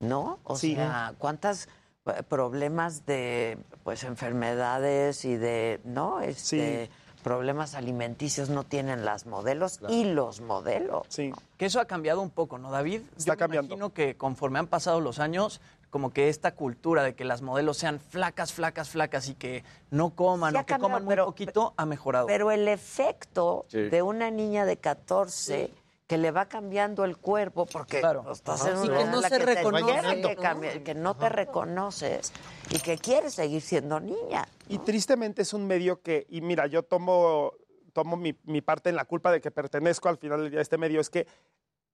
¿No? 0.00 0.38
O 0.44 0.56
Sí. 0.56 0.74
sea, 0.74 1.14
¿cuántas 1.18 1.68
eh, 2.08 2.22
problemas 2.22 3.04
de 3.06 3.58
pues 3.82 4.04
enfermedades 4.04 5.24
y 5.24 5.36
de, 5.36 5.80
¿no? 5.84 6.20
Este, 6.20 6.88
problemas 7.24 7.74
alimenticios 7.74 8.48
no 8.50 8.62
tienen 8.62 9.04
las 9.04 9.26
modelos 9.26 9.80
y 9.88 10.04
los 10.04 10.40
modelos. 10.40 11.06
Sí. 11.08 11.32
Que 11.56 11.66
eso 11.66 11.80
ha 11.80 11.86
cambiado 11.86 12.20
un 12.22 12.30
poco, 12.30 12.58
¿no, 12.58 12.70
David? 12.70 13.00
Está 13.16 13.32
Yo 13.32 13.38
cambiando. 13.38 13.74
Imagino 13.74 13.92
que 13.92 14.16
conforme 14.16 14.60
han 14.60 14.68
pasado 14.68 15.00
los 15.00 15.18
años, 15.18 15.60
como 15.90 16.10
que 16.10 16.28
esta 16.28 16.54
cultura 16.54 17.02
de 17.02 17.14
que 17.14 17.24
las 17.24 17.42
modelos 17.42 17.78
sean 17.78 18.00
flacas, 18.00 18.52
flacas, 18.52 18.90
flacas 18.90 19.28
y 19.28 19.34
que 19.34 19.64
no 19.90 20.14
coman 20.14 20.52
Sí 20.52 20.58
o 20.58 20.60
que 20.60 20.66
cambiado, 20.66 20.82
coman 20.82 21.04
muy 21.04 21.12
pero- 21.12 21.26
poquito, 21.26 21.74
ha 21.76 21.86
mejorado. 21.86 22.26
Pero 22.26 22.50
el 22.50 22.68
efecto 22.68 23.64
Sí. 23.68 23.78
de 23.88 24.02
una 24.02 24.30
niña 24.30 24.64
de 24.66 24.76
14 24.78 25.70
que 26.06 26.18
le 26.18 26.30
va 26.30 26.46
cambiando 26.46 27.04
el 27.04 27.16
cuerpo 27.16 27.66
porque 27.66 27.98
Claro. 28.00 28.22
pues, 28.22 28.38
estás 28.38 28.60
Ajá. 28.62 28.70
en 28.70 28.84
Y 28.84 28.88
una 28.88 28.98
que 28.98 29.04
no 29.06 29.22
se 29.22 29.28
que 29.30 29.38
te 29.38 29.44
reconoce, 29.56 29.84
tiene 29.84 30.22
que 30.22 30.34
¿no? 30.36 30.42
cambiar, 30.42 30.82
que 30.84 30.94
no 30.94 31.16
te 31.16 31.28
reconoces 31.28 32.32
y 32.70 32.78
que 32.78 32.96
quieres 32.98 33.34
seguir 33.34 33.60
siendo 33.62 33.98
niña. 33.98 34.46
Y 34.68 34.78
tristemente 34.78 35.42
es 35.42 35.52
un 35.52 35.66
medio 35.66 36.02
que, 36.02 36.26
y 36.28 36.42
mira, 36.42 36.66
yo 36.68 36.84
tomo, 36.84 37.52
tomo 37.92 38.16
mi, 38.16 38.38
mi 38.44 38.60
parte 38.60 38.88
en 38.90 38.94
la 38.96 39.04
culpa 39.04 39.32
de 39.32 39.40
que 39.40 39.50
pertenezco 39.50 40.08
al 40.08 40.18
final 40.18 40.42
del 40.42 40.50
día 40.50 40.60
a 40.60 40.62
este 40.62 40.78
medio, 40.78 41.00
es 41.00 41.10
que 41.10 41.26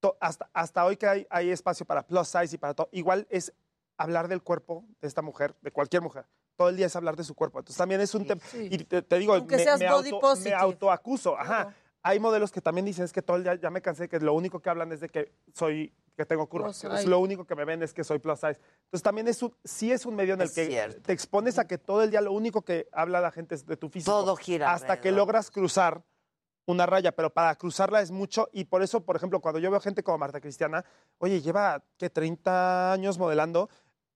to- 0.01 0.17
hasta, 0.21 0.51
hasta 0.53 0.85
hoy 0.85 0.97
que 0.99 1.07
hay, 1.07 1.27
hay 1.31 1.51
espacio 1.51 1.87
para 1.87 2.07
plus 2.07 2.29
size 2.29 2.57
y 2.57 2.59
para 2.59 2.75
todo, 2.75 2.89
igual 2.93 3.27
es 3.31 3.53
hablar 4.03 4.29
del 4.29 4.43
cuerpo 4.43 4.85
de 5.01 5.09
esta 5.09 5.23
mujer, 5.23 5.55
de 5.63 5.71
cualquier 5.71 6.03
mujer. 6.03 6.27
Todo 6.57 6.69
el 6.69 6.77
día 6.77 6.87
es 6.87 6.97
hablar 6.97 7.17
de 7.17 7.25
su 7.25 7.35
cuerpo. 7.35 7.59
Entonces 7.59 7.79
también 7.79 8.01
es 8.01 8.15
un 8.15 8.27
tema. 8.27 8.41
Y 8.55 8.79
te, 8.85 9.03
te 9.03 9.19
digo, 9.19 9.35
Aunque 9.35 9.57
me, 9.57 9.63
seas 9.65 9.81
me 9.81 9.91
body 9.91 10.11
auto- 10.11 10.37
me 10.45 10.53
autoacuso. 10.55 11.39
Ajá. 11.39 11.75
Hay 12.05 12.19
modelos 12.19 12.51
que 12.51 12.61
también 12.61 12.85
dicen 12.85 13.05
es 13.05 13.13
que 13.13 13.23
todo 13.23 13.37
el 13.37 13.45
día 13.45 13.55
ya 13.55 13.71
me 13.71 13.81
cansé, 13.81 14.09
que 14.09 14.19
lo 14.19 14.35
único 14.35 14.61
que 14.61 14.69
hablan 14.69 14.91
es 14.93 15.01
de 15.01 15.09
que 15.09 15.33
soy 15.55 15.95
que 16.17 16.27
tengo 16.27 16.47
curvas. 16.49 16.79
Plus 16.79 16.81
que 16.91 16.95
Es 16.97 17.01
size. 17.03 17.11
lo 17.11 17.21
único 17.21 17.45
que 17.47 17.55
me 17.55 17.65
ven 17.65 17.83
es 17.83 17.95
que 17.95 18.03
soy 18.05 18.19
plus 18.19 18.39
size. 18.41 18.59
Entonces 18.85 19.03
también 19.03 19.29
es 19.29 19.43
un, 19.43 19.55
sí 19.65 19.93
es 19.93 20.05
un 20.05 20.15
medio 20.17 20.35
en 20.35 20.41
el 20.43 20.49
Es 20.49 20.55
que 20.55 20.67
cierto. 20.67 21.01
te 21.03 21.13
expones 21.13 21.59
a 21.59 21.67
que 21.67 21.79
todo 21.79 22.03
el 22.03 22.11
día 22.11 22.21
lo 22.21 22.33
único 22.33 22.63
que 22.63 22.89
habla 22.93 23.21
la 23.21 23.31
gente 23.31 23.55
es 23.55 23.65
de 23.65 23.77
tu 23.77 23.89
físico. 23.89 24.11
Todo 24.13 24.35
gira 24.37 24.73
Hasta 24.73 24.87
que 25.01 25.09
alrededor. 25.09 25.19
logras 25.19 25.51
cruzar 25.51 26.03
una 26.67 26.87
raya, 26.87 27.13
pero 27.13 27.31
para 27.33 27.55
cruzarla 27.57 28.01
es 28.03 28.11
mucho 28.11 28.49
y 28.53 28.65
por 28.65 28.83
eso, 28.83 29.05
por 29.05 29.17
ejemplo, 29.17 29.41
cuando 29.41 29.59
yo 29.59 29.71
veo 29.71 29.81
gente 29.81 30.03
como 30.05 30.19
Marta 30.19 30.41
Cristiana, 30.41 30.85
oye, 31.19 31.41
lleva 31.41 31.83
que 31.99 32.09
30 32.11 32.93
años 32.93 33.19
modelando, 33.19 33.69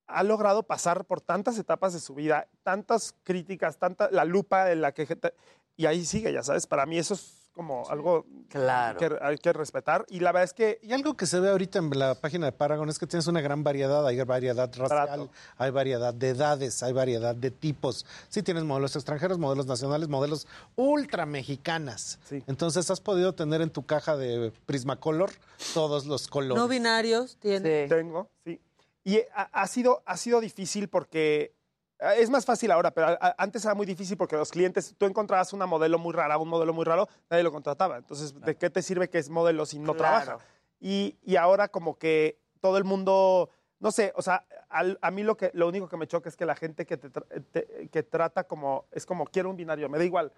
ha 0.07 0.23
logrado 0.23 0.63
pasar 0.63 1.05
por 1.05 1.21
tantas 1.21 1.59
etapas 1.59 1.93
de 1.93 2.01
su 2.01 2.15
vida, 2.15 2.49
tantas 2.63 3.15
críticas, 3.25 3.79
tanta 3.79 4.11
la 4.11 4.25
lupa 4.25 4.71
en 4.71 4.81
la 4.81 4.93
que 4.93 5.07
gente 5.07 5.35
y 5.77 5.87
ahí 5.87 6.05
sigue, 6.05 6.33
ya 6.33 6.43
sabes, 6.43 6.67
para 6.67 6.87
mí 6.87 6.99
eso 6.99 7.15
es 7.15 7.43
como 7.53 7.89
algo 7.89 8.27
Claro. 8.51 8.99
que 8.99 9.11
hay 9.23 9.39
que 9.39 9.53
respetar 9.53 10.05
y 10.09 10.21
la 10.21 10.31
verdad 10.31 10.45
es 10.45 10.53
que 10.53 10.79
Y 10.83 10.93
algo 10.93 11.17
que 11.17 11.25
se 11.27 11.41
ve 11.41 11.49
ahorita 11.49 11.79
en 11.79 11.91
la 11.99 12.15
página 12.15 12.45
de 12.47 12.53
Paragon 12.53 12.89
es 12.91 12.99
que 12.99 13.07
tienes 13.07 13.27
una 13.29 13.41
gran 13.41 13.65
variedad. 13.65 14.07
Hay 14.07 14.23
variedad 14.23 14.71
racial, 14.77 15.31
hay 15.57 15.71
variedad 15.71 16.13
de 16.15 16.29
edades, 16.29 16.83
hay 16.83 16.93
variedad 16.93 17.35
de 17.35 17.51
tipos. 17.51 18.05
Sí, 18.29 18.43
tienes 18.43 18.65
modelos 18.65 18.95
extranjeros, 18.95 19.39
modelos 19.39 19.67
nacionales, 19.67 20.09
modelos 20.09 20.47
ultra 20.77 21.25
mexicanas. 21.27 22.19
Entonces 22.47 22.91
has 22.91 23.01
podido 23.01 23.35
tener 23.35 23.63
en 23.63 23.71
tu 23.71 23.87
caja 23.87 24.17
de 24.19 24.53
Prismacolor 24.67 25.31
todos 25.73 26.05
los 26.07 26.29
colores. 26.29 26.63
No 26.63 26.69
binarios 26.69 27.39
tiene. 27.39 27.89
Tengo, 27.89 28.29
sí. 28.45 28.61
Y 29.07 29.21
ha, 29.37 29.43
ha 29.53 29.67
sido, 29.69 30.03
ha 30.05 30.17
sido 30.17 30.41
difícil 30.41 30.89
porque 30.89 31.55
eh, 32.01 32.15
es 32.19 32.29
más 32.29 32.45
fácil 32.45 32.73
ahora, 32.73 32.91
pero 32.91 33.17
antes 33.39 33.65
era 33.65 33.73
muy 33.77 33.87
difícil 33.87 34.17
porque 34.17 34.35
los 34.35 34.51
clientes, 34.51 34.97
tú 34.99 35.07
encontrabas 35.07 35.53
una 35.53 35.65
modelo 35.65 35.97
muy 36.01 36.13
rara, 36.13 36.37
un 36.39 36.49
modelo 36.49 36.73
muy 36.75 36.85
raro, 36.85 37.09
nadie 37.31 37.45
lo 37.45 37.53
contrataba. 37.53 37.99
Entonces, 37.99 38.35
¿de 38.41 38.57
qué 38.57 38.69
te 38.69 38.83
sirve 38.83 39.09
que 39.09 39.19
es 39.19 39.31
modelo 39.31 39.65
si 39.65 39.79
no 39.79 39.95
Claro. 39.95 39.99
trabaja? 40.25 40.39
Y, 40.81 41.17
y 41.23 41.37
ahora 41.37 41.69
como 41.69 41.97
que 41.99 42.41
todo 42.61 42.79
el 42.79 42.83
mundo, 42.85 43.49
no 43.79 43.93
sé, 43.93 44.13
o 44.17 44.23
sea, 44.23 44.45
al- 44.69 44.99
a 45.01 45.13
mí 45.13 45.23
lo, 45.23 45.37
que, 45.37 45.53
lo 45.55 45.69
único 45.69 45.89
que 45.89 45.97
me 45.97 46.09
choca 46.09 46.29
es 46.29 46.37
que 46.37 46.45
la 46.45 46.57
gente 46.57 46.85
que 46.85 46.97
te, 46.97 47.09
te- 47.09 47.89
que 47.93 48.03
trata 48.03 48.43
como, 48.43 48.87
es 48.91 49.07
como, 49.07 49.25
quiero 49.25 49.51
un 49.51 49.57
binario, 49.57 49.89
me 49.89 49.99
da 49.99 50.05
igual. 50.05 50.33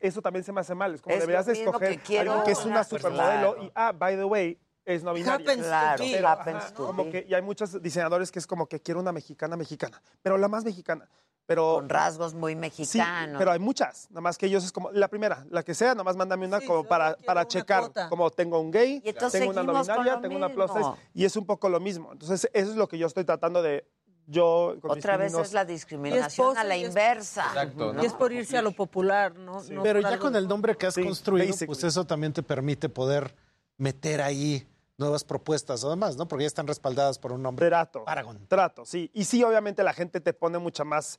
Eso 0.00 0.20
también 0.20 0.42
se 0.42 0.52
me 0.52 0.60
hace 0.62 0.74
mal. 0.74 0.94
Es 0.94 1.00
como 1.00 1.14
Es 1.14 1.20
deberías 1.20 1.46
escoger 1.46 1.90
que 1.90 1.98
quiero 2.02 2.32
alguien 2.32 2.44
que 2.44 2.50
es 2.50 2.64
una 2.64 2.82
supermodelo 2.82 3.50
persona. 3.52 3.64
y, 3.68 3.72
ah, 3.76 3.92
by 3.92 4.16
the 4.16 4.24
way, 4.24 4.58
es 4.84 5.02
no 5.02 5.12
binaria. 5.14 5.34
Happens 5.46 5.62
to 5.62 5.68
Claro, 5.68 6.04
be. 6.04 6.10
Pero, 6.12 6.28
happens 6.28 6.56
ajá, 6.64 6.74
to 6.74 6.86
como 6.86 7.04
be. 7.04 7.10
que, 7.10 7.26
y 7.28 7.34
hay 7.34 7.42
muchos 7.42 7.80
diseñadores 7.82 8.30
que 8.32 8.38
es 8.38 8.46
como 8.46 8.66
que 8.66 8.80
quiero 8.80 9.00
una 9.00 9.12
mexicana 9.12 9.56
mexicana, 9.56 10.00
pero 10.22 10.36
la 10.38 10.48
más 10.48 10.64
mexicana. 10.64 11.08
Pero, 11.46 11.74
Con 11.74 11.90
rasgos 11.90 12.32
muy 12.32 12.52
Sí, 12.54 12.56
mexicanos. 12.56 13.38
pero 13.38 13.52
hay 13.52 13.58
muchas, 13.58 14.10
nada 14.10 14.22
más 14.22 14.38
que 14.38 14.46
ellos 14.46 14.64
es 14.64 14.72
como 14.72 14.90
la 14.92 15.08
primera, 15.08 15.44
la 15.50 15.62
que 15.62 15.74
sea, 15.74 15.88
nada 15.92 16.02
más 16.02 16.16
mándame 16.16 16.46
una 16.46 16.58
como 16.62 16.84
para, 16.84 17.16
para 17.26 17.46
checar, 17.46 17.80
cuota. 17.80 18.08
como 18.08 18.30
tengo 18.30 18.58
un 18.58 18.70
gay, 18.70 19.02
tengo 19.02 19.18
una 19.18 19.20
no 19.20 19.30
seguimos 19.30 19.54
con 19.56 19.66
binaria, 19.82 20.14
lo 20.14 20.20
tengo 20.22 20.36
una 20.36 20.48
plus 20.48 20.70
size, 20.72 20.88
y 21.12 21.26
es 21.26 21.36
un 21.36 21.44
poco 21.44 21.68
lo 21.68 21.80
mismo. 21.80 22.12
Entonces, 22.12 22.48
eso 22.54 22.70
es 22.70 22.76
lo 22.76 22.88
que 22.88 22.96
yo 22.96 23.06
estoy 23.06 23.24
tratando 23.26 23.60
de 23.60 23.86
yo 24.26 24.76
con 24.80 24.92
Otra 24.92 25.18
vez 25.18 25.34
es 25.34 25.52
la 25.52 25.66
discriminación 25.66 26.56
a 26.56 26.64
la 26.64 26.78
inversa. 26.78 27.44
¿no? 27.76 28.02
Y 28.02 28.06
es 28.06 28.14
por 28.14 28.32
irse 28.32 28.56
a 28.56 28.62
lo 28.62 28.72
popular, 28.72 29.34
¿no? 29.36 29.62
No 29.70 29.82
Pero 29.82 30.00
ya 30.00 30.08
algo- 30.08 30.22
con 30.22 30.36
el 30.36 30.48
nombre 30.48 30.78
que 30.78 30.86
has 30.86 30.94
construido, 30.94 31.46
basically. 31.48 31.66
pues 31.66 31.84
eso 31.84 32.06
también 32.06 32.32
te 32.32 32.42
permite 32.42 32.88
poder 32.88 33.34
meter 33.76 34.22
ahí 34.22 34.66
nuevas 34.98 35.24
propuestas, 35.24 35.84
además, 35.84 36.16
¿no? 36.16 36.28
Porque 36.28 36.44
ya 36.44 36.48
están 36.48 36.66
respaldadas 36.66 37.18
por 37.18 37.32
un 37.32 37.42
nombre. 37.42 37.66
Trato. 37.66 38.04
Paragon. 38.04 38.46
Trato, 38.46 38.84
sí. 38.84 39.10
Y 39.14 39.24
sí, 39.24 39.42
obviamente 39.42 39.82
la 39.82 39.92
gente 39.92 40.20
te 40.20 40.32
pone 40.32 40.58
mucha 40.58 40.84
más, 40.84 41.18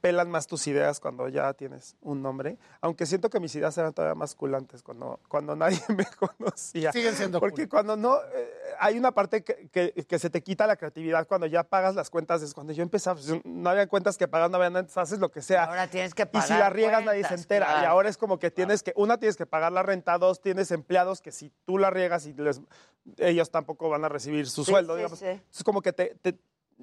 pelan 0.00 0.30
más 0.30 0.46
tus 0.46 0.66
ideas 0.66 1.00
cuando 1.00 1.28
ya 1.28 1.52
tienes 1.54 1.96
un 2.02 2.22
nombre. 2.22 2.58
Aunque 2.80 3.06
siento 3.06 3.30
que 3.30 3.40
mis 3.40 3.54
ideas 3.54 3.76
eran 3.78 3.92
todavía 3.94 4.14
más 4.14 4.34
culantes 4.34 4.82
cuando, 4.82 5.20
cuando 5.28 5.56
nadie 5.56 5.80
me 5.96 6.04
conocía. 6.06 6.92
Siguen 6.92 7.14
siendo 7.14 7.40
Porque 7.40 7.68
cuando 7.68 7.96
no, 7.96 8.16
eh, 8.34 8.50
hay 8.78 8.98
una 8.98 9.12
parte 9.12 9.42
que, 9.42 9.68
que- 9.68 9.92
que 10.06 10.18
se 10.18 10.28
te 10.30 10.42
quita 10.42 10.66
la 10.66 10.76
creatividad 10.76 11.26
cuando 11.26 11.46
ya 11.46 11.62
pagas 11.64 11.94
las 11.94 12.10
cuentas. 12.10 12.42
Es 12.42 12.52
cuando 12.54 12.72
yo 12.72 12.82
empezaba, 12.82 13.18
pues, 13.20 13.40
no 13.44 13.70
había 13.70 13.86
cuentas 13.88 14.18
que 14.18 14.28
pagar, 14.28 14.50
no 14.50 14.56
había 14.56 14.68
nada, 14.70 14.80
entonces 14.80 14.98
haces 14.98 15.18
lo 15.18 15.30
que 15.30 15.40
sea. 15.42 15.64
Ahora 15.64 15.86
tienes 15.88 16.14
que 16.14 16.22
Y 16.22 16.26
pagar 16.26 16.46
si 16.48 16.52
la 16.54 16.70
riegas 16.70 17.04
nadie 17.04 17.24
se 17.24 17.34
entera. 17.34 17.82
Y 17.82 17.86
ahora 17.86 18.08
es 18.08 18.16
como 18.18 18.38
que 18.38 18.50
tienes 18.50 18.82
que, 18.82 18.92
una 18.96 19.18
tienes 19.18 19.36
que 19.36 19.46
pagar 19.46 19.72
la 19.72 19.82
renta, 19.82 20.18
dos 20.18 20.40
tienes 20.42 20.70
empleados 20.70 21.20
que 21.22 21.32
si 21.32 21.50
tú 21.64 21.78
la 21.78 21.90
riegas 21.90 22.26
y 22.26 22.34
les, 22.34 22.60
ellos 23.16 23.50
tampoco 23.50 23.88
van 23.88 24.04
a 24.04 24.08
recibir 24.10 24.46
su 24.48 24.64
Sí, 24.64 24.70
sueldo, 24.72 24.92
sí, 24.94 24.98
digamos. 24.98 25.18
sí. 25.18 25.42
Es 25.52 25.64
como 25.64 25.80
que 25.80 25.92
te, 25.92 26.14
te, 26.20 26.38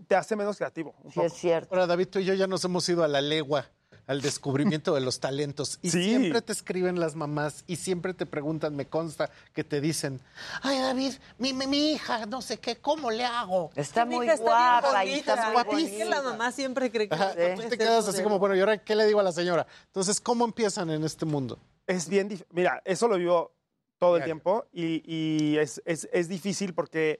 te 0.07 0.15
hace 0.15 0.35
menos 0.35 0.57
creativo. 0.57 0.93
un 1.03 1.11
poco. 1.11 1.29
cierto. 1.29 1.73
Ahora, 1.73 1.87
David, 1.87 2.07
tú 2.09 2.19
y 2.19 2.25
yo 2.25 2.33
ya 2.33 2.47
nos 2.47 2.63
hemos 2.65 2.87
ido 2.89 3.03
a 3.03 3.07
la 3.07 3.21
legua, 3.21 3.65
al 4.05 4.21
descubrimiento 4.21 4.93
de 4.95 5.01
los 5.01 5.19
talentos. 5.19 5.79
Y 5.81 5.89
Sí. 5.89 6.01
siempre 6.03 6.41
te 6.41 6.53
escriben 6.53 6.97
las 6.99 7.15
mamás 7.15 7.63
y 7.67 7.75
siempre 7.75 8.13
te 8.13 8.25
preguntan, 8.25 8.73
me 8.75 8.85
consta, 8.87 9.29
que 9.53 9.63
te 9.65 9.81
dicen, 9.81 10.21
ay, 10.61 10.79
David, 10.79 11.13
mi, 11.37 11.51
mi, 11.53 11.67
mi 11.67 11.91
hija, 11.91 12.25
no 12.25 12.41
sé 12.41 12.57
qué, 12.57 12.77
¿cómo 12.77 13.11
le 13.11 13.25
hago? 13.25 13.69
Está 13.75 14.05
Mi 14.05 14.15
muy 14.15 14.27
guapa 14.29 15.03
y 15.05 15.13
está 15.15 15.53
muy 15.65 15.83
Es 15.83 15.91
que 15.91 16.05
la 16.05 16.21
mamá 16.21 16.51
siempre 16.53 16.89
cree 16.89 17.09
que... 17.09 17.15
Ajá, 17.15 17.33
tú 17.55 17.63
te 17.69 17.77
quedas 17.77 18.07
así 18.07 18.23
como, 18.23 18.39
bueno, 18.39 18.55
¿y 18.55 18.59
ahora 18.61 18.77
qué 18.77 18.95
le 18.95 19.05
digo 19.05 19.19
a 19.19 19.23
la 19.23 19.31
señora? 19.33 19.67
Entonces, 19.87 20.21
¿cómo 20.21 20.45
empiezan 20.45 20.89
en 20.89 21.03
este 21.03 21.25
mundo? 21.25 21.59
Es 21.85 22.07
bien 22.07 22.29
difícil. 22.29 22.47
Mira, 22.53 22.81
eso 22.85 23.07
lo 23.09 23.17
vivo 23.17 23.51
todo 23.97 24.15
el 24.17 24.23
tiempo 24.23 24.65
y, 24.71 25.01
y 25.05 25.57
es, 25.57 25.81
es- 25.85 26.07
es 26.13 26.29
difícil 26.29 26.73
porque 26.73 27.19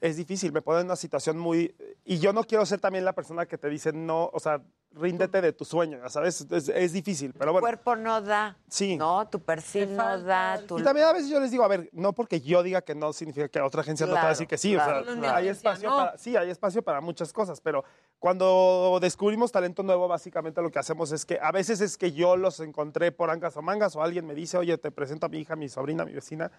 es 0.00 0.16
difícil, 0.16 0.52
me 0.52 0.62
pone 0.62 0.80
en 0.80 0.86
una 0.86 0.96
situación 0.96 1.38
muy... 1.38 1.74
Y 2.04 2.18
yo 2.18 2.32
no 2.32 2.44
quiero 2.44 2.64
ser 2.66 2.80
también 2.80 3.04
la 3.04 3.14
persona 3.14 3.46
que 3.46 3.58
te 3.58 3.68
dice 3.68 3.92
no, 3.92 4.30
o 4.32 4.38
sea, 4.40 4.62
ríndete 4.92 5.40
de 5.42 5.52
tu 5.52 5.64
sueño, 5.64 5.98
ya 6.02 6.08
¿sabes? 6.08 6.46
Es, 6.50 6.68
es 6.68 6.92
difícil, 6.92 7.32
pero 7.32 7.46
Tu 7.46 7.52
bueno. 7.52 7.60
cuerpo 7.62 7.96
no 7.96 8.20
da. 8.22 8.56
Sí. 8.68 8.96
No, 8.96 9.28
tu 9.28 9.40
perfil 9.40 9.94
no 9.96 10.18
da. 10.22 10.60
Tu... 10.66 10.78
Y 10.78 10.82
también 10.82 11.06
a 11.06 11.12
veces 11.12 11.28
yo 11.28 11.38
les 11.40 11.50
digo, 11.50 11.64
a 11.64 11.68
ver, 11.68 11.88
no 11.92 12.12
porque 12.14 12.40
yo 12.40 12.62
diga 12.62 12.80
que 12.82 12.94
no 12.94 13.12
significa 13.12 13.48
que 13.48 13.60
otra 13.60 13.80
agencia 13.82 14.06
no 14.06 14.12
te 14.12 14.14
va 14.14 14.20
a 14.20 14.22
Claro, 14.22 14.32
decir 14.34 14.46
que 14.46 14.56
sí. 14.58 14.74
claro, 14.74 15.00
o 15.00 15.04
sea, 15.04 15.14
claro. 15.14 15.36
hay 15.36 15.48
espacio 15.48 15.90
no. 15.90 15.96
para, 15.96 16.18
sí, 16.18 16.36
hay 16.36 16.50
espacio 16.50 16.82
para 16.82 17.00
muchas 17.00 17.32
cosas, 17.32 17.60
pero 17.60 17.84
cuando 18.18 18.98
descubrimos 19.00 19.52
talento 19.52 19.82
nuevo, 19.82 20.08
básicamente 20.08 20.62
lo 20.62 20.70
que 20.70 20.78
hacemos 20.78 21.12
es 21.12 21.26
que 21.26 21.38
a 21.40 21.52
veces 21.52 21.80
es 21.80 21.98
que 21.98 22.12
yo 22.12 22.36
los 22.36 22.60
encontré 22.60 23.12
por 23.12 23.30
angas 23.30 23.56
o 23.56 23.62
mangas 23.62 23.94
o 23.96 24.02
alguien 24.02 24.26
me 24.26 24.34
dice, 24.34 24.56
oye, 24.56 24.78
te 24.78 24.90
presento 24.90 25.26
a 25.26 25.28
mi 25.28 25.38
hija, 25.38 25.56
mi 25.56 25.68
sobrina, 25.68 26.04
mi 26.04 26.12
vecina. 26.12 26.50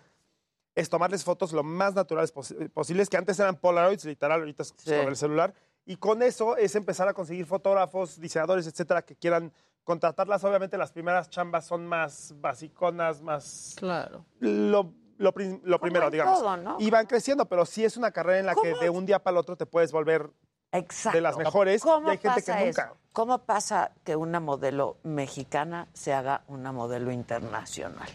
Es 0.77 0.89
tomarles 0.89 1.23
fotos 1.23 1.53
lo 1.53 1.63
más 1.63 1.95
naturales 1.95 2.31
posi- 2.33 2.69
posibles, 2.69 3.09
que 3.09 3.17
antes 3.17 3.39
eran 3.39 3.55
Polaroids, 3.55 4.05
literal, 4.05 4.39
ahorita 4.41 4.61
es 4.61 4.73
Sí. 4.77 4.91
sobre 4.91 5.07
el 5.07 5.15
celular. 5.15 5.53
Y 5.85 5.97
con 5.97 6.21
eso 6.21 6.55
es 6.55 6.75
empezar 6.75 7.07
a 7.07 7.13
conseguir 7.13 7.45
fotógrafos, 7.47 8.19
diseñadores, 8.21 8.67
etcétera, 8.67 9.01
que 9.01 9.15
quieran 9.15 9.51
contratarlas. 9.83 10.43
Obviamente 10.43 10.77
las 10.77 10.91
primeras 10.91 11.29
chambas 11.29 11.65
son 11.65 11.87
más 11.87 12.33
basiconas, 12.39 13.21
más 13.21 13.73
Claro. 13.77 14.23
lo, 14.39 14.93
lo 15.17 15.31
prim- 15.33 15.61
lo 15.63 15.79
primero, 15.79 16.05
en 16.05 16.11
digamos. 16.11 16.39
todo, 16.39 16.57
¿no? 16.57 16.75
Y 16.79 16.91
van 16.91 17.07
creciendo, 17.07 17.45
pero 17.47 17.65
sí 17.65 17.83
es 17.83 17.97
una 17.97 18.11
carrera 18.11 18.39
en 18.39 18.45
la 18.45 18.53
que 18.53 18.71
¿Cómo 18.73 18.81
de 18.83 18.89
un 18.91 19.05
día 19.07 19.17
para 19.17 19.31
el 19.35 19.37
otro 19.39 19.55
te 19.55 19.65
puedes 19.65 19.91
volver 19.91 20.29
Exacto. 20.73 21.17
de 21.17 21.21
las 21.21 21.37
mejores. 21.37 21.81
¿Cómo 21.81 22.09
y 22.09 22.11
hay 22.11 22.17
gente 22.19 22.43
que 22.43 22.51
nunca. 22.65 22.83
eso? 22.83 22.97
¿Cómo 23.13 23.39
pasa 23.39 23.91
que 24.03 24.15
una 24.15 24.39
modelo 24.39 24.97
mexicana 25.01 25.87
se 25.93 26.13
haga 26.13 26.43
una 26.47 26.71
modelo 26.71 27.11
internacional? 27.11 28.09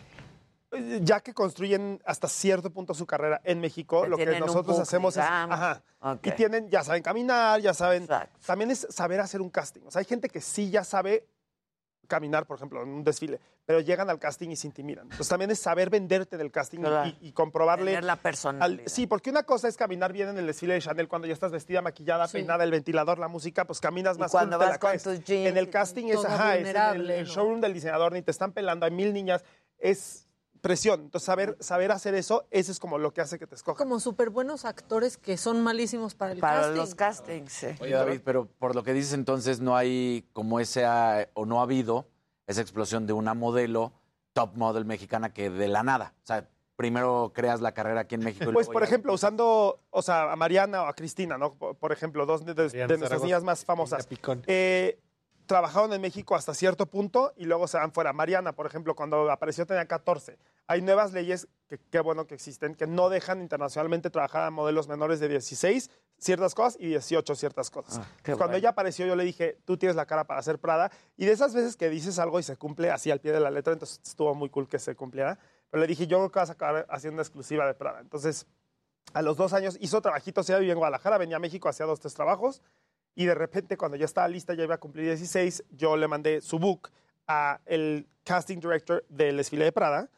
Eh, 0.72 1.00
Ya 1.02 1.20
que 1.20 1.34
construyen 1.34 2.00
hasta 2.06 2.28
cierto 2.28 2.70
punto 2.70 2.94
su 2.94 3.06
carrera 3.06 3.40
en 3.44 3.60
México, 3.60 4.02
Que 4.02 4.08
lo 4.08 4.16
que 4.16 4.40
nosotros 4.40 4.76
book, 4.76 4.80
hacemos 4.82 5.14
digamos. 5.14 5.54
es. 5.58 5.60
Ajá. 5.62 5.82
Ok. 6.14 6.26
Y 6.26 6.30
tienen, 6.32 6.68
ya 6.70 6.82
saben 6.82 7.02
caminar, 7.02 7.60
ya 7.60 7.74
saben. 7.74 8.08
También 8.46 8.70
es 8.70 8.86
saber 8.90 9.20
hacer 9.20 9.40
un 9.40 9.50
casting. 9.50 9.82
O 9.86 9.90
sea, 9.90 10.00
hay 10.00 10.06
gente 10.06 10.28
que 10.28 10.40
sí 10.40 10.70
ya 10.70 10.82
sabe 10.84 11.26
caminar, 12.08 12.46
por 12.46 12.56
ejemplo, 12.56 12.82
en 12.82 12.88
un 12.90 13.04
desfile, 13.04 13.40
pero 13.64 13.80
llegan 13.80 14.10
al 14.10 14.18
casting 14.18 14.50
y 14.50 14.56
se 14.56 14.66
intimidan. 14.66 15.04
Entonces 15.04 15.28
también 15.28 15.50
es 15.50 15.58
saber 15.60 15.88
venderte 15.88 16.36
del 16.36 16.50
casting 16.50 16.80
y- 16.80 17.08
y, 17.24 17.28
y 17.28 17.32
comprobarle. 17.32 17.92
Tener 17.92 18.04
la 18.04 18.14
al- 18.14 18.18
personalidad. 18.18 18.86
sí, 18.86 19.06
porque 19.06 19.30
una 19.30 19.44
cosa 19.44 19.68
es 19.68 19.76
caminar 19.78 20.12
bien 20.12 20.28
en 20.28 20.36
el 20.36 20.46
desfile 20.46 20.74
de 20.74 20.80
Chanel 20.80 21.08
cuando 21.08 21.26
ya 21.26 21.32
estás 21.32 21.52
vestida, 21.52 21.80
maquillada, 21.80 22.28
peinada, 22.28 22.64
el 22.64 22.70
ventilador, 22.70 23.18
la 23.18 23.28
música, 23.28 23.64
pues 23.66 23.80
caminas 23.80 24.16
Y 24.18 24.20
más 24.20 24.30
cuando 24.30 24.58
cool, 24.58 24.66
te 24.66 24.70
vas 24.72 24.74
la 24.74 24.78
con 24.78 24.98
tus 25.14 25.24
jeans 25.24 25.48
En 25.48 25.56
el 25.56 25.68
y 25.68 25.70
casting 25.70 26.06
es, 26.08 26.22
ajá, 26.24 26.56
es 26.56 26.68
en 26.68 26.76
el, 26.76 27.10
el 27.10 27.26
showroom 27.26 27.60
del 27.62 27.72
diseñador, 27.72 28.12
ni 28.12 28.20
te 28.20 28.30
están 28.32 28.52
pelando, 28.52 28.84
hay 28.84 28.92
mil 28.92 29.14
niñas, 29.14 29.42
es 29.78 30.28
presión. 30.62 31.02
Entonces 31.02 31.26
saber, 31.26 31.56
saber 31.60 31.92
hacer 31.92 32.14
eso, 32.14 32.46
eso 32.50 32.72
es 32.72 32.78
como 32.80 32.96
lo 32.96 33.12
que 33.12 33.20
hace 33.20 33.38
que 33.38 33.46
te 33.46 33.54
escojan. 33.54 33.86
Como 33.86 34.00
súper 34.00 34.30
buenos 34.30 34.64
actores 34.64 35.18
que 35.18 35.36
son 35.36 35.60
malísimos 35.62 36.14
para 36.14 36.32
el 36.32 36.38
Para 36.38 36.60
casting. 36.62 36.76
los 36.76 36.94
castings, 36.94 37.52
sí. 37.52 37.66
Oye, 37.80 37.92
David, 37.92 38.20
pero 38.24 38.46
por 38.58 38.74
lo 38.74 38.82
que 38.82 38.94
dices 38.94 39.12
entonces 39.12 39.60
no 39.60 39.76
hay 39.76 40.24
como 40.32 40.58
ese, 40.60 40.86
o 41.34 41.44
no 41.44 41.60
ha 41.60 41.64
habido 41.64 42.06
esa 42.46 42.62
explosión 42.62 43.06
de 43.06 43.12
una 43.12 43.34
modelo, 43.34 43.92
top 44.32 44.56
model 44.56 44.84
mexicana 44.86 45.34
que 45.34 45.50
de 45.50 45.68
la 45.68 45.82
nada. 45.82 46.14
O 46.22 46.26
sea, 46.26 46.48
primero 46.76 47.32
creas 47.34 47.60
la 47.60 47.72
carrera 47.72 48.00
aquí 48.00 48.14
en 48.14 48.22
México. 48.24 48.48
y 48.50 48.52
Pues, 48.54 48.68
por 48.68 48.82
ejemplo, 48.82 49.12
usando, 49.12 49.78
o 49.90 50.00
sea, 50.02 50.32
a 50.32 50.36
Mariana 50.36 50.82
o 50.82 50.86
a 50.86 50.94
Cristina, 50.94 51.36
¿no? 51.38 51.54
Por, 51.54 51.76
por 51.76 51.92
ejemplo, 51.92 52.24
dos 52.24 52.44
de, 52.44 52.54
de- 52.54 52.62
de 52.62 52.68
Mariana 52.78 52.96
nuestras 52.98 53.22
niñas 53.22 53.42
más 53.44 53.64
famosas. 53.64 54.08
Eh, 54.46 54.98
trabajaron 55.46 55.92
en 55.92 56.00
México 56.00 56.34
hasta 56.34 56.54
cierto 56.54 56.86
punto 56.86 57.32
y 57.36 57.44
luego 57.44 57.66
se 57.68 57.76
van 57.76 57.92
fuera. 57.92 58.12
Mariana, 58.12 58.52
por 58.52 58.66
ejemplo, 58.66 58.94
cuando 58.94 59.30
apareció 59.30 59.66
tenía 59.66 59.84
14. 59.86 60.38
Hay 60.66 60.82
nuevas 60.82 61.12
leyes, 61.12 61.48
que 61.68 61.78
qué 61.78 62.00
bueno 62.00 62.26
que 62.26 62.34
existen, 62.34 62.74
que 62.74 62.86
no 62.86 63.08
dejan 63.08 63.40
internacionalmente 63.40 64.10
trabajar 64.10 64.44
a 64.44 64.50
modelos 64.50 64.88
menores 64.88 65.20
de 65.20 65.28
16 65.28 65.90
ciertas 66.18 66.54
cosas 66.54 66.76
y 66.80 66.86
18 66.88 67.34
ciertas 67.34 67.70
cosas. 67.70 67.98
Ah, 67.98 68.06
qué 68.22 68.36
Cuando 68.36 68.56
ella 68.56 68.70
apareció, 68.70 69.04
yo 69.06 69.16
le 69.16 69.24
dije, 69.24 69.58
tú 69.64 69.76
tienes 69.76 69.96
la 69.96 70.06
cara 70.06 70.24
para 70.24 70.40
hacer 70.40 70.58
Prada. 70.58 70.90
Y 71.16 71.26
de 71.26 71.32
esas 71.32 71.52
veces 71.52 71.76
que 71.76 71.90
dices 71.90 72.18
algo 72.18 72.38
y 72.38 72.42
se 72.42 72.56
cumple 72.56 72.90
así 72.90 73.10
al 73.10 73.20
pie 73.20 73.32
de 73.32 73.40
la 73.40 73.50
letra, 73.50 73.72
entonces 73.72 74.00
estuvo 74.04 74.34
muy 74.34 74.48
cool 74.48 74.68
que 74.68 74.78
se 74.78 74.94
cumpliera. 74.94 75.38
Pero 75.70 75.80
le 75.80 75.86
dije, 75.86 76.06
yo 76.06 76.18
creo 76.18 76.30
que 76.30 76.38
vas 76.38 76.50
a 76.50 76.52
acabar 76.52 76.86
haciendo 76.88 77.14
una 77.14 77.22
exclusiva 77.22 77.66
de 77.66 77.74
Prada. 77.74 78.00
Entonces, 78.00 78.46
a 79.12 79.22
los 79.22 79.36
dos 79.36 79.52
años 79.52 79.76
hizo 79.80 80.00
trabajitos, 80.00 80.48
ella 80.48 80.58
vivía 80.58 80.72
en 80.72 80.78
Guadalajara, 80.78 81.18
venía 81.18 81.36
a 81.36 81.40
México, 81.40 81.68
hacía 81.68 81.86
dos, 81.86 82.00
tres 82.00 82.14
trabajos. 82.14 82.62
Y 83.14 83.26
de 83.26 83.34
repente, 83.34 83.76
cuando 83.76 83.96
ya 83.96 84.04
estaba 84.04 84.28
lista, 84.28 84.54
ya 84.54 84.64
iba 84.64 84.76
a 84.76 84.80
cumplir 84.80 85.06
16, 85.06 85.64
yo 85.70 85.96
le 85.96 86.08
mandé 86.08 86.40
su 86.40 86.58
book 86.58 86.90
a 87.26 87.60
el 87.66 88.08
casting 88.24 88.58
director 88.58 89.04
del 89.08 89.36
desfile 89.36 89.64
de 89.64 89.72
Prada. 89.72 90.08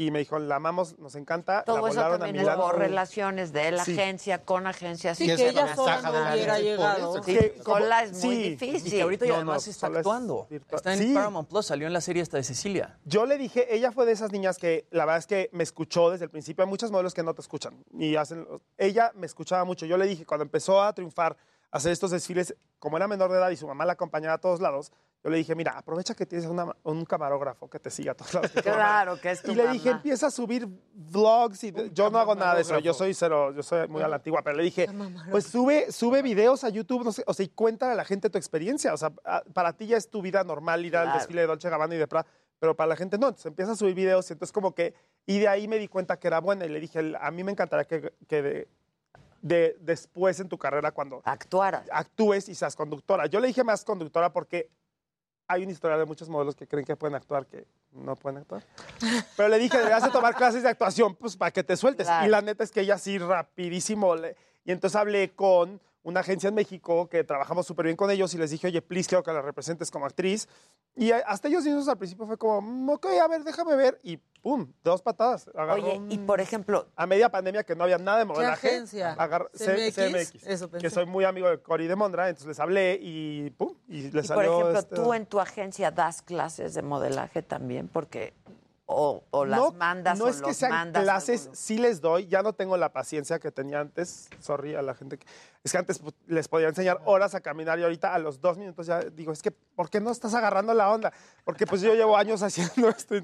Y 0.00 0.12
me 0.12 0.20
dijo, 0.20 0.38
la 0.38 0.54
amamos, 0.54 0.96
nos 1.00 1.16
encanta. 1.16 1.56
la 1.56 1.64
Todo 1.64 1.78
eso 1.78 1.96
volaron 1.96 2.14
a 2.14 2.18
también 2.26 2.36
es 2.36 2.42
Milán. 2.42 2.60
por 2.60 2.78
relaciones 2.78 3.52
de 3.52 3.72
la 3.72 3.84
Sí. 3.84 3.94
agencia 3.98 4.44
con 4.44 4.68
agencias. 4.68 5.18
Sí, 5.18 5.26
que 5.26 5.48
ella 5.48 5.74
sola 5.74 6.00
no 6.02 6.32
hubiera 6.34 6.60
llegado. 6.60 7.20
Sí, 7.24 7.34
Que 7.34 7.54
como- 7.64 7.78
sola 7.78 8.04
es 8.04 8.12
muy 8.24 8.36
sí. 8.36 8.42
difícil. 8.50 8.86
Y 8.86 8.90
que 8.92 9.02
ahorita 9.02 9.24
ya 9.24 9.30
No, 9.32 9.36
además 9.38 9.66
no, 9.66 9.70
está 9.72 9.86
es 9.88 9.96
actuando. 9.96 10.46
Está 10.70 10.92
en 10.92 10.98
Sí. 11.00 11.14
Paramount 11.14 11.48
Plus, 11.48 11.66
salió 11.66 11.88
en 11.88 11.92
la 11.92 12.00
serie 12.00 12.22
esta 12.22 12.36
de 12.36 12.44
Cecilia. 12.44 12.96
Yo 13.06 13.26
le 13.26 13.38
dije, 13.38 13.74
ella 13.74 13.90
fue 13.90 14.06
de 14.06 14.12
esas 14.12 14.30
niñas 14.30 14.56
que 14.56 14.86
la 14.92 15.04
verdad 15.04 15.18
es 15.18 15.26
que 15.26 15.50
me 15.52 15.64
escuchó 15.64 16.10
desde 16.10 16.26
el 16.26 16.30
principio. 16.30 16.62
Hay 16.62 16.70
muchos 16.70 16.92
modelos 16.92 17.12
que 17.12 17.24
no 17.24 17.34
te 17.34 17.40
escuchan 17.40 17.84
y 17.92 18.14
hacen. 18.14 18.46
Ella 18.76 19.10
me 19.16 19.26
escuchaba 19.26 19.64
mucho. 19.64 19.84
Yo 19.84 19.96
le 19.98 20.06
dije 20.06 20.24
cuando 20.24 20.44
empezó 20.44 20.80
a 20.80 20.92
triunfar, 20.92 21.36
a 21.72 21.76
hacer 21.78 21.90
estos 21.90 22.12
desfiles, 22.12 22.54
como 22.78 22.96
era 22.98 23.08
menor 23.08 23.32
de 23.32 23.38
edad 23.38 23.50
y 23.50 23.56
su 23.56 23.66
mamá 23.66 23.84
la 23.84 23.94
acompañaba 23.94 24.34
a 24.34 24.38
todos 24.38 24.60
lados, 24.60 24.92
yo 25.24 25.30
le 25.30 25.36
dije, 25.38 25.54
mira, 25.54 25.72
aprovecha 25.76 26.14
que 26.14 26.24
tienes 26.26 26.46
una- 26.46 26.74
un 26.84 27.04
camarógrafo 27.04 27.68
que 27.68 27.78
te 27.80 27.90
siga 27.90 28.14
tu 28.14 28.24
mamá". 28.32 28.48
Claro, 28.62 29.20
que 29.20 29.30
es 29.32 29.42
tu 29.42 29.50
Y 29.50 29.54
le 29.56 29.68
dije, 29.68 29.90
empieza 29.90 30.28
a 30.28 30.30
subir 30.30 30.68
vlogs 30.94 31.64
y 31.64 31.72
yo 31.92 32.08
no 32.10 32.18
hago 32.18 32.34
nada 32.34 32.54
de 32.54 32.62
eso. 32.62 32.78
Yo 32.78 32.94
soy 32.94 33.14
cero, 33.14 33.52
yo 33.52 33.62
soy 33.62 33.88
muy 33.88 34.02
a 34.02 34.08
la 34.08 34.16
antigua, 34.16 34.42
pero 34.42 34.56
le 34.56 34.62
dije, 34.62 34.86
pues 35.30 35.44
sube, 35.46 35.90
sube 35.92 36.22
videos 36.22 36.62
a 36.64 36.68
YouTube, 36.68 37.04
no 37.04 37.12
sé, 37.12 37.24
o 37.26 37.34
sea, 37.34 37.44
y 37.44 37.48
cuéntale 37.48 37.92
a 37.92 37.96
la 37.96 38.04
gente 38.04 38.30
tu 38.30 38.38
experiencia. 38.38 38.94
O 38.94 38.96
sea, 38.96 39.10
para 39.52 39.72
ti 39.72 39.86
ya 39.88 39.96
es 39.96 40.08
tu 40.08 40.22
vida 40.22 40.44
normal 40.44 40.84
ir 40.84 40.96
al 40.96 41.12
desfile 41.12 41.40
de 41.42 41.46
Dolce 41.48 41.68
Gabbana 41.68 41.94
y 41.94 41.98
de 41.98 42.06
Prada, 42.06 42.26
pero 42.60 42.76
para 42.76 42.88
la 42.88 42.96
gente 42.96 43.18
no. 43.18 43.26
Entonces 43.28 43.46
empieza 43.46 43.72
a 43.72 43.76
subir 43.76 43.94
videos 43.94 44.28
y 44.30 44.32
entonces 44.34 44.52
como 44.52 44.74
que, 44.74 44.94
y 45.26 45.38
de 45.40 45.48
ahí 45.48 45.66
me 45.68 45.78
di 45.78 45.88
cuenta 45.88 46.18
que 46.18 46.28
era 46.28 46.40
buena 46.40 46.64
y 46.64 46.68
le 46.68 46.80
dije, 46.80 47.14
a 47.20 47.30
mí 47.30 47.42
me 47.44 47.52
encantaría 47.52 47.84
que, 47.86 48.12
que 48.28 48.42
de, 48.42 48.68
de- 49.42 49.76
después 49.80 50.40
en 50.40 50.48
tu 50.48 50.58
carrera 50.58 50.90
cuando 50.92 51.22
Actuaras. 51.24 51.82
actúes 51.92 52.48
y 52.48 52.54
seas 52.54 52.74
conductora. 52.74 53.26
Yo 53.26 53.40
le 53.40 53.48
dije 53.48 53.62
más 53.64 53.84
conductora 53.84 54.32
porque 54.32 54.70
hay 55.48 55.62
una 55.62 55.72
historia 55.72 55.96
de 55.96 56.04
muchos 56.04 56.28
modelos 56.28 56.54
que 56.54 56.66
creen 56.66 56.84
que 56.84 56.94
pueden 56.94 57.14
actuar 57.16 57.46
que 57.46 57.66
no 57.92 58.14
pueden 58.16 58.38
actuar. 58.38 58.62
Pero 59.36 59.48
le 59.48 59.58
dije, 59.58 59.76
deberías 59.78 60.02
de 60.04 60.10
tomar 60.10 60.34
clases 60.34 60.62
de 60.62 60.68
actuación, 60.68 61.14
pues 61.14 61.36
para 61.36 61.50
que 61.50 61.64
te 61.64 61.76
sueltes. 61.76 62.06
Claro. 62.06 62.26
Y 62.26 62.28
la 62.30 62.42
neta 62.42 62.62
es 62.62 62.70
que 62.70 62.82
ella 62.82 62.98
sí, 62.98 63.18
rapidísimo. 63.18 64.14
le- 64.14 64.36
Y 64.64 64.72
entonces 64.72 64.94
hablé 64.96 65.30
con 65.30 65.80
una 66.02 66.20
agencia 66.20 66.48
en 66.48 66.54
México 66.54 67.08
que 67.08 67.24
trabajamos 67.24 67.66
súper 67.66 67.84
bien 67.86 67.96
con 67.96 68.10
ellos 68.10 68.32
y 68.34 68.38
les 68.38 68.50
dije, 68.50 68.68
oye, 68.68 68.80
please, 68.80 69.08
quiero 69.08 69.22
que 69.22 69.32
la 69.32 69.42
representes 69.42 69.90
como 69.90 70.06
actriz. 70.06 70.48
Y 70.94 71.10
hasta 71.12 71.48
ellos 71.48 71.64
mismos 71.64 71.88
al 71.88 71.98
principio 71.98 72.26
fue 72.26 72.36
como, 72.38 72.60
"Mm, 72.62 72.90
ok, 72.90 73.06
a 73.22 73.28
ver, 73.28 73.44
déjame 73.44 73.76
ver. 73.76 74.00
Y 74.02 74.16
pum, 74.16 74.72
dos 74.82 75.02
patadas. 75.02 75.48
Agarró 75.54 75.74
Oye, 75.74 76.00
y 76.08 76.18
por 76.18 76.40
ejemplo... 76.40 76.88
A 76.96 77.06
media 77.06 77.28
pandemia 77.30 77.62
que 77.64 77.74
no 77.76 77.84
había 77.84 77.98
nada 77.98 78.18
de 78.18 78.24
modelaje. 78.24 78.68
agencia? 78.68 79.12
agar- 79.18 79.50
C- 79.52 79.90
CMX, 79.92 79.94
CMX, 79.94 80.46
eso 80.46 80.70
pensé. 80.70 80.82
que 80.86 80.90
soy 80.90 81.06
muy 81.06 81.24
amigo 81.24 81.48
de 81.48 81.60
Cory 81.60 81.86
de 81.88 81.96
Mondra, 81.96 82.28
entonces 82.28 82.48
les 82.48 82.60
hablé 82.60 82.98
y 83.00 83.50
pum, 83.50 83.74
y 83.88 84.02
les 84.02 84.06
Y 84.06 84.10
por 84.12 84.24
salió 84.24 84.52
ejemplo, 84.60 84.78
este- 84.78 84.94
tú 84.96 85.12
en 85.14 85.26
tu 85.26 85.40
agencia 85.40 85.90
das 85.90 86.22
clases 86.22 86.74
de 86.74 86.82
modelaje 86.82 87.42
también, 87.42 87.88
porque 87.88 88.32
o, 88.90 89.22
o 89.30 89.44
las 89.44 89.74
mandas 89.74 90.18
no 90.18 90.24
o 90.24 90.28
es 90.28 90.36
que 90.40 90.46
los 90.48 90.56
sean 90.56 90.70
mandas. 90.70 91.02
clases, 91.02 91.50
sí 91.52 91.76
les 91.76 92.00
doy, 92.00 92.26
ya 92.26 92.42
no 92.42 92.54
tengo 92.54 92.74
la 92.78 92.90
paciencia 92.90 93.38
que 93.38 93.52
tenía 93.52 93.80
antes, 93.80 94.30
sorry 94.40 94.74
a 94.74 94.80
la 94.80 94.94
gente 94.94 95.18
que, 95.18 95.26
es 95.62 95.72
que 95.72 95.76
antes 95.78 96.02
pu- 96.02 96.14
les 96.26 96.48
podía 96.48 96.68
enseñar 96.68 97.02
horas 97.04 97.34
a 97.34 97.42
caminar 97.42 97.78
y 97.78 97.82
ahorita 97.82 98.14
a 98.14 98.18
los 98.18 98.40
dos 98.40 98.56
minutos 98.56 98.86
ya 98.86 99.00
digo, 99.00 99.30
es 99.32 99.42
que, 99.42 99.50
¿por 99.50 99.90
qué 99.90 100.00
no 100.00 100.10
estás 100.10 100.32
agarrando 100.32 100.72
la 100.72 100.90
onda? 100.90 101.12
Porque 101.44 101.66
pues 101.66 101.82
yo 101.82 101.94
llevo 101.94 102.16
años 102.16 102.42
haciendo 102.42 102.88
esto, 102.88 103.14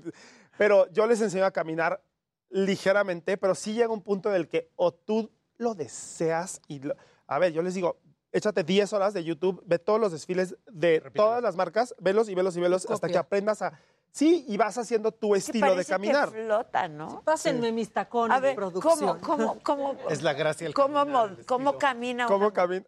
pero 0.59 0.87
yo 0.93 1.07
les 1.07 1.23
enseño 1.23 1.47
a 1.47 1.51
caminar 1.51 2.03
ligeramente, 2.51 3.37
pero 3.37 3.55
sí 3.55 3.73
llega 3.75 3.89
un 3.89 4.03
punto 4.03 4.29
en 4.29 4.37
el 4.37 4.49
que 4.49 4.71
o 4.77 4.93
tú 4.93 5.31
lo 5.57 5.75
deseas 5.75 6.61
y, 6.69 6.81
lo- 6.81 6.95
a 7.27 7.39
ver, 7.39 7.53
yo 7.53 7.63
les 7.63 7.75
digo, 7.75 7.97
échate 8.33 8.65
10 8.65 8.93
horas 8.93 9.15
de 9.15 9.25
YouTube, 9.25 9.63
ve 9.67 9.79
todos 9.79 10.01
los 10.01 10.13
desfiles 10.13 10.57
de 10.71 11.01
todas 11.17 11.43
las 11.43 11.57
marcas, 11.57 11.95
velos 12.01 12.29
y 12.29 12.35
velos 12.35 12.57
y 12.57 12.61
velos 12.61 12.83
hasta 12.95 13.07
que 13.09 13.19
aprendas 13.19 13.63
a... 13.63 13.79
Sí, 14.15 14.45
y 14.47 14.57
vas 14.57 14.79
haciendo 14.79 15.11
tu 15.11 15.35
estilo 15.35 15.75
de 15.75 15.85
caminar. 15.85 16.31
Que 16.31 16.45
flota, 16.45 16.87
¿no? 16.87 17.23
Pásenme 17.25 17.73
mis 17.73 17.93
tacones 17.93 18.37
A 18.37 18.39
ver, 18.39 18.51
de 18.51 18.55
producción. 18.55 19.19
¿cómo, 19.19 19.21
cómo, 19.21 19.59
cómo, 19.61 19.97
Es 20.09 20.23
la 20.23 20.35
gracia. 20.35 20.69
el 20.69 20.73
cómo, 20.73 21.01
caminar, 21.01 21.31
el 21.37 21.45
cómo 21.47 21.77
camina 21.79 22.27
¿Cómo 22.27 22.47
una- 22.47 22.55
camina? 22.55 22.85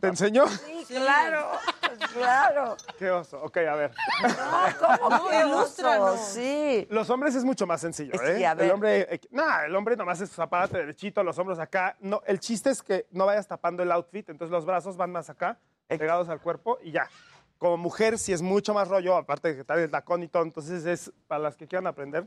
¿Te 0.00 0.06
enseñó? 0.08 0.48
Sí, 0.48 0.84
claro, 0.88 1.48
claro. 2.14 2.76
Qué 2.98 3.10
oso. 3.10 3.42
Ok, 3.42 3.58
a 3.58 3.74
ver. 3.74 3.92
¿Cómo 4.78 5.10
No, 5.10 5.28
qué 5.28 5.44
oso? 5.44 5.48
ilústranos. 5.48 6.18
Sí. 6.20 6.86
Los 6.88 7.10
hombres 7.10 7.34
es 7.34 7.44
mucho 7.44 7.66
más 7.66 7.82
sencillo, 7.82 8.12
Sí, 8.14 8.40
¿eh? 8.40 8.46
a 8.46 8.54
ver. 8.54 8.64
El 8.64 8.70
hombre, 8.72 9.14
eh, 9.14 9.20
no, 9.32 9.44
el 9.60 9.76
hombre 9.76 9.96
nomás 9.98 10.22
es 10.22 10.30
zapárate 10.30 10.78
derechito, 10.78 11.22
los 11.22 11.38
hombros 11.38 11.58
acá. 11.58 11.94
No, 12.00 12.22
el 12.24 12.40
chiste 12.40 12.70
es 12.70 12.82
que 12.82 13.06
no 13.10 13.26
vayas 13.26 13.46
tapando 13.46 13.82
el 13.82 13.92
outfit, 13.92 14.30
entonces 14.30 14.50
los 14.50 14.64
brazos 14.64 14.96
van 14.96 15.12
más 15.12 15.28
acá, 15.28 15.58
pegados 15.88 16.30
al 16.30 16.40
cuerpo 16.40 16.78
y 16.82 16.90
ya. 16.92 17.06
Como 17.60 17.76
mujer, 17.76 18.18
si 18.18 18.32
es 18.32 18.40
mucho 18.40 18.72
más 18.72 18.88
rollo, 18.88 19.16
aparte 19.16 19.48
de 19.48 19.56
que 19.58 19.64
trae 19.64 19.84
el 19.84 19.90
tacón 19.90 20.22
y 20.22 20.28
todo, 20.28 20.42
entonces 20.42 20.84
es 20.86 21.12
para 21.28 21.40
las 21.42 21.56
que 21.56 21.68
quieran 21.68 21.86
aprender, 21.86 22.26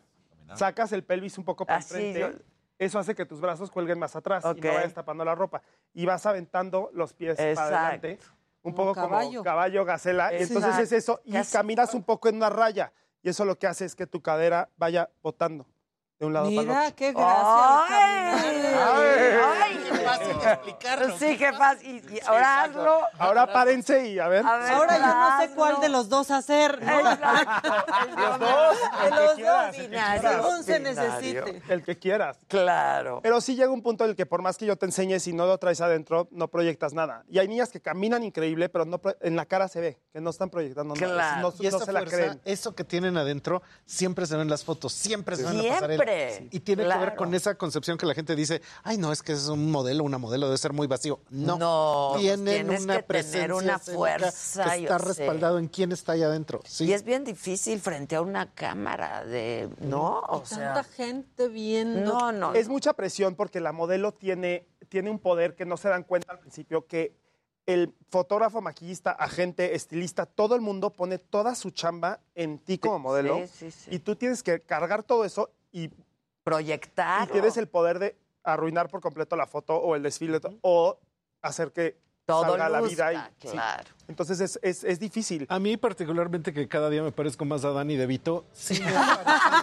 sacas 0.54 0.92
el 0.92 1.04
pelvis 1.04 1.38
un 1.40 1.44
poco 1.44 1.66
para 1.66 1.80
Así, 1.80 1.96
enfrente. 1.96 2.20
yo- 2.20 2.30
Eso 2.78 3.00
hace 3.00 3.16
que 3.16 3.26
tus 3.26 3.40
brazos 3.42 3.72
cuelguen 3.72 3.98
más 3.98 4.16
atrás 4.16 4.44
y 4.56 4.62
no 4.62 4.74
vayas 4.74 4.94
tapando 4.94 5.24
la 5.26 5.34
ropa. 5.36 5.62
Y 5.94 6.06
vas 6.06 6.26
aventando 6.26 6.90
los 6.94 7.14
pies 7.14 7.40
Exacto. 7.40 7.56
para 7.72 7.88
adelante. 7.88 8.20
Un 8.62 8.72
Como 8.74 8.76
poco 8.76 8.94
como 9.02 9.10
caballo. 9.10 9.44
caballo, 9.44 9.86
gacela. 9.86 10.32
Entonces 10.34 10.78
es 10.80 10.92
eso. 10.92 11.20
Y 11.24 11.34
Casi. 11.34 11.52
caminas 11.54 11.94
un 11.94 12.04
poco 12.04 12.30
en 12.30 12.36
una 12.38 12.50
raya. 12.50 12.92
Y 13.22 13.30
eso 13.30 13.44
lo 13.46 13.58
que 13.58 13.68
hace 13.68 13.86
es 13.86 13.96
que 13.96 14.06
tu 14.08 14.22
cadera 14.22 14.70
vaya 14.78 15.10
botando 15.22 15.66
de 16.20 16.26
un 16.26 16.34
lado 16.34 16.46
para 16.50 16.62
el 16.62 16.68
Mira, 16.68 16.82
otro. 16.84 16.96
qué 16.96 17.12
gracia. 17.14 17.86
¡Ay! 17.88 18.66
¡Ay! 19.62 19.78
Qué 19.83 19.83
fácil 20.18 20.36
explicarlo. 20.48 21.18
Sí, 21.18 21.38
qué 21.38 21.54
fácil. 21.54 22.04
Y, 22.10 22.16
y 22.16 22.20
ahora 22.26 22.64
hazlo. 22.64 23.00
Ahora 23.20 23.52
párense 23.52 24.08
y 24.10 24.20
a 24.20 24.28
ver. 24.28 24.46
A 24.46 24.58
ver, 24.58 24.72
Ahora 24.72 24.98
yo 24.98 25.06
no 25.08 25.42
sé 25.42 25.56
cuál 25.56 25.82
de 25.82 25.90
los 25.90 26.10
dos 26.10 26.32
hacer. 26.32 26.82
¿no? 26.82 27.02
Los 27.04 28.40
dos, 28.40 28.78
los 29.10 29.38
dos, 29.38 29.76
según 30.22 30.64
se 30.64 30.80
necesite. 30.80 31.62
El 31.70 31.84
que 31.84 31.98
quieras. 31.98 32.38
Claro. 32.48 33.20
Pero 33.22 33.42
sí 33.42 33.56
llega 33.56 33.70
un 33.72 33.82
punto 33.82 34.04
en 34.04 34.12
el 34.12 34.16
que 34.16 34.26
por 34.26 34.42
más 34.42 34.58
que 34.58 34.66
yo 34.66 34.76
te 34.76 34.86
enseñe, 34.86 35.20
si 35.20 35.34
no 35.34 35.46
lo 35.46 35.58
traes 35.58 35.82
adentro, 35.82 36.28
no 36.32 36.48
proyectas 36.48 36.94
nada. 36.94 37.24
Y 37.30 37.40
hay 37.40 37.48
niñas 37.48 37.70
que 37.70 37.82
caminan 37.82 38.24
increíble, 38.24 38.70
pero 38.70 38.86
no 38.86 39.02
en 39.22 39.36
la 39.36 39.46
cara 39.46 39.68
se 39.68 39.80
ve 39.82 40.00
que 40.12 40.22
no 40.22 40.30
están 40.30 40.50
proyectando 40.50 40.96
nada. 40.96 41.14
Claro. 41.14 41.42
No, 41.42 41.54
Y 41.60 41.70
no 41.70 41.80
se 41.80 41.92
la 41.92 42.00
fuerza, 42.02 42.16
creen. 42.18 42.42
eso 42.46 42.76
que 42.76 42.84
tienen 42.84 43.18
adentro, 43.18 43.62
siempre 43.86 44.26
se 44.26 44.34
ven 44.36 44.44
en 44.44 44.50
las 44.50 44.64
fotos, 44.64 44.94
siempre 44.94 45.36
se 45.36 45.44
ven 45.44 45.58
en 45.60 45.68
la 45.68 45.74
pasarela. 45.74 46.04
Siempre. 46.06 46.48
Y 46.52 46.60
tiene 46.60 46.84
que 46.88 46.98
ver 46.98 47.16
con 47.16 47.34
esa 47.34 47.56
concepción 47.56 47.98
que 47.98 48.06
la 48.06 48.14
gente 48.14 48.36
dice, 48.36 48.62
ay, 48.84 48.98
no, 48.98 49.12
es 49.12 49.22
que 49.24 49.34
es 49.34 49.48
un 49.48 49.72
modelo, 49.72 50.03
una 50.04 50.18
modelo 50.18 50.46
debe 50.48 50.58
ser 50.58 50.74
muy 50.74 50.88
vacío. 50.88 51.20
No, 51.30 51.58
No, 51.58 52.14
tienen 52.20 52.66
tienes 52.68 52.84
una 52.84 52.98
que 52.98 53.04
tener 53.04 53.06
presencia 53.08 53.56
una 53.56 53.76
escénica 53.76 53.98
fuerza, 53.98 54.64
que 54.76 54.84
está 54.84 55.00
sé. 55.00 55.06
respaldado 55.06 55.60
en 55.60 55.68
quién 55.68 55.92
está 55.92 56.12
allá 56.12 56.28
adentro. 56.28 56.62
Sí. 56.66 56.86
Y 56.86 56.94
es 56.94 57.04
bien 57.04 57.24
difícil 57.24 57.80
frente 57.80 58.16
a 58.16 58.22
una 58.22 58.52
cámara 58.54 59.24
de, 59.26 59.70
¿no? 59.82 60.20
O 60.30 60.46
sea, 60.46 60.74
Tanta 60.74 60.84
gente 60.84 61.48
viendo. 61.48 62.02
no, 62.14 62.32
no. 62.32 62.54
Es 62.54 62.70
mucha 62.70 62.94
presión 62.94 63.36
porque 63.36 63.60
la 63.60 63.72
modelo 63.72 64.14
tiene, 64.14 64.68
tiene 64.90 65.10
un 65.10 65.20
poder 65.20 65.56
que 65.56 65.66
no 65.66 65.78
se 65.78 65.90
dan 65.90 66.04
cuenta 66.04 66.32
al 66.34 66.40
principio 66.40 66.86
que 66.86 67.16
el 67.66 67.94
fotógrafo, 68.10 68.60
maquillista, 68.60 69.12
agente, 69.12 69.74
estilista, 69.74 70.26
todo 70.26 70.54
el 70.56 70.60
mundo 70.62 70.90
pone 70.90 71.18
toda 71.18 71.56
su 71.56 71.70
chamba 71.72 72.20
en 72.36 72.60
ti 72.60 72.78
como 72.78 73.00
modelo. 73.00 73.38
Sí, 73.38 73.48
sí, 73.48 73.72
sí. 73.72 73.90
Y 73.96 74.00
tú 74.00 74.18
tienes 74.18 74.44
que 74.44 74.60
cargar 74.60 75.04
todo 75.04 75.24
eso 75.24 75.50
y, 75.72 75.90
Proyectar. 76.44 77.30
y 77.30 77.32
tienes 77.32 77.56
el 77.56 77.70
poder 77.70 78.00
de 78.00 78.18
arruinar 78.44 78.90
por 78.90 79.02
completo 79.02 79.36
la 79.36 79.48
foto 79.48 79.76
o 79.76 79.96
el 79.96 80.04
desfile 80.04 80.40
o 80.62 81.00
hacer 81.42 81.72
que 81.72 81.98
Todo 82.26 82.44
salga 82.44 82.70
la 82.70 82.82
vida. 82.82 83.14
Y, 83.14 83.48
sí. 83.48 83.58
Entonces 84.08 84.40
es, 84.40 84.60
es, 84.62 84.84
es 84.84 85.00
difícil. 85.00 85.46
A 85.50 85.60
mí 85.60 85.78
particularmente 85.78 86.54
que 86.54 86.68
cada 86.68 86.90
día 86.90 87.04
me 87.04 87.12
parezco 87.12 87.46
más 87.46 87.66
a 87.66 87.72
Dani 87.72 87.96
De 87.96 88.06
Vito, 88.06 88.46
sí 88.54 88.82
me 88.82 88.96
ha 88.96 89.24
parecido, 89.24 89.56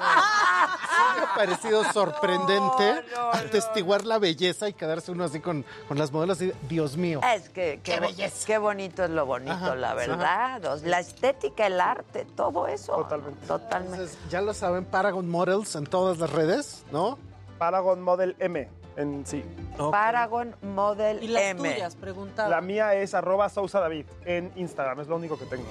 sí 0.91 1.17
me 1.17 1.23
ha 1.23 1.35
parecido 1.35 1.93
sorprendente 1.93 3.03
No, 3.15 3.23
no, 3.23 3.31
atestiguar 3.33 4.05
la 4.05 4.19
belleza 4.19 4.69
y 4.69 4.75
quedarse 4.75 5.11
uno 5.11 5.25
así 5.25 5.41
con, 5.41 5.65
con 5.89 5.99
las 5.99 6.13
modelos 6.13 6.41
y 6.43 6.53
Dios 6.69 6.97
mío. 6.97 7.21
Es 7.35 7.49
que 7.49 7.81
qué, 7.83 8.01
belleza. 8.01 8.47
qué 8.47 8.59
bonito 8.59 9.05
es 9.05 9.11
lo 9.11 9.25
bonito, 9.27 9.53
Ajá, 9.53 9.75
la 9.75 9.95
verdad. 9.95 10.61
La 10.85 11.01
estética, 11.01 11.67
el 11.67 11.81
arte, 11.81 12.27
todo 12.37 12.67
eso. 12.67 12.95
Totalmente. 12.95 13.47
Totalmente. 13.47 13.97
Entonces, 13.97 14.19
ya 14.31 14.43
lo 14.43 14.53
saben, 14.53 14.85
Paragon 14.85 15.29
Models 15.29 15.75
en 15.77 15.87
todas 15.87 16.19
las 16.19 16.31
redes, 16.31 16.85
¿no? 16.93 17.19
Paragon 17.61 18.01
Model 18.01 18.37
M 18.39 18.69
en 18.97 19.27
sí. 19.27 19.45
Paragon 19.91 20.57
Model 20.63 21.23
Y 21.23 21.29
las 21.29 21.43
M. 21.43 21.71
tuyas, 21.71 21.95
preguntaba. 21.95 22.49
La 22.49 22.63
mía 22.63 22.95
es 22.95 23.13
arroba 23.13 23.51
Sousa 23.51 23.81
David 23.81 24.07
en 24.25 24.51
Instagram, 24.57 25.01
es 25.01 25.09
lo 25.09 25.17
único 25.17 25.39
que 25.39 25.45
tengo. 25.45 25.69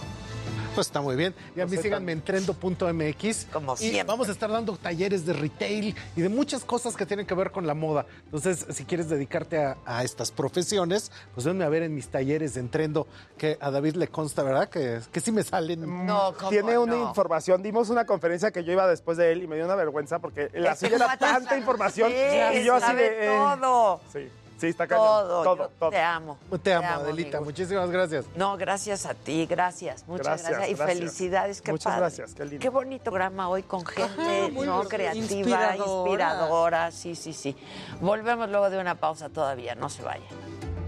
Pues 0.80 0.88
está 0.88 1.02
muy 1.02 1.18
bien. 1.18 1.36
Y 1.58 1.60
a 1.60 1.66
mí 1.66 1.76
síganme 1.76 2.14
en 2.14 2.22
trendo.mx. 2.22 3.48
Como 3.52 3.74
y 3.74 3.78
siempre. 3.78 4.04
vamos 4.06 4.30
a 4.30 4.32
estar 4.32 4.50
dando 4.50 4.78
talleres 4.78 5.26
de 5.26 5.34
retail 5.34 5.94
y 6.16 6.22
de 6.22 6.30
muchas 6.30 6.64
cosas 6.64 6.96
que 6.96 7.06
tienen 7.06 7.26
que 7.26 7.34
ver 7.36 7.52
con 7.52 7.68
la 7.68 7.74
moda. 7.74 8.06
Entonces, 8.24 8.66
si 8.70 8.86
quieres 8.86 9.10
dedicarte 9.10 9.58
a, 9.62 9.76
a 9.86 10.06
estas 10.06 10.32
profesiones, 10.32 11.12
pues 11.34 11.46
venme 11.46 11.66
a 11.66 11.70
ver 11.70 11.84
en 11.84 11.94
mis 11.94 12.08
talleres 12.08 12.56
en 12.56 12.70
Trendo, 12.70 13.08
que 13.38 13.58
a 13.60 13.72
David 13.72 13.96
le 13.96 14.08
consta, 14.08 14.42
¿verdad? 14.42 14.70
Que, 14.70 15.02
que 15.12 15.20
sí 15.20 15.34
me 15.34 15.44
salen. 15.44 15.82
No, 16.06 16.34
¿cómo 16.38 16.50
Tiene 16.50 16.78
una 16.78 16.96
no? 16.96 17.10
información. 17.10 17.62
Dimos 17.62 17.90
una 17.90 18.06
conferencia 18.06 18.52
que 18.52 18.64
yo 18.64 18.72
iba 18.72 18.88
después 18.88 19.18
de 19.18 19.34
él 19.34 19.44
y 19.44 19.48
me 19.48 19.58
dio 19.58 19.66
una 19.66 19.76
vergüenza 19.76 20.20
porque 20.20 20.50
la 20.54 20.78
suya 20.78 20.96
era 20.96 21.18
tanta 21.18 21.58
información 21.58 22.10
Sí, 22.10 22.60
y 22.60 22.64
yo 22.64 22.76
así 22.76 22.96
de. 22.96 23.26
eh, 23.26 23.38
todo. 23.60 24.00
Sí, 24.14 24.30
sí, 24.60 24.68
está 24.68 24.86
cañón. 24.88 25.06
Todo, 25.06 25.44
Todo, 25.44 25.56
yo 25.58 25.70
todo. 25.80 25.90
te 25.90 26.00
amo. 26.02 26.38
Te 26.62 26.74
amo, 26.74 26.88
Adelita. 26.88 27.38
amigo. 27.38 27.46
Muchísimas 27.52 27.90
gracias. 27.90 28.26
No, 28.36 28.58
gracias 28.58 29.06
a 29.06 29.14
ti, 29.14 29.46
gracias, 29.46 30.06
muchas 30.08 30.26
gracias, 30.28 30.50
Gracias, 30.50 30.70
y 30.70 30.74
gracias. 30.76 30.98
felicidades, 31.00 31.62
qué 31.62 31.72
Muchas 31.72 31.86
padre. 31.86 32.00
gracias, 32.02 32.34
qué 32.34 32.46
lindo. 32.46 32.60
Qué 32.62 32.70
bonito 32.70 33.04
programa 33.06 33.50
hoy 33.50 33.64
con 33.64 33.86
gente 33.86 34.52
no 34.52 34.84
creativa, 34.84 35.24
Inspiradora. 35.24 35.76
inspiradora, 35.76 36.92
sí, 36.92 37.16
sí, 37.16 37.34
sí. 37.34 37.56
Volvemos 38.02 38.50
luego 38.50 38.70
de 38.70 38.80
una 38.80 38.96
pausa 38.96 39.30
todavía, 39.30 39.76
no 39.76 39.90
se 39.90 40.04
vayan. 40.04 40.79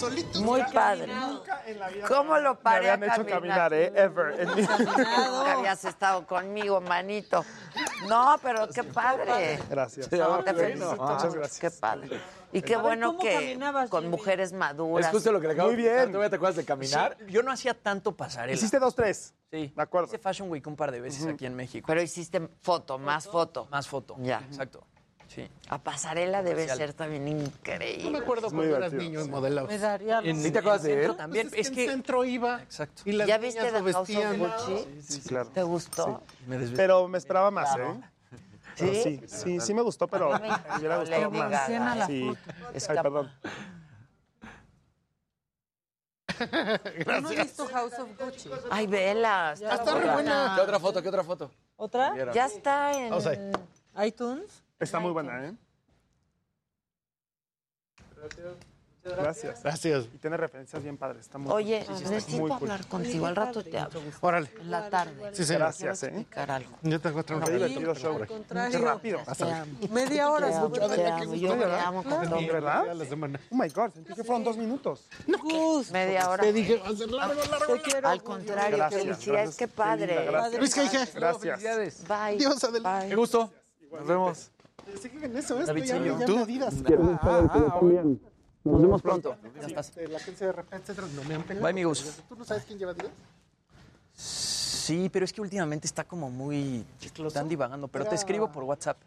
Solito. 0.00 0.40
Muy 0.40 0.62
padre. 0.72 1.06
Nunca 1.14 1.62
en 1.66 1.78
la 1.78 1.88
vida 1.88 2.08
¿Cómo 2.08 2.38
lo 2.38 2.54
me 2.54 2.60
paré 2.60 2.90
a 2.90 2.94
habían 2.94 3.10
hecho 3.12 3.26
caminar? 3.26 3.70
caminar, 3.70 3.74
¿eh? 3.74 3.92
Ever. 3.94 4.40
en 4.40 4.54
mi- 4.56 4.62
Nunca 4.62 5.52
habías 5.52 5.84
estado 5.84 6.26
conmigo, 6.26 6.80
manito. 6.80 7.44
No, 8.08 8.36
pero 8.42 8.66
qué 8.68 8.82
padre. 8.84 9.58
Gracias. 9.68 10.10
No, 10.12 10.42
te 10.42 10.54
felicito. 10.54 10.96
Muchas 10.96 11.34
gracias. 11.34 11.58
Qué 11.60 11.70
padre. 11.70 12.20
Y 12.52 12.62
qué 12.62 12.76
bueno 12.76 13.08
¿cómo 13.08 13.20
que 13.20 13.58
con 13.88 14.02
Jimmy? 14.02 14.08
mujeres 14.16 14.52
maduras. 14.52 15.06
Es 15.06 15.12
justo 15.12 15.30
lo 15.30 15.40
que 15.40 15.46
le 15.46 15.52
acabo 15.52 15.68
Muy 15.70 15.80
de 15.80 15.82
bien. 15.88 16.06
¿Todavía 16.10 16.30
te 16.30 16.36
acuerdas 16.36 16.56
de 16.56 16.64
caminar? 16.64 17.16
Sí, 17.18 17.26
yo 17.32 17.42
no 17.44 17.52
hacía 17.52 17.74
tanto 17.74 18.16
pasarela. 18.16 18.52
Hiciste 18.54 18.78
dos, 18.80 18.94
tres. 18.96 19.34
Sí, 19.52 19.72
De 19.76 19.82
acuerdo. 19.82 20.08
Hice 20.08 20.18
Fashion 20.18 20.50
Week 20.50 20.66
un 20.66 20.74
par 20.76 20.90
de 20.90 21.00
veces 21.00 21.26
aquí 21.26 21.46
en 21.46 21.54
México. 21.54 21.84
Pero 21.86 22.00
hiciste 22.02 22.40
foto, 22.60 22.98
más 22.98 23.26
foto. 23.28 23.68
Más 23.70 23.86
foto. 23.86 24.16
Ya. 24.18 24.38
Exacto. 24.48 24.84
Sí. 25.32 25.48
A 25.68 25.78
pasarela 25.78 26.42
debe 26.42 26.66
ser 26.68 26.92
también 26.92 27.28
increíble. 27.28 28.02
No 28.04 28.10
me 28.10 28.18
acuerdo 28.18 28.48
Es 28.48 28.52
muy 28.52 28.66
cuando 28.66 28.86
eras 28.86 28.92
niño 28.92 29.20
en 29.20 29.30
modelado. 29.30 29.68
Me 29.68 29.78
daría 29.78 30.22
¿Sí 30.22 30.50
te 30.50 30.58
acuerdas 30.58 30.82
de 30.82 30.88
centro 30.94 31.10
él? 31.12 31.16
También. 31.16 31.48
Pues 31.48 31.60
es 31.60 31.66
es 31.66 31.70
que 31.70 31.74
que. 31.76 31.84
en 31.84 31.90
centro 31.90 32.24
iba. 32.24 32.60
Exacto. 32.62 33.02
Y 33.04 33.12
las 33.12 33.28
¿Ya 33.28 33.38
niñas 33.38 33.54
viste 33.54 33.70
lo 33.70 33.84
The 33.84 33.92
House 33.92 34.08
of 34.10 34.16
vestían. 34.16 34.38
Gucci? 34.38 35.02
Sí, 35.02 35.20
claro. 35.28 35.48
¿Te 35.50 35.62
gustó? 35.62 36.22
Me 36.48 36.58
Pero 36.58 37.06
me 37.06 37.18
esperaba 37.18 37.52
más, 37.52 37.76
¿eh? 37.78 38.00
¿Sí? 38.74 39.02
sí, 39.02 39.20
sí, 39.28 39.60
sí 39.60 39.74
me 39.74 39.82
gustó, 39.82 40.08
pero 40.08 40.30
me 40.30 40.48
hubiera 40.78 40.98
gustado 40.98 41.22
Lady 41.22 41.38
más. 41.38 41.50
Gaga. 41.50 41.94
la 41.94 42.06
Sí. 42.08 42.32
Es 42.74 42.90
Ay, 42.90 42.96
que- 42.96 43.02
perdón. 43.02 43.32
Yo 47.06 47.20
no 47.20 47.30
he 47.30 47.42
visto 47.42 47.66
House 47.68 47.92
of 48.00 48.08
Gucci. 48.18 48.50
Ay, 48.70 48.86
vela. 48.88 49.52
Está, 49.52 49.74
está 49.74 49.94
re 49.98 50.10
buena. 50.12 50.52
¿Qué 50.56 50.60
otra 50.62 50.80
foto? 50.80 51.02
¿Qué 51.02 51.08
otra 51.08 51.22
foto? 51.22 51.50
¿Otra? 51.76 52.32
Ya 52.32 52.46
está 52.46 52.92
en 52.94 53.52
iTunes. 54.02 54.64
Está 54.80 54.98
muy 54.98 55.12
buena, 55.12 55.46
¿eh? 55.46 55.54
Gracias. 59.02 59.62
Gracias. 59.62 60.04
Y 60.14 60.18
tiene 60.18 60.36
referencias 60.36 60.82
bien 60.82 60.96
padres. 60.96 61.22
Está 61.22 61.38
muy 61.38 61.50
Oye, 61.52 61.80
sí, 61.80 61.86
sí, 61.86 61.92
está 61.94 62.10
necesito 62.10 62.38
muy 62.38 62.50
cool. 62.50 62.70
hablar 62.70 62.86
contigo. 62.86 63.26
Al 63.26 63.36
rato 63.36 63.62
te 63.62 63.78
hablo. 63.78 64.00
Órale. 64.20 64.50
En 64.60 64.70
la 64.70 64.90
tarde. 64.90 65.30
Sí, 65.34 65.44
sí. 65.44 65.54
Gracias, 65.54 66.02
¿eh? 66.02 66.26
algo. 66.34 66.78
Yo 66.82 67.00
tengo 67.00 67.20
otra 67.20 67.40
Qué 67.40 67.52
divertido 67.52 67.94
show. 67.94 68.26
Contrario. 68.26 68.78
Qué 68.78 68.84
rápido. 68.84 69.20
Te 69.36 69.44
amo. 69.44 69.72
Media 69.90 70.30
hora. 70.30 70.48
Te 70.50 70.54
amo, 70.54 70.70
te. 70.70 71.38
Yo 71.38 71.56
te 71.56 71.64
amo 71.64 72.02
con 72.02 72.28
todo. 72.28 72.40
¿De 72.40 72.52
verdad? 72.52 72.84
Oh 73.50 73.54
my 73.56 73.68
God, 73.68 73.90
sentí 73.92 74.14
que 74.14 74.24
fueron 74.24 74.44
dos 74.44 74.56
minutos. 74.58 75.08
Gus, 75.42 75.90
Media 75.90 76.28
hora. 76.28 76.42
Te 76.42 76.52
dije, 76.52 76.76
va 76.76 76.88
a 76.88 76.94
ser 76.96 77.10
largo, 77.10 77.42
largo. 77.50 77.74
Te 77.74 77.82
quiero. 77.82 78.08
Al 78.08 78.22
contrario, 78.22 78.76
Gracias, 78.76 79.02
felicidades. 79.02 79.26
gracias. 79.26 79.56
Qué 79.56 79.68
padre. 79.68 80.26
gracias. 80.26 80.60
Luis, 80.60 80.74
¿qué 80.74 80.80
dije? 80.82 80.98
Gracias. 81.14 82.06
Bye. 82.06 82.36
Dios, 82.38 82.64
adelante. 82.64 83.08
Qué 83.08 83.16
gusto. 83.16 83.50
Nos 83.90 84.06
vemos. 84.06 84.50
Sigue 85.00 85.26
en 85.26 85.36
eso, 85.36 85.54
esto 85.58 85.66
David 85.66 85.84
ya, 85.84 85.98
ya 86.18 86.26
¿Tú? 86.26 86.36
me 86.36 86.42
Adidas. 86.42 86.74
Nos 88.62 88.82
vemos 88.82 89.00
pronto. 89.02 89.36
Ya 89.60 89.66
estás. 89.66 89.92
La 90.08 90.18
agencia 90.18 90.46
de 90.48 90.52
repente, 90.52 90.92
etcétera, 90.92 91.06
no 91.14 91.24
me 91.24 91.34
han 91.34 91.42
pelado. 91.42 91.62
Bye, 91.64 91.70
amigos. 91.70 92.20
¿Tú 92.28 92.36
no 92.36 92.44
sabes 92.44 92.64
quién 92.64 92.78
lleva 92.78 92.92
Adidas? 92.92 93.10
Sí, 94.14 95.08
pero 95.12 95.24
es 95.24 95.32
que 95.32 95.40
últimamente 95.40 95.86
está 95.86 96.04
como 96.04 96.30
muy... 96.30 96.84
Están 97.00 97.48
divagando, 97.48 97.88
pero 97.88 98.06
te 98.06 98.14
escribo 98.16 98.50
por 98.50 98.64
WhatsApp. 98.64 98.98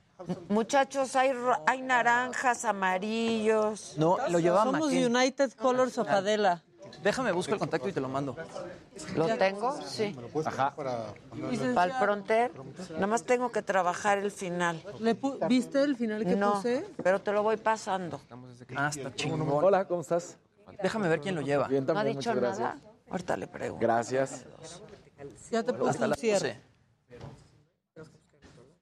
Muchachos, 0.47 1.15
hay, 1.15 1.33
ro- 1.33 1.61
hay 1.67 1.81
naranjas, 1.81 2.63
amarillos. 2.65 3.95
No, 3.97 4.17
lo 4.29 4.39
llevaba 4.39 4.71
Somos. 4.71 4.91
United 4.93 5.51
Colors 5.53 5.97
of 5.97 6.07
Adela. 6.07 6.63
Déjame, 7.01 7.31
busco 7.31 7.53
el 7.53 7.59
contacto 7.59 7.89
y 7.89 7.93
te 7.93 7.99
lo 7.99 8.07
mando. 8.09 8.35
¿Lo 9.15 9.37
tengo? 9.37 9.81
Sí. 9.81 10.15
Ajá. 10.45 10.73
Para 10.75 11.13
el 11.85 11.99
pronter. 11.99 12.51
Nada 12.91 13.07
más 13.07 13.23
tengo 13.23 13.51
que 13.51 13.61
trabajar 13.61 14.17
el 14.19 14.31
final. 14.31 14.81
¿Le 14.99 15.17
¿Viste 15.47 15.81
el 15.81 15.95
final 15.95 16.23
que 16.25 16.35
No, 16.35 16.53
puse? 16.53 16.85
pero 17.03 17.21
te 17.21 17.31
lo 17.31 17.43
voy 17.43 17.57
pasando. 17.57 18.21
Ah, 18.75 18.89
está 18.89 19.13
chingón. 19.15 19.41
Hola, 19.49 19.85
¿cómo 19.87 20.01
estás? 20.01 20.37
Déjame 20.81 21.07
ver 21.09 21.19
quién 21.21 21.35
lo 21.35 21.41
lleva. 21.41 21.67
Bien, 21.67 21.85
¿No 21.85 21.97
ha 21.97 22.03
dicho 22.03 22.33
nada? 22.33 22.47
gracias. 22.55 22.81
Ahorita 23.09 23.37
le 23.37 23.47
pregunto. 23.47 23.81
Gracias. 23.85 24.45
Ya 25.51 25.63
te 25.63 25.73
puse 25.73 25.89
Hasta 25.91 26.07
un 26.07 26.13
cierre. 26.15 26.61
12. 27.95 28.11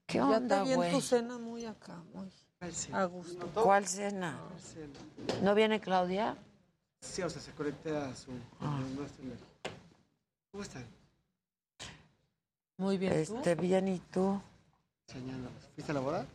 ¿Qué 0.05 0.17
Ya 0.17 0.27
te 0.27 0.35
onda, 0.37 0.63
en 0.63 0.75
güey? 0.75 0.91
tu 0.91 1.01
cena 1.01 1.37
muy 1.37 1.65
acá, 1.65 2.01
muy 2.13 2.29
a 2.93 3.05
gusto. 3.05 3.47
¿Cuál 3.55 3.87
cena? 3.87 4.37
¿No 5.41 5.55
viene 5.55 5.79
Claudia? 5.79 6.37
Sí, 7.01 7.21
o 7.23 7.29
sea, 7.29 7.41
se 7.41 7.51
conecta 7.51 8.09
a 8.09 8.15
su... 8.15 8.31
Ah. 8.59 8.79
¿Cómo 10.51 10.63
están? 10.63 10.85
Muy 12.77 12.97
bien. 12.97 13.25
¿tú? 13.25 13.35
Este, 13.37 13.55
bien, 13.55 13.87
¿y 13.87 13.99
tú? 13.99 14.41
Soñando. 15.07 15.49
¿Fuiste 15.75 15.91
a 15.91 15.95
la 15.95 16.01
boda? 16.01 16.25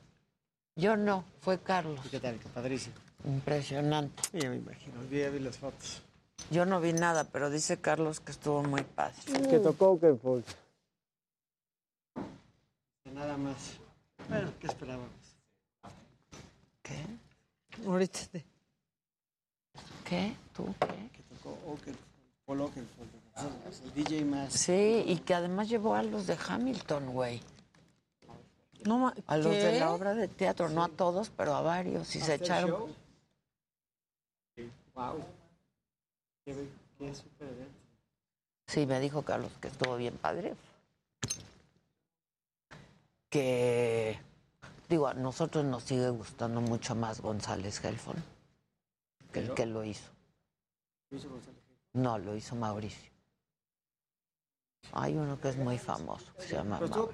Yo 0.74 0.96
no, 0.96 1.24
fue 1.40 1.58
Carlos. 1.60 2.00
¿Y 2.04 2.08
qué 2.10 2.20
tal? 2.20 2.38
Qué 2.38 2.48
padrísimo. 2.48 2.94
Impresionante. 3.24 4.22
Sí, 4.30 4.40
ya 4.40 4.50
me 4.50 4.56
imagino. 4.56 5.00
Vi, 5.08 5.26
vi 5.28 5.38
las 5.38 5.56
fotos. 5.58 6.02
Yo 6.50 6.66
no 6.66 6.80
vi 6.80 6.92
nada, 6.92 7.24
pero 7.24 7.48
dice 7.48 7.80
Carlos 7.80 8.20
que 8.20 8.32
estuvo 8.32 8.62
muy 8.62 8.82
padre. 8.82 9.14
¿Qué 9.48 9.58
tocó 9.58 9.98
qué 9.98 10.14
fue? 10.14 10.42
Nada 13.12 13.36
más. 13.36 13.78
Bueno, 14.28 14.52
¿qué 14.60 14.66
esperábamos? 14.66 15.08
¿Qué? 16.82 17.04
Ahorita 17.86 18.20
te- 18.32 18.44
¿Qué? 20.08 20.36
¿Tú 20.54 20.72
qué? 20.78 21.10
Que 21.10 21.22
tocó 21.34 21.58
Paul 22.46 22.70
el 23.36 23.92
DJ 23.94 24.24
más. 24.24 24.52
Sí, 24.52 25.04
y 25.06 25.16
que 25.18 25.34
además 25.34 25.68
llevó 25.68 25.94
a 25.94 26.02
los 26.02 26.26
de 26.26 26.38
Hamilton, 26.48 27.12
güey. 27.12 27.42
No, 28.84 29.12
A 29.26 29.36
los 29.36 29.52
de 29.52 29.80
la 29.80 29.90
obra 29.90 30.14
de 30.14 30.28
teatro, 30.28 30.68
no 30.68 30.84
a 30.84 30.88
todos, 30.88 31.30
pero 31.30 31.56
a 31.56 31.60
varios. 31.60 32.14
Y 32.14 32.20
se 32.20 32.34
echaron. 32.34 32.70
show. 32.70 32.88
Wow. 34.94 35.24
Qué, 36.44 36.68
qué 36.98 37.14
súper 37.14 37.48
evento. 37.48 37.74
Sí, 38.68 38.86
me 38.86 39.00
dijo 39.00 39.22
Carlos 39.22 39.50
que 39.60 39.68
estuvo 39.68 39.96
bien 39.96 40.16
padre. 40.16 40.54
Que, 43.28 44.18
digo, 44.88 45.08
a 45.08 45.14
nosotros 45.14 45.64
nos 45.64 45.82
sigue 45.82 46.08
gustando 46.10 46.60
mucho 46.60 46.94
más 46.94 47.20
González 47.20 47.80
Gelfon 47.80 48.35
que 49.36 49.46
el 49.46 49.54
que 49.54 49.66
lo 49.66 49.84
hizo. 49.84 50.10
¿Lo 51.10 51.18
hizo 51.18 51.28
González? 51.28 51.62
No, 51.92 52.18
lo 52.18 52.34
hizo 52.34 52.56
Mauricio. 52.56 53.10
Hay 54.92 55.16
uno 55.16 55.40
que 55.40 55.48
es 55.48 55.56
muy 55.56 55.78
famoso, 55.78 56.32
que 56.34 56.42
se 56.42 56.54
llama 56.54 56.78
Mauricio. 56.78 57.10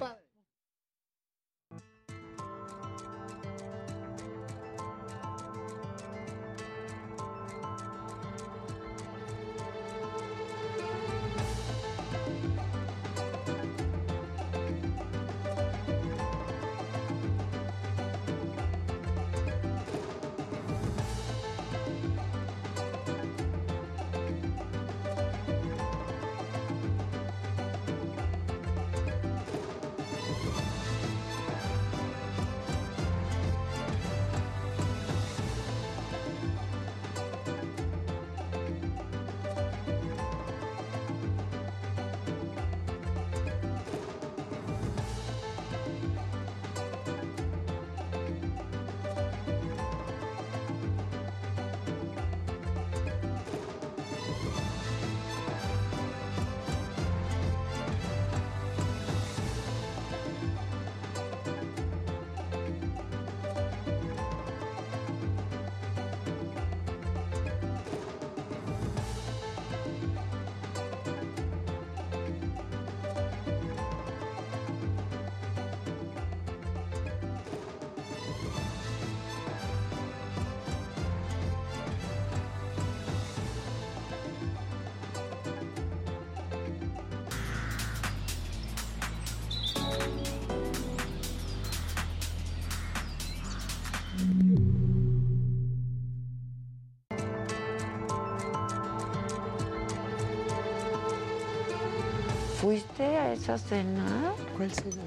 ¿Fuiste 103.44 103.74
a? 103.74 104.34
¿Cuál 104.56 104.72
cena? 104.72 105.02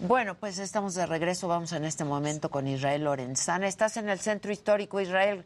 Bueno, 0.00 0.34
pues 0.34 0.58
estamos 0.58 0.94
de 0.94 1.06
regreso. 1.06 1.48
Vamos 1.48 1.72
en 1.72 1.84
este 1.86 2.04
momento 2.04 2.50
con 2.50 2.66
Israel 2.66 3.04
Lorenzana. 3.04 3.66
Estás 3.66 3.96
en 3.96 4.10
el 4.10 4.18
centro 4.18 4.52
histórico, 4.52 5.00
Israel. 5.00 5.44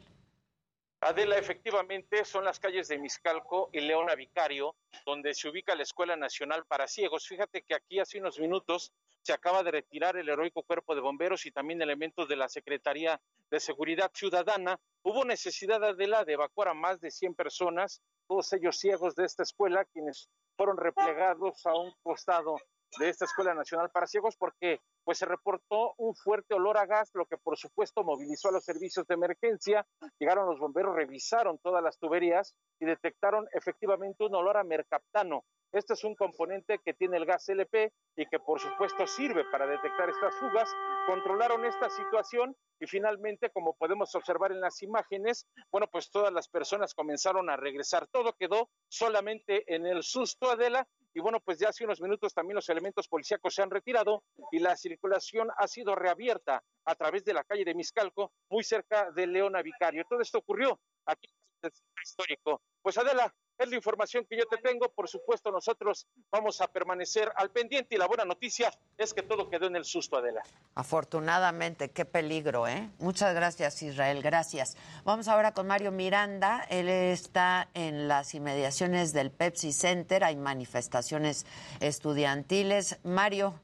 Adela, 1.00 1.39
efectivamente, 1.39 2.24
son 2.24 2.44
las 2.44 2.58
calles 2.58 2.89
de 2.89 2.99
Miscalco 2.99 3.70
y 3.73 3.81
Leona 3.81 4.16
Vicario, 4.16 4.74
donde 5.05 5.35
se 5.35 5.49
ubica 5.49 5.75
la 5.75 5.83
Escuela 5.83 6.17
Nacional 6.17 6.65
para 6.67 6.87
Ciegos. 6.87 7.27
Fíjate 7.27 7.63
que 7.63 7.75
aquí 7.75 7.99
hace 7.99 8.19
unos 8.19 8.39
minutos 8.39 8.93
se 9.23 9.33
acaba 9.33 9.63
de 9.63 9.71
retirar 9.71 10.17
el 10.17 10.29
heroico 10.29 10.63
cuerpo 10.63 10.95
de 10.95 11.01
bomberos 11.01 11.47
y 11.47 11.53
también 11.53 11.81
elementos 11.81 12.29
de 12.29 12.37
la 12.37 12.49
Secretaría 12.49 13.21
de 13.51 13.61
Seguridad 13.61 14.11
Ciudadana. 14.15 14.81
Hubo 15.03 15.25
necesidad, 15.25 15.83
Adela, 15.85 16.25
de 16.25 16.35
evacuar 16.35 16.69
a 16.69 16.75
más 16.75 17.01
de 17.01 17.11
100 17.11 17.35
personas, 17.35 18.03
todos 18.27 18.53
ellos 18.53 18.79
ciegos 18.79 19.15
de 19.15 19.25
esta 19.25 19.43
escuela, 19.43 19.85
quienes 19.85 20.29
fueron 20.57 20.77
replegados 20.77 21.65
a 21.67 21.75
un 21.75 21.93
costado 22.03 22.57
de 22.99 23.09
esta 23.09 23.25
Escuela 23.25 23.55
Nacional 23.55 23.91
para 23.91 24.07
Ciegos 24.07 24.37
porque 24.37 24.81
pues 25.05 25.19
se 25.19 25.27
reportó 25.27 25.95
un 25.99 26.15
fuerte 26.15 26.55
olor 26.55 26.79
a 26.79 26.87
gas, 26.87 27.11
lo 27.15 27.27
que 27.27 27.37
por 27.37 27.57
supuesto 27.57 28.05
movilizó 28.05 28.49
a 28.49 28.53
los 28.53 28.65
servicios 28.65 29.07
de 29.07 29.15
emergencia. 29.15 29.87
Llegaron 30.19 30.47
los 30.47 30.59
bomberos, 30.59 30.95
revisaron 30.95 31.59
todas 31.59 31.83
las 31.83 31.99
tuberías 31.99 32.55
y 32.79 32.87
detectaron 32.87 33.47
efectivamente 33.53 34.25
un 34.25 34.35
olor 34.35 34.57
a 34.57 34.65
mercaptano. 34.65 35.45
Este 35.73 35.95
es 35.95 36.05
un 36.05 36.15
componente 36.15 36.81
que 36.85 36.93
tiene 36.93 37.17
el 37.17 37.25
gas 37.25 37.49
LP 37.49 37.93
y 38.17 38.27
que 38.27 38.39
por 38.39 38.61
supuesto 38.61 39.07
sirve 39.07 39.45
para 39.51 39.67
detectar 39.67 40.11
estas 40.11 40.35
fugas. 40.35 40.71
Controlaron 41.07 41.65
esta 41.65 41.89
situación 41.89 42.55
y 42.79 42.87
finalmente, 42.87 43.49
como 43.51 43.75
podemos 43.75 44.15
observar 44.15 44.53
en 44.53 44.61
las 44.61 44.83
imágenes, 44.83 45.47
bueno, 45.71 45.87
pues 45.91 46.11
todas 46.11 46.33
las 46.33 46.49
personas 46.49 46.95
comenzaron 46.95 47.49
a 47.49 47.57
regresar. 47.57 48.07
Todo 48.09 48.35
quedó 48.35 48.69
solamente 48.89 49.65
en 49.75 49.87
el 49.87 50.03
susto, 50.03 50.51
Adela, 50.51 50.87
y 51.15 51.21
bueno, 51.21 51.41
pues 51.41 51.59
ya 51.59 51.69
hace 51.69 51.85
unos 51.85 52.01
minutos 52.01 52.33
también 52.35 52.57
los 52.57 52.69
elementos 52.69 53.07
policíacos 53.09 53.55
se 53.55 53.63
han 53.63 53.71
retirado 53.71 54.25
y 54.51 54.59
la 54.59 54.77
circulación 54.93 55.49
ha 55.57 55.67
sido 55.67 55.95
reabierta 55.95 56.62
a 56.85 56.95
través 56.95 57.25
de 57.25 57.33
la 57.33 57.45
calle 57.45 57.65
de 57.65 57.75
Miscalco, 57.75 58.33
muy 58.51 58.62
cerca 58.62 59.11
de 59.11 59.27
Leona 59.27 59.62
Vicario. 59.62 60.05
Todo 60.09 60.21
esto 60.21 60.39
ocurrió 60.39 60.79
aquí 61.07 61.29
en 61.29 61.69
el 61.69 61.73
centro 61.73 62.03
histórico. 62.03 62.61
Pues 62.83 62.99
Adela, 62.99 63.33
es 63.59 63.69
la 63.69 63.77
información 63.77 64.27
que 64.29 64.37
yo 64.37 64.45
te 64.47 64.57
tengo. 64.59 64.91
Por 64.91 65.09
supuesto, 65.09 65.51
nosotros 65.51 66.07
vamos 66.31 66.61
a 66.61 66.69
permanecer 66.69 67.31
al 67.37 67.51
pendiente 67.51 67.95
y 67.95 67.99
la 67.99 68.07
buena 68.07 68.25
noticia 68.25 68.71
es 68.99 69.15
que 69.15 69.23
todo 69.23 69.49
quedó 69.49 69.67
en 69.67 69.77
el 69.77 69.85
susto, 69.85 70.17
Adela. 70.17 70.43
Afortunadamente, 70.75 71.91
qué 71.91 72.05
peligro, 72.05 72.67
¿eh? 72.67 72.91
Muchas 72.99 73.35
gracias, 73.35 73.83
Israel, 73.83 74.21
gracias. 74.23 74.77
Vamos 75.05 75.29
ahora 75.29 75.53
con 75.53 75.67
Mario 75.67 75.93
Miranda. 75.93 76.67
Él 76.69 76.89
está 76.89 77.69
en 77.75 78.09
las 78.09 78.35
inmediaciones 78.35 79.12
del 79.12 79.31
Pepsi 79.31 79.73
Center. 79.73 80.25
Hay 80.25 80.37
manifestaciones 80.37 81.47
estudiantiles. 81.81 82.99
Mario. 83.05 83.55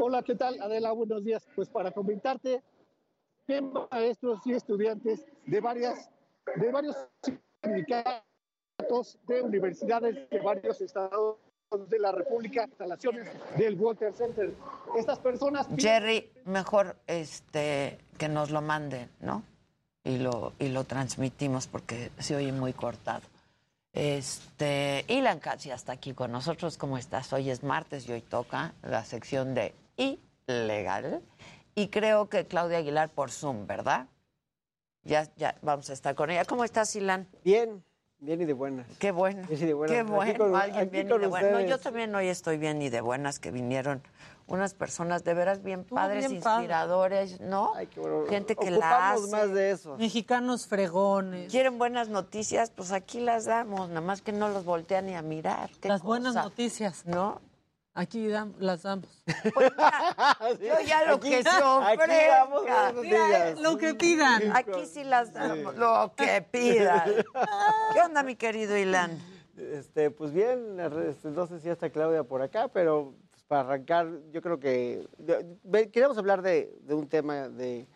Hola, 0.00 0.22
¿qué 0.22 0.34
tal? 0.34 0.60
Adela, 0.60 0.92
buenos 0.92 1.24
días. 1.24 1.46
Pues 1.54 1.68
para 1.68 1.90
comentarte 1.90 2.62
que 3.46 3.60
maestros 3.60 4.40
y 4.46 4.52
estudiantes 4.52 5.24
de 5.46 5.60
varias 5.60 6.10
de 6.56 6.70
varios 6.70 6.96
sindicatos 7.62 9.18
de 9.26 9.42
universidades 9.42 10.28
de 10.28 10.40
varios 10.40 10.80
estados 10.80 11.38
de 11.88 11.98
la 11.98 12.12
República, 12.12 12.64
instalaciones 12.64 13.28
del 13.56 13.74
Walter 13.80 14.12
Center. 14.12 14.54
Estas 14.96 15.18
personas 15.18 15.66
Jerry, 15.76 16.30
mejor 16.44 16.96
este 17.06 17.98
que 18.18 18.28
nos 18.28 18.50
lo 18.50 18.60
manden, 18.60 19.08
¿no? 19.20 19.42
Y 20.04 20.18
lo 20.18 20.52
y 20.58 20.68
lo 20.68 20.84
transmitimos 20.84 21.66
porque 21.66 22.10
se 22.18 22.36
oye 22.36 22.52
muy 22.52 22.72
cortado. 22.72 23.31
Este, 23.92 25.04
Ilan 25.08 25.38
Katz 25.38 25.64
ya 25.64 25.74
está 25.74 25.92
aquí 25.92 26.14
con 26.14 26.32
nosotros. 26.32 26.78
¿Cómo 26.78 26.96
estás? 26.98 27.32
Hoy 27.32 27.50
es 27.50 27.62
martes 27.62 28.08
y 28.08 28.12
hoy 28.12 28.22
toca 28.22 28.72
la 28.82 29.04
sección 29.04 29.54
de 29.54 29.74
ilegal. 29.96 31.22
Y 31.74 31.88
creo 31.88 32.28
que 32.28 32.46
Claudia 32.46 32.78
Aguilar 32.78 33.10
por 33.10 33.30
Zoom, 33.30 33.66
¿verdad? 33.66 34.06
Ya, 35.04 35.28
ya 35.36 35.56
vamos 35.62 35.90
a 35.90 35.92
estar 35.92 36.14
con 36.14 36.30
ella. 36.30 36.44
¿Cómo 36.44 36.64
estás, 36.64 36.94
Ilan? 36.96 37.26
Bien, 37.44 37.82
bien 38.18 38.40
y 38.40 38.44
de 38.44 38.52
buenas. 38.54 38.86
Qué 38.98 39.10
bueno. 39.10 39.46
Bien 39.48 39.62
y 39.62 39.66
de 39.66 39.74
buenas. 39.74 39.96
Qué 39.96 40.02
bueno, 40.04 40.38
con- 40.38 40.56
alguien 40.56 40.90
bien 40.90 41.06
y 41.10 41.18
de 41.18 41.26
buenas. 41.26 41.52
No, 41.52 41.60
yo 41.60 41.78
también 41.78 42.14
hoy 42.14 42.28
estoy 42.28 42.56
bien 42.56 42.80
y 42.80 42.88
de 42.88 43.00
buenas 43.00 43.38
que 43.40 43.50
vinieron 43.50 44.02
unas 44.46 44.74
personas 44.74 45.24
de 45.24 45.34
veras 45.34 45.62
bien 45.62 45.84
padres, 45.84 46.28
bien 46.28 46.42
padre. 46.42 46.62
inspiradores, 46.64 47.40
¿no? 47.40 47.72
Gente 48.28 48.56
que 48.56 48.70
la 48.70 49.12
hace. 49.12 49.30
más 49.30 49.52
de 49.52 49.70
eso. 49.70 49.96
Mexicanos 49.98 50.66
fregones. 50.66 51.50
¿Quieren 51.50 51.78
buenas 51.78 52.08
noticias? 52.08 52.70
Pues 52.70 52.92
aquí 52.92 53.20
las 53.20 53.44
damos, 53.46 53.88
nada 53.88 54.00
más 54.00 54.20
que 54.22 54.32
no 54.32 54.48
los 54.48 54.64
voltean 54.64 55.06
ni 55.06 55.14
a 55.14 55.22
mirar. 55.22 55.70
¿Qué 55.80 55.88
Las 55.88 56.02
buenas 56.02 56.34
noticias. 56.34 57.06
¿No? 57.06 57.40
Aquí 57.94 58.26
dam- 58.28 58.54
las 58.58 58.82
damos. 58.84 59.22
Yo 60.60 60.80
ya 60.86 61.04
lo 61.04 61.16
Aquí- 61.16 61.28
que 61.30 61.42
se 61.42 61.48
ofrezca. 61.62 62.46
lo 63.60 63.76
que 63.76 63.94
pidan. 63.94 64.56
Aquí 64.56 64.86
sí 64.86 65.04
las 65.04 65.32
damos, 65.32 65.76
lo 65.76 66.12
que 66.16 66.42
pidan. 66.42 67.04
¿Qué 67.92 68.00
onda, 68.00 68.22
mi 68.22 68.36
querido 68.36 68.76
Ilan? 68.76 69.18
Este, 69.56 70.10
pues 70.10 70.32
bien, 70.32 70.78
este, 71.06 71.28
no 71.30 71.46
sé 71.46 71.60
si 71.60 71.68
está 71.68 71.90
Claudia 71.90 72.24
por 72.24 72.40
acá, 72.42 72.68
pero 72.68 73.12
pues, 73.12 73.21
para 73.52 73.68
arrancar, 73.68 74.08
yo 74.32 74.40
creo 74.40 74.58
que 74.58 75.06
queríamos 75.92 76.16
hablar 76.16 76.40
de, 76.40 76.74
un 76.88 77.06
tema 77.06 77.50
de 77.50 77.86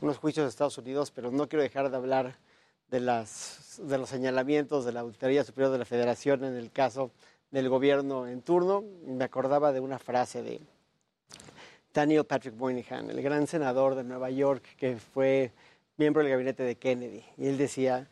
unos 0.00 0.18
juicios 0.18 0.42
de 0.44 0.50
Estados 0.50 0.76
Unidos, 0.76 1.12
pero 1.12 1.30
no 1.30 1.48
quiero 1.48 1.62
dejar 1.62 1.88
de 1.88 1.96
hablar 1.96 2.36
de 2.88 2.98
los 2.98 4.08
señalamientos 4.08 4.84
de 4.84 4.90
la 4.90 5.00
Auditoría 5.02 5.44
Superior 5.44 5.70
de 5.70 5.78
la 5.78 5.84
Federación 5.84 6.42
en 6.42 6.56
el 6.56 6.72
caso 6.72 7.12
del 7.52 7.68
gobierno 7.68 8.26
en 8.26 8.42
turno. 8.42 8.82
Me 9.06 9.22
acordaba 9.22 9.72
de 9.72 9.78
una 9.78 10.00
frase 10.00 10.42
de 10.42 10.60
Daniel 11.92 12.24
Patrick 12.24 12.56
Moynihan, 12.56 13.08
el 13.08 13.22
gran 13.22 13.46
senador 13.46 13.94
de 13.94 14.02
Nueva 14.02 14.30
York 14.30 14.64
que 14.76 14.96
fue 14.96 15.52
miembro 15.96 16.24
del 16.24 16.32
gabinete 16.32 16.64
de 16.64 16.74
Kennedy, 16.74 17.24
y 17.36 17.46
él 17.46 17.56
decía 17.56 18.08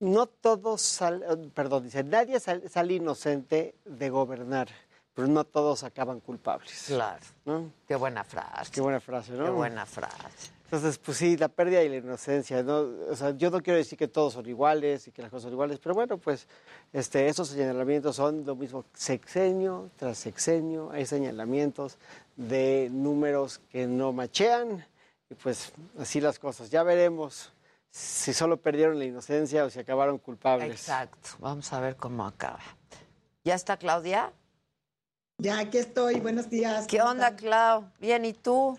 no 0.00 0.24
todos 0.26 0.80
sal- 0.80 1.50
perdón, 1.52 1.84
dice, 1.84 2.02
nadie 2.02 2.40
sal- 2.40 2.66
sale 2.70 2.94
inocente 2.94 3.74
de 3.84 4.08
gobernar, 4.08 4.68
pero 5.18 5.26
no 5.26 5.42
todos 5.42 5.82
acaban 5.82 6.20
culpables. 6.20 6.84
Claro. 6.86 7.18
¿no? 7.44 7.72
Qué 7.88 7.96
buena 7.96 8.22
frase. 8.22 8.70
Qué 8.70 8.80
buena 8.80 9.00
frase, 9.00 9.32
¿no? 9.32 9.46
Qué 9.46 9.50
buena 9.50 9.84
frase. 9.84 10.52
Entonces, 10.62 10.96
pues 10.98 11.16
sí, 11.16 11.36
la 11.36 11.48
pérdida 11.48 11.82
y 11.82 11.88
la 11.88 11.96
inocencia, 11.96 12.62
¿no? 12.62 12.86
O 13.10 13.16
sea, 13.16 13.32
yo 13.32 13.50
no 13.50 13.60
quiero 13.60 13.78
decir 13.78 13.98
que 13.98 14.06
todos 14.06 14.34
son 14.34 14.48
iguales 14.48 15.08
y 15.08 15.10
que 15.10 15.20
las 15.20 15.32
cosas 15.32 15.42
son 15.42 15.54
iguales, 15.54 15.80
pero 15.80 15.96
bueno, 15.96 16.18
pues 16.18 16.46
este, 16.92 17.26
esos 17.26 17.48
señalamientos 17.48 18.14
son 18.14 18.46
lo 18.46 18.54
mismo 18.54 18.84
sexenio 18.94 19.90
tras 19.96 20.18
sexenio, 20.18 20.92
hay 20.92 21.04
señalamientos 21.04 21.98
de 22.36 22.88
números 22.88 23.60
que 23.72 23.88
no 23.88 24.12
machean 24.12 24.86
y 25.28 25.34
pues 25.34 25.72
así 25.98 26.20
las 26.20 26.38
cosas. 26.38 26.70
Ya 26.70 26.84
veremos 26.84 27.52
si 27.90 28.32
solo 28.32 28.56
perdieron 28.56 29.00
la 29.00 29.04
inocencia 29.04 29.64
o 29.64 29.70
si 29.70 29.80
acabaron 29.80 30.18
culpables. 30.18 30.70
Exacto. 30.70 31.30
Vamos 31.40 31.72
a 31.72 31.80
ver 31.80 31.96
cómo 31.96 32.24
acaba. 32.24 32.60
¿Ya 33.42 33.56
está 33.56 33.78
Claudia? 33.78 34.32
Ya, 35.38 35.60
aquí 35.60 35.78
estoy. 35.78 36.18
Buenos 36.20 36.50
días. 36.50 36.86
¿Qué 36.88 37.00
onda, 37.00 37.36
Clau? 37.36 37.90
Bien, 38.00 38.24
¿y 38.24 38.32
tú? 38.32 38.76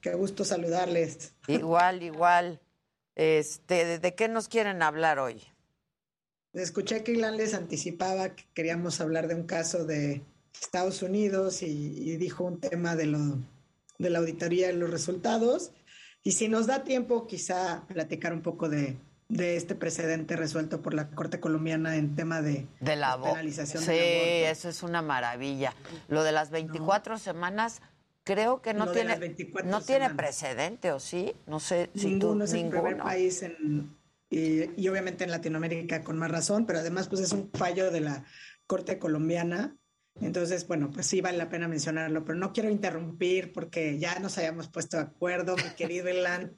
Qué 0.00 0.14
gusto 0.14 0.44
saludarles. 0.44 1.34
Igual, 1.48 2.02
igual. 2.02 2.60
Este, 3.16 3.84
¿de- 3.84 3.98
¿de 3.98 4.14
qué 4.14 4.28
nos 4.28 4.48
quieren 4.48 4.82
hablar 4.82 5.18
hoy? 5.18 5.42
Escuché 6.52 7.02
que 7.02 7.12
Ilan 7.12 7.36
les 7.36 7.54
anticipaba 7.54 8.36
que 8.36 8.44
queríamos 8.54 9.00
hablar 9.00 9.26
de 9.26 9.34
un 9.34 9.44
caso 9.44 9.84
de 9.84 10.22
Estados 10.60 11.02
Unidos 11.02 11.62
y, 11.62 11.66
y 11.66 12.16
dijo 12.18 12.44
un 12.44 12.60
tema 12.60 12.94
de, 12.94 13.06
lo, 13.06 13.18
de 13.98 14.10
la 14.10 14.20
auditoría 14.20 14.70
y 14.70 14.76
los 14.76 14.90
resultados. 14.90 15.72
Y 16.22 16.32
si 16.32 16.48
nos 16.48 16.68
da 16.68 16.84
tiempo, 16.84 17.26
quizá 17.26 17.84
platicar 17.88 18.32
un 18.32 18.42
poco 18.42 18.68
de, 18.68 18.96
de 19.34 19.56
este 19.56 19.74
precedente 19.74 20.36
resuelto 20.36 20.80
por 20.80 20.94
la 20.94 21.08
Corte 21.08 21.40
Colombiana 21.40 21.96
en 21.96 22.14
tema 22.14 22.40
de, 22.40 22.68
De 22.80 22.94
la 22.94 23.20
penalización 23.20 23.82
Sí, 23.82 23.90
del 23.90 24.44
eso 24.44 24.68
es 24.68 24.82
una 24.84 25.02
maravilla. 25.02 25.74
Lo 26.08 26.22
de 26.22 26.30
las 26.30 26.50
24 26.50 27.18
semanas, 27.18 27.82
creo 28.22 28.62
que 28.62 28.74
no 28.74 28.86
Lo 28.86 28.92
tiene 28.92 29.10
las 29.10 29.18
24 29.18 29.68
no 29.68 29.80
tiene 29.80 30.10
precedente, 30.10 30.92
¿o 30.92 31.00
sí? 31.00 31.34
No 31.46 31.58
sé 31.58 31.90
si 31.96 32.06
ninguno 32.06 32.44
tú 32.44 32.44
es 32.44 32.52
el 32.52 32.68
primer 32.68 32.98
país 32.98 33.42
en, 33.42 33.96
y, 34.30 34.80
y 34.80 34.88
obviamente 34.88 35.24
en 35.24 35.32
Latinoamérica 35.32 36.04
con 36.04 36.16
más 36.16 36.30
razón, 36.30 36.64
pero 36.64 36.78
además 36.78 37.08
pues 37.08 37.20
es 37.20 37.32
un 37.32 37.50
fallo 37.54 37.90
de 37.90 38.00
la 38.00 38.24
Corte 38.66 39.00
colombiana. 39.00 39.76
Entonces, 40.20 40.68
bueno, 40.68 40.92
pues 40.92 41.06
sí 41.06 41.20
vale 41.20 41.38
la 41.38 41.48
pena 41.48 41.66
mencionarlo, 41.66 42.24
pero 42.24 42.38
no 42.38 42.52
quiero 42.52 42.70
interrumpir 42.70 43.52
porque 43.52 43.98
ya 43.98 44.20
nos 44.20 44.38
hayamos 44.38 44.68
puesto 44.68 44.96
de 44.96 45.02
acuerdo, 45.02 45.56
mi 45.56 45.74
querido 45.76 46.06
Elan. 46.06 46.56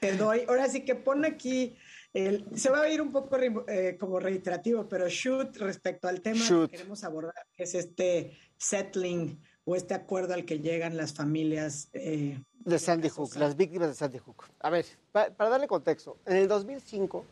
Te 0.00 0.16
doy, 0.16 0.42
ahora 0.48 0.68
sí 0.68 0.84
que 0.84 0.96
pon 0.96 1.24
aquí, 1.24 1.76
el, 2.14 2.44
se 2.56 2.70
va 2.70 2.82
a 2.82 2.88
ir 2.88 3.00
un 3.02 3.12
poco 3.12 3.36
eh, 3.38 3.96
como 3.98 4.18
reiterativo, 4.18 4.88
pero 4.88 5.08
shoot 5.08 5.56
respecto 5.58 6.08
al 6.08 6.20
tema 6.20 6.44
Shoot. 6.44 6.70
que 6.70 6.76
queremos 6.78 7.04
abordar, 7.04 7.34
que 7.56 7.64
es 7.64 7.74
este 7.74 8.36
settling 8.56 9.40
o 9.64 9.76
este 9.76 9.94
acuerdo 9.94 10.34
al 10.34 10.44
que 10.44 10.60
llegan 10.60 10.96
las 10.96 11.12
familias 11.12 11.88
eh, 11.92 12.40
de 12.64 12.78
Sandy 12.78 13.08
Hook, 13.10 13.36
las 13.36 13.56
víctimas 13.56 13.88
de 13.88 13.94
Sandy 13.94 14.18
Hook. 14.18 14.44
A 14.60 14.70
ver, 14.70 14.86
pa- 15.12 15.30
para 15.30 15.50
darle 15.50 15.66
contexto, 15.66 16.18
en 16.26 16.36
el 16.36 16.48
2005 16.48 17.24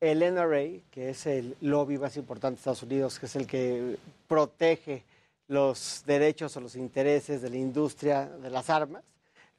el 0.00 0.20
NRA, 0.22 0.80
que 0.90 1.10
es 1.10 1.26
el 1.26 1.56
lobby 1.60 1.98
más 1.98 2.16
importante 2.16 2.56
de 2.56 2.60
Estados 2.60 2.82
Unidos, 2.84 3.18
que 3.18 3.26
es 3.26 3.36
el 3.36 3.46
que 3.46 3.96
protege 4.28 5.04
los 5.48 6.04
derechos 6.06 6.56
o 6.56 6.60
los 6.60 6.76
intereses 6.76 7.42
de 7.42 7.50
la 7.50 7.56
industria 7.56 8.26
de 8.26 8.48
las 8.50 8.70
armas, 8.70 9.02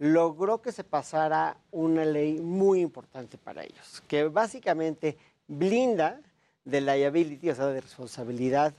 logró 0.01 0.63
que 0.63 0.71
se 0.71 0.83
pasara 0.83 1.57
una 1.69 2.03
ley 2.03 2.39
muy 2.39 2.81
importante 2.81 3.37
para 3.37 3.63
ellos, 3.63 4.01
que 4.07 4.23
básicamente 4.23 5.15
blinda 5.47 6.19
de 6.65 6.81
liability, 6.81 7.51
o 7.51 7.55
sea, 7.55 7.67
de 7.67 7.81
responsabilidad 7.81 8.73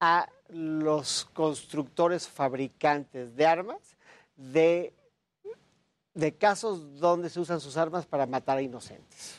a 0.00 0.26
los 0.48 1.26
constructores 1.34 2.26
fabricantes 2.26 3.36
de 3.36 3.44
armas 3.44 3.98
de, 4.36 4.94
de 6.14 6.34
casos 6.34 6.98
donde 6.98 7.28
se 7.28 7.40
usan 7.40 7.60
sus 7.60 7.76
armas 7.76 8.06
para 8.06 8.24
matar 8.24 8.56
a 8.56 8.62
inocentes. 8.62 9.34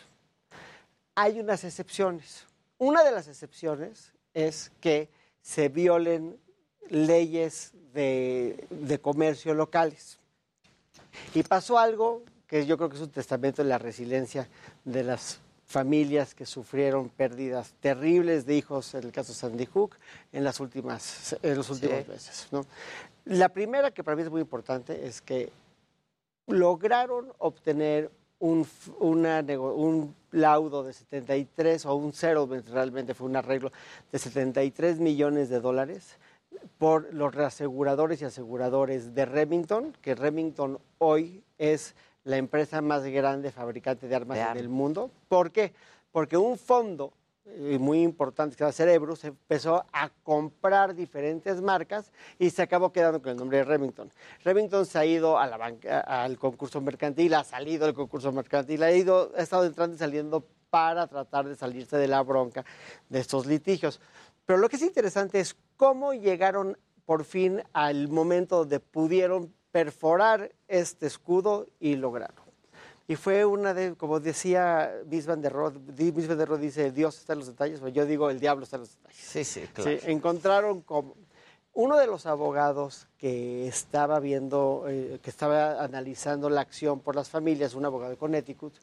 Hay 1.16 1.40
unas 1.40 1.64
excepciones. 1.64 2.46
Una 2.78 3.04
de 3.04 3.12
las 3.12 3.28
excepciones 3.28 4.14
es 4.36 4.72
que 4.80 5.10
se 5.42 5.70
violen 5.70 6.40
leyes 6.88 7.72
de, 7.96 8.68
de 8.70 9.00
comercio 9.00 9.56
locales. 9.56 10.20
Y 11.34 11.44
pasó 11.44 11.78
algo 11.78 12.24
que 12.48 12.66
yo 12.66 12.78
creo 12.78 12.90
que 12.90 12.96
es 12.96 13.02
un 13.02 13.10
testamento 13.12 13.64
de 13.64 13.70
la 13.70 13.78
resiliencia 13.78 14.48
de 14.84 15.04
las 15.04 15.40
familias 15.68 16.36
que 16.36 16.46
sufrieron 16.46 17.10
pérdidas 17.10 17.74
terribles 17.80 18.46
de 18.46 18.56
hijos, 18.56 18.94
en 18.94 19.04
el 19.04 19.12
caso 19.12 19.34
de 19.34 19.40
Sandy 19.40 19.66
Hook, 19.66 19.96
en, 20.32 20.44
las 20.44 20.60
últimas, 20.60 21.36
en 21.42 21.56
los 21.56 21.70
últimos 21.70 22.04
Sí. 22.04 22.12
meses. 22.12 22.48
¿no? 22.52 22.66
La 23.26 23.50
primera, 23.50 23.92
que 23.92 24.04
para 24.04 24.16
mí 24.16 24.22
es 24.22 24.30
muy 24.30 24.42
importante, 24.42 25.08
es 25.08 25.22
que 25.22 25.52
lograron 26.48 27.34
obtener 27.40 28.12
un, 28.40 28.68
una 29.00 29.40
un 29.40 30.14
laudo 30.32 30.84
de 30.84 30.94
73 30.94 31.86
o 31.86 31.96
un 31.96 32.14
settlement, 32.14 32.68
realmente 32.70 33.14
fue 33.14 33.28
un 33.28 33.36
arreglo 33.36 33.72
de 34.12 34.20
73 34.20 35.00
millones 35.00 35.50
de 35.50 35.60
dólares 35.60 36.18
por 36.78 37.14
los 37.14 37.34
reaseguradores 37.34 38.22
y 38.22 38.26
aseguradores 38.26 39.14
de 39.14 39.26
Remington, 39.26 39.96
que 40.02 40.16
Remington 40.16 40.80
hoy 40.98 41.44
es 41.58 41.96
la 42.24 42.38
empresa 42.38 42.82
más 42.82 43.04
grande 43.06 43.52
fabricante 43.52 44.08
de 44.08 44.16
armas 44.16 44.36
De 44.36 44.42
en 44.42 44.48
armas. 44.50 44.62
el 44.62 44.70
mundo. 44.70 45.12
¿Por 45.28 45.52
qué? 45.52 45.74
Porque 46.12 46.38
un 46.38 46.58
fondo 46.58 47.14
eh, 47.46 47.78
muy 47.80 48.02
importante 48.02 48.56
que 48.56 48.64
era 48.64 48.72
Cerebro 48.72 49.16
se 49.16 49.28
empezó 49.28 49.86
a 49.94 50.10
comprar 50.24 50.96
diferentes 50.96 51.62
marcas 51.62 52.12
y 52.40 52.50
se 52.50 52.64
acabó 52.64 52.92
quedando 52.92 53.22
con 53.22 53.32
el 53.32 53.38
nombre 53.38 53.60
de 53.60 53.64
Remington. 53.64 54.12
Remington 54.44 54.86
se 54.86 54.98
ha 54.98 55.06
ido 55.06 55.38
a 55.38 55.46
la 55.46 55.58
banca, 55.58 56.00
al 56.00 56.38
concurso 56.40 56.82
mercantil, 56.82 57.36
ha 57.36 57.44
salido 57.44 57.86
del 57.86 57.94
concurso 57.94 58.32
mercantil, 58.32 58.82
ha, 58.82 58.92
ido, 58.92 59.32
ha 59.38 59.42
estado 59.42 59.66
entrando 59.66 59.96
y 59.96 60.00
saliendo 60.00 60.44
para 60.72 61.06
tratar 61.08 61.48
de 61.48 61.56
salirse 61.56 61.98
de 61.98 62.08
la 62.08 62.22
bronca 62.24 62.66
de 63.10 63.20
estos 63.20 63.46
litigios. 63.46 64.02
Pero 64.46 64.60
lo 64.60 64.68
que 64.68 64.76
es 64.76 64.82
interesante 64.82 65.40
es 65.40 65.56
cómo 65.78 66.14
llegaron 66.14 66.78
por 67.06 67.24
fin 67.24 67.62
al 67.74 68.08
momento 68.10 68.58
donde 68.60 68.80
pudieron 68.80 69.54
perforar 69.72 70.52
este 70.68 71.06
escudo 71.08 71.68
y 71.80 71.96
lograrlo. 71.96 72.42
Y 73.08 73.16
fue 73.18 73.46
una 73.46 73.74
de, 73.76 73.94
como 73.96 74.20
decía 74.20 74.92
Miss 75.08 75.28
Van 75.28 75.42
der 75.42 75.54
Rohe, 75.54 75.74
Di- 75.96 76.12
Miss 76.12 76.28
Van 76.28 76.38
der 76.40 76.48
Rohe 76.48 76.60
dice, 76.60 76.92
Dios 76.92 77.20
está 77.20 77.34
en 77.34 77.40
los 77.40 77.48
detalles, 77.48 77.80
pues 77.80 77.94
yo 77.94 78.06
digo, 78.06 78.30
el 78.32 78.40
diablo 78.40 78.64
está 78.64 78.78
en 78.78 78.82
los 78.82 78.96
detalles. 78.96 79.18
Sí, 79.20 79.44
sí, 79.44 79.66
Sí, 79.84 80.00
encontraron 80.06 80.82
como 80.82 81.14
uno 81.74 81.98
de 81.98 82.08
los 82.08 82.26
abogados 82.26 83.08
que 83.18 83.68
estaba 83.68 84.20
viendo, 84.20 84.86
eh, 84.88 85.20
que 85.22 85.30
estaba 85.30 85.84
analizando 85.84 86.50
la 86.50 86.62
acción 86.62 87.00
por 87.02 87.16
las 87.16 87.30
familias, 87.30 87.76
un 87.76 87.86
abogado 87.86 88.10
de 88.12 88.18
Connecticut, 88.18 88.74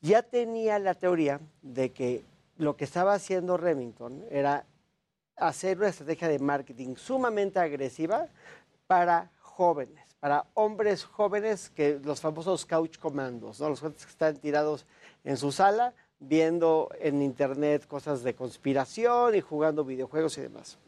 ya 0.00 0.22
tenía 0.22 0.78
la 0.78 0.94
teoría 0.94 1.40
de 1.62 1.90
que 1.92 2.22
lo 2.56 2.76
que 2.76 2.84
estaba 2.84 3.14
haciendo 3.14 3.56
Remington 3.56 4.22
era 4.30 4.64
hacer 5.36 5.78
una 5.78 5.88
estrategia 5.88 6.28
de 6.28 6.38
marketing 6.38 6.96
sumamente 6.96 7.58
agresiva 7.58 8.26
para 8.86 9.30
jóvenes, 9.38 10.04
para 10.20 10.46
hombres 10.54 11.04
jóvenes, 11.04 11.70
que 11.70 12.00
los 12.02 12.20
famosos 12.20 12.66
couch 12.66 12.98
commandos, 12.98 13.60
¿no? 13.60 13.68
los 13.68 13.80
jóvenes 13.80 14.04
que 14.04 14.10
están 14.10 14.36
tirados 14.36 14.86
en 15.24 15.36
su 15.36 15.52
sala 15.52 15.94
viendo 16.20 16.90
en 17.00 17.22
internet 17.22 17.86
cosas 17.86 18.22
de 18.22 18.34
conspiración 18.34 19.34
y 19.34 19.40
jugando 19.40 19.84
videojuegos 19.84 20.36
y 20.38 20.42
demás. 20.42 20.78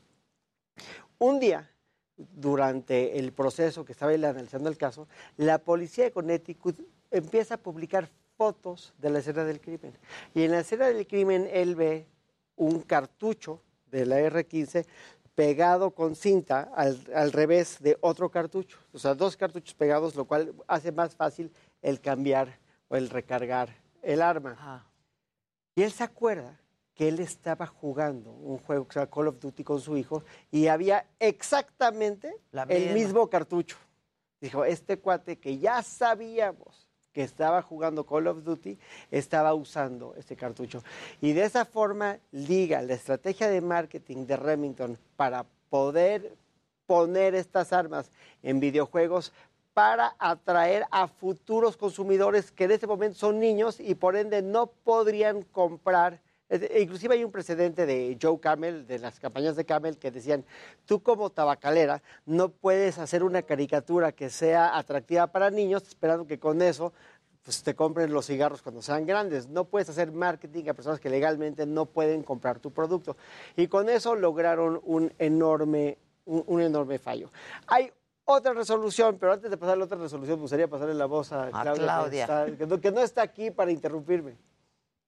Un 1.19 1.41
día, 1.41 1.71
durante 2.17 3.19
el 3.19 3.33
proceso 3.33 3.85
que 3.85 3.93
estaba 3.93 4.13
él 4.13 4.25
analizando 4.25 4.69
el 4.69 4.77
caso, 4.77 5.09
la 5.37 5.59
policía 5.59 6.05
de 6.05 6.13
Connecticut 6.13 6.79
empieza 7.11 7.55
a 7.55 7.59
publicar 7.59 8.09
fotos 8.37 8.95
de 8.99 9.11
la 9.11 9.21
escena 9.21 9.45
del 9.45 9.61
crimen. 9.61 9.97
Y 10.35 10.43
en 10.43 10.53
la 10.53 10.61
escena 10.61 10.87
del 10.87 11.07
crimen 11.07 11.49
él 11.51 11.75
ve 11.75 12.07
un 12.57 12.81
cartucho 12.83 13.63
de 13.93 14.07
la 14.07 14.19
R15 14.21 14.85
pegado 15.37 15.93
con 15.93 16.17
cinta 16.17 16.73
al, 16.75 16.99
al 17.15 17.31
revés 17.31 17.79
de 17.81 17.97
otro 18.01 18.31
cartucho. 18.31 18.79
O 18.93 18.99
sea, 18.99 19.15
dos 19.15 19.37
cartuchos 19.37 19.75
pegados, 19.75 20.17
lo 20.17 20.25
cual 20.25 20.53
hace 20.67 20.91
más 20.91 21.15
fácil 21.15 21.53
el 21.81 22.01
cambiar 22.01 22.59
o 22.89 22.97
el 22.97 23.09
recargar 23.09 23.69
el 24.03 24.21
arma. 24.21 24.85
Y 25.75 25.83
él 25.83 25.93
se 25.93 26.05
acuerda 26.05 26.59
que 26.95 27.09
él 27.09 27.21
estaba 27.21 27.67
jugando 27.67 28.31
un 28.31 28.59
juego 28.59 28.87
que 28.87 28.95
se 28.95 29.01
llama 29.01 29.11
Call 29.11 29.29
of 29.29 29.41
Duty 29.41 29.65
con 29.65 29.81
su 29.81 29.97
hijo 29.97 30.25
y 30.51 30.67
había 30.67 31.07
exactamente 31.19 32.35
el 32.69 32.93
mismo 32.93 33.29
cartucho. 33.31 33.77
Dijo, 34.41 34.65
este 34.65 34.99
cuate 34.99 35.39
que 35.39 35.59
ya 35.59 35.83
sabíamos 35.83 36.82
que 37.13 37.23
estaba 37.23 37.63
jugando 37.63 38.05
Call 38.05 38.27
of 38.27 38.43
Duty, 38.43 38.79
estaba 39.11 39.55
usando 39.55 40.15
este 40.17 40.37
cartucho. 40.37 40.83
Y 41.21 41.33
de 41.33 41.45
esa 41.45 41.65
forma 41.65 42.19
liga 42.31 42.83
la 42.83 42.95
estrategia 42.95 43.49
de 43.49 43.61
marketing 43.61 44.27
de 44.27 44.37
Remington 44.37 44.99
para 45.17 45.45
poder 45.71 46.35
poner 46.87 47.35
estas 47.35 47.73
armas 47.73 48.11
en 48.43 48.61
videojuegos 48.61 49.33
para 49.75 50.15
atraer 50.19 50.85
a 50.91 51.09
futuros 51.09 51.77
consumidores 51.77 52.51
que 52.51 52.65
en 52.65 52.73
este 52.73 52.87
momento 52.87 53.19
son 53.19 53.41
niños 53.41 53.81
y 53.81 53.95
por 53.95 54.17
ende 54.17 54.43
no 54.43 54.67
podrían 54.67 55.43
comprar. 55.43 56.21
Inclusive 56.79 57.15
hay 57.15 57.25
un 57.25 57.33
precedente 57.33 57.87
de 57.87 58.19
Joe 58.21 58.39
Camel, 58.39 58.87
de 58.87 58.99
las 58.99 59.19
campañas 59.19 59.57
de 59.57 59.65
Camel, 59.65 59.97
que 59.99 60.11
decían, 60.11 60.45
tú 60.85 61.03
como 61.03 61.31
tabacalera 61.31 62.03
no 62.27 62.51
puedes 62.51 62.99
hacer 62.99 63.23
una 63.25 63.43
caricatura 63.43 64.13
que 64.13 64.29
sea 64.29 64.77
atractiva 64.77 65.29
para 65.29 65.51
niños 65.51 65.83
esperando 65.89 66.27
que 66.27 66.39
con 66.39 66.61
eso 66.61 66.93
pues, 67.45 67.63
te 67.63 67.75
compren 67.75 68.13
los 68.13 68.27
cigarros 68.27 68.61
cuando 68.63 68.83
sean 68.83 69.07
grandes. 69.07 69.49
No 69.49 69.65
puedes 69.65 69.89
hacer 69.89 70.13
marketing 70.13 70.69
a 70.69 70.75
personas 70.75 71.01
que 71.01 71.09
legalmente 71.11 71.65
no 71.67 71.87
pueden 71.87 72.23
comprar 72.23 72.59
tu 72.61 72.71
producto. 72.71 73.17
Y 73.57 73.67
con 73.69 73.89
eso 73.89 74.15
lograron 74.15 74.81
un 74.85 75.13
enorme, 75.19 75.97
un, 76.27 76.45
un 76.47 76.61
enorme 76.61 76.99
fallo. 76.99 77.31
Hay 77.67 77.91
otra 78.25 78.53
resolución, 78.53 79.17
pero 79.19 79.33
antes 79.33 79.51
de 79.51 79.57
pasar 79.57 79.75
a 79.75 79.79
la 79.79 79.85
otra 79.87 79.99
resolución, 79.99 80.37
me 80.37 80.43
gustaría 80.43 80.69
pasarle 80.69 80.95
la 80.95 81.07
voz 81.07 81.33
a, 81.33 81.49
Claudia, 81.51 81.73
que 81.73 81.81
Claudia. 81.81 82.23
está- 82.23 82.57
que 82.57 82.67
no- 82.67 82.81
que 82.81 82.93
no 82.93 83.01
está 83.01 83.23
aquí 83.23 83.51
para 83.51 83.71
interrumpirme. 83.73 84.37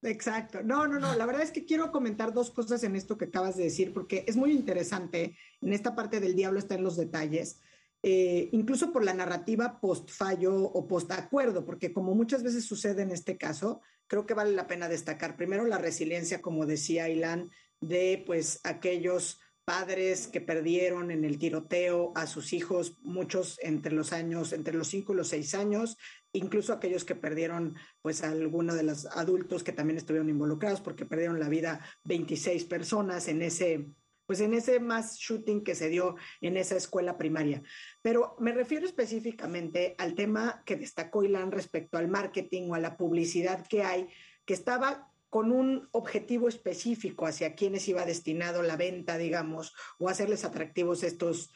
Exacto. 0.05 0.63
No, 0.63 0.87
no, 0.87 0.99
no. 1.01 1.15
La 1.15 1.25
verdad 1.27 1.43
es 1.43 1.51
que 1.51 1.65
quiero 1.65 1.91
comentar 1.91 2.33
dos 2.35 2.51
cosas 2.51 2.85
en 2.85 2.95
esto 2.95 3.17
que 3.17 3.25
acabas 3.27 3.57
de 3.57 3.65
decir, 3.65 3.93
porque 3.93 4.25
es 4.29 4.37
muy 4.37 4.53
interesante. 4.53 5.37
En 5.63 5.73
esta 5.73 5.95
parte 5.95 6.21
del 6.21 6.37
diablo 6.37 6.59
está 6.59 6.75
en 6.75 6.85
los 6.85 6.97
detalles. 6.97 7.61
eh, 8.07 8.51
incluso 8.53 8.93
por 8.93 9.03
la 9.03 9.15
narrativa 9.15 9.81
post-fallo 9.81 10.55
o 10.55 10.87
post-acuerdo, 10.87 11.65
porque 11.65 11.95
como 11.95 12.15
muchas 12.15 12.43
veces 12.43 12.67
sucede 12.67 13.01
en 13.03 13.11
este 13.11 13.39
caso, 13.39 13.81
creo 14.07 14.27
que 14.27 14.35
vale 14.35 14.53
la 14.53 14.67
pena 14.67 14.91
destacar 14.91 15.37
primero 15.37 15.65
la 15.65 15.79
resiliencia, 15.79 16.43
como 16.43 16.67
decía 16.67 17.09
Ilan, 17.09 17.51
de 17.81 18.23
pues 18.27 18.61
aquellos 18.65 19.41
padres 19.65 20.29
que 20.29 20.41
perdieron 20.41 21.11
en 21.11 21.25
el 21.25 21.39
tiroteo 21.39 22.13
a 22.15 22.27
sus 22.27 22.53
hijos, 22.53 22.99
muchos 23.03 23.59
entre 23.63 23.93
los 23.93 24.13
años, 24.13 24.53
entre 24.53 24.75
los 24.75 24.89
5 24.89 25.13
y 25.13 25.17
los 25.17 25.29
6 25.29 25.55
años, 25.55 25.97
incluso 26.33 26.73
aquellos 26.73 27.05
que 27.05 27.15
perdieron 27.15 27.77
pues 28.03 28.23
a 28.23 28.31
alguno 28.31 28.75
de 28.75 28.83
los 28.83 29.07
adultos 29.07 29.63
que 29.63 29.73
también 29.73 29.97
estuvieron 29.97 30.29
involucrados 30.29 30.81
porque 30.81 31.07
perdieron 31.07 31.41
la 31.41 31.49
vida 31.49 31.85
26 32.05 32.65
personas 32.65 33.29
en 33.29 33.43
ese 33.43 33.87
pues 34.27 34.41
en 34.41 34.55
ese 34.55 34.81
mass 34.81 35.19
shooting 35.19 35.63
que 35.63 35.75
se 35.75 35.91
dio 35.91 36.17
en 36.41 36.57
esa 36.57 36.77
escuela 36.77 37.19
primaria. 37.19 37.63
Pero 38.01 38.37
me 38.39 38.53
refiero 38.53 38.87
específicamente 38.87 39.95
al 39.99 40.15
tema 40.15 40.63
que 40.65 40.77
destacó 40.77 41.25
Ilan 41.25 41.53
respecto 41.53 41.99
al 41.99 42.09
marketing 42.09 42.71
o 42.71 42.75
a 42.75 42.81
la 42.81 42.97
publicidad 42.97 43.67
que 43.67 43.83
hay, 43.83 44.09
que 44.47 44.55
estaba 44.55 45.14
con 45.35 45.51
un 45.51 45.89
objetivo 45.91 46.49
específico 46.49 47.27
hacia 47.27 47.57
quienes 47.57 47.89
iba 47.89 48.07
destinado 48.07 48.63
la 48.63 48.77
venta, 48.77 49.19
digamos, 49.19 49.75
o 49.99 50.09
hacerles 50.09 50.45
atractivos 50.45 51.03
estos, 51.03 51.53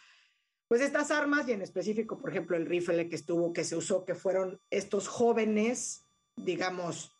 pues 0.66 0.80
estas 0.80 1.12
armas 1.12 1.46
y 1.46 1.52
en 1.52 1.62
específico, 1.62 2.18
por 2.18 2.30
ejemplo, 2.30 2.56
el 2.56 2.66
rifle 2.66 3.08
que 3.08 3.14
estuvo, 3.14 3.52
que 3.52 3.62
se 3.62 3.76
usó, 3.76 4.04
que 4.04 4.16
fueron 4.16 4.60
estos 4.68 5.06
jóvenes, 5.06 6.08
digamos, 6.34 7.16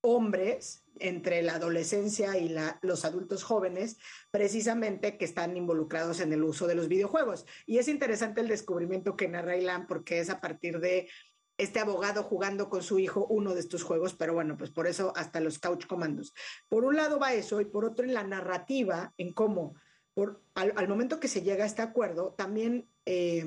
hombres 0.00 0.86
entre 1.00 1.42
la 1.42 1.56
adolescencia 1.56 2.38
y 2.38 2.56
los 2.80 3.04
adultos 3.04 3.42
jóvenes, 3.42 3.98
precisamente 4.30 5.18
que 5.18 5.26
están 5.26 5.54
involucrados 5.54 6.20
en 6.20 6.32
el 6.32 6.44
uso 6.44 6.66
de 6.66 6.76
los 6.76 6.88
videojuegos. 6.88 7.44
Y 7.66 7.76
es 7.76 7.88
interesante 7.88 8.40
el 8.40 8.48
descubrimiento 8.48 9.18
que 9.18 9.28
narra 9.28 9.58
Ilan 9.58 9.86
porque 9.86 10.20
es 10.20 10.30
a 10.30 10.40
partir 10.40 10.80
de 10.80 11.10
este 11.56 11.80
abogado 11.80 12.22
jugando 12.22 12.68
con 12.68 12.82
su 12.82 12.98
hijo 12.98 13.26
uno 13.28 13.54
de 13.54 13.60
estos 13.60 13.82
juegos, 13.82 14.14
pero 14.14 14.34
bueno, 14.34 14.56
pues 14.56 14.70
por 14.70 14.86
eso 14.86 15.12
hasta 15.16 15.40
los 15.40 15.58
couch 15.58 15.86
comandos. 15.86 16.34
Por 16.68 16.84
un 16.84 16.96
lado 16.96 17.18
va 17.18 17.34
eso 17.34 17.60
y 17.60 17.64
por 17.64 17.84
otro 17.84 18.04
en 18.04 18.14
la 18.14 18.24
narrativa, 18.24 19.14
en 19.16 19.32
cómo 19.32 19.74
por, 20.14 20.42
al, 20.54 20.88
momento 20.88 21.18
que 21.18 21.28
se 21.28 21.42
llega 21.42 21.64
a 21.64 21.66
este 21.66 21.82
acuerdo, 21.82 22.34
también 22.38 22.88
eh, 23.04 23.44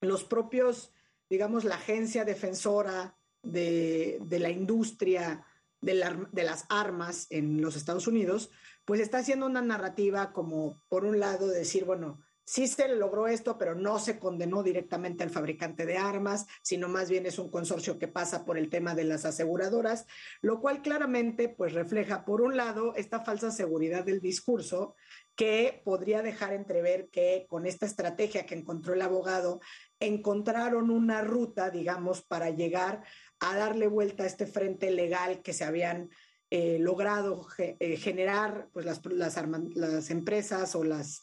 los 0.00 0.24
propios, 0.24 0.92
digamos, 1.28 1.64
la 1.64 1.74
agencia 1.76 2.24
defensora 2.24 3.18
de, 3.42 4.18
la 4.30 4.50
industria 4.50 5.44
de, 5.82 6.26
de 6.32 6.44
las 6.44 6.64
armas 6.70 7.26
en 7.30 7.60
los 7.60 7.76
Estados 7.76 8.06
Unidos, 8.06 8.50
pues 8.86 9.00
está 9.00 9.18
haciendo 9.18 9.46
una 9.46 9.60
narrativa 9.60 10.32
como, 10.32 10.82
por 10.88 11.04
un 11.04 11.20
lado, 11.20 11.48
decir, 11.48 11.84
bueno, 11.84 12.20
sí 12.50 12.66
se 12.66 12.88
logró 12.88 13.28
esto, 13.28 13.56
pero 13.56 13.76
no 13.76 14.00
se 14.00 14.18
condenó 14.18 14.64
directamente 14.64 15.22
al 15.22 15.30
fabricante 15.30 15.86
de 15.86 15.98
armas, 15.98 16.46
sino 16.62 16.88
más 16.88 17.08
bien 17.08 17.24
es 17.24 17.38
un 17.38 17.48
consorcio 17.48 17.96
que 17.96 18.08
pasa 18.08 18.44
por 18.44 18.58
el 18.58 18.68
tema 18.68 18.96
de 18.96 19.04
las 19.04 19.24
aseguradoras, 19.24 20.04
lo 20.42 20.60
cual 20.60 20.82
claramente 20.82 21.48
pues 21.48 21.74
refleja, 21.74 22.24
por 22.24 22.40
un 22.40 22.56
lado, 22.56 22.92
esta 22.96 23.20
falsa 23.20 23.52
seguridad 23.52 24.04
del 24.04 24.20
discurso 24.20 24.96
que 25.36 25.80
podría 25.84 26.22
dejar 26.22 26.52
entrever 26.52 27.08
que 27.10 27.46
con 27.48 27.66
esta 27.66 27.86
estrategia 27.86 28.46
que 28.46 28.56
encontró 28.56 28.94
el 28.94 29.02
abogado, 29.02 29.60
encontraron 30.00 30.90
una 30.90 31.22
ruta, 31.22 31.70
digamos, 31.70 32.22
para 32.22 32.50
llegar 32.50 33.04
a 33.38 33.56
darle 33.56 33.86
vuelta 33.86 34.24
a 34.24 34.26
este 34.26 34.46
frente 34.46 34.90
legal 34.90 35.40
que 35.42 35.52
se 35.52 35.62
habían 35.62 36.10
eh, 36.52 36.78
logrado 36.80 37.46
eh, 37.58 37.96
generar 37.96 38.70
pues, 38.72 38.84
las, 38.84 39.00
las 39.04 40.10
empresas 40.10 40.74
o 40.74 40.82
las 40.82 41.22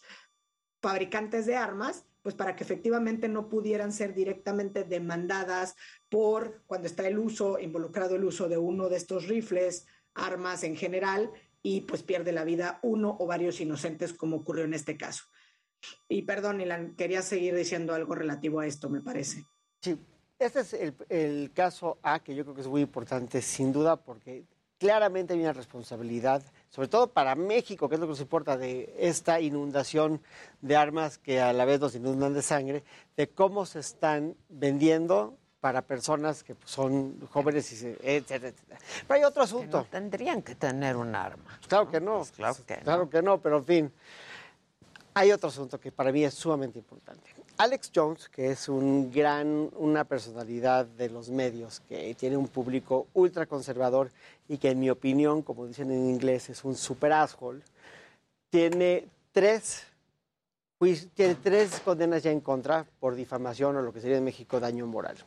fabricantes 0.87 1.45
de 1.45 1.57
armas, 1.57 2.05
pues 2.21 2.33
para 2.33 2.55
que 2.55 2.63
efectivamente 2.63 3.27
no 3.27 3.49
pudieran 3.49 3.91
ser 3.91 4.13
directamente 4.13 4.85
demandadas 4.85 5.75
por 6.07 6.63
cuando 6.65 6.87
está 6.87 7.05
el 7.05 7.19
uso, 7.19 7.59
involucrado 7.59 8.15
el 8.15 8.23
uso 8.23 8.47
de 8.47 8.57
uno 8.57 8.87
de 8.87 8.95
estos 8.95 9.27
rifles, 9.27 9.85
armas 10.13 10.63
en 10.63 10.77
general, 10.77 11.29
y 11.61 11.81
pues 11.81 12.03
pierde 12.03 12.31
la 12.31 12.45
vida 12.45 12.79
uno 12.83 13.17
o 13.19 13.27
varios 13.27 13.59
inocentes 13.59 14.13
como 14.13 14.37
ocurrió 14.37 14.63
en 14.63 14.73
este 14.73 14.95
caso. 14.95 15.25
Y 16.07 16.21
perdón, 16.21 16.61
Ilan, 16.61 16.95
quería 16.95 17.21
seguir 17.21 17.53
diciendo 17.53 17.93
algo 17.93 18.15
relativo 18.15 18.61
a 18.61 18.65
esto, 18.65 18.89
me 18.89 19.01
parece. 19.01 19.43
Sí, 19.81 19.99
este 20.39 20.61
es 20.61 20.73
el, 20.73 20.95
el 21.09 21.51
caso 21.51 21.99
A, 22.01 22.21
que 22.23 22.33
yo 22.33 22.45
creo 22.45 22.55
que 22.55 22.61
es 22.61 22.67
muy 22.67 22.79
importante, 22.79 23.41
sin 23.41 23.73
duda, 23.73 23.97
porque 23.97 24.45
claramente 24.77 25.33
hay 25.33 25.41
una 25.41 25.51
responsabilidad, 25.51 26.41
sobre 26.69 26.87
todo 26.87 27.07
para 27.07 27.35
México, 27.35 27.87
que 27.89 27.95
es 27.95 27.99
lo 28.01 28.07
que 28.07 28.11
nos 28.11 28.21
importa, 28.21 28.57
de 28.57 28.93
esta 28.99 29.39
inundación 29.39 30.21
de 30.61 30.75
armas 30.75 31.17
que 31.17 31.39
a 31.41 31.53
la 31.53 31.65
vez 31.65 31.79
nos 31.79 31.95
inundan 31.95 32.33
de 32.33 32.41
sangre, 32.41 32.83
de 33.15 33.29
cómo 33.29 33.65
se 33.65 33.79
están 33.79 34.35
vendiendo 34.49 35.35
para 35.59 35.81
personas 35.81 36.43
que 36.43 36.53
pues, 36.55 36.69
son 36.69 37.19
jóvenes, 37.31 37.71
y 37.71 37.75
se- 37.77 37.97
etcétera, 38.01 38.49
etcétera. 38.49 38.79
Pero 39.07 39.17
hay 39.19 39.23
otro 39.23 39.41
asunto. 39.43 39.87
tendrían 39.89 40.41
que 40.41 40.55
tener 40.55 40.95
un 40.95 41.15
arma. 41.15 41.59
Claro 41.67 41.89
que 41.89 41.99
no. 41.99 42.23
claro 42.35 42.55
que 42.65 42.75
Claro 42.75 43.09
que 43.09 43.21
no, 43.21 43.39
pero 43.41 43.57
en 43.57 43.65
fin. 43.65 43.93
Hay 45.15 45.31
otro 45.31 45.49
asunto 45.49 45.79
que 45.79 45.91
para 45.91 46.11
mí 46.11 46.23
es 46.23 46.35
sumamente 46.35 46.77
importante. 46.77 47.31
Alex 47.59 47.91
Jones, 47.93 48.29
que 48.29 48.51
es 48.51 48.69
un 48.69 49.11
gran, 49.11 49.71
una 49.77 50.03
personalidad 50.03 50.85
de 50.85 51.09
los 51.09 51.29
medios, 51.29 51.79
que 51.89 52.13
tiene 52.13 52.37
un 52.37 52.47
público 52.47 53.07
ultra 53.13 53.47
conservador 53.47 54.11
y 54.47 54.57
que 54.59 54.69
en 54.71 54.79
mi 54.79 54.89
opinión, 54.91 55.41
como 55.41 55.65
dicen 55.65 55.91
en 55.91 56.07
inglés, 56.09 56.49
es 56.49 56.63
un 56.63 56.75
super 56.75 57.11
asshole, 57.13 57.61
tiene 58.51 59.07
tres, 59.31 59.83
tiene 61.15 61.35
tres 61.35 61.79
condenas 61.79 62.21
ya 62.21 62.31
en 62.31 62.41
contra 62.41 62.85
por 62.99 63.15
difamación 63.15 63.75
o 63.77 63.81
lo 63.81 63.91
que 63.91 64.01
sería 64.01 64.17
en 64.17 64.23
México 64.23 64.59
daño 64.59 64.85
moral. 64.85 65.17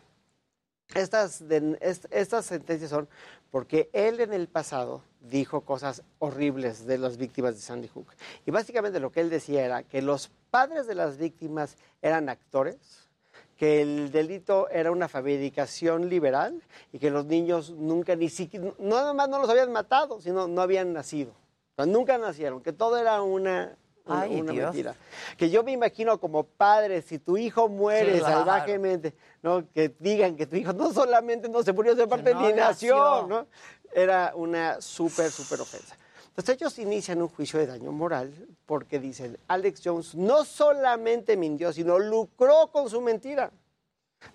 Estas, 0.95 1.47
de- 1.49 1.79
est- 1.81 2.07
estas 2.11 2.47
sentencias 2.47 2.91
son 2.91 3.09
porque 3.51 3.91
él 3.93 4.21
en 4.21 4.33
el 4.33 4.47
pasado 4.49 5.03
dijo 5.21 5.63
cosas 5.63 6.03
horribles 6.19 6.87
de 6.87 6.99
las 6.99 7.17
víctimas 7.17 7.55
de 7.55 7.61
Sandy 7.61 7.89
Hook. 7.89 8.07
Y 8.47 8.51
básicamente 8.51 9.01
lo 9.01 9.11
que 9.11 9.21
él 9.21 9.31
decía 9.31 9.65
era 9.65 9.83
que 9.83 10.03
los 10.03 10.31
padres 10.51 10.87
de 10.87 10.95
las 10.95 11.19
víctimas 11.19 11.77
eran 12.03 12.29
actores, 12.29 13.09
que 13.57 13.83
el 13.83 14.11
delito 14.11 14.69
era 14.71 14.91
una 14.91 15.09
fabricación 15.09 16.09
liberal 16.09 16.63
y 16.93 16.99
que 16.99 17.11
los 17.11 17.27
niños 17.27 17.71
nunca 17.73 18.17
ni 18.17 18.31
siquiera, 18.31 18.73
no 18.79 18.97
nada 18.97 19.13
más 19.13 19.29
no 19.29 19.39
los 19.39 19.51
habían 19.51 19.71
matado, 19.71 20.21
sino 20.21 20.49
no 20.49 20.63
habían 20.63 20.93
nacido. 20.95 21.33
O 21.33 21.83
sea, 21.83 21.87
nunca 21.87 22.17
nacieron, 22.17 22.63
que 22.63 22.73
todo 22.73 22.97
era 22.97 23.21
una, 23.23 23.77
una, 24.07 24.21
Ay, 24.23 24.41
una 24.41 24.53
Dios. 24.53 24.65
mentira. 24.65 24.95
Que 25.37 25.51
yo 25.51 25.63
me 25.63 25.73
imagino 25.73 26.19
como 26.19 26.45
padre, 26.45 27.03
si 27.03 27.19
tu 27.19 27.37
hijo 27.37 27.69
muere 27.69 28.19
Claro. 28.19 28.37
salvajemente, 28.39 29.15
¿no? 29.43 29.65
que 29.73 29.95
digan 29.99 30.37
que 30.37 30.47
tu 30.47 30.57
hijo 30.57 30.73
no 30.73 30.93
solamente 30.93 31.49
no 31.51 31.63
se 31.63 31.75
murió, 31.75 31.93
sino 31.93 32.05
aparte 32.05 32.33
no 32.33 32.41
ni 32.49 32.55
nació, 32.55 32.97
nació. 32.97 33.27
¿no? 33.27 33.47
Era 33.93 34.33
una 34.35 34.81
súper, 34.81 35.31
súper 35.31 35.61
ofensa. 35.61 35.97
Entonces 36.29 36.57
ellos 36.57 36.79
inician 36.79 37.21
un 37.21 37.29
juicio 37.29 37.59
de 37.59 37.67
daño 37.67 37.93
moral 37.93 38.33
porque 38.65 38.99
dicen, 38.99 39.37
Alex 39.49 39.81
Jones 39.85 40.15
no 40.15 40.45
solamente 40.45 41.37
mintió, 41.37 41.73
sino 41.73 41.99
lucró 41.99 42.71
con 42.73 42.89
su 42.89 43.01
mentira. 43.01 43.51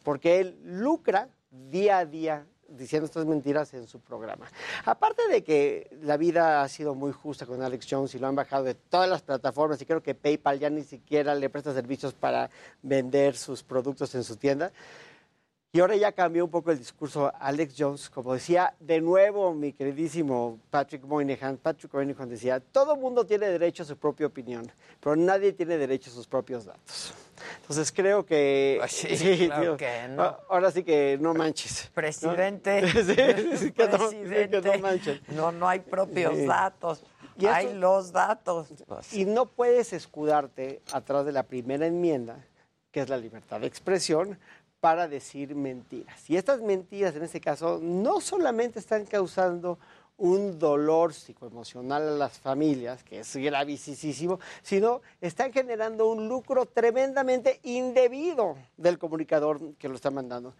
Porque 0.04 0.40
él 0.40 0.60
lucra 0.64 1.30
día 1.50 2.00
a 2.00 2.06
día 2.06 2.46
diciendo 2.68 3.06
estas 3.06 3.26
mentiras 3.26 3.74
en 3.74 3.88
su 3.88 4.00
programa. 4.00 4.48
Aparte 4.86 5.28
de 5.30 5.44
que 5.44 5.90
la 6.02 6.18
vida 6.18 6.62
ha 6.62 6.68
sido 6.68 6.96
muy 6.96 7.12
justa 7.12 7.46
con 7.46 7.62
Alex 7.62 7.88
Jones 7.90 8.16
y 8.16 8.20
lo 8.20 8.28
han 8.28 8.36
bajado 8.36 8.64
de 8.64 8.74
todas 8.76 9.10
las 9.10 9.22
plataformas 9.22 9.82
y 9.82 9.86
creo 9.86 10.02
que 10.02 10.16
PayPal 10.16 10.60
ya 10.60 10.70
ni 10.70 10.84
siquiera 10.84 11.36
le 11.36 11.50
presta 11.50 11.74
servicios 11.74 12.14
para 12.14 12.50
vender 12.82 13.38
sus 13.38 13.64
productos 13.64 14.14
en 14.16 14.24
su 14.24 14.36
tienda. 14.36 14.72
Y 15.76 15.82
ahora 15.82 15.98
ya 15.98 16.14
cambió 16.14 16.46
un 16.46 16.50
poco 16.52 16.72
el 16.72 16.78
discurso 16.78 17.30
Alex 17.38 17.76
Jones, 17.78 18.10
como 18.10 18.34
decía 18.34 18.74
de 18.80 19.02
nuevo 19.02 19.54
mi 19.54 19.74
queridísimo 19.74 20.58
Patrick 20.70 21.04
Moynihan. 21.04 21.58
Patrick 21.58 21.94
Moynihan 21.94 22.30
decía, 22.30 22.62
todo 22.62 22.96
mundo 22.96 23.26
tiene 23.26 23.48
derecho 23.48 23.84
a 23.84 23.86
su 23.86 23.98
propia 23.98 24.26
opinión, 24.28 24.72
pero 25.02 25.18
nadie 25.18 25.52
tiene 25.52 25.78
derecho 25.78 26.10
a 26.10 26.14
sus 26.14 26.28
propios 26.28 26.64
datos. 26.64 27.14
Entonces 27.60 27.92
creo 27.92 28.26
que... 28.26 28.80
sí, 28.88 29.08
claro 29.48 29.62
digo, 29.62 29.76
que 29.76 30.08
no. 30.12 30.38
Ahora 30.48 30.72
sí 30.72 30.82
que 30.86 31.18
no 31.20 31.34
manches. 31.34 31.88
¿no? 31.90 31.94
Presidente, 31.94 32.82
Sí, 32.94 33.58
sí, 33.58 33.72
que 33.74 33.88
no- 33.90 34.10
sí, 34.10 34.16
presidente, 34.16 34.62
que 34.62 34.78
no 34.78 34.80
manches. 34.80 35.22
no, 35.28 35.52
no 35.52 35.68
hay 35.68 35.82
propios 35.82 36.38
Sí. 36.38 36.46
datos, 36.46 37.04
Y 37.38 37.48
hay 37.48 37.74
los 37.74 38.14
datos. 38.14 38.70
Y 39.12 39.26
no 39.26 39.48
puedes 39.48 39.92
escudarte 39.92 40.82
atrás 40.94 41.26
de 41.26 41.34
la 41.34 41.44
primera 41.44 41.86
enmienda, 41.86 42.46
que 42.92 43.02
es 43.02 43.10
la 43.10 43.18
libertad 43.18 43.60
de 43.60 43.68
expresión, 43.68 44.40
para 44.86 45.08
decir 45.08 45.56
mentiras. 45.56 46.30
Y 46.30 46.38
estas 46.38 46.62
mentiras, 46.62 47.16
en 47.16 47.24
este 47.24 47.42
caso, 47.42 47.80
no 47.82 48.22
solamente 48.22 48.78
están 48.78 49.04
causando 49.08 49.80
un 50.16 50.60
dolor 50.60 51.12
psicoemocional 51.12 52.08
a 52.08 52.12
las 52.12 52.38
familias, 52.38 53.04
que 53.04 53.22
es 53.22 53.36
gravísimo, 53.36 54.40
sino 54.62 55.02
están 55.20 55.52
generando 55.52 56.08
un 56.08 56.28
lucro 56.28 56.68
tremendamente 56.68 57.62
indebido 57.64 58.58
del 58.78 59.00
comunicador 59.00 59.74
que 59.80 59.90
lo 59.90 59.96
está 59.96 60.12
mandando. 60.12 60.54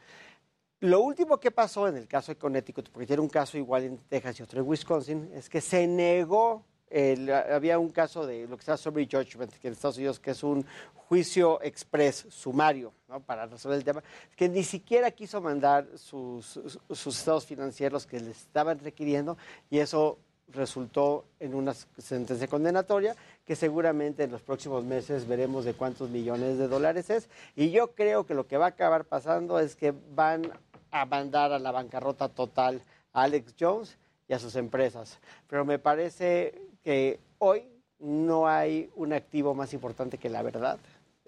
Lo 0.80 1.02
último 1.02 1.40
que 1.40 1.52
pasó 1.52 1.88
en 1.88 1.98
el 1.98 2.08
caso 2.08 2.32
de 2.32 2.40
Connecticut, 2.40 2.90
porque 2.90 3.06
tiene 3.06 3.22
un 3.22 3.30
caso 3.30 3.60
igual 3.60 3.84
en 3.84 4.00
Texas 4.10 4.40
y 4.40 4.42
otro 4.42 4.60
en 4.60 4.68
Wisconsin, 4.68 5.30
es 5.36 5.48
que 5.48 5.62
se 5.62 5.86
negó, 5.86 6.64
el- 6.90 7.32
había 7.32 7.80
un 7.80 7.90
caso 7.90 8.26
de 8.26 8.48
lo 8.48 8.58
que 8.58 8.64
se 8.64 8.68
llama 8.72 8.78
summary 8.78 9.08
judgment, 9.12 9.52
que 9.58 9.68
en 9.68 9.74
Estados 9.74 9.98
Unidos, 9.98 10.20
que 10.20 10.32
es 10.32 10.44
un 10.44 10.66
juicio 11.08 11.62
express, 11.62 12.26
sumario, 12.30 12.92
para 13.26 13.46
resolver 13.46 13.78
el 13.78 13.84
tema, 13.84 14.04
que 14.36 14.50
ni 14.50 14.64
siquiera 14.64 15.12
quiso 15.12 15.40
mandar 15.42 15.86
sus, 15.96 16.46
sus- 16.46 16.80
sus 16.92 17.18
estados 17.20 17.46
financieros 17.46 18.06
que 18.08 18.20
le 18.20 18.32
estaban 18.32 18.80
requiriendo, 18.80 19.38
y 19.70 19.80
eso 19.80 20.18
resultó 20.50 21.26
en 21.40 21.56
una 21.56 21.74
sentencia 21.74 22.48
condenatoria 22.48 23.16
que 23.46 23.56
seguramente 23.56 24.24
en 24.24 24.32
los 24.32 24.42
próximos 24.42 24.84
meses 24.84 25.28
veremos 25.28 25.66
de 25.66 25.74
cuántos 25.74 26.10
millones 26.10 26.58
de 26.60 26.68
dólares 26.68 27.10
es. 27.10 27.30
Y 27.56 27.72
yo 27.72 27.94
creo 27.96 28.26
que 28.26 28.36
lo 28.36 28.48
que 28.48 28.58
va 28.58 28.66
a 28.66 28.70
acabar 28.70 29.06
pasando 29.06 29.60
es 29.60 29.76
que 29.76 29.92
van 30.14 30.52
a 30.92 31.06
mandar 31.06 31.52
a 31.52 31.60
la 31.60 31.72
bancarrota 31.72 32.30
total 32.30 32.82
a 33.12 33.24
Alex 33.24 33.56
Jones 33.60 33.98
y 34.28 34.34
a 34.34 34.40
sus 34.40 34.56
empresas. 34.56 35.20
Pero 35.48 35.66
me 35.66 35.80
parece 35.80 36.62
que 36.86 37.20
hoy 37.40 37.64
no 38.00 38.48
hay 38.48 38.90
un 38.96 39.12
activo 39.12 39.56
más 39.56 39.74
importante 39.74 40.20
que 40.20 40.30
la 40.30 40.44
verdad. 40.44 40.78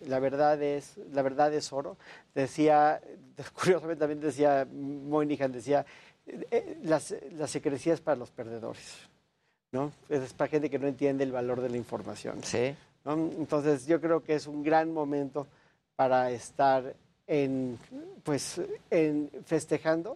La 0.05 0.19
verdad 0.19 0.61
es, 0.61 0.97
la 1.11 1.23
verdad 1.23 1.51
es 1.53 1.73
oro. 1.73 1.97
Decía, 2.35 3.01
curiosamente 3.53 3.99
también 3.99 4.21
decía 4.21 4.67
Moynihan, 4.71 5.51
decía, 5.51 5.83
eh, 6.27 6.77
las, 6.83 7.15
la 7.31 7.47
secrecía 7.47 7.95
es 7.95 8.01
para 8.01 8.17
los 8.17 8.29
perdedores. 8.29 9.09
¿no? 9.71 9.91
Es 10.07 10.33
para 10.33 10.49
gente 10.49 10.69
que 10.69 10.77
no 10.77 10.87
entiende 10.87 11.23
el 11.23 11.31
valor 11.31 11.59
de 11.61 11.69
la 11.69 11.77
información. 11.77 12.43
Sí. 12.43 12.75
¿no? 13.03 13.13
Entonces 13.13 13.87
yo 13.87 13.99
creo 13.99 14.23
que 14.23 14.35
es 14.35 14.45
un 14.45 14.63
gran 14.63 14.93
momento 14.93 15.47
para 15.95 16.29
estar 16.29 16.93
en, 17.25 17.79
pues, 18.23 18.61
en 18.91 19.31
festejando 19.43 20.15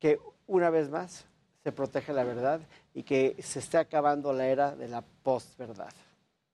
que 0.00 0.18
una 0.46 0.70
vez 0.70 0.88
más 0.88 1.26
se 1.64 1.72
protege 1.72 2.12
la 2.12 2.24
verdad 2.24 2.60
y 2.94 3.02
que 3.02 3.36
se 3.42 3.58
esté 3.58 3.78
acabando 3.78 4.32
la 4.32 4.46
era 4.48 4.74
de 4.76 4.88
la 4.88 5.02
postverdad. 5.02 5.92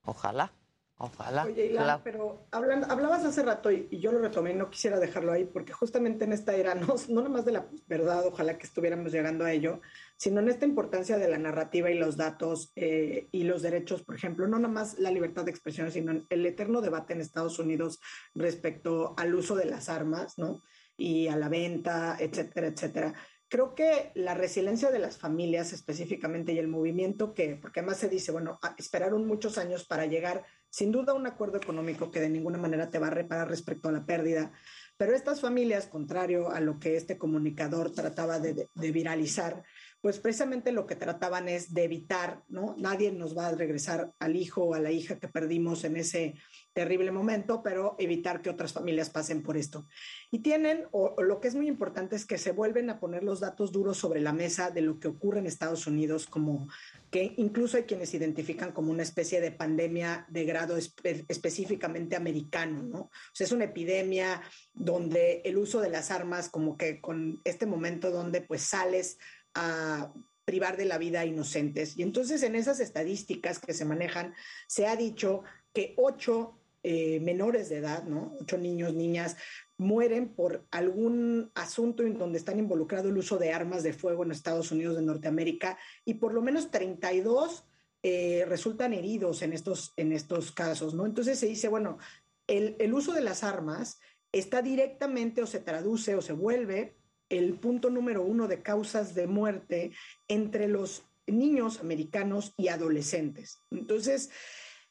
Ojalá, 0.03 0.51
ojalá. 0.97 1.45
Oye, 1.45 1.67
Ilan, 1.67 1.83
Claro. 1.83 2.01
pero 2.03 2.47
hablan- 2.51 2.85
hablabas 2.89 3.23
hace 3.25 3.43
rato 3.43 3.71
y, 3.71 3.87
y 3.91 3.99
yo 3.99 4.11
lo 4.11 4.19
retomé 4.19 4.51
y 4.51 4.55
no 4.55 4.69
quisiera 4.69 4.99
dejarlo 4.99 5.31
ahí 5.31 5.45
porque 5.45 5.73
justamente 5.73 6.25
en 6.25 6.33
esta 6.33 6.55
era, 6.55 6.75
no, 6.75 6.95
no 7.09 7.21
nada 7.21 7.29
más 7.29 7.45
de 7.45 7.51
la 7.53 7.67
verdad, 7.87 8.25
ojalá 8.27 8.57
que 8.57 8.65
estuviéramos 8.67 9.11
llegando 9.11 9.45
a 9.45 9.51
ello, 9.51 9.81
sino 10.17 10.39
en 10.39 10.49
esta 10.49 10.65
importancia 10.65 11.17
de 11.17 11.27
la 11.27 11.37
narrativa 11.37 11.89
y 11.91 11.97
los 11.97 12.17
datos 12.17 12.71
eh, 12.75 13.27
y 13.31 13.43
los 13.43 13.61
derechos, 13.61 14.03
por 14.03 14.15
ejemplo, 14.15 14.47
no 14.47 14.57
nada 14.59 14.73
más 14.73 14.97
la 14.99 15.11
libertad 15.11 15.43
de 15.45 15.51
expresión, 15.51 15.91
sino 15.91 16.25
el 16.29 16.45
eterno 16.45 16.81
debate 16.81 17.13
en 17.13 17.21
Estados 17.21 17.59
Unidos 17.59 17.99
respecto 18.33 19.13
al 19.17 19.33
uso 19.35 19.55
de 19.55 19.65
las 19.65 19.89
armas, 19.89 20.37
¿no? 20.37 20.61
Y 20.97 21.27
a 21.27 21.35
la 21.35 21.49
venta, 21.49 22.15
etcétera, 22.19 22.67
etcétera. 22.67 23.13
Creo 23.55 23.73
que 23.73 24.11
la 24.15 24.33
resiliencia 24.33 24.91
de 24.91 24.99
las 24.99 25.17
familias 25.17 25.71
específicamente 25.71 26.51
y 26.51 26.59
el 26.59 26.67
movimiento 26.67 27.33
que, 27.33 27.55
porque 27.55 27.79
además 27.79 27.99
se 27.99 28.09
dice, 28.09 28.33
bueno, 28.33 28.59
a- 28.61 28.75
esperaron 28.77 29.25
muchos 29.25 29.57
años 29.57 29.85
para 29.85 30.07
llegar 30.07 30.43
sin 30.69 30.91
duda 30.91 31.13
un 31.13 31.25
acuerdo 31.25 31.55
económico 31.55 32.11
que 32.11 32.19
de 32.19 32.27
ninguna 32.27 32.57
manera 32.57 32.89
te 32.89 32.99
va 32.99 33.07
a 33.07 33.11
reparar 33.11 33.47
respecto 33.47 33.87
a 33.87 33.93
la 33.93 34.05
pérdida, 34.05 34.51
pero 34.97 35.15
estas 35.15 35.39
familias, 35.39 35.87
contrario 35.87 36.49
a 36.49 36.59
lo 36.59 36.79
que 36.79 36.97
este 36.97 37.17
comunicador 37.17 37.93
trataba 37.93 38.39
de, 38.39 38.67
de, 38.73 38.91
viralizar, 38.91 39.63
pues 40.01 40.19
precisamente 40.19 40.73
lo 40.73 40.85
que 40.85 40.97
trataban 40.97 41.47
es 41.47 41.73
de 41.73 41.85
evitar, 41.85 42.43
¿no? 42.49 42.75
Nadie 42.77 43.13
nos 43.13 43.37
va 43.37 43.47
a 43.47 43.55
regresar 43.55 44.11
al 44.19 44.35
hijo 44.35 44.65
o 44.65 44.73
a 44.73 44.79
la 44.79 44.91
hija 44.91 45.17
que 45.17 45.29
perdimos 45.29 45.85
en 45.85 45.95
ese 45.95 46.35
terrible 46.75 47.11
momento, 47.11 47.63
pero 47.63 47.95
evitar 47.99 48.41
que 48.41 48.49
otras 48.49 48.73
familias 48.73 49.09
pasen 49.09 49.41
por 49.41 49.55
esto. 49.55 49.87
Y 50.29 50.39
tienen, 50.39 50.85
o, 50.91 51.15
lo 51.23 51.39
que 51.39 51.47
es 51.47 51.55
muy 51.55 51.69
importante 51.69 52.17
es 52.17 52.25
que 52.25 52.37
se 52.37 52.51
vuelven 52.51 52.89
a 52.89 52.99
poner 52.99 53.23
los 53.23 53.39
datos 53.39 53.71
duros 53.71 53.97
sobre 53.97 54.19
la 54.19 54.33
mesa 54.33 54.71
de 54.71 54.81
lo 54.81 54.99
que 54.99 55.07
ocurre 55.07 55.39
en 55.39 55.47
Estados 55.47 55.87
Unidos, 55.87 56.27
como 56.27 56.67
que 57.09 57.33
incluso 57.37 57.77
hay 57.77 57.83
quienes 57.83 58.13
identifican 58.13 58.73
como 58.73 58.91
una 58.91 59.03
especie 59.03 59.39
de 59.39 59.51
pandemia 59.51 60.25
de 60.27 60.43
grado 60.43 60.75
espe 60.75 61.23
específicamente 61.29 62.17
americano, 62.17 62.83
¿no? 62.83 62.99
O 62.99 63.11
sea, 63.31 63.45
es 63.45 63.53
una 63.53 63.65
epidemia 63.65 64.41
donde 64.73 65.43
el 65.45 65.57
uso 65.57 65.79
de 65.79 65.89
las 65.89 66.11
armas, 66.11 66.49
como 66.49 66.75
que 66.77 66.99
con 66.99 67.39
este 67.45 67.65
momento 67.65 68.11
donde 68.11 68.41
pues 68.41 68.61
sales 68.63 69.17
a 69.53 70.11
privar 70.43 70.75
de 70.75 70.85
la 70.85 70.97
vida 70.97 71.21
a 71.21 71.25
inocentes. 71.25 71.97
Y 71.97 72.03
entonces 72.03 72.43
en 72.43 72.55
esas 72.55 72.81
estadísticas 72.81 73.59
que 73.59 73.73
se 73.73 73.85
manejan, 73.85 74.35
se 74.67 74.87
ha 74.87 74.97
dicho 74.97 75.43
que 75.73 75.93
ocho 75.97 76.59
eh, 76.87 77.19
menores 77.19 77.67
de 77.69 77.77
edad, 77.77 78.03
¿no? 78.03 78.35
Ocho 78.39 78.59
niños, 78.59 78.93
niñas, 78.93 79.37
mueren 79.75 80.35
por 80.35 80.67
algún 80.69 81.49
asunto 81.55 82.03
en 82.03 82.19
donde 82.19 82.37
están 82.37 82.59
involucrado 82.59 83.09
el 83.09 83.17
uso 83.17 83.39
de 83.39 83.51
armas 83.51 83.81
de 83.81 83.91
fuego 83.91 84.23
en 84.23 84.29
Estados 84.29 84.71
Unidos 84.71 84.95
de 84.95 85.01
Norteamérica 85.01 85.79
y 86.05 86.13
por 86.13 86.31
lo 86.31 86.43
menos 86.43 86.69
32 86.69 87.65
eh, 88.03 88.45
resultan 88.47 88.93
heridos 88.93 89.41
en 89.41 89.53
estos, 89.53 89.93
en 89.97 90.11
estos 90.11 90.51
casos, 90.51 90.93
¿no? 90.93 91.07
Entonces 91.07 91.39
se 91.39 91.47
dice, 91.47 91.69
bueno, 91.69 91.97
el, 92.45 92.75
el 92.77 92.93
uso 92.93 93.13
de 93.13 93.21
las 93.21 93.43
armas 93.43 93.99
está 94.31 94.61
directamente 94.61 95.41
o 95.41 95.47
se 95.47 95.61
traduce 95.61 96.13
o 96.13 96.21
se 96.21 96.33
vuelve 96.33 96.97
el 97.29 97.57
punto 97.59 97.89
número 97.89 98.21
uno 98.21 98.47
de 98.47 98.61
causas 98.61 99.15
de 99.15 99.25
muerte 99.25 99.91
entre 100.27 100.67
los 100.67 101.03
niños 101.25 101.79
americanos 101.79 102.53
y 102.57 102.67
adolescentes. 102.67 103.57
Entonces, 103.71 104.29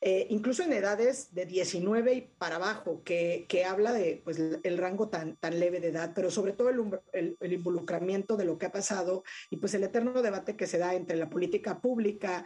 eh, 0.07 0.27
incluso 0.29 0.63
en 0.63 0.75
edades 0.75 1.35
de 1.35 1.47
19 1.47 2.13
y 2.13 2.21
para 2.37 2.57
abajo, 2.57 3.03
que, 3.03 3.47
habla 3.67 3.91
de 3.91 4.21
pues, 4.23 4.39
el 4.39 4.77
rango 4.77 5.09
tan, 5.09 5.37
tan 5.37 5.59
leve 5.59 5.81
de 5.81 5.89
edad, 5.89 6.13
pero 6.15 6.31
sobre 6.31 6.53
todo 6.53 6.69
el, 6.69 7.39
involucramiento 7.41 8.37
de 8.37 8.45
lo 8.45 8.59
que 8.59 8.67
ha 8.67 8.71
pasado 8.71 9.25
y 9.49 9.57
pues 9.57 9.73
el 9.73 9.83
eterno 9.83 10.21
debate 10.21 10.59
que 10.59 10.67
se 10.67 10.77
da 10.77 10.95
entre 10.95 11.17
la 11.17 11.31
política 11.31 11.81
pública, 11.81 12.45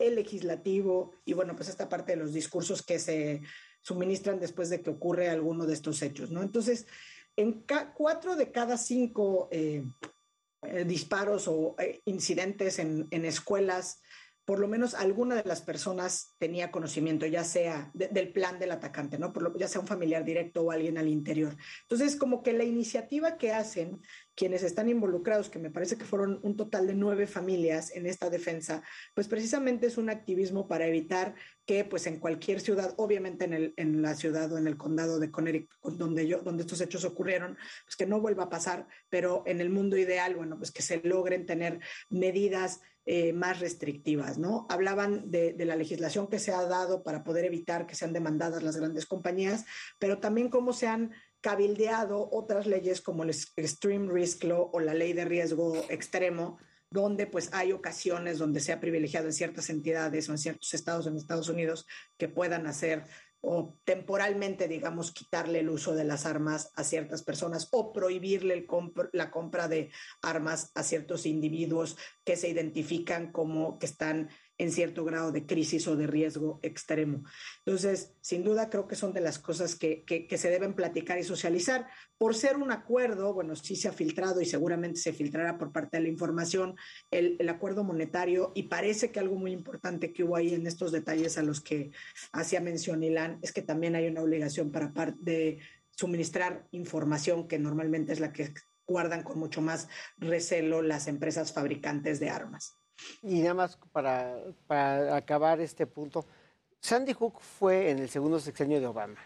el 0.00 0.16
legislativo 0.16 1.12
y 1.24 1.32
bueno, 1.32 1.54
pues 1.54 1.68
esta 1.68 1.88
parte 1.88 2.10
de 2.10 2.18
los 2.18 2.32
discursos 2.32 2.82
que 2.82 2.98
se 2.98 3.40
suministran 3.82 4.40
después 4.40 4.68
de 4.68 4.82
que 4.82 4.90
ocurre 4.90 5.28
alguno 5.28 5.64
de 5.64 5.74
estos 5.74 6.02
hechos, 6.02 6.32
¿no? 6.32 6.42
Entonces, 6.42 6.88
en 7.36 7.64
cuatro 7.94 8.34
de 8.34 8.50
cada 8.50 8.76
cinco 8.76 9.48
eh, 9.52 9.84
eh, 10.62 10.84
disparos 10.84 11.46
o 11.46 11.76
eh, 11.78 12.00
incidentes 12.06 12.80
en, 12.80 13.06
en 13.12 13.24
escuelas 13.24 14.00
por 14.46 14.60
lo 14.60 14.68
menos 14.68 14.94
alguna 14.94 15.34
de 15.34 15.42
las 15.44 15.60
personas 15.60 16.36
tenía 16.38 16.70
conocimiento, 16.70 17.26
ya 17.26 17.42
sea 17.42 17.90
de, 17.94 18.06
del 18.08 18.32
plan 18.32 18.60
del 18.60 18.70
atacante, 18.70 19.18
¿no? 19.18 19.32
Por 19.32 19.42
lo, 19.42 19.58
ya 19.58 19.66
sea 19.66 19.80
un 19.80 19.88
familiar 19.88 20.24
directo 20.24 20.62
o 20.62 20.70
alguien 20.70 20.98
al 20.98 21.08
interior. 21.08 21.56
Entonces, 21.82 22.14
como 22.14 22.44
que 22.44 22.52
la 22.52 22.62
iniciativa 22.62 23.36
que 23.38 23.52
hacen 23.52 24.00
quienes 24.36 24.62
están 24.62 24.88
involucrados, 24.88 25.50
que 25.50 25.58
me 25.58 25.70
parece 25.70 25.98
que 25.98 26.04
fueron 26.04 26.38
un 26.44 26.56
total 26.56 26.86
de 26.86 26.94
nueve 26.94 27.26
familias 27.26 27.90
en 27.96 28.06
esta 28.06 28.30
defensa, 28.30 28.82
pues 29.14 29.26
precisamente 29.26 29.88
es 29.88 29.98
un 29.98 30.10
activismo 30.10 30.68
para 30.68 30.86
evitar 30.86 31.34
que 31.66 31.84
pues 31.84 32.06
en 32.06 32.20
cualquier 32.20 32.60
ciudad, 32.60 32.94
obviamente 32.96 33.72
en, 33.76 34.02
la 34.02 34.14
ciudad 34.14 34.52
o 34.52 34.58
en 34.58 34.66
el 34.66 34.76
condado 34.76 35.18
de 35.18 35.30
Connecticut, 35.30 35.94
donde 35.94 36.22
estos 36.60 36.80
hechos 36.80 37.04
ocurrieron, 37.04 37.58
pues 37.84 37.96
que 37.96 38.06
no 38.06 38.20
vuelva 38.20 38.44
a 38.44 38.48
pasar, 38.48 38.86
pero 39.10 39.42
en 39.46 39.60
el 39.60 39.70
mundo 39.70 39.96
ideal, 39.96 40.36
bueno, 40.36 40.56
pues 40.56 40.70
que 40.70 40.82
se 40.82 41.00
logren 41.02 41.44
tener 41.44 41.80
medidas 42.08 42.80
eh, 43.04 43.32
más 43.32 43.60
restrictivas, 43.60 44.36
¿no? 44.36 44.66
Hablaban 44.68 45.30
de, 45.30 45.52
de, 45.52 45.64
la 45.64 45.76
legislación 45.76 46.26
que 46.26 46.40
se 46.40 46.52
ha 46.52 46.62
dado 46.64 47.04
para 47.04 47.22
poder 47.22 47.44
evitar 47.44 47.86
que 47.86 47.94
sean 47.94 48.12
demandadas 48.12 48.64
las 48.64 48.76
grandes 48.76 49.06
compañías, 49.06 49.64
pero 50.00 50.18
también 50.18 50.48
cómo 50.48 50.72
se 50.72 50.88
han 50.88 51.12
cabildeado 51.40 52.28
otras 52.32 52.66
leyes 52.66 53.00
como 53.00 53.22
el 53.22 53.30
Extreme 53.30 54.12
Risk 54.12 54.42
Law 54.42 54.70
o 54.72 54.80
la 54.80 54.94
ley 54.94 55.12
de 55.12 55.24
riesgo 55.24 55.76
extremo, 55.88 56.58
donde 56.96 57.26
pues 57.26 57.50
hay 57.52 57.72
ocasiones 57.72 58.38
donde 58.38 58.60
se 58.60 58.72
ha 58.72 58.80
privilegiado 58.80 59.26
en 59.26 59.34
ciertas 59.34 59.68
entidades 59.68 60.28
o 60.28 60.32
en 60.32 60.38
ciertos 60.38 60.72
estados 60.72 61.06
en 61.06 61.16
Estados 61.16 61.50
Unidos 61.50 61.86
que 62.16 62.26
puedan 62.26 62.66
hacer 62.66 63.04
o 63.42 63.78
temporalmente, 63.84 64.66
digamos, 64.66 65.12
quitarle 65.12 65.60
el 65.60 65.68
uso 65.68 65.94
de 65.94 66.04
las 66.04 66.24
armas 66.24 66.72
a 66.74 66.82
ciertas 66.82 67.22
personas 67.22 67.68
o 67.70 67.92
prohibirle 67.92 68.54
el 68.54 68.66
la 69.12 69.30
compra 69.30 69.68
de 69.68 69.90
armas 70.22 70.72
a 70.74 70.82
ciertos 70.82 71.26
individuos 71.26 71.96
que 72.24 72.36
se 72.36 72.48
identifican 72.48 73.30
como 73.30 73.78
que 73.78 73.86
están 73.86 74.30
en 74.58 74.72
cierto 74.72 75.04
grado 75.04 75.32
de 75.32 75.46
crisis 75.46 75.86
o 75.86 75.96
de 75.96 76.06
riesgo 76.06 76.60
extremo. 76.62 77.24
Entonces, 77.64 78.14
sin 78.20 78.42
duda 78.42 78.70
creo 78.70 78.86
que 78.86 78.96
son 78.96 79.12
de 79.12 79.20
las 79.20 79.38
cosas 79.38 79.74
que, 79.74 80.04
que, 80.04 80.38
se 80.38 80.50
deben 80.50 80.74
platicar 80.74 81.18
y 81.18 81.24
socializar. 81.24 81.86
Por 82.18 82.34
ser 82.34 82.56
un 82.56 82.70
acuerdo, 82.70 83.34
bueno, 83.34 83.54
sí 83.56 83.76
se 83.76 83.88
ha 83.88 83.92
filtrado 83.92 84.40
y 84.40 84.46
seguramente 84.46 85.00
se 85.00 85.12
filtrará 85.12 85.58
por 85.58 85.72
parte 85.72 85.98
de 85.98 86.04
la 86.04 86.08
información 86.08 86.76
el, 87.10 87.36
el 87.38 87.48
acuerdo 87.48 87.84
monetario 87.84 88.52
y 88.54 88.64
parece 88.64 89.10
que 89.10 89.20
algo 89.20 89.36
muy 89.36 89.52
importante 89.52 90.12
que 90.12 90.24
hubo 90.24 90.36
ahí 90.36 90.54
en 90.54 90.66
estos 90.66 90.92
detalles 90.92 91.38
a 91.38 91.42
los 91.42 91.60
que 91.60 91.90
hacía 92.32 92.60
mención 92.60 93.02
Ilan 93.02 93.38
es 93.42 93.52
que 93.52 93.62
también 93.62 93.94
hay 93.94 94.06
una 94.06 94.22
obligación 94.22 94.70
para 94.70 94.92
parte 94.92 95.18
de 95.20 95.58
suministrar 95.90 96.66
información 96.72 97.48
que 97.48 97.58
normalmente 97.58 98.12
es 98.12 98.20
la 98.20 98.32
que 98.32 98.52
guardan 98.86 99.22
con 99.22 99.38
mucho 99.38 99.60
más 99.60 99.88
recelo 100.18 100.82
las 100.82 101.08
empresas 101.08 101.52
fabricantes 101.52 102.20
de 102.20 102.30
armas. 102.30 102.78
Y 103.22 103.40
nada 103.40 103.54
más 103.54 103.78
para, 103.92 104.38
para, 104.66 105.16
acabar 105.16 105.60
este 105.60 105.86
punto, 105.86 106.24
Sandy 106.80 107.12
Hook 107.12 107.40
fue 107.40 107.90
en 107.90 107.98
el 107.98 108.08
segundo 108.08 108.40
sexenio 108.40 108.80
de 108.80 108.86
Obama. 108.86 109.20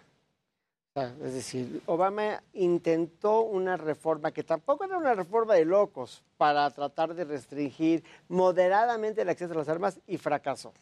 Es 0.94 1.34
decir, 1.34 1.82
Obama 1.86 2.42
intentó 2.52 3.42
una 3.42 3.76
reforma 3.76 4.32
que 4.32 4.42
tampoco 4.42 4.84
era 4.84 4.99
una 4.99 5.15
reforma 5.15 5.55
de 5.55 5.65
locos 5.65 6.23
para 6.36 6.68
tratar 6.70 7.15
de 7.15 7.24
restringir 7.24 8.05
moderadamente 8.28 9.23
el 9.23 9.28
acceso 9.28 9.52
a 9.52 9.57
las 9.57 9.68
armas 9.68 10.00
y 10.07 10.18
fracasó. 10.18 10.73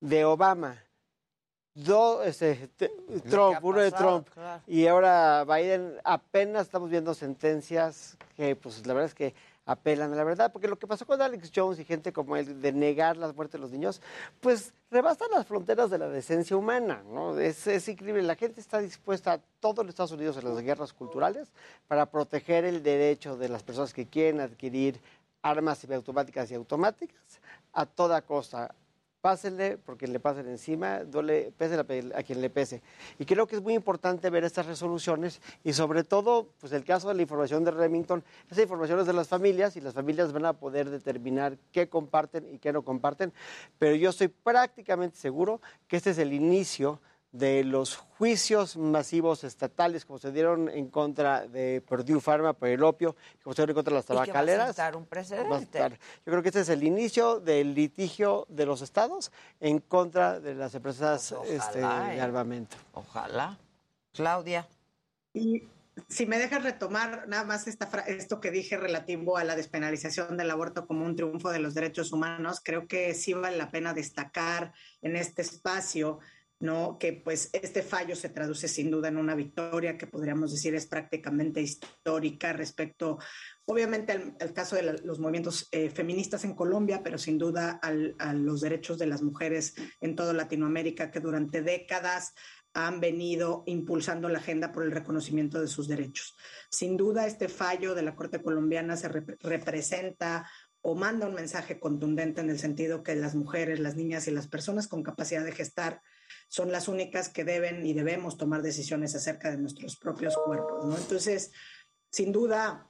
De 0.00 0.24
Obama, 0.24 0.82
do, 1.74 2.22
este, 2.24 2.70
Trump, 3.28 3.58
uno 3.62 3.80
de 3.80 3.92
Trump, 3.92 4.28
claro. 4.30 4.62
y 4.66 4.86
ahora 4.86 5.44
Biden, 5.44 5.96
apenas 6.04 6.62
estamos 6.62 6.90
viendo 6.90 7.14
sentencias 7.14 8.16
que, 8.36 8.56
pues 8.56 8.84
la 8.86 8.94
verdad 8.94 9.08
es 9.08 9.14
que 9.14 9.34
apelan 9.70 10.12
a 10.12 10.16
la 10.16 10.24
verdad, 10.24 10.50
porque 10.52 10.66
lo 10.66 10.78
que 10.78 10.88
pasó 10.88 11.06
con 11.06 11.22
Alex 11.22 11.52
Jones 11.54 11.78
y 11.78 11.84
gente 11.84 12.12
como 12.12 12.36
él 12.36 12.60
de 12.60 12.72
negar 12.72 13.16
las 13.16 13.36
muertes 13.36 13.52
de 13.52 13.58
los 13.60 13.70
niños, 13.70 14.02
pues 14.40 14.74
rebasa 14.90 15.26
las 15.32 15.46
fronteras 15.46 15.90
de 15.90 15.98
la 15.98 16.08
decencia 16.08 16.56
humana, 16.56 17.04
¿no? 17.08 17.38
Es, 17.38 17.88
increíble, 17.88 18.22
la 18.22 18.34
gente 18.34 18.60
está 18.60 18.80
dispuesta, 18.80 19.34
a 19.34 19.40
todo 19.60 19.84
los 19.84 19.90
Estados 19.90 20.10
Unidos, 20.10 20.36
en 20.38 20.44
las 20.52 20.60
guerras 20.60 20.92
culturales, 20.92 21.52
para 21.86 22.06
proteger 22.06 22.64
el 22.64 22.82
derecho 22.82 23.36
de 23.36 23.48
las 23.48 23.62
personas 23.62 23.94
que 23.94 24.06
quieren 24.06 24.40
adquirir 24.40 25.00
armas 25.40 25.78
semiautomáticas 25.78 26.50
y 26.50 26.54
automáticas 26.54 27.40
a 27.72 27.86
toda 27.86 28.22
costa 28.22 28.74
pásenle 29.20 29.76
porque 29.78 30.06
le 30.06 30.20
pasen 30.20 30.48
encima, 30.48 31.04
duele, 31.04 31.52
pese 31.56 31.74
a 31.76 32.22
quien 32.22 32.40
le 32.40 32.50
pese. 32.50 32.82
Y 33.18 33.24
creo 33.24 33.46
que 33.46 33.56
es 33.56 33.62
muy 33.62 33.74
importante 33.74 34.30
ver 34.30 34.44
estas 34.44 34.66
resoluciones 34.66 35.40
y 35.64 35.72
sobre 35.72 36.04
todo, 36.04 36.48
pues 36.60 36.72
el 36.72 36.84
caso 36.84 37.08
de 37.08 37.14
la 37.14 37.22
información 37.22 37.64
de 37.64 37.70
Remington, 37.70 38.24
esa 38.50 38.62
información 38.62 39.00
es 39.00 39.06
de 39.06 39.12
las 39.12 39.28
familias 39.28 39.76
y 39.76 39.80
las 39.80 39.94
familias 39.94 40.32
van 40.32 40.46
a 40.46 40.54
poder 40.54 40.90
determinar 40.90 41.58
qué 41.72 41.88
comparten 41.88 42.48
y 42.52 42.58
qué 42.58 42.72
no 42.72 42.82
comparten, 42.82 43.32
pero 43.78 43.94
yo 43.94 44.10
estoy 44.10 44.28
prácticamente 44.28 45.16
seguro 45.16 45.60
que 45.86 45.96
este 45.96 46.10
es 46.10 46.18
el 46.18 46.32
inicio 46.32 47.00
de 47.32 47.62
los 47.64 47.96
juicios 47.96 48.76
masivos 48.76 49.44
estatales 49.44 50.04
como 50.04 50.18
se 50.18 50.32
dieron 50.32 50.68
en 50.68 50.88
contra 50.88 51.46
de 51.46 51.80
Purdue 51.80 52.20
Pharma 52.20 52.52
por 52.52 52.68
el 52.68 52.82
opio, 52.82 53.14
como 53.42 53.54
se 53.54 53.62
dieron 53.62 53.70
en 53.70 53.74
contra 53.76 53.90
de 53.92 53.98
las 53.98 54.06
tabacaleras. 54.06 54.70
¿Y 54.70 54.74
que 54.74 54.82
va 54.82 54.88
a 54.88 54.96
un 54.96 55.06
precedente. 55.06 55.78
Yo 55.78 56.32
creo 56.32 56.42
que 56.42 56.48
este 56.48 56.60
es 56.60 56.68
el 56.68 56.82
inicio 56.82 57.40
del 57.40 57.74
litigio 57.74 58.46
de 58.48 58.66
los 58.66 58.82
estados 58.82 59.30
en 59.60 59.78
contra 59.78 60.40
de 60.40 60.54
las 60.54 60.74
empresas 60.74 61.34
pues 61.36 61.50
este, 61.50 61.78
de 61.78 62.20
armamento. 62.20 62.76
Ojalá. 62.94 63.58
Claudia. 64.12 64.66
Y 65.32 65.62
si 66.08 66.26
me 66.26 66.38
dejas 66.38 66.62
retomar 66.62 67.28
nada 67.28 67.44
más 67.44 67.66
esta 67.66 67.86
esto 68.06 68.40
que 68.40 68.50
dije 68.50 68.76
relativo 68.76 69.36
a 69.36 69.44
la 69.44 69.56
despenalización 69.56 70.36
del 70.36 70.50
aborto 70.50 70.86
como 70.86 71.04
un 71.04 71.16
triunfo 71.16 71.50
de 71.50 71.60
los 71.60 71.74
derechos 71.74 72.12
humanos, 72.12 72.60
creo 72.64 72.86
que 72.86 73.14
sí 73.14 73.34
vale 73.34 73.56
la 73.56 73.70
pena 73.70 73.94
destacar 73.94 74.72
en 75.02 75.16
este 75.16 75.42
espacio 75.42 76.18
¿no? 76.60 76.98
Que 76.98 77.14
pues 77.14 77.48
este 77.52 77.82
fallo 77.82 78.14
se 78.14 78.28
traduce 78.28 78.68
sin 78.68 78.90
duda 78.90 79.08
en 79.08 79.16
una 79.16 79.34
victoria 79.34 79.96
que 79.96 80.06
podríamos 80.06 80.52
decir 80.52 80.74
es 80.74 80.86
prácticamente 80.86 81.62
histórica 81.62 82.52
respecto, 82.52 83.18
obviamente, 83.64 84.12
al, 84.12 84.52
caso 84.52 84.76
de 84.76 84.82
los 85.02 85.18
movimientos 85.18 85.68
eh, 85.72 85.88
feministas 85.88 86.44
en 86.44 86.54
Colombia, 86.54 87.02
pero 87.02 87.16
sin 87.16 87.38
duda 87.38 87.80
a 87.82 88.32
los 88.34 88.60
derechos 88.60 88.98
de 88.98 89.06
las 89.06 89.22
mujeres 89.22 89.74
en 90.00 90.14
toda 90.14 90.34
Latinoamérica 90.34 91.10
que 91.10 91.20
durante 91.20 91.62
décadas 91.62 92.34
han 92.74 93.00
venido 93.00 93.64
impulsando 93.66 94.28
la 94.28 94.38
agenda 94.38 94.70
por 94.70 94.84
el 94.84 94.92
reconocimiento 94.92 95.60
de 95.60 95.66
sus 95.66 95.88
derechos. 95.88 96.36
Sin 96.70 96.96
duda, 96.96 97.26
este 97.26 97.48
fallo 97.48 97.94
de 97.94 98.02
la 98.02 98.14
Corte 98.14 98.42
colombiana 98.42 98.96
se 98.96 99.08
rep 99.08 99.42
representa 99.42 100.48
o 100.82 100.94
manda 100.94 101.26
un 101.26 101.34
mensaje 101.34 101.80
contundente 101.80 102.40
en 102.40 102.50
el 102.50 102.58
sentido 102.58 103.02
que 103.02 103.14
las 103.14 103.34
mujeres, 103.34 103.80
las 103.80 103.96
niñas 103.96 104.28
y 104.28 104.30
las 104.30 104.46
personas 104.46 104.88
con 104.88 105.02
capacidad 105.02 105.44
de 105.44 105.52
gestar 105.52 106.00
son 106.48 106.72
las 106.72 106.88
únicas 106.88 107.28
que 107.28 107.44
deben 107.44 107.86
y 107.86 107.92
debemos 107.92 108.36
tomar 108.36 108.62
decisiones 108.62 109.14
acerca 109.14 109.50
de 109.50 109.58
nuestros 109.58 109.96
propios 109.96 110.36
cuerpos, 110.36 110.84
¿no? 110.86 110.96
Entonces, 110.96 111.52
sin 112.10 112.32
duda, 112.32 112.88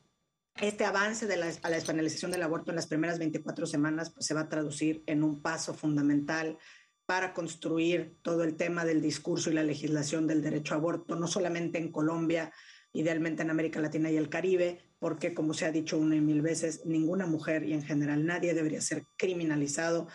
este 0.61 0.85
avance 0.85 1.27
de 1.27 1.37
la, 1.37 1.47
a 1.63 1.71
la 1.71 1.77
despenalización 1.77 2.31
del 2.31 2.43
aborto 2.43 2.71
en 2.71 2.77
las 2.77 2.87
primeras 2.87 3.19
24 3.19 3.67
semanas 3.67 4.11
pues, 4.11 4.27
se 4.27 4.35
va 4.35 4.43
a 4.43 4.49
traducir 4.49 5.03
en 5.07 5.23
un 5.23 5.43
paso 5.43 5.75
fundamental 5.75 6.59
para 7.07 7.35
construir 7.35 8.19
todo 8.23 8.45
el 8.45 8.57
tema 8.57 8.85
del 8.85 9.03
discurso 9.03 9.51
y 9.51 9.55
la 9.55 9.65
legislación 9.65 10.27
del 10.27 10.43
derecho 10.43 10.75
a 10.75 10.77
aborto, 10.77 11.17
no 11.17 11.27
solamente 11.27 11.79
en 11.79 11.91
Colombia, 11.91 12.53
idealmente 12.93 13.43
en 13.43 13.51
América 13.51 13.81
Latina 13.81 14.11
y 14.11 14.17
el 14.17 14.29
Caribe, 14.29 14.81
porque 14.99 15.35
como 15.35 15.55
se 15.55 15.65
ha 15.65 15.73
dicho 15.73 15.99
una 15.99 16.17
y 16.17 16.21
mil 16.21 16.43
veces, 16.43 16.87
ninguna 16.87 17.27
mujer 17.27 17.65
y 17.65 17.73
en 17.73 17.83
general 17.83 18.25
nadie 18.27 18.55
debería 18.55 18.81
ser 18.81 19.05
criminalizado 19.17 20.09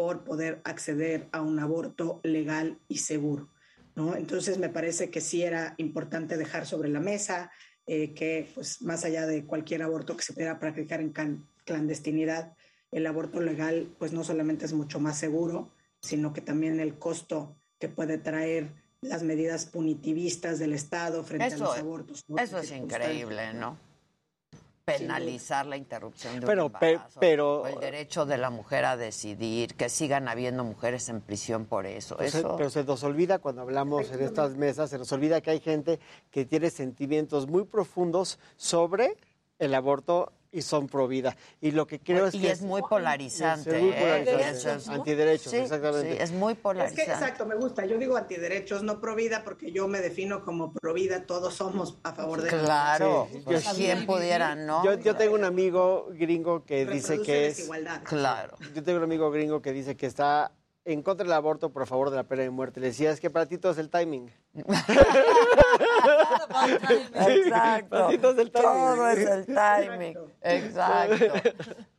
por 0.00 0.24
poder 0.24 0.62
acceder 0.64 1.28
a 1.30 1.42
un 1.42 1.58
aborto 1.58 2.20
legal 2.22 2.78
y 2.88 2.96
seguro. 2.96 3.50
¿no? 3.94 4.16
Entonces 4.16 4.56
me 4.56 4.70
parece 4.70 5.10
que 5.10 5.20
sí 5.20 5.42
era 5.42 5.74
importante 5.76 6.38
dejar 6.38 6.64
sobre 6.64 6.88
la 6.88 7.00
mesa 7.00 7.50
eh, 7.86 8.14
que 8.14 8.50
pues 8.54 8.80
más 8.80 9.04
allá 9.04 9.26
de 9.26 9.44
cualquier 9.44 9.82
aborto 9.82 10.16
que 10.16 10.22
se 10.22 10.32
pudiera 10.32 10.58
practicar 10.58 11.02
en 11.02 11.12
clandestinidad, 11.66 12.54
el 12.90 13.06
aborto 13.06 13.42
legal 13.42 13.94
pues 13.98 14.14
no 14.14 14.24
solamente 14.24 14.64
es 14.64 14.72
mucho 14.72 15.00
más 15.00 15.18
seguro, 15.18 15.70
sino 16.00 16.32
que 16.32 16.40
también 16.40 16.80
el 16.80 16.98
costo 16.98 17.58
que 17.78 17.90
puede 17.90 18.16
traer 18.16 18.72
las 19.02 19.22
medidas 19.22 19.66
punitivistas 19.66 20.58
del 20.58 20.72
Estado 20.72 21.24
frente 21.24 21.48
eso, 21.48 21.56
a 21.56 21.68
los 21.68 21.78
abortos. 21.78 22.24
¿no? 22.26 22.38
Eso 22.38 22.56
es 22.56 22.70
increíble, 22.70 23.52
¿no? 23.52 23.78
Penalizar 24.98 25.66
la 25.66 25.76
interrupción 25.76 26.40
de 26.40 26.46
pero, 26.46 26.66
un 26.66 26.74
embarazo, 26.74 27.20
pero, 27.20 27.66
el 27.66 27.80
derecho 27.80 28.26
de 28.26 28.38
la 28.38 28.50
mujer 28.50 28.84
a 28.84 28.96
decidir, 28.96 29.74
que 29.74 29.88
sigan 29.88 30.28
habiendo 30.28 30.64
mujeres 30.64 31.08
en 31.08 31.20
prisión 31.20 31.66
por 31.66 31.86
eso. 31.86 32.16
Pero, 32.16 32.28
eso... 32.28 32.50
Se, 32.50 32.56
pero 32.56 32.70
se 32.70 32.84
nos 32.84 33.02
olvida 33.04 33.38
cuando 33.38 33.62
hablamos 33.62 34.10
en 34.10 34.22
estas 34.22 34.56
mesas, 34.56 34.90
se 34.90 34.98
nos 34.98 35.10
olvida 35.12 35.40
que 35.40 35.50
hay 35.50 35.60
gente 35.60 36.00
que 36.30 36.44
tiene 36.44 36.70
sentimientos 36.70 37.46
muy 37.46 37.64
profundos 37.64 38.38
sobre 38.56 39.16
el 39.58 39.74
aborto 39.74 40.32
y 40.52 40.62
son 40.62 40.88
pro 40.88 41.06
vida. 41.06 41.36
Y 41.60 41.70
lo 41.70 41.86
que 41.86 42.00
creo 42.00 42.26
es 42.26 42.34
y 42.34 42.40
que... 42.40 42.50
es 42.50 42.62
muy 42.62 42.82
polarizante. 42.82 43.76
Es 43.76 43.82
muy 43.82 43.92
¿eh? 43.92 44.00
polarizante. 44.00 44.82
Es, 44.82 44.88
Antiderechos, 44.88 45.50
sí, 45.50 45.56
exactamente. 45.58 46.16
Sí, 46.16 46.22
es 46.22 46.32
muy 46.32 46.54
polarizante. 46.54 47.02
Es 47.02 47.08
que, 47.08 47.12
exacto, 47.12 47.46
me 47.46 47.54
gusta. 47.54 47.86
Yo 47.86 47.98
digo 47.98 48.16
antiderechos, 48.16 48.82
no 48.82 49.00
pro 49.00 49.14
vida, 49.14 49.42
porque 49.44 49.70
yo 49.72 49.86
me 49.88 50.00
defino 50.00 50.44
como 50.44 50.72
pro 50.72 50.94
vida. 50.94 51.26
Todos 51.26 51.54
somos 51.54 51.98
a 52.02 52.12
favor 52.12 52.42
de 52.42 52.48
Claro. 52.48 53.28
Sí, 53.30 53.42
pues 53.44 53.64
yo- 53.64 53.70
¿Quién 53.74 54.06
pudiera, 54.06 54.54
no? 54.54 54.84
Yo, 54.84 54.94
yo 54.94 55.16
tengo 55.16 55.34
un 55.34 55.44
amigo 55.44 56.08
gringo 56.10 56.64
que 56.64 56.84
dice 56.84 57.22
que 57.22 57.46
es... 57.48 57.68
Claro. 58.04 58.56
Yo 58.74 58.82
tengo 58.82 58.98
un 58.98 59.04
amigo 59.04 59.30
gringo 59.30 59.62
que 59.62 59.72
dice 59.72 59.96
que 59.96 60.06
está 60.06 60.52
en 60.84 61.02
contra 61.02 61.24
del 61.24 61.32
aborto, 61.32 61.70
por 61.70 61.86
favor 61.86 62.10
de 62.10 62.16
la 62.16 62.24
pena 62.24 62.42
de 62.42 62.50
muerte. 62.50 62.80
Le 62.80 62.88
decía, 62.88 63.10
es 63.10 63.20
que 63.20 63.30
para 63.30 63.46
ti 63.46 63.58
todo 63.58 63.72
es 63.72 63.78
el 63.78 63.90
timing. 63.90 64.30
Exacto. 67.14 68.08
Ti 68.08 68.18
todo 68.18 68.32
es 68.32 68.38
el 68.38 68.52
timing. 68.52 68.64
Todo 68.64 69.08
es 69.10 69.28
el 69.28 69.46
timing. 69.46 70.18
Exacto. 70.42 71.50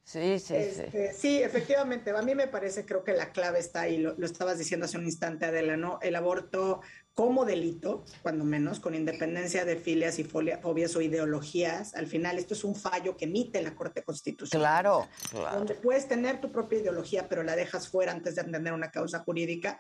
Sí, 0.03 0.39
sí, 0.39 0.47
sí. 0.47 0.55
Este, 0.55 1.13
sí, 1.13 1.41
efectivamente. 1.41 2.11
A 2.11 2.21
mí 2.21 2.35
me 2.35 2.47
parece, 2.47 2.85
creo 2.85 3.03
que 3.03 3.13
la 3.13 3.31
clave 3.31 3.59
está 3.59 3.81
ahí, 3.81 3.97
lo, 3.97 4.13
lo 4.17 4.25
estabas 4.25 4.57
diciendo 4.57 4.85
hace 4.85 4.97
un 4.97 5.05
instante, 5.05 5.45
Adela, 5.45 5.77
¿no? 5.77 5.99
El 6.01 6.15
aborto 6.15 6.81
como 7.13 7.45
delito, 7.45 8.03
cuando 8.21 8.43
menos, 8.43 8.79
con 8.79 8.95
independencia 8.95 9.63
de 9.63 9.75
filias 9.75 10.17
y 10.19 10.23
fobias 10.23 10.95
o 10.95 11.01
ideologías. 11.01 11.93
Al 11.95 12.07
final, 12.07 12.39
esto 12.39 12.53
es 12.53 12.63
un 12.63 12.75
fallo 12.75 13.15
que 13.15 13.25
emite 13.25 13.61
la 13.61 13.75
Corte 13.75 14.03
Constitucional. 14.03 14.61
Claro, 14.61 15.07
claro. 15.29 15.57
Donde 15.59 15.75
puedes 15.75 16.07
tener 16.07 16.41
tu 16.41 16.51
propia 16.51 16.79
ideología, 16.79 17.29
pero 17.29 17.43
la 17.43 17.55
dejas 17.55 17.87
fuera 17.87 18.11
antes 18.11 18.35
de 18.35 18.41
entender 18.41 18.73
una 18.73 18.91
causa 18.91 19.19
jurídica. 19.19 19.79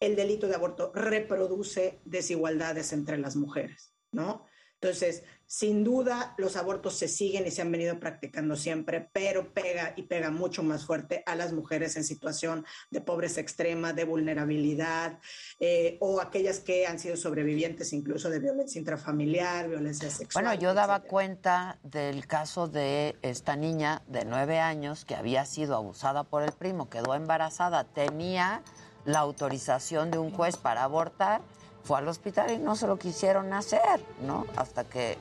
El 0.00 0.14
delito 0.14 0.46
de 0.46 0.54
aborto 0.54 0.92
reproduce 0.94 2.00
desigualdades 2.04 2.92
entre 2.92 3.18
las 3.18 3.34
mujeres, 3.34 3.92
¿no? 4.12 4.46
Entonces, 4.80 5.24
sin 5.44 5.82
duda, 5.82 6.34
los 6.36 6.56
abortos 6.56 6.94
se 6.94 7.08
siguen 7.08 7.46
y 7.46 7.50
se 7.50 7.62
han 7.62 7.72
venido 7.72 7.98
practicando 7.98 8.54
siempre, 8.54 9.08
pero 9.12 9.52
pega 9.52 9.94
y 9.96 10.02
pega 10.02 10.30
mucho 10.30 10.62
más 10.62 10.84
fuerte 10.84 11.24
a 11.26 11.34
las 11.34 11.52
mujeres 11.52 11.96
en 11.96 12.04
situación 12.04 12.64
de 12.90 13.00
pobreza 13.00 13.40
extrema, 13.40 13.92
de 13.92 14.04
vulnerabilidad, 14.04 15.18
eh, 15.58 15.96
o 16.00 16.20
aquellas 16.20 16.60
que 16.60 16.86
han 16.86 17.00
sido 17.00 17.16
sobrevivientes 17.16 17.92
incluso 17.92 18.30
de 18.30 18.38
violencia 18.38 18.78
intrafamiliar, 18.78 19.68
violencia 19.68 20.10
sexual. 20.10 20.44
Bueno, 20.44 20.60
yo 20.60 20.74
daba 20.74 21.00
cuenta 21.00 21.78
del 21.82 22.26
caso 22.26 22.68
de 22.68 23.16
esta 23.22 23.56
niña 23.56 24.02
de 24.06 24.26
nueve 24.26 24.60
años 24.60 25.04
que 25.04 25.16
había 25.16 25.44
sido 25.44 25.74
abusada 25.74 26.22
por 26.22 26.44
el 26.44 26.52
primo, 26.52 26.88
quedó 26.88 27.14
embarazada, 27.14 27.82
tenía 27.82 28.62
la 29.06 29.20
autorización 29.20 30.10
de 30.10 30.18
un 30.18 30.30
juez 30.30 30.56
para 30.56 30.84
abortar, 30.84 31.40
fue 31.88 31.98
al 31.98 32.08
hospital 32.08 32.50
y 32.50 32.58
no 32.58 32.76
se 32.76 32.86
lo 32.86 32.98
quisieron 32.98 33.50
hacer, 33.54 33.80
¿no? 34.26 34.46
Hasta 34.56 34.84
que, 34.84 35.16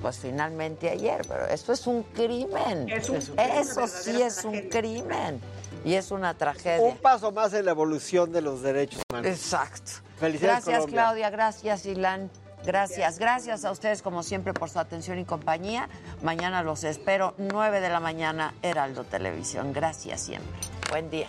pues 0.00 0.16
finalmente 0.18 0.88
ayer, 0.88 1.20
pero 1.28 1.46
esto 1.46 1.74
es 1.74 1.86
un 1.86 2.04
crimen. 2.04 2.88
Es 2.88 3.10
un- 3.10 3.16
Eso 3.38 3.82
es 3.84 3.90
sí 3.92 4.22
es 4.22 4.42
un 4.44 4.58
crimen 4.70 5.42
y 5.84 5.92
es 5.92 6.10
una 6.10 6.32
tragedia. 6.32 6.82
Un 6.86 6.96
paso 6.96 7.32
más 7.32 7.52
en 7.52 7.66
la 7.66 7.72
evolución 7.72 8.32
de 8.32 8.40
los 8.40 8.62
derechos 8.62 9.02
humanos. 9.10 9.30
Exacto. 9.30 9.92
Felicidades, 10.18 10.64
Gracias, 10.64 10.78
Colombia. 10.78 11.02
Claudia. 11.02 11.30
Gracias, 11.30 11.84
Ilan. 11.84 12.30
Gracias, 12.64 13.18
gracias 13.18 13.66
a 13.66 13.70
ustedes 13.70 14.00
como 14.00 14.22
siempre 14.22 14.54
por 14.54 14.70
su 14.70 14.78
atención 14.78 15.18
y 15.18 15.26
compañía. 15.26 15.90
Mañana 16.22 16.62
los 16.62 16.82
espero, 16.82 17.34
9 17.36 17.80
de 17.82 17.90
la 17.90 18.00
mañana, 18.00 18.54
Heraldo 18.62 19.04
Televisión. 19.04 19.74
Gracias 19.74 20.22
siempre. 20.22 20.50
Buen 20.90 21.10
día. 21.10 21.28